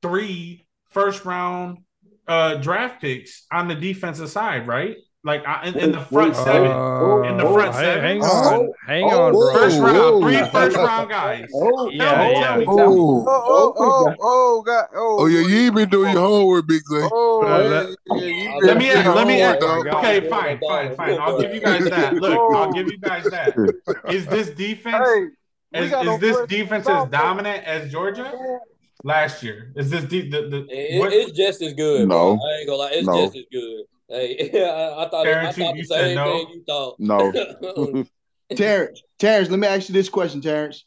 three 0.00 0.66
first 0.90 1.24
round 1.24 1.78
uh 2.26 2.54
draft 2.54 3.02
picks 3.02 3.44
on 3.52 3.68
the 3.68 3.74
defensive 3.74 4.30
side, 4.30 4.66
right? 4.66 4.96
Like 5.24 5.42
in, 5.64 5.78
in 5.78 5.92
the 5.92 6.00
front 6.00 6.36
seven, 6.36 6.70
uh, 6.70 7.22
in 7.22 7.38
the 7.38 7.44
front 7.44 7.74
seven. 7.74 8.04
Hang 8.04 8.22
on, 8.22 8.72
hang 8.86 9.04
on, 9.04 9.32
bro. 9.32 9.54
First 9.54 9.80
round, 9.80 10.22
three 10.22 10.50
first 10.50 10.76
round 10.76 11.08
guys. 11.08 11.48
Oh, 11.54 11.88
yeah, 11.88 12.30
yeah. 12.30 12.64
Oh, 12.66 13.24
oh, 13.26 13.74
oh, 13.78 14.14
oh, 14.20 14.62
God. 14.62 14.86
Oh, 14.94 15.16
oh, 15.20 15.26
yeah, 15.26 15.46
you 15.46 15.72
been 15.72 15.88
doing 15.88 16.12
your 16.12 16.20
homework, 16.20 16.66
Big 16.66 16.82
Zay. 16.86 17.08
Oh, 17.10 17.42
yeah, 17.46 17.94
yeah, 18.16 18.58
let 18.60 18.76
me, 18.76 18.92
let 18.92 19.26
me. 19.26 19.42
Okay, 19.46 20.28
fine, 20.28 20.60
fine, 20.60 20.94
fine. 20.94 21.18
I'll 21.18 21.40
give 21.40 21.54
you 21.54 21.60
guys 21.60 21.84
that. 21.88 22.14
Look, 22.14 22.38
I'll 22.54 22.72
give 22.72 22.88
you 22.88 22.98
guys 22.98 23.24
that. 23.24 23.56
Is 24.10 24.26
this 24.26 24.50
defense? 24.50 25.32
Is, 25.72 25.90
is 25.90 26.18
this 26.20 26.46
defense 26.48 26.86
as 26.86 27.08
dominant 27.08 27.64
as 27.64 27.90
Georgia? 27.90 28.60
Last 29.02 29.42
year, 29.42 29.72
is 29.76 29.90
this 29.90 30.04
the 30.04 30.30
the, 30.30 30.48
the 30.48 30.66
it, 30.70 31.12
it's 31.12 31.32
just 31.32 31.60
as 31.60 31.74
good. 31.74 32.08
No, 32.08 32.36
bro. 32.36 32.38
I 32.42 32.58
ain't 32.58 32.66
gonna 32.68 32.78
lie, 32.78 32.90
it's 32.92 33.06
no. 33.06 33.24
just 33.24 33.36
as 33.36 33.44
good. 33.52 33.84
Hey, 34.08 34.50
I, 34.54 35.04
I 35.04 35.08
thought, 35.08 35.26
I 35.26 35.52
thought 35.52 35.74
the 35.74 35.84
same 35.84 36.14
no. 36.16 36.24
thing 36.24 36.48
you 36.50 36.64
thought. 36.66 36.96
No. 36.98 38.04
Terrence, 38.56 39.02
Terrence, 39.18 39.50
let 39.50 39.58
me 39.58 39.66
ask 39.66 39.88
you 39.88 39.94
this 39.94 40.08
question, 40.08 40.40
Terrence. 40.40 40.84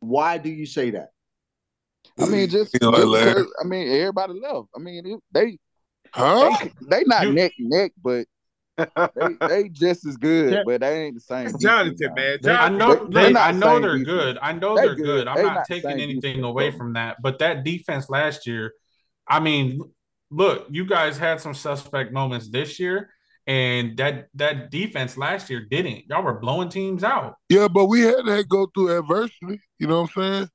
Why 0.00 0.38
do 0.38 0.48
you 0.48 0.66
say 0.66 0.90
that? 0.90 1.10
I 2.20 2.26
mean, 2.26 2.48
just, 2.48 2.74
you 2.74 2.80
know, 2.82 2.90
because, 2.90 3.46
I 3.62 3.64
mean, 3.64 3.88
everybody 3.88 4.32
left. 4.32 4.68
I 4.74 4.78
mean, 4.78 5.20
they, 5.32 5.58
huh? 6.12 6.56
They, 6.60 6.98
they 6.98 7.04
not 7.04 7.24
you, 7.24 7.32
neck 7.32 7.52
neck, 7.58 7.92
but 8.02 8.26
they, 8.78 9.46
they 9.46 9.68
just 9.68 10.06
as 10.06 10.16
good, 10.16 10.64
but 10.64 10.80
they 10.80 11.04
ain't 11.04 11.14
the 11.14 11.20
same. 11.20 11.50
Jonathan, 11.60 12.14
man. 12.14 12.38
Jonathan, 12.42 12.74
I 12.74 12.76
know 12.76 13.06
they, 13.08 13.34
I 13.34 13.52
know 13.52 13.80
they're 13.80 13.98
good. 13.98 14.38
I 14.40 14.52
know 14.52 14.74
they're, 14.74 14.86
they're 14.86 14.94
good. 14.96 15.04
good. 15.04 15.28
I'm 15.28 15.42
not, 15.42 15.54
not 15.54 15.66
taking 15.66 15.90
anything 15.90 16.20
defense. 16.20 16.44
away 16.44 16.70
from 16.70 16.94
that. 16.94 17.16
But 17.20 17.38
that 17.40 17.64
defense 17.64 18.08
last 18.08 18.46
year, 18.46 18.72
I 19.28 19.40
mean, 19.40 19.80
look, 20.30 20.66
you 20.70 20.84
guys 20.84 21.18
had 21.18 21.40
some 21.40 21.54
suspect 21.54 22.12
moments 22.12 22.48
this 22.48 22.78
year, 22.78 23.10
and 23.46 23.96
that 23.96 24.28
that 24.34 24.70
defense 24.70 25.16
last 25.16 25.50
year 25.50 25.60
didn't. 25.60 26.04
Y'all 26.08 26.22
were 26.22 26.38
blowing 26.38 26.68
teams 26.68 27.04
out. 27.04 27.36
Yeah, 27.48 27.68
but 27.68 27.86
we 27.86 28.00
had 28.00 28.24
to 28.26 28.44
go 28.44 28.66
through 28.74 28.98
adversity. 28.98 29.60
You 29.78 29.86
know 29.86 30.02
what 30.02 30.10
I'm 30.16 30.22
saying? 30.22 30.48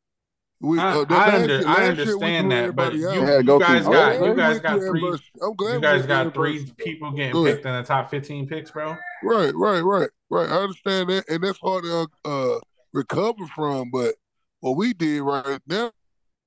We, 0.61 0.79
I, 0.79 0.93
uh, 0.93 1.05
I, 1.09 1.41
under, 1.41 1.59
year, 1.59 1.67
I 1.67 1.87
understand 1.87 2.51
that, 2.53 2.73
but 2.73 2.93
you, 2.93 3.11
you 3.11 3.59
guys 3.59 3.85
got 3.85 4.25
you 4.25 4.33
guys 4.33 4.59
got 4.59 4.79
three. 4.79 5.17
I'm 5.41 5.55
glad 5.55 5.73
you 5.73 5.81
guys 5.81 6.05
got 6.05 6.33
three 6.33 6.65
people 6.77 7.11
getting 7.11 7.33
Go 7.33 7.43
picked 7.43 7.65
in 7.65 7.73
the 7.73 7.83
top 7.83 8.09
15 8.09 8.47
picks, 8.47 8.71
bro. 8.71 8.95
Right, 9.23 9.53
right, 9.53 9.81
right, 9.81 10.09
right. 10.29 10.49
I 10.49 10.55
understand 10.55 11.09
that, 11.09 11.27
and 11.27 11.43
that's 11.43 11.59
hard 11.59 11.83
to 11.83 12.07
uh, 12.23 12.59
recover 12.93 13.45
from. 13.53 13.91
But 13.91 14.15
what 14.61 14.77
we 14.77 14.93
did 14.93 15.21
right 15.21 15.59
now 15.67 15.91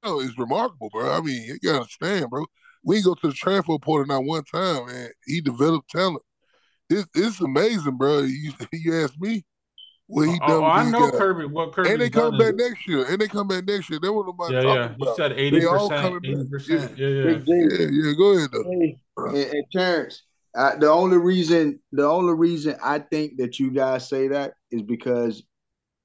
is 0.05 0.39
remarkable, 0.39 0.89
bro. 0.91 1.13
I 1.13 1.21
mean, 1.21 1.43
you 1.43 1.59
gotta 1.59 1.81
understand, 1.81 2.31
bro 2.31 2.47
we 2.87 3.03
go 3.03 3.15
to 3.15 3.27
the 3.29 3.35
transfer 3.35 3.79
portal 3.79 4.07
not 4.07 4.25
one 4.25 4.45
time, 4.45 4.87
man. 4.87 5.11
He 5.27 5.41
developed 5.41 5.91
talent. 5.91 6.23
It's, 6.89 7.07
it's 7.15 7.41
amazing, 7.41 7.97
bro. 7.99 8.21
You 8.21 8.53
you 8.73 9.03
ask 9.03 9.13
me 9.19 9.45
what 10.07 10.29
he 10.29 10.39
oh, 10.43 10.47
done. 10.47 10.63
Oh, 10.63 10.65
I 10.65 10.89
know 10.89 11.11
guys. 11.11 11.19
Kirby. 11.19 11.47
What 11.47 11.73
Kirby 11.73 11.91
and 11.91 12.01
they 12.01 12.09
come 12.09 12.39
back 12.39 12.55
next 12.55 12.87
year. 12.87 13.05
And 13.07 13.21
they 13.21 13.27
come 13.27 13.49
back 13.49 13.67
next 13.67 13.91
year. 13.91 13.99
They 14.01 14.09
want 14.09 14.29
nobody 14.29 14.55
yeah, 14.55 14.63
talking 14.63 14.77
yeah. 14.77 14.85
about. 14.85 14.99
You 15.01 15.15
said 15.17 15.33
eighty 15.33 15.61
percent. 15.61 16.25
Eighty 16.25 16.49
percent. 16.49 16.99
Yeah, 16.99 17.09
yeah. 17.09 17.41
yeah, 17.45 17.87
yeah. 17.91 18.13
Go 18.17 18.37
ahead 18.37 18.51
though. 18.53 18.63
Hey, 18.71 18.99
and, 19.17 19.37
and 19.37 19.65
Terrence, 19.73 20.23
I, 20.55 20.77
the 20.77 20.89
only 20.89 21.19
reason 21.19 21.81
the 21.91 22.07
only 22.07 22.35
reason 22.35 22.77
I 22.83 23.01
think 23.01 23.39
that 23.39 23.59
you 23.59 23.73
guys 23.73 24.09
say 24.09 24.29
that 24.29 24.55
is 24.71 24.83
because 24.83 25.43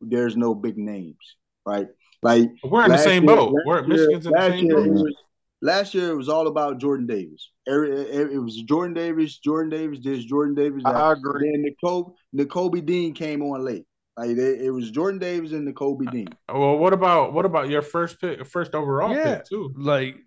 there's 0.02 0.36
no 0.36 0.56
big 0.56 0.80
names, 0.80 1.36
right? 1.64 1.88
Like 2.24 2.49
we're 2.64 2.86
in 2.86 2.91
the 2.91 2.98
same 2.98 3.26
year, 3.26 3.36
boat. 3.36 3.56
We're 3.66 3.86
Michigan's 3.86 4.26
in 4.26 4.32
the 4.32 4.49
same 4.49 4.66
year, 4.66 4.84
boat. 4.84 5.12
It 5.62 5.66
was, 5.66 5.76
last 5.76 5.94
year 5.94 6.12
it 6.12 6.18
was 6.18 6.30
all 6.30 6.48
about 6.48 6.80
Jordan 6.80 7.08
Davis. 7.08 7.52
It, 7.66 8.32
it 8.34 8.42
was 8.42 8.62
Jordan 8.64 8.94
Davis, 8.94 9.38
Jordan 9.40 9.70
Davis, 9.70 10.00
this 10.04 10.24
Jordan 10.26 10.56
Davis. 10.56 10.84
That. 10.84 10.96
I 10.96 11.14
agree. 11.14 11.52
Then 11.52 11.62
Nicole, 11.64 12.16
Nakobe 12.36 12.86
Dean 12.86 13.14
came 13.14 13.42
on 13.42 13.64
late. 13.64 13.86
Like 14.18 14.32
it, 14.32 14.62
it 14.62 14.72
was 14.72 14.92
Jordan 14.92 15.20
Davis 15.20 15.52
and 15.52 15.68
Nakobe 15.68 16.12
Dean. 16.12 16.30
Well, 16.50 16.78
what 16.78 16.94
about 16.94 17.34
what 17.34 17.46
about 17.46 17.70
your 17.70 17.82
first 17.82 18.20
pick, 18.20 18.46
first 18.46 18.76
overall 18.76 19.14
Yeah, 19.14 19.38
pick 19.38 19.48
too? 19.48 19.74
like 19.78 20.18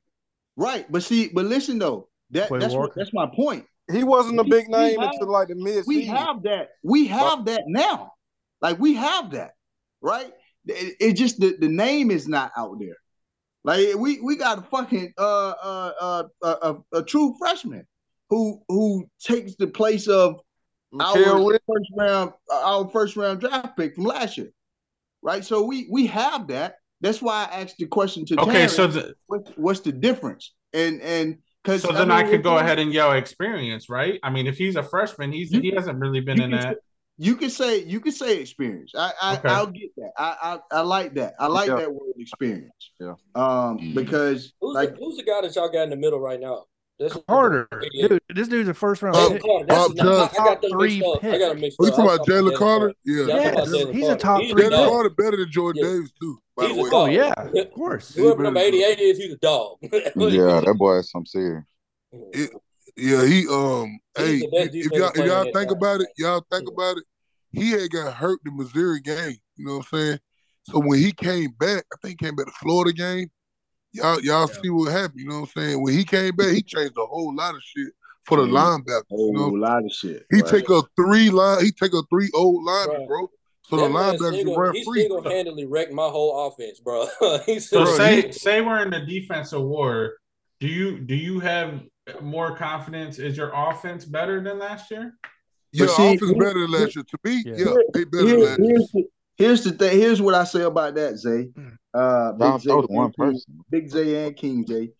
Right, 0.57 0.91
but 0.91 1.03
see, 1.03 1.31
but 1.33 1.47
listen 1.47 1.79
though, 1.79 2.09
that 2.31 2.49
that's 2.51 2.75
what, 2.75 2.95
that's 2.95 3.13
my 3.13 3.27
point. 3.35 3.67
He 3.91 4.05
wasn't 4.05 4.41
a 4.41 4.45
big 4.45 4.69
name 4.69 5.01
have- 5.01 5.11
until 5.13 5.31
like 5.31 5.49
the 5.49 5.57
mid 5.57 5.85
we 5.87 6.07
have 6.07 6.43
that. 6.45 6.71
We 6.83 7.07
have 7.09 7.45
that 7.47 7.63
now. 7.67 8.13
Like 8.61 8.79
we 8.79 8.95
have 8.95 9.33
that, 9.33 9.53
right? 10.01 10.33
It, 10.67 10.97
it 11.01 11.13
just 11.15 11.41
the, 11.41 11.57
the 11.59 11.69
name 11.69 12.11
is 12.11 12.29
not 12.29 12.53
out 12.57 12.79
there. 12.79 12.97
Like 13.65 13.95
we 13.97 14.21
we 14.21 14.37
got 14.37 14.59
a 14.59 14.63
fucking 14.63 15.15
uh 15.19 15.51
uh 15.51 15.93
uh 16.01 16.23
a, 16.43 16.49
a, 16.49 16.77
a 16.99 17.03
true 17.03 17.35
freshman 17.39 17.87
who 18.29 18.63
who 18.69 19.09
takes 19.19 19.57
the 19.57 19.67
place 19.67 20.07
of 20.07 20.41
our 21.01 21.15
Williams. 21.15 21.61
first 21.67 21.91
round 21.97 22.33
our 22.53 22.89
first 22.91 23.17
round 23.17 23.41
draft 23.41 23.77
pick 23.77 23.95
from 23.95 24.05
last 24.05 24.37
year, 24.37 24.53
right? 25.23 25.45
So 25.45 25.63
we 25.63 25.89
we 25.91 26.07
have 26.09 26.47
that. 26.49 26.77
That's 27.01 27.23
why 27.23 27.49
I 27.51 27.63
asked 27.63 27.79
the 27.79 27.87
question 27.87 28.25
to 28.27 28.41
Okay, 28.41 28.53
Terrence, 28.53 28.77
so 28.77 28.87
the, 28.87 29.15
what's, 29.27 29.51
what's 29.57 29.81
the 29.81 29.93
difference? 29.93 30.53
And 30.73 31.01
and 31.01 31.39
because 31.63 31.83
so 31.83 31.93
then 31.93 32.11
I, 32.11 32.23
could 32.25 32.43
go 32.43 32.59
ahead 32.59 32.79
and 32.79 32.93
yell 32.93 33.13
experience, 33.13 33.89
right? 33.89 34.21
I 34.23 34.29
mean, 34.29 34.47
if 34.47 34.59
he's 34.59 34.77
a 34.77 34.83
freshman, 34.83 35.33
he's 35.33 35.51
he 35.51 35.73
hasn't 35.75 35.99
really 35.99 36.21
been 36.21 36.41
in 36.41 36.51
that. 36.51 36.77
You 37.17 37.37
can 37.37 37.49
say 37.51 37.79
you 37.85 38.01
can 38.01 38.11
say 38.13 38.39
experience. 38.41 38.93
I, 38.97 39.13
I 39.23 39.37
Okay. 39.37 39.49
I'll 39.49 39.67
get 39.69 39.95
that. 39.97 40.11
I, 40.19 40.59
I 40.73 40.79
I 40.79 40.81
like 40.81 41.15
that. 41.15 41.35
I 41.39 41.47
like 41.47 41.69
Yeah. 41.69 41.77
that 41.77 41.93
word 41.93 42.15
experience. 42.19 42.91
Yeah. 42.99 43.15
Um, 43.37 43.79
Mhm. 43.79 43.95
because 43.95 44.53
Who's, 44.61 44.75
like 44.75 44.91
the, 44.91 44.97
who's 44.97 45.17
the 45.17 45.23
guy 45.23 45.41
that 45.43 45.55
y'all 45.55 45.69
got 45.69 45.83
in 45.85 45.91
the 45.91 45.97
middle 45.97 46.19
right 46.19 46.41
now? 46.41 46.65
That's 46.99 47.17
Carter, 47.29 47.69
Yeah. 47.93 48.09
dude. 48.09 48.21
This 48.35 48.47
dude's 48.49 48.69
a 48.69 48.75
first 48.75 49.03
round 49.03 49.15
Bob- 49.15 49.33
pick. 49.33 49.43
Carter, 49.43 49.67
that's 49.67 49.89
Bob 49.89 49.97
not- 49.97 50.07
I, 50.07 50.43
I 50.43 50.47
got 50.47 50.63
them 50.63 50.71
Top 50.71 50.81
three 50.81 50.99
mixed 51.01 51.09
up. 51.09 51.17
I 51.17 51.21
pick. 51.31 51.41
got 51.41 51.49
them 51.51 51.61
mixed 51.61 51.77
Oh, 51.81 51.85
you 51.87 51.91
up. 51.91 51.97
talking 51.97 52.11
I'm 52.11 52.15
about 52.17 52.27
Jalen 52.27 52.51
Jalen 52.53 52.57
Carter? 52.59 52.95
Yeah. 53.05 53.15
Yeah, 53.17 53.23
I'm 53.23 53.29
Yes, 53.29 53.69
about 53.69 53.95
he's 53.95 54.09
a 54.09 54.17
top 54.17 54.41
He's 54.43 54.51
three 54.53 54.63
a 54.63 54.67
Jalen 54.67 54.71
dog. 54.71 54.89
Carter 54.91 55.11
better 55.11 55.37
than 55.37 55.51
Jordan 55.51 55.83
Yeah. 55.85 55.91
Davis 55.93 56.13
too. 56.21 56.39
By 56.57 56.67
He's 56.67 56.77
the 56.77 56.81
a 56.81 56.85
way. 56.85 56.91
Oh 56.93 57.07
yeah, 57.07 57.33
of 57.63 57.73
course. 57.75 58.15
Whoever 58.15 58.43
number 58.45 58.61
88 58.61 58.99
is, 59.01 59.19
he's 59.19 59.33
a 59.33 59.37
dog. 59.39 59.79
Yeah, 59.83 60.61
that 60.65 60.75
boy 60.79 60.99
is 60.99 61.11
some 61.11 61.27
serious. 61.27 61.65
It- 62.13 62.51
yeah, 62.97 63.25
he 63.27 63.47
um. 63.49 63.99
He's 64.17 64.43
hey, 64.43 64.49
if 64.53 64.93
y'all 64.93 65.11
if 65.15 65.27
y'all 65.27 65.43
think 65.45 65.55
class. 65.55 65.73
about 65.73 66.01
it, 66.01 66.09
y'all 66.17 66.45
think 66.51 66.69
about 66.69 66.97
it. 66.99 67.05
He 67.51 67.71
had 67.71 67.91
got 67.91 68.15
hurt 68.15 68.41
the 68.45 68.51
Missouri 68.53 69.01
game. 69.01 69.37
You 69.57 69.67
know 69.67 69.79
what 69.79 69.87
I'm 69.93 69.99
saying? 69.99 70.19
So 70.65 70.79
when 70.81 70.99
he 70.99 71.13
came 71.13 71.51
back, 71.59 71.85
I 71.93 71.97
think 72.03 72.21
he 72.21 72.27
came 72.27 72.37
back 72.37 72.47
to 72.47 72.53
Florida 72.53 72.93
game. 72.93 73.31
Y'all 73.93 74.21
y'all 74.23 74.49
see 74.49 74.71
what 74.71 74.93
happened. 74.93 75.21
You 75.21 75.29
know 75.29 75.41
what 75.41 75.51
I'm 75.57 75.63
saying? 75.63 75.83
When 75.83 75.95
he 75.95 76.05
came 76.05 76.35
back, 76.37 76.51
he 76.51 76.63
changed 76.63 76.95
a 76.97 77.07
whole 77.07 77.35
lot 77.35 77.55
of 77.55 77.63
shit 77.63 77.93
for 78.25 78.39
the 78.39 78.45
Mhm. 78.47 78.53
linebackers. 78.85 79.05
You 79.11 79.33
know, 79.33 79.43
whole 79.51 79.59
lot 79.59 79.85
of 79.85 79.93
shit. 79.93 80.27
he 80.31 80.41
right? 80.41 80.51
take 80.51 80.69
a 80.71 80.83
three 80.97 81.31
line. 81.31 81.65
He 81.65 81.71
take 81.73 81.93
a 81.95 82.03
three 82.11 82.31
old 82.35 82.65
lineman, 82.65 82.99
Right. 83.01 83.09
bro. 83.09 83.31
So 83.69 83.77
That 83.77 83.83
the 83.85 83.89
man 83.91 84.15
linebackers 84.15 84.19
can 84.19 84.35
single, 84.35 84.57
run 84.57 84.75
he 84.75 84.85
free. 84.85 85.01
single 85.01 85.23
handedly 85.23 85.65
wrecked 85.67 85.93
my 85.93 86.09
whole 86.09 86.47
offense, 86.49 86.81
bro. 86.81 87.07
He's 87.47 87.69
So 87.69 87.85
Bro, 87.85 87.97
say 87.97 88.23
he- 88.23 88.33
say 88.33 88.61
we're 88.61 88.83
in 88.83 88.91
the 88.91 89.01
defensive 89.01 89.63
war. 89.63 90.19
Do 90.61 90.67
you 90.69 90.99
do 90.99 91.15
you 91.15 91.41
have 91.41 91.83
more 92.21 92.57
confidence? 92.57 93.19
Is 93.19 93.37
your 93.37 93.51
offense 93.55 94.05
better 94.05 94.41
than 94.41 94.59
last 94.59 94.91
year? 94.91 95.17
Your 95.73 95.89
see, 95.89 96.15
offense 96.15 96.31
here- 96.31 96.39
better 96.39 96.61
than 96.61 96.71
last 96.71 96.97
year. 96.97 97.05
To 97.05 97.19
me, 97.25 97.43
Yeah. 97.47 97.55
yeah, 97.57 97.75
they 97.93 98.05
better 98.05 98.27
than 98.27 98.41
last 98.41 98.59
year. 98.95 99.05
here's, 99.37 99.65
the, 99.65 99.73
thing. 99.73 99.99
Here's 99.99 100.23
what 100.23 100.35
I 100.35 100.45
say 100.45 100.63
about 100.63 100.95
that, 100.95 101.17
Zay. 101.17 101.49
Uh, 101.93 102.33
Y'all 102.39 102.53
Big 102.53 102.61
Zay, 102.61 102.69
throw 102.71 102.83
to 102.83 102.87
one 102.93 103.07
and 103.07 103.15
King- 103.17 103.27
person. 103.33 103.59
Big 103.71 103.91
Zay 103.91 104.27
and 104.27 104.37
King 104.37 104.65
J. 104.67 104.91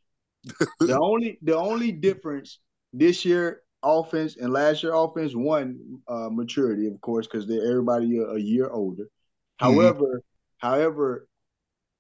the 0.81 0.99
only 1.01 1.39
the 1.41 1.57
only 1.57 1.91
difference 1.91 2.59
this 2.93 3.25
year 3.25 3.63
offense 3.83 4.37
and 4.37 4.53
last 4.53 4.83
year 4.83 4.93
offense 4.93 5.35
one 5.35 5.79
uh, 6.07 6.29
maturity, 6.31 6.87
of 6.87 7.01
course, 7.01 7.27
because 7.27 7.47
they're 7.47 7.67
everybody 7.67 8.19
a, 8.19 8.25
a 8.33 8.39
year 8.39 8.69
older. 8.69 9.09
However, 9.57 10.21
however, 10.59 11.27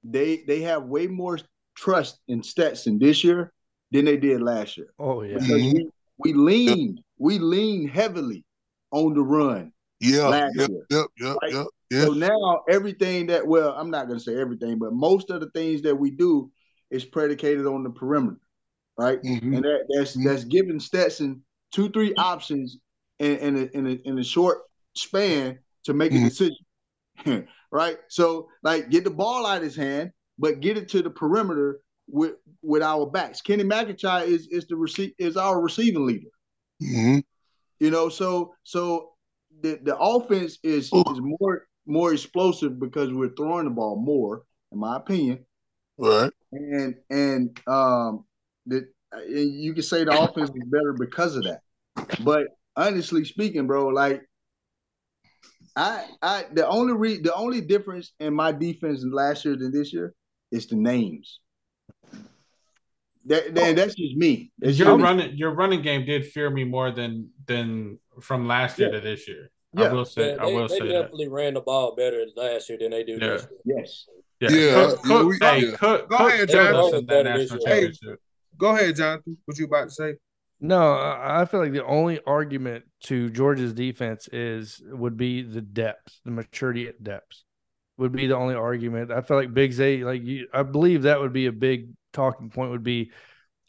they 0.03 0.45
they 0.47 0.61
have 0.61 0.83
way 0.85 1.07
more 1.07 1.39
trust 1.75 2.19
in 2.29 2.43
Stetson 2.43 2.99
this 2.99 3.25
year 3.25 3.54
than 3.95 4.05
they 4.05 4.17
did 4.17 4.43
last 4.43 4.77
year 4.77 4.93
Oh 4.99 5.23
yeah. 5.23 5.39
because 5.39 5.63
we 5.63 5.89
we 6.19 6.33
leaned 6.35 7.01
we 7.19 7.39
leaned 7.39 7.91
heavily 7.91 8.45
on 8.91 9.15
the 9.15 9.23
run 9.23 9.73
Yeah, 10.01 10.29
last 10.29 10.57
yep, 10.57 10.69
year. 10.69 10.87
yep, 10.91 11.07
yep, 11.19 11.37
Right. 11.43 11.53
yep, 11.53 11.67
yes. 11.91 12.05
So 12.07 12.13
now 12.13 12.63
everything 12.69 13.27
that 13.29 13.47
well, 13.47 13.73
I'm 13.77 13.91
not 13.91 14.09
gonna 14.09 14.21
say 14.21 14.37
everything, 14.37 14.79
but 14.79 14.93
most 14.93 15.31
of 15.31 15.41
the 15.41 15.51
things 15.51 15.81
that 15.83 15.95
we 15.95 16.11
do 16.11 16.51
is 16.91 17.05
predicated 17.05 17.67
on 17.67 17.85
the 17.85 17.91
perimeter, 17.91 18.41
right? 18.99 19.23
Mhm. 19.23 19.55
And 19.55 19.65
that 19.65 19.87
that's 19.89 20.17
Mhm. 20.17 20.25
that's 20.25 20.45
giving 20.45 20.81
Stetson 20.81 21.43
two, 21.73 21.89
three 21.91 22.15
options 22.15 22.79
in, 23.21 23.37
in 23.39 23.57
a 23.57 23.65
in 23.79 23.87
a 23.87 24.09
in 24.09 24.19
a 24.19 24.25
short 24.25 24.59
span 24.97 25.61
to 25.85 25.95
make 25.95 26.11
a 26.13 26.17
Mhm. 26.17 26.25
decision. 26.25 26.57
right? 27.71 27.99
So 28.09 28.49
like 28.65 28.91
get 28.91 29.05
the 29.05 29.11
ball 29.11 29.47
out 29.47 29.59
of 29.59 29.63
his 29.63 29.77
hand, 29.77 30.11
but 30.37 30.61
get 30.61 30.77
it 30.77 30.89
to 30.91 31.01
the 31.03 31.11
perimeter 31.11 31.81
with 32.09 32.35
with 32.63 32.83
our 32.83 33.07
backs. 33.07 33.41
Kenny 33.41 33.65
McIntosh 33.65 34.27
is 34.27 34.47
is 34.49 34.67
the 34.67 34.77
receive 34.77 35.13
is 35.19 35.37
our 35.37 35.61
receiving 35.61 36.07
leader. 36.07 36.29
Mhm. 36.83 37.23
You 37.81 37.91
know, 37.91 38.09
so 38.09 38.55
so 38.63 39.13
the 39.63 39.79
the 39.83 39.97
offense 39.97 40.59
is 40.63 40.93
Ooh. 40.93 41.05
is 41.11 41.21
more 41.21 41.67
more 41.87 42.13
explosive 42.13 42.79
because 42.79 43.13
we're 43.13 43.35
throwing 43.35 43.65
the 43.65 43.71
ball 43.71 43.97
more, 43.97 44.45
in 44.73 44.79
my 44.79 44.97
opinion. 44.97 45.45
Right. 45.99 46.33
And 46.53 46.95
and 47.11 47.61
um 47.67 48.25
the 48.67 48.89
and 49.13 49.63
you 49.63 49.75
can 49.75 49.83
say 49.83 50.05
the 50.05 50.19
offense 50.19 50.51
is 50.51 50.65
better 50.67 50.93
because 50.93 51.37
of 51.37 51.45
that. 51.45 51.61
But 52.25 52.49
honestly 52.77 53.25
speaking, 53.25 53.67
bro, 53.67 53.89
like 53.89 54.23
I 55.77 56.07
I 56.23 56.45
the 56.53 56.67
only 56.67 56.95
re 56.95 57.19
the 57.21 57.35
only 57.35 57.61
difference 57.61 58.13
in 58.21 58.35
my 58.35 58.53
defense 58.53 59.05
last 59.05 59.45
year 59.45 59.57
than 59.57 59.73
this 59.73 59.93
year 59.93 60.15
is 60.51 60.67
the 60.67 60.77
names. 60.77 61.41
That, 63.27 63.55
that 63.55 63.71
oh. 63.71 63.73
that's 63.75 63.95
just 63.95 64.17
me. 64.17 64.53
That's 64.59 64.79
Your 64.79 64.89
just 64.89 64.99
me. 64.99 65.03
running 65.03 65.37
your 65.37 65.53
running 65.53 65.83
game 65.83 66.05
did 66.05 66.27
fear 66.27 66.51
me 66.51 66.65
more 66.65 66.91
than 66.91 67.31
than 67.47 67.99
from 68.21 68.47
last 68.47 68.79
year 68.79 68.89
Yeah. 68.89 68.95
to 68.95 69.01
this 69.01 69.27
year. 69.29 69.51
Yeah. 69.73 69.85
I 69.85 69.93
will 69.93 70.05
say 70.05 70.35
Yeah, 70.35 70.43
I 70.43 70.47
will 70.47 70.69
they 70.69 70.79
say 70.79 70.87
that. 70.87 70.93
definitely 70.93 71.29
ran 71.29 71.55
the 71.55 71.61
ball 71.61 71.95
better 71.97 72.25
last 72.37 72.69
year 72.69 72.79
than 72.79 72.91
they 72.91 73.03
do 73.05 73.13
Yeah. 73.13 73.19
this 73.19 73.47
year. 73.65 73.79
Yes. 73.79 74.07
Yeah, 74.41 74.51
Yeah, 74.51 74.75
Cook, 74.75 75.03
Cook, 75.03 75.29
we- 75.29 75.39
hey. 75.41 75.73
Cook, 75.73 76.11
Go 76.11 76.17
Cook 76.17 76.29
ahead, 76.29 76.49
killed 76.49 76.67
us 76.67 76.91
Jonathan. 76.91 77.07
Hey, 77.09 77.23
national 77.23 77.59
hey, 77.65 77.65
championship. 77.73 78.21
Go 78.59 78.69
ahead, 78.77 78.97
Jonathan. 78.97 79.39
What 79.47 79.59
you 79.59 79.65
about 79.65 79.85
to 79.85 79.91
say? 79.91 80.15
No, 80.61 80.93
I 80.95 81.43
I 81.43 81.45
feel 81.47 81.61
like 81.61 81.73
the 81.73 81.85
only 81.85 82.21
argument 82.27 82.85
to 83.05 83.29
Georgia's 83.31 83.73
defense 83.75 84.29
is 84.33 84.83
would 84.87 85.17
be 85.17 85.43
the 85.43 85.61
depth, 85.61 86.21
the 86.25 86.31
maturity 86.31 86.87
at 86.89 87.03
depth 87.03 87.43
would 87.99 88.13
be 88.13 88.27
the 88.27 88.37
only 88.37 88.55
argument. 88.55 89.11
I 89.13 89.21
feel 89.23 89.37
like 89.37 89.53
Big 89.55 89.73
Z, 89.73 90.05
like 90.05 90.23
you, 90.23 90.47
I 90.53 90.63
believe 90.63 91.03
that 91.03 91.21
would 91.21 91.33
be 91.33 91.47
a 91.47 91.53
big 91.53 91.89
talking 92.15 92.51
point. 92.51 92.71
Would 92.73 92.83
be 92.85 93.13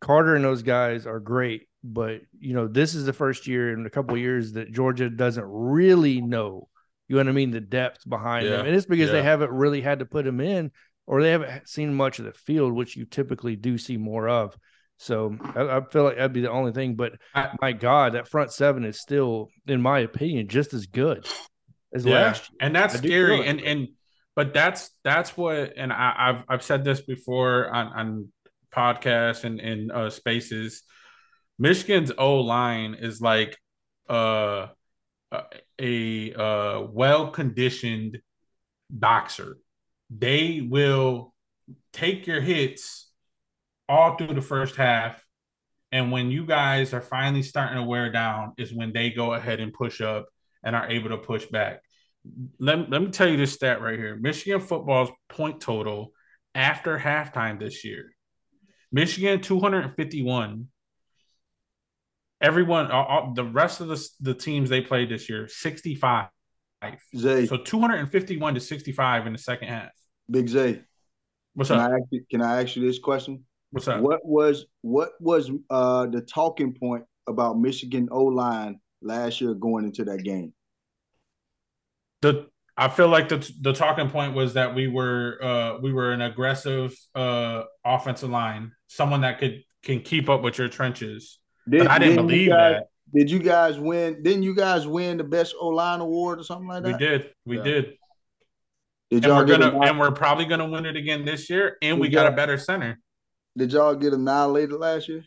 Carter 0.01 0.35
and 0.35 0.45
those 0.45 0.63
guys 0.63 1.05
are 1.07 1.19
great, 1.19 1.67
but 1.84 2.22
you 2.39 2.53
know 2.53 2.67
this 2.67 2.95
is 2.95 3.05
the 3.05 3.13
first 3.13 3.47
year 3.47 3.73
in 3.73 3.85
a 3.85 3.89
couple 3.89 4.15
of 4.15 4.22
years 4.22 4.53
that 4.53 4.72
Georgia 4.72 5.09
doesn't 5.09 5.45
really 5.45 6.22
know. 6.22 6.69
You 7.07 7.15
know 7.17 7.23
what 7.23 7.30
I 7.30 7.34
mean? 7.34 7.51
The 7.51 7.61
depth 7.61 8.07
behind 8.07 8.49
Yeah, 8.49 8.51
them, 8.51 8.65
and 8.65 8.76
it's 8.76 8.85
because 8.88 9.11
they 9.11 9.23
haven't 9.23 9.51
really 9.51 9.81
had 9.81 9.99
to 9.99 10.05
put 10.05 10.26
them 10.26 10.39
in, 10.41 10.72
or 11.05 11.22
they 11.22 11.31
haven't 11.31 11.69
seen 11.69 11.93
much 11.93 12.19
of 12.19 12.26
the 12.26 12.34
field, 12.34 12.73
which 12.73 12.95
you 12.95 13.05
typically 13.05 13.55
do 13.55 13.77
see 13.77 13.97
more 13.97 14.27
of. 14.27 14.57
So 14.97 15.38
I, 15.55 15.77
I 15.77 15.81
feel 15.91 16.03
like 16.03 16.15
that'd 16.15 16.34
be 16.34 16.41
the 16.41 16.51
only 16.51 16.72
thing. 16.72 16.95
But 16.95 17.13
my 17.61 17.73
God, 17.73 18.13
that 18.13 18.27
front 18.27 18.51
seven 18.51 18.85
is 18.85 18.99
still, 18.99 19.49
in 19.67 19.81
my 19.81 19.99
opinion, 19.99 20.47
just 20.47 20.73
as 20.73 20.88
good 20.88 21.27
as 21.93 22.05
Yeah, 22.05 22.09
last 22.09 22.49
year. 22.51 22.59
and 22.59 22.76
that's 22.76 22.95
I 22.95 22.97
scary. 22.97 23.45
And 23.45 23.59
and 23.61 23.89
but 24.35 24.53
that's 24.53 24.91
that's 25.03 25.35
what. 25.35 25.73
And 25.77 25.91
I, 25.91 26.13
I've 26.17 26.43
I've 26.47 26.63
said 26.63 26.84
this 26.84 27.01
before 27.01 27.69
on 27.73 27.88
on 27.88 28.31
podcasts 28.76 29.43
and 29.43 29.60
and 29.60 29.91
uh, 29.91 30.10
spaces. 30.10 30.84
Michigan's 31.57 32.11
O 32.18 32.41
line 32.41 32.95
is 32.95 33.22
like 33.22 33.57
uh, 34.10 34.68
a 35.80 36.34
uh, 36.34 36.81
well 36.89 37.31
conditioned 37.31 38.19
boxer. 38.89 39.57
They 40.10 40.61
will 40.61 41.34
take 41.93 42.27
your 42.27 42.41
hits 42.41 43.10
all 43.88 44.15
through 44.15 44.34
the 44.34 44.41
first 44.41 44.76
half. 44.76 45.23
And 45.91 46.11
when 46.11 46.30
you 46.30 46.45
guys 46.45 46.93
are 46.93 47.02
finally 47.02 47.41
starting 47.41 47.77
to 47.77 47.84
wear 47.84 48.11
down, 48.11 48.53
is 48.57 48.73
when 48.73 48.91
they 48.91 49.11
go 49.11 49.34
ahead 49.34 49.60
and 49.60 49.72
push 49.72 50.02
up 50.02 50.26
and 50.64 50.76
are 50.76 50.89
able 50.89 51.10
to 51.10 51.18
push 51.18 51.45
back. 51.45 51.81
Let, 52.60 52.89
let 52.89 53.02
me 53.02 53.11
tell 53.11 53.30
you 53.30 53.38
this 53.38 53.53
stat 53.53 53.81
right 53.81 53.99
here 53.99 54.15
Michigan 54.15 54.60
football's 54.60 55.11
point 55.30 55.61
total 55.61 56.11
after 56.56 56.97
halftime 56.97 57.60
this 57.60 57.85
year 57.85 58.15
Michigan 58.95 59.41
251, 59.41 60.67
everyone, 62.39 62.91
all, 62.91 63.05
all- 63.05 63.34
the 63.34 63.43
rest 63.43 63.81
of 63.81 63.89
the 63.89 64.09
the 64.22 64.34
teams 64.34 64.69
they 64.69 64.80
played 64.80 65.09
this 65.09 65.27
year, 65.30 65.49
sixty 65.49 65.95
five. 65.95 66.30
Zay, 67.17 67.45
So 67.45 67.57
two 67.57 67.81
hundred 67.81 67.95
and 67.97 68.09
fifty 68.09 68.38
one 68.38 68.53
to 68.53 68.61
sixty 68.61 68.93
five 68.93 69.27
in 69.27 69.34
the 69.34 69.38
second 69.39 69.67
half. 69.67 69.89
Big 70.31 70.47
Zay. 70.47 70.81
What's 71.55 71.69
Can 71.72 71.80
up? 71.80 71.91
I 71.91 71.95
ask 71.95 72.03
you, 72.11 72.23
can 72.31 72.41
I 72.41 72.61
ask 72.61 72.77
you 72.77 72.88
this 72.88 72.97
question? 72.99 73.43
What's 73.72 73.85
up? 73.89 73.99
What 73.99 74.26
was 74.26 74.65
what 74.80 75.11
was 75.19 75.51
uh 75.69 76.05
the 76.05 76.22
talking 76.22 76.73
point 76.73 77.03
about 77.27 77.59
Michigan 77.59 78.07
O 78.11 78.23
line 78.23 78.80
last 79.01 79.41
year 79.41 79.53
going 79.55 79.84
into 79.84 80.05
that 80.05 80.23
game? 80.23 80.53
the 82.22 82.47
I 82.77 82.89
feel 82.89 83.07
like 83.07 83.30
the 83.30 83.52
the 83.61 83.73
talking 83.73 84.10
point 84.10 84.34
was 84.34 84.53
that 84.56 84.76
we 84.76 84.88
were 84.88 85.39
uh 85.41 85.77
we 85.80 85.93
were 85.93 86.11
an 86.11 86.22
aggressive 86.22 86.93
uh 87.15 87.64
offensive 87.85 88.30
line, 88.30 88.72
someone 88.88 89.22
that 89.22 89.39
could 89.39 89.64
can 89.84 90.02
keep 90.02 90.30
up 90.30 90.41
with 90.41 90.57
your 90.57 90.68
trenches. 90.68 91.39
But 91.68 91.88
I 91.88 91.99
didn't 91.99 92.15
believe 92.27 92.49
guys, 92.49 92.76
that. 92.80 92.88
Did 93.14 93.31
you 93.31 93.39
guys 93.39 93.80
win? 93.80 94.22
Didn't 94.23 94.43
you 94.43 94.53
guys 94.56 94.85
win 94.88 95.18
the 95.18 95.23
best 95.23 95.56
O 95.60 95.69
line 95.69 96.02
award 96.02 96.39
or 96.39 96.43
something 96.43 96.68
like 96.68 96.84
that? 96.84 96.91
We 96.93 96.97
did. 96.97 97.30
We 97.45 97.57
Yeah. 97.57 97.64
did. 97.64 97.84
Did 99.11 99.15
And 99.18 99.23
y'all 99.26 99.35
we're 99.38 99.45
get 99.45 99.60
gonna 99.61 99.80
and 99.80 99.99
we're 99.99 100.11
probably 100.11 100.45
gonna 100.45 100.68
win 100.68 100.85
it 100.85 100.95
again 100.97 101.23
this 101.23 101.49
year. 101.49 101.77
And 101.81 101.99
we 101.99 102.10
Did 102.10 102.15
got 102.15 102.34
a 102.34 102.35
better 102.35 102.57
center. 102.57 102.99
Did 103.57 103.72
y'all 103.72 103.95
get 103.95 104.11
annihilated 104.14 104.73
last 104.73 105.07
year? 105.07 105.23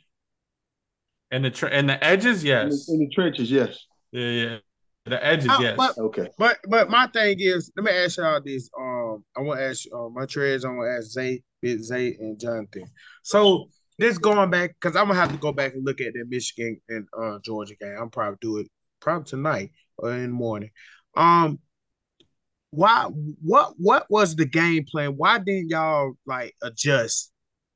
And 1.30 1.44
the 1.44 1.50
tre- 1.50 1.70
and 1.72 1.88
the 1.88 2.02
edges, 2.04 2.42
In 2.44 2.48
the, 2.68 2.74
yes. 2.74 2.88
in 2.88 2.98
the 2.98 3.08
trenches, 3.08 3.50
yes. 3.50 3.86
Yeah, 4.12 4.30
yeah. 4.30 4.56
The 5.08 5.24
edges, 5.24 5.50
Uh, 5.50 5.58
yes. 5.60 5.76
but- 5.76 5.98
Okay. 5.98 6.28
But 6.38 6.58
but 6.68 6.90
my 6.90 7.06
thing 7.08 7.36
is, 7.40 7.70
let 7.76 7.84
me 7.84 7.90
ask 7.92 8.18
y'all 8.18 8.40
this. 8.44 8.70
Um, 8.78 9.24
I 9.36 9.40
want 9.40 9.60
to 9.60 9.66
ask 9.66 9.84
uh, 9.94 10.08
my 10.08 10.26
trades. 10.26 10.64
I 10.64 10.68
want 10.68 10.88
to 10.90 10.96
ask 10.98 11.08
Zay, 11.10 11.42
Big 11.62 11.82
Zay, 11.82 12.16
and 12.20 12.38
Jonathan. 12.38 12.84
So 13.22 13.68
this 13.98 14.18
going 14.18 14.50
back 14.50 14.74
because 14.80 14.96
I'm 14.96 15.08
gonna 15.08 15.18
have 15.18 15.32
to 15.32 15.38
go 15.38 15.52
back 15.52 15.74
and 15.74 15.84
look 15.84 16.00
at 16.00 16.12
that 16.14 16.26
Michigan 16.28 16.80
and 16.88 17.06
uh 17.20 17.38
Georgia 17.44 17.74
game. 17.80 17.96
I'm 18.00 18.10
probably 18.10 18.38
do 18.40 18.58
it 18.58 18.68
probably 19.00 19.24
tonight 19.24 19.72
or 19.96 20.12
in 20.12 20.22
the 20.22 20.28
morning. 20.28 20.70
Um, 21.16 21.58
why? 22.70 23.04
What? 23.42 23.74
What 23.78 24.06
was 24.10 24.36
the 24.36 24.44
game 24.44 24.84
plan? 24.84 25.16
Why 25.16 25.38
didn't 25.38 25.70
y'all 25.70 26.12
like 26.26 26.54
adjust? 26.62 27.32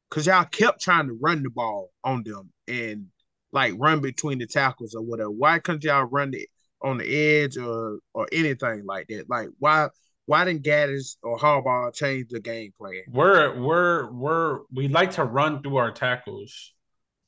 Because 0.08 0.26
y'all 0.26 0.44
kept 0.44 0.80
trying 0.82 1.06
to 1.08 1.18
run 1.20 1.42
the 1.42 1.50
ball 1.50 1.90
on 2.04 2.22
them 2.24 2.52
and 2.68 3.06
like 3.52 3.72
run 3.78 4.00
between 4.00 4.38
the 4.38 4.46
tackles 4.46 4.94
or 4.94 5.02
whatever. 5.02 5.30
Why 5.30 5.58
couldn't 5.58 5.84
y'all 5.84 6.04
run 6.04 6.34
it 6.34 6.48
on 6.82 6.98
the 6.98 7.06
edge 7.06 7.56
or 7.56 7.98
or 8.14 8.26
anything 8.32 8.84
like 8.84 9.06
that? 9.08 9.28
Like 9.28 9.48
why 9.58 9.88
why 10.26 10.44
didn't 10.44 10.62
Gattis 10.62 11.16
or 11.22 11.38
Harbaugh 11.38 11.94
change 11.94 12.28
the 12.30 12.40
game 12.40 12.72
plan? 12.78 13.02
we're 13.08 13.60
we're 13.60 14.10
we're 14.10 14.60
we 14.72 14.88
like 14.88 15.12
to 15.12 15.24
run 15.24 15.62
through 15.62 15.76
our 15.76 15.90
tackles 15.90 16.72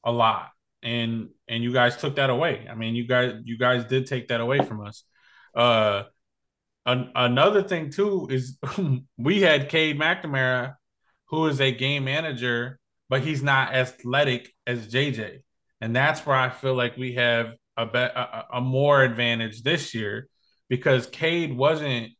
a 0.04 0.12
lot 0.12 0.50
and 0.82 1.30
and 1.48 1.64
you 1.64 1.72
guys 1.72 1.96
took 1.96 2.16
that 2.16 2.30
away 2.30 2.66
i 2.70 2.74
mean 2.74 2.94
you 2.94 3.06
guys 3.06 3.32
you 3.44 3.56
guys 3.56 3.84
did 3.86 4.06
take 4.06 4.28
that 4.28 4.40
away 4.40 4.58
from 4.58 4.86
us 4.86 5.04
uh 5.56 6.02
an, 6.86 7.10
another 7.14 7.62
thing 7.62 7.90
too 7.90 8.28
is 8.30 8.58
we 9.18 9.40
had 9.40 9.70
Cade 9.70 9.98
McNamara 9.98 10.74
who 11.26 11.46
is 11.46 11.60
a 11.60 11.72
game 11.72 12.04
manager 12.04 12.78
but 13.08 13.22
he's 13.22 13.42
not 13.42 13.74
athletic 13.74 14.52
as 14.66 14.86
JJ 14.86 15.40
and 15.80 15.96
that's 15.96 16.24
where 16.26 16.36
I 16.36 16.50
feel 16.50 16.74
like 16.74 16.96
we 16.96 17.14
have 17.14 17.54
a 17.76 17.86
be, 17.86 17.98
a, 17.98 18.46
a 18.54 18.60
more 18.60 19.02
advantage 19.02 19.62
this 19.62 19.94
year 19.94 20.28
because 20.68 21.06
Cade 21.06 21.56
wasn't 21.56 22.12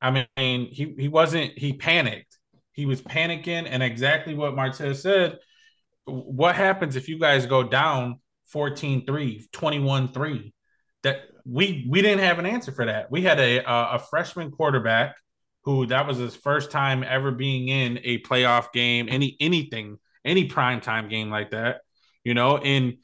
I 0.00 0.26
mean, 0.36 0.68
he 0.70 0.94
he 0.98 1.08
wasn't 1.08 1.58
he 1.58 1.72
panicked. 1.72 2.38
He 2.72 2.86
was 2.86 3.00
panicking, 3.00 3.66
and 3.68 3.82
exactly 3.82 4.34
what 4.34 4.54
Martez 4.54 4.96
said. 4.96 5.38
What 6.04 6.54
happens 6.54 6.94
if 6.94 7.08
you 7.08 7.18
guys 7.18 7.46
go 7.46 7.62
down 7.62 8.20
14-3, 8.54 9.48
21-3? 9.50 10.52
That 11.02 11.22
we 11.44 11.86
we 11.88 12.02
didn't 12.02 12.24
have 12.24 12.38
an 12.38 12.46
answer 12.46 12.72
for 12.72 12.86
that. 12.86 13.10
We 13.10 13.22
had 13.22 13.40
a 13.40 13.58
a, 13.58 13.94
a 13.94 13.98
freshman 13.98 14.50
quarterback 14.50 15.16
who 15.64 15.86
that 15.86 16.06
was 16.06 16.18
his 16.18 16.36
first 16.36 16.70
time 16.70 17.02
ever 17.02 17.32
being 17.32 17.68
in 17.68 17.98
a 18.04 18.20
playoff 18.20 18.72
game, 18.72 19.08
any 19.08 19.36
anything, 19.40 19.98
any 20.24 20.48
primetime 20.48 21.08
game 21.08 21.30
like 21.30 21.50
that, 21.50 21.80
you 22.22 22.34
know, 22.34 22.58
and 22.58 22.98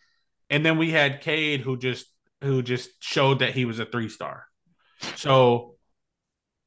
and 0.52 0.64
then 0.64 0.76
we 0.76 0.90
had 0.90 1.22
Cade 1.22 1.62
who 1.62 1.76
just 1.78 2.06
who 2.42 2.62
just 2.62 2.90
showed 3.02 3.38
that 3.38 3.54
he 3.54 3.64
was 3.64 3.80
a 3.80 3.86
three 3.86 4.10
star. 4.10 4.44
So 5.16 5.76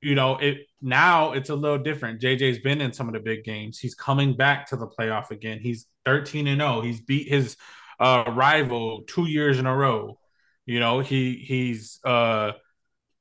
you 0.01 0.15
know, 0.15 0.37
it 0.37 0.67
now 0.81 1.33
it's 1.33 1.49
a 1.49 1.55
little 1.55 1.77
different. 1.77 2.19
JJ's 2.19 2.59
been 2.59 2.81
in 2.81 2.91
some 2.93 3.07
of 3.07 3.13
the 3.13 3.19
big 3.19 3.43
games. 3.43 3.79
He's 3.79 3.95
coming 3.95 4.35
back 4.35 4.67
to 4.69 4.75
the 4.75 4.87
playoff 4.87 5.29
again. 5.31 5.59
He's 5.59 5.85
13 6.03 6.47
and 6.47 6.61
0. 6.61 6.81
He's 6.81 6.99
beat 6.99 7.29
his 7.29 7.55
uh 7.99 8.25
rival 8.35 9.03
two 9.07 9.27
years 9.27 9.59
in 9.59 9.67
a 9.67 9.75
row. 9.75 10.19
You 10.65 10.79
know, 10.79 10.99
he 10.99 11.35
he's 11.35 11.99
uh 12.03 12.53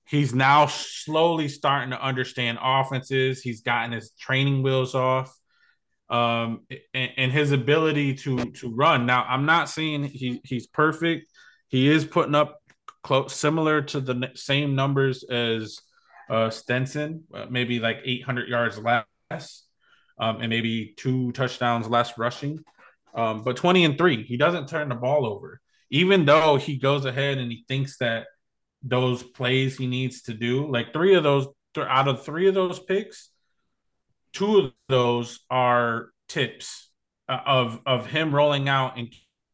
he's 0.06 0.34
now 0.34 0.66
slowly 0.66 1.48
starting 1.48 1.90
to 1.90 2.02
understand 2.02 2.58
offenses. 2.60 3.42
He's 3.42 3.60
gotten 3.60 3.92
his 3.92 4.12
training 4.18 4.62
wheels 4.62 4.94
off. 4.94 5.36
Um 6.10 6.66
and, 6.92 7.10
and 7.16 7.32
his 7.32 7.52
ability 7.52 8.14
to 8.14 8.52
to 8.52 8.70
run. 8.74 9.06
Now, 9.06 9.24
I'm 9.24 9.46
not 9.46 9.68
saying 9.68 10.04
he 10.04 10.40
he's 10.44 10.66
perfect. 10.66 11.32
He 11.68 11.88
is 11.88 12.04
putting 12.04 12.34
up 12.34 12.60
close 13.02 13.34
similar 13.34 13.82
to 13.82 14.00
the 14.00 14.30
same 14.34 14.74
numbers 14.74 15.22
as 15.24 15.78
uh, 16.28 16.50
Stetson, 16.50 17.24
uh, 17.32 17.46
maybe 17.50 17.78
like 17.78 18.00
800 18.04 18.48
yards 18.48 18.78
less, 18.78 19.62
um, 20.18 20.40
and 20.40 20.48
maybe 20.48 20.94
two 20.96 21.30
touchdowns 21.32 21.88
less 21.88 22.18
rushing. 22.18 22.60
Um, 23.14 23.42
but 23.42 23.56
20 23.56 23.84
and 23.84 23.98
three, 23.98 24.24
he 24.24 24.36
doesn't 24.36 24.68
turn 24.68 24.88
the 24.88 24.94
ball 24.94 25.26
over, 25.26 25.60
even 25.90 26.24
though 26.24 26.56
he 26.56 26.78
goes 26.78 27.04
ahead 27.04 27.38
and 27.38 27.52
he 27.52 27.64
thinks 27.68 27.98
that 27.98 28.26
those 28.82 29.22
plays 29.22 29.76
he 29.76 29.86
needs 29.86 30.22
to 30.22 30.34
do, 30.34 30.66
like 30.70 30.92
three 30.92 31.14
of 31.14 31.22
those, 31.22 31.46
th- 31.74 31.86
out 31.88 32.08
of 32.08 32.24
three 32.24 32.48
of 32.48 32.54
those 32.54 32.80
picks, 32.80 33.30
two 34.34 34.58
of 34.58 34.72
those 34.88 35.40
are 35.50 36.10
tips 36.28 36.90
uh, 37.28 37.38
of 37.46 37.80
of 37.86 38.06
him 38.06 38.34
rolling 38.34 38.68
out 38.68 38.98
and 38.98 39.12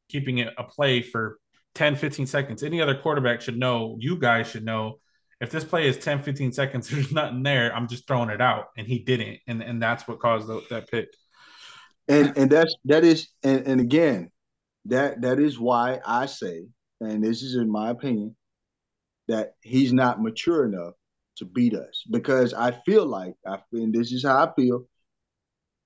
keeping 0.09 0.39
it 0.39 0.49
a 0.59 0.65
play 0.65 1.03
for 1.03 1.39
10 1.75 1.97
15 1.97 2.27
seconds. 2.27 2.63
Any 2.63 2.81
other 2.81 2.97
quarterback 2.97 3.41
should 3.41 3.59
know 3.59 3.97
you 4.01 4.19
guys 4.19 4.49
should 4.49 4.65
know 4.65 4.99
if 5.41 5.51
this 5.51 5.65
play 5.65 5.87
is 5.87 5.97
10 5.99 6.23
15 6.23 6.53
seconds 6.53 6.89
there's 6.91 7.13
nothing 7.13 7.43
there. 7.43 7.75
I'm 7.75 7.89
just 7.89 8.07
throwing 8.07 8.31
it 8.31 8.41
out. 8.41 8.67
And 8.77 8.87
he 8.87 8.99
didn't. 8.99 9.39
And 9.47 9.63
and 9.63 9.81
that's 9.81 10.09
what 10.09 10.19
caused 10.19 10.49
the, 10.49 10.63
that 10.71 10.91
pick. 10.91 11.09
And 12.09 12.37
and 12.37 12.51
that's 12.51 12.75
that 12.87 13.05
is 13.05 13.29
and, 13.45 13.67
and 13.67 13.81
again 13.81 14.31
that 14.87 15.21
that 15.23 15.39
is 15.39 15.59
why 15.59 16.01
i 16.07 16.27
say 16.27 16.67
and 17.01 17.23
this 17.23 17.43
is 17.43 17.55
in 17.55 17.71
my 17.71 17.91
opinion 17.91 18.37
that 19.29 19.53
he's 19.61 19.93
not 19.93 20.23
mature 20.23 20.65
enough 20.65 20.95
to 21.41 21.45
beat 21.45 21.75
us. 21.75 22.05
Because 22.11 22.55
i 22.55 22.71
feel 22.87 23.05
like 23.05 23.35
i 23.47 23.59
and 23.73 23.93
this 23.93 24.13
is 24.13 24.25
how 24.25 24.47
i 24.47 24.53
feel 24.55 24.87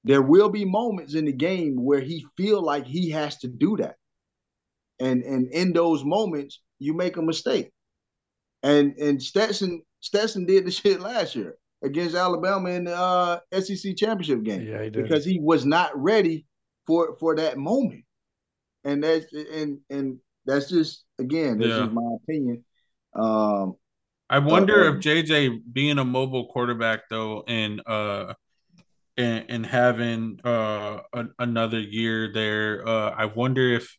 there 0.05 0.23
will 0.23 0.51
be 0.51 0.65
moments 0.67 1.15
in 1.15 1.25
the 1.25 1.33
game 1.33 1.83
where 1.83 2.01
he 2.01 2.27
feel 2.37 2.63
like 2.63 2.87
he 2.87 3.09
has 3.11 3.39
to 3.39 3.49
do 3.49 3.77
that. 3.79 3.97
And 5.01 5.23
and 5.23 5.49
in 5.53 5.73
those 5.73 6.05
moments 6.05 6.61
you 6.79 6.93
make 6.95 7.17
a 7.17 7.23
mistake. 7.23 7.71
And 8.63 8.95
and 8.99 9.23
stetson 9.23 9.83
stetson 10.01 10.45
did 10.47 10.67
the 10.67 10.71
shit 10.81 11.01
last 11.01 11.35
year 11.35 11.57
against 11.83 12.15
alabama 12.15 12.71
in 12.71 12.85
the 12.85 12.95
uh, 12.97 13.41
sec 13.61 13.97
championship 13.97 14.43
game. 14.43 14.63
Yeah, 14.63 14.83
he 14.85 14.91
did. 14.91 15.03
because 15.03 15.25
he 15.25 15.39
was 15.41 15.65
not 15.65 15.91
ready 15.97 16.47
for 16.87 17.17
for 17.19 17.35
that 17.37 17.57
moment. 17.57 18.05
And 18.85 19.03
that's 19.03 19.27
and 19.33 19.79
and 19.89 20.19
that's 20.45 20.69
just 20.69 21.05
again 21.19 21.59
this 21.59 21.77
Yeah. 21.77 21.87
is 21.87 21.91
my 21.93 22.17
opinion. 22.23 22.65
Um 23.15 23.77
i 24.31 24.39
wonder 24.39 24.85
Uh-oh. 24.85 24.95
if 24.95 24.97
jj 25.03 25.61
being 25.73 25.99
a 25.99 26.05
mobile 26.05 26.47
quarterback 26.47 27.03
though 27.11 27.45
and 27.47 27.83
uh 27.87 28.35
and, 29.17 29.45
and 29.49 29.67
having 29.67 30.41
uh 30.45 30.99
a, 31.13 31.25
another 31.39 31.81
year 31.81 32.33
there 32.33 32.87
uh 32.87 33.11
i 33.11 33.27
wonder 33.27 33.75
if 33.75 33.97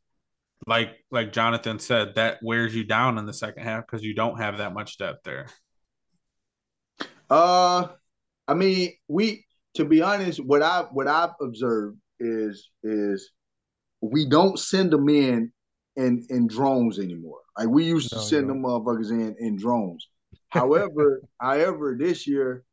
like 0.67 0.95
like 1.11 1.31
jonathan 1.33 1.79
said 1.79 2.15
that 2.15 2.39
wears 2.43 2.75
you 2.75 2.83
down 2.83 3.17
in 3.17 3.25
the 3.25 3.33
second 3.33 3.63
half 3.63 3.85
because 3.85 4.03
you 4.03 4.13
don't 4.15 4.37
have 4.39 4.57
that 4.57 4.73
much 4.73 4.97
depth 4.97 5.23
there 5.23 5.47
Uh, 7.29 7.87
I 8.47 8.53
mean, 8.53 8.93
we 9.07 9.45
to 9.75 9.85
be 9.85 10.01
honest, 10.01 10.39
what 10.45 10.61
I 10.61 10.81
what 10.91 11.07
I've 11.07 11.33
observed 11.41 11.97
is 12.19 12.69
is 12.83 13.31
we 14.01 14.25
don't 14.27 14.59
send 14.59 14.91
them 14.91 15.09
in 15.09 15.51
in 15.95 16.25
in 16.29 16.47
drones 16.47 16.99
anymore. 16.99 17.39
Like 17.57 17.69
we 17.69 17.85
used 17.85 18.11
to 18.13 18.15
No, 18.15 18.21
send 18.21 18.47
don't. 18.47 18.61
them 18.61 18.61
motherfuckers 18.63 19.09
in 19.11 19.35
in 19.39 19.55
drones. 19.57 20.07
However, 20.55 21.21
however, 21.41 21.97
this 21.99 22.27
year, 22.27 22.65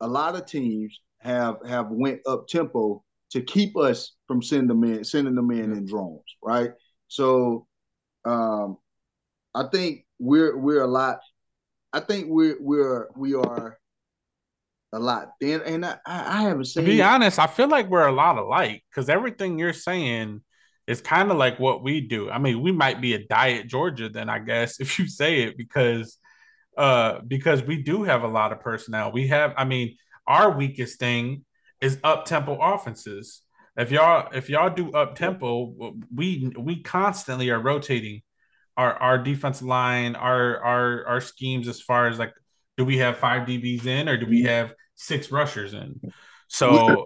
a 0.00 0.08
lot 0.08 0.36
of 0.36 0.46
teams 0.46 1.00
have 1.20 1.58
have 1.66 1.88
went 1.90 2.20
up 2.26 2.48
tempo 2.48 3.04
to 3.32 3.42
keep 3.42 3.76
us 3.76 4.14
from 4.28 4.42
sending 4.42 4.68
them 4.68 4.84
in, 4.84 5.04
sending 5.04 5.34
them 5.34 5.50
in 5.50 5.72
in 5.72 5.86
drones, 5.86 6.24
right? 6.42 6.72
So, 7.08 7.66
um, 8.24 8.78
I 9.54 9.64
think 9.72 10.06
we're 10.18 10.56
we're 10.56 10.82
a 10.82 10.88
lot. 10.88 11.20
I 11.92 12.00
think 12.00 12.26
we're 12.28 12.56
we're 12.60 13.08
we 13.16 13.34
are 13.34 13.78
a 14.92 14.98
lot 14.98 15.32
thin, 15.40 15.62
and 15.62 15.84
I 15.84 15.98
I 16.06 16.42
haven't 16.42 16.66
To 16.76 16.82
seen. 16.82 16.86
be 16.86 17.02
honest, 17.02 17.38
I 17.38 17.46
feel 17.46 17.68
like 17.68 17.88
we're 17.88 18.06
a 18.06 18.12
lot 18.12 18.38
alike 18.38 18.82
because 18.90 19.08
everything 19.08 19.58
you're 19.58 19.74
saying 19.74 20.40
is 20.86 21.00
kind 21.02 21.30
of 21.30 21.36
like 21.36 21.58
what 21.60 21.82
we 21.82 22.00
do. 22.00 22.30
I 22.30 22.38
mean, 22.38 22.62
we 22.62 22.72
might 22.72 23.00
be 23.00 23.14
a 23.14 23.26
diet 23.26 23.68
Georgia 23.68 24.08
then 24.08 24.28
I 24.28 24.38
guess 24.38 24.80
if 24.80 24.98
you 24.98 25.06
say 25.06 25.42
it 25.42 25.56
because 25.58 26.18
uh 26.76 27.20
because 27.26 27.62
we 27.62 27.82
do 27.82 28.02
have 28.02 28.22
a 28.22 28.28
lot 28.28 28.52
of 28.52 28.60
personnel. 28.60 29.12
We 29.12 29.28
have 29.28 29.54
I 29.56 29.64
mean, 29.64 29.96
our 30.26 30.50
weakest 30.50 30.98
thing 30.98 31.44
is 31.80 31.98
up 32.04 32.24
tempo 32.24 32.58
offenses. 32.60 33.42
If 33.76 33.90
y'all 33.90 34.28
if 34.32 34.48
y'all 34.48 34.74
do 34.74 34.92
up 34.92 35.16
tempo, 35.16 35.94
we 36.14 36.50
we 36.58 36.82
constantly 36.82 37.50
are 37.50 37.60
rotating 37.60 38.22
our 38.76 38.94
our 38.94 39.18
defensive 39.18 39.66
line, 39.66 40.14
our 40.14 40.58
our 40.62 41.06
our 41.06 41.20
schemes 41.20 41.68
as 41.68 41.80
far 41.80 42.06
as 42.08 42.18
like 42.18 42.32
do 42.76 42.84
we 42.84 42.98
have 42.98 43.18
five 43.18 43.46
DBs 43.46 43.86
in 43.86 44.08
or 44.08 44.16
do 44.16 44.26
we 44.26 44.42
have 44.42 44.72
six 44.94 45.30
rushers 45.30 45.74
in? 45.74 46.00
So 46.48 47.04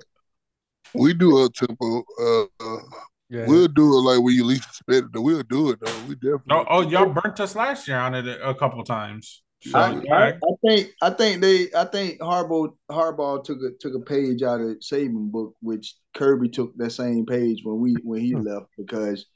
we 0.94 1.14
do 1.14 1.44
up 1.44 1.52
tempo. 1.52 2.02
Uh, 2.20 2.42
uh, 2.60 2.78
Yeah. 3.28 3.46
We'll 3.46 3.68
do 3.68 3.82
it 3.82 4.02
like 4.02 4.22
we 4.22 4.40
least 4.40 4.68
expected. 4.68 5.10
it. 5.14 5.18
We'll 5.20 5.42
do 5.42 5.70
it 5.70 5.80
though. 5.80 5.98
We 6.08 6.14
definitely. 6.14 6.44
oh, 6.50 6.64
oh 6.68 6.80
y'all 6.82 7.12
burnt 7.12 7.40
us 7.40 7.56
last 7.56 7.88
year 7.88 7.98
on 7.98 8.14
it 8.14 8.26
a, 8.28 8.50
a 8.50 8.54
couple 8.54 8.82
times. 8.84 9.42
So 9.62 9.78
I, 9.80 10.00
I. 10.12 10.28
I 10.28 10.52
think 10.64 10.90
I 11.02 11.10
think 11.10 11.40
they 11.40 11.68
I 11.74 11.84
think 11.84 12.20
Harbaugh 12.20 12.74
Harbaugh 12.90 13.42
took 13.42 13.58
a 13.62 13.70
took 13.80 13.94
a 13.94 14.00
page 14.04 14.42
out 14.42 14.60
of 14.60 14.76
Saban 14.78 15.30
book, 15.30 15.54
which 15.60 15.96
Kirby 16.14 16.48
took 16.48 16.76
that 16.76 16.90
same 16.90 17.26
page 17.26 17.60
when 17.64 17.80
we 17.80 17.94
when 18.04 18.20
he 18.20 18.34
left 18.34 18.66
because 18.78 19.26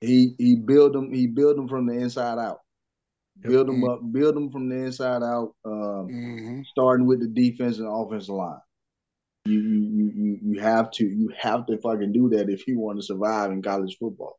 he 0.00 0.34
he 0.38 0.56
built 0.56 0.92
them 0.92 1.12
he 1.12 1.26
built 1.26 1.56
them 1.56 1.68
from 1.68 1.86
the 1.86 1.94
inside 1.94 2.38
out, 2.38 2.60
build 3.40 3.68
them 3.68 3.84
up, 3.84 4.00
build 4.12 4.36
them 4.36 4.50
from 4.50 4.68
the 4.68 4.76
inside 4.76 5.22
out, 5.22 5.54
um, 5.64 6.08
Mhm. 6.10 6.64
starting 6.66 7.06
with 7.06 7.20
the 7.20 7.28
defense 7.28 7.78
and 7.78 7.88
offensive 7.88 8.34
line. 8.34 8.60
You 9.44 9.60
you 9.60 9.80
you 9.80 10.12
you 10.14 10.38
you 10.42 10.60
have 10.60 10.90
to 10.92 11.04
you 11.04 11.32
have 11.38 11.66
to 11.66 11.78
fucking 11.78 12.12
do 12.12 12.28
that 12.30 12.48
if 12.50 12.66
you 12.66 12.78
want 12.78 12.98
to 12.98 13.02
survive 13.04 13.50
in 13.50 13.62
college 13.62 13.96
football. 13.98 14.38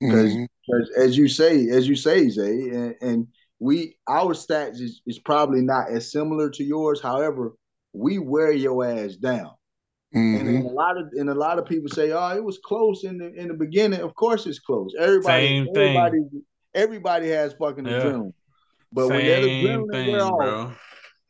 Because 0.00 0.34
Mhm. 0.34 0.48
as, 0.80 0.90
as 0.96 1.16
you 1.16 1.28
say, 1.28 1.68
as 1.68 1.88
you 1.88 1.96
say, 1.96 2.28
Zay, 2.28 2.68
and, 2.70 2.94
and 3.00 3.28
we 3.60 3.96
our 4.08 4.34
stats 4.34 4.80
is, 4.80 5.00
is 5.06 5.18
probably 5.18 5.60
not 5.62 5.90
as 5.90 6.10
similar 6.10 6.50
to 6.50 6.64
yours. 6.64 7.00
However, 7.00 7.52
we 7.92 8.18
wear 8.18 8.52
your 8.52 8.84
ass 8.84 9.16
down. 9.16 9.50
And 10.12 10.40
Mhm. 10.40 10.44
then 10.46 10.62
a 10.66 10.68
lot 10.68 10.96
of 10.96 11.08
and 11.14 11.28
a 11.30 11.34
lot 11.34 11.58
of 11.58 11.66
people 11.66 11.88
say, 11.88 12.12
"Oh, 12.12 12.36
it 12.36 12.44
was 12.44 12.58
close 12.64 13.04
in 13.04 13.18
the 13.18 13.32
in 13.34 13.48
the 13.48 13.54
beginning." 13.54 14.00
Of 14.00 14.14
course, 14.14 14.46
it's 14.46 14.60
close. 14.60 14.92
Everybody, 14.98 15.46
Same 15.46 15.66
thing. 15.66 15.76
everybody, 15.96 16.18
everybody 16.74 17.28
has 17.30 17.52
fucking 17.54 17.86
Yeah. 17.86 17.92
adrenaline. 18.00 18.32
But 18.92 19.08
when 19.08 19.26
that 19.26 19.42
Same 19.42 19.64
adrenaline 19.64 19.90
thing, 19.92 20.12
wear 20.12 20.22
off, 20.22 20.36
bro. 20.38 20.72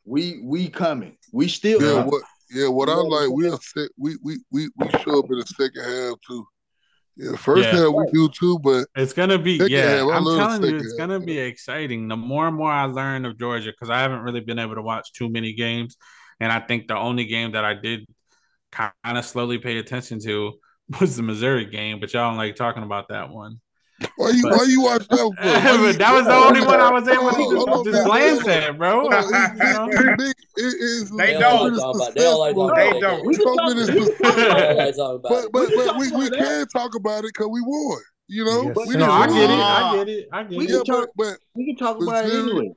we 0.05 0.41
we 0.43 0.67
coming. 0.69 1.17
We 1.33 1.47
still 1.47 1.81
Yeah, 1.81 1.93
coming. 1.93 2.11
what? 2.11 2.23
Yeah, 2.53 2.67
what 2.67 2.89
I 2.89 2.91
You 2.91 2.97
know 2.97 3.05
what 3.05 3.21
like, 3.21 3.29
we'll 3.31 3.59
we 3.97 4.17
we 4.23 4.37
we 4.51 4.69
we 4.77 4.89
show 5.03 5.17
up 5.19 5.31
in 5.31 5.39
the 5.39 5.45
second 5.47 5.83
half 5.83 6.15
too. 6.27 6.45
Yeah, 7.17 7.35
first 7.37 7.63
Yeah. 7.63 7.79
half 7.85 7.93
we 7.93 8.05
do 8.11 8.29
too, 8.29 8.59
but 8.59 8.87
It's 8.95 9.13
gonna 9.13 9.37
be 9.37 9.53
yeah. 9.53 10.05
I'm 10.11 10.25
telling 10.25 10.63
you, 10.63 10.77
it's 10.77 10.93
gonna 10.93 11.19
be 11.19 11.37
exciting. 11.37 12.07
The 12.07 12.17
more 12.17 12.47
and 12.47 12.57
more 12.57 12.71
I 12.71 12.85
learn 12.85 13.25
of 13.25 13.37
Georgia, 13.37 13.71
because 13.71 13.89
I 13.89 13.99
haven't 13.99 14.19
really 14.21 14.41
been 14.41 14.59
able 14.59 14.75
to 14.75 14.81
watch 14.81 15.13
too 15.13 15.29
many 15.29 15.53
games, 15.53 15.95
and 16.39 16.51
I 16.51 16.59
think 16.59 16.87
the 16.87 16.97
only 16.97 17.25
game 17.25 17.53
that 17.53 17.63
I 17.63 17.73
did 17.73 18.05
kind 18.71 18.93
of 19.05 19.25
slowly 19.25 19.57
pay 19.59 19.77
attention 19.77 20.19
to 20.21 20.53
was 20.99 21.15
the 21.15 21.23
Missouri 21.23 21.65
game. 21.65 21.99
But 21.99 22.13
y'all 22.13 22.29
don't 22.29 22.37
like 22.37 22.55
talking 22.55 22.83
about 22.83 23.09
that 23.09 23.29
one. 23.29 23.59
Why 24.17 24.29
you 24.31 24.43
But- 24.43 24.51
why 24.57 24.63
you 24.67 24.81
watch 24.81 25.07
that 25.07 25.17
for? 25.17 25.25
You- 25.87 25.93
that 25.93 26.13
was 26.13 26.25
the 26.25 26.33
only 26.33 26.61
one 26.65 26.79
I 26.81 26.91
was 26.91 27.07
able 27.07 27.29
Hold 27.29 27.85
to 27.85 27.91
just, 27.91 27.95
just 27.97 28.07
glance 28.07 28.47
at, 28.47 28.77
bro. 28.77 29.07
It- 29.09 30.19
it- 30.19 30.35
it- 30.57 30.81
is- 30.81 31.11
They 31.11 31.33
don't. 31.39 31.71
many 31.71 31.77
Talk 31.81 31.95
about- 31.95 32.13
they 32.15 32.21
don't 32.21 32.39
like 32.39 32.75
They 32.93 32.99
don't. 32.99 33.25
We 33.25 33.35
can 33.35 33.43
so 33.43 33.55
talk- 33.55 33.75
many 33.75 33.79
we 33.81 33.85
can 33.87 33.95
talk 33.95 34.05
successful- 34.07 34.25
about 34.25 34.35
They 34.35 34.47
don't 34.47 34.77
that. 34.77 34.85
like 34.85 34.95
talking 34.95 35.15
about 35.15 35.29
But 35.29 35.43
it. 35.45 35.51
but 35.51 35.69
but 35.75 35.85
talk 35.85 35.97
we, 35.97 36.11
we 36.11 36.27
about 36.27 36.39
can 36.39 36.67
talk 36.67 36.95
about 36.95 37.19
it 37.25 37.31
because 37.33 37.47
we 37.47 37.61
won. 37.61 37.99
You 38.27 38.45
know, 38.45 38.63
Yes, 38.75 38.87
we. 38.87 38.95
No, 38.97 39.05
I 39.11 39.27
get 39.27 39.49
it. 39.49 39.49
I 39.49 39.95
get 39.97 40.09
it. 40.09 40.27
I 40.33 40.43
get 40.43 40.57
We 40.57 40.65
it. 40.65 40.69
Yeah, 40.71 40.75
can 40.77 40.85
talk- 40.85 41.09
but 41.15 41.25
but 41.31 41.37
We 41.55 41.65
can 41.65 41.75
talk 41.77 42.01
about 42.01 42.25
it 42.25 42.33
anyway. 42.33 42.71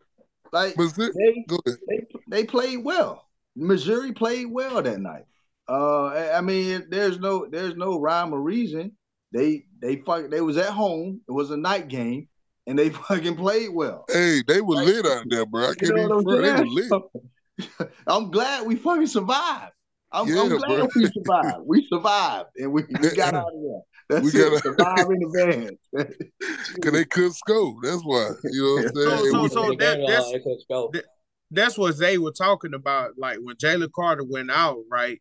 Like 0.52 0.76
Missouri, 0.76 1.12
they 1.14 1.46
they 1.86 2.06
they 2.28 2.44
played 2.44 2.84
well. 2.84 3.24
Missouri 3.56 4.12
played 4.12 4.46
well 4.50 4.82
that 4.82 5.00
night. 5.00 5.24
Uh, 5.68 6.06
I 6.06 6.38
I 6.38 6.40
mean, 6.42 6.86
there's 6.90 7.18
no 7.18 7.46
there's 7.50 7.76
no 7.76 7.98
rhyme 8.00 8.32
or 8.34 8.40
reason. 8.40 8.92
They 9.32 9.64
they 9.80 9.96
fuck 9.96 10.30
they 10.30 10.40
was 10.40 10.56
at 10.56 10.70
home. 10.70 11.20
It 11.28 11.32
was 11.32 11.50
a 11.50 11.56
night 11.56 11.88
game, 11.88 12.28
and 12.66 12.78
they 12.78 12.90
fucking 13.08 13.36
played 13.36 13.70
well. 13.70 14.04
Hey, 14.08 14.42
they 14.46 14.60
were 14.60 14.76
lit 14.76 15.06
out 15.06 15.24
there, 15.28 15.46
bro. 15.46 15.70
I 15.70 15.74
can't 15.74 15.94
know 15.96 16.04
even 16.04 16.22
front. 16.22 16.42
They 16.42 16.50
I'm 16.50 16.58
were 16.60 16.66
lit. 16.66 17.90
I'm 18.06 18.30
glad 18.30 18.66
we 18.66 18.76
fucking 18.76 19.06
survived. 19.06 19.72
I'm, 20.10 20.26
Yeah, 20.28 20.40
I'm 20.42 20.48
glad 20.48 20.60
bro. 20.68 20.88
we 20.96 21.06
survived. 21.06 21.58
We 21.66 21.86
survived, 21.92 22.48
and 22.56 22.72
we, 22.72 22.84
we 23.00 23.10
got 23.14 23.34
out 23.34 23.48
of 23.48 23.52
there. 23.62 23.80
That's 24.08 24.32
We 24.32 24.40
it. 24.40 24.44
gotta- 24.50 24.62
survive 24.62 25.06
in 25.10 25.22
advance. 25.24 25.78
Cause 26.82 26.92
they 26.92 27.04
couldn't 27.04 27.34
score. 27.34 27.76
That's 27.82 28.00
why. 28.02 28.30
You 28.44 28.62
know 28.62 28.82
what 28.82 28.86
I'm 28.86 29.18
saying? 29.18 29.32
So- 29.32 29.48
so- 29.48 29.48
so 29.48 29.68
that- 29.74 29.78
that's- 29.78 30.32
it 30.32 30.42
could 30.44 30.56
go. 30.70 30.90
that- 30.94 31.04
that's 31.50 31.76
what 31.76 31.98
they 31.98 32.16
were 32.16 32.32
talking 32.32 32.72
about. 32.74 33.18
Like 33.18 33.38
when 33.42 33.56
Jalen 33.56 33.90
Carter 33.94 34.24
went 34.24 34.50
out, 34.50 34.78
right? 34.90 35.20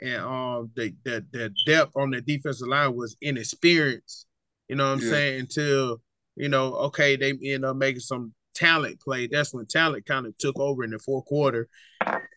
And 0.00 0.22
um 0.22 0.70
the 0.76 0.94
the, 1.04 1.24
the 1.32 1.50
depth 1.64 1.92
on 1.96 2.10
the 2.10 2.20
defensive 2.20 2.68
line 2.68 2.94
was 2.94 3.16
inexperienced. 3.20 4.26
You 4.68 4.76
know 4.76 4.84
what 4.84 4.92
I'm 4.94 5.00
Yeah. 5.00 5.10
saying? 5.10 5.40
Until, 5.40 6.02
you 6.36 6.48
know, 6.48 6.74
okay, 6.74 7.16
they 7.16 7.32
end 7.42 7.64
up 7.64 7.76
making 7.76 8.00
some 8.00 8.34
talent 8.54 9.00
play. 9.00 9.26
That's 9.26 9.54
when 9.54 9.66
talent 9.66 10.06
kind 10.06 10.26
of 10.26 10.36
took 10.38 10.58
over 10.58 10.84
in 10.84 10.90
the 10.90 10.98
fourth 10.98 11.24
quarter. 11.26 11.68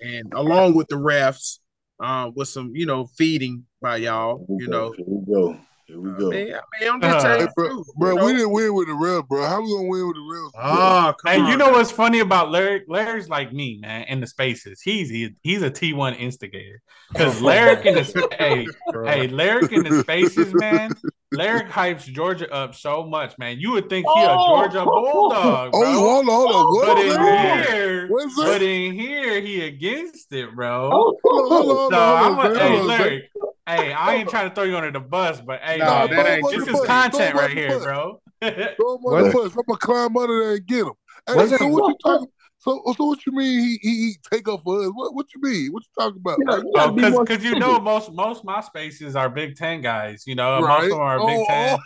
And 0.02 0.32
along 0.34 0.76
with 0.76 0.88
the 0.88 0.96
refs, 0.96 1.60
uh, 2.00 2.32
with 2.34 2.48
some, 2.48 2.72
you 2.76 2.86
know, 2.86 3.08
feeding 3.18 3.66
by 3.82 3.98
y'all, 3.98 4.46
you 4.50 4.68
know. 4.68 4.94
Here 4.96 5.06
we 5.08 5.34
go. 5.34 5.60
Here 5.90 6.00
we 6.00 6.12
I 6.12 6.14
go. 6.14 6.30
mean, 6.30 6.54
I 6.54 6.60
mean, 6.80 6.92
I'm 6.94 7.02
just 7.02 7.26
Uh, 7.26 7.38
Hey, 7.40 7.48
bro, 7.56 7.84
bro, 7.96 8.16
you 8.16 8.24
we 8.26 8.34
didn't 8.34 8.52
win 8.52 8.74
with 8.76 8.88
the 8.90 8.94
ref, 8.94 9.28
bro. 9.28 9.44
How 9.48 9.60
we 9.60 9.72
gonna 9.72 9.88
win 9.88 10.08
with 10.08 10.16
the 10.18 10.22
ref? 10.22 10.52
Oh, 10.56 11.14
come 11.20 11.34
Hey, 11.34 11.40
on. 11.42 11.50
you 11.50 11.58
know 11.58 11.72
what's 11.72 11.90
funny 11.90 12.20
about 12.20 12.52
Larry? 12.52 12.84
Larry's 12.88 13.28
like 13.28 13.52
me, 13.52 13.80
man. 13.82 14.04
In 14.04 14.20
the 14.20 14.28
spaces, 14.28 14.82
he's 14.82 15.10
he, 15.10 15.34
he's 15.42 15.64
a 15.64 15.72
T 15.72 15.94
one 15.94 16.14
instigator. 16.14 16.80
Because 17.10 17.42
Larry 17.42 17.88
in 17.88 17.96
the 17.96 18.28
hey 18.38 18.68
Bro. 18.92 19.08
hey 19.08 19.28
Larry 19.28 19.66
in 19.72 19.82
the 19.84 20.00
spaces, 20.04 20.54
man. 20.54 20.96
Larry 21.32 21.64
hypes 21.70 22.04
Georgia 22.06 22.54
up 22.54 22.76
so 22.76 23.04
much, 23.08 23.36
man. 23.40 23.58
You 23.60 23.72
would 23.72 23.90
think 23.90 24.06
he 24.14 24.22
a 24.22 24.38
Georgia 24.48 24.86
bulldog, 24.86 25.72
Oh, 25.74 25.94
hold 26.00 26.30
on, 26.30 26.36
hold 26.36 26.52
on. 26.52 26.66
What 26.76 26.86
But 26.86 27.00
in 27.00 27.10
that? 27.10 27.66
here, 27.66 28.08
What's 28.10 28.36
that? 28.36 28.46
but 28.46 28.62
in 28.62 28.94
here, 28.94 29.42
he 29.42 29.62
against 29.66 30.32
it, 30.34 30.54
bro. 30.56 30.92
Hold 30.92 31.20
on, 31.24 31.50
hold 31.50 31.62
on, 31.62 31.78
hold 31.78 31.94
on, 31.94 32.24
I'm 32.24 32.34
hold 32.36 32.46
a, 32.46 32.50
on, 32.50 32.70
hey 32.70 32.82
Larry. 32.82 33.30
Hey, 33.70 33.94
I 33.94 34.16
ain't 34.16 34.30
trying 34.30 34.50
to 34.50 34.56
throw 34.56 34.64
you 34.64 34.76
under 34.78 34.92
the 34.92 35.00
bus, 35.00 35.42
but 35.42 35.62
hey, 35.62 35.78
Nah, 35.78 36.08
man, 36.08 36.16
that 36.18 36.38
ain't 36.38 36.50
this 36.52 36.66
true. 36.66 36.82
is 36.82 36.86
content 36.88 37.36
right 37.36 37.52
here, 37.52 37.70
bus. 37.70 37.84
bro. 37.84 38.22
Throw 38.42 38.50
him 38.98 39.06
on 39.06 39.24
the 39.24 39.32
bus. 39.34 39.56
I'm 39.56 39.64
gonna 39.68 39.78
climb 39.80 40.18
under 40.18 40.40
there 40.44 40.56
and 40.56 40.66
get 40.66 40.86
him. 40.86 40.94
Hey, 41.28 41.34
it- 41.44 41.60
so 41.60 41.68
what 41.68 41.88
you 41.88 41.96
talking? 42.04 42.28
So, 42.62 42.82
so 42.98 43.06
what 43.06 43.26
you 43.26 43.32
mean? 43.32 43.60
He 43.62 43.80
he, 43.82 43.90
he 43.90 44.16
take 44.30 44.48
up 44.50 44.62
for 44.64 44.82
us? 44.82 44.90
What 44.94 45.14
what 45.16 45.28
you 45.34 45.42
mean? 45.42 45.72
What 45.72 45.84
you 45.84 46.04
talking 46.04 46.20
about? 46.20 46.40
Oh, 46.50 46.58
you 46.58 46.72
know, 46.74 46.88
Like, 47.02 47.14
Oh, 47.14 47.24
because 47.24 47.44
you 47.44 47.58
know 47.58 47.80
most 47.80 48.12
most 48.12 48.44
my 48.44 48.60
spaces 48.60 49.16
are 49.16 49.30
Big 49.30 49.56
Ten 49.56 49.80
guys. 49.82 50.24
You 50.28 50.36
know, 50.36 50.60
most 50.62 50.84
of 50.86 50.90
them 50.90 51.00
are 51.00 51.26
Big 51.26 51.40
Oh, 51.40 51.46
Ten, 51.48 51.80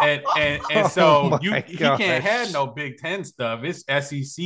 and 0.00 0.22
and 0.36 0.62
and 0.70 0.86
so 0.90 1.02
Oh 1.32 1.38
you 1.40 1.52
my 1.52 1.60
he 1.60 1.76
can't 1.76 2.24
have 2.24 2.50
no 2.52 2.66
Big 2.66 2.96
Ten 2.98 3.22
stuff. 3.22 3.60
It's 3.62 3.84
SEC. 3.86 4.44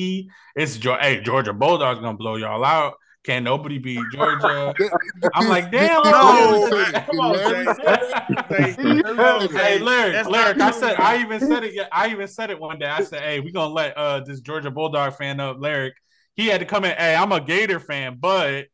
It's 0.57 0.77
Geor- 0.77 1.01
hey 1.01 1.21
Georgia 1.23 1.55
Bulldogs 1.55 2.01
gonna 2.01 2.19
blow 2.19 2.37
y'all 2.37 2.65
out. 2.65 2.95
Can't 3.25 3.45
nobody 3.45 3.79
beat 3.79 4.01
Georgia. 4.13 4.75
I'm 5.35 5.49
like, 5.49 5.71
damn, 5.71 6.03
No, 6.03 6.11
come 7.07 7.21
on, 7.21 7.35
Jay. 7.35 7.65
said 7.65 7.69
it. 7.69 7.77
Say- 7.77 8.77
Larry 8.77 9.03
come 9.03 9.21
on, 9.21 9.41
said 9.41 9.51
it. 9.51 9.53
Hey, 9.53 9.79
Jay. 9.79 9.79
Larry, 9.85 10.13
That's 10.13 10.29
Larry, 10.29 10.55
not 10.57 10.75
I 10.75 10.79
said. 10.79 10.97
I 10.99 11.21
even 11.21 11.39
said 11.41 11.65
it. 11.65 11.89
I 11.93 12.09
even 12.11 12.27
said 12.27 12.51
it 12.51 12.59
one 12.59 12.79
day. 12.81 12.87
I 12.87 13.03
said, 13.05 13.23
"Hey, 13.23 13.39
we 13.41 13.53
gonna 13.53 13.73
let 13.73 13.97
uh 13.97 14.21
this 14.21 14.41
Georgia 14.41 14.71
Bulldog 14.73 15.15
fan 15.15 15.39
up, 15.39 15.57
Larry." 15.61 15.95
He 16.35 16.47
had 16.49 16.61
to 16.61 16.67
come 16.67 16.85
in. 16.85 16.97
Hey, 16.97 17.15
I'm 17.15 17.31
a 17.31 17.41
Gator 17.41 17.79
fan, 17.79 18.17
but 18.19 18.55
as 18.55 18.65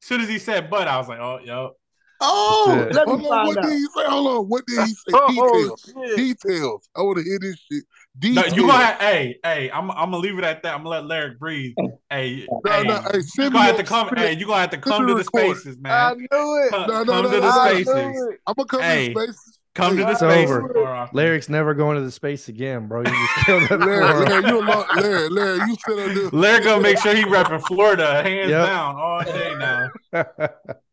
soon 0.00 0.20
as 0.22 0.28
he 0.28 0.38
said 0.38 0.70
"but," 0.70 0.88
I 0.88 0.96
was 0.96 1.08
like, 1.08 1.18
"Oh, 1.20 1.40
yo." 1.44 1.72
Oh, 2.20 2.74
That's 2.76 2.90
it. 2.90 2.94
let 2.96 3.06
Hold 3.06 3.20
me 3.20 3.28
on, 3.28 3.46
what 3.46 3.58
out. 3.58 3.64
did 3.64 3.72
he 3.74 3.84
say? 3.84 4.04
Hold 4.06 4.26
on, 4.26 4.44
what 4.46 4.66
did 4.66 4.78
he 4.86 4.94
say? 4.94 5.02
Oh, 5.12 5.28
Details. 5.28 5.84
shit. 6.08 6.16
Details. 6.16 6.88
I 6.96 7.02
want 7.02 7.18
to 7.18 7.24
hear 7.24 7.38
this 7.38 7.56
shit. 7.70 7.84
No, 8.20 8.44
you 8.46 8.62
gonna 8.66 8.72
have, 8.84 9.00
hey, 9.00 9.38
hey, 9.44 9.70
I'm, 9.70 9.90
I'm 9.90 10.10
gonna 10.10 10.18
leave 10.18 10.38
it 10.38 10.44
at 10.44 10.62
that. 10.62 10.74
I'm 10.74 10.78
gonna 10.82 10.88
let 10.90 11.06
Larry 11.06 11.34
breathe. 11.38 11.74
Hey, 12.10 12.46
No, 12.50 12.72
hey, 12.72 12.82
no, 12.82 13.00
hey, 13.02 13.10
you 13.18 13.22
send 13.22 13.52
gonna 13.52 13.64
have 13.66 13.76
to 13.76 13.84
come. 13.84 14.08
send 14.08 14.18
Hey, 14.18 14.32
you 14.36 14.46
gonna 14.46 14.60
have 14.60 14.70
to 14.70 14.78
come 14.78 15.06
me 15.06 15.12
to 15.12 15.14
the 15.14 15.18
the 15.20 15.24
recording. 15.24 15.54
spaces, 15.54 15.76
I 15.84 16.14
man. 16.14 16.16
knew 16.18 16.26
it. 16.64 16.70
Come, 16.70 16.88
No, 16.88 17.02
no, 17.04 17.12
come 17.12 17.22
no, 17.24 17.30
to 17.30 17.40
the. 17.40 17.46
I 17.46 17.70
spaces. 17.82 18.22
I'm 18.46 18.54
gonna 18.56 18.66
come 18.66 18.80
Hey, 18.80 19.08
to 19.08 19.14
the 19.14 19.20
spaces. 19.26 19.58
Come 19.74 19.96
to 19.96 20.02
the 20.04 20.10
It's 20.10 20.22
over. 20.22 20.62
more 20.74 20.88
often. 20.88 21.16
Lyric's 21.16 21.48
never 21.48 21.72
going 21.74 21.96
to 21.96 22.02
the 22.02 22.10
space 22.10 22.48
again, 22.48 22.88
bro. 22.88 23.00
You 23.02 23.04
just 23.06 23.46
killed 23.46 23.62
it 23.62 23.78
Larry, 23.78 24.08
for 24.08 24.24
Larry, 24.24 24.48
you 24.48 24.58
a 24.58 24.86
Larry, 25.00 25.28
Larry, 25.28 25.58
you 25.68 25.76
sit 25.86 25.98
up 25.98 26.14
there. 26.32 26.40
Larry 26.40 26.64
gonna 26.64 26.82
make 26.82 26.98
sure 26.98 27.14
he 27.14 27.22
repping 27.22 27.62
Florida 27.66 28.22
hands 28.24 28.50
Yep. 28.50 28.66
down 28.66 28.96
all 28.96 29.22
day 29.22 29.54
now. 29.58 29.90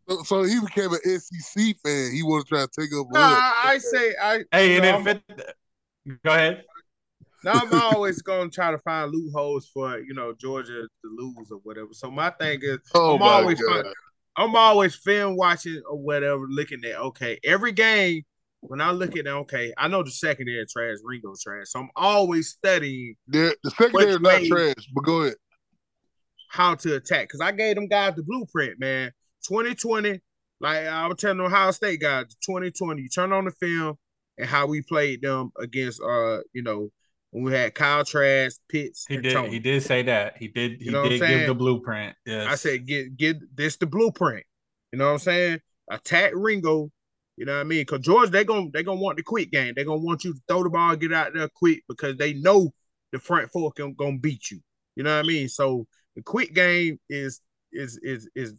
So, 0.07 0.21
so 0.23 0.43
he 0.43 0.59
became 0.59 0.91
an 0.93 0.99
SEC 1.19 1.75
fan. 1.83 2.11
He 2.13 2.21
want 2.21 2.45
to 2.45 2.49
try 2.53 2.61
to 2.61 2.67
take 2.79 2.93
up. 2.93 3.07
No, 3.11 3.19
us. 3.19 3.33
I, 3.41 3.61
I 3.65 3.77
say 3.79 4.13
I. 4.21 4.43
Hey, 4.51 4.75
you 4.75 4.81
and 4.81 4.83
know, 4.83 5.03
then 5.13 5.23
I'm- 5.29 5.37
fit. 5.37 5.55
Go 6.23 6.31
ahead. 6.31 6.63
Now 7.45 7.53
I'm 7.53 7.73
always 7.79 8.23
gonna 8.23 8.49
try 8.49 8.71
to 8.71 8.79
find 8.79 9.11
loopholes 9.11 9.69
for 9.71 9.99
you 9.99 10.15
know 10.15 10.33
Georgia 10.33 10.81
to 10.81 10.89
lose 11.15 11.51
or 11.51 11.59
whatever. 11.59 11.89
So 11.91 12.09
my 12.09 12.31
thing 12.31 12.59
is, 12.63 12.79
Oh 12.95 13.15
I'm 13.15 13.21
always 13.21 13.61
god! 13.61 13.85
I'm 14.35 14.55
always 14.55 14.95
film 14.95 15.37
watching 15.37 15.79
or 15.87 15.97
whatever, 15.97 16.47
looking 16.49 16.83
at 16.83 16.95
okay, 16.95 17.39
every 17.43 17.71
game 17.71 18.23
when 18.61 18.81
I 18.81 18.89
look 18.89 19.15
at 19.15 19.27
okay, 19.27 19.71
I 19.77 19.87
know 19.87 20.01
the 20.01 20.09
secondary 20.09 20.65
trash, 20.65 20.97
Ringo 21.03 21.35
trash. 21.39 21.67
So 21.67 21.81
I'm 21.81 21.89
always 21.95 22.49
studying 22.49 23.15
The, 23.27 23.55
the 23.63 23.69
secondary 23.69 24.13
is 24.13 24.19
not 24.19 24.43
trash, 24.45 24.89
but 24.91 25.03
go 25.03 25.21
ahead. 25.21 25.35
how 26.49 26.73
to 26.73 26.95
attack. 26.95 27.29
Cause 27.29 27.41
I 27.41 27.51
gave 27.51 27.75
them 27.75 27.87
guys 27.87 28.15
the 28.15 28.23
blueprint, 28.23 28.79
man. 28.79 29.11
2020, 29.47 30.19
like 30.61 30.87
I 30.87 31.05
was 31.05 31.17
telling 31.17 31.39
Ohio 31.39 31.69
State 31.69 32.01
guys, 32.01 32.25
2020, 32.43 33.03
you 33.03 33.09
turn 33.09 33.31
on 33.31 33.45
the 33.45 33.51
film 33.51 33.99
and 34.39 34.49
how 34.49 34.65
we 34.65 34.81
played 34.81 35.21
them 35.21 35.51
against 35.59 36.01
uh, 36.01 36.39
you 36.51 36.63
know, 36.63 36.89
when 37.35 37.43
we 37.43 37.51
had 37.51 37.75
Kyle 37.75 38.05
Trask, 38.05 38.61
Pitts, 38.69 39.05
He 39.09 39.17
did. 39.17 39.33
Tony. 39.33 39.49
He 39.49 39.59
did 39.59 39.83
say 39.83 40.03
that. 40.03 40.37
He 40.37 40.47
did. 40.47 40.79
He 40.79 40.85
You 40.85 40.91
know 40.91 41.09
did 41.09 41.19
give 41.19 41.47
the 41.47 41.53
blueprint. 41.53 42.15
Yes. 42.25 42.47
I 42.49 42.55
said, 42.55 42.87
get 42.87 43.17
get 43.17 43.35
this 43.53 43.75
the 43.75 43.85
blueprint. 43.85 44.45
You 44.93 44.99
know 44.99 45.07
what 45.07 45.11
I'm 45.11 45.19
saying? 45.19 45.59
Attack 45.91 46.31
Ringo. 46.33 46.89
You 47.35 47.43
know 47.43 47.55
what 47.55 47.59
I 47.59 47.63
mean? 47.65 47.81
Because 47.81 47.99
George, 47.99 48.29
they 48.29 48.45
gonna 48.45 48.69
they 48.71 48.83
gonna 48.83 49.01
want 49.01 49.17
the 49.17 49.23
quick 49.23 49.51
game. 49.51 49.73
They 49.75 49.83
gonna 49.83 49.99
want 49.99 50.23
you 50.23 50.33
to 50.33 50.39
throw 50.47 50.63
the 50.63 50.69
ball, 50.69 50.95
get 50.95 51.11
out 51.11 51.33
there 51.33 51.49
quick 51.53 51.83
because 51.89 52.15
they 52.15 52.35
know 52.35 52.73
the 53.11 53.19
front 53.19 53.51
four 53.51 53.69
can 53.73 53.93
gonna 53.95 54.17
beat 54.17 54.49
you. 54.49 54.61
You 54.95 55.03
know 55.03 55.13
what 55.13 55.25
I 55.25 55.27
mean? 55.27 55.49
So 55.49 55.85
the 56.15 56.21
quick 56.21 56.53
game 56.53 57.01
is 57.09 57.41
is 57.73 57.99
is 58.01 58.29
is 58.33 58.55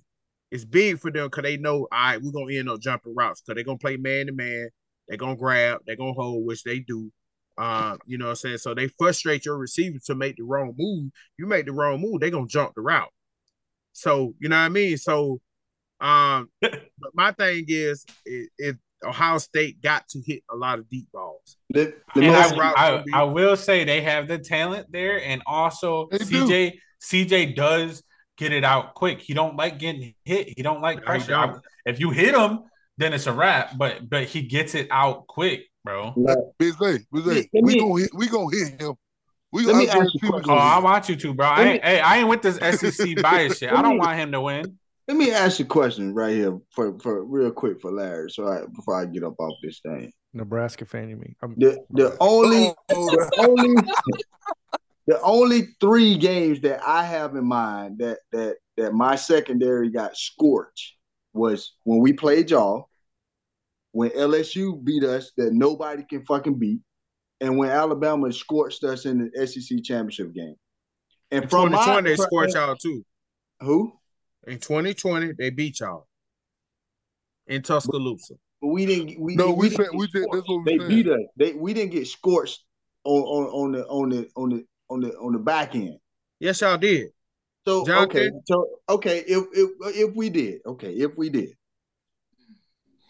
is 0.50 0.66
big 0.66 0.98
for 0.98 1.10
them 1.10 1.28
because 1.28 1.44
they 1.44 1.56
know, 1.56 1.88
all 1.90 1.98
right, 1.98 2.20
we're 2.20 2.30
gonna 2.30 2.52
end 2.52 2.68
up 2.68 2.82
jumping 2.82 3.14
routes 3.14 3.40
because 3.40 3.54
they're 3.54 3.64
gonna 3.64 3.78
play 3.78 3.96
man 3.96 4.26
to 4.26 4.32
man. 4.32 4.68
They're 5.08 5.16
gonna 5.16 5.34
grab, 5.34 5.80
they're 5.86 5.96
gonna 5.96 6.12
hold, 6.12 6.44
which 6.44 6.62
they 6.62 6.80
do. 6.80 7.10
Um, 7.58 7.98
you 8.06 8.18
know 8.18 8.26
what 8.26 8.30
I'm 8.30 8.36
saying? 8.36 8.58
So 8.58 8.74
they 8.74 8.88
frustrate 8.98 9.44
your 9.46 9.56
receiver 9.56 9.98
to 10.06 10.14
make 10.14 10.36
the 10.36 10.44
wrong 10.44 10.74
move. 10.76 11.10
You 11.38 11.46
make 11.46 11.66
the 11.66 11.72
wrong 11.72 12.00
move, 12.00 12.20
they're 12.20 12.30
gonna 12.30 12.46
jump 12.46 12.74
the 12.74 12.82
route. 12.82 13.08
So 13.92 14.34
you 14.38 14.48
know 14.48 14.56
what 14.56 14.62
I 14.62 14.68
mean? 14.68 14.96
So 14.98 15.40
um 16.00 16.50
but 16.60 17.14
my 17.14 17.32
thing 17.32 17.64
is 17.68 18.04
if, 18.24 18.48
if 18.58 18.76
Ohio 19.04 19.38
State 19.38 19.82
got 19.82 20.08
to 20.08 20.22
hit 20.24 20.42
a 20.50 20.56
lot 20.56 20.78
of 20.78 20.88
deep 20.88 21.06
balls. 21.12 21.56
The, 21.70 21.94
the 22.14 22.22
most, 22.22 22.56
most 22.56 22.76
I, 22.76 22.90
will 22.92 22.98
I, 22.98 23.02
be- 23.02 23.12
I 23.12 23.22
will 23.24 23.56
say 23.56 23.84
they 23.84 24.00
have 24.00 24.28
the 24.28 24.38
talent 24.38 24.86
there, 24.90 25.22
and 25.22 25.42
also 25.46 26.08
They 26.10 26.18
do. 26.18 26.46
CJ 26.46 26.78
CJ 27.04 27.56
does 27.56 28.02
get 28.38 28.52
it 28.52 28.64
out 28.64 28.94
quick. 28.94 29.20
He 29.20 29.34
don't 29.34 29.56
like 29.56 29.78
getting 29.78 30.14
hit. 30.24 30.54
He 30.56 30.62
don't 30.62 30.80
like 30.80 30.98
I 30.98 31.00
pressure. 31.02 31.32
don't. 31.32 31.56
I- 31.56 31.60
if 31.84 32.00
you 32.00 32.10
hit 32.10 32.34
him, 32.34 32.60
then 32.98 33.12
it's 33.12 33.26
a 33.26 33.32
wrap. 33.32 33.76
But 33.76 34.08
but 34.08 34.24
he 34.24 34.42
gets 34.42 34.74
it 34.74 34.88
out 34.90 35.26
quick, 35.26 35.66
bro. 35.86 36.12
Bizay, 36.60 37.06
Bizay, 37.14 37.48
Let 37.54 37.62
we 37.64 37.74
me- 37.74 37.80
gonna 37.80 38.00
hit, 38.02 38.10
we 38.14 38.28
gonna 38.28 38.54
hit 38.56 38.80
him. 38.80 38.94
We 39.52 39.64
Let 39.64 39.76
me 39.76 39.88
I 39.88 39.92
ask 39.94 40.12
you 40.14 40.20
guarantee 40.20 40.20
a 40.22 40.26
we 40.26 40.30
question. 40.30 40.50
Oh, 40.50 40.54
I 40.56 40.78
want 40.80 41.08
you 41.08 41.16
to, 41.16 41.32
bro. 41.34 41.46
I 41.46 41.56
Let 41.58 41.66
ain't, 41.68 41.84
hey, 41.84 42.00
I 42.00 42.16
ain't 42.18 42.28
with 42.28 42.42
this 42.42 42.56
SEC 42.80 43.16
bias 43.22 43.58
shit. 43.58 43.72
I 43.72 43.80
don't 43.80 43.96
want 43.96 44.18
him 44.18 44.32
to 44.32 44.40
win. 44.42 44.76
let 45.08 45.16
me 45.16 45.30
ask 45.30 45.58
you 45.60 45.64
a 45.64 45.68
question 45.68 46.12
right 46.12 46.34
here 46.34 46.58
for, 46.72 46.98
for 46.98 47.24
real 47.24 47.50
quick 47.52 47.80
for 47.80 47.90
Larry, 47.92 48.28
so 48.30 48.46
I 48.48 48.66
before 48.74 49.00
I 49.00 49.06
get 49.06 49.22
up 49.22 49.34
off 49.38 49.54
this 49.62 49.80
thing. 49.80 50.12
Nebraska 50.34 50.84
fan, 50.84 51.08
you 51.08 51.16
mean? 51.16 51.34
I'm, 51.42 51.54
The 51.56 51.78
the 51.90 52.16
only 52.20 52.66
Oh, 52.66 52.74
oh 52.90 53.10
the 53.10 53.30
oh. 53.38 53.50
only 53.50 53.82
the 55.06 55.20
only 55.22 55.68
three 55.80 56.18
games 56.18 56.60
that 56.62 56.80
I 56.86 57.04
have 57.04 57.36
in 57.36 57.44
mind 57.46 57.98
that 58.00 58.18
that 58.32 58.56
that 58.76 58.92
my 58.92 59.14
secondary 59.16 59.88
got 59.88 60.16
scorched 60.16 60.96
was 61.32 61.74
when 61.84 62.00
we 62.00 62.12
played 62.12 62.50
y'all, 62.50 62.88
when 63.96 64.10
LSU 64.10 64.84
beat 64.84 65.04
us 65.04 65.32
that 65.38 65.54
nobody 65.54 66.04
can 66.04 66.22
fucking 66.26 66.58
beat, 66.58 66.80
and 67.40 67.56
when 67.56 67.70
Alabama 67.70 68.30
scorched 68.30 68.84
us 68.84 69.06
in 69.06 69.30
the 69.32 69.46
SEC 69.46 69.82
championship 69.82 70.34
game. 70.34 70.54
And 71.30 71.44
In 71.44 71.48
from 71.48 71.70
2020, 71.70 72.02
my 72.02 72.08
they 72.10 72.16
scorched 72.16 72.54
y'all 72.54 72.76
too. 72.76 73.02
who? 73.60 73.94
In 74.46 74.58
2020, 74.58 75.32
they 75.38 75.48
beat 75.48 75.80
y'all 75.80 76.06
in 77.46 77.62
Tuscaloosa. 77.62 78.34
But 78.60 78.68
we 78.68 78.84
didn't. 78.84 79.18
We, 79.18 79.34
No, 79.34 79.52
we 79.54 79.70
didn't 79.70 79.76
said- 79.86 79.90
get 79.92 79.98
we 79.98 80.06
did- 80.08 80.12
that's 80.14 80.24
scorched. 80.24 80.48
what 80.50 80.64
we 80.66 80.72
they 80.72 80.78
said. 80.78 80.88
beat 80.88 81.08
us. 81.08 81.20
They 81.36 81.52
we 81.54 81.72
didn't 81.72 81.92
get 81.92 82.06
scorched 82.06 82.64
on 83.04 83.22
on 83.22 83.44
on 83.46 83.72
the 83.72 83.86
on 83.86 84.08
the 84.10 84.28
on 84.36 84.50
the 84.50 84.66
on 84.90 85.00
the 85.00 85.16
on 85.16 85.32
the 85.32 85.38
back 85.38 85.74
end. 85.74 85.96
Yes, 86.38 86.60
y'all 86.60 86.76
did. 86.76 87.08
So 87.66 87.86
Jonathan? 87.86 88.10
okay, 88.10 88.30
so 88.46 88.68
okay, 88.90 89.18
if 89.26 89.44
if 89.54 89.70
if 89.96 90.14
we 90.14 90.28
did, 90.28 90.60
okay, 90.66 90.92
if 90.92 91.16
we 91.16 91.30
did, 91.30 91.54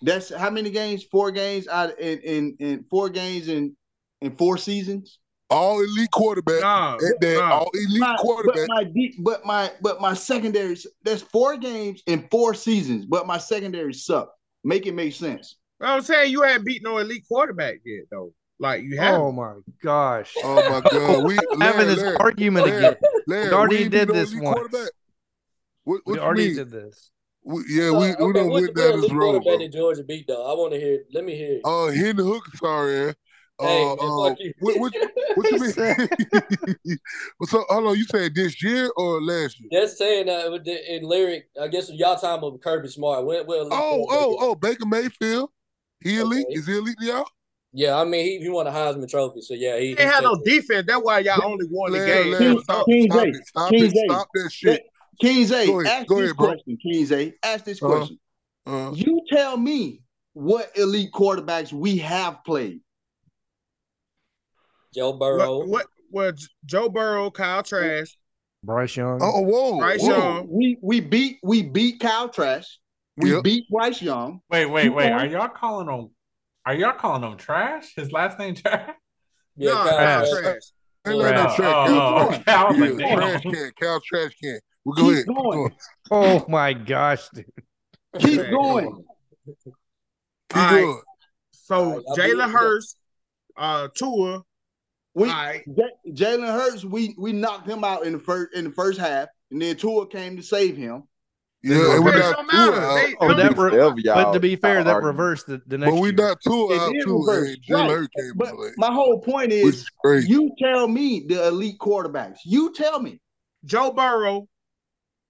that's 0.03 0.33
how 0.35 0.51
many 0.51 0.71
games? 0.71 1.05
Four 1.05 1.31
games 1.31 1.69
out 1.69 1.99
in 1.99 2.19
in, 2.21 2.57
in 2.61 2.85
four 2.91 3.09
games 3.09 3.49
in 3.49 3.77
in 4.21 4.37
four 4.37 4.57
seasons. 4.59 5.19
all 5.51 5.81
elite 5.81 6.11
quarterback. 6.11 6.61
Nah, 6.63 6.95
at 6.97 7.21
that, 7.21 7.37
nah. 7.39 7.59
all 7.59 7.71
elite 7.75 8.01
My, 8.01 8.13
but 8.13 8.19
quarterback. 8.21 8.69
my 8.69 8.85
deep, 8.85 9.15
but 9.21 9.45
my 9.47 9.71
but 9.81 10.01
my 10.01 10.15
secondary. 10.15 10.77
That's 11.05 11.23
four 11.23 11.57
games 11.57 12.03
in 12.07 12.27
four 12.31 12.55
seasons, 12.55 13.07
but 13.07 13.27
my 13.27 13.39
secondary 13.39 13.95
suck. 13.95 14.33
Make 14.65 14.87
it 14.87 14.93
make 14.95 15.13
sense. 15.15 15.57
I'm 15.81 16.01
saying 16.03 16.33
you 16.33 16.43
haven't 16.43 16.65
beat 16.65 16.83
no 16.83 16.99
elite 16.99 17.25
quarterback 17.29 17.77
yet, 17.85 18.05
though. 18.11 18.33
Like 18.59 18.83
you 18.83 18.97
have. 18.99 19.21
oh 19.21 19.31
my 19.33 19.55
gosh. 19.83 20.35
Oh 20.43 20.57
my 20.71 20.81
God, 20.91 21.25
we 21.25 21.35
Having 21.61 21.61
Larry, 21.61 21.85
this 21.87 21.99
Larry, 21.99 22.17
argument 22.17 22.67
Larry, 22.67 22.85
again. 22.87 22.97
Larry, 23.27 23.49
We 23.49 23.55
already 23.55 23.89
did 23.91 24.09
no 24.09 24.15
this 24.15 24.33
elite 24.33 24.43
once. 24.45 24.57
What, 25.85 26.01
what 26.05 26.07
We 26.07 26.15
you 26.15 26.21
already 26.21 26.47
mean? 26.49 26.57
did 26.57 26.71
this. 26.71 27.11
We, 27.49 27.63
yeah, 27.69 27.91
So, 27.91 28.01
we, 28.01 28.07
we 28.09 28.13
okay, 28.13 28.39
done 28.41 28.49
what's 28.51 28.63
went 28.67 28.75
the 28.75 28.83
down 28.83 28.93
elite 28.95 29.03
this 29.03 29.13
road, 29.13 29.21
quarterback 29.45 29.45
bro. 29.45 29.59
that 29.59 29.73
Georgia 29.73 30.03
beat 30.03 30.27
though? 30.27 30.51
I 30.51 30.55
want 30.59 30.73
to 30.73 30.81
hear. 30.81 31.03
Let 31.13 31.25
me 31.25 31.37
hear. 31.37 31.53
it. 31.55 31.61
Uh, 31.65 31.87
Henry 31.89 32.25
Hook, 32.25 32.45
sorry, 32.57 33.11
uh, 33.11 33.13
Hey, 33.61 33.85
man, 33.85 33.97
uh, 34.01 34.29
fuck 34.29 34.37
you. 34.41 34.53
what, 34.59 34.81
what, 34.81 34.95
what 35.37 35.51
you 35.53 35.59
He 35.65 35.71
said- 35.71 35.99
mean? 36.85 36.99
so, 37.45 37.65
hold 37.69 37.87
on, 37.87 37.97
you 37.97 38.05
saying 38.05 38.33
this 38.35 38.61
year 38.65 38.91
or 38.97 39.23
last 39.23 39.61
year? 39.61 39.69
Just 39.73 39.97
saying 39.97 40.27
that 40.27 40.51
with 40.51 40.67
in 40.67 41.05
lyric, 41.05 41.49
I 41.61 41.69
guess 41.69 41.89
y'all 41.93 42.17
time 42.19 42.43
of 42.43 42.61
Kirby 42.61 42.89
Smart. 42.89 43.25
When, 43.25 43.47
when 43.47 43.59
elite 43.61 43.73
Oh, 43.73 44.05
quarterback 44.09 44.19
oh, 44.19 44.37
oh, 44.41 44.55
Baker 44.57 44.87
Mayfield. 44.87 45.51
He 46.01 46.19
elite? 46.19 46.47
Okay. 46.51 46.59
Is 46.59 46.67
he 46.67 46.77
elite 46.77 46.97
to 46.99 47.07
y'all? 47.07 47.27
Yeah, 47.73 47.97
I 47.97 48.05
mean 48.05 48.25
he, 48.25 48.39
he 48.41 48.49
won 48.49 48.67
a 48.67 48.71
Heisman 48.71 49.09
Trophy, 49.09 49.41
so 49.43 49.55
yeah, 49.55 49.79
he. 49.79 49.95
They 49.95 50.03
he's 50.03 50.13
had 50.13 50.25
no 50.25 50.37
defense. 50.45 50.85
That's 50.87 51.03
why 51.03 51.21
y'all 51.21 51.45
only 51.45 51.67
won 51.71 51.93
the 51.93 51.99
Larry, 51.99 52.23
game. 52.25 52.33
Larry, 52.33 52.59
stop, 52.63 52.77
tough. 52.79 52.87
King 52.87 53.11
stop 53.11 53.21
Zay, 53.21 53.29
it, 53.29 53.47
stop 53.47 53.71
King 53.71 53.85
it, 53.85 54.05
stop 54.11 54.29
that 54.35 54.53
shit. 54.53 54.83
King 55.21 55.47
Zay, 55.47 55.67
Go 55.67 55.81
ahead, 55.81 55.93
ask 56.01 56.09
this 56.09 56.19
ahead, 56.19 56.37
bro. 56.37 56.47
question. 56.49 56.79
King 56.83 57.07
Zay, 57.07 57.35
ask 57.43 57.65
this 57.65 57.83
Uh-huh. 57.83 57.97
question. 57.99 58.19
Uh, 58.67 58.91
You 58.95 59.23
tell 59.31 59.57
me 59.57 60.03
what 60.33 60.71
elite 60.77 61.13
quarterbacks 61.13 61.73
we 61.73 61.99
have 61.99 62.45
played. 62.45 62.81
Joe 64.95 65.13
Burrow. 65.15 65.59
What, 65.59 65.69
what? 65.69 65.87
Well, 66.11 66.33
Joe 66.65 66.89
Burrow, 66.89 67.31
Kyle 67.31 67.63
Trask, 67.63 68.15
Bryce 68.63 68.97
Young. 68.97 69.19
oh, 69.21 69.41
whoa, 69.43 69.79
Bryce 69.79 70.03
whoa. 70.03 70.09
Young. 70.17 70.47
We 70.49 70.79
we 70.81 71.01
beat 71.01 71.39
we 71.43 71.63
beat 71.63 72.01
Kyle 72.01 72.29
Trask. 72.29 72.69
We 73.17 73.33
Yep. 73.33 73.43
beat 73.43 73.69
Bryce 73.69 74.01
Young. 74.01 74.41
Wait, 74.51 74.67
wait, 74.67 74.89
wait. 74.91 75.11
Are 75.11 75.27
y'all 75.27 75.49
calling 75.49 75.89
him? 75.89 76.11
Are 76.65 76.75
y'all 76.75 76.93
calling 76.99 77.23
him 77.23 77.37
trash? 77.37 77.93
His 77.97 78.13
last 78.13 78.39
name 78.39 78.55
trash? 78.55 78.91
yeah, 79.57 79.73
Nah, 79.75 79.85
Kyle 79.85 79.97
Trash. 79.97 80.29
Trask. 80.31 80.43
Trask. 80.43 80.73
Ain't 81.07 81.19
like 81.19 81.35
no 81.35 81.43
Oh, 81.43 81.57
trash 81.57 81.75
oh, 81.75 81.85
can. 81.87 81.93
oh, 81.97 82.27
okay. 82.37 82.53
I 82.53 82.65
was 82.65 82.79
Yeah, 82.79 82.85
like, 82.87 82.99
damn. 82.99 83.19
trash 83.19 83.43
can, 83.43 83.71
Cal 83.81 84.01
trash 84.01 84.35
can. 84.43 84.61
Well, 84.87 84.95
go 84.95 85.03
Keep 85.03 85.13
ahead. 85.13 85.27
Keep 85.27 85.37
going. 85.37 85.59
going. 85.59 85.75
Oh 86.13 86.47
my 86.49 86.73
gosh, 86.73 87.29
dude. 87.31 87.45
Keep 88.21 88.35
Trash. 88.41 88.51
going. 88.51 89.05
Keep 90.49 90.57
All 90.57 90.63
right. 90.63 90.81
going. 90.81 91.01
So 91.51 91.75
All 91.77 91.95
right, 91.97 92.05
I 92.09 92.17
Jalen 92.29 92.31
believe- 92.39 92.51
Hurst, 92.53 92.97
uh, 93.57 93.89
Tua. 93.97 94.43
We 95.15 95.29
all 95.29 95.35
right. 95.35 95.63
J- 95.77 96.13
Jalen 96.13 96.47
Hurts, 96.53 96.85
we 96.85 97.15
we 97.19 97.33
knocked 97.33 97.67
him 97.69 97.83
out 97.83 98.05
in 98.07 98.13
the 98.13 98.19
first 98.21 98.55
in 98.55 98.65
the 98.65 98.71
first 98.71 99.01
half, 99.01 99.29
and 99.51 99.61
then 99.61 99.75
Tua 99.77 100.07
came 100.07 100.37
to 100.37 100.43
save 100.43 100.77
him. 100.77 101.03
Yeah, 101.65 101.99
we 101.99 102.11
Okay, 102.11 102.19
not 102.21 102.37
don't 102.37 102.51
two 102.51 102.57
matter. 102.57 102.81
out. 102.81 102.95
They- 102.95 103.15
Oh, 103.19 103.35
that 103.35 103.59
re- 103.59 103.71
but 103.71 103.99
y'all- 104.05 104.33
to 104.33 104.39
be 104.39 104.55
fair, 104.55 104.85
that 104.85 105.03
reversed 105.03 105.49
the, 105.49 105.61
the 105.67 105.79
next 105.79 105.91
But 105.95 106.01
we 106.01 106.09
year. 106.11 106.17
not 106.17 106.41
two 106.43 106.73
out 106.75 106.93
too, 107.03 107.25
reverse, 107.27 107.57
Jalen 107.69 108.01
right. 108.03 108.09
Came 108.17 108.33
But 108.37 108.55
my 108.77 108.93
whole 108.93 109.19
point 109.21 109.51
is, 109.53 109.85
is 110.05 110.29
you 110.29 110.53
tell 110.61 110.87
me 110.87 111.25
the 111.27 111.49
elite 111.49 111.79
quarterbacks. 111.81 112.37
You 112.45 112.73
tell 112.73 113.01
me. 113.01 113.21
Joe 113.65 113.91
Burrow, 113.91 114.47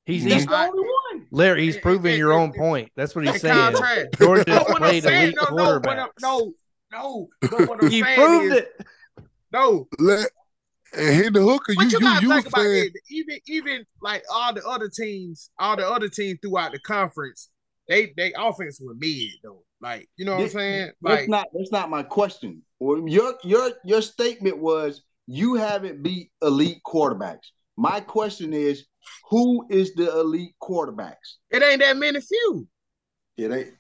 He's, 0.06 0.22
That's 0.22 0.34
he's 0.36 0.46
the 0.46 0.56
only 0.56 0.88
one. 1.12 1.26
Larry. 1.32 1.64
He's 1.64 1.76
proving 1.78 2.14
it- 2.14 2.18
your 2.18 2.30
it- 2.30 2.36
own 2.36 2.52
point. 2.52 2.90
That's 2.96 3.14
what 3.14 3.26
he's 3.26 3.40
saying. 3.40 3.74
Trask. 3.76 4.06
Georgia's 4.18 4.44
But 4.46 4.68
what 4.68 4.70
I'm 4.76 4.78
played 4.78 5.02
saying, 5.02 5.22
elite 5.24 5.36
no, 5.50 5.56
no, 5.56 5.80
quarterbacks. 5.80 5.98
I'm- 5.98 6.08
no, 6.22 6.52
no. 6.92 7.28
But 7.42 7.90
he 7.92 8.02
proved 8.02 8.52
is, 8.54 8.58
it. 8.60 8.86
no. 9.52 9.88
Let 9.98 10.30
and 10.96 11.14
hit 11.14 11.32
the 11.34 11.42
hooker. 11.42 11.74
But 11.76 11.82
You 11.84 11.90
you, 11.90 11.98
you 11.98 12.00
gotta 12.00 12.22
you 12.22 12.28
think 12.32 12.44
was 12.44 12.52
about 12.54 12.66
it. 12.66 12.92
Even 13.10 13.38
even 13.48 13.86
like 14.00 14.22
all 14.32 14.54
the 14.54 14.64
other 14.66 14.88
teams, 14.88 15.50
all 15.58 15.76
the 15.76 15.86
other 15.86 16.08
teams 16.08 16.38
throughout 16.40 16.70
the 16.72 16.78
conference, 16.78 17.48
they 17.88 18.12
they 18.16 18.32
offense 18.38 18.80
was 18.80 18.96
mid 18.98 19.30
though. 19.42 19.64
Like 19.80 20.08
you 20.16 20.24
know 20.24 20.32
what 20.32 20.38
I'm 20.38 20.44
This- 20.44 20.52
saying? 20.52 20.90
That's 21.02 21.20
Like 21.22 21.28
not 21.28 21.48
that's 21.52 21.72
not 21.72 21.90
my 21.90 22.04
question. 22.04 22.62
Your 22.80 23.34
your 23.42 23.72
your 23.84 24.02
statement 24.02 24.58
was 24.58 25.02
you 25.26 25.54
haven't 25.54 26.04
beat 26.04 26.30
elite 26.42 26.78
quarterbacks. 26.86 27.50
My 27.76 28.00
question 28.00 28.52
is, 28.54 28.84
who 29.30 29.66
is 29.70 29.94
the 29.94 30.10
elite 30.20 30.54
quarterbacks? 30.62 31.36
it 31.50 31.62
ain't 31.62 31.80
that 31.80 31.96
many 31.96 32.20
few. 32.20 32.66
It 33.36 33.52
ain't. 33.52 33.74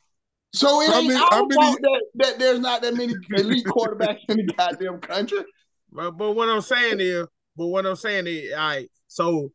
So 0.52 0.80
it 0.82 0.88
How 0.90 0.98
ain't 0.98 1.08
many- 1.08 1.20
our 1.20 1.30
how 1.30 1.46
many- 1.46 1.54
fault 1.54 1.78
that, 1.82 2.02
that 2.14 2.38
there's 2.38 2.60
not 2.60 2.82
that 2.82 2.94
many 2.94 3.14
elite 3.36 3.64
quarterbacks 3.66 4.20
in 4.28 4.36
the 4.38 4.52
goddamn 4.56 5.00
country. 5.00 5.44
But 5.92 6.12
but 6.12 6.32
what 6.32 6.48
I'm 6.48 6.60
saying 6.60 6.98
is, 7.00 7.26
but 7.56 7.66
what 7.68 7.86
I'm 7.86 7.96
saying 7.96 8.26
is, 8.26 8.52
all 8.52 8.58
right. 8.58 8.90
So 9.08 9.52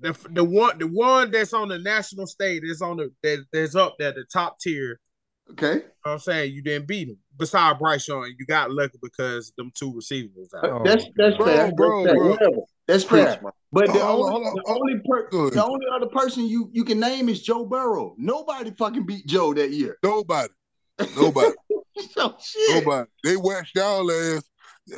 the 0.00 0.16
the 0.30 0.42
one 0.44 0.78
the 0.78 0.86
one 0.88 1.30
that's 1.30 1.52
on 1.52 1.68
the 1.68 1.78
national 1.78 2.26
stage 2.26 2.62
is 2.64 2.82
on 2.82 2.96
the 2.96 3.12
that 3.22 3.44
that's 3.52 3.74
up 3.76 3.94
there, 3.98 4.12
the 4.12 4.24
top 4.32 4.58
tier. 4.58 4.98
Okay. 5.52 5.74
You 5.74 5.78
know 5.80 5.82
what 6.02 6.12
I'm 6.12 6.18
saying 6.20 6.52
you 6.54 6.62
didn't 6.62 6.88
beat 6.88 7.08
him. 7.08 7.18
beside 7.36 7.78
Bryce 7.78 8.08
Young, 8.08 8.32
you 8.38 8.46
got 8.46 8.70
lucky 8.72 8.98
because 9.02 9.52
them 9.56 9.70
two 9.74 9.94
receivers 9.94 10.48
out. 10.56 10.64
Oh, 10.70 10.82
That's 10.84 11.04
that's 11.16 11.36
God. 11.36 11.44
fair. 11.46 11.72
Bro, 11.72 12.04
that's 12.04 12.18
fair. 12.18 12.50
bro. 12.50 12.64
Whatever. 12.86 12.98
That's 12.98 13.04
fair. 13.04 13.52
But 13.72 13.86
the 13.86 13.92
Hold 13.92 14.02
on, 14.02 14.08
only, 14.10 14.30
hold 14.32 14.46
on, 14.46 14.54
the 14.54 14.62
hold 14.66 14.76
on. 14.76 14.82
only 14.82 15.02
per, 15.08 15.50
the 15.50 15.64
only 15.64 15.86
other 15.94 16.06
person 16.06 16.46
you 16.46 16.70
you 16.72 16.84
can 16.84 17.00
name 17.00 17.28
is 17.28 17.42
Joe 17.42 17.64
Burrow. 17.64 18.14
Nobody 18.18 18.70
fucking 18.78 19.04
beat 19.06 19.26
Joe 19.26 19.52
that 19.54 19.70
year. 19.70 19.96
Nobody. 20.02 20.52
Nobody. 21.16 21.54
so 22.12 22.36
shit. 22.40 22.84
Nobody. 22.84 23.10
They 23.24 23.36
waxed 23.36 23.74
y'all 23.74 24.08
ass 24.10 24.44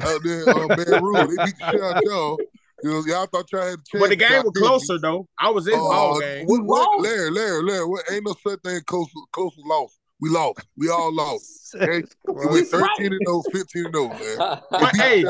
out 0.02 0.20
there 0.24 0.48
on 0.50 0.68
Baton 0.76 1.02
Rouge. 1.02 1.36
They 1.36 1.44
beat 1.44 1.54
the 1.58 1.70
shit 1.70 1.80
out 1.82 2.04
y'all. 2.04 2.38
You 2.82 2.90
know, 2.90 3.02
y'all 3.06 3.26
thought 3.26 3.50
y'all 3.52 3.62
had 3.62 3.74
a 3.74 3.76
chance. 3.76 4.00
But 4.00 4.10
the 4.10 4.16
game 4.16 4.42
was 4.44 4.52
closer 4.54 4.98
though. 4.98 5.26
I 5.38 5.48
was 5.48 5.66
in 5.66 5.72
the 5.72 5.78
ball 5.78 6.16
Uh, 6.16 6.20
game. 6.20 6.44
what, 6.46 6.60
We 6.60 6.66
what. 6.66 7.00
Larry, 7.00 7.30
Larry, 7.30 7.62
Larry, 7.62 7.86
what, 7.86 8.02
ain't 8.12 8.26
no 8.26 8.34
such 8.46 8.60
thing 8.60 8.80
close, 8.86 9.08
close 9.32 9.54
loss. 9.64 9.98
We 10.20 10.28
lost. 10.28 10.66
We 10.76 10.90
all 10.90 11.12
lost. 11.14 11.62
Okay? 11.80 12.02
We 12.26 12.46
went 12.46 12.68
13 12.68 13.12
and 13.12 13.20
0, 13.26 13.42
15 13.52 13.84
and 13.86 13.94
0, 13.94 14.08
man. 14.08 14.18
We 14.18 14.36
But 14.70 14.92
beat 14.92 15.00
hey, 15.02 15.24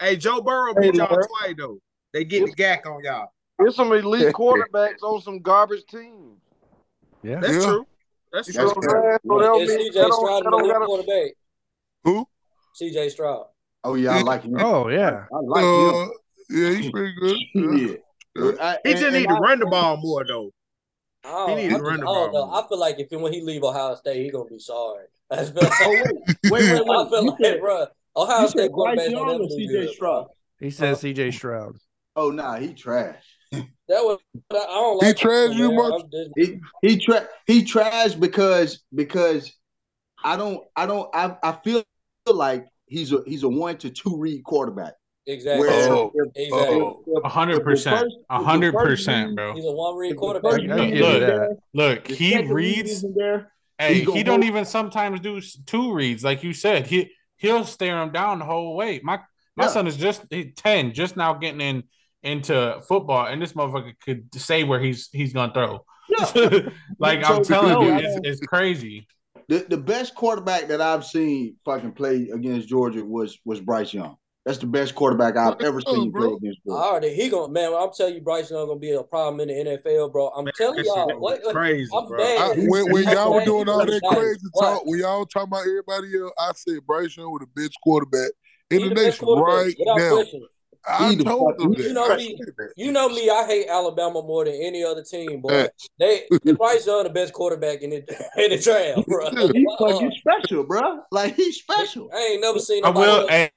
the 0.00 0.06
shit 0.06 0.26
out 0.26 0.38
of 0.38 0.40
everybody. 0.40 0.40
hey, 0.40 0.40
Joe 0.40 0.40
Burrow 0.42 0.74
Hey, 0.74 0.80
beat 0.90 0.94
y'all 0.98 1.08
Larry. 1.10 1.24
twice 1.28 1.54
though. 1.58 1.78
They 2.12 2.24
get 2.24 2.44
the 2.46 2.52
gack 2.52 2.86
on 2.86 3.02
y'all. 3.04 3.28
There's 3.58 3.74
some 3.76 3.92
elite 3.92 4.32
quarterbacks 4.34 5.02
on 5.02 5.20
some 5.20 5.40
garbage 5.40 5.84
teams. 5.86 6.38
Yeah. 7.22 7.40
That's 7.40 7.54
Yeah. 7.54 7.64
true. 7.64 7.86
That's 8.32 8.48
You 8.48 8.54
true. 8.54 8.62
know 8.64 8.68
what 8.68 8.76
I'm? 8.76 9.18
So 9.26 9.38
that 9.38 9.62
Is 9.62 9.70
CJ 9.70 9.94
that 9.94 10.12
Stroud 10.14 10.44
that 10.44 10.48
a 10.48 10.68
gotta 10.72 10.86
quarterback? 10.86 11.32
Who? 12.04 12.28
CJ 12.80 13.10
Stroud. 13.10 13.46
Oh 13.84 13.94
yeah, 13.94 14.16
I 14.16 14.20
like 14.22 14.42
him. 14.42 14.56
Oh 14.58 14.88
yeah. 14.88 15.24
I 15.32 15.36
like 15.40 15.64
Uh, 15.64 16.02
him. 16.02 16.10
yeah, 16.50 16.70
he's 16.74 16.90
pretty 16.90 17.14
good. 17.20 17.36
Yeah. 17.54 17.94
Shit. 18.36 18.80
He 18.84 18.92
just 18.92 19.02
and 19.04 19.14
need 19.16 19.28
to 19.28 19.34
I- 19.34 19.38
run 19.38 19.58
the 19.58 19.66
ball 19.66 19.96
more 19.96 20.24
though. 20.24 20.52
I 21.24 21.48
He 21.50 21.54
need 21.56 21.72
I 21.72 21.78
to 21.78 21.82
run 21.82 22.00
the 22.00 22.06
I 22.06 22.14
don't 22.14 22.32
ball 22.32 22.32
know. 22.32 22.46
more. 22.52 22.62
I 22.64 22.68
feel 22.68 22.78
like 22.78 23.00
if 23.00 23.10
when 23.10 23.32
he 23.32 23.40
leave 23.40 23.64
Ohio 23.64 23.94
State, 23.96 24.22
he 24.22 24.30
gonna 24.30 24.44
be 24.48 24.58
sorry. 24.60 25.06
That's 25.28 25.50
Oh 25.56 25.90
wait, 25.90 26.36
wait, 26.52 26.86
wait, 26.86 26.88
I 26.88 27.08
feel 27.10 27.26
like, 27.26 27.60
bro, 27.60 27.86
Ohio 28.18 28.42
you 28.42 28.48
State 28.48 28.60
said 28.62 28.72
Bryce 28.72 28.98
quarterbacks 28.98 29.04
don't 29.04 29.12
Young 29.12 29.26
never 29.28 29.44
or 29.44 29.48
CJ. 29.48 29.88
Stroud? 29.94 30.26
He 30.60 30.70
says 30.70 31.00
C.J. 31.00 31.30
Stroud. 31.30 31.76
Oh 32.16 32.30
nah, 32.30 32.56
he 32.56 32.74
trash. 32.74 33.22
That 33.88 34.02
was 34.04 34.18
I 34.50 34.54
don't 34.54 34.98
like. 34.98 35.02
He 35.02 35.06
like 35.08 35.16
trash 35.16 35.56
you 35.56 35.68
man. 35.68 35.76
much? 35.76 36.02
He 36.36 36.60
he 36.82 36.98
tra- 36.98 37.26
he 37.46 37.64
trash 37.64 38.12
because 38.14 38.82
because 38.94 39.50
I 40.22 40.36
don't 40.36 40.62
I 40.76 40.84
don't 40.84 41.08
I, 41.14 41.36
I 41.42 41.52
feel 41.64 41.82
like 42.26 42.66
he's 42.86 43.12
a 43.14 43.22
he's 43.26 43.44
a 43.44 43.48
one 43.48 43.78
to 43.78 43.88
two 43.88 44.18
read 44.18 44.44
quarterback. 44.44 44.92
Exactly. 45.26 45.68
Oh, 45.70 46.12
exactly. 46.34 46.80
oh. 46.82 47.02
A 47.24 47.28
hundred 47.30 47.64
percent. 47.64 48.00
first- 48.00 48.16
A 48.28 48.34
if 48.34 48.40
the 48.40 48.44
hundred 48.44 48.72
first 48.74 48.84
percent, 49.06 49.36
bro. 49.36 49.54
He's 49.54 49.64
a 49.64 49.72
one 49.72 49.96
read 49.96 50.16
quarterback. 50.18 50.52
first 50.52 50.68
I- 50.68 50.72
I 50.74 50.76
read 50.76 50.90
give 50.90 50.98
you 50.98 51.04
isn't 51.06 51.58
Look, 51.72 52.08
he 52.08 52.32
second 52.32 52.50
read 52.52 52.76
reads. 52.86 53.04
there. 53.14 53.52
Hey, 53.78 54.00
he 54.00 54.22
don't 54.22 54.42
hold- 54.42 54.44
even 54.44 54.64
sometimes 54.66 55.20
do 55.20 55.40
two 55.64 55.94
reads, 55.94 56.22
like 56.24 56.42
you 56.42 56.52
said. 56.52 56.86
He 56.86 57.10
he'll 57.38 57.64
stare 57.64 58.02
him 58.02 58.12
down 58.12 58.38
the 58.40 58.44
whole 58.44 58.76
way. 58.76 59.00
My 59.02 59.18
my 59.56 59.64
Yeah. 59.64 59.70
son 59.70 59.86
is 59.86 59.96
just 59.96 60.22
he's 60.30 60.52
ten, 60.54 60.92
just 60.92 61.16
now 61.16 61.34
getting 61.34 61.60
in 61.60 61.84
into 62.22 62.80
football, 62.86 63.26
and 63.26 63.40
this 63.40 63.52
motherfucker 63.54 63.94
could 64.04 64.32
say 64.34 64.64
where 64.64 64.80
he's 64.80 65.08
he's 65.12 65.32
gonna 65.32 65.52
throw. 65.52 65.84
Yeah. 66.08 66.68
like 66.98 67.24
So, 67.24 67.36
I'm 67.36 67.44
telling 67.44 67.72
no, 67.72 67.82
you, 67.82 67.94
it's, 68.06 68.20
it's 68.24 68.40
crazy. 68.40 69.06
The 69.48 69.64
the 69.68 69.76
best 69.78 70.14
quarterback 70.14 70.68
that 70.68 70.80
I've 70.80 71.04
seen 71.04 71.56
fucking 71.64 71.92
play 71.92 72.28
against 72.32 72.68
Georgia 72.68 73.04
was 73.04 73.38
was 73.44 73.60
Bryce 73.60 73.94
Young. 73.94 74.16
That's 74.48 74.60
the 74.60 74.66
best 74.66 74.94
quarterback 74.94 75.36
I've 75.36 75.60
ever 75.60 75.82
Oh, 75.84 75.92
seen 75.92 76.10
play 76.10 76.20
bro. 76.28 76.36
against 76.36 76.60
I 76.66 76.70
Georgia. 76.70 76.82
already 76.82 77.14
he 77.14 77.28
gonna 77.28 77.52
man. 77.52 77.74
I'm 77.74 77.90
telling 77.94 78.14
you, 78.14 78.22
Bryce 78.22 78.50
Young 78.50 78.66
gonna 78.66 78.80
be 78.80 78.92
a 78.92 79.02
problem 79.02 79.40
in 79.40 79.48
the 79.48 79.76
NFL, 79.76 80.10
bro. 80.10 80.28
I'm 80.28 80.48
telling 80.56 80.82
y'all, 80.86 81.20
what, 81.20 81.42
what- 81.44 81.54
crazy, 81.54 81.90
I'm 81.94 82.08
bro. 82.08 82.16
bad. 82.16 82.38
I, 82.40 82.54
when 82.66 82.90
when 82.90 83.04
y'all 83.10 83.34
were 83.34 83.44
doing 83.44 83.68
all 83.68 83.84
that 83.84 84.02
crazy 84.10 84.38
what? 84.52 84.64
talk, 84.64 84.86
when 84.86 85.00
y'all 85.00 85.26
talking 85.26 85.48
about 85.48 85.66
everybody 85.66 86.18
else, 86.18 86.32
I 86.38 86.52
said 86.56 86.78
Bryce 86.86 87.14
Young 87.14 87.30
was 87.30 87.42
the 87.54 87.60
best 87.62 87.78
quarterback 87.82 88.30
in 88.70 88.78
He 88.80 88.88
the 88.88 88.94
the 88.94 89.02
nation 89.02 89.28
right 89.28 89.74
now. 89.80 90.14
question. 90.14 90.46
I 90.88 91.10
He 91.10 91.16
told 91.18 91.50
fuck- 91.50 91.58
them 91.58 91.74
You 91.74 91.92
know 91.92 92.16
me. 92.16 92.40
You 92.74 92.90
know 92.92 93.10
me. 93.10 93.28
I 93.28 93.44
hate 93.44 93.68
Alabama 93.68 94.22
more 94.22 94.46
than 94.46 94.54
any 94.54 94.82
other 94.82 95.02
team, 95.02 95.42
boy. 95.42 95.50
Facts. 95.50 95.90
They 95.98 96.22
Bryce 96.56 96.86
Young 96.86 97.04
the 97.04 97.10
best 97.10 97.34
quarterback 97.34 97.82
in 97.82 97.90
the 97.90 97.96
in 98.42 98.48
the 98.50 98.58
draft, 98.58 99.06
bro. 99.06 99.28
He 99.52 99.66
fucking 99.78 100.12
special, 100.20 100.64
bro. 100.64 101.00
Like 101.12 101.34
he's 101.34 101.58
special. 101.58 102.08
I 102.14 102.30
ain't 102.32 102.40
never 102.40 102.58
seen 102.60 102.82
I 102.82 102.88
will. 102.88 103.28
Hey, 103.28 103.50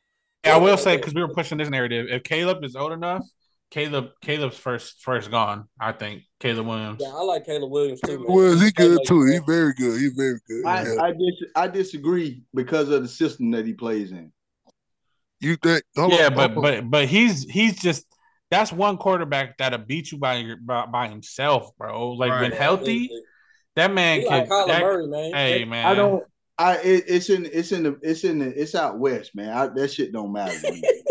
I 0.43 0.57
will 0.57 0.77
say 0.77 0.97
because 0.97 1.13
we 1.13 1.21
were 1.21 1.33
pushing 1.33 1.57
this 1.57 1.69
narrative. 1.69 2.07
If 2.09 2.23
Caleb 2.23 2.63
is 2.63 2.75
old 2.75 2.91
enough, 2.93 3.25
Caleb 3.69 4.09
Caleb's 4.21 4.57
first 4.57 5.01
first 5.01 5.29
gone. 5.31 5.67
I 5.79 5.91
think 5.91 6.23
Caleb 6.39 6.67
Williams. 6.67 6.97
Yeah, 7.01 7.09
I 7.09 7.21
like 7.21 7.45
Caleb 7.45 7.71
Williams 7.71 8.01
too, 8.01 8.17
man. 8.17 8.25
Well, 8.27 8.59
he 8.59 8.71
good 8.71 8.97
Like, 8.97 9.07
too. 9.07 9.25
He 9.25 9.37
bro. 9.39 9.45
very 9.45 9.73
good. 9.73 9.99
He 10.01 10.09
very 10.09 10.39
good. 10.47 10.65
I 10.65 10.83
Yeah. 10.83 11.01
I, 11.01 11.11
dis- 11.11 11.51
I 11.55 11.67
disagree 11.67 12.43
because 12.53 12.89
of 12.89 13.01
the 13.03 13.07
system 13.07 13.51
that 13.51 13.65
he 13.65 13.73
plays 13.73 14.11
in. 14.11 14.31
You 15.39 15.55
think? 15.55 15.83
Hold 15.95 16.13
yeah, 16.13 16.27
on, 16.27 16.35
but 16.35 16.55
but 16.55 16.89
but 16.89 17.05
he's 17.07 17.43
he's 17.43 17.79
just 17.79 18.05
that's 18.49 18.71
one 18.71 18.97
quarterback 18.97 19.57
that'll 19.57 19.79
beat 19.79 20.11
you 20.11 20.17
by 20.17 20.35
your 20.35 20.57
by, 20.57 20.85
by 20.85 21.07
himself, 21.07 21.71
bro. 21.77 22.11
Like 22.11 22.41
when 22.41 22.51
healthy, 22.51 23.09
that 23.75 23.93
man 23.93 24.19
He 24.21 24.27
can. 24.27 24.39
like 24.39 24.49
Kyler 24.49 24.67
that- 24.67 24.81
Murray, 24.81 25.07
man. 25.07 25.33
hey 25.33 25.65
man, 25.65 25.85
I 25.85 25.95
don't. 25.95 26.23
I 26.61 26.75
it, 26.77 27.05
it's 27.07 27.29
in 27.29 27.49
it's 27.51 27.71
in 27.71 27.83
the 27.83 27.99
it's 28.03 28.23
in 28.23 28.39
the 28.39 28.61
it's 28.61 28.75
out 28.75 28.99
west, 28.99 29.31
man. 29.33 29.49
I, 29.49 29.67
that 29.67 29.91
shit 29.91 30.13
don't 30.13 30.31
matter. 30.31 30.57
to 30.59 30.71
me. 30.71 30.83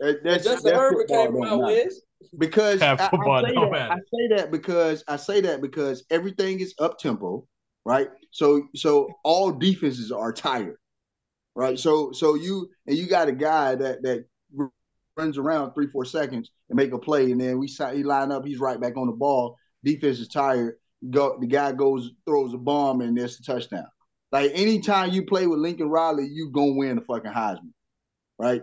That, 0.00 0.24
that's, 0.24 0.42
Justin 0.42 0.72
that 0.72 0.80
Herbert 0.80 1.06
football 1.08 1.24
came 1.24 1.32
from 1.34 1.44
out 1.44 1.60
west. 1.60 2.00
because 2.36 2.82
I, 2.82 2.94
I 2.94 2.96
say 2.96 3.06
don't 3.06 3.22
that, 3.22 3.70
matter. 3.70 3.92
I 3.92 3.96
say 3.96 4.36
that 4.36 4.50
because 4.50 5.04
I 5.06 5.16
say 5.16 5.40
that 5.42 5.62
because 5.62 6.04
everything 6.10 6.58
is 6.58 6.74
up 6.80 6.98
tempo, 6.98 7.46
right? 7.84 8.08
So 8.32 8.66
so 8.74 9.08
all 9.22 9.52
defenses 9.52 10.10
are 10.10 10.32
tired, 10.32 10.78
right? 11.54 11.78
So 11.78 12.10
so 12.10 12.34
you 12.34 12.68
and 12.88 12.96
you 12.96 13.06
got 13.06 13.28
a 13.28 13.32
guy 13.32 13.76
that 13.76 14.02
that 14.02 14.24
runs 15.16 15.38
around 15.38 15.74
three 15.74 15.86
four 15.86 16.04
seconds 16.04 16.50
and 16.68 16.76
make 16.76 16.92
a 16.92 16.98
play, 16.98 17.30
and 17.30 17.40
then 17.40 17.60
we 17.60 17.68
he 17.68 18.02
line 18.02 18.32
up, 18.32 18.44
he's 18.44 18.58
right 18.58 18.80
back 18.80 18.96
on 18.96 19.06
the 19.06 19.12
ball. 19.12 19.56
Defense 19.84 20.18
is 20.18 20.26
tired. 20.26 20.74
Go 21.08 21.38
the 21.38 21.46
guy 21.46 21.70
goes 21.70 22.10
throws 22.26 22.52
a 22.52 22.58
bomb 22.58 23.00
and 23.00 23.16
there's 23.16 23.38
a 23.38 23.44
touchdown. 23.44 23.86
Like 24.34 24.50
anytime 24.52 25.12
you 25.12 25.24
play 25.24 25.46
with 25.46 25.60
Lincoln 25.60 25.88
Riley, 25.88 26.26
you 26.26 26.50
gonna 26.50 26.72
win 26.72 26.96
the 26.96 27.02
fucking 27.02 27.30
Heisman, 27.30 27.70
right? 28.36 28.62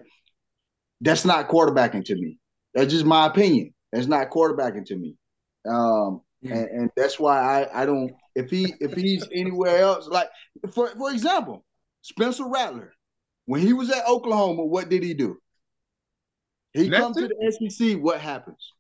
That's 1.00 1.24
not 1.24 1.48
quarterbacking 1.48 2.04
to 2.08 2.16
me. 2.16 2.40
That's 2.74 2.92
just 2.92 3.06
my 3.06 3.28
opinion. 3.28 3.74
That's 3.94 4.06
not 4.06 4.32
quarterbacking 4.32 4.86
to 4.88 4.98
me. 4.98 5.16
Um, 5.66 6.24
and, 6.44 6.68
and 6.68 6.90
that's 6.98 7.18
why 7.18 7.40
I, 7.40 7.84
I 7.84 7.86
don't 7.86 8.12
if 8.36 8.50
he 8.50 8.74
if 8.82 8.94
he's 8.96 9.26
anywhere 9.34 9.78
else, 9.78 10.10
like 10.10 10.28
for 10.74 10.90
for 10.90 11.10
example, 11.10 11.64
Spencer 12.02 12.50
Rattler, 12.50 12.92
when 13.46 13.62
he 13.62 13.72
was 13.72 13.90
at 13.92 14.06
Oklahoma, 14.06 14.66
what 14.66 14.90
did 14.90 15.04
he 15.04 15.14
do? 15.14 15.38
He 16.74 16.90
comes 16.90 17.16
to 17.16 17.30
the 17.30 17.70
SEC, 17.70 17.98
what 17.98 18.20
happens? 18.20 18.74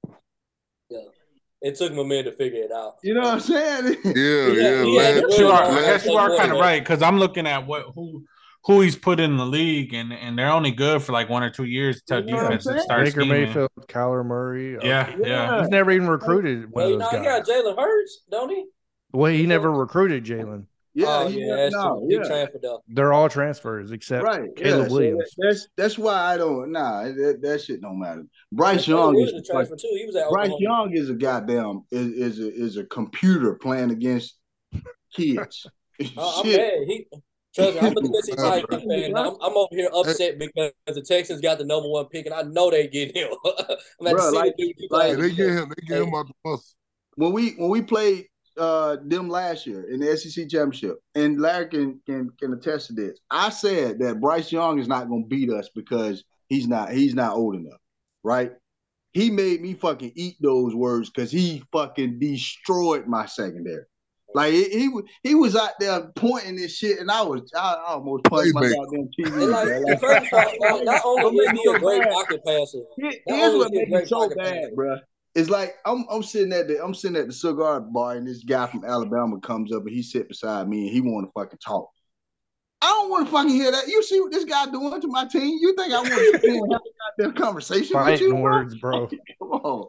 It 1.62 1.76
took 1.76 1.92
him 1.92 2.00
a 2.00 2.04
minute 2.04 2.24
to 2.24 2.32
figure 2.32 2.64
it 2.64 2.72
out. 2.72 2.96
You 3.04 3.14
know 3.14 3.22
what 3.22 3.34
I'm 3.34 3.40
saying? 3.40 3.98
Yeah, 4.04 4.12
Yeah, 4.16 4.48
yeah. 4.54 4.84
he 4.84 4.96
had 4.98 5.16
last- 5.16 5.22
to 5.22 5.28
guess 5.30 5.38
you 5.40 5.48
are, 5.48 5.64
I 5.64 5.82
guess 5.82 6.06
you 6.06 6.14
are 6.14 6.36
kind 6.38 6.52
of 6.52 6.58
right 6.60 6.82
because 6.84 7.02
I'm 7.04 7.20
looking 7.20 7.46
at 7.48 7.68
what 7.68 7.86
who 7.94 8.26
who 8.66 8.82
he's 8.82 8.96
put 8.96 9.20
in 9.20 9.38
the 9.38 9.46
league, 9.46 9.94
and 9.94 10.12
and 10.14 10.38
they're 10.38 10.52
only 10.52 10.72
good 10.72 11.02
for 11.02 11.12
like 11.14 11.30
one 11.30 11.42
or 11.44 11.50
two 11.50 11.64
years 11.66 12.02
until 12.08 12.26
You 12.28 12.32
know 12.32 12.38
what 12.38 12.44
I'm 12.46 12.50
defenses 12.58 12.72
saying? 12.72 12.82
start 12.84 13.06
Baker 13.06 13.22
scheming. 13.22 13.44
Mayfield, 13.46 13.70
Kyler 13.88 14.26
Murray. 14.26 14.78
uh, 14.78 14.82
Yeah, 14.84 15.10
yeah. 15.20 15.28
Yeah. 15.28 15.60
He's 15.62 15.70
never 15.70 15.92
even 15.92 16.08
recruited 16.08 16.64
one 16.66 16.72
Well, 16.72 16.86
of 16.86 16.92
you 16.92 16.98
know, 16.98 17.06
those 17.12 17.20
he 17.20 17.26
guys. 17.26 17.48
got 17.48 17.54
Jalen 17.66 17.78
Hurts, 17.78 18.24
don't 18.32 18.50
he? 18.50 18.66
Well, 19.14 19.32
he 19.32 19.46
never 19.46 19.72
recruited 19.72 20.24
Jalen. 20.26 20.66
Yeah, 20.94 21.06
oh, 21.08 21.28
yeah, 21.30 21.46
never 21.48 21.58
that's 21.62 21.74
know. 21.76 22.00
true. 22.00 22.08
Yeah. 22.10 22.24
transferred 22.28 22.62
though. 22.62 22.84
They're 22.90 23.14
all 23.14 23.30
transfers 23.30 23.92
except 23.92 24.24
Right. 24.24 24.50
Caleb 24.58 24.88
yeah, 24.90 24.94
Williams. 24.94 25.24
that- 25.38 25.46
that's 25.48 25.68
that's 25.78 25.98
why 25.98 26.16
I 26.34 26.38
don't 26.38 26.72
nah 26.72 27.04
that, 27.04 27.40
that 27.42 27.62
shit 27.62 27.82
don't 27.82 28.00
matter. 28.00 28.26
Bryce 28.52 28.86
Caleb 28.86 29.14
Young 29.16 29.24
is 29.24 29.28
Williams 29.32 29.50
transferred 29.50 29.80
too. 29.80 29.96
He 29.98 30.06
was 30.06 30.16
at 30.18 30.30
Bryce 30.30 30.52
Oklahoma. 30.52 30.90
Young 30.90 30.98
is 30.98 31.10
a 31.10 31.14
goddamn 31.14 31.84
is 31.92 32.08
is 32.38 32.40
a, 32.40 32.54
is 32.54 32.78
a 32.78 32.84
computer 32.86 33.56
playing 33.56 33.92
against 33.92 34.36
kids. 35.14 35.66
Uh, 36.18 36.40
I'm 36.40 36.46
Shit. 36.46 36.88
He 36.88 37.06
trust 37.54 37.74
me. 37.76 37.80
I'm 37.82 37.92
a 37.96 38.02
Tennessee 38.02 38.34
Titans 38.36 38.84
fan. 38.90 39.16
I'm, 39.16 39.36
I'm 39.40 39.56
over 39.56 39.68
here 39.70 39.90
upset 39.94 40.40
because 40.40 40.72
the 40.88 41.02
Texans 41.04 41.42
got 41.42 41.60
the 41.60 41.64
number 41.66 41.88
one 41.90 42.06
pick, 42.08 42.26
and 42.26 42.34
I 42.34 42.42
know 42.42 42.72
they 42.72 42.88
get 42.88 43.16
him. 43.16 43.30
I'm 43.46 44.08
at 44.08 44.16
Bruh, 44.16 44.32
see 44.32 44.36
like- 44.36 44.56
the 44.58 44.74
dude 44.80 44.90
like, 44.90 45.18
they 45.20 45.30
get 45.30 45.50
him. 45.50 45.70
They 45.70 45.86
get 45.86 46.02
him 46.02 46.16
out 46.16 46.26
the 46.26 46.34
bus. 46.44 46.74
when 47.18 47.34
we 47.34 47.52
when 47.52 47.70
we 47.70 47.84
played 47.84 48.26
uh 48.58 48.98
them 49.06 49.30
last 49.30 49.66
year 49.66 49.90
in 49.92 50.00
the 50.00 50.18
SEC 50.18 50.48
championship, 50.50 50.98
and 51.16 51.40
Larry 51.40 51.68
can 51.68 52.02
can 52.06 52.30
can 52.40 52.54
attest 52.54 52.88
to 52.88 52.94
this. 52.94 53.20
I 53.30 53.50
said 53.50 54.00
that 54.00 54.20
Bryce 54.22 54.52
Young 54.52 54.80
is 54.80 54.88
not 54.88 55.10
gonna 55.10 55.26
beat 55.26 55.50
us 55.52 55.70
because 55.76 56.24
he's 56.50 56.68
not 56.68 56.92
he's 56.92 57.16
not 57.16 57.36
old 57.36 57.56
enough, 57.56 57.80
right? 58.24 58.52
He 59.14 59.30
made 59.30 59.62
me 59.62 59.74
fucking 59.74 60.14
eat 60.16 60.36
those 60.42 60.74
words 60.74 61.10
because 61.10 61.32
he 61.32 61.64
fucking 61.74 62.20
destroyed 62.20 63.08
my 63.08 63.26
secondary. 63.26 63.84
Like 64.34 64.54
he, 64.54 64.70
he 64.70 64.88
was 64.88 65.04
he 65.24 65.36
was 65.36 65.56
out 65.58 65.72
there 65.80 66.10
pointing 66.16 66.56
this 66.56 66.78
shit, 66.78 67.00
and 67.00 67.12
I 67.12 67.22
was 67.22 67.42
I, 67.54 67.74
I 67.74 67.94
almost 67.94 68.24
punched 68.24 68.54
my 68.54 68.62
Playmaker. 68.62 68.76
goddamn 68.76 69.10
TV. 69.20 69.50
Like, 69.52 69.68
bro. 69.68 69.80
the 69.80 69.86
Like, 69.92 70.00
crazy 70.00 70.30
not, 70.62 70.86
not 70.86 71.02
only 71.04 71.32
make 71.38 71.48
is 71.48 71.54
me 71.54 71.62
he 71.66 71.70
a 71.76 71.80
great 71.80 72.04
pocket 72.04 72.42
passer, 72.46 72.80
Here- 72.96 73.12
Not 73.28 73.38
Here's 73.38 73.54
only 73.54 73.60
what 73.60 73.68
is 73.68 73.72
he 73.74 73.78
a 73.84 73.90
made 73.90 74.02
me 74.04 74.06
so 74.08 74.30
bad, 74.30 74.38
passer. 74.38 74.76
bro. 74.76 74.96
It's 75.34 75.50
like 75.50 75.76
I'm 75.86 76.06
I'm 76.12 76.24
sitting 76.24 76.52
at 76.54 76.68
the 76.68 76.84
I'm 76.84 76.94
sitting 76.94 77.16
at 77.18 77.28
the 77.28 77.34
cigar 77.34 77.80
bar 77.80 78.16
and 78.16 78.28
this 78.28 78.44
guy 78.44 78.68
from 78.68 78.84
Alabama 78.84 79.40
comes 79.40 79.72
up 79.72 79.84
and 79.86 79.92
he 79.96 80.04
sit 80.04 80.28
beside 80.28 80.68
me 80.68 80.82
and 80.82 80.90
he 80.90 81.00
want 81.02 81.28
to 81.28 81.32
fucking 81.32 81.60
talk. 81.66 81.90
I 82.82 82.88
don't 82.88 83.10
want 83.12 83.28
to 83.28 83.32
fucking 83.32 83.52
hear 83.52 83.72
that. 83.72 83.88
You 83.88 84.02
see 84.04 84.20
what 84.20 84.32
this 84.32 84.44
guy 84.44 84.66
doing 84.66 85.00
to 85.00 85.08
my 85.08 85.26
team? 85.28 85.58
You 85.62 85.76
think 85.76 85.94
I 85.94 85.98
want 86.02 86.08
to 86.10 86.40
sit 86.40 86.44
and 86.44 86.74
have 86.74 86.82
a 86.82 87.24
goddamn 87.30 87.42
conversation 87.44 88.04
with 88.04 88.20
you, 88.20 88.36
words, 88.36 88.76
bro. 88.80 89.08
Come 89.40 89.52
on. 89.52 89.88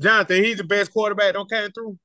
Jonathan, 0.00 0.42
he's 0.42 0.56
the 0.56 0.64
best 0.64 0.92
quarterback. 0.92 1.34
Don't 1.34 1.48
came 1.50 1.70
through. 1.70 1.98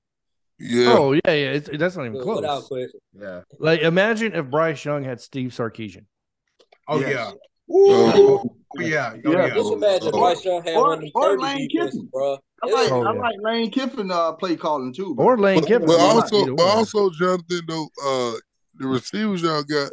Yeah. 0.59 0.85
Oh 0.89 1.13
yeah, 1.13 1.19
yeah. 1.25 1.51
It's, 1.53 1.69
that's 1.77 1.95
not 1.95 2.05
even 2.05 2.17
Without 2.17 2.63
close. 2.63 2.67
question. 2.67 2.99
Yeah. 3.13 3.41
Like 3.59 3.81
imagine 3.81 4.33
if 4.33 4.45
Bryce 4.49 4.83
Young 4.85 5.03
had 5.03 5.19
Steve 5.21 5.51
Sarkisian. 5.51 6.05
Oh 6.87 6.99
Yes. 6.99 7.09
yeah. 7.09 7.31
Oh. 7.71 8.43
Ooh. 8.77 8.81
yeah. 8.83 9.13
Oh, 9.25 9.31
Yeah. 9.31 9.47
yeah. 9.47 9.53
Just 9.55 9.73
imagine 9.73 10.11
Oh. 10.13 10.19
Bryce 10.19 10.45
Young 10.45 10.63
had 10.63 10.75
Or- 10.75 10.81
one 10.83 10.93
of 10.93 10.99
them 11.01 11.11
or 11.15 11.21
Kirby 11.29 11.43
Lane 11.43 11.69
Kiffin. 11.69 12.09
bro. 12.11 12.37
I 12.63 12.67
like 12.69 12.91
Oh, 12.91 13.01
I 13.03 13.13
yeah. 13.13 13.19
like 13.19 13.35
Lane 13.41 13.71
Kiffin 13.71 14.11
uh, 14.11 14.31
play 14.33 14.55
calling 14.55 14.93
too. 14.93 15.15
bro. 15.15 15.25
Or 15.25 15.37
Lane 15.37 15.59
But, 15.61 15.67
Kiffin. 15.67 15.87
but 15.87 15.99
either 15.99 16.21
also, 16.21 16.55
but 16.55 16.63
also, 16.63 17.09
Jonathan, 17.11 17.61
though, 17.67 17.87
uh, 18.03 18.37
the 18.77 18.87
receivers 18.87 19.41
y'all 19.41 19.63
got, 19.63 19.91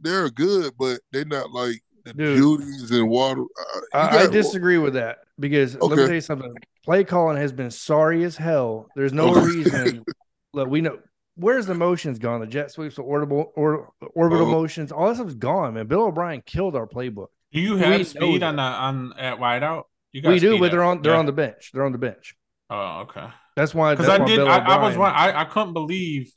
they're 0.00 0.30
good, 0.30 0.72
but 0.78 1.00
they're 1.12 1.24
not 1.24 1.50
like 1.52 1.82
the 2.04 2.12
Dude. 2.14 2.38
Jeudy's 2.38 2.90
and 2.92 3.08
Waddle. 3.08 3.46
Uh, 3.92 3.98
I, 3.98 4.18
I 4.20 4.26
disagree 4.28 4.78
with 4.78 4.94
that 4.94 5.18
because 5.38 5.74
let 5.80 5.90
me 5.90 6.04
tell 6.04 6.14
you 6.14 6.20
something. 6.20 6.54
Play 6.84 7.02
calling 7.04 7.36
has 7.36 7.52
been 7.52 7.70
sorry 7.70 8.22
as 8.24 8.36
hell. 8.36 8.86
There's 8.94 9.12
no 9.12 9.34
Oh. 9.34 9.44
reason. 9.44 10.04
Look, 10.54 10.68
we 10.68 10.80
know 10.80 10.98
where's 11.36 11.66
the 11.66 11.74
motions 11.74 12.18
gone. 12.18 12.40
The 12.40 12.46
jet 12.46 12.70
sweeps, 12.70 12.96
the 12.96 13.02
orbital 13.02 13.52
or 13.56 13.92
orbital 14.14 14.46
Oh. 14.46 14.50
motions, 14.50 14.90
all 14.92 15.08
that 15.08 15.16
stuff's 15.16 15.34
gone, 15.34 15.74
man. 15.74 15.86
Bill 15.86 16.02
O'Brien 16.06 16.42
killed 16.44 16.74
our 16.76 16.86
playbook. 16.86 17.28
Do 17.52 17.60
you 17.60 17.76
have 17.76 17.98
know 17.98 18.02
speed 18.02 18.42
on 18.42 18.56
the 18.56 18.62
on 18.62 19.12
at 19.18 19.38
wideout? 19.38 19.84
You 20.12 20.22
got 20.22 20.30
We 20.30 20.38
do, 20.40 20.50
speed 20.52 20.60
but 20.60 20.70
they're 20.72 20.82
on 20.82 21.02
they're 21.02 21.12
yeah. 21.12 21.18
on 21.18 21.26
the 21.26 21.32
bench. 21.32 21.70
They're 21.72 21.84
on 21.84 21.92
the 21.92 21.98
bench. 21.98 22.34
Oh, 22.68 23.00
okay. 23.02 23.26
That's 23.54 23.74
why. 23.74 23.94
Because 23.94 24.08
I 24.08 24.24
did. 24.24 24.40
I, 24.40 24.58
I 24.58 24.82
was 24.82 24.96
I, 24.96 25.40
I 25.40 25.44
couldn't 25.44 25.72
believe 25.72 26.32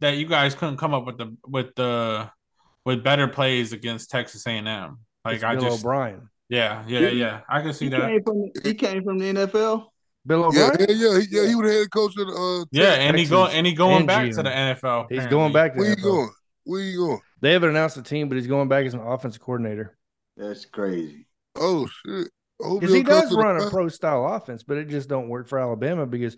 that 0.00 0.16
you 0.16 0.26
guys 0.26 0.54
couldn't 0.54 0.78
come 0.78 0.94
up 0.94 1.04
with 1.06 1.18
the 1.18 1.36
with 1.46 1.74
the 1.76 2.30
with 2.84 3.04
better 3.04 3.28
plays 3.28 3.72
against 3.72 4.10
Texas 4.10 4.46
A 4.46 4.50
and 4.50 4.66
M. 4.68 4.98
Like 5.24 5.36
It's 5.36 5.44
I 5.44 5.54
Bill 5.56 5.64
just 5.64 5.84
O'Brien. 5.84 6.28
yeah 6.48 6.84
yeah 6.88 7.08
yeah. 7.10 7.40
I 7.48 7.60
can 7.60 7.72
see 7.74 7.86
He 7.86 7.90
that. 7.90 8.00
came 8.08 8.22
from 8.24 8.50
he 8.64 8.74
came 8.74 9.04
from 9.04 9.18
the 9.18 9.26
NFL. 9.34 9.86
Bill 10.26 10.40
yeah, 10.40 10.46
O'Brien. 10.46 10.76
yeah, 10.80 10.86
yeah, 10.88 11.20
he, 11.20 11.26
yeah. 11.30 11.46
He 11.48 11.54
was 11.54 11.70
head 11.70 11.90
coach 11.90 12.14
of 12.18 12.26
the. 12.26 12.32
Uh, 12.32 12.64
Yeah, 12.70 12.94
and 12.94 13.16
he 13.16 13.24
Texas 13.24 13.30
going 13.30 13.52
and 13.52 13.66
he 13.66 13.72
going 13.72 13.98
and 13.98 14.06
back 14.06 14.26
GM. 14.26 14.36
to 14.36 14.42
the 14.42 14.50
NFL. 14.50 15.06
He's 15.08 15.18
apparently. 15.18 15.30
going 15.30 15.52
back 15.52 15.72
to 15.72 15.78
Where 15.78 15.88
you 15.90 15.96
going? 15.96 16.30
Where 16.64 16.80
you 16.80 16.98
going? 16.98 17.20
They 17.40 17.52
haven't 17.52 17.70
announced 17.70 17.96
the 17.96 18.02
team, 18.02 18.28
but 18.28 18.36
he's 18.36 18.46
going 18.46 18.68
back 18.68 18.84
as 18.84 18.94
an 18.94 19.00
offensive 19.00 19.40
coordinator. 19.40 19.96
That's 20.36 20.66
crazy. 20.66 21.26
Oh 21.56 21.86
shit! 21.86 22.28
Because 22.58 22.92
he 22.92 23.02
does 23.02 23.32
run 23.34 23.60
a 23.60 23.70
pro 23.70 23.88
style 23.88 24.26
offense, 24.26 24.62
but 24.62 24.76
it 24.76 24.88
just 24.88 25.08
don't 25.08 25.28
work 25.28 25.48
for 25.48 25.58
Alabama 25.58 26.06
because 26.06 26.36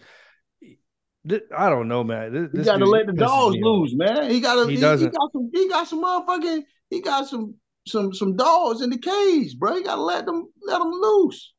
I 1.56 1.68
don't 1.68 1.88
know, 1.88 2.02
man. 2.04 2.32
This, 2.32 2.60
He 2.60 2.64
got 2.64 2.78
to 2.78 2.86
let 2.86 3.06
the 3.06 3.12
dogs 3.12 3.56
me 3.56 3.62
off. 3.62 3.80
loose, 3.80 3.94
man. 3.94 4.30
He 4.30 4.40
got 4.40 4.54
to. 4.54 4.66
He 4.66 4.76
He, 4.76 4.80
he, 4.80 4.80
got 4.80 4.98
some. 5.32 5.50
He 5.52 5.68
got 5.68 5.88
some 5.88 6.02
motherfucking. 6.02 6.62
He 6.88 7.02
got 7.02 7.28
some 7.28 7.54
some 7.86 8.12
some 8.14 8.36
dogs 8.36 8.80
in 8.82 8.90
the 8.90 8.98
cage, 8.98 9.58
bro. 9.58 9.76
He 9.76 9.82
got 9.82 9.96
to 9.96 10.02
let 10.02 10.26
them 10.26 10.48
let 10.62 10.78
them 10.78 10.90
loose. 10.90 11.52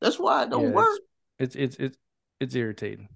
That's 0.00 0.18
why 0.18 0.44
it 0.44 0.50
don't 0.50 0.64
Yeah, 0.64 0.70
work. 0.70 0.98
It's 1.42 1.56
it's 1.56 1.76
it's 1.76 1.98
it's 2.40 2.54
irritating. 2.54 3.08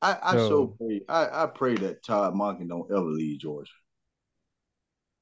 I 0.00 0.16
I 0.22 0.32
so, 0.36 0.48
so- 0.48 0.76
pray. 0.78 1.00
I 1.08 1.42
I 1.42 1.46
pray 1.46 1.74
that 1.76 2.04
Todd 2.04 2.34
Monken 2.34 2.68
don't 2.68 2.90
ever 2.90 3.00
leave 3.02 3.40
Georgia. 3.40 3.72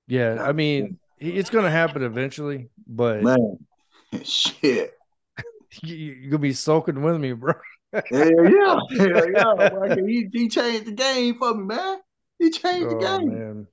Yeah, 0.06 0.42
I 0.42 0.52
mean, 0.52 0.98
it's 1.18 1.50
going 1.50 1.64
to 1.64 1.70
happen 1.70 2.02
eventually, 2.02 2.68
but 2.86 3.22
Man, 3.22 3.58
shit. 4.24 4.92
you, 5.82 5.94
you're 5.94 6.30
gonna 6.32 6.38
be 6.40 6.52
soaking 6.52 7.00
with 7.00 7.18
me, 7.20 7.32
bro. 7.32 7.54
Hell 7.92 8.04
yeah, 8.50 8.78
hell 8.98 9.30
yeah. 9.30 9.94
He 10.06 10.28
he 10.32 10.48
changed 10.48 10.86
the 10.86 10.92
game 10.92 11.38
for 11.38 11.54
me, 11.54 11.64
man. 11.64 11.98
He 12.38 12.50
changed 12.50 12.90
the 12.90 12.96
Oh 12.96 13.18
game. 13.18 13.28
man, 13.38 13.66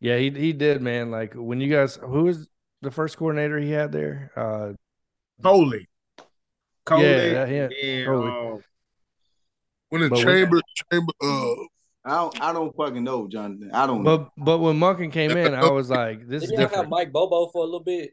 yeah, 0.00 0.16
he 0.18 0.30
he 0.30 0.52
did, 0.52 0.80
man. 0.82 1.10
Like 1.10 1.34
when 1.34 1.60
you 1.60 1.70
guys, 1.74 1.96
who 1.96 2.24
was 2.24 2.48
the 2.82 2.90
first 2.90 3.16
coordinator 3.16 3.58
he 3.58 3.70
had 3.70 3.90
there? 3.92 4.30
Uh, 4.36 4.72
Coley. 5.42 5.88
Coley. 6.84 7.04
Yeah, 7.04 7.46
yeah, 7.46 7.68
and, 7.84 8.06
Coley. 8.06 8.30
uh, 8.30 8.56
When 9.90 10.00
the 10.02 10.08
But 10.08 10.18
when- 10.18 10.26
chamber, 10.26 10.60
chamber, 10.90 11.12
uh, 11.22 11.52
I 12.04 12.16
don't 12.16 12.40
I 12.42 12.52
don't 12.52 12.74
fucking 12.76 13.04
know, 13.04 13.28
Jonathan. 13.28 13.70
I 13.72 13.86
don't 13.86 14.02
but 14.02 14.20
know. 14.22 14.30
but 14.38 14.58
when 14.58 14.78
Monken 14.78 15.12
came 15.12 15.30
in, 15.32 15.54
I 15.54 15.70
was 15.70 15.88
like, 15.90 16.26
this 16.28 16.42
is 16.44 16.50
Didn't 16.50 16.72
y'all 16.72 16.80
have. 16.82 16.88
Mike 16.88 17.12
Bobo 17.12 17.46
for 17.52 17.62
a 17.62 17.64
little 17.64 17.80
bit? 17.80 18.12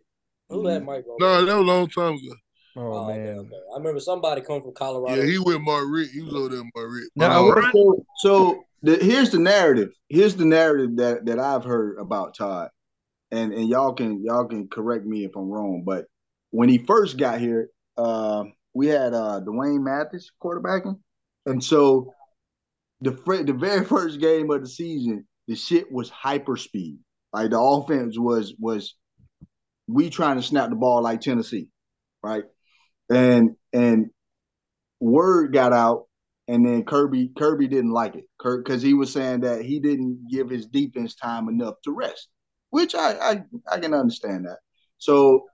Who 0.49 0.67
had 0.67 0.83
Mike 0.85 1.05
Bobo? 1.05 1.17
no, 1.19 1.45
that 1.45 1.55
was 1.57 1.63
a 1.63 1.67
long 1.67 1.87
time 1.89 2.13
ago. 2.13 2.35
Oh, 2.75 2.81
Oh, 2.93 3.07
man, 3.07 3.39
okay. 3.39 3.49
I 3.73 3.77
remember 3.77 3.99
somebody 3.99 4.41
come 4.41 4.61
from 4.61 4.73
Colorado. 4.73 5.15
Yeah, 5.21 5.25
he 5.27 5.39
went 5.39 5.61
Mark 5.63 5.85
Richt. 5.89 6.11
He 6.13 6.21
was 6.21 6.33
over 6.35 6.49
there, 6.49 6.63
Mark 6.75 6.91
Richt. 6.91 7.09
Now, 7.15 7.47
I 7.47 7.59
Uh, 7.59 7.71
So, 7.71 8.05
so 8.17 8.63
the, 8.83 8.95
here's 8.97 9.31
the 9.31 9.39
narrative. 9.39 9.89
Here's 10.07 10.35
the 10.35 10.45
narrative 10.45 10.95
that 10.97 11.25
that 11.25 11.39
I've 11.39 11.63
heard 11.63 11.97
about 11.97 12.35
Todd, 12.35 12.69
and 13.31 13.51
and 13.53 13.67
y'all 13.67 13.93
can 13.93 14.23
y'all 14.23 14.45
can 14.45 14.67
correct 14.67 15.05
me 15.05 15.25
if 15.25 15.35
I'm 15.35 15.49
wrong. 15.49 15.81
But 15.83 16.05
when 16.51 16.69
he 16.69 16.77
first 16.77 17.17
got 17.17 17.39
here, 17.39 17.69
uh, 17.97 18.45
we 18.73 18.87
had 18.87 19.13
uh, 19.13 19.39
D'Wan 19.39 19.83
Mathis 19.83 20.31
quarterbacking, 20.41 20.99
and 21.45 21.63
so 21.63 22.13
the 23.01 23.11
fir- 23.11 23.43
the 23.43 23.53
very 23.53 23.85
first 23.93 24.19
game 24.19 24.49
of 24.51 24.61
the 24.61 24.67
season, 24.67 25.25
the 25.47 25.55
shit 25.55 25.91
was 25.91 26.09
hyper 26.09 26.57
speed. 26.57 26.99
Like 27.33 27.51
the 27.51 27.59
offense 27.59 28.17
was 28.17 28.53
was 28.59 28.95
we 29.87 30.09
trying 30.09 30.37
to 30.37 30.43
snap 30.43 30.69
the 30.69 30.75
ball 30.75 31.01
like 31.01 31.21
Tennessee, 31.21 31.69
right? 32.23 32.43
And 33.09 33.55
and 33.73 34.07
word 34.99 35.53
got 35.53 35.73
out 35.73 36.05
and 36.49 36.65
then 36.65 36.83
Kirby 36.83 37.31
Kirby 37.37 37.67
didn't 37.67 37.91
like 37.91 38.15
it 38.15 38.25
because 38.43 38.81
he 38.81 38.95
was 38.95 39.13
saying 39.13 39.41
that 39.41 39.61
he 39.61 39.79
didn't 39.79 40.27
give 40.29 40.49
his 40.49 40.65
defense 40.65 41.13
time 41.13 41.47
enough 41.47 41.75
to 41.83 41.91
rest, 41.91 42.27
which 42.71 42.95
I, 42.95 43.13
I 43.19 43.43
I 43.71 43.79
can 43.79 43.93
understand 43.93 44.45
that. 44.47 44.57
So 44.97 45.45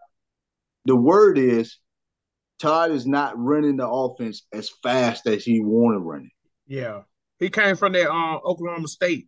the 0.86 0.96
word 0.96 1.38
is 1.38 1.78
Todd 2.60 2.92
is 2.92 3.06
not 3.06 3.38
running 3.38 3.78
the 3.78 3.88
offense 3.88 4.44
as 4.54 4.70
fast 4.82 5.28
as 5.28 5.44
he 5.44 5.60
want 5.62 5.96
to 5.96 6.00
run 6.00 6.26
it. 6.26 6.32
yeah. 6.74 7.02
He 7.38 7.50
came 7.50 7.76
from 7.76 7.92
that 7.94 8.10
um 8.10 8.40
Oklahoma 8.46 8.88
State. 8.88 9.28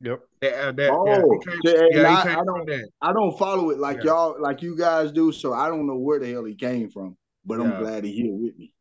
Yep. 0.00 0.20
That, 0.42 0.54
uh, 0.54 0.72
that, 0.72 0.90
Oh, 0.92 1.06
yeah, 1.06 1.52
came, 1.52 1.60
yeah, 1.64 2.02
yeah, 2.02 2.08
I- 2.08 2.40
I 2.40 2.44
don't- 2.44 2.70
I 3.02 3.12
don't 3.12 3.36
follow 3.36 3.70
it 3.70 3.78
like 3.78 3.96
Yeah. 3.98 4.12
y'all 4.12 4.36
like 4.40 4.62
you 4.62 4.76
guys 4.76 5.10
do, 5.10 5.32
so 5.32 5.52
I 5.52 5.66
don't 5.68 5.88
know 5.88 5.96
where 5.98 6.20
the 6.20 6.30
hell 6.30 6.44
he 6.44 6.54
came 6.54 6.88
from. 6.88 7.16
But 7.44 7.60
I'm 7.60 7.70
Yeah. 7.72 7.78
glad 7.80 8.04
he 8.04 8.12
here 8.12 8.32
with 8.32 8.56
me. 8.56 8.72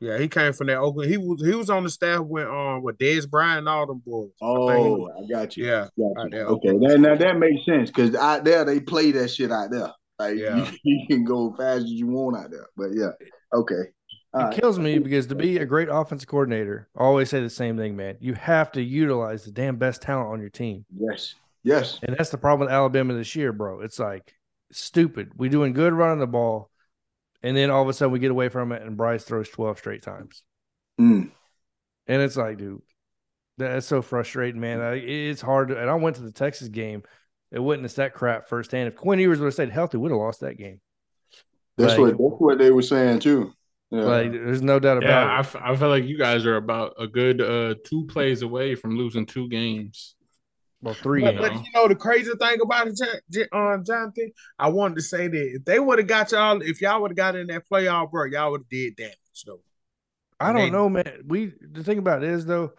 Yeah, 0.00 0.18
he 0.18 0.26
came 0.26 0.52
from 0.52 0.66
that 0.66 0.78
Oakland. 0.78 1.08
He 1.08 1.16
was 1.18 1.40
he 1.44 1.54
was 1.54 1.70
on 1.70 1.84
the 1.84 1.88
staff 1.90 2.20
with 2.22 2.48
um 2.48 2.82
with 2.82 2.98
Dez 2.98 3.30
Bryant 3.30 3.58
and 3.60 3.68
all 3.68 3.86
them 3.86 4.02
boys. 4.04 4.30
I 4.42 4.46
think 4.46 4.86
he 4.86 4.90
Oh, 4.92 4.96
was- 4.98 5.12
I 5.24 5.32
got 5.32 5.56
you. 5.56 5.64
yeah. 5.66 5.86
Got 5.96 6.24
you. 6.24 6.30
there, 6.30 6.46
Okay, 6.46 6.68
Oklahoma 6.70 6.88
that, 6.88 6.98
now 7.00 7.14
that 7.14 7.38
makes 7.38 7.64
sense 7.64 7.90
because 7.90 8.16
out 8.16 8.44
there 8.44 8.64
they 8.64 8.80
play 8.80 9.12
that 9.12 9.28
shit 9.28 9.52
out 9.52 9.70
there. 9.70 9.92
Like 10.18 10.36
Yeah. 10.36 10.56
you, 10.70 10.78
you 10.84 11.06
can 11.08 11.24
go 11.24 11.52
as 11.52 11.56
fast 11.58 11.84
as 11.84 11.90
you 11.90 12.06
want 12.06 12.36
out 12.36 12.50
there. 12.50 12.66
But 12.76 12.90
yeah, 12.94 13.10
okay. 13.52 13.90
All 14.32 14.40
It 14.40 14.44
right. 14.44 14.60
kills 14.60 14.78
me 14.78 14.98
because 14.98 15.26
to 15.28 15.34
be 15.34 15.58
a 15.58 15.66
great 15.66 15.88
offensive 15.90 16.28
coordinator, 16.28 16.88
I 16.96 17.02
always 17.04 17.30
say 17.30 17.40
the 17.40 17.50
same 17.50 17.76
thing, 17.76 17.96
man. 17.96 18.16
You 18.20 18.34
have 18.34 18.72
to 18.72 18.82
utilize 18.82 19.44
the 19.44 19.52
damn 19.52 19.76
best 19.76 20.02
talent 20.02 20.28
on 20.32 20.40
your 20.40 20.50
team. 20.50 20.84
Yes, 20.96 21.34
yes. 21.62 22.00
And 22.02 22.16
that's 22.16 22.30
the 22.30 22.38
problem 22.38 22.66
with 22.66 22.74
Alabama 22.74 23.14
this 23.14 23.36
year, 23.36 23.52
bro. 23.52 23.80
It's 23.80 23.98
like 23.98 24.34
stupid. 24.72 25.32
We're 25.36 25.50
doing 25.50 25.72
good 25.72 25.92
running 25.92 26.18
the 26.18 26.26
ball, 26.26 26.70
and 27.42 27.56
then 27.56 27.70
all 27.70 27.82
of 27.82 27.88
a 27.88 27.92
sudden 27.92 28.12
we 28.12 28.18
get 28.18 28.32
away 28.32 28.48
from 28.48 28.72
it, 28.72 28.82
and 28.82 28.96
Bryce 28.96 29.22
throws 29.24 29.48
twelve 29.48 29.78
straight 29.78 30.02
times, 30.02 30.42
Mm. 31.00 31.30
and 32.08 32.22
it's 32.22 32.36
like, 32.36 32.58
dude, 32.58 32.82
that's 33.56 33.86
so 33.86 34.02
frustrating, 34.02 34.60
man. 34.60 34.80
I, 34.80 34.94
it's 34.94 35.40
hard. 35.42 35.68
To, 35.68 35.80
and 35.80 35.88
I 35.88 35.94
went 35.94 36.16
to 36.16 36.22
the 36.22 36.32
Texas 36.32 36.66
game 36.68 37.04
and 37.54 37.64
witnessed 37.64 37.96
that 37.96 38.12
crap 38.12 38.48
firsthand. 38.48 38.88
If 38.88 38.96
Quinn 38.96 39.18
Ewers 39.18 39.38
would 39.38 39.46
have 39.46 39.54
stayed 39.54 39.70
healthy, 39.70 39.96
we'd 39.96 40.10
have 40.10 40.18
lost 40.18 40.40
that 40.40 40.58
game. 40.58 40.80
That's 41.78 41.92
Like- 41.98 42.18
what 42.18 42.30
that's 42.30 42.40
what 42.40 42.58
they 42.58 42.70
were 42.70 42.82
saying 42.82 43.20
too. 43.20 43.52
Yeah. 43.90 44.02
Like, 44.02 44.32
there's 44.32 44.62
no 44.62 44.80
doubt 44.80 45.02
Yeah, 45.02 45.08
about 45.08 45.28
I, 45.30 45.36
it. 45.36 45.40
f- 45.40 45.56
I 45.56 45.76
feel 45.76 45.88
like 45.88 46.04
you 46.04 46.18
guys 46.18 46.44
are 46.46 46.56
about 46.56 46.94
a 46.98 47.06
good 47.06 47.40
uh 47.40 47.76
two 47.86 48.06
plays 48.06 48.42
away 48.42 48.74
from 48.74 48.96
losing 48.96 49.24
two 49.24 49.48
games. 49.48 50.16
Well, 50.82 50.94
three 50.94 51.22
But, 51.22 51.36
games. 51.36 51.40
but 51.48 51.52
you 51.54 51.72
know 51.74 51.88
the 51.88 51.94
crazy 51.94 52.30
thing 52.38 52.58
about 52.60 52.88
it, 52.88 52.96
Jon- 52.96 53.20
Jon- 53.30 53.72
um, 53.74 53.84
Jonathan, 53.84 54.32
I 54.58 54.68
wanted 54.68 54.96
to 54.96 55.02
say 55.02 55.28
that 55.28 55.54
if 55.56 55.64
they 55.64 55.78
would 55.78 55.98
have 55.98 56.08
got 56.08 56.32
y'all, 56.32 56.60
if 56.60 56.80
y'all 56.82 57.00
would 57.02 57.12
have 57.12 57.16
got 57.16 57.36
in 57.36 57.46
that 57.46 57.62
playoff, 57.70 58.10
bro, 58.10 58.24
y'all 58.26 58.50
would 58.50 58.62
have 58.62 58.68
did 58.68 58.96
damage. 58.96 59.16
So 59.32 59.60
I 60.40 60.52
don't 60.52 60.72
know, 60.72 60.88
man. 60.88 61.22
We 61.26 61.52
the 61.60 61.84
thing 61.84 61.98
about 61.98 62.22
it 62.24 62.30
is 62.30 62.44
though, 62.46 62.72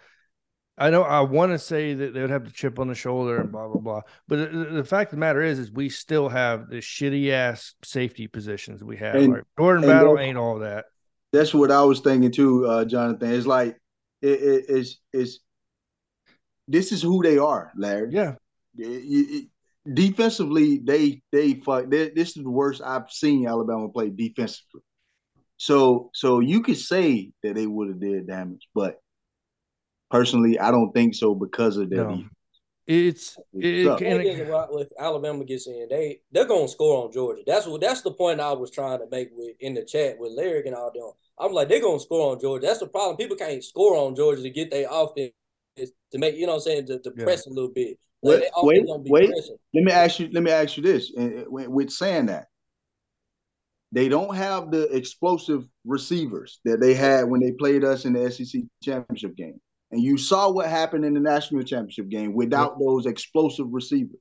I 0.78 0.90
know 0.90 1.04
I 1.04 1.22
want 1.22 1.54
to 1.54 1.60
say 1.60 1.94
that 1.94 2.14
they 2.14 2.22
would 2.22 2.30
have 2.30 2.44
the 2.44 2.52
chip 2.52 2.80
on 2.80 2.88
the 2.90 2.96
shoulder 2.96 3.40
and 3.40 3.52
blah 3.52 3.68
blah 3.68 3.80
blah, 3.80 4.02
but 4.28 4.52
the, 4.52 4.66
the 4.66 4.84
fact 4.84 5.12
of 5.12 5.18
the 5.18 5.20
matter 5.22 5.42
is, 5.42 5.58
is 5.58 5.72
we 5.72 5.88
still 5.90 6.28
have 6.28 6.70
the 6.70 6.78
shitty 6.78 7.30
ass 7.32 7.76
safety 7.84 8.28
positions 8.28 8.84
we 8.84 8.98
have. 8.98 9.16
And- 9.16 9.34
like 9.34 9.44
Jordan 9.58 9.84
and 9.86 9.92
Battle 9.92 10.20
ain't 10.20 10.38
all 10.38 10.60
that. 10.60 10.86
That's 11.32 11.54
what 11.54 11.72
I 11.72 11.82
was 11.84 12.00
thinking 12.02 12.32
too, 12.32 12.66
uh, 12.66 12.86
Jonathan. 12.86 13.32
It's 13.34 13.48
like 13.48 13.78
it, 14.22 14.28
it, 14.42 14.66
it's 14.70 15.00
it's 15.14 15.40
this 16.68 16.92
is 16.92 17.02
who 17.02 17.22
they 17.24 17.38
are, 17.38 17.72
Larry. 17.78 18.10
Yeah, 18.12 18.36
it- 18.78 19.48
defensively, 19.94 20.80
they 20.84 21.22
they 21.32 21.54
fuck. 21.56 21.90
They, 21.90 22.10
this 22.10 22.36
is 22.36 22.44
the 22.44 22.50
worst 22.50 22.82
I've 22.84 23.10
seen 23.12 23.48
Alabama 23.48 23.88
play 23.90 24.10
defensively. 24.10 24.82
So 25.58 26.10
so 26.14 26.40
you 26.42 26.62
could 26.64 26.78
say 26.78 27.32
that 27.44 27.56
they 27.56 27.68
would 27.68 27.88
have 27.90 28.00
did 28.00 28.28
damage, 28.28 28.68
but 28.74 28.98
personally, 30.12 30.60
I 30.60 30.72
don't 30.72 30.92
think 30.92 31.16
so 31.16 31.34
because 31.36 31.78
of 31.78 31.90
their 31.90 32.04
No. 32.06 32.16
defense. 32.18 32.32
It's 32.88 33.36
it, 33.54 33.84
Suck. 33.86 34.00
it, 34.02 34.04
thing 34.06 34.12
and 34.14 34.22
is, 34.28 34.40
it- 34.42 34.48
what- 34.48 34.92
Alabama 35.00 35.44
gets 35.44 35.66
in, 35.66 35.88
they 35.90 36.22
they're 36.32 36.46
gonna 36.46 36.68
score 36.68 37.04
on 37.04 37.12
Georgia. 37.12 37.42
That's 37.48 37.66
what 37.66 37.82
that's 37.82 38.02
the 38.04 38.12
point 38.12 38.40
I 38.40 38.54
was 38.54 38.70
trying 38.70 39.00
to 39.00 39.08
make 39.10 39.30
with 39.34 39.56
in 39.60 39.74
the 39.74 39.84
chat 39.84 40.20
with 40.20 40.34
Lyric 40.34 40.68
and 40.68 40.76
all 40.76 40.92
them. 40.94 41.12
I'm 41.40 41.52
like, 41.52 41.68
they're 41.68 41.82
gonna 41.82 42.00
score 42.00 42.32
on 42.32 42.40
Georgia. 42.40 42.68
That's 42.68 42.80
the 42.82 42.88
problem. 42.88 43.18
People 43.18 43.38
can't 43.38 43.64
score 43.64 43.98
on 43.98 44.16
Georgia 44.16 44.44
to 44.44 44.50
get 44.52 44.70
their 44.70 44.88
offense 44.92 45.32
to 45.78 46.18
make 46.20 46.36
you 46.36 46.46
know 46.46 46.54
what 46.54 46.58
I'm 46.58 46.62
saying 46.62 46.86
to, 46.88 47.00
to 47.00 47.14
Yeah. 47.18 47.24
press 47.24 47.48
a 47.48 47.50
little 47.50 47.72
bit. 47.72 47.98
Wait, 48.22 48.34
Like, 48.34 48.40
their 48.42 48.50
offense 48.50 48.64
wait, 48.64 48.86
gonna 48.88 49.04
be 49.04 49.10
wait. 49.10 49.30
Let 49.74 49.84
me 49.84 49.92
ask 49.92 50.20
you. 50.20 50.30
Let 50.32 50.44
me 50.44 50.52
ask 50.52 50.78
you 50.78 50.84
this. 50.84 51.12
And 51.18 51.34
and 51.34 51.48
with 51.52 51.68
with 51.68 51.90
saying 51.90 52.28
that, 52.28 52.50
they 53.92 54.10
don't 54.10 54.36
have 54.36 54.70
the 54.70 54.84
explosive 54.96 55.66
receivers 55.86 56.60
that 56.66 56.80
they 56.80 56.94
had 56.94 57.24
when 57.24 57.42
they 57.42 57.52
played 57.54 57.84
us 57.84 58.06
in 58.06 58.14
the 58.14 58.30
SEC 58.32 58.62
championship 58.84 59.36
game. 59.36 59.60
And 59.96 60.04
you 60.04 60.18
saw 60.18 60.50
what 60.52 60.68
happened 60.68 61.06
in 61.06 61.14
the 61.14 61.22
national 61.22 61.64
championship 61.64 62.10
game 62.10 62.34
without 62.34 62.78
those 62.78 63.06
explosive 63.06 63.68
receivers. 63.72 64.20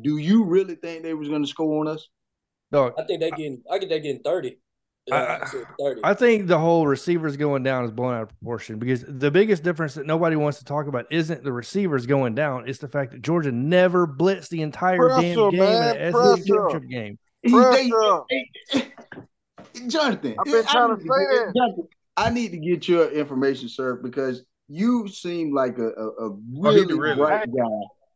Do 0.00 0.16
you 0.16 0.44
really 0.44 0.76
think 0.76 1.02
they 1.02 1.12
was 1.12 1.28
going 1.28 1.42
to 1.42 1.48
score 1.48 1.80
on 1.80 1.88
us? 1.88 2.08
dog, 2.72 2.94
I 2.98 3.02
think 3.04 3.20
they 3.20 3.28
getting 3.30 3.62
I 3.70 3.78
think 3.78 3.90
they 3.90 4.00
getting 4.00 4.22
thirty. 4.22 4.58
I- 5.12 5.14
Uh, 5.16 5.38
I 5.42 5.46
thirty. 5.78 6.00
I 6.04 6.14
think 6.14 6.46
the 6.46 6.58
whole 6.58 6.86
receivers 6.86 7.36
going 7.36 7.62
down 7.64 7.84
is 7.84 7.90
blown 7.90 8.14
out 8.14 8.22
of 8.22 8.28
proportion 8.30 8.78
because 8.78 9.04
the 9.06 9.30
biggest 9.30 9.62
difference 9.62 9.92
that 9.94 10.06
nobody 10.06 10.36
wants 10.36 10.58
to 10.60 10.64
talk 10.64 10.86
about 10.86 11.04
isn't 11.10 11.44
the 11.44 11.52
receivers 11.52 12.06
going 12.06 12.34
down. 12.34 12.66
It's 12.66 12.78
the 12.78 12.88
fact 12.88 13.12
that 13.12 13.20
Georgia 13.20 13.52
never 13.52 14.06
blitzed 14.06 14.48
the 14.48 14.62
entire 14.62 14.96
damn 15.08 15.34
Pressure, 15.34 15.50
game 15.50 15.58
man, 15.60 15.96
in 15.98 16.12
the 16.12 16.36
SEC 16.36 16.46
championship 16.46 16.88
game. 16.88 17.18
Pressure. 17.50 18.88
Jonathan, 19.88 20.34
I've 20.38 20.44
been 20.46 20.64
I 20.66 20.86
to 20.88 20.96
say 20.96 21.04
get- 21.04 21.06
that. 21.08 21.52
Jonathan, 21.54 21.88
I 22.16 22.30
need 22.30 22.50
to 22.50 22.58
get 22.58 22.88
your 22.88 23.08
information, 23.10 23.68
sir, 23.68 23.94
because 24.02 24.44
you 24.68 25.08
seem 25.08 25.54
like 25.54 25.78
a, 25.78 25.88
a, 25.88 26.06
a 26.08 26.30
Oh, 26.30 26.40
really 26.52 26.84
the 26.86 26.96
real- 26.96 27.16
bright 27.16 27.48
guy. 27.54 27.64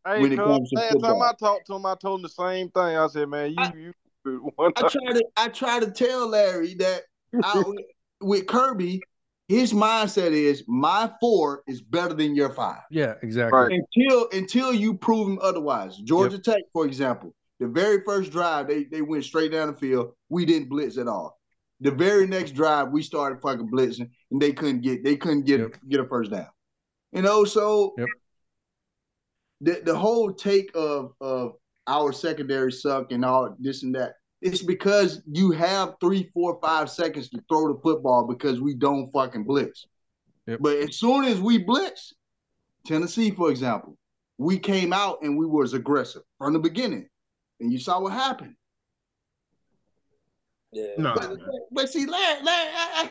Hey, 0.04 0.20
when 0.20 0.32
it 0.32 0.36
cuz, 0.36 0.46
comes 0.46 0.70
to 0.70 0.76
last 0.76 1.00
time. 1.00 1.22
I 1.22 1.32
talked 1.38 1.66
to 1.68 1.74
him, 1.74 1.86
I 1.86 1.94
told 1.94 2.18
him 2.20 2.22
the 2.24 2.28
same 2.28 2.68
thing. 2.70 2.96
I 2.96 3.06
said, 3.06 3.28
man, 3.28 3.50
you 3.50 3.56
I- 3.58 3.72
you 3.74 3.92
one 4.56 4.72
I 4.76 4.80
try 4.88 5.12
to 5.12 5.24
I 5.36 5.48
try 5.48 5.80
to 5.80 5.90
tell 5.90 6.28
Larry 6.28 6.74
that 6.74 7.02
I, 7.42 7.62
with 8.20 8.46
Kirby, 8.46 9.00
his 9.48 9.72
mindset 9.72 10.32
is 10.32 10.64
my 10.68 11.10
four 11.20 11.62
is 11.66 11.80
better 11.82 12.14
than 12.14 12.34
your 12.36 12.50
five. 12.50 12.80
Yeah, 12.90 13.14
exactly. 13.22 13.58
Right. 13.58 13.72
Until 13.96 14.28
until 14.32 14.72
you 14.72 14.94
prove 14.94 15.28
him 15.28 15.38
otherwise. 15.42 15.96
Georgia 15.98 16.38
Tech, 16.38 16.62
for 16.72 16.86
example, 16.86 17.34
the 17.60 17.66
very 17.68 18.02
first 18.04 18.30
drive 18.32 18.68
they 18.68 18.84
they 18.84 19.02
went 19.02 19.24
straight 19.24 19.52
down 19.52 19.68
the 19.68 19.76
field. 19.78 20.12
We 20.28 20.44
didn't 20.44 20.68
blitz 20.68 20.98
at 20.98 21.08
all. 21.08 21.38
The 21.80 21.90
very 21.90 22.26
next 22.28 22.52
drive 22.52 22.90
we 22.90 23.02
started 23.02 23.40
fucking 23.42 23.68
blitzing 23.70 24.10
and 24.32 24.40
they 24.40 24.52
couldn't 24.52 24.80
get 24.80 25.04
they 25.04 25.16
couldn't 25.16 25.42
get 25.44 25.60
Yep. 25.60 25.76
get 25.88 26.00
a 26.00 26.06
first 26.06 26.32
down. 26.32 26.48
You 27.12 27.22
know, 27.22 27.44
so 27.44 27.94
Yep. 27.98 28.08
the 29.60 29.82
the 29.84 29.96
whole 29.96 30.32
take 30.32 30.70
of 30.74 31.12
of 31.20 31.52
our 31.86 32.12
secondary 32.12 32.72
suck 32.72 33.12
and 33.12 33.24
all 33.24 33.54
this 33.60 33.82
and 33.84 33.94
that. 33.94 34.14
It's 34.40 34.62
because 34.62 35.22
you 35.30 35.52
have 35.52 35.94
three, 36.00 36.30
four, 36.34 36.58
five 36.60 36.90
seconds 36.90 37.28
to 37.30 37.40
throw 37.48 37.72
the 37.72 37.80
football 37.80 38.26
because 38.26 38.60
we 38.60 38.74
don't 38.74 39.12
fucking 39.12 39.44
blitz. 39.44 39.86
Yep. 40.46 40.58
But 40.60 40.76
as 40.78 40.96
soon 40.96 41.24
as 41.24 41.40
we 41.40 41.58
blitz, 41.58 42.12
Tennessee, 42.84 43.30
for 43.30 43.50
example, 43.50 43.96
we 44.38 44.58
came 44.58 44.92
out 44.92 45.18
and 45.22 45.36
we 45.38 45.46
was 45.46 45.74
aggressive 45.74 46.22
from 46.38 46.54
the 46.54 46.58
beginning, 46.58 47.08
and 47.60 47.72
you 47.72 47.78
saw 47.78 48.00
what 48.00 48.12
happened. 48.14 48.56
yeah. 50.72 50.86
No, 50.98 51.14
But, 51.14 51.38
but 51.70 51.88
see, 51.88 52.06
Larry, 52.06 52.42
Larry 52.42 52.70
I, 52.74 52.88
I, 53.04 53.10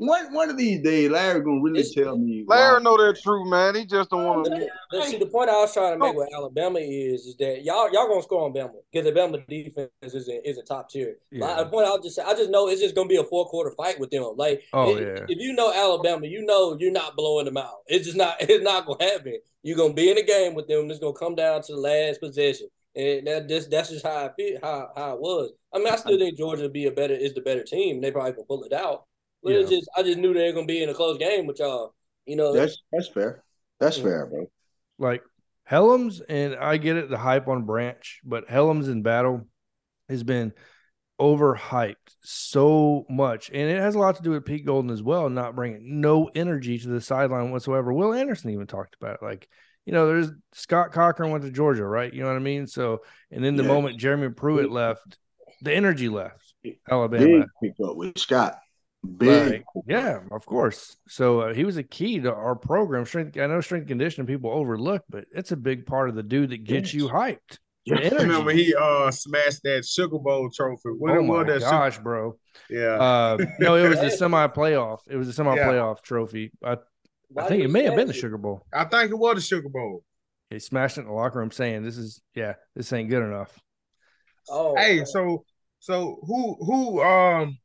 one 0.00 0.32
one 0.32 0.48
of 0.50 0.56
these 0.56 0.80
days, 0.82 1.10
Larry 1.10 1.40
gonna 1.42 1.60
really 1.60 1.80
It's- 1.80 1.94
tell 1.94 2.16
me. 2.16 2.44
Larry 2.48 2.78
why- 2.78 2.82
know 2.82 2.96
that 2.96 3.20
truth, 3.20 3.46
man. 3.48 3.74
He 3.74 3.84
just 3.84 4.08
don't 4.10 4.24
want 4.24 4.46
to. 4.46 4.68
but 4.90 5.04
see, 5.04 5.18
the 5.18 5.26
point 5.26 5.50
I 5.50 5.60
was 5.60 5.72
trying 5.74 5.92
to 5.92 5.98
make 5.98 6.14
oh. 6.14 6.18
with 6.18 6.34
Alabama 6.34 6.78
is, 6.78 7.26
is 7.26 7.36
that 7.36 7.62
y'all 7.64 7.92
y'all 7.92 8.08
gonna 8.08 8.22
score 8.22 8.44
on 8.44 8.52
Bama 8.52 8.72
because 8.90 9.04
the 9.04 9.12
Bama 9.18 9.46
defense 9.46 9.90
isn't 10.02 10.40
isn't 10.44 10.64
top 10.66 10.88
tier. 10.88 11.18
But 11.30 11.38
Yeah. 11.38 11.62
the 11.62 11.70
point 11.70 11.86
I 11.86 11.90
was 11.90 12.00
just 12.02 12.18
I 12.18 12.32
just 12.34 12.50
know 12.50 12.68
it's 12.68 12.80
just 12.80 12.94
gonna 12.94 13.08
be 13.08 13.16
a 13.16 13.24
four 13.24 13.46
quarter 13.46 13.72
fight 13.76 14.00
with 14.00 14.10
them. 14.10 14.24
Like, 14.36 14.62
Oh, 14.72 14.96
if, 14.96 15.00
yeah. 15.00 15.24
if 15.28 15.38
you 15.38 15.52
know 15.52 15.72
Alabama, 15.72 16.26
you 16.26 16.42
know 16.44 16.76
you're 16.80 16.90
not 16.92 17.14
blowing 17.16 17.44
them 17.44 17.58
out. 17.58 17.80
It's 17.86 18.06
just 18.06 18.16
not 18.16 18.36
it's 18.40 18.64
not 18.64 18.86
gonna 18.86 19.04
happen. 19.04 19.38
You're 19.62 19.76
gonna 19.76 19.92
be 19.92 20.10
in 20.10 20.16
a 20.18 20.22
game 20.22 20.54
with 20.54 20.66
them. 20.68 20.90
It's 20.90 20.98
gonna 21.00 21.12
come 21.12 21.34
down 21.34 21.60
to 21.62 21.72
the 21.74 21.78
last 21.78 22.20
possession, 22.20 22.68
and 22.96 23.26
that 23.26 23.46
this 23.48 23.66
that's 23.66 23.90
just 23.90 24.06
how 24.06 24.16
I 24.26 24.30
feel 24.34 24.58
how 24.62 24.88
how 24.96 25.14
it 25.14 25.20
was. 25.20 25.50
I 25.74 25.78
mean, 25.78 25.88
I 25.88 25.96
still 25.96 26.18
think 26.18 26.36
Georgia 26.38 26.68
be 26.68 26.86
a 26.86 26.90
better 26.90 27.14
is 27.14 27.34
the 27.34 27.42
better 27.42 27.62
team. 27.62 28.00
They 28.00 28.10
probably 28.10 28.32
gonna 28.32 28.44
pull 28.44 28.64
it 28.64 28.72
out. 28.72 29.04
But 29.42 29.52
it's 29.52 29.70
Yeah. 29.70 29.78
just 29.78 29.90
I 29.96 30.02
just 30.02 30.18
knew 30.18 30.34
they 30.34 30.46
were 30.48 30.52
gonna 30.52 30.66
be 30.66 30.82
in 30.82 30.88
a 30.88 30.94
close 30.94 31.18
game 31.18 31.46
with 31.46 31.58
y'all. 31.58 31.94
You 32.26 32.36
know, 32.36 32.52
That's 32.52 32.82
that's 32.92 33.08
fair. 33.08 33.42
That's 33.78 33.96
Yeah. 33.96 34.02
fair, 34.04 34.26
bro. 34.26 34.50
like 34.98 35.22
Helms, 35.64 36.20
and 36.20 36.56
I 36.56 36.76
get 36.76 36.96
it, 36.96 37.08
the 37.08 37.16
hype 37.18 37.48
on 37.48 37.64
Branch, 37.64 38.20
but 38.24 38.48
Helms 38.50 38.88
in 38.88 39.02
battle 39.02 39.46
has 40.08 40.22
been 40.24 40.52
overhyped 41.20 41.94
so 42.22 43.06
much, 43.08 43.50
and 43.50 43.70
it 43.70 43.78
has 43.80 43.94
a 43.94 43.98
lot 43.98 44.16
to 44.16 44.22
do 44.22 44.30
with 44.30 44.44
Pete 44.44 44.66
Golding 44.66 44.90
as 44.90 45.02
well, 45.02 45.28
not 45.30 45.54
bringing 45.54 46.00
no 46.00 46.30
energy 46.34 46.78
to 46.78 46.88
the 46.88 47.00
sideline 47.00 47.50
whatsoever. 47.50 47.92
Will 47.92 48.12
Anderson 48.14 48.50
even 48.50 48.66
talked 48.66 48.96
about 49.00 49.16
it, 49.16 49.22
like 49.22 49.48
you 49.86 49.92
know, 49.94 50.06
there's 50.06 50.30
Scott 50.52 50.92
Cochran 50.92 51.30
went 51.30 51.42
to 51.44 51.50
Georgia, 51.50 51.84
right? 51.86 52.12
You 52.12 52.20
know 52.20 52.28
what 52.28 52.36
I 52.36 52.40
mean? 52.40 52.66
So, 52.66 53.00
and 53.30 53.42
then 53.42 53.56
the 53.56 53.62
Yeah. 53.62 53.68
moment 53.68 53.96
Jeremy 53.98 54.28
Pruitt 54.28 54.70
left, 54.70 55.18
the 55.62 55.72
energy 55.72 56.08
left 56.08 56.54
Alabama. 56.88 57.46
Big 57.62 57.74
pickup 57.76 57.96
with 57.96 58.18
Scott. 58.18 58.60
Big. 59.16 59.52
Like, 59.52 59.64
yeah, 59.86 60.20
of 60.30 60.44
course. 60.44 60.96
So 61.08 61.40
uh, 61.40 61.54
he 61.54 61.64
was 61.64 61.76
a 61.78 61.82
key 61.82 62.20
to 62.20 62.34
our 62.34 62.54
program. 62.54 63.06
Strength, 63.06 63.38
I 63.38 63.46
know 63.46 63.60
strength 63.60 63.88
conditioning 63.88 64.26
people 64.26 64.50
overlook, 64.50 65.02
but 65.08 65.24
it's 65.32 65.52
a 65.52 65.56
big 65.56 65.86
part 65.86 66.10
of 66.10 66.14
the 66.14 66.22
dude 66.22 66.50
that 66.50 66.64
gets 66.64 66.92
you 66.92 67.08
hyped. 67.08 67.58
Yes. 67.86 68.00
energy. 68.12 68.24
remember 68.24 68.50
he 68.50 68.74
uh 68.74 69.10
smashed 69.10 69.62
that 69.64 69.86
Sugar 69.86 70.18
Bowl 70.18 70.50
trophy. 70.54 70.90
What 70.90 71.12
oh 71.12 71.20
it 71.20 71.22
my 71.22 71.38
was 71.38 71.46
that 71.46 71.60
Sugar- 71.60 71.70
gosh, 71.70 71.98
bro. 71.98 72.36
yeah. 72.68 72.92
Uh, 73.00 73.38
no, 73.58 73.74
it 73.76 73.88
was 73.88 74.00
a 74.00 74.10
semi 74.16 74.46
playoff. 74.48 74.98
It 75.08 75.16
was 75.16 75.28
a 75.28 75.32
semi 75.32 75.56
playoff 75.56 76.02
trophy. 76.02 76.52
I, 76.62 76.76
I 77.38 77.48
think 77.48 77.64
it 77.64 77.68
may 77.70 77.84
have 77.84 77.96
been 77.96 78.06
the? 78.08 78.12
Sugar 78.12 78.36
Bowl. 78.36 78.66
I 78.72 78.84
think 78.84 79.10
it 79.10 79.18
was 79.18 79.36
the 79.36 79.40
Sugar 79.40 79.70
Bowl. 79.70 80.04
He 80.50 80.58
smashed 80.58 80.98
it 80.98 81.02
in 81.02 81.06
the 81.06 81.12
locker 81.14 81.38
room, 81.38 81.50
saying, 81.50 81.82
"This 81.84 81.96
is 81.96 82.20
yeah, 82.34 82.54
this 82.76 82.92
ain't 82.92 83.08
good 83.08 83.22
enough." 83.22 83.58
Oh, 84.50 84.76
Hey, 84.76 85.04
so 85.06 85.44
so 85.78 86.18
who 86.26 86.56
who 86.60 87.02
um 87.02 87.56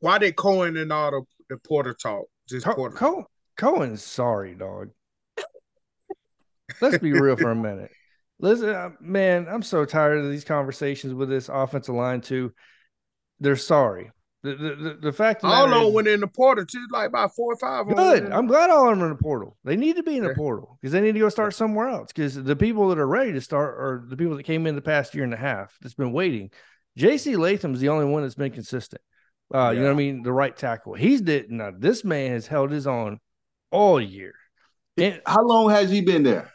why 0.00 0.18
did 0.18 0.36
Cohen 0.36 0.76
and 0.76 0.92
all 0.92 1.10
the, 1.10 1.22
the 1.50 1.56
Porter 1.58 1.94
talk? 1.94 2.26
Just 2.48 2.66
Co- 2.66 2.74
Porter. 2.74 2.96
Co- 2.96 3.26
Cohen's 3.56 4.02
sorry, 4.02 4.54
dog. 4.54 4.90
Let's 6.80 6.98
be 6.98 7.12
real 7.12 7.36
for 7.36 7.50
a 7.50 7.56
minute. 7.56 7.90
Listen, 8.40 8.68
uh, 8.68 8.90
man, 9.00 9.46
I'm 9.50 9.62
so 9.62 9.84
tired 9.84 10.18
of 10.18 10.30
these 10.30 10.44
conversations 10.44 11.12
with 11.12 11.28
this 11.28 11.48
offensive 11.48 11.94
line 11.94 12.20
too. 12.20 12.52
They're 13.40 13.56
sorry. 13.56 14.10
The 14.44 14.54
the, 14.54 14.98
the, 15.02 15.12
fact 15.12 15.42
all 15.42 15.64
of 15.64 15.70
them 15.70 15.92
went 15.92 16.06
in 16.06 16.20
the 16.20 16.28
portal 16.28 16.64
too, 16.64 16.86
like 16.92 17.08
about 17.08 17.34
four 17.34 17.54
or 17.54 17.56
five. 17.56 17.88
Good. 17.88 18.30
I'm 18.30 18.46
glad 18.46 18.70
all 18.70 18.84
of 18.88 18.90
them 18.90 19.02
are 19.02 19.10
in 19.10 19.16
the 19.16 19.22
portal. 19.22 19.56
They 19.64 19.74
need 19.74 19.96
to 19.96 20.04
be 20.04 20.16
in 20.16 20.22
the 20.22 20.30
Yeah. 20.30 20.36
portal 20.36 20.78
because 20.80 20.92
they 20.92 21.00
need 21.00 21.14
to 21.14 21.18
go 21.18 21.28
start 21.28 21.54
somewhere 21.54 21.88
else. 21.88 22.12
Because 22.12 22.40
the 22.40 22.54
people 22.54 22.88
that 22.90 22.98
are 22.98 23.06
ready 23.06 23.32
to 23.32 23.40
start 23.40 23.74
are 23.74 24.04
the 24.08 24.16
people 24.16 24.36
that 24.36 24.44
came 24.44 24.68
in 24.68 24.76
the 24.76 24.80
past 24.80 25.12
year 25.16 25.24
and 25.24 25.34
a 25.34 25.38
half 25.38 25.76
that's 25.80 25.94
been 25.94 26.12
waiting. 26.12 26.52
JC 26.96 27.36
Latham's 27.36 27.80
the 27.80 27.88
only 27.88 28.04
one 28.04 28.22
that's 28.22 28.36
been 28.36 28.52
consistent. 28.52 29.02
Uh, 29.52 29.70
You 29.70 29.80
know 29.80 29.86
what 29.86 29.92
I 29.92 29.96
mean? 29.96 30.22
The 30.22 30.32
right 30.32 30.56
tackle. 30.56 30.94
He's 30.94 31.20
did 31.20 31.50
now. 31.50 31.72
This 31.76 32.04
man 32.04 32.32
has 32.32 32.46
held 32.46 32.70
his 32.70 32.86
own 32.86 33.18
all 33.70 34.00
year. 34.00 34.34
And 34.96 35.20
How 35.26 35.42
long 35.42 35.70
has 35.70 35.90
he 35.90 36.00
been 36.00 36.22
there? 36.22 36.50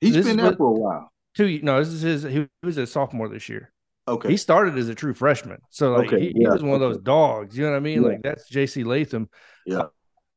He's 0.00 0.16
been 0.24 0.36
there 0.36 0.54
for 0.56 0.68
a 0.76 0.80
while. 0.80 1.12
two. 1.34 1.60
No, 1.62 1.78
this 1.82 1.88
is 1.92 2.02
his. 2.02 2.22
He 2.22 2.46
was 2.62 2.78
a 2.78 2.86
sophomore 2.86 3.28
this 3.28 3.48
year. 3.48 3.72
Okay. 4.06 4.30
He 4.30 4.36
started 4.38 4.78
as 4.78 4.88
a 4.88 4.94
true 4.94 5.12
freshman, 5.12 5.58
so 5.68 5.92
like 5.92 6.06
Okay, 6.06 6.20
he, 6.20 6.32
he 6.34 6.46
was 6.46 6.62
one 6.62 6.72
of 6.74 6.80
those 6.80 6.98
dogs. 6.98 7.58
You 7.58 7.64
know 7.64 7.72
what 7.72 7.76
I 7.76 7.80
mean? 7.80 8.02
Yeah. 8.02 8.08
Like 8.08 8.22
that's 8.22 8.48
J.C. 8.48 8.82
Latham. 8.84 9.28
Yeah. 9.66 9.86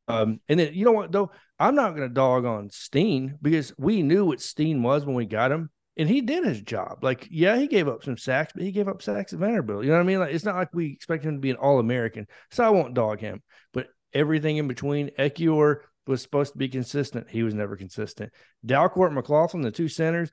Um, 0.09 0.41
and 0.49 0.59
then 0.59 0.73
you 0.73 0.83
know 0.83 0.91
what 0.91 1.11
though? 1.11 1.31
I'm 1.57 1.75
not 1.75 1.95
going 1.95 2.09
to 2.09 2.13
dog 2.13 2.43
on 2.43 2.69
Steen 2.71 3.37
because 3.41 3.71
we 3.77 4.01
knew 4.01 4.25
what 4.25 4.41
Steen 4.41 4.83
was 4.83 5.05
when 5.05 5.15
we 5.15 5.25
got 5.25 5.51
him, 5.51 5.69
and 5.97 6.07
he 6.07 6.21
did 6.21 6.45
his 6.45 6.61
job. 6.61 7.03
Like, 7.03 7.27
yeah, 7.29 7.57
he 7.57 7.67
gave 7.67 7.87
up 7.87 8.03
some 8.03 8.17
sacks, 8.17 8.53
but 8.53 8.63
he 8.63 8.71
gave 8.71 8.87
up 8.87 9.01
sacks 9.01 9.33
at 9.33 9.39
Vanderbilt. 9.39 9.83
You 9.83 9.89
know 9.89 9.97
what 9.97 10.03
I 10.03 10.05
mean? 10.05 10.19
Like, 10.19 10.33
it's 10.33 10.45
not 10.45 10.55
like 10.55 10.73
we 10.73 10.91
expect 10.91 11.23
him 11.23 11.35
to 11.35 11.39
be 11.39 11.49
an 11.49 11.57
All 11.57 11.79
American, 11.79 12.27
so 12.49 12.63
I 12.63 12.69
won't 12.69 12.93
dog 12.93 13.19
him. 13.19 13.41
But 13.73 13.87
everything 14.13 14.57
in 14.57 14.67
between, 14.67 15.11
Ekiyor 15.19 15.77
was 16.07 16.21
supposed 16.21 16.53
to 16.53 16.57
be 16.57 16.69
consistent. 16.69 17.29
He 17.29 17.43
was 17.43 17.53
never 17.53 17.75
consistent. 17.75 18.31
Dalcourt, 18.65 19.13
McLaughlin, 19.13 19.61
the 19.63 19.71
two 19.71 19.87
centers, 19.87 20.31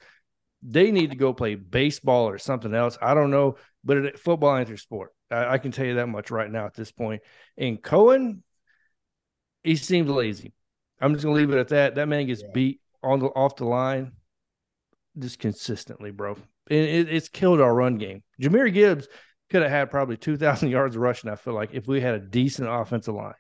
they 0.62 0.90
need 0.90 1.10
to 1.10 1.16
go 1.16 1.32
play 1.32 1.55
baseball 1.55 2.28
or 2.28 2.39
something 2.39 2.74
else. 2.74 2.98
I 3.01 3.14
don't 3.14 3.30
know, 3.30 3.56
but 3.85 3.97
it, 3.98 4.18
football 4.18 4.56
ain't 4.56 4.68
their 4.68 4.76
sport. 4.76 5.12
I, 5.30 5.55
I 5.55 5.59
can 5.59 5.72
tell 5.72 5.86
you 5.86 5.94
that 5.94 6.09
much 6.09 6.30
right 6.30 6.51
now 6.51 6.66
at 6.66 6.74
this 6.74 6.90
point. 6.90 7.22
And 7.56 7.82
Cohen, 7.82 8.43
he 9.62 9.76
seems 9.76 10.09
lazy. 10.09 10.52
I'm 11.01 11.12
just 11.12 11.24
gonna 11.24 11.36
leave 11.36 11.51
it 11.51 11.59
at 11.59 11.68
that. 11.68 11.94
That 11.97 12.09
man 12.09 12.26
gets 12.26 12.43
Yeah. 12.43 12.48
beat 12.52 12.80
on 13.02 13.20
the 13.20 13.26
off 13.26 13.56
the 13.56 13.64
line 13.64 14.12
just 15.19 15.39
consistently, 15.39 16.11
bro. 16.11 16.35
And 16.70 16.86
it, 16.86 17.09
it's 17.09 17.28
killed 17.28 17.61
our 17.61 17.74
run 17.74 17.99
game. 17.99 18.23
Jahmyr 18.40 18.73
Gibbs 18.73 19.09
could 19.51 19.62
have 19.62 19.70
had 19.70 19.90
probably 19.90 20.16
2,000 20.16 20.69
yards 20.70 20.97
rushing. 20.97 21.31
I 21.31 21.36
feel 21.36 21.55
like 21.55 21.70
if 21.73 21.86
we 21.86 22.01
had 22.01 22.15
a 22.15 22.20
decent 22.20 22.69
offensive 22.69 23.15
line, 23.15 23.35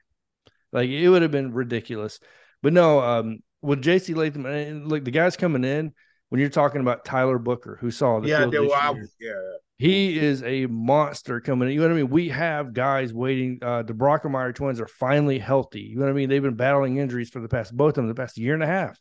like 0.72 0.88
it 0.88 1.08
would 1.08 1.22
have 1.22 1.30
been 1.30 1.52
ridiculous. 1.52 2.20
But 2.62 2.72
no, 2.72 3.00
um, 3.00 3.38
with 3.62 3.82
JC 3.82 4.14
Latham 4.14 4.46
and 4.46 4.88
look, 4.88 5.04
the 5.04 5.10
guys 5.10 5.36
coming 5.36 5.64
in, 5.64 5.92
when 6.28 6.40
you're 6.40 6.50
talking 6.50 6.80
about 6.80 7.04
Tyler 7.04 7.38
Booker, 7.38 7.78
who 7.80 7.90
saw 7.90 8.20
the 8.20 8.28
yeah, 8.28 8.40
field 8.40 8.52
this 8.52 8.72
I 8.72 8.92
year, 8.92 9.08
yeah. 9.18 9.32
he 9.78 10.18
is 10.18 10.42
a 10.42 10.66
monster 10.66 11.40
coming. 11.40 11.68
in. 11.68 11.74
You 11.74 11.80
know 11.80 11.86
what 11.86 11.94
I 11.94 11.96
mean? 11.96 12.10
We 12.10 12.28
have 12.28 12.74
guys 12.74 13.14
waiting. 13.14 13.60
Uh, 13.62 13.82
the 13.82 13.94
Brockermeyer 13.94 14.54
twins 14.54 14.80
are 14.80 14.88
finally 14.88 15.38
healthy. 15.38 15.80
You 15.80 15.96
know 15.96 16.04
what 16.04 16.10
I 16.10 16.14
mean? 16.14 16.28
They've 16.28 16.42
been 16.42 16.54
battling 16.54 16.98
injuries 16.98 17.30
for 17.30 17.40
the 17.40 17.48
past 17.48 17.74
both 17.74 17.90
of 17.90 17.94
them 17.96 18.08
the 18.08 18.14
past 18.14 18.36
year 18.36 18.52
and 18.52 18.62
a 18.62 18.66
half. 18.66 18.98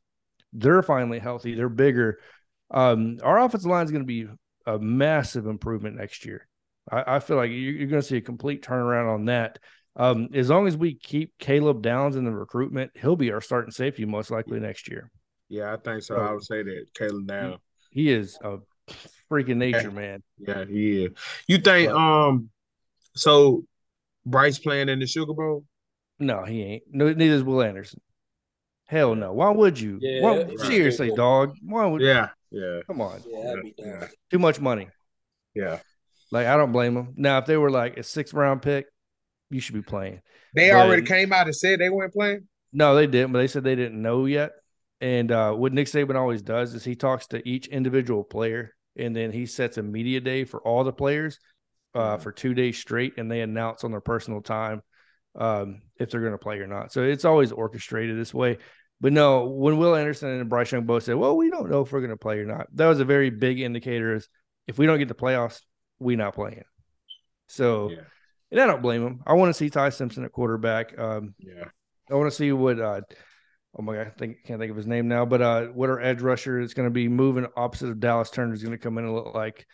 They're 0.54 0.84
finally 0.84 1.20
healthy. 1.20 1.54
They're 1.54 1.68
bigger. 1.68 2.20
Um, 2.72 3.18
our 3.23 3.39
offensive 3.39 3.69
line 3.69 3.85
is 3.85 3.91
going 3.91 4.03
to 4.03 4.07
be 4.07 4.27
a 4.65 4.77
massive 4.80 5.45
improvement 5.48 5.95
next 5.95 6.26
year. 6.26 6.48
I, 6.91 7.15
I 7.15 7.19
feel 7.19 7.38
like 7.38 7.49
you're, 7.49 7.73
you're 7.73 7.88
going 7.88 8.02
to 8.02 8.07
see 8.07 8.18
a 8.18 8.22
complete 8.22 8.61
turnaround 8.64 9.14
on 9.14 9.26
that. 9.26 9.60
Um, 9.95 10.30
as 10.34 10.49
long 10.49 10.68
as 10.68 10.77
we 10.77 10.94
keep 10.95 11.34
Caleb 11.39 11.81
Downs 11.81 12.15
in 12.15 12.26
the 12.26 12.31
recruitment, 12.31 12.91
he'll 12.95 13.15
be 13.15 13.31
our 13.31 13.41
starting 13.41 13.72
safety 13.72 14.06
most 14.06 14.30
likely 14.30 14.60
next 14.60 14.88
year. 14.89 15.10
Yeah, 15.49 15.73
I 15.73 15.77
think 15.77 16.03
so. 16.03 16.15
So- 16.15 16.22
I 16.22 16.31
would 16.34 16.44
say 16.44 16.64
that 16.64 16.85
Caleb 16.94 17.26
now. 17.27 17.57
He 17.89 18.11
is 18.11 18.38
a 18.44 18.57
freaking 19.31 19.56
nature 19.57 19.91
man. 19.91 20.22
Yeah, 20.38 20.65
he 20.65 21.06
is. 21.06 21.11
You 21.48 21.57
think 21.57 21.89
um 21.89 22.49
so 23.15 23.64
Bryce 24.26 24.60
playing 24.60 24.89
in 24.89 24.99
the 24.99 25.07
Sugar 25.07 25.34
Bowl? 25.34 25.64
No, 26.19 26.44
he 26.44 26.61
ain't. 26.64 26.84
No, 26.91 27.11
neither 27.11 27.34
is 27.35 27.44
Will 27.44 27.64
Anderson. 27.64 28.02
Hell 28.85 29.15
no. 29.15 29.34
Why 29.34 29.49
would 29.49 29.80
you? 29.80 29.98
Yeah, 30.02 30.22
Why- 30.22 30.44
right. 30.44 30.60
seriously, 30.60 31.11
dog. 31.15 31.56
Why 31.64 31.85
would? 31.85 32.02
Yeah, 32.02 32.30
yeah, 32.52 32.80
Come 32.88 33.02
on. 33.02 33.22
Yeah, 33.28 33.53
I'd 33.53 33.61
be 33.64 33.74
down. 33.82 33.99
yeah, 34.02 34.07
Too 34.32 34.40
much 34.40 34.60
money. 34.60 34.88
yeah. 35.53 35.80
Like 36.32 36.48
I 36.48 36.57
don't 36.57 36.72
blame 36.74 36.94
them. 36.94 37.14
Now, 37.15 37.38
if 37.38 37.45
they 37.45 37.56
were 37.57 37.72
like 37.72 37.98
a 37.98 38.03
sixth 38.03 38.34
round 38.34 38.61
pick, 38.61 38.86
you 39.49 39.60
should 39.61 39.76
be 39.76 39.82
playing. 39.82 40.22
They 40.56 40.69
But- 40.72 40.86
already 40.86 41.03
came 41.03 41.32
out 41.32 41.45
and 41.48 41.56
said 41.56 41.80
they 41.80 41.90
weren't 41.90 42.14
playing. 42.14 42.48
No, 42.74 42.95
they 42.95 43.07
didn't, 43.07 43.32
but 43.32 43.40
they 43.40 43.48
said 43.48 43.64
they 43.64 43.76
didn't 43.76 44.02
know 44.02 44.26
yet. 44.26 44.52
And 44.99 45.32
uh, 45.32 45.53
what 45.53 45.72
Nick 45.74 45.88
Saban 45.88 46.15
always 46.15 46.41
does 46.41 46.74
is 46.74 46.84
he 46.84 46.95
talks 46.95 47.28
to 47.28 47.48
each 47.48 47.68
individual 47.68 48.24
player, 48.24 48.76
and 48.98 49.15
then 49.15 49.32
he 49.32 49.45
sets 49.45 49.78
a 49.78 49.84
media 49.84 50.19
day 50.19 50.44
for 50.44 50.60
all 50.61 50.84
the 50.84 50.91
players 50.91 51.40
uh, 51.95 52.18
for 52.18 52.32
two 52.34 52.53
days 52.53 52.78
straight, 52.78 53.14
and 53.18 53.32
they 53.32 53.40
announce 53.41 53.84
on 53.86 53.91
their 53.91 54.02
personal 54.02 54.41
time 54.41 54.82
um, 55.36 55.82
if 55.99 56.10
they're 56.10 56.19
going 56.22 56.34
to 56.34 56.38
play 56.38 56.57
or 56.60 56.68
not. 56.68 56.91
So 56.91 57.03
it's 57.03 57.24
always 57.26 57.52
orchestrated 57.53 58.18
this 58.19 58.34
way. 58.34 58.57
But 58.99 59.14
no, 59.14 59.45
when 59.45 59.78
Will 59.78 59.95
Anderson 59.95 60.30
and 60.30 60.49
Bryce 60.49 60.72
Young 60.72 60.86
both 60.86 61.03
said, 61.03 61.15
"Well, 61.15 61.38
we 61.38 61.49
don't 61.52 61.69
know 61.69 61.82
if 61.82 61.91
we're 61.91 61.99
going 61.99 62.10
to 62.10 62.18
play 62.18 62.40
or 62.40 62.45
not," 62.45 62.68
that 62.74 62.88
was 62.88 62.99
a 62.99 63.06
very 63.06 63.30
big 63.30 63.60
indicator. 63.60 64.15
Is 64.15 64.28
if 64.65 64.78
we 64.78 64.86
don't 64.88 64.98
get 64.98 65.07
the 65.07 65.14
playoffs, 65.15 65.61
we 65.99 66.15
not 66.15 66.34
playing. 66.34 66.64
So, 67.48 67.91
Yeah. 67.91 68.02
and 68.52 68.61
I 68.61 68.65
don't 68.65 68.82
blame 68.82 69.06
him. 69.06 69.24
I 69.26 69.34
want 69.34 69.49
to 69.49 69.53
see 69.53 69.69
Ty 69.69 69.90
Simpson 69.90 70.26
at 70.26 70.32
quarterback. 70.32 70.98
Um, 70.98 71.36
Yeah, 71.38 71.65
I 72.10 72.15
want 72.15 72.30
to 72.32 72.36
see 72.36 72.52
what 72.52 72.80
uh 72.80 73.02
oh 73.78 73.84
my 73.84 73.95
god, 73.95 74.07
I 74.07 74.10
think 74.10 74.44
can't 74.45 74.60
think 74.60 74.72
of 74.72 74.78
his 74.78 74.88
name 74.88 75.07
now, 75.07 75.26
but 75.26 75.41
uh 75.41 75.68
what 75.68 75.90
our 75.90 76.02
edge 76.02 76.22
rusher 76.22 76.60
is 76.60 76.74
going 76.74 76.88
to 76.88 76.94
be 76.94 77.07
moving 77.07 77.45
opposite 77.56 77.90
of 77.90 77.99
Dallas 77.99 78.32
Turner 78.32 78.53
is 78.53 78.64
going 78.64 78.72
to 78.76 78.78
come 78.80 78.98
in 78.98 79.06
and 79.06 79.14
look 79.14 79.36
like. 79.36 79.68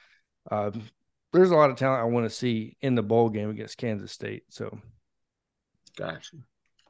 Um, 0.51 0.83
there's 1.31 1.51
a 1.51 1.55
lot 1.55 1.69
of 1.71 1.77
talent 1.77 2.01
I 2.01 2.05
want 2.05 2.25
to 2.25 2.29
see 2.29 2.75
in 2.81 2.95
the 2.95 3.01
bowl 3.01 3.29
game 3.29 3.49
against 3.49 3.77
Kansas 3.77 4.11
State. 4.11 4.43
So 4.49 4.77
gotcha. 5.95 6.35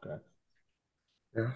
Gotcha. 0.03 1.55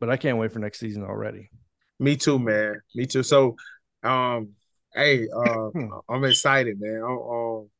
But 0.00 0.10
I 0.10 0.16
can't 0.16 0.38
wait 0.38 0.52
for 0.52 0.58
next 0.58 0.80
season 0.80 1.04
already. 1.04 1.50
Me 1.98 2.16
too, 2.16 2.38
man. 2.38 2.80
Me 2.94 3.06
too. 3.06 3.22
So, 3.22 3.56
um, 4.02 4.52
hey, 4.94 5.28
uh, 5.28 5.68
I'm 6.08 6.24
excited, 6.24 6.80
man. 6.80 7.02
I'm, 7.04 7.18
um, 7.18 7.70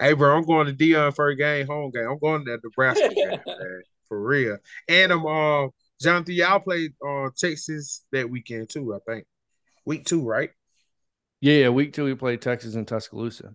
hey, 0.00 0.12
bro, 0.14 0.36
I'm 0.36 0.44
going 0.44 0.66
to 0.66 0.72
Deion 0.74 1.14
for 1.14 1.28
a 1.28 1.36
game, 1.36 1.66
home 1.66 1.92
game. 1.92 2.08
I'm 2.10 2.18
going 2.18 2.44
to 2.44 2.50
that 2.50 2.60
Nebraska 2.64 3.08
game, 3.14 3.40
man, 3.46 3.82
for 4.08 4.20
real. 4.20 4.58
And 4.88 5.12
I'm, 5.12 5.24
um, 5.24 5.70
Jonathan, 6.00 6.34
y'all 6.34 6.58
played 6.58 6.94
uh, 7.06 7.28
Texas 7.36 8.04
that 8.10 8.28
weekend 8.28 8.68
too. 8.68 8.92
I 8.94 8.98
think 9.08 9.24
week 9.86 10.04
two, 10.04 10.22
right? 10.22 10.50
Yeah, 11.40 11.68
week 11.68 11.92
two 11.92 12.04
we 12.04 12.14
played 12.14 12.42
Texas 12.42 12.74
and 12.74 12.86
Tuscaloosa. 12.86 13.54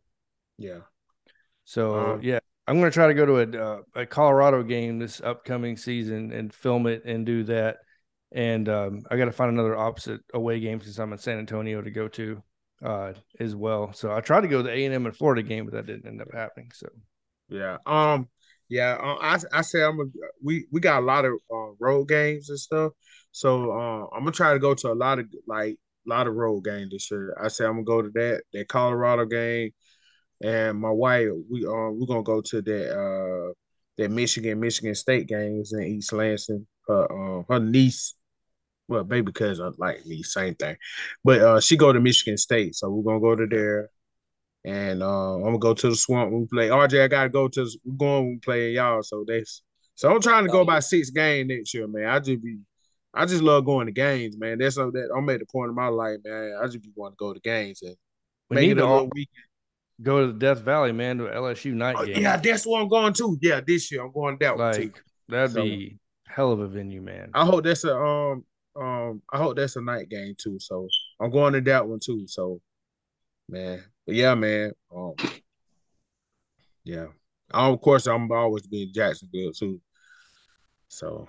Yeah. 0.58 0.80
So 1.66 1.96
Um, 1.96 2.22
yeah, 2.22 2.40
I'm 2.66 2.80
going 2.80 2.90
to 2.90 2.94
try 2.94 3.08
to 3.08 3.14
go 3.14 3.26
to 3.26 3.40
a 3.40 3.64
uh, 3.64 3.82
a 3.96 4.06
Colorado 4.06 4.64
game 4.64 5.00
this 5.00 5.20
upcoming 5.20 5.76
season 5.76 6.32
and 6.32 6.54
film 6.54 6.88
it 6.88 7.04
and 7.04 7.26
do 7.26 7.44
that. 7.44 7.80
And 8.34 8.68
um, 8.68 9.02
I 9.10 9.18
got 9.18 9.26
to 9.26 9.32
find 9.32 9.52
another 9.52 9.78
opposite 9.78 10.22
away 10.34 10.60
game 10.60 10.82
since 10.82 11.00
I'm 11.00 11.14
in 11.14 11.18
San 11.18 11.40
Antonio 11.40 11.82
to 11.82 11.92
go 11.92 12.08
to 12.10 12.44
uh, 12.84 13.14
as 13.40 13.56
well. 13.56 13.94
So 13.94 14.12
I 14.12 14.22
tried 14.22 14.42
to 14.42 14.48
go 14.48 14.58
to 14.58 14.64
the 14.64 14.72
A 14.72 14.86
and 14.86 14.94
M 14.94 15.06
and 15.06 15.16
Florida 15.16 15.44
game, 15.44 15.66
but 15.66 15.74
that 15.74 15.86
didn't 15.86 16.08
end 16.08 16.22
up 16.22 16.34
happening. 16.34 16.72
So 16.74 16.88
Yeah. 17.50 17.78
Um. 17.86 18.28
Yeah. 18.70 18.98
Uh, 19.02 19.18
I 19.22 19.38
I 19.54 19.62
say 19.62 19.84
I'm 19.84 20.00
a 20.00 20.06
we 20.44 20.68
we 20.72 20.82
got 20.82 21.02
a 21.02 21.06
lot 21.06 21.26
of 21.26 21.34
uh, 21.52 21.72
road 21.80 22.10
games 22.10 22.50
and 22.50 22.60
stuff. 22.60 22.92
So 23.32 23.72
uh, 23.72 24.08
I'm 24.14 24.24
gonna 24.24 24.32
try 24.32 24.54
to 24.54 24.60
go 24.60 24.74
to 24.74 24.92
a 24.92 24.94
lot 24.94 25.20
of 25.20 25.28
like 25.48 25.76
a 26.06 26.10
lot 26.10 26.28
of 26.28 26.36
road 26.36 26.64
games 26.66 26.92
this 26.92 27.10
year. 27.12 27.36
I 27.42 27.48
say 27.48 27.66
I'm 27.66 27.84
gonna 27.84 27.84
go 27.84 28.02
to 28.02 28.10
that 28.10 28.44
that 28.54 28.68
Colorado 28.68 29.26
game, 29.26 29.72
and 30.42 30.80
my 30.80 30.92
wife 30.92 31.30
we 31.50 31.66
um 31.66 32.00
we're 32.00 32.08
gonna 32.08 32.24
go 32.24 32.42
to 32.42 32.62
that 32.62 32.92
uh 32.92 33.54
that 33.98 34.12
Michigan 34.12 34.60
Michigan 34.60 34.96
State 34.96 35.28
games 35.28 35.74
in 35.74 35.84
East 35.84 36.14
Lansing. 36.14 36.68
Her 36.88 37.12
um 37.12 37.46
her 37.50 37.60
niece. 37.60 38.14
Well, 38.88 39.04
baby 39.04 39.34
cousin 39.34 39.74
like 39.78 40.06
niece, 40.06 40.34
same 40.34 40.56
thing, 40.56 40.78
but 41.24 41.42
uh, 41.42 41.60
she 41.60 41.76
go 41.76 41.92
to 41.92 42.00
Michigan 42.00 42.38
State, 42.38 42.74
so 42.76 42.90
we're 42.90 43.04
gonna 43.04 43.20
go 43.20 43.36
to 43.36 43.46
there. 43.46 43.90
And 44.64 45.04
uh, 45.04 45.36
I'm 45.36 45.44
gonna 45.44 45.60
go 45.60 45.74
to 45.74 45.90
the 45.90 45.96
swamp 45.96 46.32
we 46.32 46.46
play. 46.46 46.70
RJ, 46.70 47.04
I 47.04 47.08
gotta 47.08 47.30
go 47.30 47.50
to 47.50 47.70
we're 47.84 47.98
going 47.98 48.24
when 48.24 48.34
we 48.34 48.40
play 48.40 48.72
y'all. 48.72 49.04
So 49.04 49.26
that's 49.28 49.62
so 49.96 50.14
I'm 50.14 50.22
trying 50.22 50.46
to 50.46 50.52
go 50.52 50.64
by 50.64 50.80
six 50.80 51.10
game 51.10 51.48
next 51.48 51.74
year, 51.74 51.88
man. 51.88 52.06
I 52.06 52.20
just 52.20 52.42
be 52.42 52.60
I 53.14 53.26
just 53.26 53.42
love 53.42 53.66
going 53.66 53.88
to 53.88 53.92
games, 53.92 54.38
man. 54.38 54.60
That's 54.60 54.76
something 54.76 55.02
that 55.02 55.14
I'm 55.14 55.28
at 55.30 55.40
the 55.40 55.46
point 55.46 55.70
of 55.70 55.76
my 55.76 55.88
life, 55.88 56.20
man. 56.24 56.56
I 56.62 56.66
just 56.68 56.84
be 56.84 56.92
want 56.96 57.14
to 57.14 57.18
go 57.18 57.34
to 57.34 57.40
games 57.40 57.82
and 57.82 57.96
we 58.50 58.56
make 58.56 58.68
need 58.68 58.72
it 58.74 58.76
to 58.76 58.84
a 58.84 58.88
all 58.88 59.10
weekend. 59.12 59.47
Go 60.02 60.22
to 60.26 60.32
the 60.34 60.38
Death 60.40 60.60
Valley, 60.60 60.92
man, 60.92 61.18
to 61.18 61.24
LSU 61.26 61.74
night 61.74 61.96
Oh, 61.98 62.06
game. 62.06 62.22
yeah, 62.22 62.38
that's 62.38 62.66
what 62.66 62.82
I'm 62.82 62.88
going 62.90 63.14
to. 63.14 63.38
Yeah, 63.42 63.62
this 63.66 63.92
year 63.92 64.04
I'm 64.04 64.12
going 64.12 64.38
that 64.40 64.58
one 64.58 64.74
too. 64.74 64.82
like 64.82 65.04
that'd 65.30 65.52
So- 65.52 65.64
be 65.64 65.98
hell 66.28 66.52
of 66.52 66.60
a 66.60 66.68
venue, 66.68 67.02
man. 67.02 67.32
I 67.34 67.46
hope 67.46 67.64
that's 67.64 67.84
a 67.84 67.96
um 67.98 68.46
um 68.76 69.22
I 69.32 69.38
hope 69.38 69.56
that's 69.56 69.76
a 69.76 69.82
night 69.82 70.10
game 70.10 70.36
too. 70.38 70.60
So 70.60 70.88
I'm 71.20 71.32
going 71.32 71.54
to 71.54 71.62
that 71.62 71.88
one 71.88 72.00
too. 72.00 72.28
So 72.28 72.62
man, 73.50 73.84
but 74.06 74.16
yeah, 74.16 74.36
man. 74.36 74.72
Um, 74.96 75.14
yeah. 76.84 77.08
Of 77.52 77.82
course, 77.82 78.06
I'm 78.08 78.32
always 78.32 78.68
being 78.68 78.92
Jacksonville 78.94 79.52
too. 79.54 79.82
So 80.90 81.28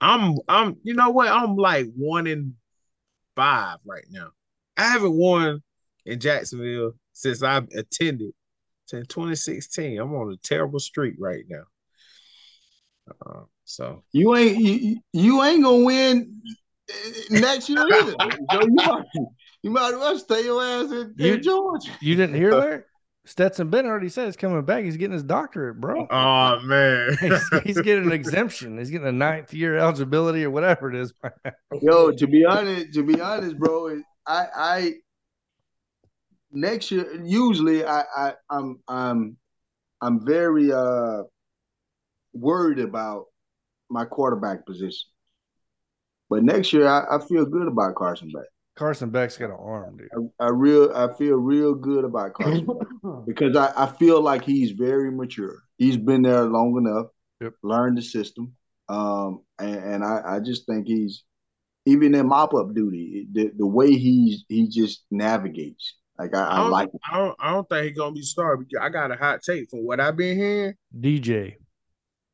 I'm 0.00 0.36
I'm 0.48 0.76
you 0.82 0.94
know 0.94 1.10
what 1.10 1.28
I'm 1.28 1.56
like 1.56 1.86
one 1.96 2.26
in 2.26 2.54
five 3.36 3.78
right 3.84 4.04
now. 4.10 4.30
I 4.76 4.84
haven't 4.88 5.12
won 5.14 5.62
in 6.06 6.18
Jacksonville 6.20 6.92
since 7.12 7.42
I've 7.42 7.68
attended 7.76 8.32
since 8.86 9.06
2016. 9.08 9.98
I'm 10.00 10.14
on 10.14 10.32
a 10.32 10.36
terrible 10.38 10.80
streak 10.80 11.14
right 11.18 11.44
now. 11.48 11.62
Uh, 13.26 13.40
so 13.64 14.02
You 14.12 14.36
ain't 14.36 14.58
you, 14.58 14.96
you 15.12 15.42
ain't 15.42 15.62
gonna 15.64 15.84
win 15.84 16.40
next 17.30 17.68
year 17.68 17.84
either. 17.92 18.14
so 18.52 18.60
you 18.62 18.72
might, 18.74 19.02
you 19.62 19.70
might 19.70 19.92
as 19.94 19.98
well 19.98 20.18
stay 20.18 20.44
your 20.44 20.62
ass 20.62 20.90
in, 20.90 21.14
You- 21.16 21.34
in 21.34 21.42
Georgia. 21.42 21.90
You 22.00 22.14
didn't 22.16 22.36
hear 22.36 22.50
that? 22.54 22.84
Stetson 23.26 23.68
Bennett 23.68 23.90
already 23.90 24.08
said 24.08 24.24
he's 24.26 24.36
coming 24.36 24.62
back. 24.64 24.82
He's 24.82 24.96
getting 24.96 25.12
his 25.12 25.22
doctorate, 25.22 25.78
bro. 25.80 26.06
Oh 26.10 26.58
man, 26.64 27.16
he's, 27.20 27.48
he's 27.64 27.80
getting 27.80 28.06
an 28.06 28.12
exemption. 28.12 28.78
He's 28.78 28.90
getting 28.90 29.06
a 29.06 29.12
ninth 29.12 29.52
year 29.52 29.76
eligibility 29.76 30.42
or 30.44 30.50
whatever 30.50 30.88
it 30.92 30.96
is. 30.96 31.12
Yo, 31.82 32.10
to 32.12 32.26
be 32.26 32.44
honest, 32.44 32.94
to 32.94 33.02
be 33.04 33.20
honest, 33.20 33.58
bro, 33.58 34.00
I 34.26 34.46
I 34.56 34.94
next 36.52 36.90
year 36.90 37.22
usually 37.24 37.84
I 37.84 38.02
I 38.16 38.32
I'm 38.50 38.80
I'm 38.88 39.36
I'm 40.00 40.24
very 40.24 40.72
uh 40.72 41.22
worried 42.32 42.78
about 42.78 43.26
my 43.88 44.04
quarterback 44.04 44.66
position. 44.66 45.10
But 46.28 46.44
next 46.44 46.72
year 46.72 46.86
I, 46.86 47.16
I 47.16 47.18
feel 47.26 47.44
good 47.44 47.66
about 47.66 47.96
Carson 47.96 48.30
Beck. 48.32 48.44
Carson 48.76 49.10
Beck's 49.10 49.36
got 49.36 49.50
an 49.50 49.56
arm, 49.58 49.96
dude. 49.96 50.08
I, 50.40 50.46
I 50.46 50.48
real 50.50 50.92
I 50.94 51.12
feel 51.14 51.36
real 51.36 51.74
good 51.74 52.04
about 52.04 52.34
Carson 52.34 52.66
Beck 52.66 52.88
because 53.26 53.56
I, 53.56 53.72
I 53.76 53.86
feel 53.86 54.20
like 54.20 54.44
he's 54.44 54.70
very 54.70 55.10
mature. 55.10 55.62
He's 55.76 55.96
been 55.96 56.22
there 56.22 56.44
long 56.44 56.76
enough, 56.78 57.06
Yep. 57.40 57.54
learned 57.62 57.98
the 57.98 58.02
system. 58.02 58.54
Um 58.88 59.42
and, 59.58 59.76
and 59.76 60.04
I, 60.04 60.22
I 60.36 60.40
just 60.40 60.66
think 60.66 60.86
he's 60.86 61.24
even 61.86 62.14
in 62.14 62.28
mop 62.28 62.54
up 62.54 62.74
duty, 62.74 63.26
the, 63.32 63.50
the 63.56 63.66
way 63.66 63.92
he's 63.92 64.44
he 64.48 64.68
just 64.68 65.04
navigates. 65.10 65.96
Like 66.20 66.34
I, 66.34 66.44
I 66.44 66.52
I 66.52 66.56
don't, 66.58 66.70
like 66.70 66.88
I 67.10 67.18
don't, 67.18 67.36
I 67.40 67.50
don't 67.52 67.68
think 67.68 67.86
he's 67.88 67.96
gonna 67.96 68.12
be 68.12 68.22
started. 68.22 68.68
because 68.68 68.84
I 68.84 68.90
got 68.90 69.10
a 69.10 69.16
hot 69.16 69.40
take 69.42 69.70
from 69.70 69.86
what 69.86 70.00
I've 70.00 70.16
been 70.16 70.36
hearing. 70.36 70.74
DJ. 70.98 71.54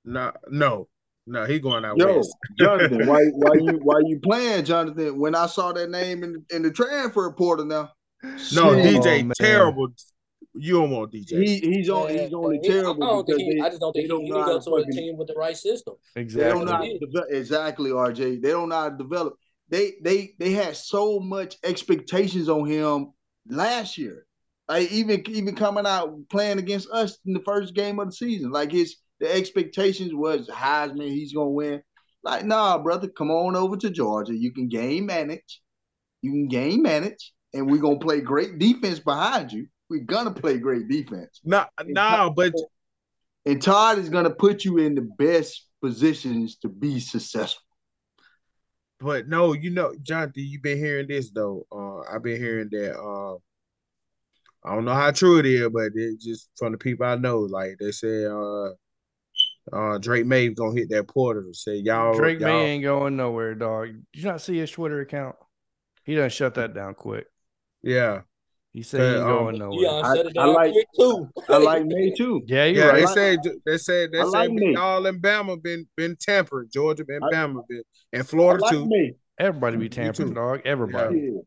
No, 0.04 0.32
no, 0.48 0.88
no, 1.26 1.44
he 1.44 1.60
going 1.60 1.84
out 1.84 1.96
Yo, 1.96 2.16
west. 2.16 2.34
Jonathan, 2.58 3.06
why 3.06 3.18
why 3.34 3.54
you 3.54 3.78
why 3.82 4.00
you 4.04 4.18
playing, 4.22 4.64
Jonathan? 4.64 5.20
When 5.20 5.36
I 5.36 5.46
saw 5.46 5.72
that 5.72 5.88
name 5.90 6.24
in 6.24 6.44
in 6.50 6.62
the 6.62 6.72
transfer 6.72 7.30
portal 7.32 7.64
now, 7.66 7.90
No, 8.22 8.74
shit, 8.74 8.96
DJ, 8.96 9.28
Oh, 9.28 9.32
terrible. 9.34 9.88
You 10.54 10.74
don't 10.80 10.90
want 10.90 11.12
DJ. 11.12 11.44
he 11.44 11.60
he's 11.60 11.88
on 11.88 12.08
he's 12.08 12.32
only 12.34 12.58
He- 12.62 12.68
I 12.68 12.72
terrible 12.72 13.06
don't 13.06 13.26
think 13.26 13.38
he, 13.40 13.54
they, 13.54 13.60
I 13.66 13.68
just 13.68 13.80
don't 13.80 13.94
they 13.94 14.00
think 14.00 14.10
don't 14.10 14.20
he, 14.22 14.26
he 14.26 14.30
know 14.32 14.36
need 14.38 14.42
how 14.42 14.46
to 14.46 14.52
go 14.52 14.58
to 14.58 14.64
to 14.64 14.74
a 14.74 14.78
fucking 14.80 14.94
team 14.96 15.16
with 15.16 15.28
the 15.28 15.34
right 15.34 15.56
system. 15.56 15.94
They 16.14 16.22
don't 16.22 16.64
know 16.64 16.72
how 16.72 16.82
Exactly. 16.82 16.98
to 16.98 17.06
develop 17.06 17.28
exactly, 17.30 17.90
RJ. 17.90 18.42
They 18.42 18.50
don't 18.50 18.68
know 18.68 18.76
how 18.80 18.88
to 18.90 18.96
develop. 18.96 19.34
they 19.68 19.92
they 20.02 20.34
they 20.40 20.52
had 20.52 20.76
so 20.76 21.20
much 21.20 21.56
expectations 21.62 22.48
on 22.48 22.66
him 22.66 23.12
last 23.48 23.98
year. 23.98 24.26
Like 24.68 24.90
even 24.90 25.22
even 25.28 25.54
coming 25.54 25.86
out 25.86 26.14
playing 26.28 26.58
against 26.58 26.90
us 26.90 27.18
in 27.24 27.32
the 27.32 27.42
first 27.44 27.74
game 27.74 28.00
of 28.00 28.08
the 28.08 28.12
season, 28.12 28.50
like 28.50 28.72
his 28.72 28.96
the 29.20 29.32
expectations 29.32 30.12
was 30.12 30.48
Heisman, 30.48 31.08
he's 31.08 31.32
gonna 31.32 31.50
win. 31.50 31.82
Like, 32.22 32.44
nah, 32.44 32.76
brother, 32.78 33.08
come 33.08 33.30
on 33.30 33.54
over 33.54 33.76
to 33.76 33.90
Georgia. 33.90 34.34
You 34.34 34.52
can 34.52 34.68
game 34.68 35.06
manage, 35.06 35.62
you 36.20 36.32
can 36.32 36.48
game 36.48 36.82
manage, 36.82 37.32
and 37.54 37.70
we're 37.70 37.80
gonna 37.80 38.00
play 38.00 38.20
great 38.20 38.58
defense 38.58 38.98
behind 38.98 39.52
you. 39.52 39.68
We're 39.88 40.04
gonna 40.04 40.32
play 40.32 40.58
great 40.58 40.88
defense. 40.88 41.40
No, 41.44 41.64
no, 41.84 42.32
but 42.34 42.52
and 43.46 43.62
Todd 43.62 43.98
is 43.98 44.08
gonna 44.08 44.30
put 44.30 44.64
you 44.64 44.78
in 44.78 44.96
the 44.96 45.08
best 45.18 45.66
positions 45.80 46.56
to 46.56 46.68
be 46.68 46.98
successful. 46.98 47.62
But 48.98 49.28
no, 49.28 49.52
you 49.52 49.70
know, 49.70 49.94
Jonathan, 50.02 50.44
you've 50.46 50.62
been 50.62 50.78
hearing 50.78 51.06
this 51.06 51.30
though. 51.30 51.66
Uh, 51.70 52.00
I've 52.14 52.22
been 52.22 52.40
hearing 52.40 52.68
that. 52.70 52.98
Uh, 52.98 53.34
I 54.66 54.74
don't 54.74 54.84
know 54.84 54.94
how 54.94 55.10
true 55.10 55.38
it 55.38 55.46
is, 55.46 55.68
but 55.68 55.92
it 55.94 56.20
just 56.20 56.48
from 56.56 56.72
the 56.72 56.78
people 56.78 57.06
I 57.06 57.16
know, 57.16 57.40
like 57.40 57.76
they 57.78 57.92
say, 57.92 58.24
uh, 58.24 58.70
uh, 59.72 59.98
Drake 59.98 60.26
Maye 60.26 60.48
gonna 60.48 60.74
hit 60.74 60.88
that 60.90 61.08
portal. 61.08 61.52
Say 61.52 61.76
y'all, 61.76 62.16
Drake 62.16 62.40
y'all, 62.40 62.48
May 62.48 62.70
ain't 62.72 62.84
going 62.84 63.16
nowhere, 63.16 63.54
dog. 63.54 63.88
Did 64.12 64.22
you 64.22 64.28
not 64.28 64.40
see 64.40 64.58
his 64.58 64.70
Twitter 64.70 65.00
account? 65.00 65.36
He 66.04 66.14
done 66.14 66.30
shut 66.30 66.54
that 66.54 66.74
down 66.74 66.94
quick. 66.94 67.26
yeah, 67.82 68.22
He 68.76 68.82
said 68.82 69.00
he 69.00 69.06
ain't 69.06 69.24
But, 69.24 69.30
um, 69.30 69.38
going 69.44 69.58
nowhere. 69.58 69.78
Deion 69.88 70.04
I- 70.04 70.16
shut 70.16 70.26
it 70.26 70.38
I 70.38 70.44
down 70.44 70.52
like- 70.54 70.72
quick 70.72 70.86
too. 70.98 71.28
I 71.48 71.56
like 71.56 71.86
Maye 71.86 72.10
too. 72.14 72.42
Yeah, 72.46 72.64
you're 72.66 72.84
yeah. 72.84 72.90
right. 72.90 73.00
They 73.00 73.06
said 73.06 73.38
they 73.64 73.78
said 73.78 74.12
they 74.12 74.18
I 74.20 74.24
said 74.24 74.30
like 74.32 74.50
me. 74.52 74.74
all 74.76 75.06
in 75.06 75.18
Bama 75.22 75.62
been 75.62 75.88
been 75.96 76.14
tampered. 76.20 76.70
Georgia 76.70 77.02
been 77.06 77.22
I- 77.22 77.30
Bama 77.34 77.66
been 77.66 77.82
and 78.12 78.28
Florida 78.28 78.62
like 78.62 78.72
too. 78.72 78.86
Maye. 78.86 79.14
Everybody 79.38 79.76
be 79.78 79.82
Me 79.84 79.88
tampering, 79.88 80.34
dog. 80.34 80.60
Everybody. 80.66 81.30
Yeah. 81.32 81.40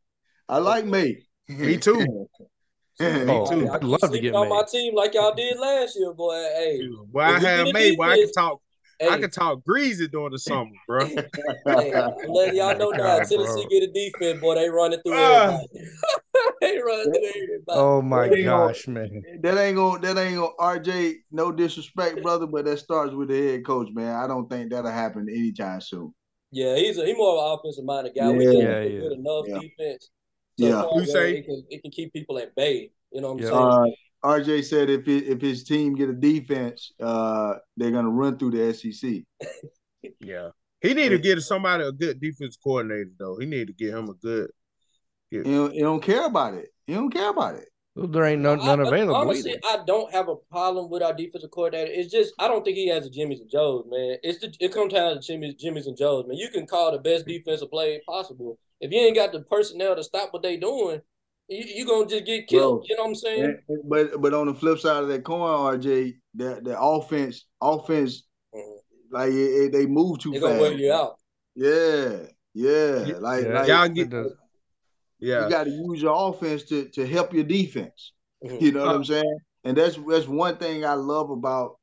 I 0.49 0.57
like 0.57 0.85
Maye. 0.85 1.21
Me 1.47 1.77
too. 1.77 2.27
Oh, 3.01 3.45
too. 3.49 3.69
I 3.69 3.75
I'd 3.75 3.79
keep 3.81 3.89
love 4.01 4.11
to 4.11 4.19
get 4.19 4.35
on 4.35 4.49
my 4.49 4.63
team 4.69 4.93
like 4.93 5.13
y'all 5.13 5.33
did 5.33 5.57
last 5.57 5.95
year, 5.97 6.11
boy. 6.13 6.33
Hey, 6.57 6.81
Boy, 7.07 7.21
I 7.21 7.35
If 7.35 7.39
we 7.41 7.45
had 7.47 7.73
Maye. 7.73 7.95
Boy, 7.95 8.03
I 8.03 8.15
can 8.17 8.31
talk. 8.33 8.61
Hey, 8.99 9.09
I 9.09 9.17
can 9.19 9.29
talk 9.29 9.63
greasy 9.63 10.07
during 10.07 10.31
the 10.31 10.39
summer, 10.39 10.71
bro. 10.87 11.05
hey, 11.07 11.21
I'm 11.93 12.55
y'all 12.55 12.77
know 12.77 12.89
now. 12.89 12.97
God, 12.97 13.17
Tennessee 13.27 13.37
bro. 13.37 13.65
get 13.69 13.83
a 13.83 13.91
defense, 13.93 14.39
boy. 14.41 14.55
They 14.55 14.69
running 14.69 14.99
through 15.05 15.13
Ah. 15.15 15.43
everybody. 15.45 15.67
they 16.61 16.77
running 16.79 17.13
through 17.13 17.27
everybody. 17.43 17.79
Oh 17.79 18.01
my 18.01 18.27
There 18.29 18.37
you 18.37 18.43
go. 18.45 18.67
gosh, 18.67 18.87
man. 18.87 19.23
That 19.41 19.57
ain't 19.57 19.75
gonna 19.77 19.99
that 20.01 20.17
ain't 20.21 20.35
gonna 20.37 20.51
RJ, 20.59 21.15
no 21.31 21.51
disrespect, 21.51 22.21
brother, 22.21 22.45
but 22.47 22.65
that 22.65 22.77
starts 22.79 23.13
with 23.13 23.29
the 23.29 23.37
head 23.51 23.65
coach, 23.65 23.89
man. 23.93 24.15
I 24.15 24.27
don't 24.27 24.49
think 24.49 24.71
that'll 24.71 24.91
happen 24.91 25.27
anytime 25.29 25.81
soon. 25.81 26.13
Yeah, 26.51 26.75
he's 26.75 26.97
a, 26.97 27.05
he 27.05 27.13
more 27.13 27.37
of 27.37 27.43
an 27.53 27.59
offensive 27.59 27.85
minded 27.85 28.13
guy. 28.15 28.31
Yeah. 28.31 28.41
just 28.43 28.57
Yeah, 28.57 28.81
yeah. 28.81 28.99
good 29.01 29.11
enough 29.13 29.45
Yeah. 29.47 29.59
defense. 29.59 30.09
To 30.57 30.65
Yeah. 30.65 30.71
the 30.91 30.99
You 30.99 31.05
say- 31.05 31.37
it 31.37 31.45
can, 31.45 31.63
it 31.69 31.81
can 31.83 31.91
keep 31.91 32.11
people 32.11 32.37
at 32.39 32.55
bay. 32.55 32.91
You 33.11 33.21
know 33.21 33.33
what 33.33 33.43
I'm 33.43 33.43
Yeah. 33.43 33.49
saying? 33.51 33.93
Uh, 33.93 33.95
RJ 34.23 34.65
said 34.65 34.89
if 34.89 35.07
it, 35.07 35.25
if 35.27 35.41
his 35.41 35.63
team 35.63 35.95
get 35.95 36.09
a 36.09 36.13
defense, 36.13 36.91
uh, 37.01 37.55
they're 37.77 37.91
gonna 37.91 38.09
run 38.09 38.37
through 38.37 38.51
the 38.51 38.73
SEC. 38.73 39.23
Yeah, 40.21 40.51
he 40.79 40.93
need 40.93 41.09
to 41.09 41.17
get 41.17 41.41
somebody 41.41 41.83
a 41.83 41.91
good 41.91 42.21
defense 42.21 42.57
coordinator 42.63 43.11
though. 43.19 43.37
He 43.37 43.45
need 43.45 43.67
to 43.67 43.73
get 43.73 43.93
him 43.93 44.07
a 44.09 44.13
good. 44.13 44.49
He 45.29 45.41
don't, 45.41 45.73
he 45.73 45.81
don't 45.81 46.01
care 46.01 46.25
about 46.25 46.53
it. 46.53 46.69
He 46.87 46.93
don't 46.93 47.11
care 47.11 47.29
about 47.29 47.55
it. 47.55 47.67
Well, 47.95 48.07
there 48.07 48.23
ain't 48.23 48.41
no, 48.41 48.55
none 48.55 48.79
I- 48.79 48.87
available 48.87 49.15
Honestly, 49.15 49.51
either. 49.51 49.59
I 49.65 49.83
don't 49.85 50.09
have 50.13 50.29
a 50.29 50.37
problem 50.49 50.89
with 50.89 51.03
our 51.03 51.13
defensive 51.13 51.51
coordinator. 51.51 51.91
It's 51.91 52.09
just 52.09 52.33
I 52.39 52.47
don't 52.47 52.63
think 52.63 52.77
he 52.77 52.87
has 52.87 53.05
a 53.05 53.09
Jimmy's 53.09 53.41
and 53.41 53.49
Joe's, 53.49 53.85
man. 53.89 54.17
It's 54.23 54.39
the, 54.39 54.55
it 54.61 54.73
comes 54.73 54.93
down 54.93 55.15
to 55.15 55.19
Jimmy's, 55.19 55.55
Jimmy's 55.55 55.87
and 55.87 55.97
Joe's, 55.97 56.25
man. 56.25 56.37
You 56.37 56.49
can 56.49 56.65
call 56.65 56.93
the 56.93 56.99
best 56.99 57.25
defensive 57.27 57.69
play 57.69 58.01
possible. 58.07 58.57
If 58.79 58.91
you 58.93 58.99
ain't 58.99 59.17
got 59.17 59.33
the 59.33 59.41
personnel 59.41 59.97
to 59.97 60.03
stop 60.03 60.31
what 60.31 60.43
they 60.43 60.55
doing, 60.55 61.01
you 61.49 61.63
you 61.77 61.85
gonna 61.85 62.05
just 62.05 62.25
get 62.25 62.47
killed. 62.47 62.81
Bro, 62.81 62.85
you 62.89 62.95
know 62.95 63.03
what 63.03 63.09
I'm 63.09 63.15
saying? 63.15 63.57
But 63.85 64.21
but 64.21 64.33
on 64.33 64.47
the 64.47 64.53
flip 64.53 64.79
side 64.79 65.03
of 65.03 65.09
that 65.09 65.23
coin, 65.23 65.41
RJ, 65.79 66.13
the 66.35 66.59
the 66.63 66.79
offense 66.79 67.45
offense 67.61 68.23
Mhm. 68.55 68.77
like 69.11 69.31
it, 69.31 69.35
it- 69.35 69.71
they 69.71 69.85
move 69.85 70.19
too 70.19 70.31
They 70.31 70.39
fast. 70.39 70.49
gonna 70.51 70.61
wear 70.61 70.73
you 70.73 70.91
out. 70.93 71.15
Yeah, 71.55 72.25
yeah. 72.53 73.17
Like 73.19 73.43
Yeah, 73.45 73.53
like 73.53 73.67
Y'all 73.67 73.89
get 73.89 74.09
does. 74.09 74.31
yeah. 75.19 75.43
you 75.43 75.49
got 75.49 75.63
to 75.65 75.69
use 75.71 76.01
your 76.01 76.29
offense 76.29 76.63
to 76.65 76.87
to 76.89 77.05
help 77.05 77.33
your 77.33 77.43
defense. 77.43 78.13
Mhm. 78.43 78.61
You 78.61 78.71
know 78.71 78.81
what 78.85 78.89
Uh, 78.89 78.95
I'm 78.95 79.03
saying? 79.03 79.39
And 79.65 79.75
that's 79.77 79.97
that's 80.07 80.27
one 80.27 80.57
thing 80.57 80.85
I 80.85 80.93
love 80.93 81.29
about 81.31 81.77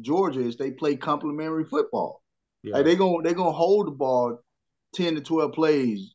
Georgia 0.00 0.40
is 0.40 0.56
they 0.56 0.70
play 0.72 0.96
complementary 0.96 1.64
football. 1.64 2.22
yeah. 2.62 2.74
Like 2.74 2.84
they 2.84 2.96
going 2.96 3.22
they 3.22 3.34
gonna 3.34 3.52
hold 3.52 3.86
the 3.86 3.92
ball 3.92 4.38
10 4.94 5.14
to 5.14 5.20
12 5.22 5.52
plays, 5.52 6.14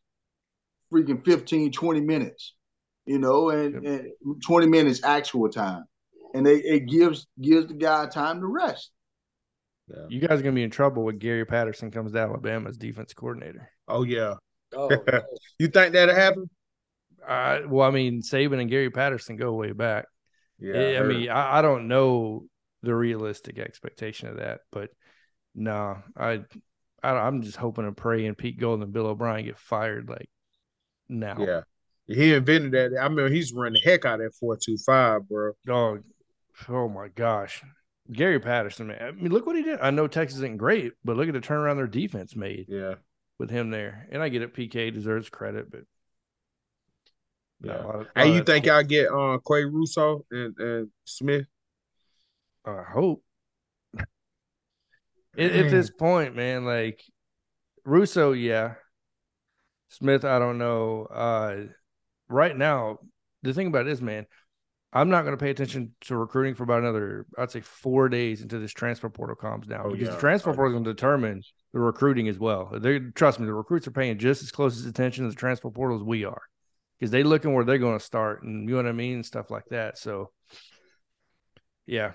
freaking 0.93 1.23
15, 1.25 1.71
20 1.71 2.01
minutes, 2.01 2.53
you 3.07 3.19
know, 3.19 3.49
and, 3.49 3.83
Yep. 3.83 3.83
and 4.25 4.43
20 4.43 4.67
minutes 4.67 5.03
actual 5.03 5.49
time. 5.49 5.85
And 6.33 6.45
they 6.45 6.57
it 6.57 6.81
gives 6.87 7.25
gives 7.41 7.67
the 7.67 7.73
guy 7.73 8.05
time 8.07 8.41
to 8.41 8.47
rest. 8.47 8.91
yeah. 9.87 10.05
You 10.09 10.19
guys 10.19 10.39
are 10.39 10.43
gonna 10.43 10.53
be 10.55 10.63
in 10.63 10.69
trouble 10.69 11.03
when 11.05 11.17
Gary 11.17 11.45
Patterson 11.45 11.89
comes 11.89 12.11
to 12.11 12.19
Alabama 12.19 12.69
as 12.69 12.77
defense 12.77 13.13
coordinator. 13.13 13.69
Oh 13.87 14.03
yeah. 14.03 14.35
Oh, 14.75 14.89
man. 15.11 15.21
You 15.57 15.67
think 15.69 15.93
that'll 15.93 16.13
happen? 16.13 16.49
Uh, 17.25 17.59
well, 17.67 17.87
I 17.87 17.91
mean, 17.91 18.21
Saban 18.21 18.59
and 18.61 18.69
Gary 18.69 18.89
Patterson 18.89 19.37
go 19.37 19.53
way 19.53 19.71
back. 19.71 20.05
Yeah. 20.59 20.73
I, 20.75 20.99
I 20.99 21.03
mean, 21.03 21.29
I, 21.29 21.59
I 21.59 21.61
don't 21.61 21.87
know 21.87 22.45
the 22.83 22.93
realistic 22.95 23.57
expectation 23.59 24.27
of 24.27 24.37
that, 24.37 24.59
but 24.71 24.89
no, 25.55 25.97
I, 26.15 26.41
I 27.01 27.09
I'm 27.11 27.41
just 27.41 27.57
hoping 27.57 27.85
and 27.85 27.95
praying 27.97 28.35
Pete 28.35 28.59
Golding 28.59 28.83
and 28.83 28.93
Bill 28.93 29.07
O'Brien 29.07 29.45
get 29.45 29.57
fired 29.57 30.09
like 30.09 30.29
now. 31.09 31.37
yeah. 31.39 31.61
He 32.07 32.33
invented 32.33 32.71
that. 32.71 32.97
I 33.01 33.09
mean, 33.09 33.31
he's 33.31 33.53
running 33.53 33.73
the 33.83 33.89
heck 33.89 34.05
out 34.05 34.21
of 34.21 34.27
that 34.27 34.35
four 34.39 34.57
two 34.57 34.77
five, 34.85 35.27
bro. 35.27 35.51
Dog. 35.65 36.03
Oh 36.69 36.87
my 36.87 37.09
gosh. 37.09 37.61
Gary 38.11 38.39
Patterson, 38.39 38.87
man. 38.87 39.01
I 39.01 39.11
mean, 39.11 39.31
look 39.31 39.45
what 39.45 39.57
he 39.57 39.63
did. 39.63 39.79
I 39.81 39.91
know 39.91 40.07
Texas 40.07 40.37
isn't 40.37 40.57
great, 40.57 40.93
but 41.03 41.17
look 41.17 41.27
at 41.27 41.33
the 41.33 41.41
turnaround 41.41 41.75
their 41.75 41.87
defense 41.87 42.35
made 42.35 42.67
Yeah. 42.69 42.95
with 43.37 43.49
him 43.49 43.69
there. 43.69 44.07
And 44.11 44.23
I 44.23 44.29
get 44.29 44.41
it, 44.41 44.53
PK 44.55 44.93
deserves 44.93 45.27
credit, 45.29 45.69
but 45.69 45.81
Yeah. 47.59 47.73
of- 47.73 48.07
Hey, 48.15 48.33
you 48.33 48.43
think 48.43 48.63
good. 48.63 48.71
y'all 48.71 48.83
get 48.83 49.11
uh 49.11 49.39
Quay 49.45 49.65
Russo 49.65 50.25
and, 50.31 50.57
and 50.57 50.91
Smith? 51.03 51.47
I 52.65 52.83
hope. 52.83 53.21
At, 55.37 55.51
at 55.51 55.69
this 55.71 55.89
point, 55.91 56.35
man, 56.35 56.65
like 56.65 57.03
Russo, 57.83 58.31
yeah. 58.31 58.75
Smith, 59.89 60.23
I 60.25 60.39
don't 60.39 60.57
know. 60.57 61.05
Uh 61.05 61.65
right 62.29 62.55
now, 62.55 62.99
the 63.43 63.53
thing 63.53 63.67
about 63.67 63.87
it 63.87 63.91
is, 63.91 64.01
man, 64.01 64.25
I'm 64.93 65.09
not 65.09 65.23
going 65.23 65.37
to 65.37 65.43
pay 65.43 65.49
attention 65.49 65.93
to 66.01 66.15
recruiting 66.15 66.55
for 66.55 66.63
about 66.63 66.79
another, 66.79 67.25
I'd 67.37 67.51
say, 67.51 67.61
four 67.61 68.07
days 68.09 68.41
until 68.41 68.59
this 68.61 68.71
transfer 68.71 69.09
portal 69.09 69.35
comes 69.35 69.67
down 69.67 69.85
Oh, 69.85 69.91
because 69.91 70.07
yeah. 70.07 70.13
the 70.15 70.19
transfer 70.19 70.51
Oh, 70.51 70.53
portal 70.53 70.71
is 70.71 70.75
going 70.75 70.83
to 70.85 70.93
determine 70.93 71.41
the 71.73 71.79
recruiting 71.79 72.27
as 72.29 72.39
well. 72.39 72.71
They 72.79 72.99
trust 72.99 73.39
me, 73.39 73.45
the 73.45 73.53
recruits 73.53 73.87
are 73.87 73.91
paying 73.91 74.17
just 74.17 74.41
as 74.41 74.51
close 74.51 74.77
as 74.77 74.85
attention 74.85 75.25
to 75.25 75.29
the 75.29 75.35
transfer 75.35 75.69
portal 75.69 75.97
as 75.97 76.03
we 76.03 76.23
are 76.25 76.41
because 76.97 77.11
they 77.11 77.23
looking 77.23 77.53
where 77.53 77.65
they're 77.65 77.77
going 77.77 77.99
to 77.99 78.03
start 78.03 78.43
and 78.43 78.67
you 78.67 78.75
know 78.75 78.81
what 78.83 78.89
I 78.89 78.93
mean, 78.93 79.15
and 79.15 79.25
stuff 79.25 79.51
like 79.51 79.65
that. 79.71 79.97
So, 79.97 80.31
yeah, 81.85 82.13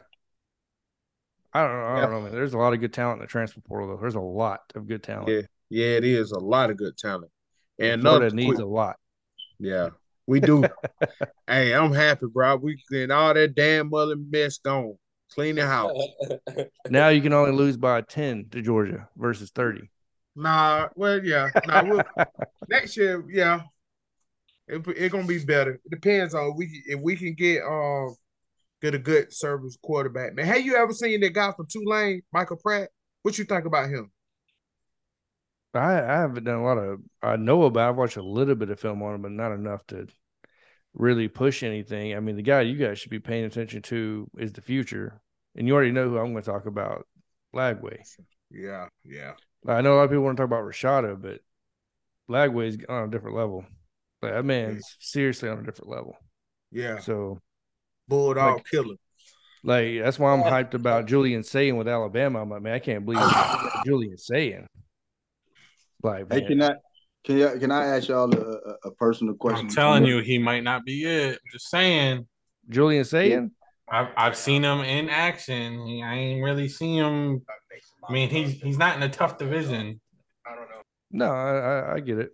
I 1.53 1.63
don't 1.63 1.73
know. 1.79 1.85
I 1.87 2.01
don't 2.01 2.11
know, 2.11 2.21
man. 2.23 2.33
There's 2.33 2.55
a 2.55 2.59
lot 2.59 2.73
of 2.73 2.81
good 2.81 2.93
talent 2.95 3.19
in 3.19 3.23
the 3.23 3.27
transfer 3.29 3.61
portal, 3.61 3.89
though. 3.89 3.99
There's 4.01 4.15
a 4.15 4.21
lot 4.21 4.61
of 4.75 4.89
good 4.89 5.03
talent. 5.03 5.29
Yeah. 5.29 5.43
Yeah, 5.69 5.97
it 5.97 6.05
is 6.05 6.33
a 6.33 6.39
lot 6.39 6.71
of 6.71 6.77
good 6.77 6.97
talent. 6.99 7.31
And 7.79 8.03
Florida 8.03 8.27
another 8.27 8.37
needs 8.37 8.57
quick- 8.57 8.65
a 8.65 8.69
lot. 8.69 8.97
Yeah, 9.59 9.91
we 10.27 10.41
do. 10.41 10.65
hey, 11.47 11.75
I'm 11.75 11.93
happy, 11.93 12.27
bro. 12.27 12.57
We 12.57 12.83
getting 12.91 13.11
all 13.11 13.35
that 13.35 13.55
damn 13.55 13.91
mother 13.91 14.17
mess 14.17 14.59
gone. 14.59 14.97
Clean 15.33 15.55
the 15.55 15.67
house. 15.67 15.93
Now 16.91 17.09
you 17.09 17.23
can 17.23 17.33
only 17.33 17.53
lose 17.53 17.77
by 17.77 18.03
10 18.03 18.49
to 18.51 18.61
Georgia 18.61 19.09
versus 19.17 19.51
30. 19.55 19.89
Nah, 20.37 20.89
well, 20.95 21.25
yeah. 21.25 21.49
Nah, 21.67 21.85
we'll, 21.85 22.03
next 22.69 22.97
year, 22.97 23.25
yeah, 23.31 23.63
it 24.67 24.87
it 24.89 25.13
gonna 25.13 25.27
be 25.27 25.45
better. 25.45 25.81
It 25.85 25.91
depends 25.91 26.35
on 26.35 26.51
if 26.51 26.57
we 26.57 26.83
if 26.87 27.01
we 27.01 27.17
can 27.17 27.35
get 27.35 27.63
um 27.63 28.15
get 28.81 28.95
a 28.95 28.99
good 28.99 29.33
service 29.33 29.79
quarterback. 29.83 30.35
Man, 30.35 30.47
have 30.47 30.65
you 30.65 30.77
ever 30.77 30.93
seen 30.93 31.21
that 31.21 31.35
guy 31.35 31.53
from 31.53 31.67
Tulane, 31.67 32.23
Michael 32.33 32.57
Pratt? 32.57 32.91
What 33.23 33.39
you 33.39 33.45
think 33.45 33.65
about 33.65 33.89
him? 33.91 34.11
I, 35.75 36.01
I 36.03 36.21
haven't 36.21 36.45
done 36.45 36.57
a 36.59 36.65
lot 36.65 36.79
of, 36.79 37.01
I 37.23 37.37
know 37.37 37.63
about, 37.65 37.89
I've 37.91 37.97
watched 37.97 38.17
a 38.17 38.23
little 38.23 38.55
bit 38.55 38.71
of 38.71 38.79
film 38.81 39.03
on 39.03 39.15
him, 39.15 39.23
but 39.23 39.33
not 39.33 39.53
enough 39.53 39.87
to 39.89 40.07
really 40.95 41.29
push 41.29 41.63
anything. 41.63 42.15
I 42.15 42.21
mean, 42.21 42.37
the 42.37 42.43
guy 42.43 42.61
you 42.63 42.77
guys 42.77 42.99
should 42.99 43.11
be 43.11 43.21
paying 43.21 43.45
attention 43.45 43.83
to 43.83 44.29
is 44.39 44.53
the 44.53 44.61
future. 44.61 45.21
And 45.55 45.67
you 45.67 45.75
already 45.75 45.93
know 45.93 46.09
who 46.09 46.19
I'm 46.19 46.33
going 46.33 46.43
to 46.45 46.51
talk 46.51 46.67
about 46.67 47.07
Lagway. 47.55 47.99
Yeah, 48.51 48.89
yeah, 49.05 49.33
I 49.67 49.81
know 49.81 49.95
a 49.95 49.97
lot 49.97 50.03
of 50.05 50.11
people 50.11 50.25
want 50.25 50.37
to 50.37 50.43
talk 50.43 50.49
about 50.49 50.65
Rashada, 50.65 51.21
but 51.21 51.41
Lagway 52.31 52.69
is 52.69 52.79
on 52.89 53.05
a 53.05 53.11
different 53.11 53.37
level. 53.37 53.65
Like, 54.21 54.33
that 54.33 54.45
man's 54.45 54.97
seriously 55.01 55.49
on 55.49 55.59
a 55.59 55.63
different 55.63 55.91
level. 55.91 56.17
yeah. 56.71 56.99
So, 56.99 57.39
Bulldog 58.09 58.57
Like- 58.57 58.65
killer. 58.67 58.95
like, 59.65 60.03
that's 60.03 60.19
why 60.19 60.33
I'm 60.33 60.43
hyped 60.43 60.75
about 60.75 61.07
Julian 61.07 61.43
Sayin 61.43 61.77
with 61.77 61.89
Alabama. 61.89 62.43
I'm 62.43 62.51
like, 62.51 62.63
man, 62.63 62.75
I 62.75 62.79
can't 62.79 63.05
believe 63.05 63.23
Julian 63.87 64.17
Sayin. 64.19 64.67
Like, 66.03 66.33
Hey, 66.33 66.43
can 66.43 66.63
I 66.63 66.75
Can 67.25 67.39
you, 67.39 67.59
can 67.59 67.71
I 67.71 67.87
ask 67.87 68.09
y'all 68.09 68.35
a, 68.35 68.41
a, 68.41 68.75
a 68.87 68.91
personal 68.93 69.35
question? 69.35 69.67
I'm 69.67 69.75
telling 69.75 70.05
you, 70.05 70.19
he 70.21 70.39
might 70.39 70.65
not 70.65 70.85
be 70.85 71.05
it. 71.05 71.39
Just 71.53 71.71
saying. 71.71 72.27
Julian 72.69 73.05
Sayin, 73.05 73.51
I've 73.91 74.09
I've 74.17 74.37
seen 74.37 74.65
him 74.65 74.81
in 74.81 75.09
action. 75.09 76.03
I 76.05 76.15
ain't 76.17 76.43
really 76.43 76.69
seen 76.69 76.99
him. 77.03 77.43
I 78.09 78.13
mean, 78.13 78.31
he's 78.31 78.61
he's 78.61 78.79
not 78.79 78.97
in 78.97 79.03
a 79.03 79.09
tough 79.09 79.39
division. 79.39 80.01
I 80.47 80.55
don't 80.55 80.69
know. 80.69 81.27
No, 81.27 81.27
I, 81.27 81.59
I, 81.59 81.95
I 81.95 82.01
get 82.01 82.19
it. 82.19 82.31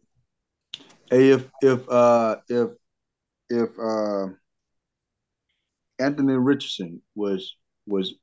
Hey, 1.11 1.31
if 1.31 1.51
if 1.61 1.89
uh 1.89 2.37
if 2.49 2.69
if 3.51 3.71
uh 3.79 4.27
Anthony 5.99 6.35
Richardson 6.35 7.03
was 7.15 7.57
was 7.87 8.15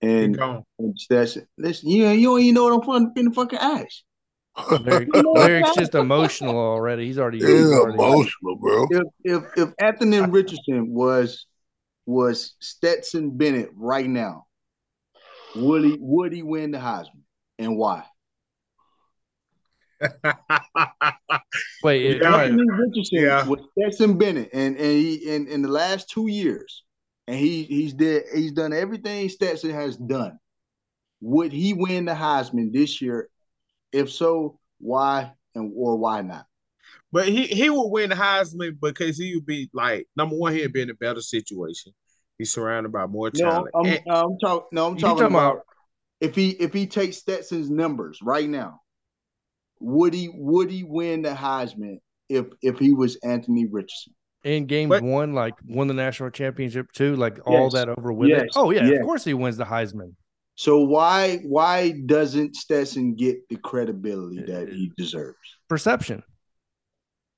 in, 0.00 0.32
gone. 0.32 0.64
in 0.78 0.96
Stetson, 0.96 1.46
listen, 1.56 1.90
you 1.90 2.08
you 2.08 2.28
don't 2.28 2.40
even 2.40 2.54
know 2.54 2.76
what 2.78 2.96
I'm 2.96 3.12
in 3.16 3.26
the 3.26 3.30
fucking 3.32 3.58
ask. 3.58 4.02
Lyric, 4.80 5.08
Lyric's 5.14 5.74
just 5.76 5.94
emotional 5.94 6.56
already. 6.56 7.06
He's 7.06 7.18
already, 7.18 7.38
he's 7.38 7.72
already 7.72 7.94
emotional, 7.94 8.56
bro. 8.56 8.86
If 8.90 9.02
if 9.24 9.42
if 9.56 9.68
Anthony 9.80 10.20
Richardson 10.20 10.92
was 10.92 11.46
was 12.06 12.54
Stetson 12.60 13.36
Bennett 13.36 13.70
right 13.74 14.08
now, 14.08 14.46
would 15.56 15.84
he 15.84 15.96
would 16.00 16.32
he 16.32 16.42
win 16.42 16.70
the 16.72 16.78
Heisman 16.78 17.22
and 17.58 17.76
why? 17.76 18.04
Wait, 21.82 22.04
it- 22.06 22.22
Yeah. 22.22 22.36
Anthony 22.36 22.64
Richardson 22.70 23.18
Yeah. 23.22 23.46
was 23.46 23.60
Stetson 23.78 24.18
Bennett, 24.18 24.50
and 24.52 24.76
and 24.76 24.84
he 24.84 25.14
in, 25.34 25.46
in 25.48 25.62
the 25.62 25.68
last 25.68 26.10
two 26.10 26.26
years, 26.28 26.84
and 27.26 27.36
he 27.36 27.62
he's 27.64 27.92
did 27.94 28.24
he's 28.34 28.52
done 28.52 28.72
everything 28.72 29.28
Stetson 29.28 29.70
has 29.70 29.96
done. 29.96 30.38
Would 31.20 31.52
he 31.52 31.74
win 31.74 32.06
the 32.06 32.12
Heisman 32.14 32.72
this 32.72 33.00
year? 33.02 33.28
If 33.92 34.10
so, 34.12 34.58
why 34.78 35.32
and 35.54 35.72
or 35.76 35.96
why 35.96 36.22
not? 36.22 36.46
But 37.12 37.28
he 37.28 37.46
he 37.46 37.70
would 37.70 37.88
win 37.88 38.10
the 38.10 38.16
Heisman 38.16 38.78
because 38.80 39.18
he 39.18 39.34
would 39.34 39.46
be 39.46 39.68
like 39.72 40.06
number 40.16 40.36
one. 40.36 40.54
He'd 40.54 40.72
be 40.72 40.82
in 40.82 40.90
a 40.90 40.94
better 40.94 41.20
situation. 41.20 41.92
He's 42.38 42.52
surrounded 42.52 42.92
by 42.92 43.06
more 43.06 43.30
No, 43.34 43.50
talent. 43.50 43.70
I'm, 43.74 43.86
And- 43.86 44.02
I'm 44.08 44.38
talking. 44.38 44.66
No, 44.72 44.86
I'm 44.86 44.94
You 44.94 45.00
talking, 45.00 45.18
talking 45.22 45.34
about, 45.34 45.52
about- 45.54 45.64
if 46.20 46.34
he 46.36 46.50
if 46.50 46.72
he 46.72 46.86
takes 46.86 47.16
Stetson's 47.18 47.68
numbers 47.70 48.20
right 48.22 48.48
now, 48.48 48.80
would 49.80 50.14
he 50.14 50.30
would 50.32 50.70
he 50.70 50.84
win 50.84 51.22
the 51.22 51.30
Heisman 51.30 51.98
if 52.28 52.46
if 52.62 52.78
he 52.78 52.92
was 52.92 53.16
Anthony 53.24 53.66
Richardson? 53.66 54.14
in 54.42 54.64
game 54.66 54.88
But- 54.88 55.02
one, 55.02 55.34
like 55.34 55.54
won 55.66 55.86
the 55.88 55.92
national 55.94 56.30
championship 56.30 56.92
too, 56.92 57.14
like 57.16 57.38
all 57.46 57.68
that 57.70 57.88
over 57.90 58.10
with 58.12 58.28
Yes. 58.30 58.42
it. 58.42 58.50
Oh 58.56 58.70
yeah, 58.70 58.86
Yes. 58.86 59.00
of 59.00 59.04
course 59.06 59.24
he 59.24 59.34
wins 59.34 59.56
the 59.58 59.64
Heisman. 59.64 60.14
So 60.60 60.80
why 60.80 61.38
why 61.38 61.92
doesn't 62.04 62.54
Stetson 62.54 63.14
get 63.14 63.48
the 63.48 63.56
credibility 63.56 64.42
that 64.42 64.68
he 64.68 64.92
deserves? 64.94 65.38
Perception. 65.70 66.22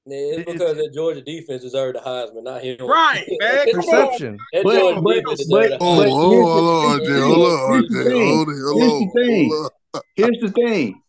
Yeah, 0.07 0.16
it's 0.19 0.39
It's- 0.40 0.53
because 0.55 0.77
the 0.77 0.90
Georgia 0.93 1.20
defense 1.20 1.62
deserved 1.62 1.94
the 1.94 2.01
Heisman, 2.01 2.43
not 2.43 2.65
him. 2.65 2.85
Right, 2.85 3.24
man. 3.40 3.66
Perception. 3.73 4.39
That 4.53 4.65
But- 4.65 5.05
but- 5.05 5.23
but- 5.24 5.36
deserved 5.36 5.74
Oh, 5.81 5.94
hold 5.94 6.07
on, 6.09 6.11
hold 6.11 6.65
on, 6.85 6.99
here's 6.99 7.09
the 7.12 7.24
Hold 7.24 7.36
thing. 7.36 7.55
on, 7.55 7.73
Here's 7.78 7.89
the 7.89 7.99
RJ. 7.99 8.05
thing. 8.11 8.35
Hold 8.35 8.49
it, 8.49 8.53
Here's 8.55 8.65
the 8.66 8.73
hold 8.73 9.03
on. 9.03 9.11
thing. 9.12 9.51
Hold 9.53 9.70
on. 9.94 10.01
Here's 10.16 10.40
the 10.40 10.49
thing. 10.51 11.03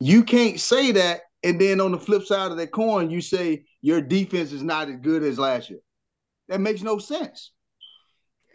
You 0.00 0.24
can't 0.24 0.58
say 0.58 0.92
that, 0.92 1.20
and 1.42 1.60
then 1.60 1.78
on 1.82 1.92
the 1.92 1.98
flip 1.98 2.24
side 2.24 2.50
of 2.52 2.56
that 2.56 2.72
coin, 2.72 3.10
you 3.10 3.20
say 3.20 3.64
your 3.82 4.00
defense 4.00 4.52
is 4.52 4.62
not 4.62 4.88
as 4.88 4.96
good 5.02 5.22
as 5.22 5.38
last 5.38 5.68
year. 5.68 5.80
That 6.48 6.62
makes 6.62 6.80
no 6.80 6.96
sense. 6.96 7.52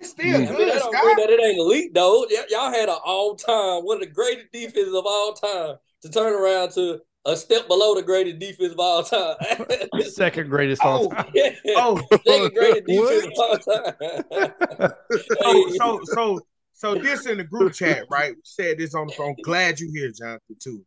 It's 0.06 0.12
still 0.12 0.26
Yeah. 0.28 0.36
I 0.36 0.40
mean, 0.40 0.48
good, 0.58 0.68
that 0.70 0.80
don't 0.80 0.94
Scott. 0.94 1.06
mean 1.06 1.16
that 1.18 1.30
it 1.30 1.40
ain't 1.44 1.58
elite 1.60 1.94
though. 1.94 2.26
Y- 2.30 2.46
y'all 2.50 2.72
had 2.72 2.90
an 2.90 2.98
all 3.04 3.36
time, 3.36 3.84
one 3.84 3.98
of 3.98 4.02
the 4.02 4.08
greatest 4.14 4.48
defenses 4.54 4.94
of 4.94 5.06
all 5.06 5.34
time, 5.34 5.76
to 6.02 6.10
turn 6.10 6.34
around 6.34 6.72
to 6.74 7.02
a 7.28 7.36
step 7.36 7.68
below 7.68 7.96
the 7.96 8.04
greatest 8.04 8.38
defense 8.40 8.72
of 8.74 8.80
all 8.80 9.04
time. 9.04 9.36
Second 10.02 10.50
greatest 10.50 10.84
all 10.84 11.06
Oh, 11.06 11.10
time. 11.10 11.34
oh, 11.78 12.02
Second 12.26 12.54
greatest 12.54 12.86
defense 12.86 13.26
What? 13.38 13.60
of 13.60 13.68
all 13.68 14.78
time. 14.80 14.92
so 15.42 15.70
so 15.78 16.00
so 16.06 16.40
so 16.74 16.96
this 16.96 17.26
in 17.26 17.38
the 17.38 17.44
group 17.44 17.74
chat, 17.74 18.04
right? 18.10 18.34
We 18.36 18.42
said 18.44 18.78
this 18.78 18.94
on 18.94 19.08
the 19.08 19.14
phone. 19.14 19.36
Glad 19.44 19.80
you 19.80 19.90
here, 19.94 20.12
Jonathan, 20.12 20.56
too. 20.62 20.86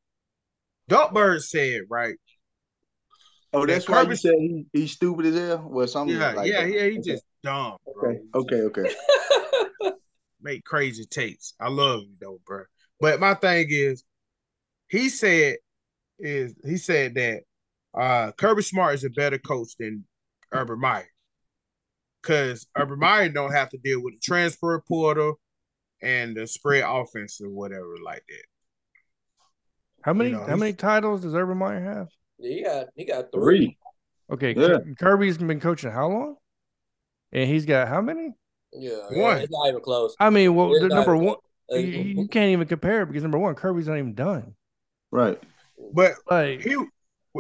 Duckbird 0.91 1.43
said, 1.43 1.83
right? 1.91 2.17
Oh, 3.53 3.61
Yeah, 3.61 3.67
that's 3.75 3.89
why 3.89 4.03
Kirby- 4.03 4.11
you 4.11 4.17
said 4.17 4.35
he, 4.39 4.67
he's 4.73 4.93
stupid 4.93 5.27
as 5.27 5.35
hell, 5.35 5.67
Well, 5.71 5.87
something 5.89 6.17
Yeah, 6.17 6.33
like 6.33 6.51
yeah, 6.51 6.63
that. 6.65 6.71
yeah. 6.71 6.85
He 6.85 6.99
Okay. 6.99 7.13
just 7.13 7.25
dumb, 7.43 7.77
bro. 7.95 8.17
Okay, 8.35 8.61
okay, 8.63 8.83
okay. 8.83 9.93
Make 10.43 10.65
crazy 10.65 11.05
takes. 11.05 11.55
I 11.61 11.69
love 11.69 12.03
you 12.03 12.15
though, 12.21 12.41
bro. 12.47 12.65
But 13.01 13.21
my 13.21 13.35
thing 13.35 13.67
is, 13.71 14.05
he 14.89 15.09
said 15.09 15.57
is 16.19 16.55
he 16.65 16.77
said 16.77 17.15
that 17.15 17.43
uh 17.99 18.33
Kirby 18.33 18.63
Smart 18.63 18.95
is 18.95 19.05
a 19.05 19.11
better 19.11 19.39
coach 19.39 19.77
than 19.79 20.05
Urban 20.53 20.81
Meyer. 20.81 21.09
Cause 22.23 22.67
Urban 22.77 22.99
Meyer 22.99 23.29
don't 23.29 23.53
have 23.53 23.71
to 23.71 23.79
deal 23.79 24.03
with 24.03 24.15
the 24.15 24.21
transfer 24.21 24.83
portal 24.87 25.39
and 26.03 26.37
the 26.37 26.47
spread 26.47 26.85
offense 26.87 27.41
or 27.43 27.51
whatever 27.51 27.97
like 28.05 28.23
that. 28.29 28.45
How 30.03 30.13
many 30.13 30.33
know, 30.33 30.45
how 30.47 30.57
many 30.57 30.73
titles 30.73 31.23
does 31.23 31.35
Urban 31.35 31.59
Meyer 31.59 31.83
have? 31.83 32.09
he 32.39 32.63
got 32.63 32.87
he 32.95 33.05
got 33.05 33.33
three. 33.33 33.59
Three. 33.59 33.79
Okay, 34.31 34.55
Yeah. 34.55 34.79
Kirby's 34.99 35.39
been 35.39 35.61
coaching 35.61 35.91
how 35.91 36.09
long? 36.09 36.37
And 37.33 37.49
he's 37.49 37.67
got 37.67 37.89
how 37.89 38.01
many? 38.01 38.35
Yeah, 38.73 38.99
One. 39.11 39.39
it's 39.39 39.53
not 39.53 39.69
even 39.69 39.81
close. 39.81 40.15
I 40.21 40.31
mean, 40.31 40.55
well, 40.55 40.71
the 40.71 40.89
number 40.89 41.17
one, 41.17 41.37
you, 41.71 41.79
you 41.79 42.05
mm-hmm. 42.05 42.27
can't 42.27 42.51
even 42.51 42.69
compare 42.69 43.03
it 43.03 43.07
because 43.07 43.23
number 43.23 43.39
one, 43.39 43.55
Kirby's 43.55 43.89
not 43.89 43.99
even 43.99 44.15
done. 44.15 44.55
Right. 45.11 45.41
But 45.93 46.15
Like, 46.31 46.61
he 46.61 46.77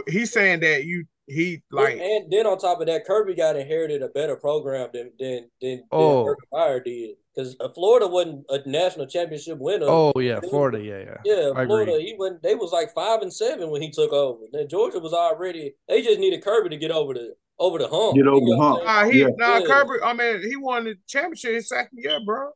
he's 0.08 0.32
saying 0.32 0.60
that 0.60 0.84
you 0.84 1.04
he 1.26 1.62
like 1.70 1.98
and 1.98 2.30
then 2.32 2.46
on 2.46 2.58
top 2.58 2.80
of 2.80 2.86
that, 2.86 3.04
Kirby 3.04 3.34
got 3.34 3.56
inherited 3.56 4.02
a 4.02 4.08
better 4.08 4.36
program 4.36 4.88
than 4.92 5.12
than 5.18 5.50
than, 5.60 5.82
Oh. 5.92 6.24
than 6.24 6.28
Urban 6.28 6.44
Meyer 6.52 6.80
did 6.80 7.16
because 7.34 7.56
uh, 7.60 7.68
Florida 7.68 8.06
wasn't 8.06 8.44
a 8.48 8.66
national 8.68 9.06
championship 9.06 9.58
winner. 9.58 9.86
oh 9.88 10.12
yeah, 10.18 10.40
Florida, 10.40 10.80
yeah, 10.80 10.98
yeah. 10.98 11.16
Yeah, 11.24 11.50
I 11.54 11.66
Florida. 11.66 11.92
agree. 11.92 12.06
He 12.06 12.16
went. 12.18 12.42
They 12.42 12.54
was 12.54 12.72
like 12.72 12.94
five 12.94 13.20
and 13.22 13.32
seven 13.32 13.70
when 13.70 13.82
he 13.82 13.90
took 13.90 14.12
over. 14.12 14.44
Then 14.50 14.68
Georgia 14.68 14.98
was 14.98 15.12
already. 15.12 15.74
They 15.88 16.02
just 16.02 16.18
needed 16.18 16.42
Kirby 16.42 16.70
to 16.70 16.76
get 16.76 16.90
over 16.90 17.12
the 17.12 17.34
over 17.58 17.78
the 17.78 17.88
hump. 17.88 18.14
Get 18.14 18.26
over 18.26 18.38
You 18.38 18.56
know 18.56 18.56
the 18.56 18.56
hump. 18.62 18.76
saying? 18.84 18.86
nah 18.86 19.10
he 19.10 19.20
Yeah. 19.20 19.28
nah 19.36 19.60
Kirby. 19.66 20.02
I 20.04 20.12
mean 20.12 20.42
he 20.48 20.56
won 20.56 20.84
the 20.84 20.94
championship 21.06 21.54
his 21.54 21.68
second 21.68 21.98
year, 21.98 22.18
bro. 22.24 22.50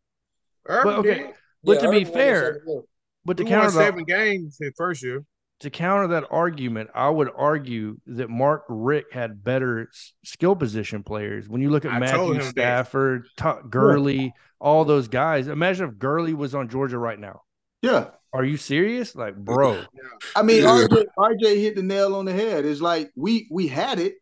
Urban 0.68 0.84
But 0.92 0.98
okay, 1.00 1.14
did. 1.22 1.34
but 1.64 1.72
Yeah, 1.76 1.80
to 1.82 1.90
be 1.90 1.96
Urban 1.98 2.04
won 2.04 2.12
fair, 2.14 2.60
but 3.24 3.36
to 3.38 3.44
He 3.44 3.50
won 3.50 3.60
counter 3.62 3.72
seven 3.72 3.98
that, 4.00 4.06
games 4.06 4.56
his 4.60 4.72
first 4.76 5.02
year. 5.02 5.24
to 5.60 5.70
counter 5.70 6.08
that 6.08 6.24
argument, 6.30 6.90
I 6.94 7.08
would 7.10 7.30
argue 7.36 7.96
that 8.06 8.28
Mark 8.30 8.64
Richt 8.68 9.12
had 9.12 9.42
better 9.44 9.88
skill 10.24 10.54
position 10.56 11.02
players. 11.02 11.48
When 11.48 11.60
you 11.60 11.70
look 11.70 11.84
at 11.84 11.92
I 11.92 11.98
Matthew. 12.00 12.40
Stafford, 12.42 13.26
Tu- 13.36 13.62
Gurley, 13.70 14.34
all 14.60 14.84
those 14.84 15.08
guys. 15.08 15.48
Imagine 15.48 15.88
if 15.88 15.98
Gurley 15.98 16.34
was 16.34 16.54
on 16.54 16.68
Georgia 16.68 16.98
right 16.98 17.18
now. 17.18 17.42
Yeah. 17.80 18.10
Are 18.32 18.44
you 18.44 18.56
serious? 18.56 19.14
Like, 19.14 19.36
bro, 19.36 19.82
I 20.34 20.42
mean, 20.42 20.62
Yeah. 20.62 20.86
RJ, 20.88 21.04
RJ 21.18 21.60
hit 21.60 21.74
the 21.76 21.82
nail 21.82 22.14
on 22.14 22.24
the 22.24 22.32
head. 22.32 22.64
It's 22.64 22.80
like 22.80 23.10
we 23.14 23.46
we 23.50 23.66
had 23.68 23.98
it, 23.98 24.14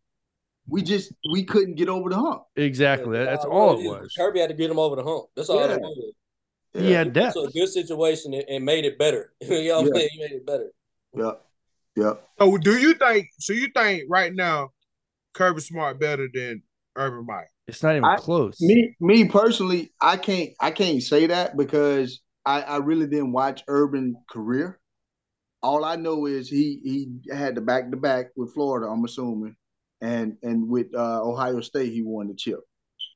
we 0.71 0.83
just 0.83 1.13
we 1.33 1.45
couldn't 1.45 1.75
get 1.75 1.89
over 1.89 2.09
the 2.11 2.17
hump. 2.17 2.43
exactly. 2.57 3.19
Yeah, 3.19 3.25
That's 3.25 3.45
nah, 3.45 3.51
all 3.51 3.77
well, 3.77 3.97
it 3.97 4.03
was. 4.03 4.15
Kirby 4.17 4.41
had 4.41 4.49
to 4.51 4.55
get 4.55 4.71
him 4.71 4.79
over 4.79 4.97
the 4.97 5.05
hump. 5.05 5.27
That's 5.37 5.49
all 5.51 5.61
Yeah. 5.61 5.75
it 5.75 5.81
was. 5.81 6.13
He 6.73 6.93
had 6.93 7.13
depth. 7.13 7.35
So 7.35 7.47
a 7.47 7.51
good 7.51 7.69
situation 7.69 8.33
and, 8.33 8.45
and 8.49 8.65
made 8.65 8.85
it 8.85 8.97
better. 8.99 9.33
you 9.41 9.69
know 9.69 9.79
what 9.79 9.81
I'm 9.81 9.87
Yeah. 9.89 9.93
saying? 9.95 10.09
He 10.13 10.19
made 10.21 10.33
it 10.33 10.47
better. 10.47 10.71
Yep. 11.15 11.43
Yep. 11.97 12.29
So 12.39 12.57
do 12.59 12.79
you 12.79 12.95
think? 12.95 13.27
So 13.41 13.53
you 13.53 13.69
think 13.75 14.05
right 14.09 14.33
now, 14.33 14.71
Kirby 15.35 15.61
Smart 15.61 15.99
better 15.99 16.29
than 16.33 16.63
Urban 16.97 17.27
Meyer? 17.27 17.49
It's 17.67 17.83
not 17.83 17.93
even 17.93 18.05
I- 18.05 18.17
close. 18.17 18.61
Me 18.61 18.95
me 19.01 19.25
personally, 19.29 19.93
I 20.01 20.17
can't 20.17 20.51
I 20.61 20.71
can't 20.71 21.03
say 21.03 21.27
that 21.27 21.57
because 21.57 22.21
I 22.47 22.63
I 22.63 22.77
really 22.79 23.07
didn't 23.07 23.33
watch 23.33 23.63
Urban 23.69 24.15
career. 24.31 24.79
All 25.63 25.85
I 25.85 25.97
know 25.97 26.27
is 26.27 26.49
he 26.49 26.81
he 26.83 27.35
had 27.35 27.55
the 27.57 27.61
back 27.61 27.91
to 27.91 27.97
back 27.97 28.27
with 28.37 28.55
Florida. 28.55 28.87
I'm 28.91 29.05
assuming, 29.05 29.55
and 30.01 30.37
and 30.43 30.69
with 30.69 30.95
uh, 30.95 31.23
Ohio 31.23 31.61
State 31.61 31.93
he 31.93 32.03
won 32.03 32.29
the 32.29 32.35
chip. 32.35 32.61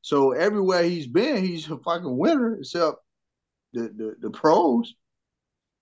So 0.03 0.33
everywhere 0.33 0.83
he's 0.83 1.07
been, 1.07 1.45
he's 1.45 1.71
a 1.71 1.79
fucking 1.79 2.17
winner, 2.17 2.59
except 2.59 2.99
the 3.73 3.83
the, 3.83 4.15
the 4.21 4.31
pros, 4.31 4.95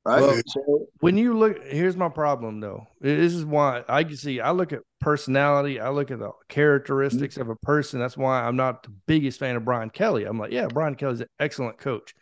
right? 0.04 0.20
Well- 0.22 0.40
so 0.46 0.86
when 1.00 1.16
you 1.16 1.36
look 1.36 1.62
here's 1.64 1.96
my 1.96 2.08
problem 2.08 2.60
though. 2.60 2.86
This 3.00 3.34
is 3.34 3.44
why 3.44 3.82
i 3.88 4.04
can 4.04 4.16
see 4.16 4.40
i 4.40 4.50
look 4.52 4.72
at 4.72 4.80
personality 5.00 5.80
i 5.80 5.90
look 5.90 6.12
at 6.12 6.20
the 6.20 6.30
characteristics 6.48 7.36
of 7.36 7.48
a 7.48 7.56
person. 7.56 8.00
That's 8.00 8.16
why 8.16 8.42
i'm 8.42 8.56
not 8.56 8.84
the 8.84 8.90
biggest 9.06 9.38
fan 9.40 9.56
of 9.56 9.64
brian 9.64 9.90
kelly. 9.90 10.24
I'm 10.24 10.38
like 10.38 10.52
yeah 10.52 10.68
brian 10.68 10.94
kelly's 10.94 11.20
an 11.20 11.28
excellent 11.40 11.78
coach. 11.78 12.14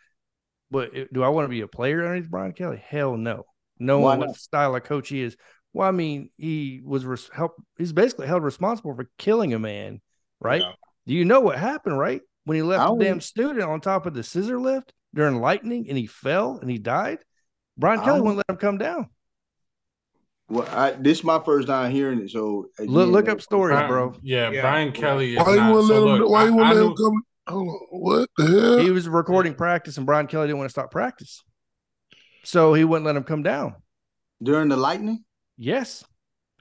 But 0.71 0.91
do 1.13 1.21
i 1.23 1.29
want 1.29 1.45
to 1.45 1.49
be 1.49 1.61
a 1.61 1.67
player 1.67 2.03
underneath 2.03 2.29
brian 2.29 2.53
kelly? 2.53 2.81
Hell 2.83 3.17
no. 3.17 3.45
Knowing 3.79 4.19
what 4.19 4.35
style 4.35 4.75
of 4.75 4.83
coach 4.83 5.09
he 5.09 5.21
is 5.21 5.35
well 5.73 5.87
i 5.87 5.91
mean 5.91 6.29
he 6.37 6.81
was 6.83 7.05
res- 7.05 7.29
help 7.33 7.55
he's 7.77 7.93
basically 7.93 8.27
held 8.27 8.43
responsible 8.43 8.93
for 8.95 9.09
killing 9.17 9.53
a 9.53 9.59
man 9.59 10.01
right 10.39 10.61
Yeah. 10.61 10.73
do 11.07 11.13
you 11.13 11.25
know 11.25 11.39
what 11.39 11.57
happened 11.57 11.97
right 11.97 12.21
when 12.45 12.55
he 12.55 12.61
I 12.61 12.65
left 12.65 12.81
the 12.83 12.87
don't- 12.89 12.99
damn 12.99 13.21
student 13.21 13.61
on 13.63 13.81
top 13.81 14.05
of 14.05 14.13
the 14.13 14.23
scissor 14.23 14.59
lift 14.59 14.93
during 15.13 15.35
lightning 15.41 15.87
and 15.89 15.97
he 15.97 16.07
fell 16.07 16.57
and 16.61 16.69
he 16.69 16.77
died 16.77 17.19
brian 17.77 17.99
kelly 18.01 18.17
don't- 18.17 18.25
wouldn't 18.25 18.37
let 18.47 18.49
him 18.49 18.57
come 18.57 18.77
down 18.77 19.09
Well, 20.49 20.67
I, 20.69 20.91
this 20.91 21.19
is 21.19 21.23
my 21.23 21.39
first 21.39 21.67
time 21.69 21.91
hearing 21.91 22.19
it, 22.19 22.29
so 22.29 22.67
Look, 22.77 22.89
again, 23.03 23.11
look 23.13 23.29
up 23.29 23.39
stories, 23.41 23.73
Brian- 23.75 23.89
bro. 23.89 24.13
Yeah, 24.21 24.51
Yeah. 24.51 24.61
Brian 24.61 24.91
Kelly 24.91 25.35
is 25.35 25.39
Why 25.39 25.51
you 25.53 25.59
not. 25.61 25.71
wouldn't 25.71 25.87
So 25.87 26.03
let 26.03 26.13
him? 26.15 26.19
look, 26.21 26.29
why 26.29 26.43
you 26.43 26.47
I- 26.49 26.51
wouldn't 26.51 26.71
I 26.71 26.73
let 26.81 26.85
him 26.91 26.95
come? 26.97 27.21
Hold 27.47 27.67
on. 27.69 27.79
What 28.01 28.29
the 28.37 28.45
hell? 28.47 28.77
He 28.79 28.91
was 28.91 29.07
recording 29.07 29.53
practice, 29.55 29.95
and 29.95 30.05
Brian 30.05 30.27
Kelly 30.27 30.47
didn't 30.47 30.57
want 30.59 30.67
to 30.69 30.71
stop 30.73 30.91
practice, 30.91 31.41
so 32.43 32.73
he 32.73 32.83
wouldn't 32.83 33.05
let 33.05 33.15
him 33.15 33.23
come 33.23 33.43
down. 33.43 33.75
during 34.43 34.67
the 34.67 34.75
lightning. 34.75 35.23
Yes. 35.57 36.03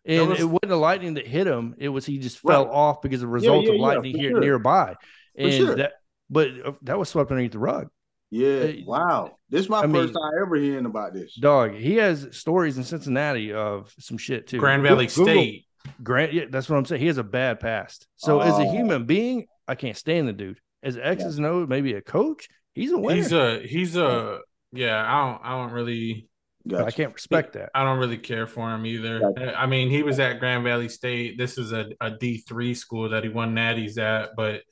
And 0.04 0.28
was- 0.30 0.40
it 0.40 0.44
wasn't 0.44 0.68
the 0.68 0.76
lightning 0.76 1.14
that 1.14 1.26
hit 1.26 1.46
him. 1.46 1.74
It 1.78 1.88
was 1.88 2.06
he 2.06 2.18
just 2.18 2.42
Right. 2.42 2.54
fell 2.54 2.70
off 2.70 3.02
because 3.02 3.22
of 3.22 3.28
the 3.28 3.32
result 3.32 3.64
yeah, 3.66 3.72
of 3.72 3.80
lightning 3.80 4.12
for 4.14 4.18
here 4.18 4.30
sure. 4.30 4.40
nearby. 4.40 4.94
And 5.36 5.52
sure. 5.52 5.74
that 5.76 5.92
but 6.28 6.48
uh, 6.64 6.72
that 6.82 6.98
was 6.98 7.08
swept 7.08 7.30
underneath 7.30 7.52
the 7.52 7.58
rug. 7.58 7.88
Yeah, 8.30 8.48
Uh, 8.60 8.72
wow. 8.86 9.36
This 9.48 9.62
is 9.62 9.68
my 9.68 9.78
I 9.80 9.82
first 9.82 9.92
mean- 9.92 10.12
time 10.12 10.32
ever 10.40 10.56
hearing 10.56 10.86
about 10.86 11.12
this. 11.12 11.34
Dog, 11.34 11.74
he 11.74 11.96
has 11.96 12.28
stories 12.30 12.78
in 12.78 12.84
Cincinnati 12.84 13.52
of 13.52 13.92
some 13.98 14.16
shit 14.18 14.46
too. 14.46 14.58
Grand 14.58 14.82
Valley 14.82 15.06
Google. 15.06 15.24
State. 15.24 15.66
Grant, 16.02 16.32
yeah, 16.32 16.44
that's 16.48 16.68
what 16.68 16.76
I'm 16.76 16.84
saying. 16.84 17.00
He 17.00 17.06
has 17.08 17.18
a 17.18 17.24
bad 17.24 17.58
past. 17.58 18.06
So 18.16 18.40
as 18.40 18.54
a 18.58 18.62
Oh. 18.62 18.70
human 18.72 19.06
being, 19.06 19.46
I 19.66 19.74
can't 19.74 19.96
stand 19.96 20.28
the 20.28 20.32
dude. 20.32 20.60
As 20.82 20.96
X's 20.96 21.38
and 21.38 21.46
O's, 21.46 21.68
maybe 21.68 21.94
a 21.94 22.00
coach, 22.02 22.48
he's 22.74 22.92
a 22.92 22.98
winner. 22.98 23.16
He's 23.16 23.32
a 23.32 23.60
he's 23.66 23.96
a 23.96 24.38
yeah. 24.72 25.02
I 25.06 25.26
don't 25.32 25.40
I 25.44 25.50
don't 25.58 25.72
really 25.72 26.28
but 26.64 26.86
I 26.86 26.90
can't 26.90 27.14
respect 27.14 27.54
that. 27.54 27.70
I 27.74 27.84
don't 27.84 27.98
really 27.98 28.18
care 28.18 28.46
for 28.46 28.70
him 28.74 28.84
either. 28.86 29.32
I 29.56 29.66
mean, 29.66 29.90
he 29.90 30.02
was 30.02 30.18
at 30.20 30.38
Grand 30.40 30.64
Valley 30.64 30.88
State. 30.88 31.38
This 31.38 31.58
is 31.58 31.72
a, 31.72 31.86
a 32.00 32.10
D 32.10 32.38
three 32.38 32.74
school 32.74 33.08
that 33.10 33.22
he 33.24 33.28
won 33.30 33.54
natties 33.54 33.98
at, 33.98 34.30
but 34.36 34.62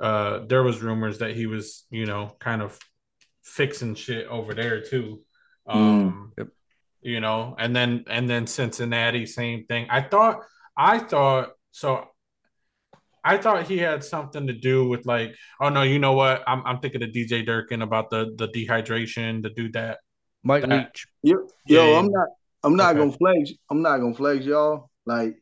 uh, 0.00 0.40
there 0.46 0.62
was 0.62 0.82
rumors 0.82 1.18
that 1.18 1.34
he 1.36 1.46
was, 1.46 1.84
you 1.90 2.06
know, 2.06 2.36
kind 2.40 2.62
of 2.62 2.78
fixing 3.42 3.94
shit 3.94 4.26
over 4.28 4.54
there 4.54 4.80
too. 4.82 5.20
Um, 5.66 6.32
Yep. 6.38 6.48
you 7.02 7.20
know, 7.20 7.54
and 7.58 7.74
then 7.74 8.04
and 8.08 8.28
then 8.28 8.46
Cincinnati, 8.46 9.26
same 9.26 9.64
thing. 9.66 9.86
I 9.90 10.02
thought 10.02 10.40
I 10.76 10.98
thought 10.98 11.50
so. 11.70 12.08
I 13.24 13.36
thought 13.38 13.68
he 13.68 13.78
had 13.78 14.02
something 14.02 14.48
to 14.48 14.52
do 14.52 14.88
with 14.88 15.06
like, 15.06 15.36
oh 15.60 15.68
no, 15.68 15.82
you 15.82 15.98
know 16.00 16.12
what? 16.14 16.42
I'm 16.46 16.62
I'm 16.66 16.80
thinking 16.80 17.02
of 17.04 17.10
DJ 17.10 17.46
Durkin 17.46 17.82
about 17.82 18.10
the 18.10 18.32
the 18.36 18.48
dehydration, 18.48 19.42
the 19.42 19.50
dude 19.50 19.74
that 19.74 19.98
Mike 20.42 20.62
that- 20.68 20.86
Leach. 20.86 21.06
Yo, 21.22 21.36
Yeah, 21.66 21.76
yo, 21.84 21.90
yeah. 21.92 21.98
I'm 21.98 22.10
not. 22.10 22.28
I'm 22.64 22.76
not 22.76 22.90
Okay. 22.90 22.98
gonna 23.00 23.12
flex. 23.12 23.52
I'm 23.70 23.82
not 23.82 23.98
gonna 23.98 24.14
flex 24.14 24.44
y'all. 24.44 24.88
Like, 25.04 25.36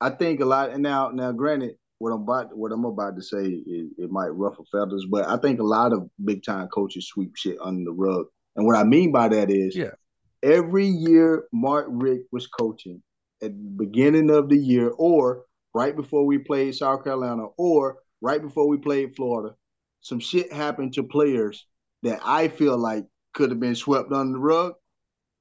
I 0.00 0.10
think 0.10 0.40
a 0.40 0.44
lot. 0.44 0.70
And 0.70 0.82
now, 0.82 1.10
now, 1.10 1.32
granted, 1.32 1.76
what 1.98 2.10
I'm 2.12 2.22
about, 2.22 2.56
what 2.56 2.70
I'm 2.70 2.84
about 2.84 3.16
to 3.16 3.22
say, 3.22 3.44
it, 3.44 3.90
it 3.98 4.10
might 4.10 4.28
ruffle 4.28 4.64
feathers, 4.70 5.06
but 5.10 5.26
I 5.26 5.36
think 5.36 5.58
a 5.58 5.64
lot 5.64 5.92
of 5.92 6.08
big 6.24 6.44
time 6.44 6.68
coaches 6.68 7.08
sweep 7.08 7.34
shit 7.36 7.58
under 7.60 7.84
the 7.84 7.92
rug. 7.92 8.26
And 8.54 8.66
what 8.66 8.76
I 8.76 8.84
mean 8.84 9.10
by 9.10 9.28
that 9.28 9.50
is, 9.50 9.76
Yeah. 9.76 9.90
every 10.42 10.86
year 10.86 11.48
Mark 11.52 11.86
Richt 11.90 12.28
was 12.30 12.46
coaching 12.46 13.02
at 13.42 13.50
the 13.50 13.70
beginning 13.70 14.30
of 14.30 14.48
the 14.48 14.56
year, 14.58 14.90
or 14.96 15.44
right 15.74 15.94
before 15.96 16.24
we 16.24 16.38
played 16.38 16.76
South 16.76 17.02
Carolina, 17.02 17.46
or 17.56 17.98
right 18.20 18.40
before 18.40 18.68
we 18.68 18.76
played 18.78 19.16
Florida, 19.16 19.56
some 20.02 20.20
shit 20.20 20.52
happened 20.52 20.92
to 20.94 21.02
players 21.02 21.66
that 22.04 22.20
I 22.24 22.46
feel 22.46 22.78
like 22.78 23.04
could 23.38 23.50
have 23.50 23.60
been 23.60 23.76
swept 23.76 24.10
under 24.12 24.32
the 24.32 24.38
rug, 24.40 24.72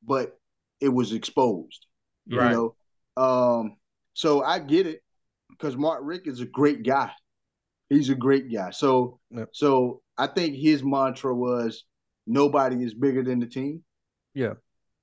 but 0.05 0.39
it 0.79 0.89
was 0.89 1.11
exposed. 1.13 1.87
Right. 2.31 2.51
You 2.51 2.73
know, 3.17 3.21
um, 3.23 3.77
so 4.13 4.43
I 4.43 4.59
get 4.59 4.85
it 4.85 5.01
because 5.49 5.75
Mark 5.75 6.01
Richt 6.03 6.27
is 6.27 6.39
a 6.39 6.45
great 6.45 6.83
guy. 6.83 7.11
He's 7.89 8.09
a 8.09 8.15
great 8.15 8.53
guy. 8.53 8.69
So, 8.69 9.19
Yep. 9.31 9.49
so 9.53 10.01
I 10.17 10.27
think 10.27 10.55
his 10.55 10.83
mantra 10.83 11.33
was 11.35 11.85
nobody 12.27 12.83
is 12.83 12.93
bigger 12.93 13.23
than 13.23 13.39
the 13.39 13.47
team. 13.47 13.83
Yeah. 14.35 14.53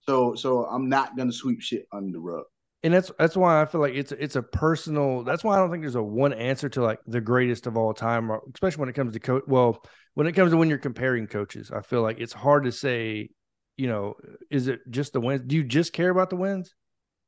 So, 0.02 0.34
so 0.36 0.64
I'm 0.66 0.88
not 0.88 1.16
gonna 1.16 1.32
sweep 1.32 1.60
shit 1.60 1.86
under 1.92 2.12
the 2.12 2.20
rug. 2.20 2.44
and 2.84 2.94
that's 2.94 3.10
that's 3.18 3.36
why 3.36 3.60
I 3.60 3.64
feel 3.64 3.80
like 3.80 3.94
it's 3.94 4.12
it's 4.12 4.36
a 4.36 4.42
personal. 4.42 5.24
That's 5.24 5.42
why 5.42 5.56
I 5.56 5.58
don't 5.58 5.70
think 5.72 5.82
there's 5.82 5.94
a 5.96 6.02
one 6.02 6.32
answer 6.34 6.68
to 6.68 6.82
like 6.82 7.00
the 7.06 7.20
greatest 7.20 7.66
of 7.66 7.76
all 7.76 7.92
time, 7.94 8.30
especially 8.54 8.80
when 8.82 8.88
it 8.90 8.94
comes 8.94 9.14
to 9.14 9.20
coach. 9.20 9.42
Well, 9.48 9.82
when 10.14 10.26
it 10.26 10.32
comes 10.32 10.52
to 10.52 10.56
when 10.56 10.68
you're 10.68 10.78
comparing 10.78 11.26
coaches, 11.26 11.70
I 11.70 11.82
feel 11.82 12.02
like 12.02 12.20
it's 12.20 12.32
hard 12.32 12.64
to 12.64 12.72
say. 12.72 13.30
You 13.76 13.88
know, 13.88 14.14
is 14.50 14.68
it 14.68 14.80
just 14.88 15.12
the 15.12 15.20
wins? 15.20 15.42
Do 15.46 15.56
you 15.56 15.64
just 15.64 15.92
care 15.92 16.10
about 16.10 16.30
the 16.30 16.36
wins, 16.36 16.72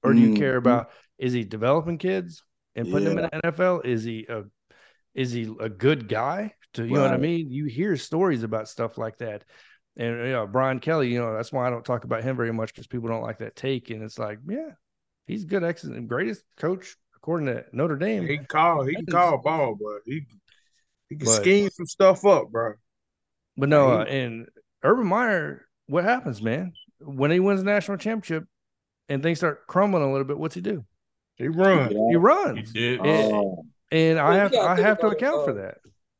or 0.04 0.14
do 0.14 0.20
you 0.20 0.30
care 0.30 0.54
Mhm. 0.54 0.58
about 0.58 0.90
is 1.18 1.32
he 1.32 1.44
developing 1.44 1.98
kids 1.98 2.44
and 2.76 2.88
putting 2.88 3.08
them 3.08 3.18
in 3.18 3.24
the 3.24 3.36
NFL? 3.44 3.80
Is 3.80 4.04
he 4.04 4.26
a 4.28 4.44
is 5.14 5.32
he 5.32 5.52
a 5.60 5.68
good 5.68 6.08
guy? 6.08 6.54
To 6.74 6.84
you 6.84 6.94
know 6.94 7.02
what 7.02 7.12
I 7.12 7.16
mean? 7.16 7.50
You 7.50 7.64
hear 7.66 7.96
stories 7.96 8.42
about 8.42 8.68
stuff 8.68 8.98
like 8.98 9.18
that. 9.18 9.44
And 9.96 10.18
you 10.18 10.32
know, 10.32 10.46
Brian 10.46 10.78
Kelly, 10.78 11.12
you 11.12 11.18
know, 11.18 11.34
that's 11.34 11.52
why 11.52 11.66
I 11.66 11.70
don't 11.70 11.84
talk 11.84 12.04
about 12.04 12.22
him 12.22 12.36
very 12.36 12.52
much 12.52 12.72
because 12.72 12.86
people 12.86 13.08
don't 13.08 13.22
like 13.22 13.38
that 13.38 13.56
take. 13.56 13.90
And 13.90 14.02
it's 14.02 14.18
like, 14.18 14.38
yeah, 14.46 14.70
he's 15.26 15.44
good, 15.44 15.64
excellent, 15.64 16.06
greatest 16.08 16.42
coach 16.58 16.96
according 17.16 17.46
to 17.46 17.64
Notre 17.72 17.96
Dame. 17.96 18.26
He 18.26 18.36
can 18.36 18.46
call. 18.46 18.84
He 18.84 18.94
can 18.94 19.06
call 19.06 19.38
ball, 19.38 19.74
but 19.74 20.02
he 20.04 20.26
he 21.08 21.16
can 21.16 21.26
But- 21.26 21.34
scheme 21.42 21.70
some 21.70 21.86
stuff 21.86 22.24
up, 22.24 22.50
bro. 22.50 22.74
But 23.56 23.68
no, 23.70 24.00
uh, 24.00 24.04
and 24.04 24.46
Urban 24.82 25.06
Meyer, 25.06 25.66
what 25.86 26.04
happens, 26.04 26.42
man? 26.42 26.72
When 27.00 27.30
he 27.30 27.40
wins 27.40 27.60
the 27.60 27.66
national 27.66 27.96
championship 27.98 28.44
and 29.08 29.22
things 29.22 29.38
start 29.38 29.66
crumbling 29.66 30.02
a 30.02 30.10
little 30.10 30.26
bit, 30.26 30.38
what's 30.38 30.54
he 30.54 30.60
do? 30.60 30.84
He 31.36 31.48
runs. 31.48 31.92
He 31.92 31.98
he 32.10 32.16
runs. 32.16 32.72
did. 32.72 33.00
And, 33.00 33.32
Oh, 33.34 33.64
and 33.90 34.18
I 34.18 34.24
Well, 34.24 34.32
you 34.34 34.40
have 34.40 34.52
gotta 34.52 34.68
I 34.82 34.84
have 34.86 34.98
to 35.00 35.06
about, 35.06 35.16
account 35.16 35.44
for 35.44 35.50
uh, 35.52 35.62
that. 35.62 35.78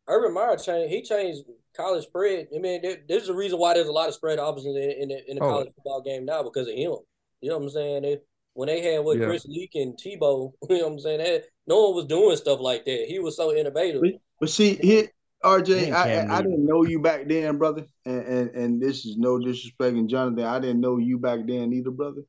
Urban 0.09 0.33
Meyer 0.35 0.57
changed. 0.57 0.93
He 0.95 1.03
changed 1.03 1.43
college 1.77 2.05
spread. 2.05 2.49
I 2.55 2.59
mean, 2.59 2.81
there, 2.83 2.97
there's 3.09 3.29
a 3.29 3.35
reason 3.35 3.59
why 3.59 3.75
there's 3.75 3.89
a 3.89 3.93
lot 3.93 4.09
of 4.09 4.15
spread 4.15 4.39
options 4.39 4.77
in, 4.77 4.83
in 4.83 5.09
the, 5.09 5.31
in 5.31 5.37
the 5.37 5.43
Oh. 5.45 5.49
college 5.51 5.69
football 5.75 6.01
game 6.03 6.25
now 6.25 6.43
because 6.43 6.69
of 6.69 6.75
him. 6.75 6.97
You 7.41 7.51
know 7.51 7.59
what 7.59 7.65
I'm 7.65 7.71
saying? 7.71 8.03
They, 8.03 8.19
when 8.55 8.69
they 8.69 8.81
had 8.81 9.05
what 9.05 9.19
Yeah. 9.19 9.27
Chris 9.27 9.45
Leak 9.47 9.73
and 9.75 9.95
Tebow, 9.99 10.53
you 10.71 10.79
know 10.79 10.85
what 10.85 10.93
I'm 10.93 11.01
saying? 11.01 11.19
They, 11.19 11.43
no 11.67 11.89
one 11.89 11.97
was 11.97 12.05
doing 12.07 12.37
stuff 12.37 12.61
like 12.61 12.85
that. 12.87 13.05
He 13.09 13.19
was 13.19 13.37
so 13.37 13.55
innovative. 13.55 14.01
but, 14.01 14.13
but 14.41 14.51
see 14.51 14.75
here, 14.75 15.09
RJ, 15.45 15.87
And 15.87 15.95
I, 15.95 16.35
I, 16.35 16.39
I 16.39 16.43
didn't 16.43 16.67
know 16.67 16.85
you 16.85 17.01
back 17.01 17.29
then, 17.29 17.59
brother. 17.59 17.85
And, 18.05 18.23
and 18.23 18.51
and 18.51 18.83
this 18.83 19.05
is 19.07 19.17
no 19.17 19.39
disrespecting 19.39 20.09
Jonathan, 20.09 20.45
I 20.45 20.59
didn't 20.59 20.81
know 20.81 20.99
you 20.99 21.19
back 21.19 21.41
then 21.47 21.73
either, 21.73 21.91
brother. 21.91 22.23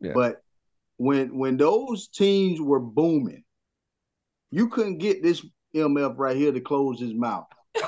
Yeah. 0.00 0.12
But 0.14 0.42
when 0.96 1.36
when 1.36 1.56
those 1.56 2.08
teams 2.08 2.60
were 2.60 2.80
booming, 2.80 3.44
you 4.50 4.68
couldn't 4.68 4.98
get 4.98 5.22
this 5.22 5.44
MF 5.74 6.14
right 6.18 6.36
here 6.36 6.52
to 6.52 6.60
close 6.60 7.00
his 7.00 7.14
mouth. 7.14 7.46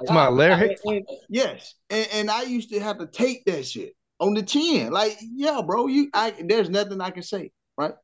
It's 0.00 0.10
my 0.10 0.28
Larry. 0.28 0.76
And- 0.84 0.94
and- 0.96 1.06
yes, 1.28 1.74
and, 1.90 2.08
and 2.12 2.30
I 2.30 2.42
used 2.42 2.70
to 2.70 2.80
have 2.80 2.98
to 2.98 3.06
take 3.06 3.44
that 3.46 3.66
shit 3.66 3.94
on 4.20 4.34
the 4.34 4.42
chin. 4.42 4.92
Like, 4.92 5.16
yeah, 5.20 5.60
bro, 5.64 5.86
you, 5.86 6.10
I, 6.14 6.34
there's 6.44 6.68
nothing 6.70 7.00
I 7.00 7.10
can 7.10 7.22
say, 7.22 7.50
right? 7.76 7.94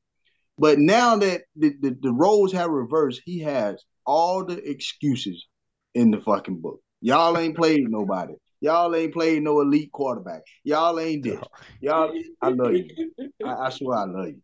But 0.58 0.78
now 0.78 1.16
that 1.16 1.42
the, 1.56 1.74
the, 1.80 1.96
the 2.00 2.12
roles 2.12 2.52
have 2.52 2.70
reversed, 2.70 3.22
he 3.24 3.40
has 3.40 3.82
all 4.06 4.44
the 4.44 4.58
excuses 4.68 5.46
in 5.94 6.10
the 6.10 6.20
fucking 6.20 6.60
book. 6.60 6.80
Y'all 7.00 7.36
ain't 7.38 7.56
played 7.56 7.88
nobody. 7.88 8.34
Y'all 8.60 8.94
ain't 8.94 9.12
played 9.12 9.42
no 9.42 9.60
elite 9.60 9.92
quarterback. 9.92 10.42
Y'all 10.64 10.98
ain't 10.98 11.22
this. 11.22 11.38
Y'all, 11.80 12.12
I 12.40 12.48
love 12.48 12.72
you. 12.72 13.12
I, 13.44 13.66
I 13.66 13.70
swear 13.70 13.98
I 13.98 14.04
love 14.04 14.28
you. 14.28 14.40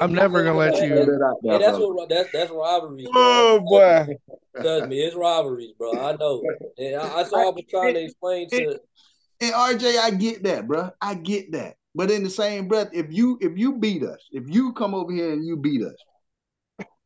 I'm 0.00 0.12
never 0.14 0.42
gonna 0.42 0.58
let 0.58 0.74
you- 0.82 0.94
hey, 0.94 1.04
Put 1.04 1.14
it 1.14 1.22
out 1.22 1.36
there, 1.42 1.52
Hey, 1.52 1.58
that's 1.58 1.78
what 1.78 2.08
that's 2.08 2.30
that's 2.32 2.50
rivalries. 2.50 3.08
Oh 3.12 3.60
boy. 3.60 4.16
Trust 4.60 4.88
me, 4.88 5.00
it's 5.00 5.14
rivalries, 5.14 5.72
bro. 5.78 6.00
I 6.00 6.16
know. 6.16 6.42
And 6.78 6.96
I, 6.96 7.20
I 7.20 7.24
saw 7.24 7.48
I 7.48 7.50
was 7.50 7.64
trying 7.68 7.94
to 7.94 8.04
explain 8.04 8.48
to 8.50 8.80
And 9.40 9.52
RJ, 9.52 9.98
I 9.98 10.10
get 10.12 10.42
that, 10.44 10.66
bro. 10.66 10.90
I 11.00 11.14
get 11.14 11.52
that. 11.52 11.76
But 11.94 12.10
in 12.10 12.22
the 12.24 12.30
same 12.30 12.68
breath, 12.68 12.88
if 12.92 13.06
you 13.12 13.38
if 13.40 13.56
you 13.56 13.74
beat 13.76 14.02
us, 14.02 14.18
if 14.32 14.44
you 14.48 14.72
come 14.72 14.94
over 14.94 15.12
here 15.12 15.32
and 15.32 15.44
you 15.46 15.56
beat 15.56 15.82
us, 15.82 15.94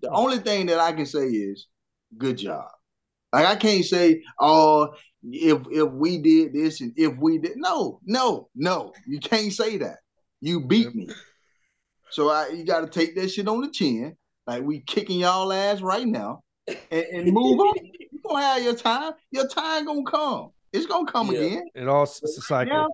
the 0.02 0.10
only 0.10 0.39
thing 0.39 0.66
that 0.66 0.81
I 0.81 0.93
can 0.93 1.06
say 1.06 1.27
is 1.27 1.66
good 2.16 2.39
job. 2.39 2.66
Like 3.32 3.47
I 3.47 3.56
can't 3.56 3.85
say, 3.85 4.22
oh, 4.40 4.94
if 5.22 5.59
if 5.70 5.90
we 5.93 6.18
did 6.18 6.52
this 6.52 6.81
and 6.81 6.93
if 6.97 7.16
we 7.18 7.39
did 7.39 7.52
no, 7.56 8.01
no, 8.05 8.48
no. 8.55 8.93
You 9.06 9.20
can't 9.20 9.52
say 9.52 9.77
that. 9.78 9.98
You 10.40 10.60
beat 10.66 10.94
me. 10.94 11.09
So 12.10 12.31
I 12.31 12.48
you 12.48 12.64
gotta 12.64 12.89
take 12.89 13.14
that 13.16 13.31
shit 13.31 13.47
on 13.48 13.60
the 13.60 13.70
chin. 13.70 14.16
Like 14.47 14.62
we 14.62 14.81
kicking 14.81 15.20
y'all 15.20 15.52
ass 15.52 15.81
right 15.81 16.06
now 16.06 16.43
and, 16.68 16.78
and 16.90 17.32
move 17.32 17.60
on. 17.60 17.74
You're 18.10 18.20
gonna 18.24 18.43
have 18.43 18.62
your 18.62 18.74
time. 18.74 19.12
Your 19.31 19.47
time 19.48 19.85
gonna 19.86 20.02
come. 20.05 20.51
It's 20.72 20.86
gonna 20.86 21.10
come 21.10 21.31
Yeah. 21.32 21.40
again. 21.40 21.68
It 21.74 21.89
all 21.89 22.05
it's 22.05 22.22
a 22.22 22.28
cycle. 22.40 22.72
Yeah. 22.72 22.86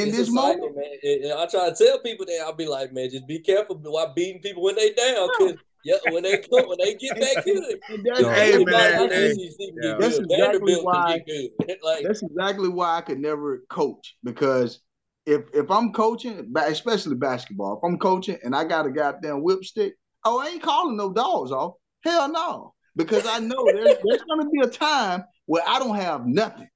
In 0.00 0.08
it's 0.08 0.16
this 0.16 0.28
a 0.28 0.32
cycle, 0.32 0.68
moment, 0.68 0.76
man. 0.76 0.84
And- 1.02 1.24
and 1.24 1.32
I 1.34 1.46
try 1.46 1.68
to 1.70 1.74
tell 1.76 1.98
people 2.00 2.24
that 2.26 2.40
I'll 2.46 2.54
be 2.54 2.66
like, 2.66 2.92
man, 2.92 3.10
just 3.10 3.26
be 3.26 3.38
careful 3.40 3.76
while 3.76 4.12
beating 4.14 4.40
people 4.40 4.62
when 4.62 4.74
they 4.74 4.92
down, 4.94 5.28
cause 5.38 5.54
yeah, 5.84 5.96
when 6.10 6.22
they 6.22 6.38
come, 6.38 6.68
when 6.68 6.78
they 6.78 6.94
get 6.94 7.18
back 7.20 7.44
good, 7.44 7.80
that's, 8.04 8.20
Hey, 8.20 8.64
man, 8.64 8.94
else 8.94 9.12
hey. 9.12 9.30
in 9.32 9.74
Yeah. 9.82 9.96
That's 9.98 10.18
good. 10.18 10.30
exactly 10.30 10.74
why- 10.76 11.18
can 11.18 11.22
get 11.26 11.58
good. 11.66 11.76
like 11.82 12.04
that's 12.04 12.22
exactly 12.22 12.68
why 12.68 12.96
I 12.98 13.00
could 13.00 13.18
never 13.18 13.62
coach 13.68 14.16
because 14.24 14.80
if 15.26 15.42
if 15.54 15.70
I'm 15.70 15.92
coaching, 15.92 16.52
especially 16.56 17.16
basketball, 17.16 17.78
if 17.78 17.84
I'm 17.88 17.98
coaching 17.98 18.38
and 18.42 18.54
I 18.54 18.64
got 18.64 18.86
a 18.86 18.90
goddamn 18.90 19.42
whip 19.42 19.64
stick, 19.64 19.94
oh, 20.24 20.40
I 20.40 20.48
ain't 20.48 20.62
calling 20.62 20.96
no 20.96 21.12
dogs 21.12 21.52
off. 21.52 21.74
Hell 22.04 22.30
no, 22.32 22.74
because 22.96 23.26
I 23.26 23.38
know 23.38 23.64
there's, 23.64 23.96
there's 24.04 24.22
gonna 24.22 24.48
be 24.50 24.60
a 24.62 24.66
time 24.66 25.24
where 25.46 25.62
I 25.66 25.78
don't 25.78 25.94
have 25.96 26.26
nothing, 26.26 26.68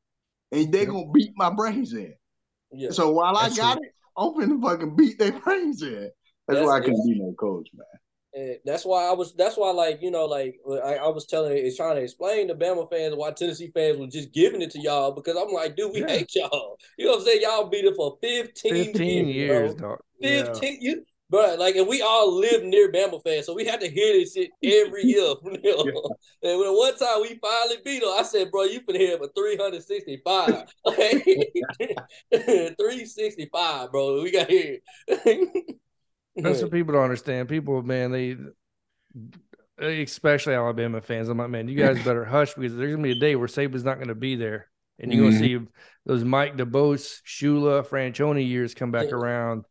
and 0.52 0.72
they're 0.72 0.86
gonna 0.86 1.10
beat 1.12 1.32
my 1.36 1.50
brains 1.50 1.92
in. 1.92 2.14
Yeah. 2.72 2.90
So 2.90 3.10
while 3.12 3.36
I 3.36 3.44
That's 3.44 3.56
got 3.58 3.78
it, 3.78 3.92
I'm 4.16 4.32
finna 4.34 4.62
fucking 4.62 4.94
beat 4.96 5.18
their 5.18 5.32
brains 5.32 5.82
in. 5.82 6.10
That's, 6.46 6.60
That's- 6.60 6.66
why 6.66 6.76
I 6.76 6.80
couldn't 6.80 7.04
be 7.04 7.18
no 7.18 7.32
coach, 7.38 7.68
man. 7.74 7.86
And 8.36 8.58
that's 8.66 8.84
why 8.84 9.06
I 9.06 9.12
was. 9.12 9.32
That's 9.34 9.56
why, 9.56 9.70
like 9.70 10.02
you 10.02 10.10
know, 10.10 10.26
like 10.26 10.60
I, 10.84 10.96
I 10.96 11.08
was 11.08 11.24
telling, 11.24 11.56
is 11.56 11.76
trying 11.76 11.96
to 11.96 12.02
explain 12.02 12.48
to 12.48 12.54
Bama 12.54 12.88
fans 12.90 13.14
why 13.16 13.30
Tennessee 13.30 13.70
fans 13.74 13.96
were 13.96 14.06
just 14.08 14.32
giving 14.32 14.60
it 14.60 14.70
to 14.72 14.78
y'all 14.78 15.12
because 15.12 15.36
I'm 15.36 15.52
like, 15.52 15.74
dude, 15.74 15.92
we 15.92 16.00
Yeah. 16.00 16.08
hate 16.08 16.34
y'all. 16.34 16.78
You 16.98 17.06
know 17.06 17.12
what 17.12 17.20
I'm 17.20 17.26
saying? 17.26 17.40
Y'all 17.42 17.68
beat 17.68 17.86
it 17.86 17.96
for 17.96 18.18
15, 18.20 18.92
15 18.92 19.28
years, 19.28 19.74
bro. 19.74 19.88
dog. 19.88 20.00
15 20.52 20.78
you 20.82 21.06
Bro, 21.28 21.56
like, 21.58 21.74
and 21.74 21.88
we 21.88 22.02
all 22.02 22.32
live 22.38 22.62
near 22.62 22.92
Bama 22.92 23.20
fans, 23.24 23.46
so 23.46 23.54
we 23.54 23.64
had 23.64 23.80
to 23.80 23.88
hear 23.88 24.12
this 24.12 24.34
shit 24.34 24.50
every 24.62 25.02
year 25.06 25.34
them. 25.42 25.62
And 26.42 26.60
when 26.60 26.72
one 26.76 26.96
time 26.96 27.20
we 27.22 27.36
finally 27.42 27.78
beat 27.84 28.00
them, 28.00 28.12
I 28.16 28.22
said, 28.22 28.50
"Bro, 28.52 28.64
you 28.64 28.80
finna 28.82 28.98
hear 28.98 29.18
for 29.18 29.28
three 29.34 29.56
hundred 29.56 29.82
sixty-five, 29.82 30.66
three 32.78 33.06
sixty-five, 33.06 33.90
bro. 33.90 34.22
We 34.22 34.30
got 34.30 34.48
here." 34.48 34.78
That's 36.36 36.62
what 36.62 36.70
people 36.70 36.94
don't 36.94 37.04
understand. 37.04 37.48
People, 37.48 37.82
man, 37.82 38.12
they 38.12 38.36
especially 39.78 40.54
Alabama 40.54 41.00
fans. 41.00 41.28
I'm 41.28 41.38
like, 41.38 41.50
man, 41.50 41.68
you 41.68 41.76
guys 41.76 41.98
better 42.04 42.24
hush 42.24 42.54
because 42.54 42.76
there's 42.76 42.92
gonna 42.92 43.02
be 43.02 43.12
a 43.12 43.20
day 43.20 43.36
where 43.36 43.48
Saban's 43.48 43.84
not 43.84 43.98
gonna 43.98 44.14
be 44.14 44.36
there, 44.36 44.68
and 44.98 45.12
you're 45.12 45.24
gonna 45.24 45.38
see 45.38 45.58
those 46.04 46.24
Mike 46.24 46.56
DuBose, 46.56 47.22
Shula, 47.26 47.86
Franchione 47.86 48.46
years 48.46 48.74
come 48.74 48.90
back 48.90 49.12
around, 49.12 49.64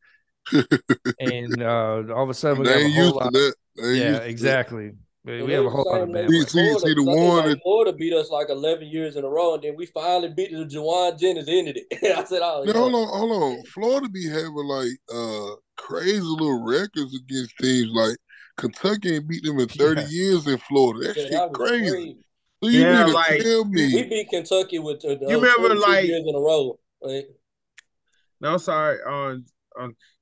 and 1.20 1.62
uh, 1.62 2.04
all 2.14 2.24
of 2.24 2.30
a 2.30 2.34
sudden 2.34 2.64
we 2.64 2.68
They 2.68 2.84
have 2.84 2.92
a 2.92 2.96
whole 2.96 3.16
lot. 3.16 3.34
Yeah, 3.78 4.18
exactly. 4.18 4.92
We 5.26 5.42
we 5.42 5.54
have 5.54 5.66
a 5.66 5.70
whole 5.70 5.84
the 5.84 5.90
lot 5.90 6.02
of 6.02 6.08
same 6.10 6.16
Bama. 6.16 6.30
See- 6.30 6.42
see- 6.44 6.52
Florida, 6.52 6.80
see 6.80 6.94
the 6.94 7.04
'cause 7.06 7.08
I 7.08 7.24
one 7.24 7.50
like, 7.50 7.62
Florida 7.64 7.94
beat 7.94 8.14
us 8.14 8.30
like 8.30 8.50
11 8.50 8.88
years 8.88 9.16
in 9.16 9.24
a 9.24 9.28
row, 9.30 9.56
and 9.56 9.64
then 9.64 9.76
we 9.76 9.86
finally 9.88 10.30
beat 10.30 10.52
the 10.52 10.66
Jauan 10.66 11.18
Jennings 11.20 11.48
ended 11.50 11.80
it. 11.90 12.04
I 12.18 12.24
said, 12.26 12.42
"Oh, 12.44 12.64
Now, 12.64 12.72
yeah. 12.74 12.78
hold 12.80 12.94
on, 12.94 13.08
hold 13.08 13.44
on. 13.44 13.64
Florida 13.66 14.08
be 14.10 14.28
having 14.28 14.54
like 14.54 14.92
uh 15.14 15.56
crazy 15.78 16.20
little 16.22 16.64
records 16.64 17.16
against 17.16 17.58
teams 17.60 17.90
like 17.94 18.18
Kentucky 18.58 19.16
ain't 19.16 19.28
beat 19.28 19.44
them 19.44 19.60
in 19.60 19.68
30 19.68 20.02
Yeah. 20.02 20.08
years 20.10 20.48
in 20.48 20.58
Florida. 20.60 21.08
That 21.08 21.18
Yeah, 21.18 21.24
shit 21.24 21.32
that 21.32 21.54
crazy. 21.54 21.90
crazy. 21.90 22.18
So 22.64 22.70
you 22.70 22.80
Yeah, 22.82 22.98
mean 22.98 23.08
to 23.08 23.14
like, 23.14 23.42
tell 23.42 23.64
We 23.66 24.04
beat 24.04 24.30
Kentucky 24.30 24.80
with 24.80 25.04
uh, 25.06 25.10
You 25.28 25.40
remember, 25.42 25.76
like- 25.76 26.06
years 26.06 26.24
in 26.26 26.36
a 26.36 26.40
row. 26.40 26.80
Like, 27.02 27.30
No, 28.42 28.58
sorry. 28.58 29.00
On 29.02 29.12
on 29.34 29.46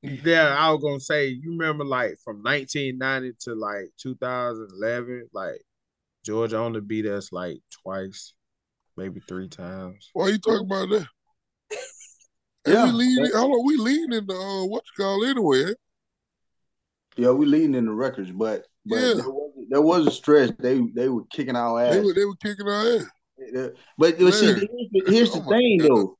yeah, 0.01 0.55
I 0.57 0.71
was 0.71 0.81
gonna 0.81 0.99
say 0.99 1.27
you 1.27 1.51
remember 1.51 1.83
like 1.85 2.17
from 2.23 2.37
1990 2.43 3.33
to 3.41 3.55
like 3.55 3.89
2011, 4.01 5.29
like 5.33 5.61
Georgia 6.25 6.57
only 6.57 6.81
beat 6.81 7.05
us 7.05 7.31
like 7.31 7.59
twice, 7.83 8.33
maybe 8.97 9.21
three 9.27 9.47
times. 9.49 10.09
why 10.13 10.25
are 10.25 10.29
you 10.31 10.37
talking 10.39 10.65
about 10.65 10.89
that? 10.89 11.07
Yeah, 12.65 12.83
And 12.85 12.93
we 12.97 13.05
leading, 13.05 13.29
but- 13.31 13.39
hold 13.39 13.51
on, 13.51 13.65
we 13.65 13.77
leading 13.77 14.13
in 14.13 14.25
the 14.25 14.33
uh, 14.35 14.65
what 14.65 14.83
you 14.85 15.03
call 15.03 15.25
anyway. 15.25 15.63
eh? 15.71 15.73
Yeah, 17.17 17.31
we 17.31 17.45
leading 17.45 17.75
in 17.75 17.85
the 17.85 17.91
records, 17.93 18.31
but 18.31 18.65
but 18.85 18.95
Yeah. 18.95 19.13
there, 19.15 19.29
was, 19.29 19.51
there 19.69 19.81
was 19.81 20.07
a 20.07 20.11
stretch. 20.11 20.51
They 20.59 20.79
they 20.95 21.09
were 21.09 21.25
kicking 21.31 21.55
our 21.55 21.79
ass. 21.81 21.93
They 21.93 21.99
were 22.01 22.13
they 22.13 22.25
were 22.25 22.35
kicking 22.37 22.67
our 22.67 22.95
ass. 22.95 23.05
But, 23.97 24.17
but 24.17 24.31
see, 24.33 24.45
here's 24.47 24.59
the, 24.91 25.03
here's 25.07 25.31
the 25.33 25.39
Oh 25.45 25.49
thing 25.49 25.77
God. 25.79 25.89
though. 25.89 26.17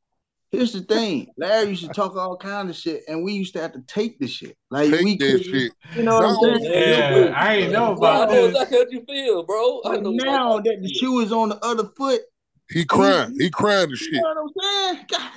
Here's 0.53 0.71
the 0.71 0.81
thing. 0.81 1.27
Larry 1.35 1.69
used 1.69 1.81
to 1.81 1.87
talk 1.89 2.15
all 2.15 2.37
kind 2.37 2.69
of 2.69 2.75
shit, 2.75 3.01
and 3.07 3.23
we 3.23 3.33
used 3.33 3.53
to 3.55 3.61
have 3.61 3.73
to 3.73 3.81
take 3.87 4.19
the 4.19 4.27
shit. 4.27 4.55
Like 4.69 4.91
we 4.91 5.17
Take 5.17 5.19
that 5.19 5.25
couldn't- 5.25 5.43
shit. 5.51 5.71
You 5.95 6.03
know 6.03 6.15
what 6.21 6.25
I'm 6.53 6.59
saying? 6.61 6.71
Yeah, 6.71 7.33
I 7.35 7.55
ain't 7.55 7.71
know 7.73 7.85
I 7.85 7.93
about 7.93 8.29
know 8.29 8.35
this. 8.47 8.51
exactly 8.61 8.77
how 8.77 8.85
you 8.91 9.03
feel, 9.09 9.43
bro. 9.43 9.81
But 9.83 10.03
now 10.03 10.59
that 10.59 10.77
the 10.81 10.89
shoe 10.93 11.21
is 11.21 11.31
on 11.31 11.49
the 11.49 11.57
other 11.65 11.89
foot, 11.97 12.21
He 12.69 12.85
crying. 12.85 13.35
He 13.39 13.49
crying 13.49 13.87
the 13.87 13.89
you 13.89 13.95
shit. 13.97 14.13
know 14.13 14.21
what 14.21 14.37
I'm 14.37 14.95
saying? 14.95 15.05
God 15.11 15.31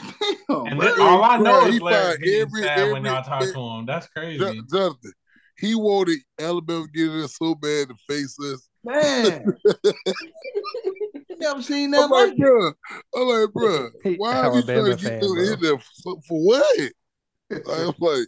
damn, 0.49 0.67
And 0.73 0.81
bro. 0.81 1.03
all 1.07 1.25
I 1.25 1.39
know 1.39 1.65
He 1.71 1.77
is 1.77 1.83
Larry 1.83 1.95
fired 2.05 2.21
getting 2.23 2.41
every- 2.43 2.63
sad 2.63 2.79
when 2.93 2.97
every- 2.99 3.09
y'all 3.11 3.23
talk 3.25 3.41
to 3.41 3.59
him. 3.61 3.87
That's 3.87 4.07
crazy. 4.09 4.39
Jo- 4.39 4.55
Jonathan, 4.71 5.13
he 5.57 5.75
wanted 5.75 6.19
Alabama 6.39 6.85
to 6.87 6.93
get 6.93 7.11
in 7.11 7.27
so 7.29 7.55
bad 7.55 7.89
to 7.89 7.95
face 8.07 8.37
us. 8.39 8.69
Man. 8.85 9.57
you 11.41 11.47
never 11.47 11.63
seen 11.63 11.95
I'm 11.95 12.01
that 12.03 12.11
like, 12.11 12.29
like 12.31 12.39
bro. 12.39 12.73
I'm 13.15 13.29
like, 13.29 13.53
bro. 13.53 13.91
Why 14.17 14.37
are 14.37 14.57
you 14.57 14.63
trying 14.63 14.85
to 14.85 14.91
get 14.91 15.01
fan, 15.01 15.21
them 15.21 15.35
bro. 15.35 15.43
in 15.43 15.61
there 15.61 15.79
for, 16.03 16.17
for 16.29 16.45
what? 16.45 16.93
I'm 17.51 17.95
like, 17.99 18.27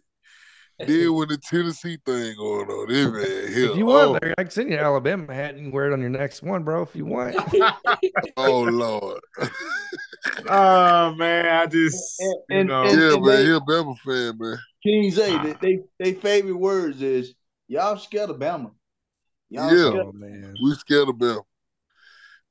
then 0.86 1.12
when 1.14 1.28
the 1.28 1.38
Tennessee 1.38 1.98
thing 2.06 2.36
going 2.36 2.68
on, 2.68 2.88
this 2.88 3.06
man 3.06 3.52
here. 3.52 3.70
If 3.70 3.76
you 3.76 3.90
oh, 3.90 4.10
want, 4.10 4.22
Larry, 4.22 4.34
I 4.38 4.42
can 4.44 4.50
send 4.50 4.70
you 4.70 4.76
an 4.76 4.84
Alabama 4.84 5.34
hat. 5.34 5.56
You 5.56 5.62
can 5.62 5.72
wear 5.72 5.90
it 5.90 5.92
on 5.92 6.00
your 6.00 6.10
next 6.10 6.42
one, 6.42 6.62
bro. 6.62 6.82
If 6.82 6.94
you 6.94 7.04
want. 7.04 7.36
oh 8.36 8.60
Lord. 8.62 9.20
Oh 10.48 11.14
man, 11.14 11.46
I 11.46 11.66
just 11.66 12.20
And- 12.20 12.34
you 12.48 12.56
and- 12.56 12.68
know 12.68 12.82
and- 12.82 13.00
yeah, 13.00 13.10
man. 13.18 13.22
they- 13.24 13.44
He 13.44 13.50
a 13.52 13.60
Bama 13.60 13.96
fan, 13.98 14.36
man. 14.38 14.58
King 14.82 15.10
Zay, 15.10 15.30
they, 15.30 15.52
ah. 15.52 15.58
they 15.60 15.78
they 15.98 16.12
favorite 16.14 16.56
words 16.56 17.02
is 17.02 17.34
y'all 17.68 17.96
scared 17.96 18.30
of 18.30 18.38
Bama. 18.38 18.72
Y'all 19.48 19.70
Yeah. 19.72 19.90
scared 19.90 20.06
Oh 20.06 20.12
man. 20.12 20.54
We 20.62 20.74
scared 20.74 21.08
of 21.08 21.14
Bama. 21.16 21.42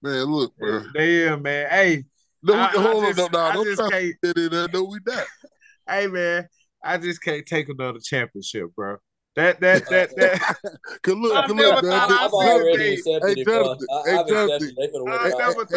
Man, 0.02 0.24
look, 0.26 0.56
bro. 0.58 0.84
damn 0.94 1.42
man. 1.42 1.68
Hey, 1.70 2.04
No, 2.44 2.54
I- 2.54 2.66
I 2.68 2.70
hold 2.72 3.04
just- 3.06 3.20
on, 3.20 3.32
no, 3.32 3.48
no, 3.48 3.54
don't 3.54 3.66
just 3.66 3.78
try 3.80 3.90
to 3.90 3.96
can't- 3.96 4.16
get 4.24 4.38
in 4.38 4.50
there. 4.52 4.68
No, 4.72 4.84
we 4.84 5.00
not. 5.06 5.26
hey 5.90 6.08
man, 6.08 6.48
I 6.84 6.98
just 6.98 7.22
can't 7.22 7.46
take 7.46 7.70
another 7.70 8.00
championship, 8.00 8.68
bro. 8.76 8.98
That 9.36 9.60
that 9.62 9.86
that 9.90 10.16
that 10.18 10.40
Cause 11.04 11.16
look, 11.16 11.36
I 11.36 11.42
cause 11.48 11.56
look, 11.56 11.84
man, 11.84 11.92
I'd 11.94 12.02
I've 12.02 12.10
see 12.10 12.16
Jonathan, 12.16 12.30
the 12.32 12.38
already 12.38 12.78
day. 12.78 12.94
accepted 12.94 13.28
Hey, 13.38 13.42
it, 13.42 13.46
bro. 13.46 13.64
Jonathan. 13.64 13.88
I, 13.90 14.02
Hey, 14.10 14.18
I've 14.18 14.28
Jonathan. 14.28 14.54
accepted 14.54 14.70
it. 14.70 14.76
They 14.78 14.88
finna 14.88 15.04
win 15.04 15.14
I 15.14 15.18
never 15.18 15.30
thought 15.30 15.38
last 15.38 15.38
Hey, 15.38 15.38
that 15.38 15.48
was 15.48 15.56
like 15.58 15.70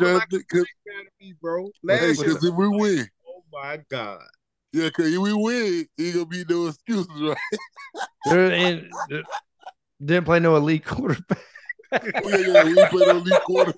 Jonathan, 0.00 0.40
a 0.40 0.44
'cause- 0.44 0.66
nightmare 0.86 1.04
to 1.04 1.10
me, 1.20 1.34
bro. 1.40 1.64
Hey, 1.64 1.70
Last 1.84 2.00
hey, 2.20 2.24
cause 2.26 2.44
if 2.44 2.54
we 2.54 2.68
win, 2.68 3.08
oh 3.28 3.44
my 3.52 3.80
god. 3.90 4.20
yeah, 4.72 4.90
cause 4.90 5.06
if 5.06 5.18
we 5.18 5.32
win, 5.32 5.86
ain't 6.00 6.14
gonna 6.14 6.26
be 6.26 6.44
no 6.48 6.66
excuses, 6.66 7.06
right? 7.20 7.36
There- 8.26 8.52
and 8.52 8.92
didn't 10.04 10.24
play 10.24 10.40
no 10.40 10.56
elite 10.56 10.84
quarterback. 10.84 11.38
Yeah, 12.02 12.40
yeah, 12.46 12.64
we 12.64 12.74
play 12.86 13.06
no 13.06 13.18
league 13.18 13.40
quarter. 13.42 13.74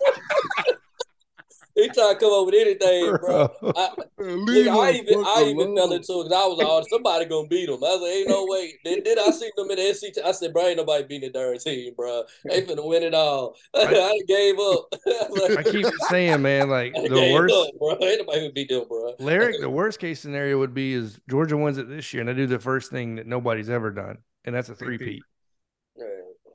He 1.76 1.88
trying 1.90 2.14
to 2.14 2.20
come 2.20 2.32
up 2.32 2.46
with 2.46 2.54
anything, 2.54 3.16
bro. 3.20 3.48
Bro. 3.60 3.72
I, 3.76 3.90
Leave 4.18 4.66
Nigga, 4.66 4.82
I 4.82 4.90
even 4.92 5.20
I 5.20 5.34
fuck 5.34 5.42
even 5.42 5.76
fell 5.76 5.84
alone. 5.84 5.92
into 5.92 6.12
it 6.20 6.24
because 6.24 6.32
I 6.32 6.46
was 6.46 6.58
like, 6.58 6.66
oh, 6.66 6.84
somebody 6.88 7.24
gonna 7.26 7.48
beat 7.48 7.66
them. 7.66 7.84
I 7.84 7.88
was 7.88 8.00
like, 8.00 8.12
ain't 8.12 8.28
no 8.30 8.46
way. 8.46 8.72
Then 8.82 9.02
did 9.02 9.18
I 9.18 9.30
see 9.30 9.50
them 9.56 9.70
in 9.70 9.76
the 9.76 9.92
SC? 9.92 10.18
I 10.24 10.32
said, 10.32 10.54
bro, 10.54 10.68
ain't 10.68 10.78
nobody 10.78 11.04
beating 11.04 11.30
the 11.30 11.38
darn 11.38 11.58
team, 11.58 11.92
bro. 11.94 12.24
They 12.46 12.62
finna 12.62 12.86
win 12.86 13.02
it 13.02 13.12
all. 13.12 13.56
I, 13.74 14.20
gave 14.26 14.58
up. 14.58 14.86
I 15.58 15.62
keep 15.64 15.86
saying, 16.08 16.40
man, 16.40 16.70
like 16.70 16.96
I 16.96 17.02
the 17.02 17.14
gave 17.14 17.34
worst 17.34 17.54
up, 17.54 17.68
bro. 17.78 17.90
Ain't 17.90 18.20
nobody 18.20 18.40
gonna 18.40 18.52
beat 18.52 18.68
them, 18.70 18.84
bro. 18.88 19.14
Lyric, 19.18 19.56
the 19.60 19.68
worst 19.68 19.98
case 20.00 20.18
scenario 20.18 20.58
would 20.58 20.72
be 20.72 20.94
is 20.94 21.20
Georgia 21.28 21.58
wins 21.58 21.76
it 21.76 21.90
this 21.90 22.14
year 22.14 22.22
and 22.22 22.28
they 22.30 22.34
do 22.34 22.46
the 22.46 22.58
first 22.58 22.90
thing 22.90 23.16
that 23.16 23.26
nobody's 23.26 23.68
ever 23.68 23.90
done, 23.90 24.16
and 24.46 24.54
that's 24.54 24.70
a 24.70 24.74
three-peat. 24.74 25.22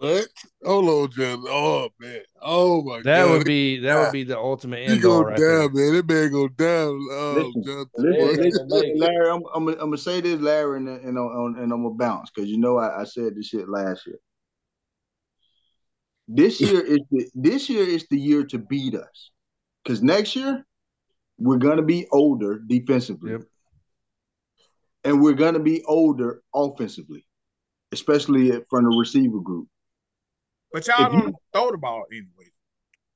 What? 0.01 0.27
Hold 0.65 0.89
on, 0.89 1.11
John. 1.11 1.43
Oh 1.47 1.89
man. 1.99 2.21
Oh 2.41 2.81
my 2.81 3.03
That 3.03 3.25
god. 3.25 3.29
would 3.29 3.45
be 3.45 3.77
that 3.81 3.99
would 4.03 4.11
be 4.11 4.23
the 4.23 4.35
ultimate 4.49 4.79
he 4.79 4.93
end 4.93 5.05
all 5.05 5.21
go 5.21 5.29
right 5.29 5.37
down, 5.37 5.73
there. 5.75 5.91
man. 5.91 5.93
That 6.07 6.07
man 6.11 6.31
go 6.31 6.47
down. 6.47 7.07
Oh, 7.11 7.51
Listen, 7.55 7.85
Listen, 7.97 8.67
listen. 8.69 8.97
Larry, 8.99 9.29
I'm, 9.29 9.43
I'm, 9.53 9.67
I'm 9.67 9.77
gonna 9.77 9.97
say 9.99 10.19
this, 10.19 10.39
Larry, 10.41 10.77
and 10.77 10.89
and, 10.89 11.19
I'm- 11.19 11.55
and 11.59 11.71
I'm 11.71 11.83
gonna 11.83 11.91
bounce 11.93 12.31
because 12.33 12.49
you 12.49 12.57
know 12.57 12.79
I, 12.79 13.01
I 13.01 13.03
said 13.03 13.35
this 13.35 13.49
shit 13.49 13.69
last 13.69 14.07
year. 14.07 14.17
This 16.27 16.59
year 16.59 16.81
is 16.81 16.99
the 17.11 17.29
this 17.35 17.69
year 17.69 17.83
is 17.87 18.07
the 18.09 18.17
year 18.17 18.43
to 18.45 18.57
beat 18.57 18.95
us, 18.95 19.29
because 19.83 20.01
next 20.01 20.35
year 20.35 20.65
we're 21.37 21.57
gonna 21.57 21.83
be 21.83 22.07
older 22.11 22.57
defensively, 22.57 23.33
Yep. 23.33 23.41
and 25.03 25.21
we're 25.21 25.33
gonna 25.33 25.59
be 25.59 25.83
older 25.83 26.41
offensively, 26.55 27.23
especially 27.91 28.51
from 28.69 28.85
the 28.85 28.97
receiver 28.97 29.39
group. 29.41 29.67
But 30.73 30.87
y'all 30.87 31.05
If 31.05 31.11
don't 31.11 31.35
throw 31.53 31.71
the 31.71 31.77
ball 31.77 32.03
anyway. 32.11 32.47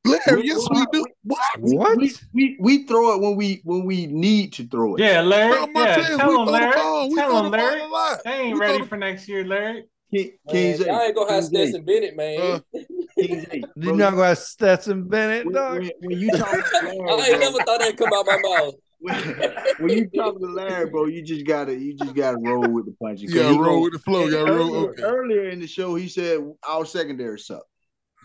Larry, 0.05 0.41
We- 0.41 0.47
yes, 0.47 0.67
we 0.69 0.85
do. 0.91 1.05
What? 1.23 1.41
We- 1.59 1.77
What? 1.77 1.97
We, 1.97 2.11
we 2.33 2.57
we 2.59 2.83
throw 2.85 3.15
it 3.15 3.21
when 3.21 3.35
we 3.35 3.61
when 3.63 3.85
we 3.85 4.05
need 4.07 4.53
to 4.53 4.67
throw 4.67 4.95
it. 4.95 5.01
Yeah, 5.01 5.21
Larry. 5.21 5.65
No, 5.71 5.81
Yeah, 5.81 5.95
team, 5.95 6.05
tell 6.05 6.13
him, 6.15 6.19
throw 6.35 6.45
the 6.45 6.51
Larry. 6.51 6.73
ball. 6.75 7.09
We 7.09 7.15
Tell 7.15 7.29
throw 7.29 7.39
him, 7.39 7.51
the 7.51 7.57
ball 7.57 7.67
Larry. 7.67 7.81
a. 7.81 8.19
They 8.23 8.31
ain't 8.31 8.53
We 8.53 8.59
ready 8.59 8.77
the- 8.81 8.85
for 8.87 8.97
next 8.97 9.27
year, 9.27 9.43
Larry. 9.45 9.85
King, 10.13 10.31
Man, 10.45 10.53
King 10.53 10.77
Zay, 10.77 10.85
y'all 10.85 11.01
ain't 11.01 11.15
gonna 11.15 11.31
have 11.33 11.43
King 11.45 11.49
Zay, 11.49 11.57
Stetson 11.71 11.85
Bennett, 11.85 12.15
man. 12.15 12.39
Uh, 12.39 12.59
King 13.19 13.41
Zay, 13.41 13.63
You're 13.75 13.95
not 13.95 14.11
gonna 14.11 14.27
have 14.27 14.37
Stetson 14.37 15.07
Bennett, 15.07 15.51
dog. 15.51 15.79
when, 15.79 15.91
when 16.01 16.19
you 16.19 16.29
talk 16.31 16.51
to 16.51 16.59
I 17.09 17.27
ain't 17.31 17.39
never 17.39 17.57
thought 17.63 17.79
that'd 17.79 17.97
come 17.97 18.13
out 18.13 18.25
my 18.27 18.37
mouth. 18.43 18.75
When, 18.99 19.15
when 19.79 19.89
you 19.91 20.09
talk 20.15 20.39
to 20.39 20.45
Larry, 20.47 20.89
bro, 20.89 21.05
you 21.05 21.21
just 21.21 21.45
gotta 21.45 21.75
you 21.75 21.93
just 21.95 22.15
gotta 22.15 22.37
roll 22.39 22.71
with 22.71 22.85
the 22.85 22.95
punches. 23.01 23.23
You 23.23 23.29
'Cause 23.29 23.37
gotta 23.53 23.53
roll 23.63 23.65
gonna- 23.65 23.79
with 23.81 23.93
the 23.93 23.99
flow. 23.99 24.25
You 24.25 24.31
gotta 24.31 24.51
roll. 24.53 24.75
earlier, 24.75 24.89
Okay. 24.91 25.03
earlier 25.03 25.49
in 25.49 25.59
the 25.59 25.67
show, 25.67 25.95
he 25.95 26.07
said 26.07 26.39
our 26.67 26.85
secondary 26.85 27.39
suck. 27.39 27.63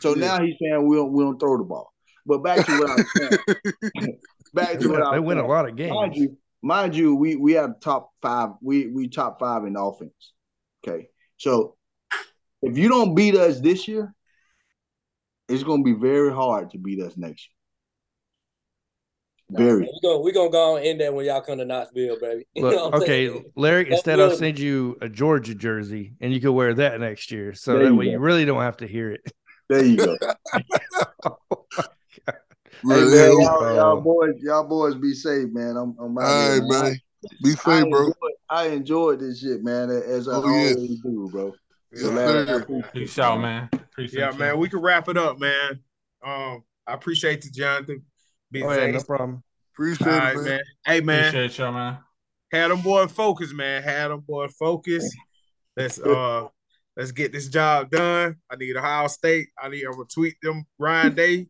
So 0.01 0.15
Yeah. 0.15 0.27
now 0.39 0.45
he's 0.45 0.55
saying 0.61 0.87
we 0.89 0.97
don't 0.97 1.13
we 1.13 1.23
don't 1.25 1.39
throw 1.39 1.59
the 1.59 1.65
ball. 1.65 1.93
But 2.27 2.39
back 2.39 2.65
to 2.67 2.79
what 2.79 2.91
I 2.91 2.95
was 2.97 3.13
saying. 3.17 4.19
back 4.55 4.79
to 4.81 4.89
what 4.89 5.03
I 5.03 5.13
They 5.15 5.21
was 5.21 5.27
win 5.29 5.39
a 5.39 5.47
lot 5.47 5.69
of 5.69 5.77
games. 5.77 5.93
Mind 5.93 6.13
games. 6.15 6.23
you, 6.31 6.37
mind 6.63 6.97
you, 6.97 7.15
we 7.17 7.37
we 7.37 7.53
have 7.55 7.81
top 7.81 8.11
five. 8.23 8.51
We 8.63 8.87
we 8.89 9.09
top 9.09 9.39
five 9.41 9.65
in 9.65 9.77
offense. 9.77 10.33
Okay, 10.87 11.09
so 11.37 11.77
if 12.63 12.77
you 12.79 12.89
don't 12.89 13.15
beat 13.15 13.35
us 13.37 13.61
this 13.61 13.89
year, 13.89 14.15
it's 15.49 15.63
going 15.63 15.85
to 15.85 15.95
be 15.95 15.99
very 15.99 16.33
hard 16.33 16.71
to 16.71 16.79
beat 16.79 17.01
us 17.01 17.17
next 17.17 17.49
Very. 19.53 19.81
We 19.83 20.01
gonna 20.03 20.19
we 20.21 20.33
gonna 20.33 20.51
go 20.51 20.77
and 20.77 20.87
end 20.87 21.01
that 21.01 21.13
when 21.13 21.27
y'all 21.27 21.41
come 21.41 21.59
to 21.59 21.65
Knoxville, 21.65 22.19
baby. 22.21 22.47
You 22.55 22.63
know 22.63 22.71
Look, 22.71 22.95
okay, 23.03 23.29
saying? 23.29 23.45
Larry. 23.57 23.85
That's 23.85 23.97
Instead, 24.01 24.21
I'll 24.21 24.31
send 24.31 24.59
you 24.59 24.97
a 25.01 25.09
Georgia 25.09 25.55
jersey, 25.55 26.15
and 26.21 26.33
you 26.33 26.41
can 26.41 26.55
wear 26.55 26.75
that 26.75 27.01
next 27.01 27.31
year. 27.31 27.55
So 27.55 27.75
There 27.75 27.85
that 27.85 27.91
you 27.91 27.97
way, 27.97 28.05
go. 28.07 28.11
you 28.13 28.19
really 28.19 28.45
don't 28.45 28.63
have 28.63 28.77
to 28.79 28.87
hear 28.87 29.11
it. 29.11 29.33
There 29.69 29.85
you 29.85 29.97
go. 29.97 30.17
Hey 32.83 32.89
Really, 32.89 33.11
man, 33.11 33.33
y'all, 33.43 33.77
y'all 33.77 33.97
Oh. 33.99 34.01
boys, 34.01 34.35
y'all 34.41 34.65
boys 34.65 34.95
be 34.95 35.13
safe, 35.13 35.51
man. 35.53 35.77
I'm, 35.77 35.95
I'm 36.01 36.17
out 36.17 36.25
All 36.25 36.41
here, 36.41 36.61
right, 36.63 36.69
man. 36.71 37.01
Be 37.45 37.51
I 37.51 37.53
safe, 37.53 37.91
bro. 37.91 38.01
enjoyed, 38.01 38.15
I 38.49 38.67
enjoyed 38.69 39.21
this 39.21 39.41
shit, 39.41 39.63
man, 39.63 39.91
as 39.91 40.29
I 40.29 40.33
Oh, 40.37 40.47
yeah. 40.47 40.69
always 40.71 41.01
do, 41.01 41.29
bro. 41.31 41.53
Yes, 41.93 42.03
So, 42.03 42.11
Larry, 42.13 42.41
I 42.41 42.45
sir. 42.47 42.57
appreciate 42.63 42.93
Peace 42.95 43.17
you, 43.19 43.23
out, 43.23 43.41
man. 43.41 43.69
Appreciate 43.75 44.19
Yeah, 44.19 44.33
you. 44.33 44.39
man, 44.39 44.59
we 44.59 44.69
can 44.71 44.81
wrap 44.81 45.09
it 45.11 45.19
up, 45.19 45.39
man. 45.39 45.81
Um, 46.25 46.65
I 46.87 46.95
appreciate 46.95 47.45
you, 47.45 47.51
Jonathan. 47.51 48.03
Be 48.51 48.63
Oh 48.63 48.73
yeah, 48.73 48.87
no 48.91 49.03
problem. 49.03 49.43
Appreciate 49.75 50.09
All 50.09 50.29
it, 50.29 50.35
man. 50.37 50.45
man. 50.45 50.61
Hey, 50.85 51.01
man. 51.01 51.29
Appreciate 51.29 51.59
y'all, 51.59 51.73
man. 51.73 51.99
Had 52.53 52.71
them 52.71 52.81
boy 52.83 53.07
focus, 53.07 53.53
man. 53.53 53.83
Had 53.83 54.09
them 54.09 54.21
boy 54.21 54.49
focus. 54.49 55.15
Let's 55.77 56.01
uh 56.01 56.49
let's 56.97 57.13
get 57.13 57.33
this 57.33 57.49
job 57.49 57.91
done. 57.91 58.37
I 58.51 58.57
need 58.57 58.77
Ohio 58.77 59.07
State. 59.07 59.49
I 59.61 59.69
need 59.69 59.85
I'm 59.85 59.93
gonna 59.93 60.05
tweet 60.13 60.35
them 60.43 60.65
Ryan 60.79 61.15
Day. 61.15 61.47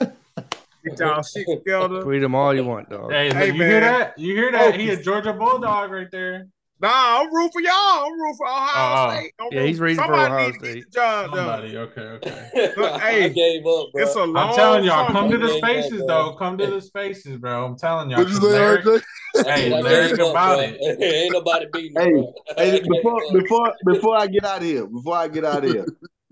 Get 0.00 0.98
y'all 1.00 1.22
shit 1.22 1.46
together. 1.48 2.02
Tweet 2.02 2.20
them 2.20 2.34
all 2.34 2.54
you 2.54 2.64
want, 2.64 2.90
dog. 2.90 3.10
Hey, 3.10 3.32
Hey, 3.32 3.46
you 3.46 3.64
hear 3.64 3.80
that? 3.80 4.18
You 4.18 4.34
hear 4.34 4.52
that? 4.52 4.78
He 4.78 4.90
a 4.90 5.02
Georgia 5.02 5.32
Bulldog 5.32 5.90
right 5.90 6.10
there. 6.12 6.46
Nah, 6.78 7.20
I'm 7.20 7.34
rooting 7.34 7.50
for 7.52 7.60
y'all. 7.62 7.72
I'm 8.04 8.12
rooting 8.20 8.36
for 8.36 8.46
Ohio 8.46 8.68
Oh, 8.76 9.06
oh. 9.08 9.16
State. 9.16 9.32
I'm 9.40 9.48
Yeah, 9.52 9.62
he's 9.64 9.80
rooting- 9.80 9.80
rooting 9.80 9.96
for 9.96 10.02
somebody 10.04 10.32
Ohio 10.34 10.46
need 10.46 10.52
to 10.52 10.58
State. 10.58 10.74
Get 10.74 10.84
the 10.84 10.90
job 10.90 11.32
done. 11.32 11.36
Somebody. 11.36 11.76
Okay, 11.78 12.00
okay. 12.00 12.72
Look, 12.76 12.92
I 13.02 13.28
gave 13.28 13.66
up, 13.66 13.92
bro. 13.92 14.02
It's 14.02 14.14
a 14.14 14.24
long 14.24 14.36
I'm 14.36 14.54
telling 14.54 14.84
y'all, 14.84 15.12
come 15.12 15.30
to 15.30 15.38
the 15.38 15.46
Yeah, 15.46 15.52
yeah, 15.52 15.58
spaces 15.58 15.98
bro. 16.04 16.06
though. 16.06 16.32
Come 16.36 16.58
to 16.58 16.66
the 16.66 16.80
spaces, 16.82 17.36
bro. 17.38 17.64
I'm 17.64 17.76
telling 17.76 18.10
y'all. 18.10 18.18
What 18.20 18.28
you 18.28 18.34
'cause 18.34 18.42
say, 18.50 18.52
Larry- 18.52 19.02
Hey, 19.44 19.72
I 19.74 19.80
Larry 19.80 20.08
gave 20.10 20.20
up, 20.20 20.30
about 20.30 20.58
it. 20.64 21.02
Ain't 21.02 21.32
nobody 21.32 21.66
beating 21.72 21.94
me, 21.94 22.02
Hey, 22.04 22.10
bro. 22.10 22.34
Hey, 22.56 22.80
before 22.88 23.22
before 23.32 23.74
before 23.86 24.16
I 24.16 24.26
get 24.26 24.44
out 24.44 24.58
of 24.58 24.62
here, 24.64 24.86
before 24.86 25.16
I 25.16 25.28
get 25.28 25.44
out 25.44 25.64
of 25.64 25.70
here, 25.70 25.86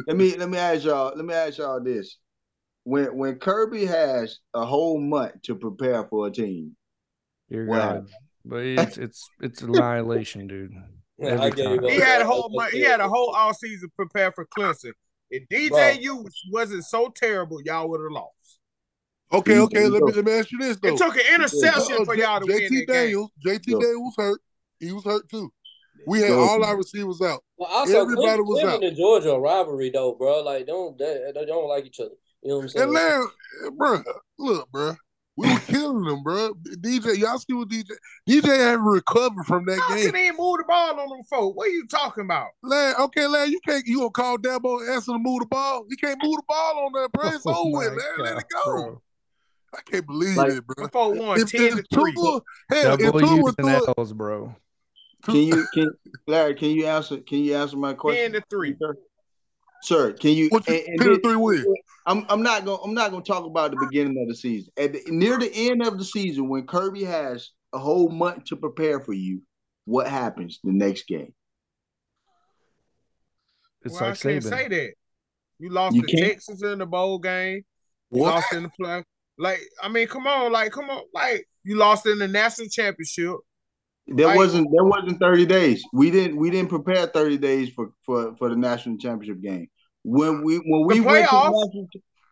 let 0.07 0.17
me 0.17 0.37
let 0.37 0.49
me 0.51 0.59
ask 0.59 0.85
y'all, 0.85 1.13
let 1.17 1.25
me 1.25 1.33
ask 1.35 1.59
y'all 1.59 1.81
this. 1.83 2.19
When 2.85 3.17
when 3.17 3.39
Kirby 3.39 3.87
has 3.87 4.41
a 4.53 4.65
whole 4.67 4.99
month 5.01 5.41
to 5.43 5.55
prepare 5.55 6.05
for 6.05 6.27
a 6.27 6.31
team, 6.31 6.77
You're 7.49 7.67
Wow. 7.67 7.93
God. 7.95 8.07
But 8.45 8.65
it's 8.65 8.99
it's 8.99 9.31
it's 9.41 9.63
annihilation, 9.63 10.47
dude. 10.47 10.73
I 11.23 11.27
Every 11.27 11.51
gave 11.53 11.83
He 11.83 12.01
had 12.01 12.23
a 12.23 12.27
whole 12.27 12.51
he 12.73 12.83
had 12.83 13.01
a 13.01 13.09
whole 13.09 13.31
all 13.31 13.55
season 13.55 13.91
prepared 13.97 14.35
for 14.35 14.47
Clemson. 14.47 14.93
If 15.31 15.49
DJU 15.49 16.27
wasn't 16.53 16.85
so 16.85 17.09
terrible, 17.09 17.61
y'all 17.63 17.89
would 17.89 18.01
have 18.01 18.11
lost. 18.11 18.59
Okay, 19.33 19.59
okay. 19.59 19.89
Let 19.89 20.03
me 20.03 20.13
let 20.13 20.25
me 20.25 20.33
ask 20.33 20.53
you 20.53 20.59
this 20.59 20.77
though. 20.77 20.95
It 20.95 20.99
took 20.99 21.17
an 21.17 21.35
interception 21.35 22.03
Uh, 22.03 22.05
for 22.05 22.15
y'all 22.15 22.41
to 22.41 22.47
win 22.47 22.61
JT 22.63 22.69
that 22.69 22.71
game. 22.71 22.87
Daniels, 22.87 23.31
JT 23.45 23.73
Go. 23.73 23.81
Daniels 23.81 24.03
was 24.03 24.15
hurt. 24.17 24.41
He 24.79 24.93
was 24.93 25.05
hurt 25.05 25.29
too. 25.29 25.53
We 26.07 26.21
had 26.21 26.33
all 26.33 26.63
our 26.63 26.77
receivers 26.77 27.21
out. 27.23 27.43
Well, 27.57 27.71
also, 27.71 28.03
Everybody 28.03 28.27
Cleveland, 28.27 28.49
was 28.49 28.61
Cleveland 28.61 28.85
out. 28.85 28.89
and 28.89 28.97
Georgia 28.97 29.31
a 29.31 29.41
rivalry 29.41 29.91
though, 29.91 30.15
bro. 30.15 30.43
Like, 30.43 30.67
don't 30.67 30.99
they, 30.99 31.31
they 31.35 31.47
don't 31.47 31.69
like 31.69 31.87
each 31.87 32.01
other. 32.01 32.11
You 32.43 32.51
know 32.51 32.57
what 32.57 32.63
I'm 32.65 32.69
saying? 32.69 32.85
And 32.85 32.93
Larry, 32.93 33.25
bro, 33.77 34.03
look, 34.39 34.71
bro, 34.71 34.95
we 35.37 35.53
were 35.53 35.59
killing 35.61 36.05
them, 36.05 36.23
bro. 36.23 36.55
DJ, 36.55 37.19
y'all 37.19 37.39
see 37.39 37.53
what 37.55 37.69
DJ? 37.69 37.91
DJ 38.29 38.57
haven't 38.59 38.85
recovered 38.85 39.45
from 39.47 39.65
that 39.67 39.79
How 39.81 39.95
game. 39.97 40.13
can 40.13 40.15
he 40.15 40.31
move 40.31 40.59
the 40.59 40.65
ball 40.69 41.01
on 41.01 41.09
them 41.09 41.25
folks? 41.29 41.57
What 41.57 41.67
are 41.69 41.71
you 41.71 41.87
talking 41.87 42.25
about? 42.25 42.49
Larry, 42.63 42.95
okay, 42.95 43.27
Larry, 43.27 43.49
you 43.51 43.61
can't. 43.67 43.85
You 43.87 43.99
gonna 43.99 44.11
call 44.11 44.39
Dabo 44.39 44.81
and 44.81 44.91
ask 44.91 45.09
him 45.09 45.15
to 45.15 45.19
move 45.19 45.41
the 45.41 45.47
ball? 45.47 45.85
He 45.91 45.97
can't 45.97 46.19
move 46.23 46.37
the 46.37 46.43
ball 46.49 46.85
on 46.87 46.93
that, 47.03 47.11
bro. 47.13 47.29
It's 47.31 47.43
Oh 47.47 47.69
over 47.69 47.79
with, 47.79 47.89
my 47.93 47.97
Larry. 48.03 48.23
Let 48.35 48.39
it 48.39 48.45
go. 48.53 48.65
bro. 48.65 49.03
I 49.77 49.81
can't 49.91 50.07
believe 50.07 50.37
Like- 50.37 50.53
it, 50.53 50.67
bro. 50.67 50.75
Them 50.85 50.91
folks 50.91 51.19
won 51.19 51.41
If, 51.41 51.51
10 51.51 51.61
if 51.63 51.75
to 51.75 51.85
3. 51.93 52.13
Tua, 52.15 52.41
hell, 52.71 52.95
if 52.95 53.01
Tua 53.01 53.13
W's 53.13 53.43
was 53.43 53.55
and 53.59 53.67
through, 53.67 53.95
L's, 53.99 54.13
bro. 54.13 54.55
can 55.25 55.35
you 55.37 55.67
can 55.75 55.89
Larry, 56.29 56.55
can 56.55 56.69
you 56.71 56.87
answer 56.87 57.17
can 57.19 57.39
you 57.39 57.57
answer 57.57 57.77
my 57.77 57.93
question? 57.95 58.33
10 58.33 58.43
question? 58.43 58.43
to 58.43 58.57
3. 58.57 58.77
Sir, 58.81 58.97
Sir, 59.83 60.13
can 60.13 60.31
you 60.31 60.49
what 60.51 60.67
you 60.69 60.75
and, 60.77 60.85
and 60.89 61.01
ten 61.01 61.09
to 61.11 61.19
three 61.21 61.37
win? 61.37 61.65
I'm 62.07 62.27
I'm 62.29 62.43
not 62.43 62.65
going 62.65 62.79
I'm 62.85 62.95
not 62.95 63.11
going 63.11 63.23
to 63.23 63.33
talk 63.33 63.45
about 63.47 63.71
the 63.71 63.79
beginning 63.89 64.21
of 64.23 64.29
the 64.29 64.35
season. 64.35 64.73
At 64.77 64.93
the, 64.93 65.03
near 65.09 65.39
the 65.39 65.51
end 65.55 65.83
of 65.87 65.99
the 65.99 66.05
season 66.05 66.49
when 66.49 66.67
Kirby 66.67 67.05
has 67.05 67.51
a 67.73 67.79
whole 67.79 68.09
month 68.09 68.45
to 68.47 68.57
prepare 68.57 69.01
for 69.01 69.13
you, 69.15 69.43
what 69.87 70.07
happens 70.07 70.61
the 70.63 70.73
next 70.73 71.07
game? 71.07 71.33
It's 73.85 73.95
well, 73.95 74.11
like 74.11 74.19
I 74.19 74.23
can't 74.33 74.45
Saban. 74.45 74.49
say 74.49 74.69
that. 74.69 74.93
You 75.59 75.71
lost 75.71 75.97
You 75.97 76.03
to 76.03 76.09
can't? 76.17 76.29
Texas 76.33 76.63
in 76.63 76.79
the 76.79 76.87
bowl 76.87 77.19
game. 77.19 77.65
You 78.11 78.23
What? 78.23 78.35
lost 78.35 78.53
in 78.53 78.65
the 78.65 78.71
play. 78.71 79.05
Like, 79.39 79.61
I 79.83 79.89
mean, 79.89 80.07
come 80.07 80.27
on, 80.27 80.53
like, 80.53 80.73
come 80.73 80.91
on, 80.91 81.03
like 81.13 81.49
you 81.65 81.77
lost 81.77 82.07
in 82.07 82.19
the 82.19 82.29
national 82.29 82.69
championship. 82.69 83.37
There 84.07 84.27
Like- 84.27 84.37
wasn't 84.37 84.69
there 84.71 84.85
wasn't 84.85 85.19
30 85.19 85.47
days. 85.47 85.83
We 85.93 86.11
didn't 86.11 86.37
we 86.37 86.51
didn't 86.51 86.69
prepare 86.69 87.07
30 87.07 87.39
days 87.39 87.71
for 87.71 87.91
for, 88.05 88.37
for 88.37 88.49
the 88.51 88.57
national 88.57 88.99
championship 88.99 89.43
game. 89.43 89.69
When 90.05 90.43
we 90.45 90.57
when 90.59 90.87
we 90.87 90.99
The 91.01 91.05
went 91.07 91.29
to 91.29 91.35
playoffs? 91.35 91.87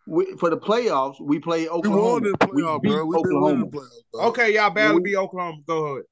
we, 0.06 0.36
for 0.36 0.50
the 0.50 0.58
playoffs, 0.58 1.20
we 1.20 1.38
played 1.38 1.62
We 1.62 1.68
Oklahoma. 1.70 2.02
won 2.02 2.22
the 2.24 2.30
playoff, 2.38 2.82
beat 2.82 2.90
bro. 2.90 3.04
We've 3.06 3.22
been 3.22 3.40
winning 3.40 3.62
Oklahoma. 3.64 3.66
the 3.70 4.18
playoffs. 4.18 4.24
Okay, 4.28 4.54
y'all 4.54 4.70
barely 4.70 4.96
We- 4.96 5.02
beat 5.02 5.16
Oklahoma. 5.16 5.58
Go 5.66 5.84
ahead. 5.86 6.02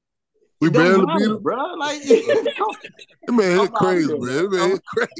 we 0.59 0.67
It 0.69 0.73
don't 0.73 0.83
barely 0.83 1.05
matter, 1.05 1.19
beat 1.19 1.27
them. 1.27 1.43
bro. 1.43 1.73
Like 1.75 2.01
That 3.27 3.33
man, 3.33 3.59
I'm 3.59 3.67
crazy, 3.69 4.07
man. 4.17 4.27
here, 4.29 4.49
man, 4.49 4.69
man. 4.69 4.79
crazy. 4.87 5.11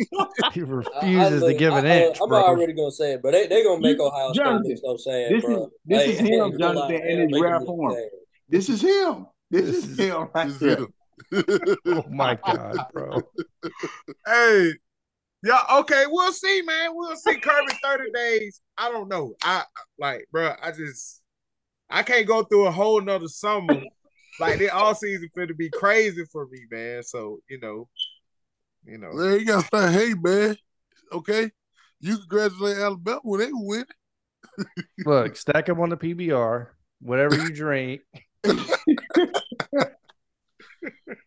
He 0.53 0.61
I, 0.61 0.63
I 0.63 0.65
refuses 0.65 1.43
to 1.43 1.53
give 1.53 1.73
an 1.75 1.85
I, 1.85 2.07
inch, 2.07 2.17
I'm 2.21 2.29
bro. 2.29 2.41
already 2.43 2.73
gonna 2.73 2.91
say 2.91 3.13
it, 3.13 3.21
bro. 3.21 3.31
They 3.31 3.45
they 3.47 3.63
gonna 3.63 3.79
make 3.79 3.97
You- 3.97 4.05
Ohio 4.07 4.33
State 4.33 4.43
Jonathan, 4.43 4.69
look 4.83 4.99
so 4.99 5.11
sad, 5.11 5.31
this 5.31 5.45
bro. 5.45 5.63
is- 5.65 5.69
this 5.85 6.03
Hey, 6.05 6.11
is 6.13 6.19
him, 6.19 6.37
gonna 6.57 6.57
Jonathan, 6.57 6.95
in 7.07 7.19
his 7.19 7.31
make 7.31 7.43
rare 7.43 7.59
form. 7.61 7.95
this 8.49 8.69
is 8.69 8.81
him. 8.81 9.27
This, 9.51 9.65
This 9.65 9.75
is, 9.85 9.89
is- 9.91 9.99
him 9.99 10.27
right 10.33 10.47
This 10.47 10.61
is 10.61 10.77
him. 10.77 10.93
Oh 11.87 12.03
my 12.09 12.35
God, 12.43 12.77
bro. 12.93 13.21
Hey, 14.25 14.71
yeah, 15.43 15.61
okay, 15.79 16.05
we'll 16.07 16.31
see, 16.31 16.61
man. 16.61 16.91
We'll 16.93 17.15
see. 17.15 17.37
Kirby, 17.37 17.73
30 17.83 18.11
days. 18.11 18.61
I 18.77 18.89
don't 18.89 19.09
know. 19.09 19.33
I 19.43 19.63
like, 19.97 20.27
bro, 20.31 20.53
I 20.61 20.71
just 20.71 21.21
I 21.89 22.03
can't 22.03 22.27
go 22.27 22.43
through 22.43 22.67
a 22.67 22.71
whole 22.71 23.01
nother 23.01 23.27
summer. 23.27 23.81
like 24.39 24.59
the 24.59 24.69
all 24.69 24.95
season 24.95 25.29
finna 25.37 25.57
be 25.57 25.69
crazy 25.69 26.23
for 26.31 26.47
me, 26.47 26.59
man. 26.69 27.03
So, 27.03 27.39
you 27.49 27.59
know, 27.59 27.87
you 28.85 28.97
know. 28.97 29.11
Larry, 29.11 29.39
you 29.39 29.45
gotta 29.45 29.65
start 29.65 29.91
hey 29.91 30.13
man. 30.13 30.55
Okay? 31.11 31.51
You 31.99 32.17
congratulate 32.17 32.77
Alabama 32.77 33.19
when 33.23 33.39
they 33.41 33.49
win. 33.51 33.85
Look, 35.05 35.35
stack 35.35 35.69
up 35.69 35.79
on 35.79 35.89
the 35.89 35.97
PBR, 35.97 36.67
whatever 36.99 37.35
you 37.35 37.53
drink. 37.53 38.01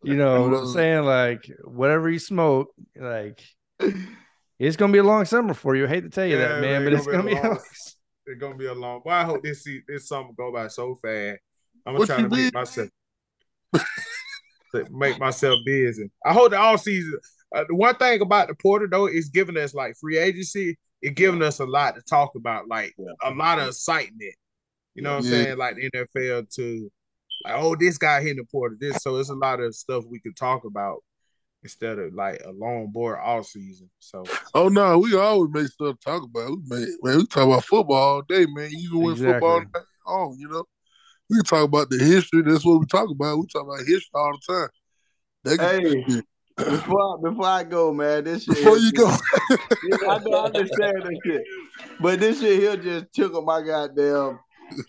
You 0.04 0.16
know 0.16 0.48
what 0.48 0.58
I'm 0.58 0.66
saying? 0.66 1.04
Like 1.04 1.50
whatever 1.64 2.10
you 2.10 2.18
smoke, 2.18 2.68
like 2.94 3.42
it's 4.58 4.76
gonna 4.76 4.92
be 4.92 4.98
a 4.98 5.04
long 5.04 5.24
summer 5.24 5.54
for 5.54 5.74
you. 5.76 5.84
I 5.84 5.88
hate 5.88 6.02
to 6.02 6.10
tell 6.10 6.26
you 6.26 6.36
Yeah, 6.38 6.48
that, 6.48 6.60
man, 6.60 6.82
man, 6.82 6.84
but 6.84 6.92
it's 6.94 7.06
gonna 7.06 7.18
gonna 7.18 7.28
be 7.28 7.34
be. 7.34 7.40
a 7.40 7.48
long- 7.48 7.58
It's 8.26 8.40
gonna 8.40 8.56
be 8.56 8.66
a 8.66 8.74
long. 8.74 9.02
Well, 9.04 9.14
I 9.20 9.24
hope 9.24 9.42
this 9.42 9.64
see 9.64 9.80
this 9.86 10.08
summer 10.08 10.30
go 10.36 10.52
by 10.52 10.68
so 10.68 10.98
fast. 11.02 11.38
I'm 11.86 11.92
gonna 11.94 11.98
What 11.98 12.06
try 12.06 12.22
to 12.22 12.28
make 12.28 12.54
myself 12.54 12.88
to 14.74 14.86
make 14.90 15.18
myself 15.18 15.58
busy. 15.64 16.10
I 16.24 16.32
hope 16.32 16.50
the 16.50 16.58
all 16.58 16.78
season. 16.78 17.18
Uh, 17.54 17.64
the 17.68 17.74
one 17.74 17.94
thing 17.96 18.20
about 18.20 18.48
the 18.48 18.54
portal 18.54 18.88
though 18.90 19.06
is 19.06 19.28
giving 19.28 19.56
us 19.56 19.74
like 19.74 19.94
free 20.00 20.18
agency. 20.18 20.76
It 21.02 21.16
giving 21.16 21.42
us 21.42 21.60
a 21.60 21.66
lot 21.66 21.94
to 21.96 22.02
talk 22.02 22.34
about, 22.34 22.66
like 22.66 22.94
a 23.22 23.30
lot 23.30 23.58
of 23.58 23.68
excitement. 23.68 24.34
You 24.94 25.02
know 25.02 25.10
what 25.10 25.16
I'm 25.18 25.30
saying? 25.30 25.58
Like 25.58 25.76
the 25.76 25.90
NFL 25.90 26.50
to 26.54 26.90
like, 27.44 27.54
oh, 27.56 27.76
this 27.76 27.98
guy 27.98 28.22
hitting 28.22 28.38
the 28.38 28.44
portal, 28.44 28.78
this. 28.80 29.02
So 29.02 29.16
it's 29.18 29.28
a 29.28 29.34
lot 29.34 29.60
of 29.60 29.74
stuff 29.74 30.04
we 30.08 30.18
can 30.20 30.32
talk 30.34 30.64
about 30.64 31.00
instead 31.64 31.98
of 31.98 32.14
like 32.14 32.40
a 32.44 32.52
long 32.52 32.92
board 32.92 33.18
all 33.20 33.42
season. 33.42 33.90
So 33.98 34.22
Oh 34.54 34.68
no, 34.68 34.98
we 34.98 35.16
always 35.16 35.50
make 35.52 35.66
stuff 35.66 35.98
to 35.98 36.04
talk 36.04 36.22
about. 36.22 36.50
We 36.50 36.56
make, 36.66 36.88
man, 37.02 37.16
we 37.16 37.26
talk 37.26 37.46
about 37.48 37.64
football 37.64 37.96
all 37.96 38.22
day, 38.22 38.46
man. 38.46 38.70
Even 38.70 39.02
when 39.02 39.16
football 39.16 39.58
Exactly. 39.58 39.82
on, 40.06 40.36
you 40.38 40.48
know. 40.48 40.64
We 41.30 41.36
can 41.38 41.44
talk 41.44 41.64
about 41.64 41.88
the 41.88 41.98
history. 41.98 42.42
That's 42.42 42.64
what 42.64 42.78
we 42.80 42.86
talk 42.86 43.08
about. 43.10 43.38
We 43.38 43.46
talk 43.46 43.64
about 43.66 43.78
history 43.78 44.10
all 44.14 44.38
the 44.46 44.54
time. 44.54 44.68
They 45.42 45.56
can- 45.56 45.68
Hey, 45.82 46.24
before 46.56 47.00
I, 47.00 47.30
before 47.30 47.46
I 47.46 47.64
go, 47.64 47.92
man, 47.92 48.24
this 48.24 48.44
shit 48.44 48.56
before 48.56 48.76
here 48.76 48.86
you 48.86 48.92
go, 48.92 49.10
just- 49.10 49.22
I 50.08 50.18
know 50.18 50.36
I 50.36 50.44
understand 50.44 51.02
that 51.02 51.20
shit, 51.24 51.42
but 51.98 52.20
this 52.20 52.40
shit 52.40 52.60
here 52.60 52.76
just 52.76 53.06
tickle 53.14 53.42
my 53.42 53.62
goddamn. 53.62 54.38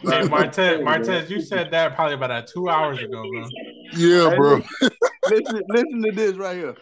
Hey, 0.03 0.22
Martez, 0.22 0.81
Martez, 0.83 1.30
you 1.30 1.39
said 1.39 1.72
that 1.72 1.95
probably 1.95 2.15
about 2.15 2.31
uh, 2.31 2.41
two 2.41 2.69
hours 2.69 3.01
ago, 3.01 3.30
bro. 3.30 3.49
yeah, 3.93 4.30
Hey, 4.30 4.38
bro. 4.38 4.61
Listen, 5.27 5.64
listen 5.69 6.03
to 6.03 6.11
this 6.11 6.35
right 6.35 6.57
here. 6.57 6.75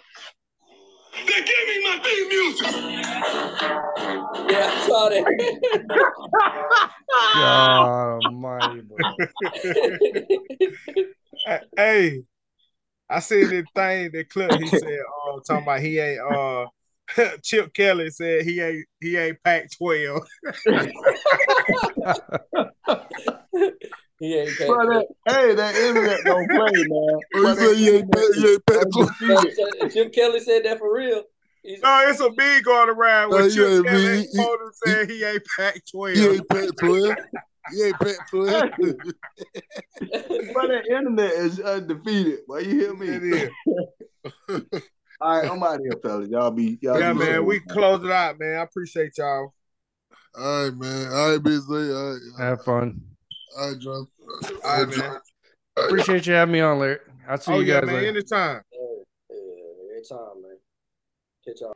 They're 1.14 1.42
me 1.68 1.84
my 1.84 2.00
theme 2.04 2.28
music. 2.28 2.68
Yeah, 4.50 4.70
I 4.72 4.80
saw 4.88 5.10
that. 5.10 5.24
God 7.36 8.18
almighty, 8.18 8.82
bro. 8.82 8.98
hey, 11.78 12.24
I 13.10 13.20
seen 13.20 13.50
this 13.50 13.66
thing 13.76 14.12
that 14.14 14.30
clip. 14.30 14.60
He 14.60 14.68
said, 14.68 15.00
"Oh, 15.26 15.42
talking 15.46 15.64
about 15.64 15.82
he 15.82 16.00
ain't." 16.00 16.22
Uh, 16.22 16.66
Chip 17.44 17.74
Kelly 17.74 18.10
said 18.10 18.44
he 18.44 18.62
ain't 18.62 18.86
he 19.00 19.18
ain't 19.18 19.42
Pac 19.44 19.70
twelve. 19.78 20.26
He 24.20 24.36
ain't 24.38 24.58
paid. 24.58 24.70
That, 24.70 25.06
hey, 25.28 25.54
that 25.56 25.76
internet 25.76 26.24
don't 26.24 26.48
play, 26.52 26.72
man. 26.86 27.22
Bro, 27.32 27.42
you 27.42 27.48
that 27.48 27.58
say 27.58 27.74
you 27.74 27.92
ain't 27.92 28.16
internet 28.16 28.38
you 28.38 28.50
ain't 28.54 28.66
pay. 28.66 29.52
So, 29.52 29.90
Jim 29.90 30.12
Kelly 30.12 30.40
said 30.40 30.64
that 30.66 30.80
for 30.80 30.94
real. 30.94 31.24
He's, 31.62 31.82
No, 31.82 32.06
it's 32.08 32.20
a 32.22 32.30
big 32.30 32.64
going 32.64 32.90
around 32.90 33.32
with 33.32 33.56
you 33.56 33.64
Chip 33.64 33.72
ain't 33.72 33.86
Kelly 33.88 34.04
me. 34.04 34.28
He- 34.32 34.48
saying 34.86 35.10
he 35.10 35.24
ain't 35.26 35.44
packed 35.58 35.92
twelve. 35.92 36.16
You 36.16 36.32
ain't 36.32 36.48
pay 36.50 36.68
twelve. 36.80 37.16
You 37.70 37.86
ain't 37.86 38.00
pay 38.00 38.14
twelve. 38.30 38.64
Bro, 40.54 40.68
that 40.68 40.84
internet 40.90 41.32
is 41.34 41.60
undefeated. 41.60 42.40
Boy, 42.48 42.60
you 42.60 42.80
hear 42.80 42.94
me? 42.94 43.08
It 43.10 43.24
is. 43.24 43.50
All 45.20 45.40
right, 45.42 45.50
I'm 45.50 45.64
out 45.64 45.80
here, 45.82 45.98
fellas. 46.02 46.30
Y'all 46.30 46.52
be 46.52 46.78
y'all 46.82 47.00
Yeah, 47.00 47.14
be 47.14 47.20
man. 47.20 47.40
safe, 47.40 47.46
We 47.48 47.60
close 47.60 48.04
it 48.04 48.12
out, 48.12 48.40
man. 48.40 48.58
I 48.58 48.62
appreciate 48.64 49.18
y'all. 49.18 49.54
All 50.36 50.64
right, 50.66 50.74
man. 50.76 51.08
All 51.12 51.32
right, 51.32 51.44
busy. 51.44 51.94
All 51.94 52.12
right, 52.14 52.22
Have 52.40 52.64
fun. 52.64 53.02
all 53.58 53.70
right, 53.72 53.80
John. 53.80 54.08
All 54.66 54.84
right, 54.86 54.98
man. 54.98 55.18
Appreciate 55.78 56.26
you 56.28 56.34
having 56.34 56.54
me 56.54 56.60
on, 56.62 56.80
Larry. 56.80 57.00
I'll 57.28 57.38
see 57.38 57.52
Oh 57.52 57.60
you 57.60 57.66
yeah, 57.66 57.80
guys 57.82 57.86
man. 57.88 57.96
later. 57.96 58.08
Anytime. 58.10 58.62
yeah, 58.72 59.96
anytime, 59.96 60.42
man. 60.42 60.58
Catch 61.46 61.62
y'all. 61.62 61.76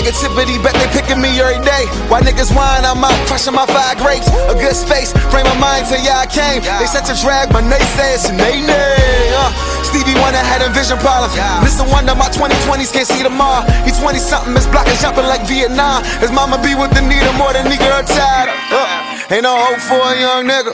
Negativity, 0.00 0.56
bet 0.64 0.72
they 0.80 0.88
picking 0.96 1.20
me 1.20 1.28
every 1.36 1.60
day. 1.60 1.84
Why 2.08 2.24
niggas 2.24 2.48
whine, 2.56 2.88
I'm 2.88 3.04
out 3.04 3.12
crushing 3.28 3.52
my 3.52 3.68
five 3.68 4.00
grapes. 4.00 4.28
A 4.48 4.56
good 4.56 4.72
space, 4.72 5.12
frame 5.28 5.46
of 5.46 5.60
mind 5.60 5.86
till 5.92 6.00
y'all 6.00 6.24
came. 6.24 6.64
They 6.80 6.88
set 6.88 7.04
to 7.12 7.14
drag, 7.20 7.52
my 7.52 7.60
they 7.60 7.84
say 7.92 8.16
it's 8.16 8.32
nay. 8.32 8.64
Uh, 8.64 9.52
Stevie 9.84 10.16
Wonder 10.16 10.40
had 10.40 10.64
vision 10.72 10.96
problems. 10.98 11.36
Mr. 11.60 11.84
wonder 11.92 12.14
my 12.16 12.32
2020s 12.32 12.92
can't 12.92 13.06
see 13.06 13.22
tomorrow. 13.22 13.68
He 13.84 13.92
20 13.92 14.18
something, 14.18 14.54
his 14.56 14.66
block 14.66 14.88
is 14.88 15.00
jumping 15.00 15.28
like 15.28 15.44
Vietnam. 15.46 16.02
His 16.24 16.32
mama 16.32 16.56
be 16.64 16.74
with 16.74 16.90
the 16.96 17.04
needle 17.04 17.34
more 17.36 17.52
than 17.52 17.68
nigga 17.68 17.84
her 17.84 18.04
tired. 18.04 18.48
Uh, 18.72 19.34
ain't 19.34 19.44
no 19.44 19.52
hope 19.52 19.80
for 19.84 20.00
a 20.00 20.16
young 20.16 20.48
nigga. 20.48 20.72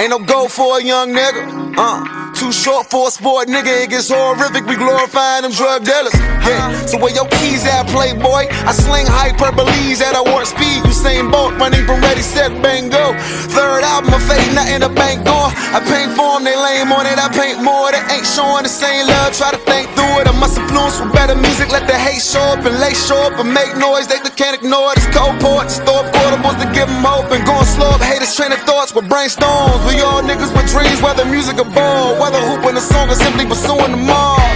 Ain't 0.00 0.10
no 0.10 0.18
goal 0.18 0.48
for 0.48 0.78
a 0.78 0.82
young 0.82 1.14
nigga. 1.14 1.78
Uh, 1.78 2.13
too 2.44 2.52
short 2.52 2.90
for 2.90 3.08
a 3.08 3.10
sport 3.10 3.48
nigga. 3.48 3.84
It 3.84 3.90
gets 3.90 4.10
horrific. 4.12 4.66
We 4.66 4.76
glorifying 4.76 5.42
them 5.42 5.52
drug 5.52 5.84
dealers. 5.84 6.12
Yeah. 6.44 6.84
So 6.84 6.98
where 6.98 7.14
your 7.14 7.26
keys 7.40 7.64
at, 7.64 7.86
playboy? 7.88 8.52
I 8.68 8.72
sling 8.72 9.06
hyperboles 9.06 10.02
at 10.02 10.12
a 10.12 10.22
warp 10.22 10.44
speed. 10.44 10.83
Usain 11.04 11.30
Bolt 11.30 11.52
running 11.60 11.84
from 11.84 12.00
ready, 12.00 12.22
set, 12.22 12.48
bang, 12.62 12.88
go. 12.88 13.12
Third 13.52 13.84
album, 13.84 14.14
I 14.14 14.20
fade, 14.24 14.54
nothing 14.56 14.80
the 14.80 14.88
bank 14.88 15.26
gone. 15.26 15.52
I 15.76 15.80
paint 15.84 16.16
for 16.16 16.36
'em, 16.36 16.44
they 16.44 16.56
lame 16.56 16.90
on 16.92 17.04
it. 17.04 17.18
I 17.20 17.28
paint 17.28 17.60
more. 17.60 17.92
They 17.92 18.00
ain't 18.08 18.24
showing 18.24 18.62
the 18.64 18.72
same 18.72 19.06
love. 19.06 19.36
Try 19.36 19.50
to 19.50 19.60
think 19.68 19.92
through 19.94 20.20
it. 20.20 20.28
I 20.28 20.32
must 20.32 20.56
influence 20.56 20.98
with 21.00 21.12
better 21.12 21.34
music. 21.34 21.70
Let 21.70 21.86
the 21.86 21.92
hate 21.92 22.22
show 22.22 22.40
up 22.54 22.64
and 22.64 22.80
lay 22.80 22.94
show 22.94 23.20
up 23.28 23.38
and 23.38 23.52
make 23.52 23.76
noise. 23.76 24.06
They 24.06 24.18
can't 24.40 24.56
ignore 24.56 24.92
it. 24.92 24.98
It's 24.98 25.10
cold 25.16 25.38
port. 25.40 25.70
Store 25.70 26.00
up 26.00 26.08
quotables 26.14 26.56
to 26.62 26.66
give 26.72 26.88
'em 26.88 27.04
hope 27.04 27.30
and 27.32 27.44
going 27.44 27.66
slow 27.76 27.90
up. 27.90 28.00
Haters 28.00 28.34
train 28.34 28.52
of 28.52 28.62
thoughts 28.70 28.94
with 28.94 29.06
brainstorms. 29.06 29.84
We 29.86 30.00
all 30.00 30.22
niggas 30.22 30.52
with 30.56 30.66
dreams, 30.72 31.02
whether 31.02 31.26
music 31.26 31.60
or 31.60 31.68
ball, 31.78 32.14
whether 32.16 32.40
hooping 32.48 32.76
a 32.78 32.84
song 32.92 33.10
or 33.10 33.18
simply 33.26 33.44
pursuing 33.44 33.92
them 33.92 34.08
all. 34.08 34.53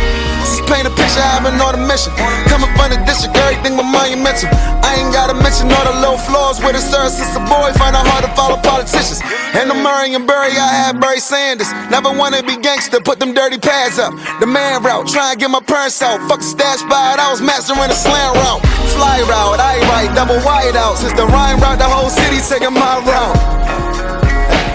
Paint 0.68 0.84
a 0.84 0.92
picture, 0.92 1.24
I've 1.24 1.48
on 1.48 1.74
a 1.74 1.80
mission. 1.80 2.12
Coming 2.52 2.68
from 2.76 2.92
the 2.92 3.00
district, 3.08 3.32
everything 3.40 3.72
my 3.72 3.88
monumental. 3.88 4.52
I 4.84 5.00
ain't 5.00 5.16
gotta 5.16 5.32
mention 5.32 5.72
all 5.72 5.80
the 5.88 5.96
low 6.04 6.20
flaws 6.28 6.60
with 6.60 6.76
the 6.76 6.82
sir 6.84 7.08
since 7.08 7.32
a 7.32 7.40
boy. 7.48 7.72
Find 7.80 7.96
it 7.96 8.04
hard 8.04 8.28
to 8.28 8.30
follow 8.36 8.60
politicians. 8.60 9.24
And 9.56 9.72
the 9.72 9.74
Murray 9.80 10.12
and 10.12 10.28
Barry, 10.28 10.52
I 10.52 10.68
had 10.68 11.00
Barry 11.00 11.24
Sanders. 11.24 11.72
Never 11.88 12.12
wanna 12.12 12.44
be 12.44 12.60
gangster, 12.60 13.00
put 13.00 13.16
them 13.16 13.32
dirty 13.32 13.56
pads 13.56 13.98
up. 13.98 14.12
The 14.44 14.46
man 14.46 14.84
route, 14.84 15.08
try 15.08 15.32
and 15.32 15.40
get 15.40 15.48
my 15.48 15.64
parents 15.64 16.02
out. 16.04 16.20
Fuck 16.28 16.44
the 16.44 16.48
stash 16.52 16.84
by 16.84 17.16
it, 17.16 17.18
I 17.18 17.32
was 17.32 17.40
mastering 17.40 17.88
a 17.88 17.96
slam 17.96 18.36
route. 18.36 18.60
Fly 18.92 19.24
route, 19.24 19.56
I 19.56 19.80
write 19.88 20.12
double 20.12 20.36
wide 20.44 20.76
out. 20.76 21.00
Since 21.00 21.16
the 21.16 21.24
rhyme 21.32 21.64
route, 21.64 21.80
the 21.80 21.88
whole 21.88 22.12
city 22.12 22.44
taking 22.44 22.76
my 22.76 23.00
route. 23.08 23.40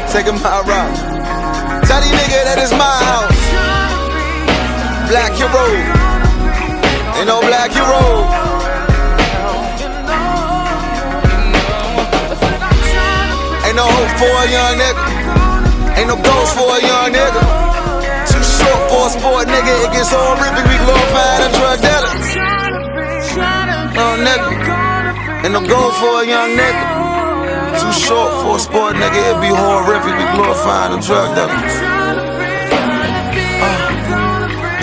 Taking 0.09 0.41
my 0.41 0.57
route. 0.65 0.97
Tell 1.85 2.01
these 2.01 2.17
nigga 2.17 2.49
that 2.49 2.57
it's 2.57 2.73
my 2.73 2.97
house. 3.13 3.32
Black 5.13 5.33
hero. 5.33 5.65
Ain't 7.13 7.27
no 7.27 7.39
black 7.45 7.69
hero. 7.69 8.01
Ain't 13.61 13.75
no 13.77 13.85
hope 13.85 14.13
for 14.17 14.33
a 14.41 14.45
young 14.49 14.73
nigga. 14.81 15.05
Ain't 15.99 16.07
no 16.07 16.15
goals 16.17 16.51
for 16.57 16.65
a 16.65 16.81
young 16.81 17.13
nigga. 17.13 17.45
Too 18.25 18.41
short 18.41 18.89
for 18.89 19.05
a 19.05 19.09
sport 19.13 19.45
nigga. 19.53 19.85
It 19.85 19.93
gets 19.93 20.09
horrific. 20.09 20.65
We 20.65 20.81
glorify 20.81 21.37
them 21.45 21.51
drug 21.61 21.77
dealers. 21.85 22.29
Oh 23.93 24.17
nigga. 24.17 24.49
Ain't 25.45 25.53
no 25.53 25.61
goal 25.61 25.91
for 25.91 26.23
a 26.23 26.25
young 26.25 26.57
nigga. 26.57 27.79
Too 27.79 27.93
short 27.93 28.33
for 28.41 28.55
a 28.55 28.59
sport 28.59 28.95
nigga. 28.95 29.21
It 29.29 29.39
be 29.45 29.53
horrific. 29.53 30.17
We 30.17 30.25
glorify 30.33 30.87
them 30.89 31.01
drug 31.01 31.35
dealers. 31.35 31.92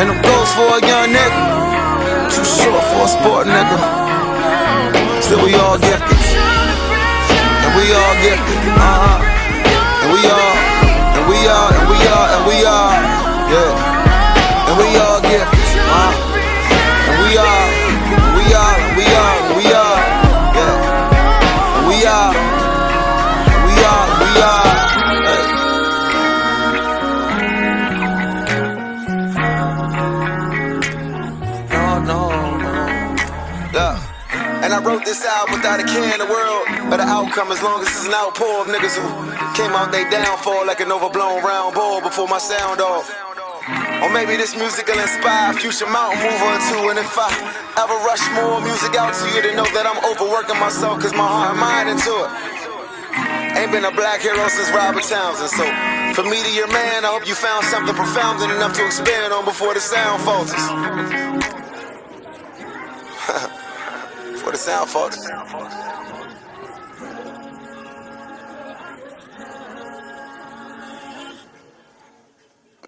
And 0.01 0.09
them 0.09 0.23
goals 0.23 0.51
for 0.55 0.65
a 0.65 0.81
young 0.81 1.13
nigga. 1.13 2.33
Too 2.33 2.43
short 2.43 2.83
for 2.89 3.05
a 3.05 3.09
sport 3.09 3.47
nigga. 3.47 3.77
Still 5.23 5.45
we 5.45 5.53
all 5.57 5.77
gifted. 5.77 6.17
And 7.61 7.73
we 7.77 7.85
all 7.93 8.15
gifted. 8.25 8.61
Uh-huh. 8.81 9.21
And 10.01 10.11
we 10.17 10.25
all, 10.25 10.57
and 11.21 11.29
we 11.29 11.37
all, 11.53 11.69
and 11.77 11.87
we 11.93 11.99
all, 12.17 12.29
and 12.33 12.43
we 12.49 12.57
all, 12.65 12.93
yeah. 13.53 14.69
And 14.71 14.79
we 14.81 14.89
all 14.97 15.21
gifted. 15.21 15.61
Uh-huh. 15.85 16.30
I 34.81 34.83
wrote 34.83 35.05
this 35.05 35.21
album 35.29 35.61
without 35.61 35.77
a 35.77 35.85
care 35.85 36.09
in 36.09 36.17
the 36.17 36.31
world 36.33 36.65
of 36.89 36.97
the 36.97 37.05
outcome 37.05 37.53
as 37.53 37.61
long 37.61 37.85
as 37.85 37.89
it's 37.93 38.09
an 38.09 38.17
outpour 38.17 38.65
of 38.65 38.67
niggas 38.73 38.97
who 38.97 39.05
came 39.53 39.77
out 39.77 39.93
they 39.93 40.09
downfall 40.09 40.65
like 40.65 40.81
an 40.81 40.89
overblown 40.89 41.45
round 41.45 41.77
ball 41.77 42.01
before 42.01 42.25
my 42.25 42.41
sound 42.41 42.81
off. 42.81 43.05
Or 44.01 44.09
maybe 44.09 44.41
this 44.41 44.57
music 44.57 44.89
will 44.89 44.97
inspire 44.97 45.53
future 45.53 45.85
mountain 45.85 46.25
mover 46.25 46.57
two. 46.73 46.89
And 46.89 46.97
if 46.97 47.13
I 47.13 47.29
ever 47.77 47.93
rush 48.09 48.25
more 48.33 48.57
music 48.65 48.97
out 48.97 49.13
to 49.21 49.29
you, 49.37 49.45
to 49.45 49.53
know 49.53 49.69
that 49.77 49.85
I'm 49.85 50.01
overworking 50.01 50.57
myself 50.57 50.97
cause 51.05 51.13
my 51.13 51.29
heart 51.29 51.53
and 51.53 51.61
mind 51.61 51.93
into 51.93 52.17
it. 52.17 52.33
Ain't 53.61 53.69
been 53.77 53.85
a 53.85 53.93
black 53.93 54.25
hero 54.25 54.49
since 54.49 54.73
Robert 54.73 55.05
Townsend. 55.05 55.53
So 55.61 55.69
for 56.17 56.25
me 56.25 56.41
to 56.41 56.53
your 56.57 56.73
man, 56.73 57.05
I 57.05 57.13
hope 57.13 57.29
you 57.29 57.37
found 57.37 57.69
something 57.69 57.93
profound 57.93 58.41
enough 58.49 58.73
to 58.81 58.87
expand 58.89 59.37
on 59.37 59.45
before 59.45 59.77
the 59.77 59.85
sound 59.85 60.25
falters. 60.25 60.65
before 64.41 64.53
the 64.53 64.59
sound 64.59 64.89
falters. 64.89 65.29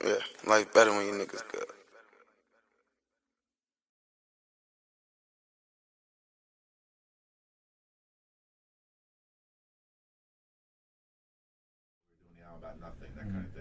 Yeah, 0.02 0.14
life 0.46 0.72
better 0.72 0.90
when 0.92 1.06
you 1.06 1.12
niggas 1.12 1.42
good. 1.52 1.66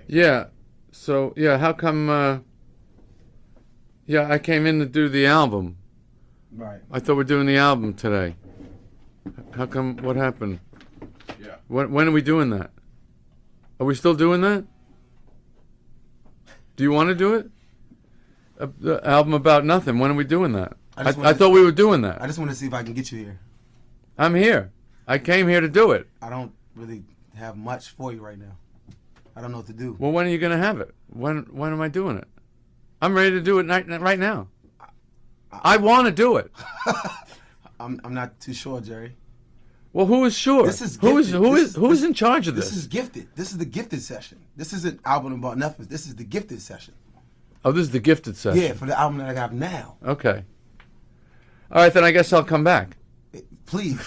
Yeah. 0.08 0.46
So 0.94 1.34
yeah, 1.36 1.58
how 1.58 1.74
come? 1.74 2.10
Uh, 2.10 2.40
yeah, 4.06 4.32
I 4.32 4.40
came 4.40 4.66
in 4.66 4.80
to 4.80 4.86
do 4.86 5.10
the 5.10 5.26
album. 5.26 5.81
Right. 6.54 6.82
I 6.92 7.00
thought 7.00 7.16
we're 7.16 7.24
doing 7.24 7.46
the 7.46 7.58
album 7.58 7.94
today. 7.94 8.36
How 9.56 9.66
come? 9.66 9.98
What 9.98 10.16
happened? 10.16 10.60
Yeah. 11.40 11.56
When 11.68 11.92
when 11.92 12.08
are 12.08 12.12
we 12.12 12.22
doing 12.22 12.50
that? 12.50 12.72
Are 13.80 13.86
we 13.86 13.96
still 13.96 14.14
doing 14.14 14.42
that? 14.42 14.66
Do 16.76 16.84
you 16.84 16.92
want 16.92 17.10
to 17.10 17.16
do 17.16 17.36
it? 17.36 17.50
A, 18.60 18.68
the 18.68 19.08
album 19.08 19.34
about 19.34 19.66
nothing. 19.66 20.00
When 20.00 20.12
are 20.12 20.16
we 20.16 20.24
doing 20.24 20.52
that? 20.54 20.74
I 20.98 21.04
I, 21.04 21.30
I, 21.30 21.34
thought 21.34 21.50
we 21.50 21.64
were 21.64 21.72
doing 21.72 22.02
that. 22.02 22.22
I 22.22 22.28
just 22.28 22.38
want 22.38 22.52
to 22.52 22.58
see 22.58 22.68
if 22.68 22.74
I 22.74 22.84
can 22.84 22.94
get 22.94 23.12
you 23.12 23.20
here. 23.20 23.40
I'm 24.18 24.36
here. 24.36 24.72
I 25.08 25.18
came 25.18 25.48
here 25.48 25.62
to 25.62 25.70
do 25.70 25.92
it. 25.92 26.08
I 26.22 26.30
don't 26.30 26.52
really 26.76 27.04
have 27.36 27.56
much 27.58 27.90
for 27.90 28.12
you 28.12 28.20
right 28.20 28.38
now. 28.38 28.58
I 29.36 29.42
don't 29.42 29.52
know 29.52 29.58
what 29.58 29.68
to 29.68 29.74
do. 29.74 29.96
Well, 29.98 30.12
when 30.12 30.26
are 30.26 30.30
you 30.30 30.38
going 30.38 30.52
to 30.52 30.64
have 30.64 30.80
it? 30.80 30.94
When 31.08 31.48
when 31.52 31.72
am 31.72 31.82
I 31.82 31.88
doing 31.88 32.18
it? 32.18 32.28
I'm 33.02 33.16
ready 33.16 33.32
to 33.32 33.42
do 33.42 33.58
it 33.60 33.68
right, 33.68 33.88
right 34.02 34.20
now. 34.20 34.48
I 35.52 35.78
want 35.78 36.06
to 36.08 36.12
do 36.12 36.38
it. 36.38 36.52
I'm 37.80 38.00
I'm 38.04 38.14
not 38.14 38.40
too 38.40 38.54
sure, 38.54 38.80
Jerry. 38.82 39.16
Well, 39.94 40.06
who 40.06 40.24
is 40.26 40.38
sure? 40.38 40.66
This 40.66 40.82
is 40.82 40.98
who 41.02 41.18
is 41.18 41.28
gifted. 41.32 41.42
who 41.48 41.56
This 41.56 41.70
is 41.70 41.76
who 41.76 41.92
is 41.92 42.04
in 42.04 42.14
charge 42.14 42.48
of 42.48 42.56
This 42.56 42.70
this? 42.70 42.78
is 42.78 42.88
gifted. 42.88 43.28
This 43.36 43.52
is 43.52 43.58
the 43.58 43.66
gifted 43.66 44.02
session. 44.02 44.40
This 44.56 44.72
isn't 44.74 45.02
album 45.04 45.34
about 45.34 45.58
nothing. 45.58 45.86
This 45.88 46.06
is 46.08 46.16
the 46.16 46.24
gifted 46.24 46.62
session. 46.62 46.94
Oh, 47.66 47.72
this 47.72 47.84
is 47.84 47.92
the 47.92 48.00
gifted 48.00 48.38
session. 48.38 48.62
Yeah, 48.62 48.74
for 48.74 48.86
the 48.86 48.98
album 48.98 49.18
that 49.20 49.30
I 49.36 49.40
have 49.40 49.54
now. 49.54 49.98
Okay. 50.06 50.44
All 51.72 51.82
right, 51.84 51.94
then 51.94 52.04
I 52.04 52.12
guess 52.12 52.32
I'll 52.34 52.44
come 52.44 52.64
back. 52.64 52.98
Please. 53.66 54.00